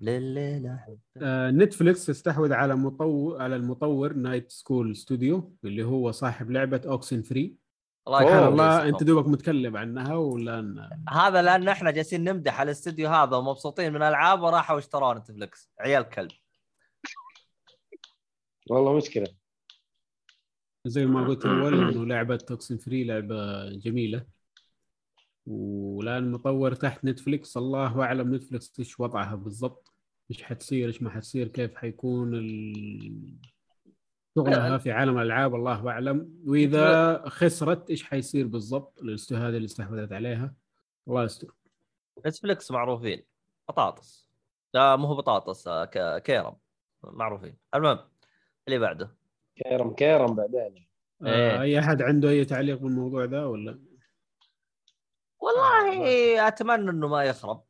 لليل. 0.00 0.76
آه 1.22 1.50
Netflix 1.50 2.10
استحوذ 2.10 2.52
على 2.52 2.76
مطور 2.76 3.42
على 3.42 3.56
المطور 3.56 4.12
Night 4.12 4.50
School 4.50 4.96
Studio 4.96 5.52
اللي 5.64 5.84
هو 5.84 6.10
صاحب 6.10 6.50
لعبة 6.50 6.80
Oxenfree 6.86 7.56
الله 8.08 8.18
سبحان 8.20 8.38
يخليك 8.38 8.52
الله. 8.52 8.88
أنت 8.88 9.02
دوبك 9.02 9.28
متكلم 9.28 9.76
عنها 9.76 10.14
والان 10.14 10.90
هذا 11.08 11.42
لأن 11.42 11.68
إحنا 11.68 11.90
جالسين 11.90 12.24
نمدح 12.24 12.60
على 12.60 12.66
الاستديو 12.66 13.08
هذا 13.08 13.36
ومبسوطين 13.36 13.92
من 13.92 13.96
الالعاب 14.02 14.42
وراحوا 14.42 14.78
اشتروا 14.78 15.14
Netflix 15.14 15.70
عيال 15.80 16.02
كلب 16.08 16.30
والله 18.70 18.96
مشكلة 18.96 19.26
زي 20.84 21.06
ما 21.06 21.26
قلت 21.26 21.46
اول 21.46 21.74
إنه 21.90 22.06
لعبة 22.06 22.38
Oxenfree 22.50 23.04
لعبة 23.04 23.68
جميلة. 23.70 24.26
والآن 25.46 26.24
المطور 26.24 26.74
تحت 26.74 27.04
Netflix 27.04 27.56
الله 27.56 28.02
أعلم 28.02 28.34
Netflix 28.34 28.72
إيش 28.78 29.00
وضعها 29.00 29.34
بالضبط. 29.34 29.92
إيش 30.30 30.42
حتصير 30.42 30.88
إيش 30.88 31.02
ما 31.02 31.10
حتصير 31.10 31.48
كيف 31.48 31.74
حيكون 31.74 32.34
ال... 32.34 33.34
شغلها 34.34 34.78
في 34.78 34.92
عالم 34.92 35.18
الألعاب. 35.18 35.54
الله 35.54 35.90
أعلم. 35.90 36.42
وإذا 36.46 37.22
خسرت 37.28 37.90
إيش 37.90 38.04
حيصير 38.04 38.46
بالضبط؟ 38.46 39.02
هذا 39.32 39.56
اللي 39.56 39.64
استحوذت 39.64 40.12
عليها. 40.12 40.54
الله 41.08 41.24
يستر. 41.24 41.54
Netflix 42.26 42.70
معروفين. 42.70 43.22
بطاطس. 43.68 44.28
لا 44.74 44.96
مو 44.96 45.06
هو 45.06 45.16
بطاطس 45.16 45.68
آه، 45.68 46.18
كيرم. 46.18 46.56
معروفين. 47.02 47.56
المهم 47.74 47.98
اللي 48.68 48.78
بعده. 48.78 49.18
كيرم 49.64 49.94
كيرم 49.94 50.34
بعدين 50.34 50.88
إيه. 51.26 51.58
آه 51.58 51.62
أي 51.62 51.78
أحد 51.78 52.02
عنده 52.02 52.28
أي 52.28 52.44
تعليق 52.44 52.78
بالموضوع 52.78 53.24
ده 53.24 53.48
ولا 53.48 53.78
والله 55.40 56.48
أتمنى 56.48 56.90
إنه 56.90 57.08
ما 57.08 57.24
يخرب 57.24 57.62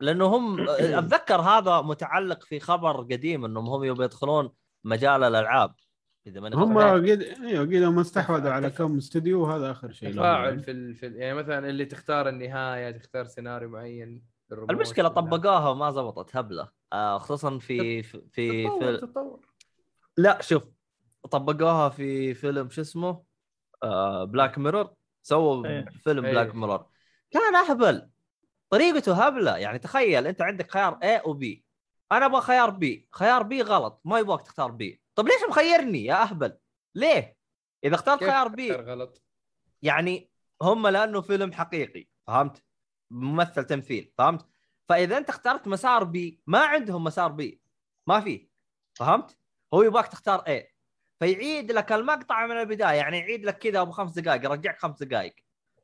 لأنه 0.00 0.26
هم 0.26 0.68
أتذكر 0.98 1.40
هذا 1.40 1.80
متعلق 1.80 2.44
في 2.44 2.60
خبر 2.60 3.00
قديم 3.02 3.44
إنهم 3.44 3.68
هم 3.68 3.84
يبغوا 3.84 4.04
يدخلون 4.04 4.52
مجال 4.84 5.24
الألعاب 5.24 5.74
إذا 6.26 6.40
ماني 6.40 6.56
هم. 6.56 6.78
قد 6.78 7.22
أيوه 7.44 7.64
قد 7.64 7.74
هم 7.74 7.98
استحوذوا 7.98 8.50
على 8.50 8.70
كم 8.70 8.96
استوديو 8.96 9.42
وهذا 9.42 9.70
آخر 9.70 9.92
شيء 9.92 10.12
تفاعل. 10.12 10.60
في, 10.60 10.70
ال... 10.70 10.94
في 10.94 11.06
ال... 11.06 11.16
يعني 11.16 11.34
مثلا 11.34 11.68
اللي 11.68 11.84
تختار 11.84 12.28
النهاية 12.28 12.90
تختار 12.90 13.24
سيناريو 13.24 13.68
معين 13.68 14.24
المشكلة. 14.52 15.08
طبقوها 15.08 15.68
وما 15.68 15.90
زبطت 15.90 16.36
هبلة 16.36 16.68
آه 16.92 17.18
خصوصا 17.18 17.58
في 17.58 18.02
في 18.02 18.22
في, 18.32 18.64
تطور 18.64 18.92
في 18.92 19.06
تطور 19.06 19.40
لا 20.16 20.42
شوف 20.42 20.75
طبقوها 21.26 21.88
في 21.88 22.34
فيلم 22.34 22.70
شو 22.70 22.80
اسمه؟ 22.80 23.24
آه 23.82 24.24
بلاك 24.24 24.58
ميرور 24.58 24.94
سووا 25.22 25.66
إيه. 25.66 25.84
فيلم 26.04 26.24
إيه. 26.24 26.32
بلاك 26.32 26.54
ميرور 26.54 26.86
كان 27.30 27.54
أهبل. 27.54 28.10
طريقته 28.70 29.26
هبلة. 29.26 29.56
يعني 29.56 29.78
تخيل 29.78 30.26
أنت 30.26 30.42
عندك 30.42 30.70
خيار 30.70 30.98
A 31.02 31.26
و 31.26 31.40
B. 31.40 31.44
أنا 32.12 32.26
أبغى 32.26 32.40
خيار 32.40 32.70
B. 32.70 32.86
خيار 33.12 33.48
B 33.48 33.52
غلط. 33.52 34.00
ما 34.04 34.18
يبغاك 34.18 34.42
تختار 34.42 34.72
B. 34.72 34.98
طب 35.14 35.26
ليش 35.26 35.42
مخيرني 35.48 36.04
يا 36.04 36.22
أهبل؟ 36.22 36.58
ليه؟ 36.94 37.36
إذا 37.84 37.94
اخترت 37.94 38.24
خيار 38.24 38.48
B 38.48 38.60
غلط؟ 38.72 39.22
يعني 39.82 40.30
هم 40.62 40.86
لأنه 40.86 41.20
فيلم 41.20 41.52
حقيقي. 41.52 42.08
فهمت؟ 42.26 42.64
ممثل 43.10 43.64
تمثيل. 43.64 44.12
فهمت؟ 44.18 44.46
فإذا 44.88 45.18
أنت 45.18 45.28
اخترت 45.28 45.68
مسار 45.68 46.04
B 46.04 46.40
ما 46.46 46.58
عندهم 46.58 47.04
مسار 47.04 47.32
B 47.32 47.62
ما 48.06 48.20
في. 48.20 48.48
فهمت؟ 48.94 49.38
هو 49.74 49.82
يبغاك 49.82 50.08
تختار 50.08 50.40
A 50.40 50.75
فيعيد 51.20 51.72
لك 51.72 51.92
المقطع 51.92 52.46
من 52.46 52.56
البداية 52.60 52.96
يعني 52.96 53.18
يعيد 53.18 53.44
لك 53.44 53.58
كذا 53.58 53.80
أبو 53.80 53.90
خمس 53.92 54.18
دقائق 54.18 54.44
يرجعك 54.44 54.78
خمس 54.78 55.02
دقائق. 55.02 55.34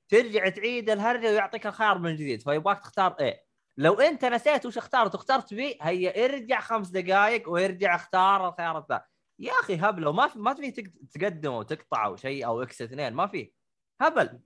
ترجع 0.09 0.49
تعيد 0.49 0.91
الهرجة 0.91 1.31
ويعطيك 1.31 1.67
الخيار 1.67 1.99
من 1.99 2.17
جديد 2.17 2.43
فيبغاك 2.43 2.81
تختار 2.81 3.17
A 3.21 3.45
لو 3.77 4.01
أنت 4.01 4.25
نسيت 4.25 4.67
وش 4.67 4.79
اخترت 4.79 5.15
واخترت 5.15 5.55
B 5.55 5.79
هيا 5.83 6.25
ارجع 6.25 6.61
خمس 6.61 6.89
دقائق 6.89 7.51
ويرجع 7.51 7.95
اختار 7.95 8.49
الخيار 8.49 8.79
الثاني. 8.79 9.03
يا 9.39 9.53
أخي 9.53 9.77
هبلة 9.77 10.13
ما 10.13 10.29
في 10.29 10.39
ما 10.39 10.55
في 10.55 10.71
تق- 10.71 10.93
تقدم 11.15 11.53
وتقطع 11.53 12.07
أو 12.07 12.17
شيء 12.17 12.47
أو 12.47 12.63
إكس 12.63 12.83
اثنين 12.83 13.13
ما 13.13 13.27
في. 13.27 13.53
هبل. 14.01 14.41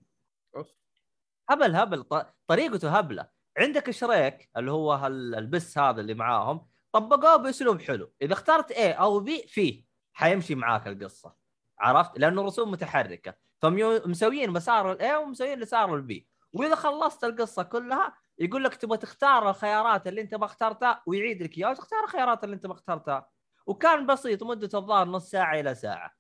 هبل 1.51 1.77
هبل. 1.77 2.05
طريقته 2.47 2.99
هبلة. 2.99 3.29
عندك 3.59 3.91
شريك 3.91 4.51
اللي 4.57 4.71
هو 4.71 5.07
البس 5.07 5.79
هذا 5.79 6.01
اللي 6.01 6.15
معاهم 6.15 6.67
طبقوه 6.93 7.37
بأسلوب 7.37 7.83
حلو. 7.83 8.13
إذا 8.23 8.33
اخترت 8.33 8.73
A 8.73 8.79
أو 8.79 9.25
B 9.27 9.31
فيه. 9.49 9.86
حيمشي 10.17 10.55
معاك 10.55 10.87
القصة. 10.87 11.35
عرفت؟ 11.79 12.19
لأنه 12.19 12.43
رسوم 12.43 12.71
متحركة. 12.71 13.35
فمسويين 13.63 14.51
مسار 14.51 14.93
ال 14.93 15.05
A 15.05 15.17
ومسويين 15.17 15.61
مسار 15.61 15.95
ال 15.95 16.11
B 16.11 16.27
وإذا 16.53 16.75
خلصت 16.75 17.25
القصة 17.25 17.63
كلها 17.63 18.15
يقول 18.39 18.65
لك 18.65 18.75
تبغى 18.75 18.99
تختار 18.99 19.51
الخيارات 19.51 20.07
اللي 20.07 20.21
أنت 20.21 20.35
ما 20.35 20.45
اخترتها 20.45 21.03
ويعيد 21.07 21.43
لك 21.43 21.59
إياها 21.59 21.71
وتختار 21.71 22.05
الخيارات 22.05 22.45
اللي 22.45 22.55
أنت 22.55 22.67
ما 22.67 22.73
اخترتها. 22.73 23.29
وكان 23.67 24.07
بسيط 24.07 24.43
مدته 24.43 24.79
الظاهر 24.79 25.09
نص 25.09 25.31
ساعة 25.31 25.61
إلى 25.61 25.75
ساعة. 25.75 26.15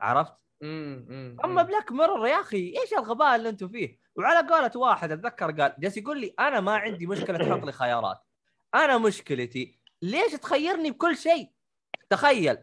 عرفت؟ 0.00 0.34
أما 0.62 1.62
بلاك 1.62 1.92
ميرور 1.92 2.26
يا 2.26 2.40
أخي 2.40 2.74
إيش 2.82 2.92
الغباء 2.92 3.36
اللي 3.36 3.48
أنتم 3.48 3.68
فيه؟ 3.68 3.98
وعلى 4.16 4.48
قولة 4.48 4.70
واحد 4.76 5.12
أتذكر 5.12 5.50
قال 5.50 5.74
جالس 5.78 5.96
يقول 5.96 6.20
لي 6.20 6.34
أنا 6.38 6.60
ما 6.60 6.76
عندي 6.76 7.06
مشكلة 7.06 7.38
تحط 7.38 7.64
لي 7.64 7.72
خيارات. 7.72 8.22
أنا 8.74 8.98
مشكلتي 8.98 9.78
ليش 10.02 10.32
تخيرني 10.32 10.90
بكل 10.90 11.16
شيء؟ 11.16 11.50
تخيل. 12.10 12.58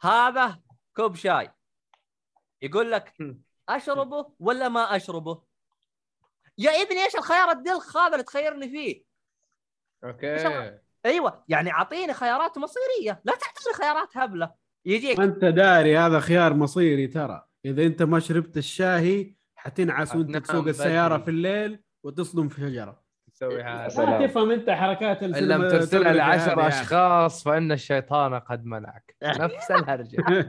هذا 0.00 0.60
كوب 0.96 1.16
شاي. 1.16 1.50
يقول 2.62 2.92
لك 2.92 3.14
أشربه 3.68 4.32
ولا 4.38 4.68
ما 4.68 4.96
أشربه؟ 4.96 5.42
يا 6.58 6.70
ابني 6.70 7.04
إيش 7.04 7.16
الخيار 7.16 7.50
الدلخ 7.50 7.96
هذا 7.96 8.12
اللي 8.12 8.24
تخيرني 8.24 8.68
فيه؟ 8.68 9.04
أوكي. 10.04 10.78
أيوه 11.06 11.44
يعني 11.48 11.72
أعطيني 11.72 12.14
خيارات 12.14 12.58
مصيرية. 12.58 13.22
لا 13.24 13.32
تعطيني 13.32 13.74
خيارات 13.74 14.16
هبلة. 14.16 14.54
يجيك. 14.84 15.18
ما 15.18 15.24
أنت 15.24 15.44
داري 15.44 15.98
هذا 15.98 16.20
خيار 16.20 16.54
مصيري 16.54 17.06
ترى. 17.06 17.46
إذا 17.64 17.86
أنت 17.86 18.02
ما 18.02 18.20
شربت 18.20 18.56
الشاهي 18.56 19.36
حتنعس 19.56 20.14
وأنت 20.16 20.28
حتنام 20.28 20.42
تسوق 20.42 20.66
السيارة. 20.68 21.18
في 21.18 21.30
الليل 21.30 21.82
وتصدم 22.02 22.48
في 22.48 22.60
شجرة. 22.60 23.05
تسوي 23.36 23.62
هذا. 23.62 24.04
ما 24.04 24.26
تفهم 24.26 24.50
أنت 24.50 24.70
حركات 24.70 25.22
إن 25.22 25.48
لم 25.48 25.68
ترسلها 25.68 26.12
لعشر 26.12 26.58
يعني. 26.58 26.68
أشخاص 26.68 27.44
فإن 27.44 27.72
الشيطان 27.72 28.34
قد 28.34 28.64
منعك 28.64 29.16
نفس 29.22 29.70
الهرجة. 29.70 30.24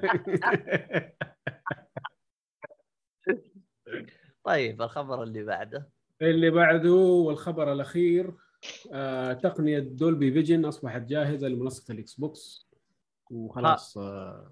طيب 4.43 4.82
الخبر 4.82 5.24
اللي 5.24 5.43
بعده. 5.43 5.90
اللي 6.22 6.49
بعده 6.49 6.93
والخبر 6.93 7.74
الأخير 7.74 8.33
آه 8.93 9.33
تقنية 9.33 9.80
Dolby 9.80 10.32
Vision 10.32 10.66
أصبحت 10.66 11.01
جاهزة 11.01 11.48
لمنصة 11.48 11.93
الإكس 11.93 12.14
بوكس. 12.14 12.67
وخلاص 13.30 13.98
آه 13.98 14.51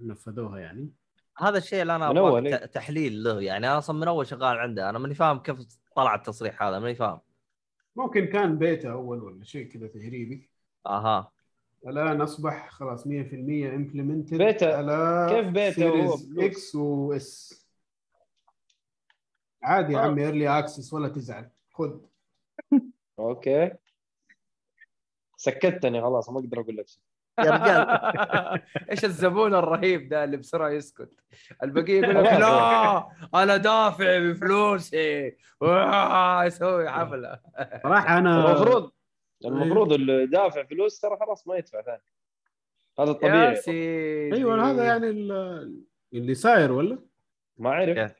نفذوها 0.00 0.58
يعني. 0.58 0.90
هذا 1.38 1.58
الشيء 1.58 1.82
اللي 1.82 1.96
أنا 1.96 2.10
أبغى 2.10 2.48
إيه. 2.48 2.66
تحليل 2.66 3.24
له 3.24 3.40
يعني. 3.40 3.66
أنا 3.66 3.78
أصلا 3.78 3.96
من 3.96 4.08
أول 4.08 4.26
شغال 4.26 4.58
عنده. 4.58 4.90
أنا 4.90 4.98
ماني 4.98 5.14
فاهم 5.14 5.38
كيف 5.38 5.56
طلع 5.96 6.14
التصريح 6.14 6.62
هذا 6.62 6.78
ماني 6.78 6.94
فاهم. 6.94 7.20
ممكن 7.96 8.24
كان 8.24 8.58
بيتا 8.58 8.92
أول 8.92 9.22
ولا 9.22 9.44
شيء 9.44 9.66
كذا 9.68 9.86
تجريبي 9.86 10.48
أها 10.86 11.32
الآن 11.86 12.20
أصبح 12.20 12.70
خلاص 12.70 13.04
100% 13.06 13.08
implemented 13.10 14.38
beta. 14.38 14.76
على 14.76 15.26
كيف 15.30 15.46
بيتا 15.52 15.72
فلوس؟ 15.90 16.28
إكس 16.38 16.74
واس 16.74 17.64
عادي 19.62 19.92
يا. 19.92 19.98
عمي 19.98 20.24
early 20.26 20.58
access 20.58 20.92
ولا 20.92 21.08
تزعل 21.08 21.50
خذ 21.72 22.00
okay 23.18 23.72
سكتني 25.36 26.02
خلاص 26.02 26.30
ما 26.30 26.38
أقدر 26.38 26.60
أقول 26.60 26.76
لك 26.76 26.88
شيء 26.88 27.00
يا 27.38 27.50
رجال. 27.50 27.86
إيش 28.90 29.04
الزبون 29.04 29.54
الرهيب 29.54 30.08
ده 30.08 30.24
اللي 30.24 30.36
بسرعة 30.36 30.68
يسكت؟ 30.70 31.10
البقية 31.62 32.00
يقول 32.00 32.24
لك. 32.24 32.32
لا 32.40 33.08
أنا 33.34 33.56
دافع 33.56 34.18
بفلوسي. 34.18 35.36
يسوي 36.46 36.90
حفلة. 36.90 37.40
صراحة 37.82 38.18
أنا 38.18 38.50
المفروض 38.50 38.90
المفروض 39.44 39.92
اللي 39.92 40.26
دافع 40.26 40.64
فلوس 40.64 41.00
ترى 41.00 41.16
خلاص 41.20 41.46
ما 41.48 41.56
يدفع 41.56 41.82
ثاني. 41.82 42.02
هذا 42.98 43.06
يا 43.08 43.12
الطبيعي. 43.12 43.56
سيدي. 43.56 44.34
أيوه 44.36 44.70
هذا 44.70 44.84
يعني 44.84 45.06
ال- 45.10 45.84
اللي 46.14 46.34
صاير 46.34 46.72
ولا؟ 46.72 46.98
ما 47.56 47.70
أعرف. 47.70 48.12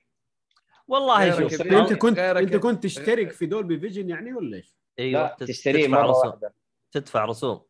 والله 0.88 1.30
شوف. 1.48 1.62
أنت 1.62 1.92
كنت 1.92 2.18
أنت 2.18 2.56
كنت 2.56 2.82
تشترك 2.82 3.30
في 3.32 3.46
Dolby 3.46 3.78
Vision 3.80 4.08
يعني 4.10 4.32
ولا 4.34 4.56
إيش؟ 4.56 4.76
أيوه 4.98 5.34
تشتريه 5.34 5.88
مرة 5.88 6.02
رسوم. 6.10 6.26
واحدة. 6.30 6.54
تدفع 6.92 7.24
رسوم. 7.24 7.60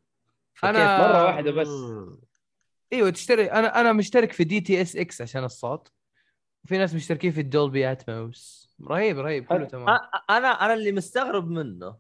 أنا- 0.57 1.00
مرة 1.00 1.24
واحدة 1.24 1.50
بس. 1.50 1.68
إيوه 2.92 3.10
تشتري. 3.10 3.52
أنا 3.52 3.81
أنا 3.81 3.92
مشترك 3.92 4.33
في 4.33 4.44
DTS:X 4.44 5.23
عشان 5.23 5.44
الصوت. 5.44 5.92
وفي 6.65 6.78
ناس 6.78 6.94
مشتركين 6.94 7.33
في 7.33 7.41
ال 7.41 7.49
Dolby 7.49 7.92
Atmos 7.92 8.74
رهيب 8.83 9.18
رهيب. 9.18 9.44
كله 9.44 9.58
حلو. 9.58 9.66
تمام. 9.66 9.89
أنا 10.31 10.49
أنا 10.49 10.74
اللي 10.74 10.92
مستغرب 10.92 11.50
منه. 11.50 11.97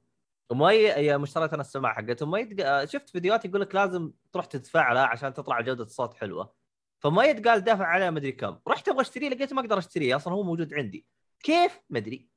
ومي 0.50 0.74
يا 0.74 1.22
اشتريت 1.22 1.52
أنا 1.52 1.62
السماعة 1.62 1.94
حقته. 1.94 2.26
ما 2.26 2.38
يتق... 2.38 2.84
شفت 2.84 3.10
فيديوهات 3.10 3.44
يقول 3.44 3.60
لك 3.60 3.74
لازم 3.74 4.12
تروح 4.32 4.46
تدفع 4.46 4.92
لها 4.92 5.02
عشان 5.06 5.34
تطلع 5.34 5.60
جودة 5.60 5.84
الصوت 5.84 6.14
حلوة. 6.14 6.54
فما 6.98 7.24
يتقال 7.24 7.60
دافع 7.60 7.84
عليه 7.86 8.10
مدري 8.10 8.32
كم. 8.32 8.58
رحت 8.68 8.88
أبغى 8.88 9.00
أشتريه 9.00 9.28
لقيت 9.28 9.52
ما 9.52 9.60
أقدر 9.60 9.78
أشتريه. 9.78 10.16
أصلا 10.16 10.34
هو 10.34 10.42
موجود 10.42 10.74
عندي. 10.74 11.06
كيف؟ 11.40 11.80
مدري. 11.90 12.28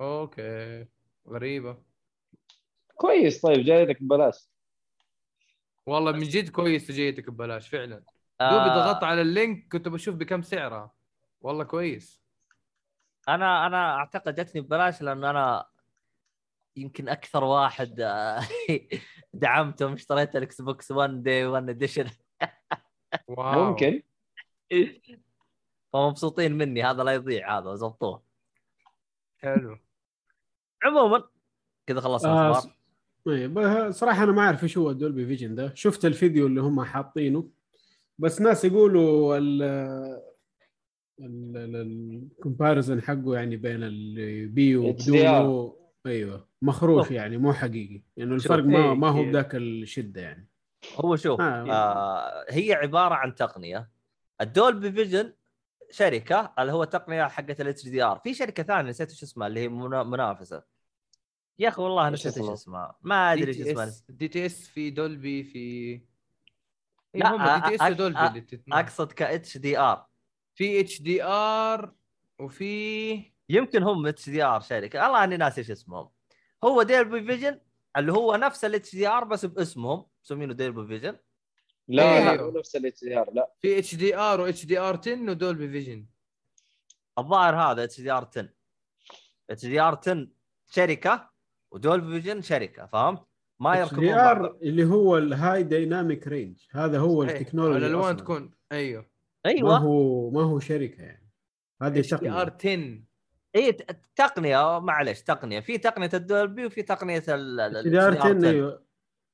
okay. 0.00 0.86
غريبة. 1.28 1.78
كويس. 2.94 3.40
طيب 3.40 3.64
جاي 3.64 3.84
لك 3.84 4.02
ببلاش. 4.02 4.48
والله 5.86 6.12
من 6.12 6.22
جد 6.22 6.48
كويس 6.48 6.90
جيتك 6.90 7.30
ببلاش 7.30 7.68
فعلا. 7.68 7.96
دوبي 8.40 8.70
آه 8.70 8.74
ضغطت 8.74 9.04
على 9.04 9.20
ال 9.20 9.30
link 9.30 9.72
كنت 9.72 9.88
بشوف 9.88 10.14
بكم 10.14 10.42
سعرها. 10.42 10.92
والله 11.40 11.64
كويس. 11.64 12.22
أنا 13.28 13.66
أنا 13.66 13.94
أعتقد 13.96 14.34
جتني 14.34 14.60
ببلاش 14.60 15.02
لأنه 15.02 15.30
أنا 15.30 15.66
يمكن 16.76 17.08
أكثر 17.08 17.44
واحد 17.44 18.00
آه، 18.00 18.40
دعمتهم 19.32 19.92
اشتريت 19.92 20.36
الاكس 20.36 20.60
بوكس 20.60 20.90
1 20.90 21.22
day 21.22 21.46
1 21.46 21.68
edition 21.68 22.10
wow. 23.28 23.64
ممكن. 23.64 24.02
فمبسوطين 25.92 26.52
مني 26.52 26.82
هذا 26.82 27.02
لا 27.02 27.12
يضيع 27.14 27.58
هذا 27.58 27.74
زبطوه. 27.74 28.22
حلو. 29.38 29.78
عموما 30.84 31.24
كذا 31.86 32.00
خلصنا 32.00 32.32
آه 32.32 32.50
الأخبار. 32.50 32.74
طيب 33.24 33.60
صراحة 33.90 34.24
أنا 34.24 34.32
ما 34.32 34.40
أعرف 34.42 34.62
إيش 34.62 34.78
هو 34.78 34.90
ال 34.90 34.96
Dolby 34.96 35.26
Vision 35.26 35.54
ده 35.54 35.72
شفت 35.74 36.04
الفيديو 36.04 36.46
اللي 36.46 36.60
هم 36.60 36.82
حاطينه 36.84 37.50
بس 38.18 38.40
ناس 38.40 38.64
يقولوا 38.64 39.38
ال 39.38 39.62
ال 41.20 41.36
comparison 41.36 43.02
حقه 43.02 43.34
يعني 43.34 43.56
بين 43.56 43.82
البي. 43.82 44.76
وبدونه 44.76 45.76
أيوه 46.06 46.48
مخروش 46.62 47.02
شوف. 47.04 47.10
يعني 47.12 47.36
مو 47.38 47.52
حقيقي 47.52 48.02
لأنه 48.16 48.38
شوف. 48.38 48.52
الفرق 48.52 48.64
ما 48.64 48.78
إيه، 48.78 48.94
ما 48.94 49.08
هو 49.08 49.20
إيه. 49.22 49.30
بذاك 49.30 49.54
الشدة 49.54 50.20
يعني 50.20 50.48
هو 50.96 51.16
شوف 51.16 51.40
آه. 51.40 51.70
آه 51.72 52.44
هي 52.50 52.72
عبارة 52.72 53.14
عن 53.14 53.34
تقنية 53.34 53.90
الدولبي 54.40 54.92
فيجن 54.92 55.32
شركة 55.90 56.52
اللي 56.58 56.72
هو 56.72 56.84
تقنيه 56.84 57.24
حقت 57.24 57.60
الاتش 57.60 57.88
دي 57.88 58.02
ار 58.02 58.18
في 58.24 58.34
شركة 58.34 58.62
ثانية 58.62 58.90
نسيت 58.90 59.10
إيش 59.10 59.22
اسمها 59.22 59.46
اللي 59.48 59.60
هي 59.60 59.68
منا- 59.68 60.02
منافسة 60.02 60.62
يا 61.58 61.68
أخي 61.68 61.82
والله 61.82 62.10
نسيت 62.10 62.38
إيش 62.38 62.50
اسمها؟ 62.50 62.96
ما 63.02 63.32
أدري 63.32 63.44
دي 63.44 63.48
إيش 63.50 63.56
تي 63.66 63.70
اسمها 63.72 63.84
اس 63.88 64.04
دي 64.08 64.28
تي 64.28 64.46
إس 64.46 64.68
في 64.68 64.90
دولبي 64.90 65.44
في 65.44 65.94
لا، 67.14 67.18
لا 67.18 67.30
هم 67.56 67.60
دي 67.60 67.68
تي 67.68 67.74
إس 67.84 67.90
ودولبي 67.90 68.18
أ- 68.18 68.22
اللي 68.22 68.40
تتنافس. 68.40 69.00
أقصد 69.00 69.12
كاتش 69.12 69.58
دي 69.58 69.78
آر. 69.78 70.06
في 70.54 70.80
إتش 70.80 71.02
دي 71.02 71.22
آر 71.24 71.94
وفي 72.38 73.32
يمكن 73.48 73.82
هم 73.82 74.06
HDR 74.06 74.60
شركه 74.60 75.02
والله 75.02 75.24
أني 75.24 75.36
ناسي 75.36 75.60
إيش 75.60 75.70
اسمهم. 75.70 76.10
هو 76.64 76.82
Dolby 76.82 77.26
Vision 77.26 77.60
اللي 77.96 78.12
هو 78.12 78.36
نفس 78.36 78.64
ال 78.64 78.92
HDR 78.94 79.24
بس 79.24 79.44
باسمهم. 79.44 80.06
مسمينه 80.24 80.54
Dolby 80.54 80.86
Vision 80.86 81.16
لا 81.88 82.02
إيه. 82.32 82.36
لا 82.36 82.58
نفس 82.58 82.76
ال 82.76 83.04
HDR 83.04 83.30
لا. 83.32 83.52
في 83.60 83.78
HDR 83.78 84.40
و 84.40 84.64
HDR 84.66 84.96
10 84.98 85.12
و 85.30 85.36
Dolby 85.36 85.68
Vision 85.68 86.06
الظاهر 87.18 87.56
هذا 87.56 87.84
HDR 87.84 88.24
10 88.28 88.48
HDR 89.50 89.98
10 89.98 90.28
شركة 90.70 91.33
و 91.74 91.82
Dolby 91.82 92.20
Vision 92.20 92.42
شركة 92.42 92.86
فهمت؟ 92.86 93.22
ما 93.60 93.76
يركبون 93.76 94.06
بعض. 94.06 94.36
ار 94.36 94.56
اللي 94.62 94.84
هو 94.84 95.18
ال 95.18 95.62
high 95.62 95.86
dynamic 95.86 96.28
range 96.28 96.58
هذا 96.70 96.98
هو 96.98 97.26
صحيح. 97.26 97.40
التكنولوجيا 97.40 97.78
الألوان. 97.86 98.16
تكون 98.16 98.50
أيوه 98.72 99.00
ما 99.02 99.50
أيوه 99.50 99.76
هو 99.76 100.30
ما 100.30 100.42
هو 100.42 100.58
شركة 100.60 101.02
يعني 101.02 101.30
هذه 101.82 101.92
DR 102.00 102.48
تقنية 102.48 102.74
10 102.74 103.00
اي 103.56 103.72
تقنية 104.16 104.78
معلش 104.80 105.20
تقنية 105.20 105.60
في 105.60 105.78
تقنية 105.78 106.10
الدولبي 106.14 106.66
وفي 106.66 106.82
تقنية 106.82 107.22
ال 107.28 107.60
ال- 107.60 107.76
HDR 107.76 108.12
HDR 108.14 108.26
10 108.26 108.48
أيوه 108.48 108.82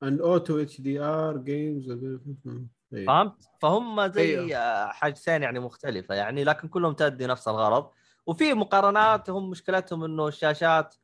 and 0.02 0.20
auto 0.20 0.80
HDR 0.80 1.36
games 1.36 1.92
فهمت؟ 3.06 3.48
فهم 3.62 4.06
زي 4.12 4.38
أيوه. 4.40 4.86
حاجتين 4.92 5.42
يعني 5.42 5.60
مختلفة 5.60 6.14
يعني 6.14 6.44
لكن 6.44 6.68
كلهم 6.68 6.92
تؤدي 6.92 7.26
نفس 7.26 7.48
الغرض 7.48 7.90
وفي 8.26 8.54
مقارنات 8.54 9.30
هم 9.30 9.50
مشكلتهم 9.50 10.04
إنه 10.04 10.28
الشاشات 10.28 10.94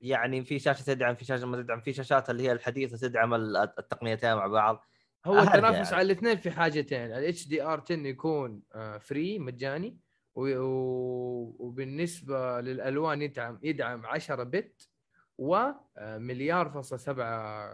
يعني 0.00 0.44
في 0.44 0.58
شاشة 0.58 0.82
تدعم 0.84 1.14
في 1.14 1.24
شاشة 1.24 1.46
ما 1.46 1.56
تدعم 1.62 1.80
في 1.80 1.92
شاشات 1.92 2.30
اللي 2.30 2.42
هي 2.42 2.52
الحديثة 2.52 3.08
تدعم 3.08 3.34
ال- 3.34 3.56
التقنيتين 3.56 4.34
مع 4.34 4.46
بعض. 4.46 4.84
هو 5.26 5.38
التنافس 5.38 5.74
يعني. 5.90 5.96
على 5.96 6.02
الاثنين 6.02 6.36
في 6.36 6.50
حاجتين 6.50 7.06
ال 7.06 7.48
HDR 7.48 7.80
10 7.80 7.94
يكون 8.06 8.62
free 9.00 9.38
مجاني 9.38 9.98
و- 10.34 10.58
و- 10.58 11.56
وبالنسبة 11.58 12.60
للألوان 12.60 13.22
يدعم 13.22 13.58
يدعم 13.62 14.06
10 14.06 14.42
bit 14.42 14.88
ومليار 15.38 16.68
فاصلة 16.70 16.98
سبعة 16.98 17.70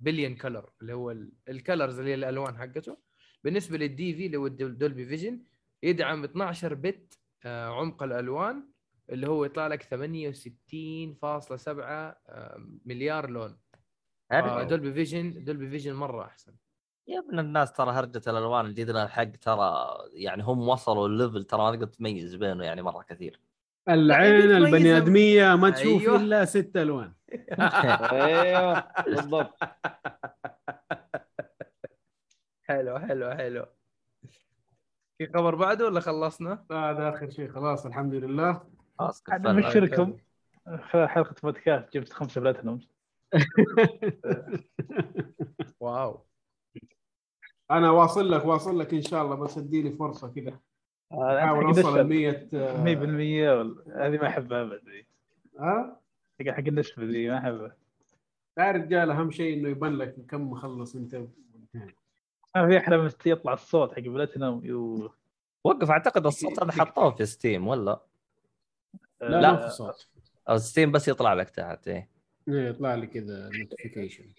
billion 0.00 0.34
color 0.34 0.70
اللي 0.82 0.92
هو 0.92 1.10
ال- 1.10 1.32
ال 1.48 1.55
colors 1.55 1.98
اللي 1.98 2.10
هي 2.10 2.14
الألوان 2.14 2.58
حقته. 2.58 2.96
بالنسبة 3.44 3.78
لل 3.78 4.14
DV 4.14 4.26
اللي 4.26 4.36
هو 4.36 4.48
Dolby 4.48 5.06
Vision 5.06 5.42
يدعم 5.82 6.24
12 6.24 6.74
bit 6.74 7.18
آه، 7.44 7.66
عمق 7.68 8.02
الألوان. 8.02 8.68
اللي 9.10 9.28
هو 9.28 9.44
يطلع 9.44 9.66
لك 9.66 9.82
68.7 9.82 9.92
آه، 12.28 12.56
مليار 12.84 13.30
لون. 13.30 13.58
آه، 14.32 14.40
هرجة. 14.40 14.68
Dolby 14.68 14.92
Vision 14.92 15.44
Dolby 15.44 15.70
Vision 15.70 15.92
مرة 15.94 16.24
أحسن. 16.24 16.54
يا 17.08 17.18
ابن 17.20 17.38
الناس 17.38 17.72
ترى 17.72 17.90
هرجة 17.90 18.22
الألوان 18.26 18.66
الجديده 18.66 19.02
الحق 19.02 19.24
ترى 19.30 19.86
يعني 20.12 20.42
هم 20.42 20.68
وصلوا 20.68 21.06
ال 21.08 21.14
level 21.14 21.44
ترى 21.44 21.62
ما 21.62 21.70
تقدر 21.76 21.86
تميز 21.86 22.34
بينه 22.34 22.64
يعني 22.64 22.82
مرة 22.82 23.02
كثير. 23.02 23.40
العين 23.88 24.40
تميز 24.42 24.50
البني 24.52 24.92
ال- 24.92 25.02
آدمية 25.02 25.54
ما 25.54 25.70
تشوف 25.70 26.02
أيوه. 26.02 26.16
إلا 26.16 26.44
ست 26.44 26.76
ألوان. 26.76 27.12
أيوه 28.12 28.84
بالضبط. 29.06 29.58
حلو 32.62 32.98
حلو 32.98 33.30
حلو. 33.34 33.66
في 35.18 35.26
خبر 35.34 35.54
بعده 35.54 35.84
ولا 35.84 36.00
خلصنا؟ 36.00 36.64
هذا 36.70 37.08
آخر 37.08 37.30
شيء 37.30 37.48
خلاص 37.52 37.86
الحمد 37.86 38.14
لله. 38.14 38.73
خلاص 38.98 39.22
عاد 39.28 39.46
قفلنا. 39.46 39.66
نبشركم 39.66 40.16
خلال 40.90 41.08
حلقة 41.10 41.34
بودكاست 41.42 41.94
جبت 41.94 42.12
خمسة 42.12 42.40
بلاتنوم 42.40 42.80
واو. 45.80 46.20
أنا 47.70 47.90
واصل 47.90 48.30
لك 48.30 48.44
واصل 48.44 48.78
لك 48.78 48.94
إن 48.94 49.02
شاء 49.02 49.22
الله 49.22 49.34
بس 49.36 49.58
اديني 49.58 49.92
فرصة 49.92 50.28
كذا. 50.28 50.58
أحاول 51.12 51.60
حق 51.62 51.66
أوصل 51.66 52.00
النشفة. 52.00 52.82
100 52.82 52.84
100% 52.84 53.58
ولا- 53.58 54.06
هذه 54.06 54.18
ما 54.18 54.28
أحبها 54.28 54.62
ابد. 54.62 54.80
ها؟ 55.58 56.00
حق 56.40 56.46
حق 56.48 56.58
النشفه 56.68 57.02
ذي 57.02 57.28
ما 57.28 57.38
أحبها. 57.38 57.76
يا 58.58 58.70
رجال 58.70 59.10
أهم 59.10 59.30
شيء 59.30 59.58
إنه 59.58 59.68
يبان 59.68 59.96
لك 59.98 60.14
كم 60.28 60.50
مخلص 60.50 60.96
أنت. 60.96 61.14
ما 62.56 62.68
في 62.68 62.78
أحلى 62.78 62.98
من 62.98 63.10
يطلع 63.26 63.52
الصوت 63.52 63.92
حق 63.92 64.00
بلاتنوم 64.02 64.64
يو. 64.64 65.10
وقف 65.64 65.90
أعتقد 65.90 66.26
الصوت 66.26 66.62
هذا 66.62 66.72
حطوه 66.72 67.10
في 67.10 67.26
Steam 67.26 67.68
ولا؟ 67.68 68.00
لا 69.20 69.26
لا. 69.28 69.40
لا 69.40 69.52
ما 69.52 69.56
في 69.68 69.70
صوت 69.70 70.08
أو 70.48 70.56
Steam 70.58 70.92
بس 70.92 71.08
يطلع 71.08 71.32
لك 71.34 71.50
تحت 71.50 71.88
إيه 71.88 72.10
إيه، 72.48 72.68
يطلع 72.68 72.94
لي 72.94 73.06
كذا 73.06 73.50
notification 73.54 74.32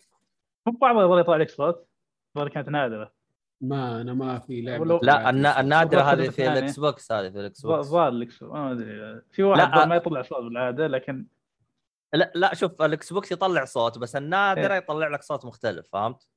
مو 0.68 0.74
بعض 0.82 0.96
يظل 0.96 1.20
يطلع 1.20 1.36
لك 1.36 1.50
صوت 1.50 1.88
الظاهر 2.36 2.50
كانت 2.50 2.70
نادرة 2.70 3.14
ما 3.62 4.02
أنا 4.02 4.14
ما 4.14 4.40
في 4.40 4.62
لعبة 4.62 5.00
لا 5.04 5.30
النا- 5.30 5.60
النادرة 5.60 6.02
هذه 6.02 6.30
في. 6.30 6.48
ال 6.52 6.80
Xbox 6.80 7.12
هذه 7.12 7.30
في 7.30 7.40
ال 7.40 7.62
Xbox 7.66 7.86
الظاهر 7.86 8.12
لك 8.12 8.30
ما 8.44 8.72
أدري 8.72 9.22
في 9.32 9.44
واحد 9.44 9.76
لا. 9.78 9.86
ما 9.86 9.96
يطلع 9.96 10.22
صوت 10.22 10.44
بالعادة 10.44 10.88
لكن 10.88 11.28
لا 12.14 12.32
لا 12.36 12.54
شوف 12.56 12.82
ال 12.82 13.14
Xbox 13.14 13.32
يطلع 13.32 13.66
صوت 13.66 13.98
بس 13.98 14.16
النادرة 14.16 14.72
إيه. 14.74 14.78
يطلع 14.78 15.08
لك 15.08 15.22
صوت 15.24 15.46
مختلف 15.46 15.88
فهمت؟ 15.94 16.28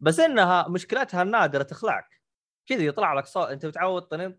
بس 0.00 0.20
إنها 0.20 0.68
مشكلتها 0.68 1.22
النادرة 1.22 1.62
تخلعك 1.62 2.20
كذا 2.66 2.82
يطلع 2.82 3.14
لك 3.14 3.26
صوت 3.26 3.48
أنت 3.48 3.66
متعود 3.66 4.02
طنين 4.02 4.38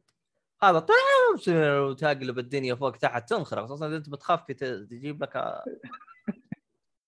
هذا 0.63 0.79
طنين 0.79 1.57
وتقلب 1.79 2.39
الدنيا 2.39 2.75
فوق 2.75 2.91
تحت 2.91 3.29
تنخرق 3.29 3.63
خصوصا 3.63 3.87
إذا 3.87 3.97
أنت 3.97 4.09
بتخاف 4.09 4.51
تجيب 4.51 5.23
لك 5.23 5.63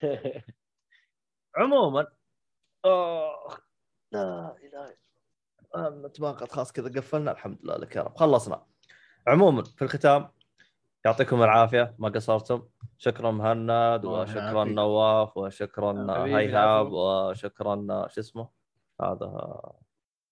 عموما. 1.58 2.08
اخ 2.86 3.60
لا 4.12 4.56
إله 4.64 4.96
إلا 5.76 5.88
الله. 5.88 6.34
خلاص 6.34 6.72
كذا 6.72 6.90
قفلنا. 6.90 7.32
الحمد 7.32 7.60
لله 7.64 7.78
لك 7.78 7.96
يا 7.96 8.02
رب. 8.02 8.18
خلصنا. 8.18 8.66
عموما 9.28 9.64
في 9.64 9.82
الختام 9.82 10.30
يعطيكم 11.06 11.44
العافية. 11.44 11.96
ما 12.00 12.10
قصرتم. 12.10 12.68
شكرا 12.98 13.32
مهند 13.32 14.06
وشكرا. 14.06 14.64
نواف 14.64 15.38
وشكرا 15.38 16.26
هيهاب. 16.26 16.92
وشكرا 16.92 18.08
شو 18.08 18.22
اسمه؟ 18.22 18.50
هذا 19.02 19.62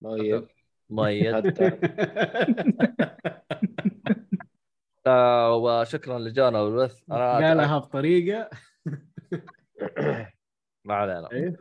طيب. 0.04 0.48
آه 5.08 5.56
وشكرا 5.64 6.20
لجانا 6.20 6.62
والبث 6.62 7.02
أنا 7.12 7.48
قالها 7.48 7.78
بطريقة. 7.78 8.50
ما 10.86 10.94
علينا. 10.94 11.32
إيه. 11.32 11.58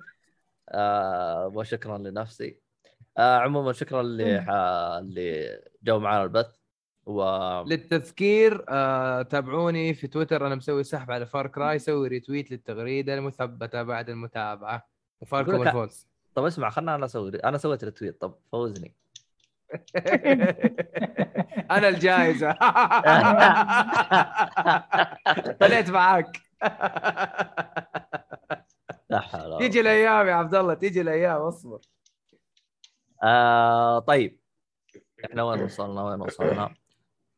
آه 0.68 1.52
وشكرا 1.54 1.98
لنفسي. 1.98 2.60
آه 3.18 3.36
عموما 3.36 3.72
شكرا 3.72 4.00
اللي 4.00 4.42
ح... 4.42 4.50
اللي 4.98 5.60
جو 5.82 5.98
معنا 5.98 6.22
البث. 6.22 6.56
و 7.06 7.22
للتذكير 7.62 8.64
آه 8.68 9.22
تابعوني 9.22 9.94
في 9.94 10.06
تويتر. 10.06 10.46
أنا 10.46 10.54
مسوي 10.54 10.84
سحب 10.84 11.10
على 11.10 11.26
Far 11.26 11.46
Cry 11.46 11.78
سوي 11.78 12.08
retweet 12.08 12.50
للتغريدة 12.50 13.14
المثبتة 13.14 13.82
بعد 13.82 14.10
المتابعة. 14.10 14.88
وفاركم 15.20 15.62
الفوز. 15.62 16.08
طب 16.34 16.44
اسمع 16.44 16.70
خلنا 16.70 16.94
أنا 16.94 17.04
أسوي 17.04 17.30
أنا 17.30 17.58
سويت 17.58 17.84
ريتويت 17.84 18.20
طب 18.20 18.38
فوزني. 18.52 18.99
أنا 21.70 21.88
الجائزة. 21.88 22.52
طلعت 25.60 25.90
معاك. 25.90 26.40
تيجي 29.58 29.80
الأيام 29.80 30.26
يا 30.28 30.34
عبد 30.34 30.54
الله 30.54 30.74
تيجي 30.74 31.00
الأيام 31.00 31.40
اصبر. 31.42 31.80
آه 33.22 33.98
طيب. 33.98 34.40
إحنا 35.24 35.42
وين 35.42 35.62
وصلنا 35.62 36.02
وين 36.02 36.20
وصلنا؟ 36.20 36.74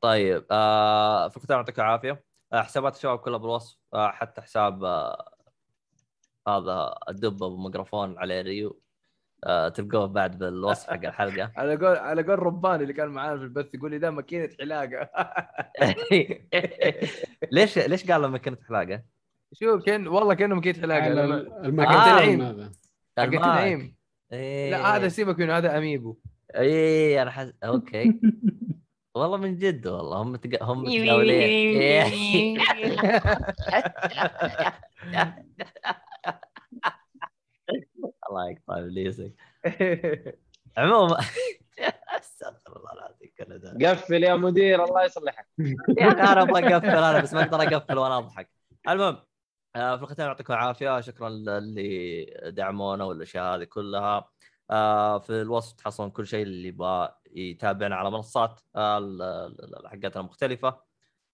طيب 0.01 0.47
آه 0.51 1.29
في 1.29 1.37
الختام 1.37 1.57
يعطيك 1.59 1.79
العافية. 1.81 2.25
آه 2.53 2.63
حسابات 2.63 2.97
الشباب 2.97 3.19
كلها 3.19 3.39
بالوصف. 3.39 3.79
آه 3.95 4.11
حتى 4.11 4.43
حساب 4.43 4.85
آه 4.85 5.33
هذا 6.49 6.95
الدب 7.09 7.43
أبو 7.43 7.57
ميكروفون 7.57 8.19
عليه 8.19 8.41
ريو. 8.41 8.82
آه 9.45 9.69
تلقوه 9.69 10.07
بعد 10.07 10.39
بالوصف 10.39 10.91
حق 10.91 11.05
الحلقة. 11.07 11.53
على 11.57 11.77
قول 11.77 11.97
على 11.97 12.23
قول 12.23 12.39
رباني 12.39 12.83
اللي 12.83 12.93
كان 12.95 13.09
معانا 13.09 13.37
في 13.39 13.45
البث 13.45 13.75
يقول 13.75 13.91
لي 13.91 13.99
ده 13.99 14.11
ماكينة 14.11 14.49
علاقه 14.61 15.11
ليش 17.53 17.79
ليش 17.79 18.11
قال 18.11 18.23
لما 18.23 18.39
كنت 18.39 18.61
حلاقة؟ 18.69 19.03
شو 19.55 19.79
كان 19.79 20.09
والله 20.09 20.35
كأنه 20.35 20.55
ماكينة 20.55 20.83
علاقه 20.83 21.03
على 21.03 21.15
لما- 21.15 21.35
ال- 21.35 21.65
المكان 21.67 22.41
آه. 22.41 22.51
هذا. 22.51 22.73
حقت. 23.19 23.91
لا 24.71 24.97
هذا 24.97 25.09
سيبك 25.09 25.39
منه 25.39 25.57
هذا 25.59 25.79
أميبو. 25.79 26.17
اي 26.57 27.23
أنا 27.23 27.31
حس... 27.31 27.53
أوكي. 27.65 28.21
والله 29.15 29.37
من 29.37 29.57
جد 29.59 29.87
والله 29.87 30.23
هم 30.23 30.37
تق... 30.37 30.63
هم 30.63 30.83
متقاولين 30.83 32.61
الله 38.31 38.51
يقطع 38.51 38.79
ابليسك 38.79 39.35
عموما. 40.77 41.19
استغفر 42.09 42.77
الله 42.77 42.93
العظيم 42.93 43.31
كل 43.39 43.59
ده 43.59 43.91
قفل 43.91 44.25
يا 44.25 44.35
مدير 44.35 44.85
الله 44.85 45.05
يصلحك. 45.05 45.49
يا 45.99 46.09
أخي 46.09 46.33
أنا 46.33 46.43
أبغى 46.43 46.75
أقفل 46.77 46.89
أنا 46.89 47.21
بس 47.21 47.35
ما 47.35 47.43
أقدر 47.43 47.77
أقفل 47.77 47.99
وأنا 47.99 48.19
أضحك. 48.19 48.51
المهم 48.89 49.17
آه، 49.77 49.97
في 49.97 50.03
الختام 50.03 50.27
يعطيكم 50.27 50.53
العافية. 50.53 51.01
شكرا 51.01 51.29
اللي 51.29 52.25
دعمونا 52.47 53.05
والأشياء 53.05 53.57
هذه 53.57 53.65
كلها. 53.65 54.31
آه، 54.71 55.19
في 55.19 55.31
الوصف 55.31 55.73
تحصلون 55.73 56.11
كل 56.11 56.27
شيء 56.27 56.43
اللي 56.43 56.69
يبغى 56.69 57.15
يتابعنا 57.33 57.97
على 57.97 58.11
منصات 58.11 58.61
آه، 58.77 59.55
حقتنا 59.87 60.21
المختلفه 60.21 60.69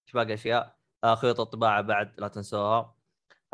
إيش 0.07 0.13
باقي 0.15 0.35
أشياء؟ 0.35 0.79
خيوط 1.15 1.41
الطباعة 1.41 1.81
بعد 1.81 2.21
لا 2.21 2.29
تنسوها. 2.29 2.95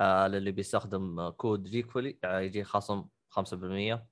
للي 0.01 0.53
بيستخدم 0.53 1.31
كود 1.31 1.65
جيكولي 1.65 2.19
يجي 2.25 2.65
خصم 2.65 3.07
5% 3.35 4.07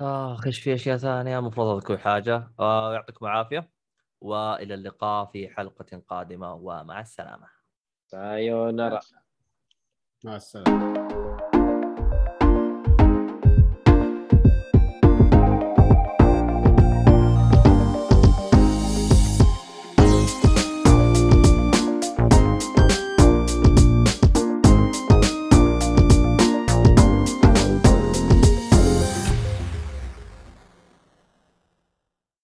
اخ 0.00 0.46
إيش 0.46 0.60
في 0.60 0.74
أشياء 0.74 0.96
ثانية 0.96 1.38
المفروض 1.38 1.76
أذكر 1.76 1.98
حاجة. 1.98 2.50
آه، 2.60 2.92
يعطيكم 2.92 3.26
العافية 3.26 3.70
وإلى 4.20 4.74
اللقاء 4.74 5.26
في 5.26 5.48
حلقة 5.48 6.02
قادمة 6.08 6.54
ومع 6.54 7.00
السلامة. 7.00 7.46
سايونارا 8.06 9.00
مع 10.24 10.36
السلامة. 10.36 11.53